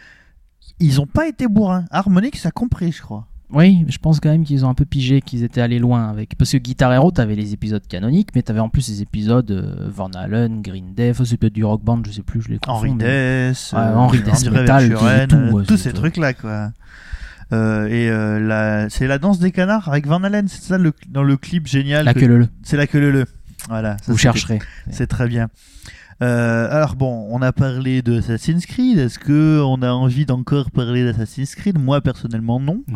ils 0.82 1.00
ont 1.00 1.06
pas 1.06 1.26
été 1.28 1.46
bourrins. 1.48 1.84
Harmonix 1.90 2.44
a 2.46 2.50
compris, 2.50 2.92
je 2.92 3.00
crois. 3.02 3.26
Oui, 3.54 3.84
je 3.88 3.98
pense 3.98 4.18
quand 4.18 4.30
même 4.30 4.44
qu'ils 4.44 4.64
ont 4.64 4.70
un 4.70 4.74
peu 4.74 4.86
pigé, 4.86 5.20
qu'ils 5.20 5.44
étaient 5.44 5.60
allés 5.60 5.78
loin 5.78 6.08
avec. 6.08 6.36
Parce 6.38 6.52
que 6.52 6.56
Guitar 6.56 6.90
Hero, 6.92 7.10
t'avais 7.10 7.34
les 7.34 7.52
épisodes 7.52 7.86
canoniques, 7.86 8.30
mais 8.34 8.40
t'avais 8.42 8.60
en 8.60 8.70
plus 8.70 8.88
les 8.88 9.02
épisodes 9.02 9.50
euh, 9.50 9.88
Van 9.94 10.08
Halen, 10.14 10.62
Green 10.62 10.94
Day, 10.94 11.10
enfin, 11.10 11.26
c'est 11.26 11.36
peut-être 11.36 11.52
du 11.52 11.62
rock 11.64 11.82
band, 11.84 12.00
je 12.06 12.12
sais 12.12 12.22
plus, 12.22 12.40
je 12.40 12.48
les 12.48 12.58
confonds. 12.58 12.78
Henri 12.88 12.94
Dess, 12.94 13.74
Ouais, 13.74 13.78
Henri 13.80 14.20
Dess, 14.22 14.50
Metal, 14.50 14.88
tout, 15.28 15.34
euh, 15.34 15.50
ouais, 15.52 15.64
tous 15.64 15.76
ces 15.76 15.92
trucs-là, 15.92 16.32
quoi. 16.32 16.70
Euh, 17.52 17.86
et 17.88 18.08
euh, 18.08 18.40
la- 18.40 18.88
c'est 18.88 19.06
la 19.06 19.18
danse 19.18 19.38
des 19.38 19.50
canards 19.50 19.86
avec 19.90 20.06
Van 20.06 20.22
Halen, 20.24 20.48
c'est 20.48 20.62
ça 20.62 20.78
le, 20.78 20.94
dans 21.10 21.22
le 21.22 21.36
clip 21.36 21.66
génial. 21.66 22.06
La 22.06 22.14
que- 22.14 22.20
queue 22.20 22.26
le 22.28 22.38
le. 22.38 22.48
C'est 22.62 22.78
la 22.78 22.86
queue 22.86 23.00
le 23.00 23.10
le. 23.10 23.26
Voilà. 23.68 23.98
ça, 23.98 24.10
Vous 24.10 24.16
chercherez. 24.16 24.60
C'est 24.90 25.06
très 25.06 25.28
bien. 25.28 25.48
Euh, 26.22 26.68
alors 26.70 26.94
bon, 26.96 27.26
on 27.30 27.42
a 27.42 27.52
parlé 27.52 28.00
de 28.02 28.18
Assassin's 28.18 28.64
Creed. 28.66 28.98
Est-ce 28.98 29.18
que 29.18 29.60
on 29.62 29.82
a 29.82 29.90
envie 29.90 30.24
d'encore 30.24 30.70
parler 30.70 31.04
d'Assassin's 31.04 31.54
Creed? 31.54 31.78
Moi 31.78 32.00
personnellement 32.00 32.60
non. 32.60 32.82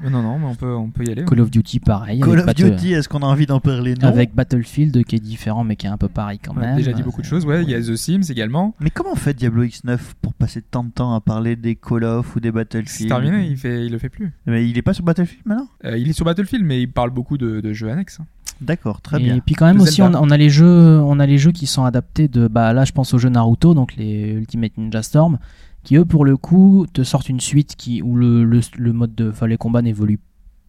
Non. 0.00 0.10
Non, 0.10 0.22
non, 0.22 0.38
mais 0.38 0.44
on 0.44 0.54
peut, 0.54 0.74
on 0.74 0.90
peut 0.90 1.02
y 1.06 1.10
aller. 1.10 1.24
Call 1.24 1.40
of 1.40 1.50
Duty, 1.50 1.80
pareil. 1.80 2.20
Call 2.20 2.40
of 2.40 2.44
Battle- 2.44 2.72
Duty, 2.72 2.92
est-ce 2.92 3.08
qu'on 3.08 3.20
a 3.20 3.26
envie 3.26 3.46
d'en 3.46 3.58
parler 3.58 3.94
Non? 3.94 4.08
Avec 4.08 4.34
Battlefield 4.34 5.02
qui 5.04 5.16
est 5.16 5.18
différent 5.18 5.64
mais 5.64 5.76
qui 5.76 5.86
est 5.86 5.88
un 5.88 5.96
peu 5.96 6.10
pareil 6.10 6.38
quand 6.38 6.52
On 6.54 6.58
a 6.58 6.66
même. 6.66 6.76
déjà 6.76 6.92
dit 6.92 7.02
beaucoup 7.02 7.22
de 7.22 7.26
choses, 7.26 7.46
ouais. 7.46 7.62
Il 7.62 7.70
y 7.70 7.74
a 7.74 7.80
The 7.80 7.96
Sims 7.96 8.24
également. 8.28 8.74
Mais 8.80 8.90
comment 8.90 9.14
fait 9.14 9.32
Diablo 9.32 9.64
X9 9.64 9.98
pour 10.20 10.34
passer 10.34 10.60
tant 10.60 10.84
de 10.84 10.90
temps 10.90 11.14
à 11.14 11.22
parler 11.22 11.56
des 11.56 11.74
Call 11.74 12.04
of 12.04 12.36
ou 12.36 12.40
des 12.40 12.48
C'est 12.48 12.52
Battlefield 12.52 13.08
terminé, 13.08 13.46
il, 13.46 13.56
fait, 13.56 13.86
il 13.86 13.92
le 13.92 13.98
fait 13.98 14.10
plus. 14.10 14.30
Mais 14.46 14.68
il 14.68 14.76
est 14.76 14.82
pas 14.82 14.92
sur 14.92 15.04
Battlefield 15.04 15.40
maintenant? 15.46 15.68
Euh, 15.86 15.96
il 15.96 16.10
est 16.10 16.12
sur 16.12 16.26
Battlefield, 16.26 16.66
mais 16.66 16.82
il 16.82 16.92
parle 16.92 17.08
beaucoup 17.10 17.38
de, 17.38 17.62
de 17.62 17.72
jeux 17.72 17.90
annexes. 17.90 18.18
D'accord, 18.60 19.00
très 19.00 19.18
et 19.20 19.24
bien. 19.24 19.38
puis 19.44 19.54
quand 19.54 19.66
même 19.66 19.80
aussi, 19.80 20.02
on, 20.02 20.12
a 20.30 20.36
les 20.36 20.50
jeux, 20.50 21.00
on 21.00 21.20
a 21.20 21.26
les 21.26 21.38
jeux 21.38 21.52
qui 21.52 21.66
sont 21.66 21.84
adaptés 21.84 22.26
de, 22.28 22.48
bah 22.48 22.72
là 22.72 22.84
je 22.84 22.92
pense 22.92 23.14
aux 23.14 23.18
jeux 23.18 23.28
Naruto, 23.28 23.72
donc 23.74 23.94
les 23.96 24.32
Ultimate 24.32 24.76
Ninja 24.76 25.02
Storm, 25.02 25.38
qui 25.84 25.96
eux 25.96 26.04
pour 26.04 26.24
le 26.24 26.36
coup 26.36 26.86
te 26.92 27.02
sortent 27.04 27.28
une 27.28 27.40
suite 27.40 27.76
qui 27.76 28.02
où 28.02 28.16
le, 28.16 28.44
le, 28.44 28.60
le 28.76 28.92
mode 28.92 29.14
de, 29.14 29.30
enfin 29.30 29.46
les 29.46 29.56
combats 29.56 29.82
n'évoluent 29.82 30.18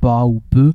pas 0.02 0.26
ou 0.26 0.42
peu, 0.52 0.74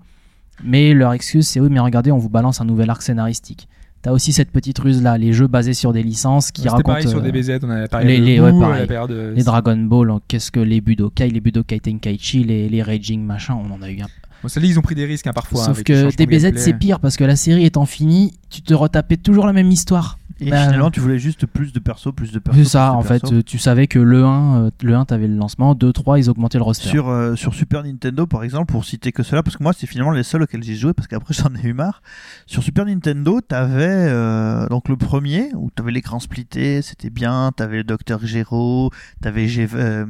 mais 0.64 0.92
leur 0.92 1.12
excuse 1.12 1.46
c'est 1.46 1.60
oui 1.60 1.68
mais 1.70 1.80
regardez 1.80 2.10
on 2.12 2.18
vous 2.18 2.28
balance 2.28 2.60
un 2.60 2.64
nouvel 2.64 2.90
arc 2.90 3.02
scénaristique. 3.02 3.68
T'as 4.02 4.10
aussi 4.12 4.34
cette 4.34 4.50
petite 4.50 4.78
ruse 4.80 5.02
là, 5.02 5.16
les 5.16 5.32
jeux 5.32 5.46
basés 5.46 5.72
sur 5.72 5.94
des 5.94 6.02
licences 6.02 6.50
qui 6.50 6.60
C'était 6.60 6.72
racontent 6.72 6.88
pareil 6.92 7.08
sur 7.08 7.20
euh, 7.20 7.22
DBZ, 7.22 7.60
on 7.62 7.70
avait 7.70 7.88
parlé 7.88 8.06
les- 8.06 8.20
de 8.20 8.24
les- 8.26 8.40
ouais, 8.40 8.60
pareil. 8.60 8.86
de- 9.08 9.32
les 9.34 9.42
Dragon 9.44 9.76
Ball, 9.78 10.12
qu'est-ce 10.28 10.50
que 10.50 10.60
les 10.60 10.82
Budokai, 10.82 11.30
les 11.30 11.40
Budokai 11.40 11.80
Tenkaichi, 11.80 12.44
les, 12.44 12.68
les 12.68 12.82
Raging 12.82 13.24
machin, 13.24 13.54
on 13.54 13.72
en 13.72 13.80
a 13.80 13.88
eu 13.90 14.02
un 14.02 14.06
Bon, 14.44 14.48
celle-là, 14.48 14.68
ils 14.68 14.78
ont 14.78 14.82
pris 14.82 14.94
des 14.94 15.06
risques 15.06 15.26
hein, 15.26 15.32
parfois. 15.32 15.62
hein, 15.62 15.64
Sauf 15.64 15.82
que 15.82 16.14
DBZ 16.14 16.52
c'est 16.58 16.74
pire 16.74 17.00
parce 17.00 17.16
que 17.16 17.24
la 17.24 17.34
série 17.34 17.64
étant 17.64 17.86
finie, 17.86 18.34
tu 18.50 18.60
te 18.60 18.74
retapais 18.74 19.16
toujours 19.16 19.46
la 19.46 19.54
même 19.54 19.70
histoire. 19.70 20.18
Et 20.38 20.50
Bah, 20.50 20.64
finalement, 20.64 20.90
tu 20.90 21.00
voulais 21.00 21.18
juste 21.18 21.46
plus 21.46 21.72
de 21.72 21.78
persos, 21.78 22.12
plus 22.14 22.30
de 22.30 22.38
persos. 22.38 22.58
C'est 22.58 22.68
ça, 22.68 22.92
en 22.92 23.00
fait, 23.02 23.24
euh, 23.32 23.42
tu 23.42 23.56
savais 23.56 23.86
que 23.86 23.98
le 23.98 24.22
1, 24.24 24.64
euh, 24.66 24.70
le 24.82 24.94
1 24.94 25.06
t'avais 25.06 25.28
le 25.28 25.36
lancement, 25.36 25.74
2, 25.74 25.92
3, 25.94 26.18
ils 26.18 26.28
augmentaient 26.28 26.58
le 26.58 26.64
roster. 26.64 26.90
Sur, 26.90 27.08
euh, 27.08 27.36
sur 27.36 27.54
Super 27.54 27.84
Nintendo, 27.84 28.26
par 28.26 28.44
exemple, 28.44 28.70
pour 28.70 28.84
citer 28.84 29.12
que 29.12 29.22
cela, 29.22 29.42
parce 29.42 29.56
que 29.56 29.62
moi, 29.62 29.72
c'est 29.72 29.86
finalement 29.86 30.10
les 30.10 30.24
seuls 30.24 30.42
auxquels 30.42 30.62
j'ai 30.62 30.74
joué, 30.74 30.92
parce 30.92 31.08
qu'après, 31.08 31.32
j'en 31.34 31.54
ai 31.54 31.68
eu 31.68 31.72
marre. 31.72 32.02
Sur 32.46 32.62
Super 32.62 32.84
Nintendo, 32.84 33.40
t'avais 33.40 33.86
euh, 33.88 34.66
donc 34.68 34.90
le 34.90 34.96
premier, 34.96 35.48
où 35.54 35.70
t'avais 35.70 35.92
l'écran 35.92 36.18
splitté, 36.18 36.82
c'était 36.82 37.10
bien, 37.10 37.50
t'avais 37.56 37.78
le 37.78 37.84
Docteur 37.84 38.18
Gero, 38.26 38.90
t'avais 39.22 39.46
euh, 39.74 40.04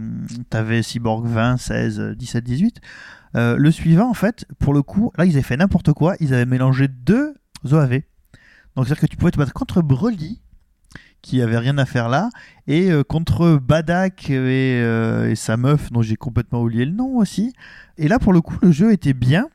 t'avais 0.51 0.83
Cyborg 0.83 1.27
20, 1.27 1.59
16, 1.59 2.01
euh, 2.01 2.15
17, 2.15 2.43
18. 2.43 2.81
Euh, 3.37 3.57
le 3.57 3.71
suivant, 3.71 4.09
en 4.09 4.15
fait, 4.15 4.47
pour 4.59 4.73
le 4.75 4.83
coup, 4.83 5.13
là, 5.19 5.25
ils 5.25 5.33
avaient 5.33 5.43
fait 5.43 5.57
n'importe 5.57 5.93
quoi, 5.93 6.15
ils 6.21 6.33
avaient 6.35 6.47
mélangé 6.47 6.89
deux 6.89 7.35
OAV. 7.71 8.01
Donc, 8.77 8.87
c'est-à-dire 8.87 9.01
que 9.01 9.07
tu 9.07 9.17
pouvais 9.17 9.31
te 9.33 9.39
battre 9.39 9.53
contre 9.53 9.83
Broly, 9.83 10.41
qui 11.23 11.41
avait 11.43 11.59
rien 11.59 11.79
à 11.79 11.87
faire 11.87 12.09
là, 12.09 12.29
et 12.67 12.91
euh, 12.93 13.03
contre 13.03 13.57
Badak 13.57 14.29
et, 14.31 14.35
euh, 14.83 15.31
et 15.31 15.35
sa 15.37 15.57
meuf, 15.57 15.91
dont 15.91 16.03
j'ai 16.03 16.17
complètement 16.17 16.63
oublié 16.63 16.85
le 16.85 16.93
nom 16.93 17.17
aussi. 17.17 17.53
Et 17.99 18.09
là, 18.09 18.19
pour 18.19 18.33
le 18.33 18.41
coup, 18.41 18.57
le 18.63 18.71
jeu 18.73 18.93
était 18.93 19.15
bien, 19.15 19.49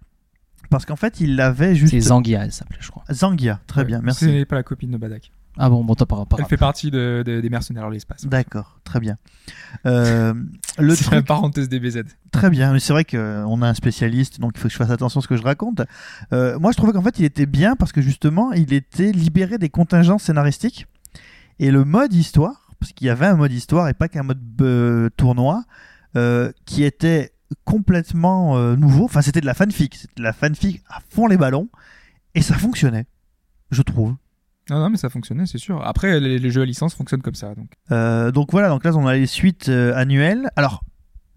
parce 0.70 0.86
qu'en 0.86 0.96
fait, 0.96 1.20
il 1.22 1.40
avait 1.40 1.76
juste... 1.76 1.92
C'est 1.92 2.00
Zangia, 2.00 2.44
elle 2.44 2.52
s'appelait, 2.52 2.78
je 2.82 2.90
crois. 2.90 3.04
Zangia, 3.12 3.60
très 3.68 3.82
Ouais, 3.82 3.88
bien, 3.88 4.00
Ce 4.00 4.04
merci. 4.06 4.28
n'est 4.28 4.46
pas 4.46 4.56
la 4.56 4.64
copine 4.64 4.92
de 4.92 4.98
Badak. 4.98 5.32
Ah 5.58 5.70
bon, 5.70 5.84
bon, 5.84 5.94
t'as 5.96 6.06
pas, 6.06 6.26
pas 6.26 6.38
Elle 6.40 6.46
fait 6.46 6.58
partie 6.58 6.90
de, 6.92 7.22
de- 7.26 7.42
des 7.42 7.50
mercenaires 7.50 7.88
de 7.90 7.94
l'espace. 7.94 8.26
D'accord, 8.26 8.80
très 8.86 9.00
bien. 9.00 9.18
Euh, 9.86 10.34
le 10.78 10.96
C'est 10.96 11.06
la 11.06 11.18
truc, 11.18 11.28
parenthèse 11.28 11.68
DBZ. 11.68 12.04
très 12.32 12.50
bien, 12.50 12.72
mais 12.72 12.80
c'est 12.80 12.94
vrai 12.94 13.04
qu'on 13.04 13.62
a 13.62 13.68
un 13.68 13.74
spécialiste, 13.74 14.40
donc 14.40 14.54
il 14.56 14.60
faut 14.60 14.68
que 14.68 14.72
je 14.74 14.78
fasse 14.78 14.92
attention 14.92 15.20
à 15.20 15.24
ce 15.24 15.28
que 15.28 15.36
je 15.36 15.42
raconte. 15.42 15.82
Euh, 16.34 16.58
moi, 16.60 16.72
je 16.72 16.78
trouvais 16.78 16.94
qu'en 16.94 17.02
fait, 17.02 17.20
il 17.20 17.26
était 17.26 17.46
bien 17.46 17.76
parce 17.76 17.92
que 17.92 18.02
justement, 18.02 18.54
il 18.54 18.72
était 18.74 19.12
libéré 19.12 19.58
des 19.58 19.70
contingences 19.70 20.24
scénaristiques. 20.24 20.86
Et 21.60 21.72
le 21.72 21.84
mode 21.84 22.14
histoire, 22.14 22.70
parce 22.80 22.94
qu'il 22.94 23.08
y 23.08 23.10
avait 23.10 23.26
un 23.26 23.36
mode 23.36 23.52
histoire 23.52 23.90
et 23.90 23.94
pas 23.94 24.08
qu'un 24.08 24.24
mode 24.24 24.40
euh, 24.62 25.10
tournoi, 25.18 25.66
euh, 26.16 26.52
qui 26.66 26.84
était 26.84 27.34
complètement 27.66 28.58
nouveau. 28.78 29.06
Enfin, 29.06 29.22
c'était 29.22 29.42
de 29.42 29.46
la 29.46 29.54
fanfic. 29.56 29.96
C'était 29.96 30.14
de 30.18 30.24
la 30.24 30.34
fanfic 30.34 30.82
à 30.90 31.00
fond 31.10 31.28
les 31.28 31.38
ballons. 31.38 31.68
Et 32.36 32.42
ça 32.42 32.56
fonctionnait, 32.56 33.08
je 33.72 33.82
trouve. 33.82 34.16
Non, 34.70 34.80
non, 34.80 34.90
mais 34.90 34.98
ça 34.98 35.10
fonctionnait, 35.10 35.46
c'est 35.46 35.58
sûr. 35.58 35.86
Après, 35.86 36.20
les, 36.20 36.50
jeux 36.50 36.62
à 36.62 36.66
licence 36.66 36.94
fonctionnent 36.94 37.22
comme 37.22 37.36
ça. 37.36 37.56
Donc. 37.56 37.72
Euh, 37.92 38.32
donc 38.32 38.52
voilà, 38.52 38.70
donc 38.70 38.84
là 38.84 38.96
on 38.96 39.08
a 39.08 39.16
les 39.16 39.26
suites 39.26 39.70
euh, 39.70 39.94
annuelles. 39.96 40.50
Alors, 40.56 40.84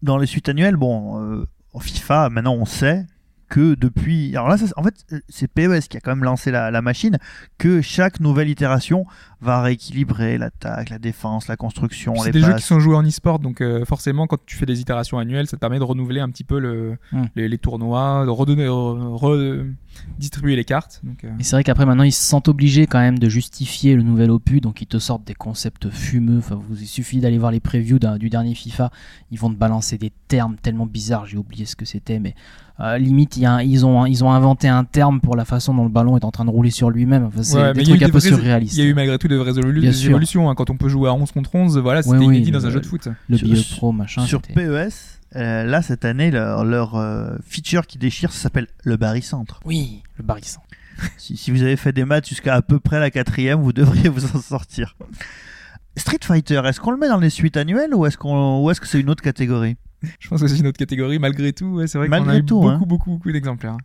dans 0.02 0.18
les 0.18 0.26
suites 0.26 0.48
annuelles, 0.48 0.76
bon, 0.76 1.20
euh, 1.20 1.46
en 1.72 1.80
FIFA, 1.80 2.30
maintenant 2.30 2.54
on 2.54 2.64
sait 2.64 3.06
que 3.48 3.74
depuis. 3.74 4.36
Alors 4.36 4.48
là, 4.48 4.56
en 4.76 4.82
fait, 4.82 5.06
c'est 5.28 5.48
PES 5.48 5.88
qui 5.88 5.96
a 5.96 6.00
quand 6.00 6.12
même 6.12 6.24
lancé 6.24 6.50
la, 6.50 6.70
la 6.70 6.82
machine, 6.82 7.18
que 7.58 7.80
chaque 7.80 8.20
nouvelle 8.20 8.48
itération 8.48 9.06
va 9.42 9.60
rééquilibrer 9.60 10.38
l'attaque, 10.38 10.88
la 10.90 10.98
défense, 10.98 11.48
la 11.48 11.56
construction, 11.56 12.14
C'est 12.16 12.30
des 12.30 12.40
jeux 12.40 12.54
qui 12.54 12.62
sont 12.62 12.78
joués 12.80 12.96
en 12.96 13.02
e-sport, 13.02 13.38
donc 13.40 13.60
euh, 13.60 13.84
forcément, 13.84 14.26
quand 14.26 14.38
tu 14.46 14.56
fais 14.56 14.66
des 14.66 14.80
itérations 14.80 15.18
annuelles, 15.18 15.46
ça 15.48 15.56
te 15.56 15.60
permet 15.60 15.78
de 15.78 15.84
renouveler 15.84 16.20
un 16.20 16.30
petit 16.30 16.44
peu 16.44 16.58
le, 16.58 16.96
Hmm. 17.12 17.24
les, 17.36 17.48
les 17.48 17.58
tournois, 17.58 18.24
de 18.24 18.30
redonner, 18.30 18.66
re- 18.66 19.16
redistribuer 20.16 20.56
les 20.56 20.64
cartes. 20.64 21.00
Donc, 21.04 21.24
euh, 21.24 21.30
Et 21.38 21.42
c'est 21.42 21.56
vrai 21.56 21.64
qu'après 21.64 21.86
maintenant 21.86 22.04
ils 22.04 22.12
se 22.12 22.22
sentent 22.22 22.48
obligés 22.48 22.86
quand 22.86 23.00
même 23.00 23.18
de 23.18 23.28
justifier 23.28 23.94
le 23.94 24.02
nouvel 24.02 24.30
opus, 24.30 24.60
donc 24.60 24.80
ils 24.80 24.86
te 24.86 24.98
sortent 24.98 25.24
des 25.26 25.34
concepts 25.34 25.90
fumeux. 25.90 26.38
Enfin, 26.38 26.54
vous, 26.56 26.76
il 26.80 26.86
suffit 26.86 27.18
d'aller 27.20 27.38
voir 27.38 27.50
les 27.50 27.60
previews 27.60 27.98
du 28.18 28.30
dernier 28.30 28.54
FIFA, 28.54 28.90
ils 29.30 29.38
vont 29.38 29.50
te 29.50 29.56
balancer 29.56 29.98
des 29.98 30.12
termes 30.28 30.56
tellement 30.56 30.86
bizarres, 30.86 31.26
j'ai 31.26 31.36
oublié 31.36 31.66
ce 31.66 31.76
que 31.76 31.84
c'était, 31.84 32.18
mais 32.18 32.34
euh, 32.80 32.96
limite 32.96 33.36
il 33.36 33.42
y 33.42 33.46
a 33.46 33.52
un- 33.52 33.62
ils, 33.62 33.84
ont, 33.84 34.06
ils 34.06 34.24
ont 34.24 34.30
inventé 34.32 34.66
un 34.66 34.84
terme 34.84 35.20
pour 35.20 35.36
la 35.36 35.44
façon 35.44 35.74
dont 35.74 35.84
le 35.84 35.90
ballon 35.90 36.16
est 36.16 36.24
en 36.24 36.30
train 36.30 36.46
de 36.46 36.50
rouler 36.50 36.70
sur 36.70 36.88
lui-même. 36.90 37.24
Enfin, 37.24 37.42
c'est 37.42 37.56
ouais, 37.58 37.72
des 37.74 37.82
trucs 37.84 38.02
un 38.02 38.08
peu 38.08 38.18
surréalistes. 38.20 38.76
Il 38.76 38.82
y 38.82 38.86
a 38.86 38.88
eu 38.90 38.94
malgré 38.94 39.18
tout 39.18 39.28
de 39.38 40.06
évolutions. 40.08 40.50
hein. 40.50 40.54
Quand 40.54 40.70
on 40.70 40.76
peut 40.76 40.88
jouer 40.88 41.08
à 41.08 41.14
11 41.14 41.30
contre 41.32 41.54
11, 41.54 41.78
voilà, 41.78 42.02
c'était 42.02 42.16
Ouais, 42.16 42.26
oui, 42.26 42.36
inédit 42.36 42.50
dans 42.50 42.66
un 42.66 42.70
jeu 42.70 42.80
de 42.80 42.86
foot. 42.86 43.08
Le 43.28 43.36
Sur- 43.36 43.48
BE 43.48 43.76
Pro, 43.76 43.92
machin. 43.92 44.24
Sur 44.26 44.42
PES, 44.42 45.20
euh, 45.36 45.64
là 45.64 45.82
cette 45.82 46.04
année, 46.04 46.30
leur, 46.30 46.64
leur, 46.64 46.94
euh, 46.96 47.36
feature 47.46 47.86
qui 47.86 47.98
déchire, 47.98 48.32
ça 48.32 48.40
s'appelle 48.40 48.66
le 48.84 48.96
barycentre. 48.96 49.60
Oui, 49.64 50.02
le 50.18 50.24
barycentre. 50.24 50.66
Si, 51.16 51.36
si 51.36 51.50
vous 51.50 51.62
avez 51.62 51.76
fait 51.76 51.92
des 51.92 52.04
maths 52.04 52.28
jusqu'à 52.28 52.54
à 52.54 52.62
peu 52.62 52.78
près 52.78 53.00
la 53.00 53.10
quatrième, 53.10 53.60
vous 53.62 53.72
devriez 53.72 54.08
vous 54.08 54.24
en 54.36 54.40
sortir. 54.40 54.94
Street 55.96 56.18
Fighter, 56.22 56.60
est-ce 56.64 56.80
qu'on 56.80 56.90
le 56.92 56.96
met 56.98 57.08
dans 57.08 57.18
les 57.18 57.30
suites 57.30 57.56
annuelles 57.56 57.94
ou 57.94 58.06
est-ce 58.06 58.16
qu'on 58.18 58.62
ou 58.62 58.70
est-ce 58.70 58.80
que 58.80 58.86
c'est 58.86 59.00
une 59.00 59.10
autre 59.10 59.22
catégorie? 59.22 59.76
Je 60.20 60.28
pense 60.28 60.40
que 60.40 60.48
c'est 60.48 60.58
une 60.58 60.66
autre 60.66 60.78
catégorie. 60.78 61.18
Malgré 61.18 61.52
tout, 61.52 61.66
ouais, 61.66 61.86
c'est 61.86 61.98
vrai 61.98 62.08
qu'on 62.08 62.28
a 62.28 62.36
eu 62.36 62.44
tout, 62.44 62.56
beaucoup, 62.60 62.68
hein. 62.68 62.82
beaucoup, 62.86 63.10
beaucoup 63.12 63.32
d'exemplaires. 63.32 63.76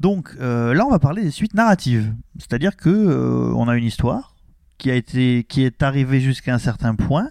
Donc 0.00 0.34
euh, 0.40 0.74
là, 0.74 0.84
on 0.86 0.90
va 0.90 0.98
parler 0.98 1.22
des 1.22 1.30
suites 1.30 1.54
narratives, 1.54 2.12
c'est-à-dire 2.38 2.76
que 2.76 2.88
euh, 2.90 3.52
on 3.54 3.68
a 3.68 3.76
une 3.76 3.84
histoire 3.84 4.31
qui 4.82 5.62
est 5.64 5.82
arrivée 5.82 6.20
jusqu'à 6.20 6.54
un 6.54 6.58
certain 6.58 6.94
point. 6.94 7.30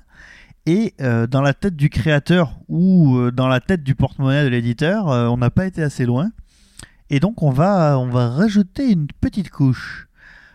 Et 0.65 0.93
euh, 1.01 1.25
dans 1.25 1.41
la 1.41 1.53
tête 1.53 1.75
du 1.75 1.89
créateur 1.89 2.59
ou 2.67 3.17
euh, 3.17 3.31
dans 3.31 3.47
la 3.47 3.59
tête 3.59 3.83
du 3.83 3.95
porte-monnaie 3.95 4.43
de 4.43 4.49
l'éditeur, 4.49 5.09
euh, 5.09 5.27
on 5.27 5.37
n'a 5.37 5.49
pas 5.49 5.65
été 5.65 5.81
assez 5.81 6.05
loin. 6.05 6.31
Et 7.09 7.19
donc 7.19 7.41
on 7.41 7.49
va 7.49 7.97
on 7.97 8.07
va 8.07 8.29
rajouter 8.29 8.91
une 8.91 9.07
petite 9.07 9.49
couche. 9.49 10.07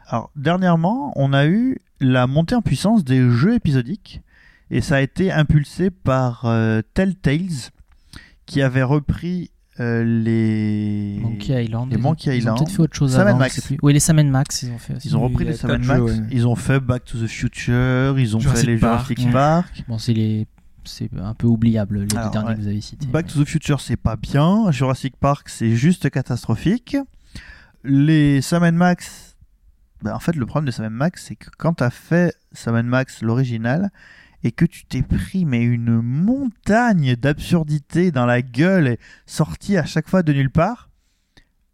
Alors 0.06 0.31
dernièrement, 0.36 1.12
on 1.16 1.32
a 1.32 1.47
eu 1.47 1.78
la 2.01 2.27
montée 2.27 2.55
en 2.55 2.62
puissance 2.62 3.05
des 3.05 3.28
jeux 3.31 3.55
épisodiques. 3.55 4.23
Et 4.70 4.81
ça 4.81 4.97
a 4.97 5.01
été 5.01 5.31
impulsé 5.31 5.90
par 5.90 6.43
Telltales 6.94 7.70
qui 8.47 8.62
avait 8.62 8.82
repris 8.82 9.51
euh, 9.81 10.05
les 10.05 11.19
Monkey 11.20 11.65
Island. 11.65 11.90
les 11.90 11.97
ils 11.97 11.98
ont- 11.98 12.03
Monkey 12.03 12.31
Ils 12.31 12.31
ont 12.31 12.36
Island. 12.39 12.59
peut-être 12.59 12.70
fait 12.73 12.82
autre 12.82 12.97
chose 12.97 13.12
Sam 13.12 13.27
avant, 13.27 13.39
Max. 13.39 13.61
plus. 13.61 13.78
Oui, 13.82 13.93
les 13.93 14.01
Sam 14.01 14.23
Max, 14.31 14.62
ils 14.62 14.70
ont 14.73 14.78
fait 14.78 14.94
aussi. 14.97 15.09
Ils 15.09 15.16
ont 15.16 15.20
repris 15.23 15.44
les 15.44 15.53
Sam 15.55 15.70
Max, 15.73 15.85
jeux, 15.86 16.01
ouais. 16.01 16.12
ils 16.31 16.47
ont 16.47 16.57
fait 16.57 16.81
Back 16.81 17.05
to 17.05 17.19
the 17.19 17.27
Future, 17.27 18.19
ils 18.19 18.36
ont 18.36 18.40
Jurassic 18.40 18.65
fait 18.66 18.73
les 18.73 18.78
Park. 18.78 19.07
Jurassic 19.07 19.27
Ouais. 19.27 19.32
Park. 19.32 19.85
Bon, 19.89 19.98
c'est 19.98 20.12
les. 20.15 20.47
C'est 20.85 21.11
un 21.20 21.35
peu 21.35 21.48
oubliable, 21.48 21.98
les 22.01 22.07
deux 22.07 22.16
Alors, 22.16 22.31
derniers 22.31 22.48
ouais. 22.51 22.55
que 22.55 22.61
vous 22.61 22.69
avez 22.69 22.81
cités. 22.81 23.07
Back 23.09 23.27
to 23.27 23.43
the 23.43 23.48
Future, 23.48 23.81
c'est 23.81 23.97
pas 23.97 24.15
bien. 24.16 24.70
Jurassic 24.70 25.16
Park, 25.16 25.48
c'est 25.48 25.74
juste 25.74 26.09
catastrophique. 26.11 26.97
Les 27.85 28.40
Sam 28.40 28.70
Max, 28.74 29.36
ben, 30.03 30.15
en 30.15 30.19
fait, 30.20 30.36
le 30.36 30.47
problème 30.47 30.66
de 30.66 30.70
Sam 30.70 30.93
Max, 30.93 31.24
c'est 31.27 31.36
que 31.36 31.48
quand 31.59 31.74
t'as 31.74 31.90
fait 31.90 32.35
Sam 32.53 32.81
Max 32.86 33.23
l'original 33.23 33.90
et 34.47 34.52
que 34.52 34.64
tu 34.64 34.86
t'es 34.86 35.02
pris 35.02 35.44
mais 35.44 35.62
une 35.62 36.01
montagne 36.01 37.16
d'absurdité 37.16 38.10
dans 38.12 38.27
la 38.27 38.43
gueule 38.43 38.86
et 38.89 38.98
sorti 39.27 39.77
à 39.77 39.85
chaque 39.85 40.09
fois 40.09 40.23
de 40.23 40.32
nulle 40.32 40.51
part, 40.51 40.89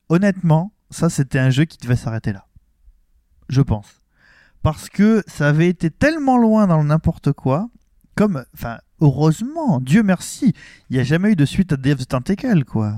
honnêtement, 0.08 0.72
ça 0.90 1.10
c'était 1.10 1.38
un 1.38 1.50
jeu 1.50 1.64
qui 1.64 1.78
devait 1.78 1.96
s'arrêter 1.96 2.32
là. 2.32 2.46
Je 3.48 3.60
pense. 3.60 4.00
Parce 4.62 4.88
que 4.88 5.22
ça 5.26 5.48
avait 5.48 5.68
été 5.68 5.90
tellement 5.90 6.38
loin 6.38 6.66
dans 6.66 6.78
le 6.78 6.84
n'importe 6.88 7.32
quoi, 7.32 7.68
comme, 8.14 8.44
enfin, 8.54 8.78
heureusement, 9.00 9.80
Dieu 9.80 10.02
merci, 10.02 10.54
il 10.88 10.94
n'y 10.94 11.00
a 11.00 11.04
jamais 11.04 11.32
eu 11.32 11.36
de 11.36 11.44
suite 11.44 11.72
à 11.72 11.76
Dave's 11.76 12.06
Tentacle, 12.08 12.64
quoi. 12.64 12.94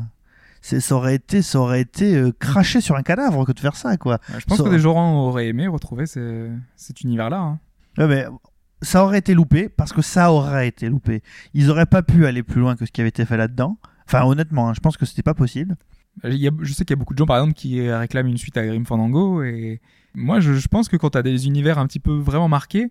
Ça 0.61 0.95
aurait 0.95 1.15
été, 1.17 1.43
ça 1.43 1.59
aurait 1.61 1.81
été 1.83 2.17
euh, 2.17 2.33
cracher 2.33 2.81
sur 2.81 2.97
un 2.97 3.03
cadavre 3.03 3.45
que 3.45 3.53
de 3.53 3.61
faire 3.61 3.77
ça, 3.77 3.97
quoi. 3.99 4.19
Ouais, 4.33 4.41
Je 4.41 4.45
pense 4.47 4.59
Ça- 4.59 4.65
que 4.65 4.69
des 4.71 4.79
gens 4.79 5.15
auraient 5.15 5.49
aimé 5.49 5.67
retrouver 5.67 6.07
ces- 6.07 6.51
cet 6.77 7.03
univers-là. 7.03 7.39
hein. 7.39 7.59
Ouais, 7.99 8.07
mais 8.09 8.27
ça 8.85 9.05
aurait 9.05 9.19
été 9.19 9.35
loupé 9.35 9.69
parce 9.69 9.93
que 9.93 10.03
ça 10.03 10.33
aurait 10.33 10.69
été 10.69 10.89
loupé. 10.89 11.23
Ils 11.55 11.71
auraient 11.71 11.87
pas 11.87 12.03
pu 12.03 12.27
aller 12.27 12.43
plus 12.43 12.61
loin 12.61 12.77
que 12.77 12.87
ce 12.87 12.93
qui 12.93 13.01
avait 13.01 13.09
été 13.09 13.25
fait 13.25 13.37
là-dedans. 13.37 13.79
Enfin, 14.07 14.25
honnêtement, 14.25 14.69
hein, 14.69 14.75
je 14.75 14.81
pense 14.81 14.97
que 14.97 15.07
c'était 15.07 15.23
pas 15.23 15.35
possible. 15.35 15.77
Y 16.23 16.49
a- 16.49 16.53
je 16.61 16.73
sais 16.73 16.85
qu'il 16.85 16.95
y 16.95 16.99
a 16.99 17.01
beaucoup 17.01 17.15
de 17.15 17.19
gens, 17.19 17.27
par 17.27 17.39
exemple, 17.39 17.55
qui 17.55 17.91
réclament 17.91 18.29
une 18.29 18.39
suite 18.39 18.57
à 18.57 18.65
Grim 18.65 18.85
Fandango. 18.85 19.43
Et 19.43 19.81
moi, 20.15 20.41
je, 20.41 20.69
pense 20.69 20.89
que 20.89 20.97
quand 20.97 21.11
tu 21.11 21.19
as 21.19 21.23
des 21.23 21.47
univers 21.47 21.79
un 21.79 21.87
petit 21.87 22.01
peu 22.01 22.13
vraiment 22.13 22.49
marqués, 22.49 22.91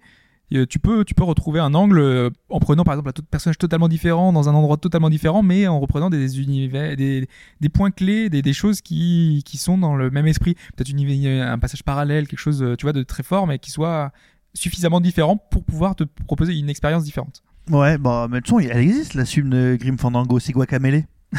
euh, 0.54 0.66
tu 0.68 0.78
peux, 0.78 1.06
tu 1.06 1.16
peux 1.16 1.24
retrouver 1.24 1.60
un 1.60 1.74
angle 1.74 2.00
euh, 2.00 2.30
en 2.50 2.60
prenant, 2.60 2.84
par 2.84 2.94
exemple, 2.94 3.10
un 3.10 3.24
personnage 3.32 3.58
totalement 3.58 3.88
différent, 3.88 4.34
dans 4.34 4.50
un 4.50 4.54
endroit 4.54 4.78
totalement 4.78 5.10
différent, 5.10 5.42
mais 5.42 5.68
en 5.68 5.80
reprenant 5.80 6.10
des 6.10 6.42
univers, 6.42 6.96
des, 6.96 7.28
points 7.74 7.92
clés, 7.92 8.30
des, 8.30 8.42
des 8.42 8.54
choses 8.54 8.82
qui, 8.82 9.42
qui 9.46 9.58
sont 9.58 9.78
dans 9.78 9.96
le 9.96 10.12
même 10.12 10.28
esprit. 10.28 10.56
Peut-être 10.76 10.94
un 10.94 11.60
passage 11.60 11.84
parallèle, 11.84 12.28
quelque 12.28 12.40
chose, 12.40 12.62
euh, 12.62 12.76
tu 12.76 12.84
vois, 12.84 12.94
de 12.94 13.04
très 13.04 13.24
fort, 13.24 13.48
mais 13.48 13.58
qui 13.58 13.72
soit 13.72 14.12
suffisamment 14.54 15.02
différent 15.02 15.38
pour 15.38 15.64
pouvoir 15.64 15.96
te 15.96 16.04
proposer 16.04 16.58
une 16.58 16.70
expérience 16.70 17.04
différente. 17.04 17.44
Ouais, 17.70 17.98
bah, 17.98 18.28
mais 18.30 18.38
de 18.38 18.46
toute 18.46 18.58
façon, 18.58 18.70
elle 18.70 18.82
existe, 18.82 19.14
la 19.14 19.26
suite 19.26 19.50
de 19.50 19.78
Grim 19.80 19.98
Fandango, 19.98 20.40
c'est 20.40 20.54
Guacamele. 20.54 21.06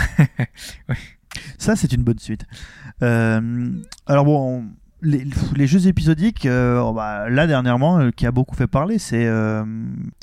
Ouais. 0.89 0.97
Ça, 1.59 1.77
c'est 1.77 1.93
une 1.93 2.03
bonne 2.03 2.19
suite. 2.19 2.45
Euh, 3.03 3.71
alors 4.07 4.25
bon, 4.25 4.67
les, 5.03 5.27
les 5.57 5.67
jeux 5.67 5.89
épisodiques, 5.89 6.47
euh, 6.47 6.93
bah, 6.93 7.29
là 7.29 7.47
dernièrement, 7.47 7.99
euh, 7.99 8.11
qui 8.11 8.27
a 8.27 8.31
beaucoup 8.31 8.55
fait 8.55 8.67
parler, 8.67 8.99
c'est 8.99 9.27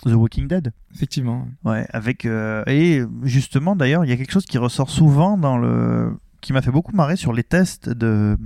The 0.06 0.14
Walking 0.14 0.48
Dead. 0.48 0.72
Effectivement. 0.94 1.48
Ouais, 1.66 1.86
avec 1.92 2.26
et 2.26 3.02
justement 3.24 3.76
d'ailleurs, 3.76 4.06
il 4.06 4.10
y 4.10 4.14
a 4.14 4.18
quelque 4.18 4.32
chose 4.32 4.46
qui 4.46 4.58
ressort 4.58 4.90
souvent 4.90 5.38
dans 5.38 5.58
le 5.58 6.18
qui 6.42 6.54
m'a 6.54 6.62
fait 6.62 6.72
beaucoup 6.72 6.96
marrer 6.96 7.18
sur 7.18 7.34
les 7.34 7.44
tests 7.44 7.90
de 7.90 8.38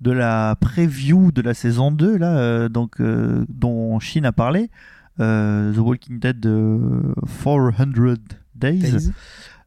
de 0.00 0.10
la 0.10 0.56
preview 0.60 1.32
de 1.32 1.42
la 1.42 1.54
saison 1.54 1.90
2 1.90 2.16
là 2.16 2.38
euh, 2.38 2.68
donc 2.68 3.00
euh, 3.00 3.44
dont 3.48 3.98
Shin 3.98 4.24
a 4.24 4.32
parlé 4.32 4.70
euh, 5.20 5.72
The 5.72 5.78
Walking 5.78 6.20
Dead 6.20 6.46
euh, 6.46 7.14
400 7.44 8.14
Days. 8.54 8.78
Days. 8.78 9.10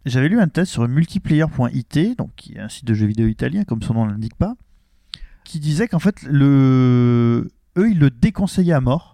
J'avais 0.05 0.29
lu 0.29 0.39
un 0.39 0.47
test 0.47 0.71
sur 0.71 0.87
multiplayer.it 0.87 2.17
donc 2.17 2.31
qui 2.35 2.53
est 2.53 2.59
un 2.59 2.69
site 2.69 2.85
de 2.85 2.93
jeux 2.93 3.07
vidéo 3.07 3.27
italien 3.27 3.63
comme 3.63 3.81
son 3.81 3.93
nom 3.93 4.05
l'indique 4.05 4.35
pas 4.35 4.55
qui 5.43 5.59
disait 5.59 5.87
qu'en 5.87 5.99
fait 5.99 6.21
le 6.23 7.51
eux 7.77 7.91
ils 7.91 7.99
le 7.99 8.09
déconseillaient 8.09 8.73
à 8.73 8.81
mort 8.81 9.11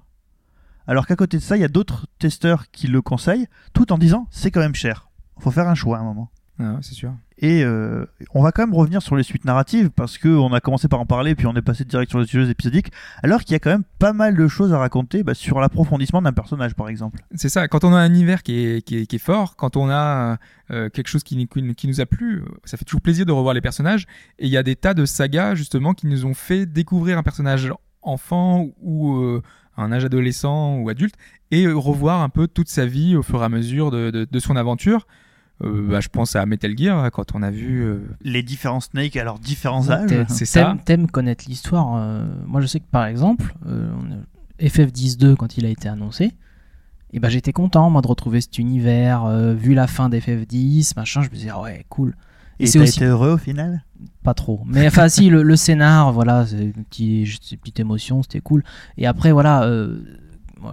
alors 0.87 1.05
qu'à 1.05 1.17
côté 1.17 1.37
de 1.37 1.43
ça, 1.43 1.57
il 1.57 1.61
y 1.61 1.65
a 1.65 1.67
d'autres 1.67 2.07
testeurs 2.17 2.71
qui 2.71 2.87
le 2.87 3.01
conseillent, 3.01 3.47
tout 3.73 3.91
en 3.91 3.97
disant 3.97 4.27
c'est 4.31 4.51
quand 4.51 4.61
même 4.61 4.75
cher. 4.75 5.09
Faut 5.37 5.51
faire 5.51 5.67
un 5.67 5.75
choix 5.75 5.97
à 5.97 5.99
un 6.01 6.03
moment. 6.03 6.31
Ah 6.59 6.77
c'est 6.81 6.95
sûr. 6.95 7.13
Et 7.39 7.63
euh, 7.63 8.05
on 8.33 8.41
va 8.41 8.51
quand 8.51 8.63
même 8.63 8.73
revenir 8.73 9.03
sur 9.03 9.15
les 9.15 9.21
suites 9.21 9.45
narratives 9.45 9.91
parce 9.91 10.17
que 10.17 10.27
on 10.27 10.51
a 10.53 10.59
commencé 10.59 10.87
par 10.87 10.99
en 10.99 11.05
parler 11.05 11.35
puis 11.35 11.45
on 11.45 11.55
est 11.55 11.61
passé 11.61 11.85
direct 11.85 12.09
sur 12.09 12.19
les 12.19 12.25
sujets 12.25 12.49
épisodiques. 12.49 12.91
Alors 13.21 13.41
qu'il 13.41 13.51
y 13.51 13.55
a 13.55 13.59
quand 13.59 13.69
même 13.69 13.83
pas 13.99 14.11
mal 14.11 14.35
de 14.35 14.47
choses 14.47 14.73
à 14.73 14.79
raconter 14.79 15.21
bah, 15.21 15.35
sur 15.35 15.59
l'approfondissement 15.59 16.21
d'un 16.21 16.33
personnage 16.33 16.73
par 16.73 16.89
exemple. 16.89 17.19
C'est 17.35 17.49
ça, 17.49 17.67
quand 17.67 17.83
on 17.83 17.93
a 17.93 17.97
un 17.97 18.09
univers 18.09 18.41
qui 18.41 18.59
est, 18.59 18.81
qui 18.81 18.97
est, 18.97 19.05
qui 19.05 19.17
est 19.17 19.19
fort, 19.19 19.55
quand 19.55 19.77
on 19.77 19.87
a 19.91 20.37
euh, 20.71 20.89
quelque 20.89 21.07
chose 21.07 21.23
qui, 21.23 21.47
nous 21.83 22.01
a 22.01 22.05
plu, 22.07 22.43
ça 22.65 22.75
fait 22.75 22.85
toujours 22.85 23.01
plaisir 23.01 23.27
de 23.27 23.31
revoir 23.31 23.53
les 23.53 23.61
personnages. 23.61 24.07
Et 24.39 24.47
il 24.47 24.51
y 24.51 24.57
a 24.57 24.63
des 24.63 24.75
tas 24.75 24.95
de 24.95 25.05
sagas 25.05 25.53
justement 25.53 25.93
qui 25.93 26.07
nous 26.07 26.25
ont 26.25 26.33
fait 26.33 26.65
découvrir 26.65 27.19
un 27.19 27.23
personnage 27.23 27.71
enfant 28.01 28.65
ou 28.81 29.15
euh, 29.15 29.43
un 29.77 29.91
âge 29.91 30.05
adolescent 30.05 30.77
ou 30.77 30.89
adulte 30.89 31.13
et 31.51 31.67
revoir 31.67 32.23
un 32.23 32.29
peu 32.29 32.47
toute 32.47 32.67
sa 32.67 32.87
vie 32.87 33.15
au 33.15 33.21
fur 33.21 33.43
et 33.43 33.45
à 33.45 33.49
mesure 33.49 33.91
de, 33.91 34.09
de, 34.09 34.27
de 34.29 34.39
son 34.39 34.55
aventure. 34.55 35.05
Euh, 35.63 35.87
bah, 35.89 35.99
je 36.01 36.07
pense 36.09 36.35
à 36.35 36.45
Metal 36.45 36.77
Gear 36.77 37.09
quand 37.11 37.33
on 37.33 37.41
a 37.41 37.49
vu 37.49 37.81
euh, 37.83 37.99
Les 38.21 38.43
différents 38.43 38.79
Snake 38.79 39.15
à 39.15 39.23
leurs 39.23 39.39
différents 39.39 39.89
âges. 39.89 40.07
T'aimes- 40.09 40.25
c'est 40.29 40.45
ça. 40.45 40.61
T'aimes 40.65 40.79
t'aimes 40.83 41.07
connaître 41.07 41.45
l'histoire. 41.47 41.95
euh, 41.97 42.25
moi, 42.45 42.61
je 42.61 42.67
sais 42.67 42.79
que 42.79 42.85
par 42.91 43.05
exemple, 43.05 43.55
euh, 43.67 43.89
on 43.99 44.11
a- 44.13 44.67
FF10-2, 44.67 45.35
quand 45.35 45.57
il 45.57 45.65
a 45.65 45.69
été 45.69 45.87
annoncé, 45.89 46.31
et 47.13 47.19
ben, 47.19 47.29
j'étais 47.29 47.53
content, 47.53 47.89
moi, 47.89 48.01
de 48.01 48.07
retrouver 48.07 48.41
cet 48.41 48.57
univers. 48.59 49.25
euh, 49.25 49.53
vu 49.53 49.73
la 49.73 49.87
fin 49.87 50.09
d'FF10, 50.09 50.93
machin, 50.95 51.21
je 51.21 51.29
me 51.29 51.35
disais, 51.35 51.51
ouais, 51.51 51.85
cool. 51.89 52.15
Et 52.59 52.65
c'est 52.67 52.79
t'as 52.79 52.83
aussi- 52.85 52.97
été 52.99 53.05
heureux 53.05 53.31
au 53.33 53.37
final? 53.37 53.83
Pas 54.23 54.33
trop. 54.33 54.61
Mais 54.65 54.85
enfin, 54.87 55.09
si, 55.09 55.29
le, 55.29 55.41
le 55.43 55.55
scénar, 55.55 56.11
voilà, 56.11 56.45
c'est 56.47 56.57
une 56.65 56.83
petite, 56.85 57.25
juste 57.25 57.51
une 57.51 57.57
petite 57.59 57.79
émotion, 57.79 58.21
c'était 58.23 58.41
cool. 58.41 58.63
Et 58.97 59.05
après, 59.07 59.31
voilà, 59.31 59.63
euh, 59.63 59.99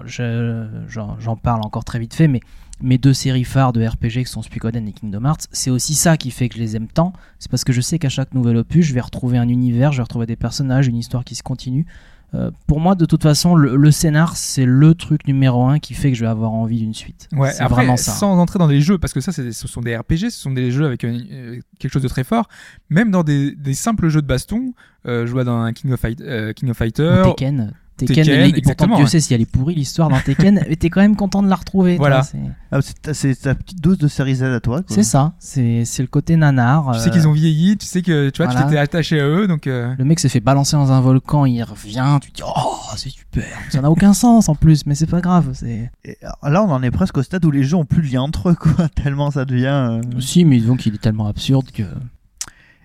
je- 0.07 0.67
j'en 0.89 1.37
parle 1.37 1.61
encore 1.63 1.85
très 1.85 1.99
vite 1.99 2.15
fait, 2.15 2.29
mais 2.29 2.41
mes 2.83 2.99
deux 2.99 3.15
séries 3.15 3.45
phares 3.45 3.73
de 3.73 3.87
RPG 3.87 4.25
qui 4.25 4.27
sont 4.27 4.43
Suikoden 4.43 4.87
et 4.89 4.93
Kingdom 4.93 5.25
Hearts, 5.25 5.47
c'est 5.53 5.71
aussi 5.71 5.95
ça 5.95 6.17
qui 6.17 6.31
fait 6.31 6.49
que 6.49 6.57
je 6.57 6.61
les 6.61 6.77
aime 6.77 6.89
tant. 6.89 7.13
C'est 7.39 7.51
parce 7.51 7.65
que 7.65 7.73
je 7.73 7.81
sais 7.81 7.99
qu'à 7.99 8.09
chaque 8.09 8.35
nouvel 8.35 8.57
opus, 8.57 8.85
je 8.85 8.95
vais 8.95 9.01
retrouver 9.01 9.39
un 9.39 9.49
univers, 9.49 9.93
je 9.93 9.99
vais 9.99 10.03
retrouver 10.03 10.27
des 10.27 10.37
personnages, 10.37 10.87
une 10.89 10.97
histoire 10.97 11.25
qui 11.25 11.35
se 11.35 11.43
continue. 11.43 11.87
Euh, 12.35 12.51
pour 12.67 12.81
moi, 12.81 12.97
de 12.97 13.05
toute 13.05 13.23
façon, 13.23 13.55
le, 13.55 13.77
le 13.77 13.91
scénar, 13.93 14.37
c'est 14.37 14.65
le 14.65 14.95
truc 14.97 15.29
numéro 15.29 15.67
un 15.67 15.79
qui 15.79 15.95
fait 15.95 16.11
que 16.11 16.17
je 16.19 16.25
vais 16.25 16.31
avoir 16.31 16.51
envie 16.53 16.81
d'une 16.81 16.93
suite. 16.95 17.29
Ouais, 17.33 17.53
c'est 17.53 17.63
après, 17.63 17.77
vraiment 17.85 17.97
ça. 17.97 18.11
sans 18.11 18.37
entrer 18.41 18.59
dans 18.59 18.67
les 18.67 18.81
jeux, 18.81 18.99
parce 18.99 19.13
que 19.13 19.21
ça, 19.21 19.31
c'est- 19.31 19.53
ce 19.53 19.69
sont 19.69 19.81
des 19.81 19.97
RPG, 19.97 20.31
ce 20.31 20.41
sont 20.41 20.51
des 20.51 20.73
jeux 20.73 20.85
avec 20.85 21.05
un- 21.05 21.21
euh, 21.31 21.61
quelque 21.79 21.93
chose 21.93 22.03
de 22.03 22.09
très 22.09 22.25
fort. 22.25 22.49
Même 22.91 23.13
dans 23.13 23.23
des, 23.23 23.55
des 23.55 23.75
simples 23.75 24.09
jeux 24.09 24.21
de 24.21 24.27
baston, 24.27 24.73
euh, 25.07 25.27
je 25.27 25.31
vois 25.31 25.45
dans 25.45 25.59
un 25.61 25.73
King 25.73 25.93
of, 25.93 26.01
Fight, 26.01 26.21
euh, 26.23 26.53
King 26.53 26.71
of 26.71 26.77
Ou 26.77 26.79
Fighter. 26.79 27.23
Tekken. 27.25 27.73
Tekken, 27.97 28.25
Tekken, 28.25 28.57
et 28.57 28.61
pourtant 28.63 28.87
Dieu 28.97 29.05
ouais. 29.05 29.11
sait 29.11 29.21
si 29.21 29.35
elle 29.35 29.41
est 29.41 29.51
pourrie 29.51 29.75
l'histoire 29.77 30.09
dans 30.09 30.19
Tekken, 30.19 30.65
mais 30.69 30.77
t'es 30.77 30.91
quand 30.91 31.01
même 31.01 31.15
content 31.15 31.43
de 31.43 31.49
la 31.49 31.55
retrouver. 31.55 31.97
Voilà. 31.97 32.23
c'est- 32.25 32.39
Ah, 32.73 32.81
c'est 33.13 33.41
ta- 33.41 33.55
petite 33.55 33.81
dose 33.81 33.99
de 33.99 34.09
série 34.09 34.35
Z 34.35 34.43
à 34.45 34.59
toi. 34.61 34.79
quoi. 34.83 34.87
C'est 34.97 35.05
ça, 35.05 35.35
c'est 35.39 35.85
le 36.01 36.07
côté 36.09 36.35
nanar. 36.37 36.91
Tu 36.95 36.99
sais 36.99 37.09
euh, 37.09 37.13
qu'ils 37.13 37.29
ont 37.29 37.33
vieilli, 37.33 37.77
tu 37.77 37.87
sais 37.87 38.03
que 38.03 38.31
tu 38.31 38.39
vois, 38.43 38.49
tu 38.49 38.53
voilà. 38.55 38.67
t'étais 38.67 38.79
attaché 38.81 39.21
à 39.21 39.29
eux, 39.29 39.47
donc 39.47 39.69
euh, 39.69 39.95
Le 39.97 40.05
mec 40.05 40.19
s'est 40.19 40.29
fait 40.29 40.41
balancer 40.41 40.75
dans 40.77 40.91
un 40.91 41.01
volcan, 41.01 41.45
il 41.47 41.63
revient, 41.63 42.19
tu 42.21 42.33
te 42.33 42.37
dis 42.39 42.43
oh 42.45 42.77
c'est 42.97 43.11
super. 43.11 43.45
Ça 43.71 43.81
n'a 43.81 43.91
aucun 43.91 44.13
sens 44.13 44.49
en 44.49 44.55
plus, 44.57 44.87
mais 44.87 44.95
c'est 44.97 45.07
pas 45.07 45.21
grave. 45.21 45.51
C'est 45.55 45.91
Et 46.05 46.17
alors 46.43 46.53
là, 46.53 46.63
on 46.65 46.71
en 46.73 46.83
est 46.83 46.91
presque 46.91 47.17
au 47.19 47.23
stade 47.23 47.45
où 47.45 47.51
les 47.53 47.63
jeux 47.63 47.77
ont 47.77 47.85
plus 47.85 48.03
de 48.03 48.13
lien 48.13 48.23
entre 48.23 48.51
eux, 48.51 48.55
quoi. 48.57 48.89
Tellement 48.95 49.31
ça 49.31 49.45
devient. 49.45 50.01
euh, 50.03 50.21
si, 50.21 50.45
mais 50.45 50.59
donc 50.59 50.85
il 50.87 50.95
est 50.97 50.99
tellement 50.99 51.27
absurde 51.29 51.71
que 51.73 51.85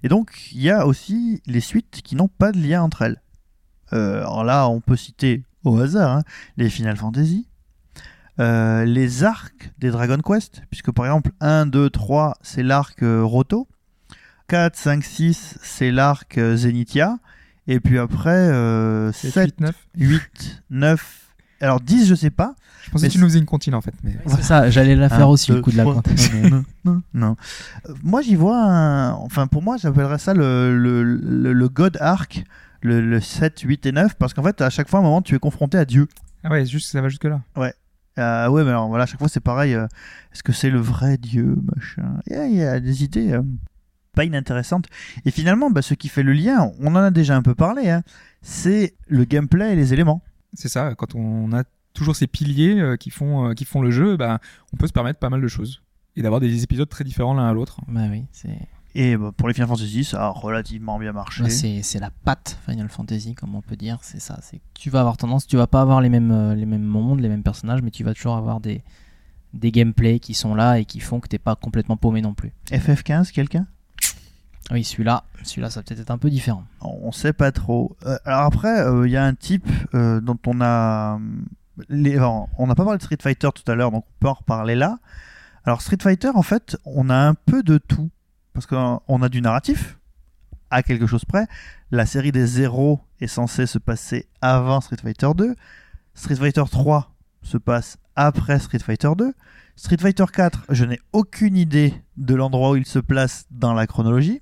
Et 0.04 0.08
donc, 0.08 0.30
il 0.54 0.62
y 0.62 0.70
a 0.70 0.86
aussi 0.86 1.42
les 1.48 1.60
suites 1.62 2.02
qui 2.04 2.16
n'ont 2.16 2.30
pas 2.30 2.52
de 2.52 2.60
lien 2.60 2.84
entre 2.84 3.02
elles. 3.02 3.18
Euh, 3.94 4.20
alors 4.20 4.44
là, 4.44 4.68
on 4.68 4.82
peut 4.82 4.96
citer 4.96 5.44
au 5.64 5.78
hasard 5.80 6.18
hein, 6.18 6.24
les 6.58 6.70
Final 6.70 6.96
Fantasy, 6.98 7.48
euh, 8.40 8.86
les 8.86 9.24
arcs 9.24 9.72
des 9.80 9.92
Dragon 9.92 10.20
Quest, 10.24 10.64
puisque 10.70 10.92
par 10.92 11.06
exemple 11.06 11.32
1, 11.42 11.66
2, 11.66 11.90
3, 11.90 12.38
c'est 12.42 12.64
l'arc 12.64 13.02
euh, 13.04 13.24
Roto, 13.24 13.68
4, 14.48 14.76
5, 14.76 15.04
6, 15.04 15.58
c'est 15.62 15.92
l'arc 15.92 16.38
euh, 16.38 16.56
Zenithia, 16.56 17.18
et 17.68 17.80
puis 17.80 18.00
après 18.00 18.30
euh, 18.30 19.12
7, 19.12 19.34
7, 19.34 19.46
8, 19.46 19.60
9. 19.60 19.76
8, 19.98 20.64
9, 20.70 21.20
alors 21.62 21.82
10, 21.82 22.08
je 22.08 22.16
sais 22.16 22.30
pas. 22.30 22.56
Je 22.84 22.92
pensais 22.92 23.06
Mais 23.06 23.10
que 23.10 23.14
tu 23.14 23.20
nous 23.20 23.28
faisais 23.28 23.40
une 23.40 23.46
comptine 23.46 23.76
en 23.76 23.82
fait. 23.82 23.94
Mais... 24.04 24.18
c'est 24.28 24.42
ça. 24.44 24.70
J'allais 24.70 24.96
la 24.96 25.10
faire 25.10 25.28
Un, 25.28 25.32
aussi 25.32 25.52
le 25.52 25.58
deux, 25.58 25.62
coup 25.62 25.72
de 25.72 25.78
la. 25.78 25.84
Non, 25.84 26.02
non, 26.50 26.64
non, 26.86 27.02
non. 27.14 27.36
Euh, 27.88 27.94
Moi, 28.04 28.22
j'y 28.22 28.36
vois 28.36 28.58
un... 28.58 29.12
Enfin, 29.12 29.48
pour 29.48 29.62
moi, 29.62 29.78
j'appellerais 29.78 30.18
ça 30.18 30.34
le, 30.34 30.76
le, 30.78 31.04
le, 31.04 31.54
le 31.54 31.70
God 31.70 31.98
Arc, 32.00 32.44
le, 32.82 33.02
le 33.02 33.20
7, 33.20 33.60
8 33.62 33.86
et 33.86 33.92
9, 33.92 34.16
parce 34.16 34.34
qu'en 34.34 34.44
fait, 34.44 34.62
à 34.62 34.70
chaque 34.70 34.88
fois, 34.90 35.00
à 35.00 35.02
un 35.02 35.06
moment, 35.06 35.22
tu 35.22 35.36
es 35.36 35.40
confronté 35.40 35.78
à 35.78 35.86
Dieu. 35.86 36.08
Ah 36.44 36.50
ouais, 36.52 36.66
juste, 36.66 36.90
ça 36.92 37.02
va 37.02 37.10
jusque 37.10 37.26
là. 37.26 37.42
Euh, 38.18 38.50
ouais, 38.50 38.64
mais 38.64 38.70
alors 38.72 38.88
voilà, 38.90 39.04
à 39.04 39.08
chaque 39.08 39.20
fois, 39.20 39.30
c'est 39.30 39.40
pareil. 39.40 39.74
euh, 39.76 39.86
Est-ce 40.34 40.44
que 40.44 40.52
c'est 40.52 40.70
le 40.70 40.80
vrai 40.80 41.18
Dieu, 41.18 41.56
machin? 41.76 42.20
Il 42.28 42.34
y 42.34 42.36
a- 42.36 42.48
il 42.48 42.56
y, 42.56 42.64
a 42.64 42.80
des 42.80 43.04
idées 43.04 43.32
euh, 43.34 43.42
pas 44.14 44.26
inintéressantes. 44.26 44.88
Et 45.26 45.32
finalement, 45.32 45.70
bah, 45.70 45.82
ce 45.82 45.94
qui 45.94 46.10
fait 46.10 46.24
le 46.24 46.34
lien, 46.34 46.72
on 46.80 46.88
en 46.96 46.96
a 46.96 47.12
déjà 47.12 47.36
un 47.36 47.42
peu 47.42 47.56
parlé, 47.56 47.90
hein, 47.90 48.04
c'est 48.42 48.96
le 49.08 49.24
gameplay 49.26 49.74
et 49.74 49.76
les 49.76 49.94
éléments. 49.94 50.22
C'est 50.54 50.68
ça, 50.70 50.96
quand 50.96 51.16
on 51.16 51.54
a 51.54 51.64
toujours 51.94 52.16
ces 52.16 52.28
piliers 52.28 52.80
euh, 52.80 52.96
qui, 52.98 53.10
font, 53.10 53.50
euh, 53.50 53.54
qui 53.54 53.66
font 53.66 53.82
le 53.82 53.92
jeu, 53.92 54.18
bah, 54.18 54.40
on 54.74 54.78
peut 54.78 54.88
se 54.88 54.94
permettre 54.94 55.20
pas 55.20 55.30
mal 55.30 55.42
de 55.42 55.48
choses. 55.48 55.82
Et 56.16 56.22
d'avoir 56.22 56.42
des 56.42 56.64
épisodes 56.64 56.90
très 56.90 57.04
différents 57.06 57.34
l'un 57.34 57.48
à 57.48 57.54
l'autre. 57.54 57.80
Bah 57.88 58.02
oui, 58.10 58.26
c'est 58.34 58.58
Et 58.96 59.16
bah, 59.18 59.32
pour 59.36 59.48
les 59.48 59.54
Final 59.54 59.70
Fantasy, 59.70 60.04
ça 60.04 60.26
a 60.26 60.30
relativement 60.30 60.98
bien 60.98 61.12
marché. 61.12 61.50
c'est 61.50 62.00
la 62.00 62.10
patte 62.10 62.58
Final 62.68 62.90
Fantasy 62.90 63.36
comme 63.36 63.56
on 63.56 63.62
peut 63.62 63.76
dire. 63.76 64.00
C'est 64.02 64.20
ça. 64.20 64.40
C'est 64.42 64.62
tu 64.74 64.90
vas 64.90 65.02
avoir 65.02 65.18
tendance, 65.18 65.46
tu 65.48 65.58
vas 65.58 65.68
pas 65.68 65.82
avoir 65.82 66.02
les 66.02 66.10
mêmes 66.10 66.32
euh, 66.32 66.56
les 66.56 66.66
mêmes 66.66 66.84
mondes, 66.84 67.20
les 67.20 67.30
mêmes 67.30 67.44
personnages, 67.44 67.82
mais 67.82 67.92
tu 67.92 68.04
vas 68.04 68.14
toujours 68.14 68.36
avoir 68.36 68.60
des 68.60 68.82
des 69.54 69.72
gameplays 69.72 70.20
qui 70.20 70.34
sont 70.34 70.56
là 70.56 70.80
et 70.80 70.86
qui 70.86 71.00
font 71.00 71.20
que 71.20 71.28
t'es 71.28 71.40
pas 71.40 71.56
complètement 71.56 71.98
paumé 71.98 72.22
non 72.22 72.34
plus. 72.34 72.52
FF15, 72.72 73.32
quelqu'un? 73.32 73.66
Oui, 74.72 74.84
celui-là, 74.84 75.24
celui-là, 75.44 75.70
ça 75.70 75.80
va 75.80 75.84
peut-être 75.84 76.02
être 76.02 76.12
un 76.12 76.20
peu 76.20 76.30
différent. 76.30 76.64
On 76.82 77.12
sait 77.12 77.34
pas 77.34 77.52
trop. 77.52 77.98
Euh, 78.06 78.18
alors 78.26 78.42
après, 78.42 78.82
euh, 78.82 79.08
il 79.08 79.12
y 79.12 79.18
a 79.18 79.26
un 79.26 79.34
type 79.34 79.68
euh, 79.96 80.22
dont 80.22 80.38
on 80.46 80.62
a. 80.62 81.20
Les... 81.88 82.20
on 82.20 82.68
n'a 82.68 82.76
pas 82.76 82.84
parlé 82.84 82.98
de 82.98 83.04
Street 83.04 83.18
Fighter 83.20 83.50
tout 83.56 83.70
à 83.72 83.74
l'heure, 83.74 83.90
donc 83.90 84.06
on 84.06 84.20
peut 84.20 84.28
en 84.28 84.34
reparler 84.34 84.76
là. 84.76 85.00
Alors 85.66 85.82
Street 85.82 85.98
Fighter, 86.00 86.30
en 86.36 86.44
fait, 86.44 86.78
on 86.86 87.10
a 87.10 87.16
un 87.16 87.34
peu 87.34 87.64
de 87.64 87.78
tout. 87.78 88.10
Parce 88.60 89.00
qu'on 89.08 89.22
a 89.22 89.30
du 89.30 89.42
narratif, 89.42 89.98
à 90.70 90.84
quelque 90.84 91.08
chose 91.08 91.24
près. 91.24 91.48
La 91.92 92.06
série 92.06 92.34
des 92.34 92.46
zéros 92.46 93.00
est 93.22 93.28
censée 93.28 93.66
se 93.66 93.80
passer 93.80 94.28
avant 94.42 94.82
Street 94.82 94.98
Fighter 95.02 95.30
2. 95.34 95.56
Street 96.14 96.36
Fighter 96.36 96.64
3 96.70 97.16
se 97.42 97.58
passe 97.58 97.98
après 98.18 98.60
Street 98.60 98.80
Fighter 98.80 99.12
2. 99.18 99.34
Street 99.78 99.96
Fighter 99.98 100.26
4, 100.34 100.66
je 100.72 100.84
n'ai 100.84 101.00
aucune 101.14 101.56
idée 101.56 101.94
de 102.18 102.36
l'endroit 102.36 102.72
où 102.72 102.76
il 102.76 102.86
se 102.86 103.00
place 103.00 103.46
dans 103.50 103.74
la 103.74 103.88
chronologie. 103.88 104.42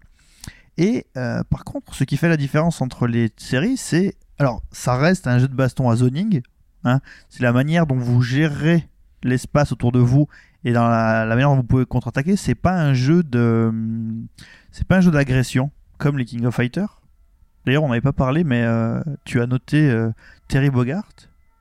Et 0.78 1.06
euh, 1.16 1.44
par 1.44 1.64
contre, 1.64 1.94
ce 1.94 2.04
qui 2.04 2.18
fait 2.18 2.28
la 2.28 2.38
différence 2.38 2.82
entre 2.82 3.06
les 3.06 3.32
séries, 3.38 3.78
c'est. 3.78 4.16
Alors, 4.40 4.64
ça 4.72 4.96
reste 4.96 5.28
un 5.28 5.38
jeu 5.38 5.48
de 5.48 5.54
baston 5.54 5.92
à 5.92 5.96
zoning. 5.96 6.42
hein. 6.86 7.02
c'est 7.30 7.44
la 7.44 7.54
manière 7.54 7.86
dont 7.86 7.98
vous 7.98 8.24
gérez 8.24 8.90
l'espace 9.22 9.72
autour 9.72 9.92
de 9.92 10.00
vous 10.00 10.28
et 10.68 10.74
dans 10.74 10.88
la, 10.90 11.26
la 11.26 11.34
manière 11.36 11.50
dont 11.50 11.56
vous 11.56 11.64
pouvez 11.64 11.86
contre-attaquer. 11.86 12.36
C'est 12.36 12.54
pas 12.56 12.74
un 12.78 12.94
jeu 12.94 13.24
de. 13.24 13.72
C'est 14.72 14.86
pas 14.86 14.98
un 14.98 15.02
jeu 15.02 15.12
d'agression 15.12 15.72
comme 15.98 16.18
les 16.18 16.26
King 16.26 16.46
of 16.46 16.54
Fighters. 16.56 17.02
D'ailleurs, 17.66 17.84
on 17.84 17.88
n'avait 17.90 18.02
pas 18.02 18.12
parlé, 18.14 18.44
mais 18.44 18.64
euh, 18.64 19.02
tu 19.26 19.40
as 19.42 19.48
noté 19.48 19.90
euh, 19.90 20.10
Terry 20.50 20.70
Bogart, 20.70 21.08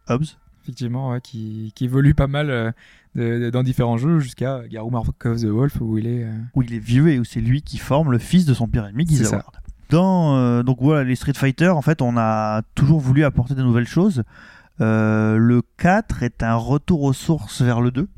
Hobbs. 0.08 0.36
Effectivement, 0.64 1.10
ouais, 1.10 1.20
qui, 1.20 1.72
qui 1.76 1.84
évolue 1.84 2.14
pas 2.14 2.26
mal 2.26 2.50
euh, 2.50 2.72
de- 3.14 3.38
de- 3.44 3.50
dans 3.50 3.62
différents 3.62 3.96
jeux 3.96 4.18
jusqu'à 4.18 4.62
Garou 4.68 4.90
Mark 4.90 5.06
of 5.24 5.40
the 5.40 5.44
Wolf 5.46 5.80
où 5.80 5.98
il 5.98 6.06
est. 6.08 6.26
où 6.56 6.62
il 6.62 6.74
est 6.74 6.78
vieux 6.80 7.08
et 7.08 7.18
où 7.20 7.24
c'est 7.24 7.40
lui 7.40 7.62
qui 7.62 7.78
forme 7.78 8.10
le 8.10 8.18
fils 8.18 8.44
de 8.44 8.54
son 8.54 8.66
pire 8.66 8.86
ennemi, 8.86 9.06
C'est 9.08 9.18
Gizaward. 9.18 9.52
Dans 9.90 10.64
donc 10.64 10.78
voilà 10.80 11.04
les 11.04 11.14
Street 11.14 11.32
Fighter, 11.34 11.68
en 11.68 11.82
fait, 11.82 12.02
on 12.02 12.16
a 12.16 12.62
toujours 12.74 12.98
voulu 13.00 13.22
apporter 13.24 13.54
de 13.54 13.62
nouvelles 13.62 13.86
choses. 13.86 14.24
Le 14.80 15.60
4 15.78 16.22
est 16.24 16.42
un 16.42 16.56
retour 16.56 17.02
aux 17.04 17.12
sources 17.12 17.62
vers 17.62 17.80
le 17.80 17.92
2. 17.92 18.08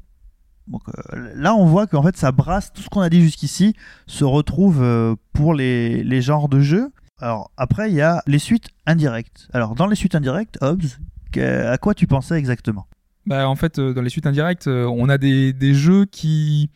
Donc 0.71 0.83
euh, 0.89 1.33
là, 1.35 1.55
on 1.55 1.65
voit 1.67 1.87
qu'en 1.87 2.03
fait, 2.03 2.17
ça 2.17 2.33
brasse 2.33 2.73
tout 2.73 2.83
ce 2.83 2.89
qu'on 2.89 3.01
a 3.01 3.09
dit 3.09 3.23
jusqu'ici 3.23 3.75
se 4.07 4.25
retrouve 4.25 4.83
euh, 4.83 5.15
pour 5.33 5.55
les, 5.55 6.23
genres 6.23 6.49
de 6.49 6.61
jeux. 6.61 6.91
Alors 7.19 7.51
après, 7.57 7.91
il 7.91 7.97
y 7.97 8.01
a 8.01 8.23
les 8.27 8.39
suites 8.39 8.69
indirectes. 8.87 9.49
Alors 9.53 9.75
dans 9.75 9.87
les 9.87 9.97
suites 9.97 10.15
indirectes, 10.15 10.59
Hobbs, 10.61 10.99
à 11.37 11.79
quoi 11.79 11.95
tu 11.95 12.07
pensais 12.07 12.37
exactement? 12.37 12.87
Bah, 13.27 13.49
en 13.49 13.57
fait, 13.57 13.79
euh, 13.79 13.93
dans 13.93 14.03
les 14.03 14.11
suites 14.11 14.27
indirectes, 14.27 14.67
on 14.69 15.09
a 15.09 15.19
des, 15.19 15.75
jeux 15.75 16.05
qui 16.05 16.71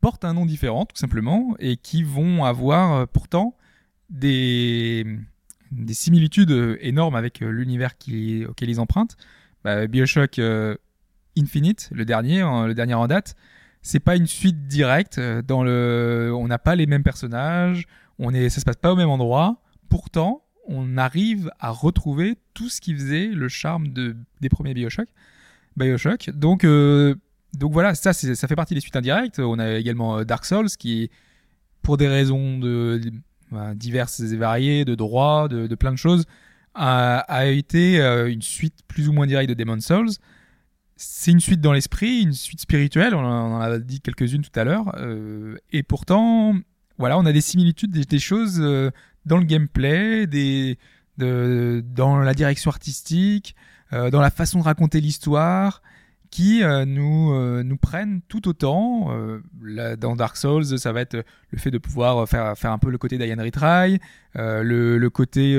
portent 0.00 0.24
un 0.24 0.34
nom 0.34 0.46
différent, 0.46 0.86
tout 0.86 0.96
simplement, 0.96 1.54
et 1.58 1.76
qui 1.76 2.02
vont 2.02 2.44
avoir 2.44 3.08
pourtant 3.08 3.56
des, 4.10 5.06
des 5.70 5.94
similitudes 5.94 6.78
énormes 6.80 7.14
avec 7.14 7.40
l'univers 7.40 7.94
auquel 8.48 8.70
ils 8.70 8.80
empruntent. 8.80 9.16
Bah, 9.64 9.86
Bioshock 9.86 10.38
Infinite, 11.38 11.90
le 11.92 12.04
dernier, 12.04 12.40
hein, 12.40 12.66
le 12.66 12.74
dernier 12.74 12.94
en 12.94 13.06
date, 13.06 13.34
c'est 13.82 14.00
pas 14.00 14.16
une 14.16 14.26
suite 14.26 14.66
directe. 14.66 15.18
euh, 15.18 15.42
Dans 15.42 15.62
le, 15.62 16.32
on 16.36 16.48
n'a 16.48 16.58
pas 16.58 16.74
les 16.74 16.86
mêmes 16.86 17.02
personnages, 17.02 17.86
on 18.18 18.32
est, 18.32 18.48
ça 18.48 18.60
se 18.60 18.64
passe 18.64 18.76
pas 18.76 18.92
au 18.92 18.96
même 18.96 19.08
endroit. 19.08 19.60
Pourtant, 19.88 20.42
on 20.66 20.96
arrive 20.96 21.50
à 21.60 21.70
retrouver 21.70 22.36
tout 22.54 22.68
ce 22.68 22.80
qui 22.80 22.94
faisait 22.94 23.26
le 23.26 23.48
charme 23.48 23.88
de, 23.88 24.16
des 24.40 24.48
premiers 24.48 24.74
Bioshock. 24.74 25.08
Bioshock. 25.76 26.30
Donc, 26.30 26.64
euh, 26.64 27.14
donc 27.58 27.72
voilà, 27.72 27.94
ça, 27.94 28.12
ça 28.12 28.48
fait 28.48 28.56
partie 28.56 28.74
des 28.74 28.80
suites 28.80 28.96
indirectes. 28.96 29.40
On 29.40 29.58
a 29.58 29.74
également 29.74 30.18
euh, 30.18 30.24
Dark 30.24 30.44
Souls 30.44 30.70
qui, 30.78 31.10
pour 31.82 31.96
des 31.96 32.08
raisons 32.08 32.58
de, 32.58 33.00
bah, 33.50 33.74
diverses 33.74 34.20
et 34.20 34.36
variées, 34.36 34.84
de 34.84 34.94
droit, 34.94 35.48
de, 35.48 35.74
plein 35.74 35.92
de 35.92 35.98
choses, 35.98 36.24
a, 36.74 37.18
a 37.18 37.46
été 37.46 38.00
une 38.00 38.42
suite 38.42 38.80
plus 38.88 39.08
ou 39.08 39.12
moins 39.12 39.26
directe 39.26 39.50
de 39.50 39.54
Demon's 39.54 39.84
Souls. 39.84 40.10
C'est 40.96 41.32
une 41.32 41.40
suite 41.40 41.60
dans 41.60 41.72
l'esprit, 41.72 42.22
une 42.22 42.32
suite 42.32 42.60
spirituelle, 42.60 43.14
on 43.14 43.24
en 43.24 43.60
a 43.60 43.78
dit 43.78 44.00
quelques-unes 44.00 44.42
tout 44.42 44.58
à 44.58 44.64
l'heure. 44.64 44.94
euh, 44.98 45.56
et 45.72 45.82
pourtant, 45.82 46.54
voilà, 46.98 47.18
on 47.18 47.26
a 47.26 47.32
des 47.32 47.40
similitudes, 47.40 47.90
des, 47.90 48.18
choses 48.18 48.60
euh, 48.60 48.90
dans 49.26 49.38
le 49.38 49.44
gameplay, 49.44 50.26
des, 50.26 50.78
de, 51.18 51.84
dans 51.84 52.18
la 52.18 52.34
direction 52.34 52.70
artistique, 52.70 53.56
euh, 53.92 54.10
dans 54.10 54.20
la 54.20 54.30
façon 54.30 54.60
de 54.60 54.64
raconter 54.64 55.00
l'histoire, 55.00 55.82
qui 56.34 56.64
euh, 56.64 56.84
nous, 56.84 57.32
euh, 57.32 57.62
nous 57.62 57.76
prennent 57.76 58.20
tout 58.26 58.48
autant. 58.48 59.12
Euh, 59.12 59.40
là, 59.62 59.94
dans 59.94 60.16
Dark 60.16 60.36
Souls, 60.36 60.78
ça 60.78 60.90
va 60.90 61.00
être 61.00 61.24
le 61.50 61.58
fait 61.58 61.70
de 61.70 61.78
pouvoir 61.78 62.28
faire, 62.28 62.58
faire 62.58 62.72
un 62.72 62.78
peu 62.78 62.90
le 62.90 62.98
côté 62.98 63.18
d'Ian 63.18 63.40
Retry, 63.40 64.00
le, 64.34 64.98
le 64.98 65.10
côté 65.10 65.56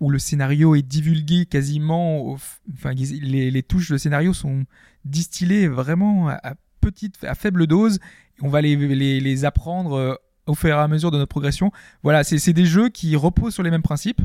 où 0.00 0.10
le 0.10 0.18
scénario 0.18 0.74
est 0.74 0.82
divulgué 0.82 1.46
quasiment, 1.46 2.36
enfin 2.72 2.92
les, 2.94 3.50
les 3.50 3.62
touches 3.62 3.90
de 3.90 3.96
scénario 3.98 4.32
sont 4.32 4.64
distillées 5.04 5.68
vraiment 5.68 6.28
à, 6.28 6.34
à 6.50 6.54
petite, 6.80 7.22
à 7.24 7.34
faible 7.34 7.66
dose, 7.66 7.96
et 8.38 8.42
on 8.44 8.48
va 8.48 8.60
les, 8.60 8.76
les, 8.76 9.20
les 9.20 9.44
apprendre 9.44 9.94
euh, 9.94 10.14
au 10.46 10.54
fur 10.54 10.70
et 10.70 10.72
à 10.72 10.88
mesure 10.88 11.10
de 11.10 11.18
notre 11.18 11.28
progression. 11.30 11.72
Voilà, 12.02 12.22
c'est 12.24 12.38
c'est 12.38 12.52
des 12.52 12.66
jeux 12.66 12.88
qui 12.88 13.16
reposent 13.16 13.54
sur 13.54 13.62
les 13.62 13.70
mêmes 13.70 13.82
principes, 13.82 14.22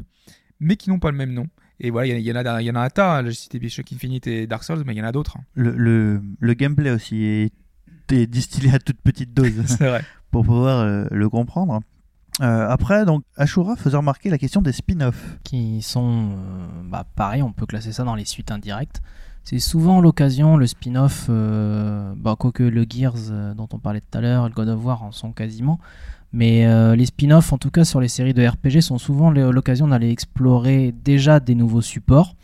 mais 0.60 0.76
qui 0.76 0.90
n'ont 0.90 1.00
pas 1.00 1.12
le 1.12 1.18
même 1.18 1.34
nom. 1.34 1.48
Et 1.80 1.90
voilà, 1.90 2.08
il 2.18 2.22
y, 2.26 2.32
en 2.32 2.36
a- 2.36 2.62
il 2.62 2.66
y 2.66 2.72
en 2.72 2.76
a 2.76 2.82
un 2.82 2.90
tas. 2.90 3.24
J'ai 3.26 3.34
cité 3.34 3.60
Bioshock 3.60 3.92
Infinite 3.92 4.28
et 4.28 4.46
Dark 4.48 4.64
Souls, 4.64 4.84
mais 4.86 4.94
il 4.94 4.98
y 5.00 5.02
en 5.02 5.06
a 5.06 5.12
d'autres. 5.12 5.38
le, 5.56 5.72
le, 5.76 6.22
le 6.40 6.54
gameplay 6.54 6.92
aussi 6.92 7.24
est, 7.24 7.52
est 8.12 8.28
distillé 8.28 8.74
à 8.74 8.80
toute 8.80 9.02
petite 9.02 9.34
dose. 9.34 9.52
C'est 9.66 9.88
vrai. 9.90 10.04
pour 10.32 10.46
pouvoir 10.46 10.80
euh, 10.82 11.06
le 11.12 11.28
comprendre. 11.30 11.82
Euh, 12.42 12.68
après, 12.68 13.06
donc, 13.06 13.24
Ashura 13.38 13.76
faisait 13.76 13.98
remarquer 13.98 14.30
la 14.30 14.38
question 14.38 14.62
des 14.62 14.72
spin-offs. 14.72 15.38
qui 15.44 15.82
sont 15.82 16.30
euh, 16.32 16.66
bah, 16.86 17.06
pareil, 17.16 17.44
on 17.44 17.52
peut 17.52 17.66
classer 17.66 17.92
ça 17.92 18.04
dans 18.04 18.16
les 18.16 18.26
suites 18.26 18.52
indirectes. 18.52 19.02
C'est 19.44 19.60
souvent 19.60 20.00
l'occasion, 20.00 20.56
le 20.56 20.66
spin-off, 20.66 21.28
euh, 21.30 22.14
bah, 22.16 22.36
quoique 22.40 22.64
le 22.64 22.86
Gears 22.90 23.30
euh, 23.30 23.54
dont 23.54 23.68
on 23.74 23.78
parlait 23.78 24.00
tout 24.00 24.18
à 24.18 24.22
l'heure, 24.22 24.48
le 24.48 24.54
God 24.54 24.70
of 24.70 24.84
War 24.84 25.04
en 25.04 25.12
sont 25.12 25.32
quasiment, 25.32 25.80
mais 26.32 26.66
les 26.96 27.06
spin-offs, 27.06 27.54
en 27.54 27.60
tout 27.60 27.70
cas 27.70 27.84
sur 27.84 28.02
les 28.02 28.08
séries 28.08 28.34
de 28.34 28.44
RPG, 28.44 28.82
sont 28.82 28.98
souvent 28.98 29.30
l'occasion 29.30 29.88
d'aller 29.88 30.10
explorer 30.10 30.92
déjà 31.04 31.40
des 31.40 31.54
nouveaux 31.54 31.84
supports. 31.84 32.36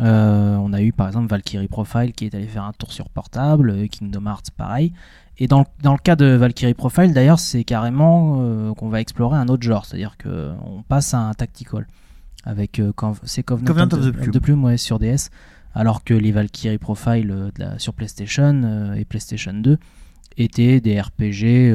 On 0.00 0.72
a 0.72 0.80
eu 0.80 0.92
par 0.92 1.08
exemple 1.08 1.26
Valkyrie 1.26 1.68
Profile 1.68 2.14
qui 2.14 2.24
est 2.24 2.34
allé 2.34 2.46
faire 2.46 2.64
un 2.64 2.72
tour 2.72 2.92
sur 2.94 3.10
portable, 3.10 3.88
Kingdom 3.90 4.24
Hearts 4.26 4.52
pareil. 4.56 4.94
Et 5.38 5.48
dans, 5.48 5.60
le- 5.60 5.66
dans 5.82 5.92
le 5.92 5.98
cas 5.98 6.16
de 6.16 6.26
Valkyrie 6.26 6.74
Profile, 6.74 7.12
d'ailleurs, 7.12 7.38
c'est 7.38 7.64
carrément 7.64 8.36
euh, 8.40 8.72
qu'on 8.74 8.88
va 8.88 9.00
explorer 9.00 9.36
un 9.38 9.48
autre 9.48 9.62
genre, 9.62 9.84
c'est-à-dire 9.84 10.16
qu'on 10.22 10.82
passe 10.88 11.12
à 11.14 11.18
un 11.20 11.34
tactical 11.34 11.86
avec 12.44 12.78
euh, 12.78 12.92
Conv- 12.96 13.18
c'est 13.24 13.42
Covenant, 13.42 13.66
Covenant 13.66 13.86
of 13.86 13.92
of 13.92 14.28
the 14.28 14.30
the, 14.32 14.38
Plume. 14.38 14.64
ouais, 14.64 14.76
sur 14.78 14.98
DS, 14.98 15.30
alors 15.74 16.04
que 16.04 16.14
les 16.14 16.32
Valkyrie 16.32 16.78
Profile 16.78 17.30
euh, 17.30 17.46
de 17.54 17.64
la- 17.64 17.78
sur 17.78 17.92
PlayStation 17.92 18.62
euh, 18.64 18.94
et 18.94 19.04
PlayStation 19.04 19.52
2 19.52 19.76
étaient 20.38 20.80
des 20.80 21.00
RPG 21.00 21.74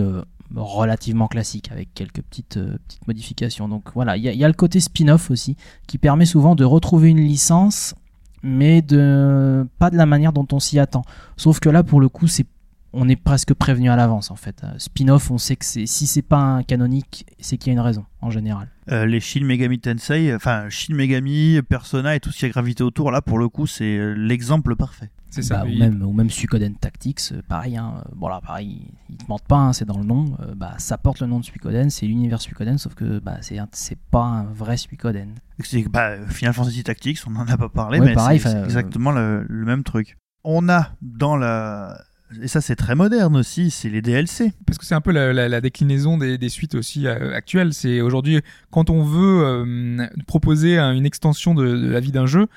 relativement 0.55 1.27
classiques 1.27 1.71
avec 1.71 1.93
quelques 1.93 2.21
petites, 2.21 2.59
petites 2.87 3.07
modifications. 3.07 3.67
Donc 3.67 3.83
voilà, 3.93 4.17
il 4.17 4.23
y, 4.25 4.35
y 4.37 4.43
a 4.43 4.47
le 4.47 4.53
côté 4.53 4.79
spin-off 4.79 5.31
aussi 5.31 5.55
qui 5.87 5.97
permet 5.97 6.25
souvent 6.25 6.55
de 6.55 6.63
retrouver 6.63 7.09
une 7.09 7.21
licence, 7.21 7.95
mais 8.43 8.81
de 8.81 9.65
pas 9.79 9.89
de 9.89 9.97
la 9.97 10.05
manière 10.05 10.33
dont 10.33 10.47
on 10.51 10.59
s'y 10.59 10.79
attend. 10.79 11.03
Sauf 11.37 11.59
que 11.59 11.69
là, 11.69 11.83
pour 11.83 12.01
le 12.01 12.09
coup, 12.09 12.27
c'est 12.27 12.45
on 12.93 13.07
est 13.09 13.15
presque 13.15 13.53
prévenu 13.53 13.89
à 13.89 13.95
l'avance 13.95 14.31
en 14.31 14.35
fait. 14.35 14.63
Euh, 14.63 14.73
Spin-off, 14.77 15.31
on 15.31 15.37
sait 15.37 15.55
que 15.55 15.65
c'est 15.65 15.85
si 15.85 16.07
c'est 16.07 16.21
pas 16.21 16.39
un 16.39 16.63
canonique, 16.63 17.25
c'est 17.39 17.57
qu'il 17.57 17.71
y 17.71 17.75
a 17.75 17.79
une 17.79 17.85
raison 17.85 18.05
en 18.21 18.29
général. 18.29 18.67
Euh, 18.91 19.05
les 19.05 19.19
Shin 19.19 19.45
Megami 19.45 19.79
Tensei, 19.79 20.33
enfin 20.35 20.69
Shin 20.69 20.95
Megami, 20.95 21.61
Persona 21.67 22.15
et 22.15 22.19
tout 22.19 22.31
ce 22.31 22.39
qui 22.39 22.45
a 22.45 22.49
gravité 22.49 22.83
autour, 22.83 23.11
là 23.11 23.21
pour 23.21 23.37
le 23.39 23.47
coup 23.49 23.67
c'est 23.67 23.97
euh, 23.97 24.13
l'exemple 24.13 24.75
parfait. 24.75 25.09
C'est 25.33 25.43
ça. 25.43 25.59
Bah, 25.59 25.65
ou 25.65 25.79
même 25.79 26.01
ou 26.03 26.11
même 26.11 26.29
Suikoden 26.29 26.75
Tactics, 26.75 27.21
pareil. 27.47 27.77
Hein, 27.77 28.03
bon 28.13 28.27
là, 28.27 28.41
pareil, 28.45 28.81
ils 29.09 29.15
te 29.15 29.23
mentent 29.29 29.47
pas, 29.47 29.59
hein, 29.59 29.71
c'est 29.71 29.85
dans 29.85 29.97
le 29.97 30.03
nom. 30.03 30.35
euh, 30.41 30.53
bah, 30.55 30.73
ça 30.77 30.97
porte 30.97 31.21
le 31.21 31.27
nom 31.27 31.39
de 31.39 31.45
Suikoden, 31.45 31.89
c'est 31.89 32.05
l'univers 32.05 32.41
Suikoden, 32.41 32.77
sauf 32.77 32.95
que 32.95 33.19
bah, 33.19 33.37
c'est 33.41 33.97
pas 34.11 34.23
un 34.23 34.43
vrai 34.43 34.75
Suikoden. 34.75 35.35
C'est 35.59 35.87
bah, 35.87 36.17
Final 36.27 36.53
Fantasy 36.53 36.83
Tactics, 36.83 37.19
on 37.27 37.29
n'en 37.31 37.47
a 37.47 37.55
pas 37.57 37.69
parlé, 37.69 38.01
Ouais, 38.01 38.13
mais 38.13 38.39
c'est 38.39 38.47
euh, 38.57 38.65
exactement 38.65 39.11
le, 39.11 39.45
le 39.47 39.65
même 39.65 39.83
truc. 39.85 40.17
On 40.43 40.67
a 40.67 40.89
dans 41.01 41.37
la... 41.37 41.97
Et 42.41 42.47
ça 42.47 42.61
c'est 42.61 42.75
très 42.75 42.95
moderne 42.95 43.35
aussi, 43.35 43.71
c'est 43.71 43.89
les 43.89 44.01
DLC. 44.01 44.53
parce 44.65 44.77
que 44.77 44.85
c'est 44.85 44.95
un 44.95 45.01
peu 45.01 45.11
la, 45.11 45.61
déclinaison 45.61 46.17
des, 46.17 46.49
suites 46.49 46.75
aussi 46.75 47.07
euh, 47.07 47.33
actuelles. 47.33 47.73
C'est 47.73 48.01
aujourd'hui 48.01 48.41
quand 48.69 48.89
on 48.89 49.03
veut 49.03 49.43
euh, 49.43 50.07
proposer 50.27 50.77
un- 50.77 50.93
une 50.93 51.05
extension 51.05 51.53
de, 51.53 51.63
la 51.63 51.99
vie 51.99 52.11
d'un 52.11 52.25
jeu, 52.25 52.47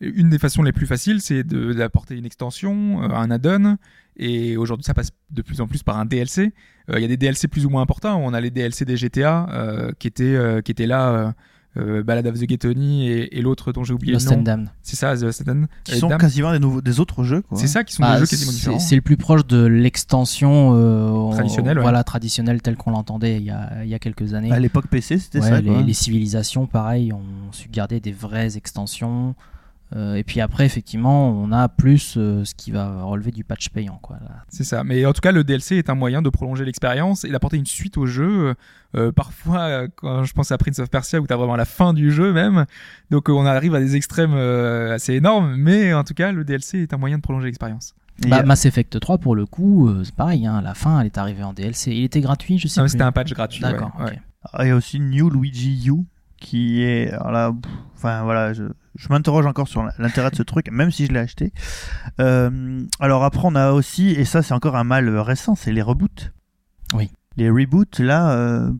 une 0.00 0.30
des 0.30 0.38
façons 0.38 0.62
les 0.62 0.72
plus 0.72 0.86
faciles, 0.86 1.20
c'est 1.20 1.44
d'apporter 1.44 2.16
une 2.16 2.24
extension, 2.26 3.02
euh, 3.02 3.08
un 3.08 3.30
add-on. 3.30 3.76
Et 4.16 4.56
aujourd'hui, 4.56 4.84
ça 4.84 4.94
passe 4.94 5.10
de 5.30 5.42
plus 5.42 5.60
en 5.60 5.66
plus 5.66 5.82
par 5.82 5.98
un 5.98 6.04
DLC. 6.04 6.52
Il 6.92 7.00
y 7.00 7.04
a 7.04 7.08
des 7.08 7.16
DLC 7.16 7.46
plus 7.46 7.64
ou 7.64 7.70
moins 7.70 7.82
importants. 7.82 8.20
On 8.22 8.34
a 8.34 8.40
les 8.40 8.50
DLC 8.50 8.84
des 8.84 8.96
GTA 8.96 9.92
qui 9.98 10.08
étaient 10.08 10.62
qui 10.64 10.72
étaient 10.72 10.86
là. 10.86 11.34
Euh, 11.76 12.02
Ballad 12.02 12.26
of 12.26 12.34
the 12.34 12.44
Gay 12.46 12.58
Tony 12.58 13.06
et, 13.06 13.38
et 13.38 13.42
l'autre 13.42 13.70
dont 13.72 13.84
j'ai 13.84 13.94
oublié 13.94 14.12
Lost 14.14 14.28
le 14.30 14.36
nom. 14.36 14.42
Damned. 14.42 14.68
C'est 14.82 14.96
ça, 14.96 15.16
The 15.16 15.22
Lost 15.22 15.42
and 15.42 15.44
Damned. 15.44 15.66
Qui 15.84 15.98
sont 15.98 16.08
Damned. 16.08 16.20
quasiment 16.20 16.50
des, 16.50 16.58
nouveaux, 16.58 16.80
des 16.80 16.98
autres 16.98 17.22
jeux. 17.22 17.42
quoi. 17.42 17.56
C'est 17.56 17.68
ça 17.68 17.84
qui 17.84 17.94
sont 17.94 18.02
Bah, 18.02 18.14
des 18.14 18.18
jeux 18.20 18.26
c'est 18.26 18.34
quasiment 18.34 18.52
différents. 18.52 18.78
c'est 18.80 18.96
le 18.96 19.02
plus 19.02 19.16
proche 19.16 19.46
de 19.46 19.64
l'extension 19.66 20.72
euh, 20.74 21.30
Traditionnelle, 21.30 21.76
ouais. 21.78 21.82
voilà, 21.82 22.02
traditionnelle 22.02 22.60
telle 22.60 22.76
qu'on 22.76 22.90
l'entendait 22.90 23.36
il 23.36 23.44
y, 23.44 23.50
a, 23.50 23.84
il 23.84 23.88
y 23.88 23.94
a 23.94 24.00
quelques 24.00 24.34
années. 24.34 24.50
À 24.50 24.58
l'époque 24.58 24.88
PC 24.88 25.18
c'était 25.18 25.38
Ouais, 25.40 25.48
ça. 25.48 25.60
les, 25.60 25.70
quoi. 25.70 25.82
les 25.82 25.92
civilisations, 25.94 26.66
pareil, 26.66 27.12
ont 27.12 27.22
su 27.52 27.68
garder 27.68 28.00
des 28.00 28.12
vraies 28.12 28.56
extensions. 28.56 29.36
Euh, 29.96 30.14
et 30.14 30.22
puis 30.22 30.40
après, 30.40 30.64
effectivement, 30.66 31.30
on 31.30 31.50
a 31.50 31.68
plus 31.68 32.14
euh, 32.16 32.44
ce 32.44 32.54
qui 32.54 32.70
va 32.70 33.02
relever 33.02 33.32
du 33.32 33.42
patch 33.42 33.70
payant. 33.70 33.98
Quoi. 34.00 34.18
C'est 34.48 34.62
ça. 34.64 34.84
Mais 34.84 35.04
en 35.04 35.12
tout 35.12 35.20
cas, 35.20 35.32
le 35.32 35.42
DLC 35.42 35.76
est 35.76 35.90
un 35.90 35.96
moyen 35.96 36.22
de 36.22 36.28
prolonger 36.30 36.64
l'expérience 36.64 37.24
et 37.24 37.30
d'apporter 37.30 37.56
une 37.56 37.66
suite 37.66 37.98
au 37.98 38.06
jeu. 38.06 38.54
Euh, 38.96 39.10
parfois, 39.12 39.88
quand 39.88 40.22
je 40.24 40.32
pense 40.32 40.52
à 40.52 40.58
Prince 40.58 40.78
of 40.78 40.90
Persia, 40.90 41.20
où 41.20 41.26
t'as 41.26 41.36
vraiment 41.36 41.56
la 41.56 41.64
fin 41.64 41.92
du 41.92 42.12
jeu 42.12 42.32
même. 42.32 42.66
Donc, 43.10 43.28
on 43.28 43.44
arrive 43.46 43.74
à 43.74 43.80
des 43.80 43.96
extrêmes 43.96 44.34
euh, 44.34 44.94
assez 44.94 45.14
énormes. 45.14 45.56
Mais 45.56 45.92
en 45.92 46.04
tout 46.04 46.14
cas, 46.14 46.30
le 46.30 46.44
DLC 46.44 46.78
est 46.82 46.94
un 46.94 46.96
moyen 46.98 47.16
de 47.18 47.22
prolonger 47.22 47.46
l'expérience. 47.46 47.94
Bah, 48.28 48.36
a- 48.38 48.42
Mass 48.44 48.66
Effect 48.66 49.00
3, 49.00 49.18
pour 49.18 49.34
le 49.34 49.46
coup, 49.46 49.88
euh, 49.88 50.04
c'est 50.04 50.14
pareil. 50.14 50.46
Hein, 50.46 50.60
la 50.62 50.74
fin, 50.74 51.00
elle 51.00 51.06
est 51.06 51.18
arrivée 51.18 51.42
en 51.42 51.52
DLC. 51.52 51.90
Il 51.92 52.04
était 52.04 52.20
gratuit, 52.20 52.58
je 52.58 52.68
sais 52.68 52.80
Ah. 52.80 52.86
C'était 52.86 53.02
un 53.02 53.12
patch 53.12 53.32
gratuit. 53.32 53.62
D'accord. 53.62 53.92
ouais. 54.00 54.20
il 54.60 54.68
y 54.68 54.70
a 54.70 54.76
aussi 54.76 55.00
New 55.00 55.30
Luigi 55.30 55.88
U 55.88 56.04
qui 56.40 56.82
est 56.82 57.10
alors 57.12 57.30
là, 57.30 57.52
pff, 57.52 57.70
enfin 57.96 58.24
voilà, 58.24 58.52
je, 58.52 58.64
je 58.96 59.08
m'interroge 59.10 59.46
encore 59.46 59.68
sur 59.68 59.82
l'intérêt 59.98 60.30
de 60.30 60.36
ce 60.36 60.42
truc, 60.42 60.68
même 60.72 60.90
si 60.90 61.06
je 61.06 61.12
l'ai 61.12 61.20
acheté. 61.20 61.52
Euh, 62.20 62.82
alors 62.98 63.24
après 63.24 63.42
on 63.44 63.54
a 63.54 63.72
aussi, 63.72 64.08
et 64.10 64.24
ça 64.24 64.42
c'est 64.42 64.54
encore 64.54 64.76
un 64.76 64.84
mal 64.84 65.08
récent, 65.18 65.54
c'est 65.54 65.72
les 65.72 65.82
reboots. 65.82 66.32
Oui. 66.94 67.10
Les 67.36 67.48
reboots 67.50 68.00
là, 68.00 68.32
euh, 68.32 68.70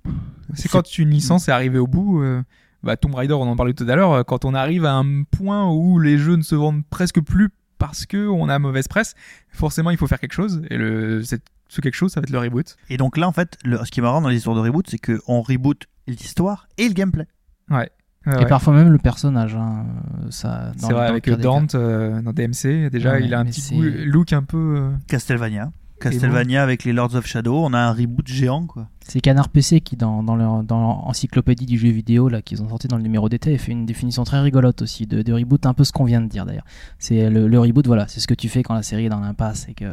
C'est 0.55 0.69
quand 0.69 0.99
une 0.99 1.11
licence 1.11 1.49
est 1.49 1.53
arrivée 1.53 1.79
au 1.79 1.87
bout. 1.87 2.23
euh, 2.23 2.43
bah, 2.83 2.97
Tomb 2.97 3.15
Raider, 3.15 3.35
on 3.35 3.43
en 3.47 3.57
parlait 3.57 3.75
tout 3.75 3.87
à 3.89 3.95
l'heure. 3.95 4.13
euh, 4.13 4.23
Quand 4.25 4.45
on 4.45 4.55
arrive 4.55 4.85
à 4.87 4.95
un 4.95 5.23
point 5.25 5.71
où 5.71 5.99
les 6.01 6.19
jeux 6.19 6.35
ne 6.37 6.43
se 6.43 6.55
vendent 6.55 6.83
presque 6.91 7.21
plus 7.21 7.51
parce 7.79 8.05
que 8.07 8.27
on 8.27 8.49
a 8.49 8.59
mauvaise 8.59 8.89
presse, 8.89 9.15
forcément, 9.51 9.91
il 9.91 9.97
faut 9.97 10.07
faire 10.07 10.19
quelque 10.19 10.33
chose. 10.35 10.63
Et 10.71 10.77
le, 10.77 11.23
cette- 11.23 11.45
ce 11.69 11.81
quelque 11.81 11.95
chose, 11.95 12.11
ça 12.13 12.21
va 12.21 12.25
être 12.25 12.31
le 12.31 12.39
reboot. 12.41 12.77
et 12.89 12.97
donc 12.97 13.17
là 13.17 13.29
en 13.29 13.33
fait, 13.33 13.57
le, 13.65 13.79
ce 13.85 13.91
qui 13.93 14.01
est 14.01 14.03
marrant 14.03 14.21
dans 14.21 14.29
les 14.29 14.37
histoires 14.39 14.57
de 14.57 14.61
reboot, 14.61 14.87
c'est 14.91 14.99
que 14.99 15.21
on 15.29 15.41
reboot 15.41 15.85
l'histoire 16.09 16.67
et 16.79 16.89
le 16.89 16.95
gameplay. 16.95 17.27
Ouais. 17.71 17.89
Ouais, 18.27 18.35
Et 18.35 18.37
ouais. 18.41 18.47
parfois 18.47 18.75
même 18.75 18.91
le 18.91 18.99
personnage. 18.99 19.55
hein, 19.57 19.87
ça, 20.29 20.73
C'est 20.77 20.93
vrai, 20.93 21.07
avec 21.07 21.31
Dante 21.31 21.75
euh, 21.75 22.21
dans 22.21 22.33
DMC, 22.33 22.91
déjà, 22.91 23.13
Ouais, 23.13 23.25
il 23.25 23.33
a 23.33 23.41
un 23.41 23.47
petit 23.47 23.75
goût- 23.75 23.83
look 24.05 24.33
un 24.35 24.43
peu. 24.43 24.59
euh, 24.77 24.91
Castlevania. 25.09 25.71
Castlevania 26.01 26.63
avec 26.63 26.85
les 26.85 26.95
Lords 26.95 27.15
of 27.15 27.27
Shadow, 27.27 27.63
on 27.63 27.75
a 27.75 27.79
un 27.79 27.93
reboot 27.93 28.27
géant 28.27 28.65
quoi. 28.67 28.89
C'est 29.07 29.21
Canard 29.21 29.51
PC 29.51 29.83
qui, 29.83 29.97
dans, 29.97 30.23
dans 30.23 30.35
leur 30.35 30.63
dans 30.63 30.81
l'encyclopédie 31.07 31.67
du 31.67 31.77
jeu 31.79 31.91
vidéo 31.91 32.31
là 32.31 32.41
qu'ils 32.41 32.63
ont 32.63 32.69
sorti 32.71 32.89
dans 32.89 32.97
le 32.97 33.03
numéro 33.03 33.29
d'été, 33.29 33.57
fait 33.59 33.73
une 33.73 33.85
définition 33.85 34.25
très 34.25 34.41
rigolote 34.41 34.81
aussi 34.81 35.07
de, 35.07 35.21
de 35.21 35.33
reboot, 35.35 35.67
un 35.67 35.75
peu 35.75 35.85
ce 35.85 35.93
qu'on 35.93 36.05
vient 36.05 36.23
de 36.23 36.27
dire 36.29 36.47
d'ailleurs. 36.47 36.65
C'est 36.99 37.29
le, 37.29 37.49
le 37.49 37.59
reboot, 37.61 37.87
voilà, 37.87 38.09
c'est 38.09 38.21
ce 38.21 38.27
que 38.27 38.33
tu 38.35 38.49
fais 38.49 38.63
quand 38.63 38.73
la 38.73 38.83
série 38.83 39.05
est 39.07 39.09
dans 39.11 39.21
l'impasse 39.21 39.67
et 39.69 39.75
que 39.75 39.85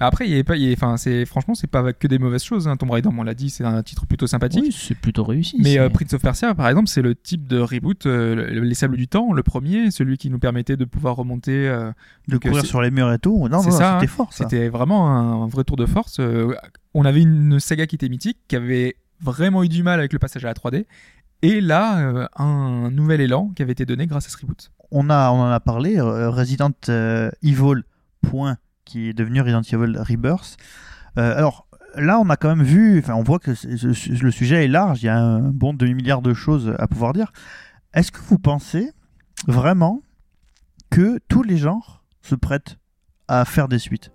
Après, 0.00 0.28
il 0.28 0.34
est- 0.34 0.72
enfin, 0.76 0.96
c'est 0.96 1.24
franchement, 1.26 1.54
c'est 1.54 1.66
pas 1.66 1.92
que 1.92 2.06
des 2.06 2.18
mauvaises 2.18 2.44
choses. 2.44 2.68
Hein. 2.68 2.76
Tomb 2.76 2.90
Raider, 2.90 3.08
on 3.16 3.22
l'a 3.24 3.34
dit, 3.34 3.50
c'est 3.50 3.64
un 3.64 3.82
titre 3.82 4.06
plutôt 4.06 4.26
sympathique. 4.28 4.62
oui, 4.64 4.72
c'est 4.72 4.94
plutôt 4.94 5.24
réussi. 5.24 5.56
Mais 5.60 5.78
euh, 5.78 5.88
Prince 5.88 6.12
of 6.14 6.22
Persia, 6.22 6.54
par 6.54 6.68
exemple, 6.68 6.88
c'est 6.88 7.02
le 7.02 7.14
type 7.16 7.48
de 7.48 7.58
reboot, 7.58 8.06
euh, 8.06 8.34
le- 8.34 8.60
les 8.60 8.74
Sables 8.74 8.96
du 8.96 9.08
Temps, 9.08 9.32
le 9.32 9.42
premier, 9.42 9.90
celui 9.90 10.16
qui 10.16 10.30
nous 10.30 10.38
permettait 10.38 10.76
de 10.76 10.84
pouvoir 10.84 11.16
remonter. 11.16 11.68
euh, 11.68 11.90
De 12.28 12.34
donc, 12.34 12.42
courir 12.42 12.64
sur 12.64 12.80
les 12.80 12.90
murs 12.92 13.12
et 13.12 13.18
tout. 13.18 13.48
Non, 13.48 13.62
non, 13.62 13.70
ça, 13.70 13.96
hein. 13.96 14.00
c'était 14.00 14.12
fort. 14.12 14.32
C'était 14.32 14.68
vraiment 14.68 15.10
un, 15.10 15.42
un 15.44 15.46
vrai 15.48 15.64
tour 15.64 15.76
de 15.76 15.86
force. 15.86 16.20
Euh, 16.20 16.54
on 16.94 17.04
avait 17.04 17.22
une 17.22 17.58
saga 17.58 17.86
qui 17.86 17.96
était 17.96 18.08
mythique, 18.08 18.38
qui 18.46 18.54
avait 18.56 18.94
vraiment 19.20 19.64
eu 19.64 19.68
du 19.68 19.82
mal 19.82 19.98
avec 19.98 20.12
le 20.12 20.18
passage 20.20 20.44
à 20.44 20.48
la 20.48 20.54
3D. 20.54 20.86
Et 21.42 21.60
là, 21.60 21.98
euh, 22.00 22.26
un 22.36 22.90
nouvel 22.92 23.20
élan 23.20 23.50
qui 23.56 23.62
avait 23.62 23.72
été 23.72 23.84
donné 23.84 24.06
grâce 24.06 24.26
à 24.26 24.28
ce 24.30 24.36
reboot. 24.38 24.70
on, 24.92 25.10
a, 25.10 25.30
on 25.32 25.40
en 25.40 25.50
a 25.50 25.60
parlé, 25.60 25.98
euh, 25.98 26.30
Resident 26.30 26.70
Evil, 27.42 27.82
point, 28.22 28.56
qui 28.88 29.10
est 29.10 29.12
devenu 29.12 29.42
Resident 29.42 29.78
Rebirth. 30.02 30.56
Euh, 31.18 31.36
alors 31.36 31.68
là, 31.94 32.18
on 32.18 32.28
a 32.30 32.36
quand 32.36 32.48
même 32.48 32.64
vu, 32.64 33.04
on 33.08 33.22
voit 33.22 33.38
que 33.38 33.52
le 33.52 34.30
sujet 34.30 34.64
est 34.64 34.68
large, 34.68 35.02
il 35.02 35.06
y 35.06 35.08
a 35.10 35.18
un 35.18 35.40
bon 35.40 35.74
demi-milliard 35.74 36.22
de 36.22 36.34
choses 36.34 36.74
à 36.78 36.88
pouvoir 36.88 37.12
dire. 37.12 37.32
Est-ce 37.94 38.10
que 38.10 38.20
vous 38.20 38.38
pensez 38.38 38.90
vraiment 39.46 40.02
que 40.90 41.18
tous 41.28 41.42
les 41.42 41.58
genres 41.58 42.02
se 42.22 42.34
prêtent 42.34 42.78
à 43.28 43.44
faire 43.44 43.68
des 43.68 43.78
suites? 43.78 44.10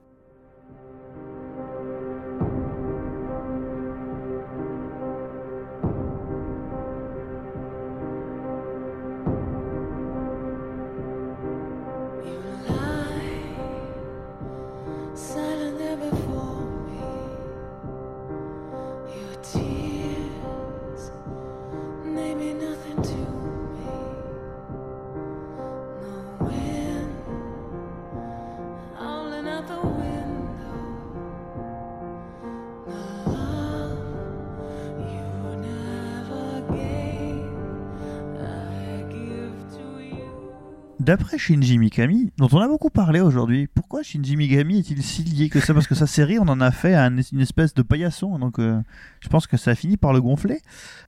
D'après 41.04 41.38
Shinji 41.38 41.80
Mikami, 41.80 42.32
dont 42.38 42.48
on 42.54 42.60
a 42.60 42.68
beaucoup 42.70 42.90
parlé 42.90 43.20
aujourd'hui, 43.20 43.68
pourquoi 43.68 44.04
Shinji 44.04 44.38
Mikami 44.38 44.80
est-il 44.80 45.04
si 45.04 45.24
lié 45.24 45.50
que 45.50 45.60
ça? 45.60 45.74
Parce 45.74 45.86
que 45.86 45.96
sa 45.96 46.08
série, 46.08 46.40
on 46.40 46.48
en 46.48 46.62
a 46.62 46.72
fait 46.72 46.96
un- 46.96 47.18
une 47.18 47.42
espèce 47.42 47.74
de 47.74 47.82
paillasson, 47.82 48.40
donc 48.40 48.58
euh, 48.58 48.80
je 49.20 49.28
pense 49.28 49.46
que 49.46 49.58
ça 49.58 49.72
a 49.72 49.76
fini 49.76 49.98
par 49.98 50.14
le 50.14 50.22
gonfler. 50.22 50.62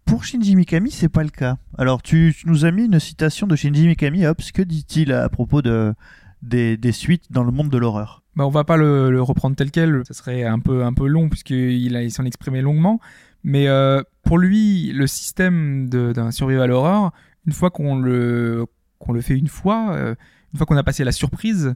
Pour 0.03 0.25
Shinji 0.25 0.57
Mikami, 0.57 0.91
c'est 0.91 1.07
pas 1.07 1.23
le 1.23 1.29
cas. 1.29 1.55
Alors, 1.77 2.01
tu, 2.01 2.35
nous 2.45 2.65
as 2.65 2.71
mis 2.71 2.83
une 2.83 2.99
citation 2.99 3.47
de 3.47 3.55
Shinji 3.55 3.87
Mikami, 3.87 4.25
Hobbs, 4.25 4.51
que 4.53 4.61
dit-il 4.61 5.13
à 5.13 5.29
propos 5.29 5.61
de, 5.61 5.93
des, 6.41 6.91
suites 6.91 7.31
dans 7.31 7.45
le 7.45 7.53
monde 7.53 7.69
de 7.69 7.77
l'horreur? 7.77 8.21
Bah, 8.35 8.45
on 8.45 8.49
va 8.49 8.65
pas 8.65 8.75
le, 8.75 9.21
reprendre 9.21 9.55
tel 9.55 9.71
quel, 9.71 10.01
ça 10.05 10.13
serait 10.13 10.43
un 10.43 10.59
peu, 10.59 10.83
un 10.83 10.93
peu 10.93 11.07
long 11.07 11.29
puisqu'il 11.29 12.11
s'en 12.11 12.25
exprimait 12.25 12.61
longuement. 12.61 12.99
Mais 13.45 13.69
euh, 13.69 14.03
pour 14.23 14.39
lui, 14.39 14.91
le 14.91 15.07
système 15.07 15.87
d'un 15.87 16.31
survival 16.31 16.71
horror, 16.71 17.13
une 17.47 17.53
fois 17.53 17.69
qu'on 17.69 17.95
le, 17.95 18.65
qu'on 18.99 19.13
le 19.13 19.21
fait 19.21 19.37
une 19.37 19.47
fois, 19.47 19.93
euh, 19.95 20.15
une 20.53 20.57
fois 20.57 20.65
qu'on 20.65 20.77
a 20.77 20.83
passé 20.83 21.03
la 21.03 21.11
surprise, 21.11 21.75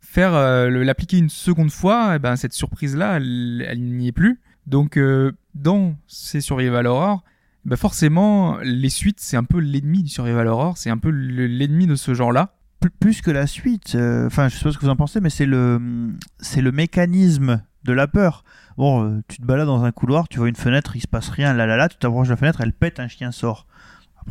faire 0.00 0.34
euh, 0.34 0.68
l'appliquer 0.84 1.18
une 1.18 1.28
seconde 1.28 1.70
fois, 1.70 2.12
eh 2.16 2.18
ben, 2.18 2.36
cette 2.36 2.52
surprise-là, 2.52 3.16
elle, 3.16 3.64
elle 3.68 3.80
n'y 3.82 4.08
est 4.08 4.12
plus. 4.12 4.40
Donc 4.66 4.96
euh, 4.96 5.32
dans 5.54 5.94
ces 6.06 6.40
survival 6.40 6.86
horror, 6.86 7.24
bah 7.64 7.76
forcément, 7.76 8.58
les 8.62 8.88
suites, 8.88 9.20
c'est 9.20 9.36
un 9.36 9.44
peu 9.44 9.58
l'ennemi 9.58 10.02
du 10.02 10.08
survival 10.08 10.46
horror, 10.46 10.78
c'est 10.78 10.90
un 10.90 10.96
peu 10.98 11.10
le- 11.10 11.46
l'ennemi 11.46 11.86
de 11.86 11.94
ce 11.96 12.14
genre-là. 12.14 12.54
Plus- 12.80 12.90
Plus 12.90 13.20
que 13.20 13.30
la 13.30 13.46
suite, 13.46 13.94
enfin, 14.26 14.48
je 14.48 14.56
sais 14.56 14.64
pas 14.64 14.72
ce 14.72 14.78
que 14.78 14.84
vous 14.84 14.90
en 14.90 14.96
pensez, 14.96 15.20
mais 15.20 15.28
c'est 15.28 15.44
le, 15.46 16.10
c'est 16.38 16.62
le 16.62 16.72
mécanisme 16.72 17.62
de 17.84 17.92
la 17.92 18.06
peur. 18.06 18.44
Bon, 18.78 19.22
tu 19.28 19.38
te 19.38 19.42
balades 19.44 19.66
dans 19.66 19.84
un 19.84 19.92
couloir, 19.92 20.28
tu 20.28 20.38
vois 20.38 20.48
une 20.48 20.54
fenêtre, 20.56 20.96
il 20.96 21.00
se 21.02 21.06
passe 21.08 21.28
rien, 21.28 21.52
là 21.52 21.66
là 21.66 21.76
là, 21.76 21.88
tu 21.90 21.98
t'approches 21.98 22.28
de 22.28 22.32
la 22.32 22.36
fenêtre, 22.38 22.60
elle 22.62 22.72
pète, 22.72 22.98
un 23.00 23.08
chien 23.08 23.32
sort. 23.32 23.66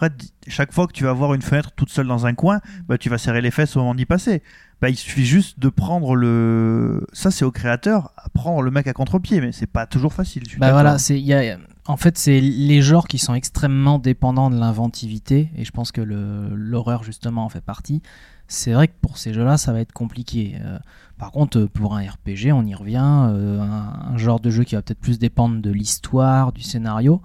Après, 0.02 0.16
chaque 0.48 0.72
fois 0.72 0.88
que 0.88 0.94
tu 0.94 1.04
vas 1.04 1.12
voir 1.12 1.34
une 1.34 1.42
fenêtre 1.42 1.72
toute 1.76 1.90
seule 1.90 2.08
dans 2.08 2.26
un 2.26 2.34
coin, 2.34 2.62
bah, 2.88 2.98
tu 2.98 3.10
vas 3.10 3.18
serrer 3.18 3.42
les 3.42 3.52
fesses 3.52 3.76
au 3.76 3.80
moment 3.80 3.96
d'y 3.96 4.06
passer. 4.06 4.42
Bah, 4.80 4.90
il 4.90 4.96
suffit 4.96 5.26
juste 5.26 5.60
de 5.60 5.68
prendre 5.68 6.16
le. 6.16 7.06
Ça, 7.12 7.32
c'est 7.32 7.44
au 7.44 7.52
créateur, 7.52 8.14
à 8.16 8.30
prendre 8.30 8.62
le 8.62 8.72
mec 8.72 8.88
à 8.88 8.94
contre-pied, 8.94 9.42
mais 9.42 9.52
c'est 9.52 9.68
pas 9.68 9.86
toujours 9.88 10.14
facile. 10.14 10.44
Bah 10.58 10.72
voilà, 10.72 10.98
c'est 11.00 11.20
il 11.20 11.26
y 11.26 11.34
a 11.34 11.58
en 11.86 11.98
fait 11.98 12.18
c'est 12.18 12.40
les 12.40 12.82
genres 12.82 13.10
qui 13.10 13.18
sont 13.18 13.34
extrêmement 13.34 14.00
dépendants 14.00 14.50
de 14.50 14.58
l'inventivité 14.58 15.52
et 15.58 15.66
je 15.66 15.72
pense 15.72 15.92
que 15.92 16.00
l'horreur 16.00 17.04
justement 17.04 17.44
en 17.44 17.50
fait 17.50 17.60
partie. 17.60 18.02
C'est 18.48 18.72
vrai 18.72 18.88
que 18.88 18.96
pour 19.02 19.18
ces 19.18 19.34
jeux-là, 19.34 19.58
ça 19.58 19.74
va 19.74 19.82
être 19.82 19.92
compliqué. 19.92 20.56
Euh, 20.62 20.80
par 21.18 21.32
contre, 21.32 21.60
euh, 21.60 21.68
pour 21.68 21.98
un 21.98 22.02
RPG, 22.02 22.54
on 22.54 22.66
y 22.66 22.74
revient, 22.74 23.28
euh, 23.30 23.60
un, 23.60 24.14
un 24.14 24.18
genre 24.18 24.40
de 24.40 24.50
jeu 24.50 24.64
qui 24.64 24.76
va 24.76 24.82
peut-être 24.82 25.02
plus 25.02 25.20
dépendre 25.20 25.62
de 25.62 25.70
l'histoire, 25.70 26.54
du 26.54 26.62
scénario. 26.62 27.22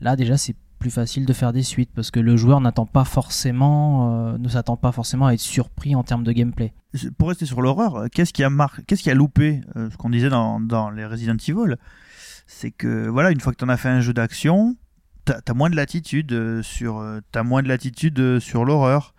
Là, 0.00 0.16
déjà, 0.16 0.36
c'est 0.36 0.56
plus 0.86 0.92
facile 0.92 1.26
de 1.26 1.32
faire 1.32 1.52
des 1.52 1.64
suites 1.64 1.90
parce 1.92 2.12
que 2.12 2.20
le 2.20 2.36
joueur 2.36 2.60
n'attend 2.60 2.86
pas 2.86 3.04
forcément, 3.04 4.28
euh, 4.34 4.38
ne 4.38 4.48
s'attend 4.48 4.76
pas 4.76 4.92
forcément 4.92 5.26
à 5.26 5.32
être 5.32 5.40
surpris 5.40 5.96
en 5.96 6.04
termes 6.04 6.22
de 6.22 6.30
gameplay. 6.30 6.72
pour 7.18 7.26
rester 7.26 7.44
sur 7.44 7.60
l'horreur, 7.60 7.96
euh, 7.96 8.06
qu'est-ce 8.06 8.32
qui 8.32 8.44
a 8.44 8.50
mar... 8.50 8.78
qu'est-ce 8.86 9.02
qui 9.02 9.10
a 9.10 9.14
loupé 9.14 9.62
euh, 9.74 9.90
ce 9.90 9.96
qu'on 9.96 10.10
disait 10.10 10.28
dans, 10.28 10.90
les 10.90 11.04
Resident 11.04 11.34
Evil 11.48 11.74
C'est 12.46 12.70
que 12.70 13.08
voilà, 13.08 13.32
une 13.32 13.40
fois 13.40 13.52
que 13.52 13.58
tu 13.58 13.64
en 13.64 13.68
as 13.68 13.76
fait 13.76 13.88
un 13.88 14.00
jeu 14.00 14.12
d'action, 14.12 14.76
t'as 15.24 15.40
as 15.44 15.54
moins 15.54 15.70
de 15.70 15.74
latitude 15.74 16.62
sur 16.62 17.04
t'as 17.32 17.42
moins 17.42 17.64
de 17.64 17.68
latitude 17.68 18.38
sur 18.38 18.64
l'horreur. 18.64 19.12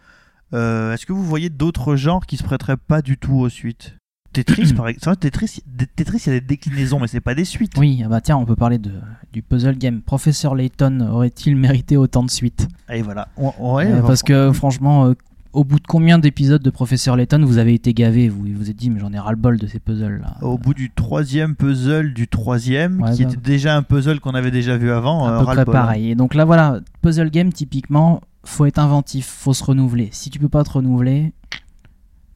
Est-ce 0.53 1.05
que 1.05 1.11
vous 1.11 1.25
voyez 1.25 1.49
d'autres 1.49 1.97
genres 1.97 2.25
qui 2.25 2.37
se 2.37 2.43
prêteraient 2.43 2.77
pas 2.77 3.01
du 3.01 3.17
tout 3.17 3.35
aux 3.35 3.49
suites? 3.49 3.97
Tetris 4.33 4.73
par 4.77 4.87
exemple. 4.87 5.17
Tetris, 5.17 5.61
Tetris, 5.95 6.23
il 6.25 6.33
y 6.33 6.35
a 6.35 6.39
des 6.39 6.45
déclinaisons, 6.45 6.99
mais 6.99 7.07
c'est 7.07 7.19
pas 7.21 7.35
des 7.35 7.45
suites. 7.45 7.73
Oui, 7.77 8.01
ah 8.05 8.07
bah 8.09 8.21
tiens, 8.21 8.37
on 8.37 8.45
peut 8.45 8.55
parler 8.55 8.77
de, 8.77 8.91
du 9.33 9.41
puzzle 9.41 9.77
game. 9.77 10.01
Professeur 10.01 10.55
Layton 10.55 10.99
aurait-il 11.11 11.55
mérité 11.55 11.97
autant 11.97 12.23
de 12.23 12.29
suites? 12.29 12.67
Et 12.91 13.01
voilà. 13.01 13.27
Ouais, 13.37 13.85
Euh, 13.87 14.01
on- 14.03 14.07
parce 14.07 14.23
que 14.23 14.51
franchement, 14.51 15.05
euh, 15.07 15.13
au 15.53 15.63
bout 15.63 15.79
de 15.79 15.87
combien 15.87 16.19
d'épisodes 16.19 16.61
de 16.61 16.69
Professeur 16.69 17.15
Layton 17.15 17.43
vous 17.43 17.57
avez 17.57 17.73
été 17.73 17.93
gavé 17.93 18.29
Vous 18.29 18.45
vous 18.55 18.69
êtes 18.69 18.75
dit, 18.75 18.89
mais 18.91 18.99
j'en 18.99 19.11
ai 19.11 19.17
ras-le-bol 19.17 19.57
de 19.57 19.65
ces 19.65 19.79
puzzles 19.79 20.19
là. 20.21 20.35
au 20.41 20.57
bout 20.57 20.73
du 20.75 20.91
troisième 20.91 21.55
puzzle 21.55 22.13
du 22.13 22.27
troisième, 22.27 23.01
Ouais, 23.01 23.13
qui 23.13 23.23
bah. 23.23 23.31
était 23.31 23.41
déjà 23.41 23.75
un 23.75 23.81
puzzle 23.81 24.19
qu'on 24.19 24.35
avait 24.35 24.51
déjà 24.51 24.77
vu 24.77 24.91
avant, 24.91 25.25
à 25.25 25.31
euh, 25.31 25.39
peu 25.39 25.45
près 25.45 25.59
hein. 25.61 25.65
pareil. 25.65 26.11
Et 26.11 26.15
donc 26.15 26.35
là, 26.35 26.45
voilà, 26.45 26.79
puzzle 27.01 27.31
game, 27.31 27.51
typiquement, 27.51 28.21
faut 28.43 28.65
être 28.65 28.77
inventif, 28.77 29.25
faut 29.25 29.53
se 29.53 29.63
renouveler. 29.63 30.09
Si 30.11 30.29
tu 30.29 30.37
peux 30.37 30.49
pas 30.49 30.63
te 30.63 30.69
renouveler, 30.71 31.33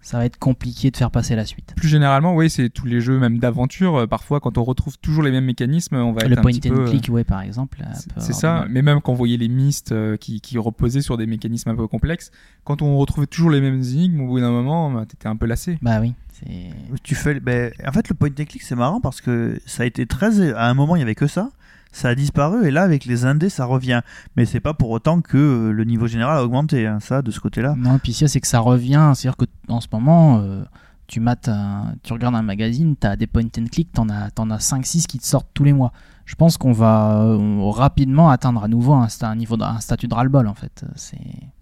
ça 0.01 0.17
va 0.17 0.25
être 0.25 0.37
compliqué 0.39 0.89
de 0.91 0.97
faire 0.97 1.11
passer 1.11 1.35
la 1.35 1.45
suite. 1.45 1.73
Plus 1.75 1.87
généralement, 1.87 2.35
oui, 2.35 2.49
c'est 2.49 2.69
tous 2.69 2.85
les 2.87 3.01
jeux 3.01 3.19
même 3.19 3.37
d'aventure. 3.39 3.95
euh, 3.97 4.07
Parfois, 4.07 4.39
quand 4.39 4.57
on 4.57 4.63
retrouve 4.63 4.97
toujours 4.97 5.23
les 5.23 5.31
mêmes 5.31 5.45
mécanismes, 5.45 5.95
on 5.95 6.11
va 6.11 6.23
Le 6.25 6.31
être 6.33 6.39
un 6.39 6.41
point 6.41 6.51
petit 6.51 6.69
and 6.69 6.73
peu. 6.75 6.81
euh, 6.81 6.89
click, 6.89 7.07
ouais, 7.09 7.23
par 7.23 7.41
exemple. 7.41 7.83
C'est 8.17 8.33
ça, 8.33 8.65
mais 8.69 8.81
même 8.81 8.99
quand 9.01 9.11
on 9.11 9.15
voyait 9.15 9.37
les 9.37 9.47
Myst 9.47 9.91
euh, 9.91 10.17
qui, 10.17 10.41
qui 10.41 10.57
reposaient 10.57 11.01
sur 11.01 11.17
des 11.17 11.27
mécanismes 11.27 11.69
un 11.69 11.75
peu 11.75 11.87
complexes, 11.87 12.31
quand 12.63 12.81
on 12.81 12.97
retrouvait 12.97 13.27
toujours 13.27 13.51
les 13.51 13.61
mêmes 13.61 13.81
énigmes, 13.81 14.21
au 14.21 14.27
bout 14.27 14.39
d'un 14.39 14.51
moment, 14.51 14.89
bah, 14.91 15.05
t'étais 15.07 15.27
un 15.27 15.35
peu 15.35 15.45
lassé. 15.45 15.77
Bah 15.81 15.99
oui, 16.01 16.13
c'est. 16.31 16.71
Tu 17.03 17.15
fais, 17.15 17.39
ben, 17.39 17.71
en 17.87 17.91
fait, 17.91 18.09
le 18.09 18.15
point 18.15 18.29
and 18.29 18.45
click, 18.45 18.61
c'est 18.63 18.75
marrant 18.75 19.01
parce 19.01 19.21
que 19.21 19.59
ça 19.65 19.83
a 19.83 19.85
été 19.85 20.05
très. 20.05 20.51
À 20.53 20.67
un 20.67 20.73
moment, 20.73 20.95
il 20.95 20.99
y 20.99 21.03
avait 21.03 21.15
que 21.15 21.27
ça. 21.27 21.49
Ça 21.91 22.09
a 22.09 22.15
disparu 22.15 22.65
et 22.65 22.71
là, 22.71 22.83
avec 22.83 23.05
les 23.05 23.25
indés, 23.25 23.49
ça 23.49 23.65
revient. 23.65 24.01
Mais 24.37 24.45
c'est 24.45 24.59
pas 24.61 24.73
pour 24.73 24.89
autant 24.91 25.21
que 25.21 25.37
euh, 25.37 25.71
le 25.71 25.83
niveau 25.83 26.07
général 26.07 26.37
a 26.37 26.43
augmenté, 26.43 26.87
hein, 26.87 26.99
ça, 27.01 27.21
de 27.21 27.31
ce 27.31 27.39
côté-là. 27.39 27.75
Non, 27.77 27.99
puis 27.99 28.13
ça, 28.13 28.27
c'est 28.27 28.39
que 28.39 28.47
ça 28.47 28.59
revient. 28.59 29.11
C'est-à-dire 29.15 29.35
que 29.37 29.45
en 29.67 29.81
ce 29.81 29.87
moment, 29.91 30.39
euh, 30.39 30.63
tu 31.07 31.19
mates 31.19 31.49
un- 31.49 31.93
tu 32.03 32.13
regardes 32.13 32.35
un 32.35 32.41
magazine, 32.41 32.95
t'as 32.95 33.15
des 33.17 33.27
point 33.27 33.43
and 33.57 33.65
click, 33.71 33.91
t'en 33.91 34.07
as, 34.09 34.31
t'en 34.31 34.49
as 34.51 34.59
5-6 34.59 35.05
qui 35.07 35.19
te 35.19 35.25
sortent 35.25 35.49
tous 35.53 35.65
les 35.65 35.73
mois. 35.73 35.91
Je 36.25 36.35
pense 36.35 36.57
qu'on 36.57 36.71
va 36.71 37.17
euh, 37.23 37.69
rapidement 37.71 38.29
atteindre 38.29 38.63
à 38.63 38.69
nouveau 38.69 38.93
un, 38.93 39.07
niveau 39.35 39.57
de- 39.57 39.63
un 39.63 39.81
statut 39.81 40.07
de 40.07 40.13
ras-le-bol 40.13 40.47
en 40.47 40.53
fait. 40.53 40.85
C'est 40.95 41.17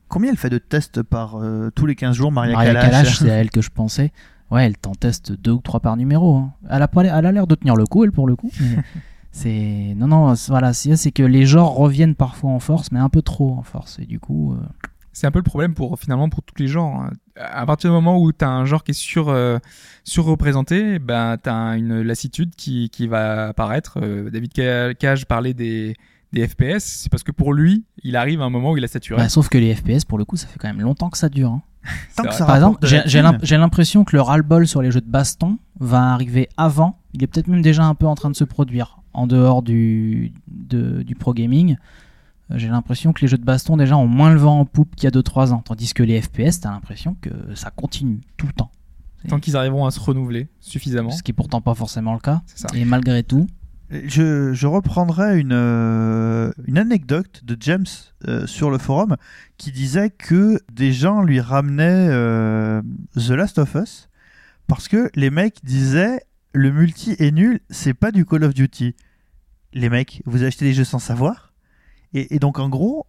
Combien 0.10 0.30
elle 0.31 0.38
fait 0.38 0.49
de 0.51 0.57
tests 0.60 1.01
par 1.01 1.35
euh, 1.41 1.72
tous 1.73 1.85
les 1.88 1.95
15 1.95 2.15
jours, 2.15 2.31
Maria, 2.31 2.53
Maria 2.53 2.73
Kalash 2.73 2.91
Kalash, 2.91 3.18
c'est 3.19 3.31
à 3.31 3.35
elle 3.35 3.49
que 3.49 3.61
je 3.61 3.69
pensais. 3.72 4.11
Ouais, 4.51 4.65
elle 4.65 4.77
t'en 4.77 4.93
teste 4.93 5.31
deux 5.31 5.51
ou 5.51 5.60
trois 5.61 5.80
par 5.80 5.97
numéro. 5.97 6.35
hein. 6.38 6.51
Elle 6.69 6.81
a 6.84 6.88
pas 6.88 7.01
l'air- 7.03 7.15
elle 7.15 7.26
a 7.26 7.31
l'air 7.31 7.47
de 7.47 7.56
tenir 7.56 7.76
le 7.76 7.85
coup, 7.85 8.03
elle 8.03 8.11
pour 8.11 8.27
le 8.27 8.35
coup. 8.35 8.51
mais 8.60 8.77
c'est 9.31 9.93
non 9.95 10.07
non, 10.07 10.35
c'est- 10.35 10.51
voilà, 10.51 10.73
c'est 10.73 11.11
que 11.11 11.23
les 11.23 11.45
genres 11.45 11.73
reviennent 11.76 12.15
parfois 12.15 12.51
en 12.51 12.60
force, 12.60 12.91
mais 12.91 12.99
un 12.99 13.10
peu 13.10 13.22
trop 13.22 13.53
en 13.57 13.64
force. 13.64 13.99
Et 13.99 14.06
du 14.06 14.19
coup, 14.19 14.53
euh, 14.53 14.57
C'est 15.11 15.27
un 15.27 15.31
peu 15.31 15.39
le 15.39 15.43
problème 15.43 15.73
pour 15.73 15.99
finalement 15.99 16.30
pour 16.30 16.43
tous 16.43 16.56
les 16.61 16.68
genres. 16.68 17.01
hein. 17.01 17.11
À 17.35 17.65
partir 17.65 17.89
du 17.89 17.93
moment 17.93 18.18
où 18.19 18.31
t'as 18.31 18.47
un 18.49 18.65
genre 18.65 18.84
qui 18.84 18.91
est 18.91 18.93
sur 18.93 19.30
euh, 19.30 19.57
surreprésenté, 20.03 20.99
ben 20.99 21.38
t'as 21.41 21.77
une 21.77 22.01
lassitude 22.01 22.56
qui, 22.56 22.89
qui 22.89 23.07
va 23.07 23.49
apparaître. 23.49 23.99
Euh, 24.01 24.30
David 24.30 24.51
Ca- 24.56 24.93
Cage 24.93 25.26
parlait 25.26 25.53
des 25.53 25.95
des 26.31 26.47
FPS, 26.47 26.84
c'est 26.84 27.10
parce 27.10 27.23
que 27.23 27.31
pour 27.31 27.53
lui, 27.53 27.85
il 28.03 28.15
arrive 28.15 28.39
à 28.41 28.45
un 28.45 28.51
moment 28.51 28.72
où 28.72 28.77
il 28.77 28.84
a 28.84 28.88
saturé. 28.88 29.19
bah, 29.19 29.30
sauf 29.30 29.49
que 29.49 29.57
les 29.57 29.73
FPS 29.73 30.06
pour 30.06 30.19
le 30.19 30.26
coup, 30.26 30.38
ça 30.38 30.45
fait 30.45 30.60
quand 30.60 30.68
même 30.68 30.80
longtemps 30.81 31.10
que 31.10 31.18
ça 31.18 31.27
dure. 31.27 31.49
hein. 31.51 31.61
Tant 32.15 32.23
que 32.23 32.34
ça 32.35 32.45
Par 32.45 32.56
exemple, 32.56 32.85
j'ai 32.85 33.57
l'impression 33.57 34.03
que 34.03 34.15
le 34.15 34.22
ras-le-bol 34.22 34.68
sur 34.68 34.81
les 34.84 34.91
jeux 34.91 35.01
de 35.01 35.10
baston 35.10 35.57
va 35.80 36.11
arriver 36.14 36.47
avant. 36.56 36.99
Il 37.14 37.23
est 37.23 37.27
peut-être 37.27 37.47
même 37.47 37.64
déjà 37.64 37.84
un 37.85 37.95
peu 37.95 38.06
en 38.06 38.14
train 38.15 38.30
de 38.30 38.35
se 38.35 38.43
produire 38.43 38.98
en 39.20 39.28
dehors 39.28 39.62
du, 39.62 40.32
de- 40.48 41.04
du 41.04 41.16
pro 41.16 41.34
gaming. 41.34 41.76
Euh, 42.52 42.56
J'ai 42.58 42.68
l'impression 42.70 43.14
que 43.14 43.22
les 43.22 43.28
jeux 43.28 43.38
de 43.38 43.44
baston 43.46 43.78
déjà 43.78 43.98
ont 43.98 44.08
moins 44.08 44.32
le 44.32 44.40
vent 44.40 44.60
en 44.62 44.66
poupe 44.66 44.96
qu'il 44.96 45.04
y 45.04 45.08
a 45.08 45.12
2-3 45.12 45.52
ans. 45.52 45.62
Tandis 45.64 45.94
que 45.94 46.04
les 46.04 46.22
FPS, 46.22 46.62
t'as 46.62 46.72
l'impression 46.72 47.16
que 47.22 47.30
ça 47.56 47.70
continue 47.72 48.22
tout 48.38 48.48
le 48.48 48.54
temps. 48.54 48.72
Tant 49.28 49.40
qu'ils 49.40 49.58
arriveront 49.58 49.86
à 49.86 49.91
se 49.91 50.00
renouveler 50.00 50.48
suffisamment. 50.62 51.12
Ce 51.12 51.22
qui 51.24 51.32
est 51.32 51.34
pourtant 51.34 51.60
pas 51.62 51.76
forcément 51.76 52.14
le 52.14 52.20
cas. 52.20 52.41
C'est 52.46 52.60
ça. 52.60 52.68
Et 52.74 52.86
malgré 52.86 53.22
tout, 53.24 53.48
Je, 53.91 54.54
je 54.54 54.68
reprendrai 54.68 55.40
une, 55.40 55.52
euh, 55.52 56.52
une 56.68 56.78
anecdote 56.78 57.41
de 57.44 57.58
James 57.60 57.86
euh, 58.28 58.46
sur 58.48 58.70
le 58.70 58.78
forum 58.78 59.18
qui 59.58 59.72
disait 59.72 60.10
que 60.12 60.60
des 60.72 60.94
gens 60.94 61.22
lui 61.24 61.41
ramenaient 61.41 62.08
euh, 62.10 62.82
The 63.16 63.32
Last 63.32 63.58
of 63.58 63.76
Us 63.76 64.08
parce 64.68 64.88
que 64.88 65.10
les 65.16 65.32
mecs 65.32 65.58
disaient 65.66 66.22
le 66.54 66.72
multi 66.72 67.16
est 67.20 67.32
nul, 67.32 67.60
c'est 67.72 67.94
pas 67.96 68.12
du 68.12 68.26
Call 68.26 68.44
of 68.44 68.54
Duty. 68.54 68.96
Les 69.74 69.90
mecs, 69.90 70.22
vous 70.26 70.44
achetez 70.44 70.66
des 70.66 70.74
jeux 70.74 70.84
sans 70.84 71.00
savoir. 71.00 71.54
Et, 72.14 72.36
et 72.36 72.40
donc 72.40 72.60
en 72.60 72.70
gros, 72.70 73.06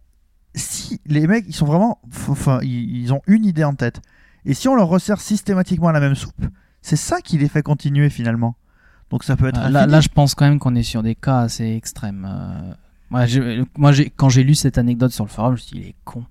si 0.55 0.99
les 1.05 1.27
mecs, 1.27 1.45
ils 1.47 1.55
sont 1.55 1.65
vraiment, 1.65 1.99
enfin, 2.27 2.59
ils, 2.61 3.13
ont 3.13 3.21
une 3.27 3.45
idée 3.45 3.63
en 3.63 3.73
tête. 3.73 4.01
Et 4.45 4.53
si 4.53 4.67
on 4.67 4.75
leur 4.75 4.87
resserre 4.87 5.21
systématiquement 5.21 5.89
à 5.89 5.91
la 5.91 5.99
même 5.99 6.15
soupe, 6.15 6.45
c'est 6.81 6.95
ça 6.95 7.21
qui 7.21 7.37
les 7.37 7.47
fait 7.47 7.61
continuer 7.61 8.09
finalement. 8.09 8.55
Donc 9.09 9.23
ça 9.23 9.35
peut 9.35 9.47
être 9.47 9.59
Euh, 9.59 9.69
là, 9.69 9.85
là, 9.85 10.01
je 10.01 10.09
pense 10.09 10.35
quand 10.35 10.45
même 10.45 10.59
qu'on 10.59 10.75
est 10.75 10.83
sur 10.83 11.03
des 11.03 11.15
cas 11.15 11.39
assez 11.39 11.75
extrêmes. 11.75 12.27
Euh, 12.29 12.73
moi, 13.09 13.25
moi 13.77 13.91
quand 14.15 14.29
j'ai 14.29 14.43
lu 14.43 14.55
cette 14.55 14.77
anecdote 14.77 15.11
sur 15.11 15.25
le 15.25 15.29
forum, 15.29 15.55
je 15.55 15.61
me 15.61 15.65
suis 15.65 15.75
dit, 15.75 15.81
il 15.83 15.89
est 15.89 15.95
con. 16.05 16.25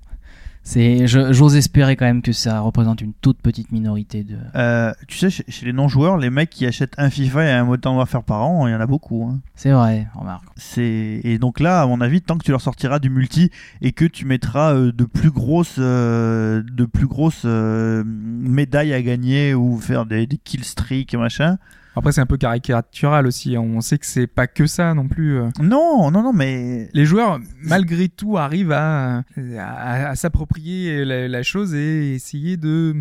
C'est, 0.62 1.06
j'ose 1.06 1.56
espérer 1.56 1.96
quand 1.96 2.04
même 2.04 2.22
que 2.22 2.32
ça 2.32 2.60
représente 2.60 3.00
une 3.00 3.12
toute 3.14 3.40
petite 3.40 3.72
minorité 3.72 4.22
de. 4.24 4.36
Euh, 4.54 4.92
tu 5.08 5.16
sais, 5.16 5.30
chez, 5.30 5.44
chez 5.48 5.66
les 5.66 5.72
non-joueurs, 5.72 6.16
les 6.18 6.30
mecs 6.30 6.50
qui 6.50 6.66
achètent 6.66 6.94
un 6.98 7.10
FIFA 7.10 7.44
et 7.44 7.50
un 7.50 7.64
Modern 7.64 7.96
Warfare 7.96 8.22
par 8.22 8.42
an, 8.42 8.68
il 8.68 8.72
y 8.72 8.74
en 8.74 8.80
a 8.80 8.86
beaucoup. 8.86 9.24
hein. 9.24 9.40
C'est 9.56 9.72
vrai, 9.72 10.06
remarque. 10.14 10.44
C'est 10.56 11.20
et 11.24 11.38
donc 11.38 11.60
là, 11.60 11.80
à 11.82 11.86
mon 11.86 12.00
avis, 12.00 12.20
tant 12.20 12.36
que 12.36 12.44
tu 12.44 12.50
leur 12.50 12.60
sortiras 12.60 12.98
du 12.98 13.10
multi 13.10 13.50
et 13.80 13.92
que 13.92 14.04
tu 14.04 14.26
mettras 14.26 14.74
euh, 14.74 14.92
de 14.92 15.04
plus 15.04 15.30
grosses, 15.30 15.76
euh, 15.78 16.62
de 16.62 16.84
plus 16.84 17.06
grosses 17.06 17.44
médailles 17.44 18.92
à 18.92 19.02
gagner 19.02 19.54
ou 19.54 19.78
faire 19.78 20.06
des, 20.06 20.26
des 20.26 20.38
kill 20.38 20.64
streaks 20.64 21.14
et 21.14 21.16
machin, 21.16 21.56
Après, 21.96 22.12
c'est 22.12 22.20
un 22.20 22.26
peu 22.26 22.36
caricatural 22.36 23.26
aussi. 23.26 23.58
On 23.58 23.80
sait 23.80 23.98
que 23.98 24.06
c'est 24.06 24.26
pas 24.28 24.46
que 24.46 24.66
ça 24.66 24.94
non 24.94 25.08
plus. 25.08 25.38
euh. 25.38 25.48
Non, 25.60 26.10
non, 26.10 26.22
non, 26.22 26.32
mais 26.32 26.88
Les 26.94 27.04
joueurs, 27.04 27.38
malgré 27.64 28.08
tout, 28.08 28.38
arrivent 28.38 28.72
à, 28.72 29.22
à, 29.58 30.08
à 30.10 30.14
s'approprier 30.14 31.04
la, 31.04 31.26
la 31.28 31.42
chose 31.42 31.74
et 31.74 32.14
essayer 32.14 32.56
de, 32.56 32.94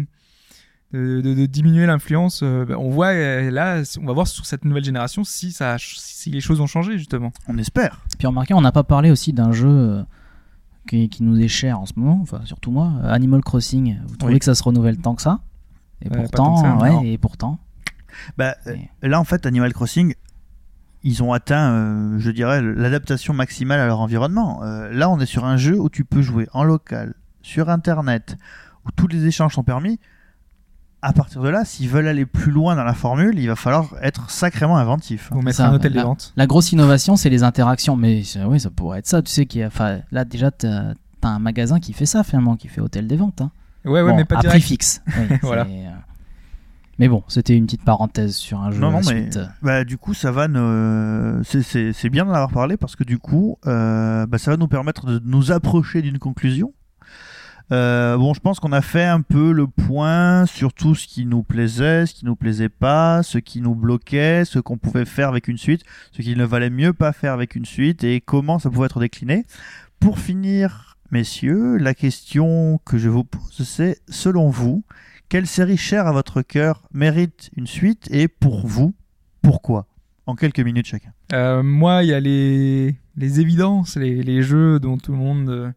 de, 0.92 1.22
de- 1.22 1.34
de 1.36 1.46
diminuer 1.46 1.86
l'influence. 1.86 2.42
Euh, 2.44 2.66
bah, 2.66 2.76
On 2.80 2.90
voit 2.90 3.10
euh, 3.14 3.52
là, 3.52 3.84
on 4.02 4.06
va 4.06 4.14
voir 4.14 4.28
sur 4.28 4.46
cette 4.48 4.66
nouvelle 4.66 4.84
génération 4.84 5.24
si, 5.24 5.52
ça, 5.52 5.76
si 5.80 6.32
les 6.32 6.42
choses 6.42 6.60
ont 6.60 6.68
changé 6.68 6.98
justement. 6.98 7.32
on 7.48 7.58
espère. 7.60 8.02
Puis 8.18 8.26
remarquez, 8.28 8.56
on 8.56 8.62
n'a 8.62 8.72
pas 8.72 8.84
parlé 8.84 9.12
aussi 9.12 9.34
d'un 9.34 9.52
jeu 9.52 10.04
qui, 10.88 11.10
qui 11.10 11.22
nous 11.22 11.40
est 11.40 11.48
cher 11.48 11.80
en 11.80 11.86
ce 11.86 11.94
moment, 11.96 12.20
enfin 12.24 12.42
surtout 12.46 12.72
moi, 12.72 12.92
Animal 13.04 13.42
Crossing. 13.42 14.00
Vous 14.08 14.16
trouvez 14.18 14.34
Oui. 14.34 14.40
que 14.40 14.46
ça 14.46 14.56
se 14.56 14.64
renouvelle 14.64 14.98
tant 14.98 15.14
que 15.14 15.22
ça? 15.22 15.42
Et 16.02 16.08
Euh, 16.08 16.16
pourtant, 16.16 16.58
ça, 16.58 16.76
ouais, 16.78 17.08
et 17.12 17.18
pourtant. 17.20 17.60
Bah, 18.38 18.56
euh, 18.68 18.76
là, 19.02 19.20
en 19.20 19.24
fait, 19.24 19.46
Animal 19.46 19.74
Crossing, 19.74 20.14
ils 21.04 21.24
ont 21.24 21.32
atteint, 21.34 21.72
euh, 21.72 22.20
je 22.20 22.32
dirais, 22.32 22.62
l'adaptation 22.62 23.34
maximale 23.34 23.80
à 23.80 23.88
leur 23.88 24.00
environnement. 24.00 24.62
Euh, 24.64 24.92
là, 24.92 25.10
on 25.10 25.20
est 25.20 25.26
sur 25.26 25.46
un 25.46 25.58
jeu 25.58 25.80
où 25.80 25.90
tu 25.90 26.04
peux 26.06 26.22
jouer 26.22 26.48
en 26.54 26.64
local, 26.64 27.14
sur 27.42 27.70
Internet, 27.70 28.38
où 28.86 28.90
tous 28.96 29.08
les 29.08 29.26
échanges 29.26 29.54
sont 29.56 29.64
permis. 29.64 30.00
À 31.02 31.14
partir 31.14 31.42
de 31.42 31.48
là, 31.48 31.64
s'ils 31.64 31.88
veulent 31.88 32.08
aller 32.10 32.26
plus 32.26 32.52
loin 32.52 32.76
dans 32.76 32.84
la 32.84 32.94
formule, 32.94 33.40
il 33.40 33.48
va 33.48 33.56
falloir 33.56 33.88
être 34.02 34.30
sacrément 34.30 34.76
inventif. 34.78 35.30
Vous 35.32 35.42
mettre 35.42 35.62
un 35.62 35.74
hôtel 35.74 35.94
ventes. 35.98 36.34
La 36.36 36.46
grosse 36.46 36.74
innovation, 36.74 37.16
c'est 37.16 37.30
les 37.30 37.44
interactions. 37.44 37.96
Mais 37.96 38.24
c'est- 38.24 38.44
oui, 38.44 38.60
ça 38.60 38.70
pourrait 38.70 39.00
être 39.00 39.08
ça. 39.08 39.22
Tu 39.22 39.32
sais 39.32 39.46
qu'il 39.46 39.62
y 39.62 39.64
a, 39.64 39.68
enfin, 39.68 40.00
là 40.12 40.26
déjà, 40.26 40.52
t'as 40.52 40.92
as 41.22 41.28
un 41.28 41.40
magasin 41.40 41.80
qui 41.80 41.94
fait 41.94 42.06
ça 42.06 42.24
finalement, 42.26 42.58
qui 42.58 42.68
fait 42.68 42.82
hôtel 42.82 43.08
des 43.08 43.16
ventes. 43.16 43.40
Hein. 43.42 43.52
Ouais, 43.86 44.02
ouais, 44.02 44.10
Bon, 44.12 44.16
mais 44.18 44.26
pas 44.26 44.36
à 44.36 44.40
prix 44.40 44.48
direct. 44.50 44.66
fixe. 44.66 45.02
Oui, 45.18 45.38
Voilà. 45.42 45.62
euh, 45.64 45.90
Mais 47.00 47.08
bon, 47.08 47.24
c'était 47.30 47.56
une 47.56 47.66
petite 47.66 47.86
parenthèse 47.86 48.36
sur 48.36 48.60
un 48.60 48.72
jeu. 48.72 48.80
Non, 48.80 48.92
non, 48.92 49.00
mais 49.08 49.30
bah, 49.62 49.86
du 49.86 49.98
coup, 49.98 50.14
ça 50.14 50.32
va 50.32 50.50
ne... 50.50 51.42
c'est 51.44 52.10
bien 52.10 52.26
d'en 52.26 52.34
avoir 52.34 52.52
parlé 52.52 52.76
parce 52.76 52.98
que 52.98 53.06
du 53.06 53.18
coup, 53.18 53.58
euh, 53.66 54.26
bah, 54.26 54.38
ça 54.38 54.52
va 54.52 54.58
nous 54.58 54.68
permettre 54.68 55.06
de 55.06 55.22
nous 55.24 55.52
approcher 55.52 56.02
d'une 56.02 56.20
conclusion. 56.20 56.74
Euh, 57.72 58.18
bon, 58.18 58.34
je 58.34 58.40
pense 58.40 58.60
qu'on 58.60 58.74
a 58.74 58.82
fait 58.82 59.06
un 59.06 59.22
peu 59.22 59.52
le 59.54 59.68
point 59.68 60.46
sur 60.46 60.74
tout 60.74 60.96
ce 60.96 61.08
qui 61.08 61.26
nous 61.26 61.44
plaisait, 61.44 62.06
ce 62.06 62.16
qui 62.16 62.26
nous 62.26 62.36
plaisait 62.36 62.68
pas, 62.70 63.22
ce 63.24 63.38
qui 63.38 63.62
nous 63.62 63.76
bloquait, 63.76 64.44
ce 64.44 64.60
qu'on 64.60 64.78
pouvait 64.78 65.06
faire 65.06 65.30
avec 65.30 65.48
une 65.48 65.58
suite, 65.58 65.84
ce 66.12 66.22
qu'il 66.22 66.38
ne 66.38 66.46
valait 66.46 66.72
mieux 66.72 66.94
pas 66.94 67.14
faire 67.14 67.32
avec 67.32 67.56
une 67.56 67.66
suite 67.66 68.04
et 68.04 68.22
comment 68.22 68.60
ça 68.60 68.70
pouvait 68.70 68.88
être 68.88 69.00
décliné. 69.00 69.46
Pour 70.00 70.20
finir, 70.20 70.98
messieurs, 71.12 71.78
la 71.78 71.94
question 71.94 72.80
que 72.86 72.98
je 72.98 73.08
vous 73.08 73.24
pose, 73.24 73.64
c'est 73.64 74.02
selon 74.10 74.50
vous, 74.50 74.84
quelle 75.30 75.48
série 75.48 75.78
chère 75.78 76.08
à 76.08 76.12
votre 76.12 76.42
cœur 76.42 76.84
mérite 76.92 77.52
une 77.56 77.68
suite 77.68 78.08
et 78.12 78.28
pour 78.28 78.66
vous, 78.66 78.96
pourquoi? 79.42 79.86
En 80.26 80.36
quelques 80.36 80.60
minutes 80.60 80.88
chacun. 80.88 81.12
Euh, 81.34 81.64
moi, 81.64 82.04
il 82.04 82.10
y 82.10 82.14
a 82.14 82.20
les, 82.20 82.96
les 83.16 83.40
évidences, 83.40 83.96
les, 83.96 84.22
les 84.24 84.42
jeux 84.42 84.80
dont 84.80 84.98
tout 84.98 85.12
le 85.12 85.18
monde 85.18 85.50
euh, 85.50 85.72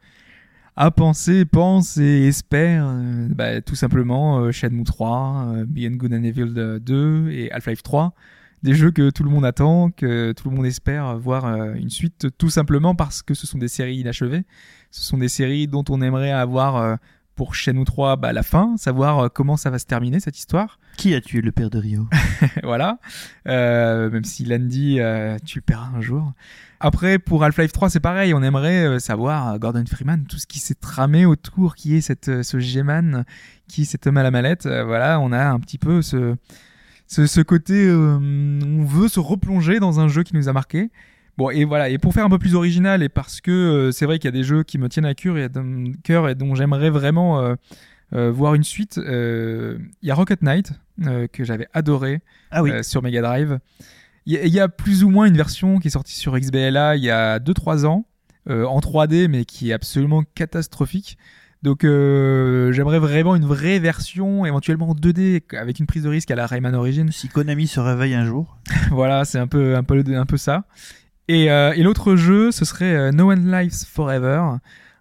a 0.76 0.90
pensé, 0.90 1.44
pense 1.44 1.96
et 1.98 2.26
espère. 2.28 2.86
euh, 2.86 3.28
bah, 3.30 3.60
tout 3.60 3.74
simplement 3.74 4.40
euh, 4.40 4.52
Shenmue 4.52 4.84
3, 4.84 5.46
euh, 5.56 5.64
Beyond 5.66 5.96
Good 5.96 6.14
and 6.14 6.22
Evil 6.24 6.78
2 6.80 7.30
et 7.30 7.52
Half-Life 7.52 7.82
3. 7.82 8.14
Des 8.62 8.74
jeux 8.74 8.90
que 8.90 9.10
tout 9.10 9.24
le 9.24 9.30
monde 9.30 9.44
attend, 9.44 9.90
que 9.90 10.32
tout 10.32 10.48
le 10.48 10.54
monde 10.54 10.66
espère 10.66 11.18
voir 11.18 11.46
une 11.74 11.90
suite, 11.90 12.28
tout 12.38 12.48
simplement 12.48 12.94
parce 12.94 13.20
que 13.20 13.34
ce 13.34 13.44
sont 13.44 13.58
des 13.58 13.66
séries 13.66 13.96
inachevées. 13.96 14.44
Ce 14.92 15.02
sont 15.02 15.18
des 15.18 15.28
séries 15.28 15.66
dont 15.66 15.82
on 15.88 16.00
aimerait 16.00 16.30
avoir 16.30 16.96
pour 17.34 17.54
Shenmue 17.54 17.84
3 17.84 18.16
bah, 18.16 18.32
la 18.32 18.42
fin, 18.42 18.76
savoir 18.76 19.18
euh, 19.18 19.28
comment 19.28 19.56
ça 19.56 19.70
va 19.70 19.78
se 19.78 19.86
terminer 19.86 20.20
cette 20.20 20.38
histoire. 20.38 20.78
Qui 20.96 21.14
a 21.14 21.20
tué 21.20 21.40
le 21.40 21.52
père 21.52 21.70
de 21.70 21.78
Rio? 21.78 22.08
Voilà. 22.62 22.98
Euh, 23.48 24.10
même 24.10 24.24
si 24.24 24.44
Landy, 24.44 25.00
euh, 25.00 25.36
tu 25.44 25.58
le 25.58 25.62
paieras 25.62 25.90
un 25.94 26.00
jour. 26.00 26.32
Après, 26.84 27.20
pour 27.20 27.44
Half-Life 27.44 27.70
3, 27.70 27.90
c'est 27.90 28.00
pareil. 28.00 28.34
On 28.34 28.42
aimerait 28.42 28.84
euh, 28.86 28.98
savoir, 28.98 29.50
euh, 29.50 29.58
Gordon 29.58 29.84
Freeman, 29.88 30.24
tout 30.26 30.38
ce 30.38 30.48
qui 30.48 30.58
s'est 30.58 30.74
tramé 30.74 31.24
autour, 31.24 31.76
qui 31.76 31.94
est 31.94 32.00
cette, 32.00 32.42
ce 32.42 32.58
G-Man, 32.58 33.24
qui 33.68 33.82
est 33.82 33.84
cet 33.84 34.08
homme 34.08 34.16
à 34.16 34.24
la 34.24 34.32
mallette. 34.32 34.66
Euh, 34.66 34.82
voilà, 34.84 35.20
on 35.20 35.30
a 35.30 35.44
un 35.44 35.60
petit 35.60 35.78
peu 35.78 36.02
ce, 36.02 36.34
ce, 37.06 37.26
ce 37.26 37.40
côté, 37.40 37.86
euh, 37.86 38.18
on 38.18 38.84
veut 38.84 39.06
se 39.06 39.20
replonger 39.20 39.78
dans 39.78 40.00
un 40.00 40.08
jeu 40.08 40.24
qui 40.24 40.34
nous 40.34 40.48
a 40.48 40.52
marqué. 40.52 40.90
Bon, 41.38 41.50
et 41.50 41.64
voilà. 41.64 41.88
Et 41.88 41.98
pour 41.98 42.12
faire 42.12 42.24
un 42.24 42.30
peu 42.30 42.38
plus 42.38 42.54
original, 42.54 43.02
et 43.02 43.08
parce 43.08 43.40
que 43.40 43.50
euh, 43.50 43.90
c'est 43.92 44.04
vrai 44.06 44.18
qu'il 44.18 44.26
y 44.26 44.34
a 44.34 44.36
des 44.36 44.44
jeux 44.44 44.62
qui 44.62 44.78
me 44.78 44.88
tiennent 44.88 45.06
à 45.06 45.14
cœur 45.14 45.38
et, 45.38 45.48
cœur 46.04 46.28
et 46.28 46.34
dont 46.34 46.54
j'aimerais 46.54 46.90
vraiment 46.90 47.40
euh, 47.40 47.54
euh, 48.14 48.30
voir 48.30 48.54
une 48.54 48.64
suite, 48.64 49.00
il 49.04 49.78
y 50.02 50.10
a 50.10 50.14
Rocket 50.14 50.42
Knight, 50.42 50.72
que 51.32 51.44
j'avais 51.44 51.68
adoré 51.72 52.20
Ah 52.50 52.62
oui, 52.62 52.70
sur 52.82 53.02
Mega 53.02 53.22
Drive. 53.22 53.58
Il 54.26 54.34
y, 54.34 54.36
a- 54.36 54.44
il 54.44 54.52
y 54.52 54.60
a 54.60 54.68
plus 54.68 55.02
ou 55.04 55.10
moins 55.10 55.26
une 55.26 55.36
version 55.36 55.78
qui 55.78 55.88
est 55.88 55.90
sortie 55.90 56.14
sur 56.14 56.38
XBLA 56.38 56.96
il 56.96 57.02
y 57.02 57.10
a 57.10 57.38
2-3 57.40 57.86
ans, 57.86 58.04
en 58.48 58.78
3D, 58.80 59.28
mais 59.28 59.44
qui 59.44 59.70
est 59.70 59.72
absolument 59.72 60.22
catastrophique. 60.34 61.16
Donc 61.62 61.84
euh, 61.84 62.72
j'aimerais 62.72 62.98
vraiment 62.98 63.36
une 63.36 63.44
vraie 63.44 63.78
version, 63.78 64.44
éventuellement 64.44 64.90
en 64.90 64.94
2D, 64.94 65.42
avec 65.56 65.78
une 65.78 65.86
prise 65.86 66.02
de 66.02 66.08
risque 66.08 66.30
à 66.30 66.34
la 66.34 66.46
Rayman 66.46 66.74
Origins. 66.74 67.10
si 67.12 67.28
Konami 67.28 67.68
se 67.68 67.78
réveille 67.80 68.14
un 68.14 68.24
jour. 68.26 68.58
voilà, 68.90 69.24
c'est 69.24 69.38
un 69.38 69.46
peu, 69.46 69.76
un 69.76 69.84
peu, 69.84 70.02
un 70.08 70.26
peu 70.26 70.36
ça. 70.36 70.64
Et, 71.28 71.50
euh, 71.50 71.72
et 71.74 71.82
l'autre 71.82 72.16
jeu, 72.16 72.50
ce 72.50 72.64
serait 72.64 72.94
euh, 72.94 73.12
No 73.12 73.30
One 73.30 73.50
Lives 73.50 73.84
Forever, 73.86 74.42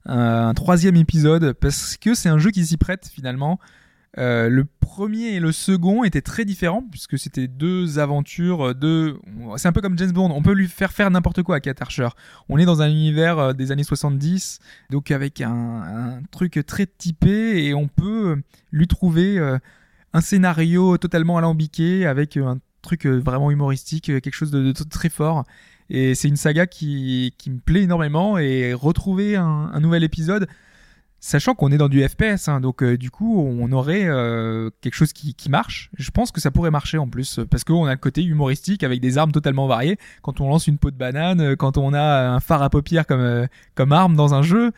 un, 0.05 0.49
un 0.49 0.53
troisième 0.53 0.95
épisode, 0.95 1.53
parce 1.53 1.97
que 1.97 2.13
c'est 2.13 2.29
un 2.29 2.37
jeu 2.37 2.51
qui 2.51 2.65
s'y 2.65 2.77
prête 2.77 3.09
finalement. 3.13 3.59
Euh, 4.17 4.49
le 4.49 4.65
premier 4.65 5.35
et 5.35 5.39
le 5.39 5.53
second 5.53 6.03
étaient 6.03 6.21
très 6.21 6.43
différents 6.43 6.83
puisque 6.91 7.17
c'était 7.17 7.47
deux 7.47 7.97
aventures, 7.97 8.67
euh, 8.67 8.73
deux. 8.73 9.19
C'est 9.55 9.69
un 9.69 9.71
peu 9.71 9.79
comme 9.79 9.97
James 9.97 10.11
Bond. 10.11 10.31
On 10.31 10.41
peut 10.41 10.53
lui 10.53 10.67
faire 10.67 10.91
faire 10.91 11.09
n'importe 11.09 11.43
quoi 11.43 11.55
à 11.57 11.59
Kat 11.61 11.75
Archer. 11.79 12.09
On 12.49 12.57
est 12.57 12.65
dans 12.65 12.81
un 12.81 12.89
univers 12.89 13.39
euh, 13.39 13.53
des 13.53 13.71
années 13.71 13.85
70, 13.85 14.59
donc 14.89 15.11
avec 15.11 15.39
un, 15.39 16.21
truc 16.31 16.59
très 16.67 16.85
typé 16.85 17.65
et 17.65 17.73
on 17.73 17.87
peut 17.87 18.41
lui 18.71 18.87
trouver 18.87 19.39
euh, 19.39 19.57
un 20.13 20.21
scénario 20.21 20.97
totalement 20.97 21.37
alambiqué 21.37 22.05
avec 22.05 22.37
euh, 22.37 22.45
un 22.47 22.59
truc 22.81 23.05
euh, 23.05 23.17
vraiment 23.17 23.51
humoristique, 23.51 24.09
euh, 24.09 24.19
quelque 24.19 24.35
chose 24.35 24.51
de 24.51 24.71
très 24.71 25.09
fort. 25.09 25.45
Et 25.93 26.15
c'est 26.15 26.29
une 26.29 26.37
saga 26.37 26.67
qui, 26.67 27.33
me 27.47 27.59
plaît 27.59 27.81
énormément 27.81 28.37
et 28.37 28.73
retrouver 28.73 29.35
un, 29.35 29.77
nouvel 29.81 30.05
épisode, 30.05 30.47
sachant 31.19 31.53
qu'on 31.53 31.69
est 31.69 31.77
dans 31.77 31.89
du 31.89 32.01
FPS, 32.07 32.47
hein, 32.47 32.61
donc 32.61 32.81
euh, 32.81 32.97
du 32.97 33.11
coup 33.11 33.41
on 33.41 33.69
aurait 33.73 34.05
euh, 34.05 34.69
quelque 34.79 34.93
chose 34.93 35.11
qui, 35.11 35.35
marche. 35.49 35.91
Je 35.97 36.09
pense 36.09 36.31
que 36.31 36.39
ça 36.39 36.49
pourrait 36.49 36.71
marcher 36.71 36.97
en 36.97 37.09
plus 37.09 37.41
parce 37.49 37.65
qu'on 37.65 37.85
a 37.87 37.91
le 37.91 37.97
côté 37.97 38.23
humoristique 38.23 38.85
avec 38.85 39.01
des 39.01 39.17
armes 39.17 39.33
totalement 39.33 39.67
variées. 39.67 39.97
Quand 40.21 40.39
on 40.39 40.47
lance 40.47 40.65
une 40.67 40.77
peau 40.77 40.91
de 40.91 40.95
banane, 40.95 41.41
euh, 41.41 41.55
quand 41.57 41.77
on 41.77 41.93
a 41.93 42.29
un 42.29 42.39
phare 42.39 42.63
à 42.63 42.69
paupières 42.69 43.05
comme 43.05 43.47
comme 43.75 43.91
arme 43.91 44.15
dans 44.15 44.33
un 44.33 44.43
jeu. 44.43 44.71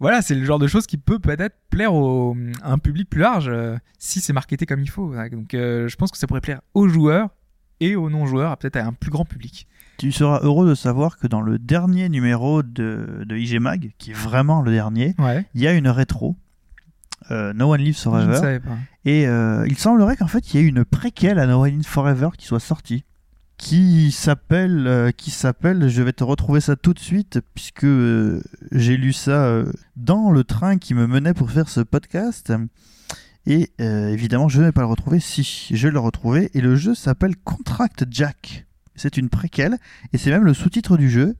Voilà, 0.00 0.20
c'est 0.20 0.34
le 0.34 0.44
genre 0.44 0.58
de 0.58 0.66
choses 0.66 0.86
qui 0.86 0.98
peut 0.98 1.18
peut-être 1.18 1.56
plaire 1.70 1.92
à 1.92 2.72
un 2.72 2.78
public 2.78 3.08
plus 3.08 3.20
large 3.20 3.50
si 3.98 4.20
c'est 4.20 4.34
marketé 4.34 4.66
comme 4.66 4.80
il 4.80 4.90
faut. 4.90 5.14
Donc 5.30 5.50
je 5.52 5.96
pense 5.96 6.10
que 6.10 6.18
ça 6.18 6.26
pourrait 6.26 6.42
plaire 6.42 6.60
aux 6.74 6.88
joueurs 6.88 7.30
et 7.80 7.96
aux 7.96 8.10
non-joueurs, 8.10 8.58
peut-être 8.58 8.76
à 8.76 8.84
un 8.84 8.92
plus 8.92 9.10
grand 9.10 9.24
public. 9.24 9.66
Tu 9.98 10.10
seras 10.12 10.40
heureux 10.42 10.68
de 10.68 10.74
savoir 10.74 11.16
que 11.18 11.26
dans 11.26 11.40
le 11.42 11.58
dernier 11.58 12.08
numéro 12.08 12.62
de, 12.62 13.24
de 13.24 13.36
IG 13.36 13.60
Mag, 13.60 13.92
qui 13.98 14.10
est 14.10 14.14
vraiment 14.14 14.60
le 14.62 14.72
dernier, 14.72 15.14
Ouais. 15.18 15.46
il 15.54 15.60
y 15.60 15.66
a 15.68 15.72
une 15.74 15.88
rétro. 15.88 16.36
euh, 17.30 17.52
no 17.52 17.72
One 17.72 17.80
Lives 17.80 17.94
Je 18.02 18.08
ne 18.08 18.12
Forever. 18.14 18.36
savais 18.36 18.60
pas. 18.60 18.76
Et 19.04 19.26
euh, 19.28 19.64
il 19.68 19.78
semblerait 19.78 20.16
qu'en 20.16 20.26
fait, 20.26 20.52
il 20.52 20.60
y 20.60 20.64
ait 20.64 20.66
une 20.66 20.84
préquelle 20.84 21.38
à 21.38 21.46
No 21.46 21.62
One 21.64 21.70
Lives 21.70 21.86
Forever 21.86 22.30
qui 22.36 22.46
soit 22.46 22.58
sortie. 22.60 23.04
Qui 23.58 24.10
s'appelle, 24.10 24.88
euh, 24.88 25.12
qui 25.12 25.30
s'appelle, 25.30 25.88
je 25.88 26.02
vais 26.02 26.12
te 26.12 26.24
retrouver 26.24 26.60
ça 26.60 26.74
tout 26.74 26.94
de 26.94 26.98
suite, 26.98 27.38
puisque 27.54 27.86
j'ai 28.72 28.96
lu 28.96 29.12
ça 29.12 29.62
dans 29.94 30.32
le 30.32 30.42
train 30.42 30.78
qui 30.78 30.94
me 30.94 31.06
menait 31.06 31.32
pour 31.34 31.48
faire 31.52 31.68
ce 31.68 31.80
podcast. 31.80 32.52
Et 33.46 33.70
évidemment, 33.78 34.48
je 34.48 34.60
ne 34.60 34.66
vais 34.66 34.72
pas 34.72 34.80
le 34.82 34.86
retrouver. 34.88 35.20
Si, 35.20 35.68
je 35.72 35.86
l'ai 35.88 35.98
retrouvé. 35.98 36.50
Et 36.54 36.60
le 36.60 36.74
jeu 36.74 36.94
s'appelle 36.96 37.36
Contract 37.36 38.04
Jack. 38.10 38.66
C'est 38.94 39.16
une 39.16 39.28
préquelle, 39.28 39.78
et 40.12 40.18
c'est 40.18 40.30
même 40.30 40.44
le 40.44 40.54
sous-titre 40.54 40.96
du 40.96 41.10
jeu. 41.10 41.36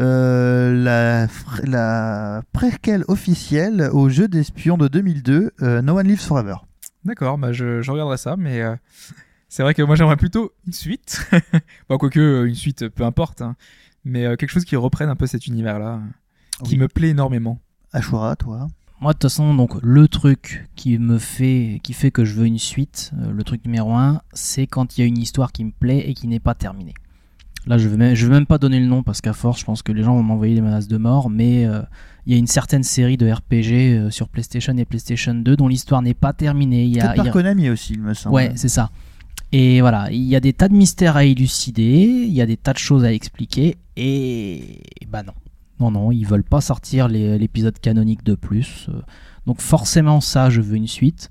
Euh, 0.00 1.28
la, 1.64 2.42
préquelle 2.52 3.04
officielle 3.08 3.90
au 3.92 4.08
jeu 4.08 4.26
d'espion 4.26 4.78
de 4.78 4.88
2002, 4.88 5.52
euh, 5.62 5.82
No 5.82 5.98
One 5.98 6.08
Lives 6.08 6.20
Forever. 6.20 6.56
D'accord, 7.04 7.36
bah 7.36 7.52
je, 7.52 7.82
je 7.82 7.90
regarderai 7.90 8.16
ça, 8.16 8.36
mais 8.36 8.62
euh, 8.62 8.74
c'est 9.48 9.62
vrai 9.62 9.74
que 9.74 9.82
moi 9.82 9.96
j'aimerais 9.96 10.16
plutôt 10.16 10.52
une 10.66 10.72
suite. 10.72 11.26
bon, 11.88 11.98
quoique 11.98 12.46
une 12.46 12.54
suite, 12.54 12.88
peu 12.88 13.04
importe, 13.04 13.42
hein. 13.42 13.56
mais 14.04 14.22
quelque 14.36 14.50
chose 14.50 14.64
qui 14.64 14.76
reprenne 14.76 15.08
un 15.08 15.16
peu 15.16 15.26
cet 15.26 15.46
univers-là, 15.46 16.00
qui 16.64 16.78
me 16.78 16.88
plaît 16.88 17.10
énormément. 17.10 17.60
Ashura, 17.92 18.36
toi? 18.36 18.68
Moi, 19.02 19.14
de 19.14 19.18
toute 19.18 19.24
façon, 19.30 19.52
donc 19.56 19.72
le 19.82 20.06
truc 20.06 20.68
qui 20.76 20.96
me 20.96 21.18
fait, 21.18 21.80
qui 21.82 21.92
fait 21.92 22.12
que 22.12 22.24
je 22.24 22.34
veux 22.34 22.46
une 22.46 22.58
suite, 22.60 23.10
euh, 23.20 23.32
le 23.32 23.42
truc 23.42 23.64
numéro 23.64 23.92
un, 23.94 24.20
c'est 24.32 24.68
quand 24.68 24.96
il 24.96 25.00
y 25.00 25.04
a 25.04 25.06
une 25.08 25.18
histoire 25.18 25.50
qui 25.50 25.64
me 25.64 25.72
plaît 25.72 26.04
et 26.08 26.14
qui 26.14 26.28
n'est 26.28 26.38
pas 26.38 26.54
terminée. 26.54 26.94
Là, 27.66 27.78
je 27.78 27.88
vais 27.88 27.96
même, 27.96 28.14
je 28.14 28.26
vais 28.26 28.32
même 28.32 28.46
pas 28.46 28.58
donner 28.58 28.78
le 28.78 28.86
nom 28.86 29.02
parce 29.02 29.20
qu'à 29.20 29.32
force, 29.32 29.58
je 29.58 29.64
pense 29.64 29.82
que 29.82 29.90
les 29.90 30.04
gens 30.04 30.14
vont 30.14 30.22
m'envoyer 30.22 30.54
des 30.54 30.60
menaces 30.60 30.86
de 30.86 30.98
mort. 30.98 31.30
Mais 31.30 31.66
euh, 31.66 31.82
il 32.26 32.32
y 32.32 32.36
a 32.36 32.38
une 32.38 32.46
certaine 32.46 32.84
série 32.84 33.16
de 33.16 33.28
RPG 33.28 33.72
euh, 33.72 34.10
sur 34.10 34.28
PlayStation 34.28 34.76
et 34.76 34.84
PlayStation 34.84 35.34
2 35.34 35.56
dont 35.56 35.66
l'histoire 35.66 36.00
n'est 36.00 36.14
pas 36.14 36.32
terminée. 36.32 36.84
Il 36.84 36.94
y 36.96 37.00
a, 37.00 37.06
Peut-être 37.08 37.14
il 37.14 37.14
y 37.14 37.18
par 37.18 37.26
a- 37.26 37.30
Konami 37.30 37.70
aussi, 37.70 37.94
il 37.94 38.02
me 38.02 38.14
semble. 38.14 38.36
Ouais, 38.36 38.52
c'est 38.54 38.68
ça. 38.68 38.90
Et 39.50 39.80
voilà, 39.80 40.12
il 40.12 40.22
y 40.22 40.36
a 40.36 40.40
des 40.40 40.52
tas 40.52 40.68
de 40.68 40.74
mystères 40.74 41.16
à 41.16 41.24
élucider, 41.24 42.24
il 42.26 42.32
y 42.32 42.40
a 42.40 42.46
des 42.46 42.56
tas 42.56 42.72
de 42.72 42.78
choses 42.78 43.04
à 43.04 43.12
expliquer, 43.12 43.76
et 43.96 44.80
bah 45.08 45.22
non. 45.22 45.32
Non, 45.82 45.90
non, 45.90 46.12
ils 46.12 46.24
veulent 46.24 46.44
pas 46.44 46.60
sortir 46.60 47.08
l'épisode 47.08 47.76
canonique 47.80 48.22
de 48.22 48.36
plus. 48.36 48.86
euh, 48.88 49.00
Donc 49.46 49.60
forcément, 49.60 50.20
ça, 50.20 50.48
je 50.48 50.60
veux 50.60 50.76
une 50.76 50.86
suite. 50.86 51.30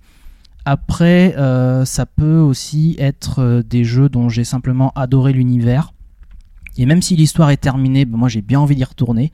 Après, 0.65 1.33
euh, 1.37 1.85
ça 1.85 2.05
peut 2.05 2.39
aussi 2.39 2.97
être 2.99 3.39
euh, 3.39 3.63
des 3.63 3.85
jeux 3.85 4.09
dont 4.09 4.27
j'ai 4.27 4.43
simplement 4.43 4.91
adoré 4.95 5.31
l'univers. 5.31 5.93
Et 6.77 6.85
même 6.85 7.01
si 7.01 7.15
l'histoire 7.15 7.49
est 7.49 7.57
terminée, 7.61 8.03
bah, 8.03 8.17
moi 8.17 8.27
j'ai 8.27 8.41
bien 8.41 8.59
envie 8.59 8.75
d'y 8.75 8.83
retourner. 8.83 9.31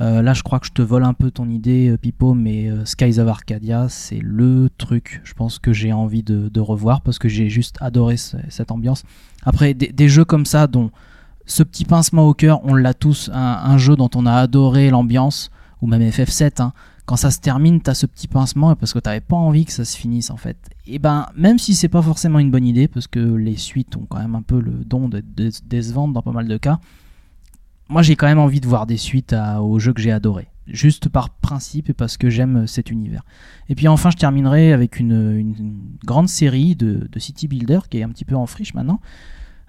Là, 0.00 0.32
je 0.32 0.44
crois 0.44 0.60
que 0.60 0.66
je 0.66 0.70
te 0.70 0.80
vole 0.80 1.02
un 1.02 1.12
peu 1.12 1.32
ton 1.32 1.48
idée, 1.48 1.96
Pipo, 2.00 2.32
mais 2.32 2.70
Skies 2.84 3.18
of 3.18 3.26
Arcadia, 3.26 3.88
c'est 3.88 4.20
le 4.22 4.68
truc, 4.78 5.20
je 5.24 5.32
pense, 5.34 5.58
que 5.58 5.72
j'ai 5.72 5.92
envie 5.92 6.22
de, 6.22 6.60
revoir 6.60 7.00
parce 7.00 7.18
que 7.18 7.28
j'ai 7.28 7.48
juste 7.48 7.78
adoré 7.80 8.16
ce- 8.16 8.36
cette 8.48 8.70
ambiance. 8.70 9.02
Après, 9.42 9.74
des 9.74 10.08
jeux 10.08 10.24
comme 10.24 10.46
ça, 10.46 10.68
dont 10.68 10.92
ce 11.48 11.62
petit 11.62 11.84
pincement 11.84 12.26
au 12.28 12.34
cœur, 12.34 12.60
on 12.64 12.74
l'a 12.74 12.94
tous, 12.94 13.30
un, 13.32 13.78
jeu 13.78 13.96
dont 13.96 14.10
on 14.14 14.26
a 14.26 14.34
adoré 14.34 14.90
l'ambiance, 14.90 15.50
ou 15.80 15.86
même 15.86 16.02
FF7, 16.02 16.62
hein, 16.62 16.72
quand 17.06 17.16
ça 17.16 17.30
se 17.30 17.38
termine, 17.40 17.80
t'as 17.80 17.94
ce 17.94 18.04
petit 18.04 18.28
pincement 18.28 18.76
parce 18.76 18.92
que 18.92 18.98
t'avais 18.98 19.22
pas 19.22 19.36
envie 19.36 19.64
que 19.64 19.72
ça 19.72 19.86
se 19.86 19.96
finisse 19.96 20.30
en 20.30 20.36
fait. 20.36 20.58
Et 20.86 20.98
ben, 20.98 21.26
même 21.34 21.58
si 21.58 21.74
c'est 21.74 21.88
pas 21.88 22.02
forcément 22.02 22.38
une 22.38 22.50
bonne 22.50 22.66
idée, 22.66 22.86
parce 22.86 23.06
que 23.06 23.18
les 23.18 23.56
suites 23.56 23.96
ont 23.96 24.04
quand 24.06 24.18
même 24.18 24.34
un 24.34 24.42
peu 24.42 24.60
le 24.60 24.72
don 24.84 25.08
de, 25.08 25.20
de, 25.20 25.50
décevantes 25.64 26.12
dans 26.12 26.20
pas 26.20 26.32
mal 26.32 26.46
de 26.46 26.58
cas, 26.58 26.80
moi 27.88 28.02
j'ai 28.02 28.14
quand 28.14 28.26
même 28.26 28.38
envie 28.38 28.60
de 28.60 28.66
voir 28.66 28.84
des 28.84 28.98
suites 28.98 29.32
à- 29.32 29.62
aux 29.62 29.78
jeux 29.78 29.94
que 29.94 30.02
j'ai 30.02 30.12
adorés. 30.12 30.48
Juste 30.66 31.08
par 31.08 31.30
principe 31.30 31.88
et 31.88 31.94
parce 31.94 32.18
que 32.18 32.28
j'aime 32.28 32.66
cet 32.66 32.90
univers. 32.90 33.22
Et 33.70 33.74
puis 33.74 33.88
enfin, 33.88 34.10
je 34.10 34.18
terminerai 34.18 34.74
avec 34.74 35.00
une, 35.00 35.96
grande 36.04 36.28
série 36.28 36.76
de 36.76 37.08
City 37.16 37.48
Builder 37.48 37.80
qui 37.88 38.00
est 38.00 38.02
un 38.02 38.10
petit 38.10 38.26
peu 38.26 38.36
en 38.36 38.44
friche 38.44 38.74
maintenant. 38.74 39.00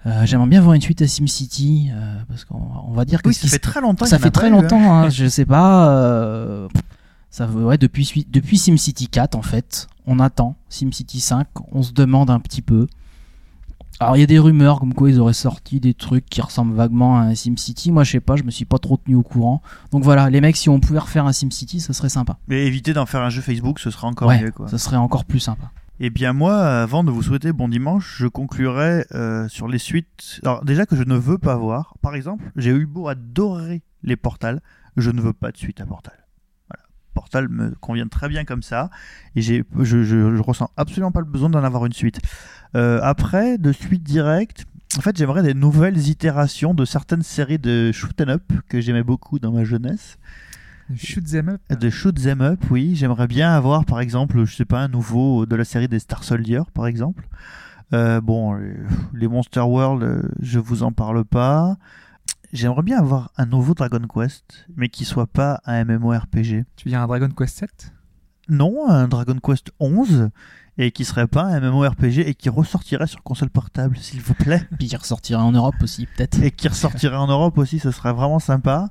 Euh, 0.06 0.24
J'aimerais 0.24 0.48
bien 0.48 0.60
voir 0.62 0.74
une 0.74 0.80
suite 0.80 1.02
à 1.02 1.06
SimCity 1.06 1.90
euh, 1.92 2.14
parce 2.28 2.44
qu'on 2.44 2.62
on 2.88 2.92
va 2.92 3.04
dire 3.04 3.22
que 3.22 3.28
Oui, 3.28 3.34
ça 3.34 3.48
fait 3.48 3.58
très 3.58 3.80
longtemps. 3.80 4.06
ça 4.06 4.18
fait 4.18 4.30
très 4.30 4.48
eu, 4.48 4.52
hein. 4.52 4.62
longtemps, 4.62 4.92
hein, 4.94 5.08
je 5.10 5.28
sais 5.28 5.44
pas. 5.44 5.90
euh, 5.90 6.68
ça, 7.30 7.46
ouais, 7.46 7.78
depuis, 7.78 8.06
SimCity 8.58 9.08
4, 9.08 9.36
en 9.36 9.42
fait, 9.42 9.86
on 10.06 10.18
attend. 10.18 10.56
SimCity 10.68 11.20
5, 11.20 11.46
on 11.72 11.82
se 11.82 11.92
demande 11.92 12.30
un 12.30 12.40
petit 12.40 12.62
peu. 12.62 12.88
Alors, 14.00 14.16
il 14.16 14.20
y 14.20 14.22
a 14.22 14.26
des 14.26 14.38
rumeurs 14.38 14.80
comme 14.80 14.94
quoi 14.94 15.10
ils 15.10 15.20
auraient 15.20 15.34
sorti 15.34 15.78
des 15.78 15.92
trucs 15.92 16.24
qui 16.24 16.40
ressemblent 16.40 16.74
vaguement 16.74 17.18
à 17.18 17.24
un 17.24 17.34
SimCity. 17.34 17.92
Moi, 17.92 18.02
je 18.02 18.12
sais 18.12 18.20
pas, 18.20 18.34
je 18.36 18.42
me 18.44 18.50
suis 18.50 18.64
pas 18.64 18.78
trop 18.78 18.96
tenu 18.96 19.14
au 19.14 19.22
courant. 19.22 19.60
Donc 19.92 20.02
voilà, 20.02 20.30
les 20.30 20.40
mecs, 20.40 20.56
si 20.56 20.70
on 20.70 20.80
pouvait 20.80 20.98
refaire 20.98 21.26
un 21.26 21.32
SimCity, 21.34 21.80
ça 21.80 21.92
serait 21.92 22.08
sympa. 22.08 22.38
Mais 22.48 22.66
éviter 22.66 22.94
d'en 22.94 23.04
faire 23.04 23.20
un 23.20 23.28
jeu 23.28 23.42
Facebook, 23.42 23.78
ce 23.78 23.90
sera 23.90 24.08
encore 24.08 24.28
ouais, 24.28 24.42
mieux. 24.42 24.50
Quoi. 24.52 24.68
ça 24.68 24.78
serait 24.78 24.96
encore 24.96 25.26
plus 25.26 25.40
sympa. 25.40 25.70
Eh 26.02 26.08
bien 26.08 26.32
moi, 26.32 26.80
avant 26.80 27.04
de 27.04 27.10
vous 27.10 27.22
souhaiter 27.22 27.52
bon 27.52 27.68
dimanche, 27.68 28.16
je 28.16 28.26
conclurai 28.26 29.04
euh, 29.12 29.48
sur 29.48 29.68
les 29.68 29.76
suites. 29.76 30.40
Alors 30.42 30.64
déjà 30.64 30.86
que 30.86 30.96
je 30.96 31.02
ne 31.02 31.14
veux 31.14 31.36
pas 31.36 31.56
voir. 31.56 31.92
Par 32.00 32.14
exemple, 32.14 32.50
j'ai 32.56 32.70
eu 32.70 32.86
beau 32.86 33.06
adorer 33.08 33.82
les 34.02 34.16
Portal, 34.16 34.62
je 34.96 35.10
ne 35.10 35.20
veux 35.20 35.34
pas 35.34 35.52
de 35.52 35.58
suite 35.58 35.78
à 35.78 35.84
Portal. 35.84 36.14
Voilà. 36.70 36.84
Portal 37.12 37.50
me 37.50 37.74
convient 37.82 38.06
très 38.08 38.30
bien 38.30 38.46
comme 38.46 38.62
ça, 38.62 38.88
et 39.36 39.42
je, 39.42 39.62
je 39.82 40.40
ressens 40.40 40.70
absolument 40.78 41.12
pas 41.12 41.20
le 41.20 41.26
besoin 41.26 41.50
d'en 41.50 41.62
avoir 41.62 41.84
une 41.84 41.92
suite. 41.92 42.18
Euh, 42.76 42.98
après, 43.02 43.58
de 43.58 43.70
suite 43.70 44.02
directe, 44.02 44.64
en 44.96 45.02
fait, 45.02 45.18
j'aimerais 45.18 45.42
des 45.42 45.52
nouvelles 45.52 46.08
itérations 46.08 46.72
de 46.72 46.86
certaines 46.86 47.22
séries 47.22 47.58
de 47.58 47.92
shoot 47.92 48.18
'em 48.22 48.30
up 48.30 48.52
que 48.70 48.80
j'aimais 48.80 49.02
beaucoup 49.02 49.38
dans 49.38 49.52
ma 49.52 49.64
jeunesse. 49.64 50.16
Shoot 50.96 51.24
them 51.24 51.48
up. 51.48 51.60
De 51.78 51.90
shoot 51.90 52.18
'em 52.26 52.40
up, 52.40 52.60
oui. 52.70 52.94
J'aimerais 52.94 53.26
bien 53.26 53.52
avoir, 53.52 53.84
par 53.84 54.00
exemple, 54.00 54.44
je 54.44 54.54
sais 54.56 54.64
pas, 54.64 54.80
un 54.80 54.88
nouveau 54.88 55.46
de 55.46 55.56
la 55.56 55.64
série 55.64 55.88
des 55.88 55.98
Star 55.98 56.24
Soldier, 56.24 56.62
par 56.74 56.86
exemple. 56.86 57.28
Euh, 57.92 58.20
bon, 58.20 58.56
euh, 58.56 58.74
les 59.14 59.28
Monster 59.28 59.60
World, 59.60 60.02
euh, 60.02 60.22
je 60.40 60.58
vous 60.58 60.82
en 60.82 60.92
parle 60.92 61.24
pas. 61.24 61.76
J'aimerais 62.52 62.82
bien 62.82 62.98
avoir 62.98 63.30
un 63.36 63.46
nouveau 63.46 63.74
Dragon 63.74 64.02
Quest, 64.12 64.66
mais 64.76 64.88
qui 64.88 65.04
soit 65.04 65.26
pas 65.26 65.60
un 65.64 65.84
MMORPG. 65.84 66.64
Tu 66.76 66.88
viens 66.88 67.02
un 67.02 67.06
Dragon 67.06 67.28
Quest 67.28 67.58
7 67.58 67.92
Non, 68.48 68.88
un 68.88 69.06
Dragon 69.08 69.38
Quest 69.42 69.70
11 69.78 70.30
et 70.78 70.92
qui 70.92 71.04
serait 71.04 71.26
pas 71.26 71.44
un 71.44 71.60
MMORPG 71.60 72.20
et 72.26 72.34
qui 72.34 72.48
ressortirait 72.48 73.06
sur 73.06 73.22
console 73.22 73.50
portable, 73.50 73.96
s'il 73.98 74.20
vous 74.20 74.34
plaît. 74.34 74.62
Puis 74.78 74.88
il 74.88 74.96
ressortira 74.96 75.44
en 75.44 75.52
Europe 75.52 75.74
aussi, 75.82 76.06
peut-être. 76.06 76.42
et 76.42 76.50
qui 76.50 76.68
ressortirait 76.68 77.16
en 77.16 77.26
Europe 77.26 77.58
aussi, 77.58 77.78
ce 77.78 77.90
serait 77.90 78.12
vraiment 78.12 78.38
sympa. 78.38 78.90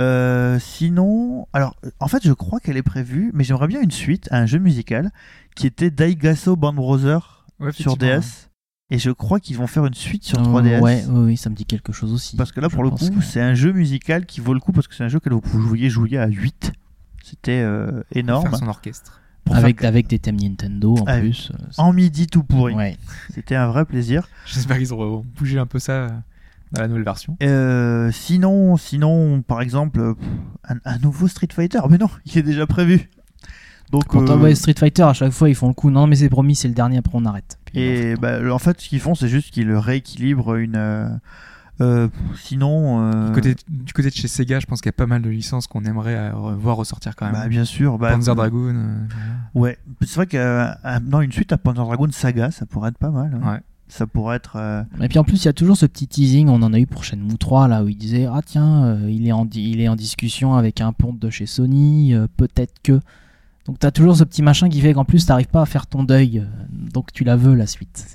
Euh, 0.00 0.58
sinon, 0.58 1.46
alors 1.52 1.76
en 2.00 2.08
fait, 2.08 2.24
je 2.26 2.32
crois 2.32 2.58
qu'elle 2.60 2.76
est 2.76 2.82
prévue, 2.82 3.30
mais 3.34 3.44
j'aimerais 3.44 3.68
bien 3.68 3.80
une 3.80 3.90
suite 3.92 4.28
à 4.32 4.38
un 4.38 4.46
jeu 4.46 4.58
musical 4.58 5.12
qui 5.54 5.66
était 5.66 5.90
Daigaso 5.90 6.56
Band 6.56 6.72
Brother 6.74 7.46
Ouais, 7.60 7.72
sur 7.72 7.96
DS. 7.96 8.50
Et 8.90 8.98
je 8.98 9.10
crois 9.10 9.40
qu'ils 9.40 9.56
vont 9.56 9.66
faire 9.66 9.86
une 9.86 9.94
suite 9.94 10.24
sur 10.24 10.38
Euh, 10.40 10.42
3DS. 10.42 10.80
ouais, 10.80 11.04
oui, 11.08 11.24
oui, 11.26 11.36
ça 11.36 11.48
me 11.48 11.54
dit 11.54 11.64
quelque 11.64 11.92
chose 11.92 12.12
aussi. 12.12 12.36
Parce 12.36 12.52
que 12.52 12.60
là, 12.60 12.68
Je 12.68 12.74
pour 12.74 12.82
le 12.84 12.90
coup, 12.90 13.08
que- 13.08 13.22
c'est 13.22 13.40
un 13.40 13.54
jeu 13.54 13.72
musical 13.72 14.26
qui 14.26 14.40
vaut 14.40 14.52
le 14.52 14.60
coup 14.60 14.72
parce 14.72 14.88
que 14.88 14.94
c'est 14.94 15.04
un 15.04 15.08
jeu 15.08 15.20
que 15.20 15.30
vous 15.30 15.40
pouviez 15.40 15.88
jouer 15.88 16.18
à 16.18 16.26
8. 16.26 16.72
C'était 17.22 17.60
euh, 17.62 18.02
énorme. 18.12 18.48
Faire 18.50 18.58
son 18.58 18.68
orchestre. 18.68 19.20
Pour 19.44 19.56
avec, 19.56 20.06
des 20.08 20.18
thèmes 20.18 20.40
Nintendo 20.40 20.96
en 20.98 21.04
Ah, 21.06 21.18
plus. 21.18 21.50
euh, 21.54 21.64
En 21.76 21.92
midi 21.92 22.26
tout 22.26 22.42
pourri. 22.42 22.74
ouais. 22.74 22.96
C'était 23.34 23.54
un 23.54 23.66
vrai 23.68 23.84
plaisir. 23.84 24.26
J'espère 24.46 24.78
qu'ils 24.78 24.92
auront 24.92 25.24
bougé 25.36 25.58
un 25.58 25.66
peu 25.66 25.78
ça 25.78 26.08
dans 26.72 26.82
la 26.82 26.88
nouvelle 26.88 27.04
version. 27.04 27.36
Euh, 27.42 28.10
sinon, 28.12 28.76
sinon, 28.76 29.42
par 29.42 29.60
exemple, 29.60 30.00
euh, 30.00 30.14
un, 30.68 30.76
un 30.84 30.98
nouveau 30.98 31.28
Street 31.28 31.48
Fighter. 31.52 31.80
Mais 31.90 31.98
non, 31.98 32.08
il 32.26 32.38
est 32.38 32.42
déjà 32.42 32.66
prévu. 32.66 33.08
Donc, 33.92 34.06
Pourtant, 34.08 34.34
euh, 34.38 34.42
ouais, 34.42 34.54
Street 34.54 34.74
Fighter, 34.76 35.02
à 35.02 35.12
chaque 35.12 35.32
fois, 35.32 35.48
ils 35.48 35.54
font 35.54 35.68
le 35.68 35.74
coup. 35.74 35.90
Non, 35.90 36.06
mais 36.06 36.16
c'est 36.16 36.28
promis, 36.28 36.54
c'est 36.56 36.68
le 36.68 36.74
dernier, 36.74 36.98
après 36.98 37.12
on 37.16 37.24
arrête. 37.26 37.58
Puis, 37.66 37.78
et 37.80 38.16
bah, 38.16 38.38
en 38.52 38.58
fait, 38.58 38.80
ce 38.80 38.88
qu'ils 38.88 39.00
font, 39.00 39.14
c'est 39.14 39.28
juste 39.28 39.50
qu'ils 39.52 39.70
rééquilibrent 39.72 40.56
une. 40.56 40.76
euh, 40.76 41.08
euh, 41.80 42.08
sinon, 42.36 43.02
euh, 43.12 43.26
Du, 43.28 43.32
côté, 43.34 43.56
du 43.68 43.92
côté 43.92 44.08
de 44.08 44.14
chez 44.14 44.28
Sega, 44.28 44.60
je 44.60 44.66
pense 44.66 44.80
qu'il 44.80 44.88
y 44.88 44.94
a 44.94 44.96
pas 44.96 45.06
mal 45.06 45.22
de 45.22 45.28
licences 45.28 45.66
qu'on 45.66 45.84
aimerait 45.84 46.14
euh, 46.16 46.30
voir 46.56 46.76
ressortir 46.76 47.14
quand 47.16 47.26
même. 47.26 47.34
bah, 47.34 47.48
bien 47.48 47.64
sûr, 47.64 47.98
bah, 47.98 48.12
Panzer 48.12 48.34
Dragoon. 48.34 48.74
euh, 48.76 49.06
Ouais, 49.54 49.76
c'est 50.02 50.14
vrai 50.14 50.26
que 50.26 50.98
non, 51.00 51.20
une 51.20 51.32
suite 51.32 51.52
à 51.52 51.58
Panzer 51.58 51.84
Dragoon 51.84 52.10
Saga, 52.12 52.50
ça 52.52 52.64
pourrait 52.66 52.90
être 52.90 52.98
pas 52.98 53.10
mal. 53.10 53.38
hein. 53.42 53.52
Ouais. 53.54 53.60
Ça 53.88 54.06
pourrait 54.06 54.36
être. 54.36 54.56
euh, 54.56 54.82
Et 55.00 55.08
puis 55.08 55.18
en 55.18 55.24
plus, 55.24 55.42
il 55.42 55.44
y 55.44 55.48
a 55.48 55.52
toujours 55.52 55.76
ce 55.76 55.86
petit 55.86 56.08
teasing, 56.08 56.48
on 56.48 56.62
en 56.62 56.72
a 56.72 56.78
eu 56.80 56.86
pour 56.86 57.04
Shenmue 57.04 57.36
3, 57.38 57.68
là, 57.68 57.84
où 57.84 57.88
il 57.88 57.96
disait 57.96 58.26
Ah 58.26 58.40
tiens, 58.44 58.84
euh, 58.84 59.10
il, 59.10 59.26
est 59.28 59.32
en 59.32 59.46
il 59.54 59.80
est 59.80 59.88
en 59.88 59.96
discussion 59.96 60.54
avec 60.54 60.80
un 60.80 60.92
ponte 60.92 61.18
de 61.18 61.30
chez 61.30 61.46
Sony, 61.46 62.14
euh, 62.14 62.26
peut-être 62.36 62.74
que. 62.82 63.00
Donc 63.66 63.78
t'as 63.78 63.90
toujours 63.90 64.16
ce 64.16 64.24
petit 64.24 64.42
machin 64.42 64.68
qui 64.68 64.80
fait 64.80 64.92
qu'en 64.92 65.04
plus, 65.04 65.24
t'arrives 65.26 65.48
pas 65.48 65.62
à 65.62 65.66
faire 65.66 65.86
ton 65.86 66.02
deuil. 66.02 66.44
donc 66.70 67.12
tu 67.12 67.24
la 67.24 67.36
veux, 67.36 67.54
la 67.54 67.66
suite. 67.66 68.06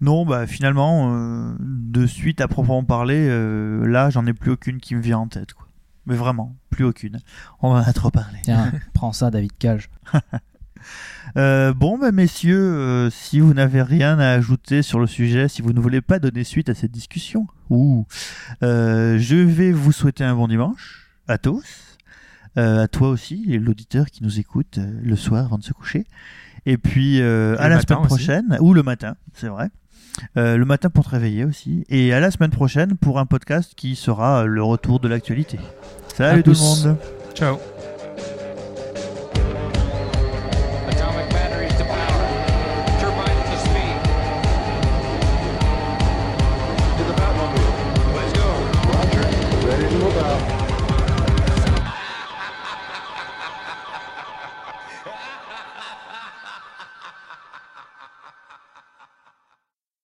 Non, 0.00 0.24
bah 0.26 0.46
finalement, 0.46 1.56
de 1.58 2.06
suite 2.06 2.40
à 2.40 2.46
proprement 2.46 2.84
parler, 2.84 3.26
là, 3.84 4.10
j'en 4.10 4.26
ai 4.26 4.32
plus 4.32 4.52
aucune 4.52 4.78
qui 4.78 4.94
me 4.94 5.00
vient 5.00 5.18
en 5.18 5.26
tête. 5.26 5.54
Quoi. 5.54 5.66
Mais 6.06 6.14
vraiment, 6.14 6.54
plus 6.70 6.84
aucune. 6.84 7.18
On 7.62 7.70
en 7.70 7.74
a 7.76 7.92
trop 7.92 8.10
parlé. 8.10 8.38
Tiens, 8.44 8.70
prends 8.94 9.12
ça, 9.12 9.32
David 9.32 9.50
Cage. 9.58 9.90
Euh, 11.36 11.74
bon, 11.74 11.98
bah, 11.98 12.12
messieurs, 12.12 12.58
euh, 12.58 13.10
si 13.10 13.40
vous 13.40 13.52
n'avez 13.52 13.82
rien 13.82 14.18
à 14.18 14.30
ajouter 14.30 14.82
sur 14.82 14.98
le 14.98 15.06
sujet, 15.06 15.48
si 15.48 15.60
vous 15.60 15.72
ne 15.72 15.80
voulez 15.80 16.00
pas 16.00 16.18
donner 16.18 16.44
suite 16.44 16.68
à 16.68 16.74
cette 16.74 16.92
discussion, 16.92 17.46
ouh, 17.68 18.06
euh, 18.62 19.18
je 19.18 19.36
vais 19.36 19.72
vous 19.72 19.92
souhaiter 19.92 20.24
un 20.24 20.34
bon 20.34 20.48
dimanche 20.48 21.08
à 21.28 21.36
tous, 21.36 21.98
euh, 22.56 22.84
à 22.84 22.88
toi 22.88 23.10
aussi, 23.10 23.44
et 23.48 23.58
l'auditeur 23.58 24.06
qui 24.06 24.22
nous 24.22 24.40
écoute 24.40 24.78
le 25.02 25.16
soir 25.16 25.44
avant 25.44 25.58
de 25.58 25.64
se 25.64 25.74
coucher, 25.74 26.06
et 26.64 26.78
puis 26.78 27.20
à 27.20 27.68
la 27.68 27.80
semaine 27.80 27.98
aussi. 27.98 28.06
prochaine, 28.06 28.56
ou 28.60 28.72
le 28.72 28.82
matin, 28.82 29.16
c'est 29.34 29.48
vrai. 29.48 29.68
Le 30.34 30.64
matin 30.64 30.88
pour 30.88 31.04
te 31.04 31.10
réveiller 31.10 31.44
aussi, 31.44 31.84
et 31.90 32.14
à 32.14 32.20
la 32.20 32.30
semaine 32.30 32.50
prochaine 32.50 32.96
pour 32.96 33.18
un 33.18 33.26
podcast 33.26 33.74
qui 33.76 33.94
sera 33.94 34.46
le 34.46 34.62
retour 34.62 35.00
de 35.00 35.08
l'actualité. 35.08 35.58
Salut 36.14 36.42
tout 36.42 36.52
le 36.52 36.58
monde 36.58 36.96
Ciao. 37.34 37.58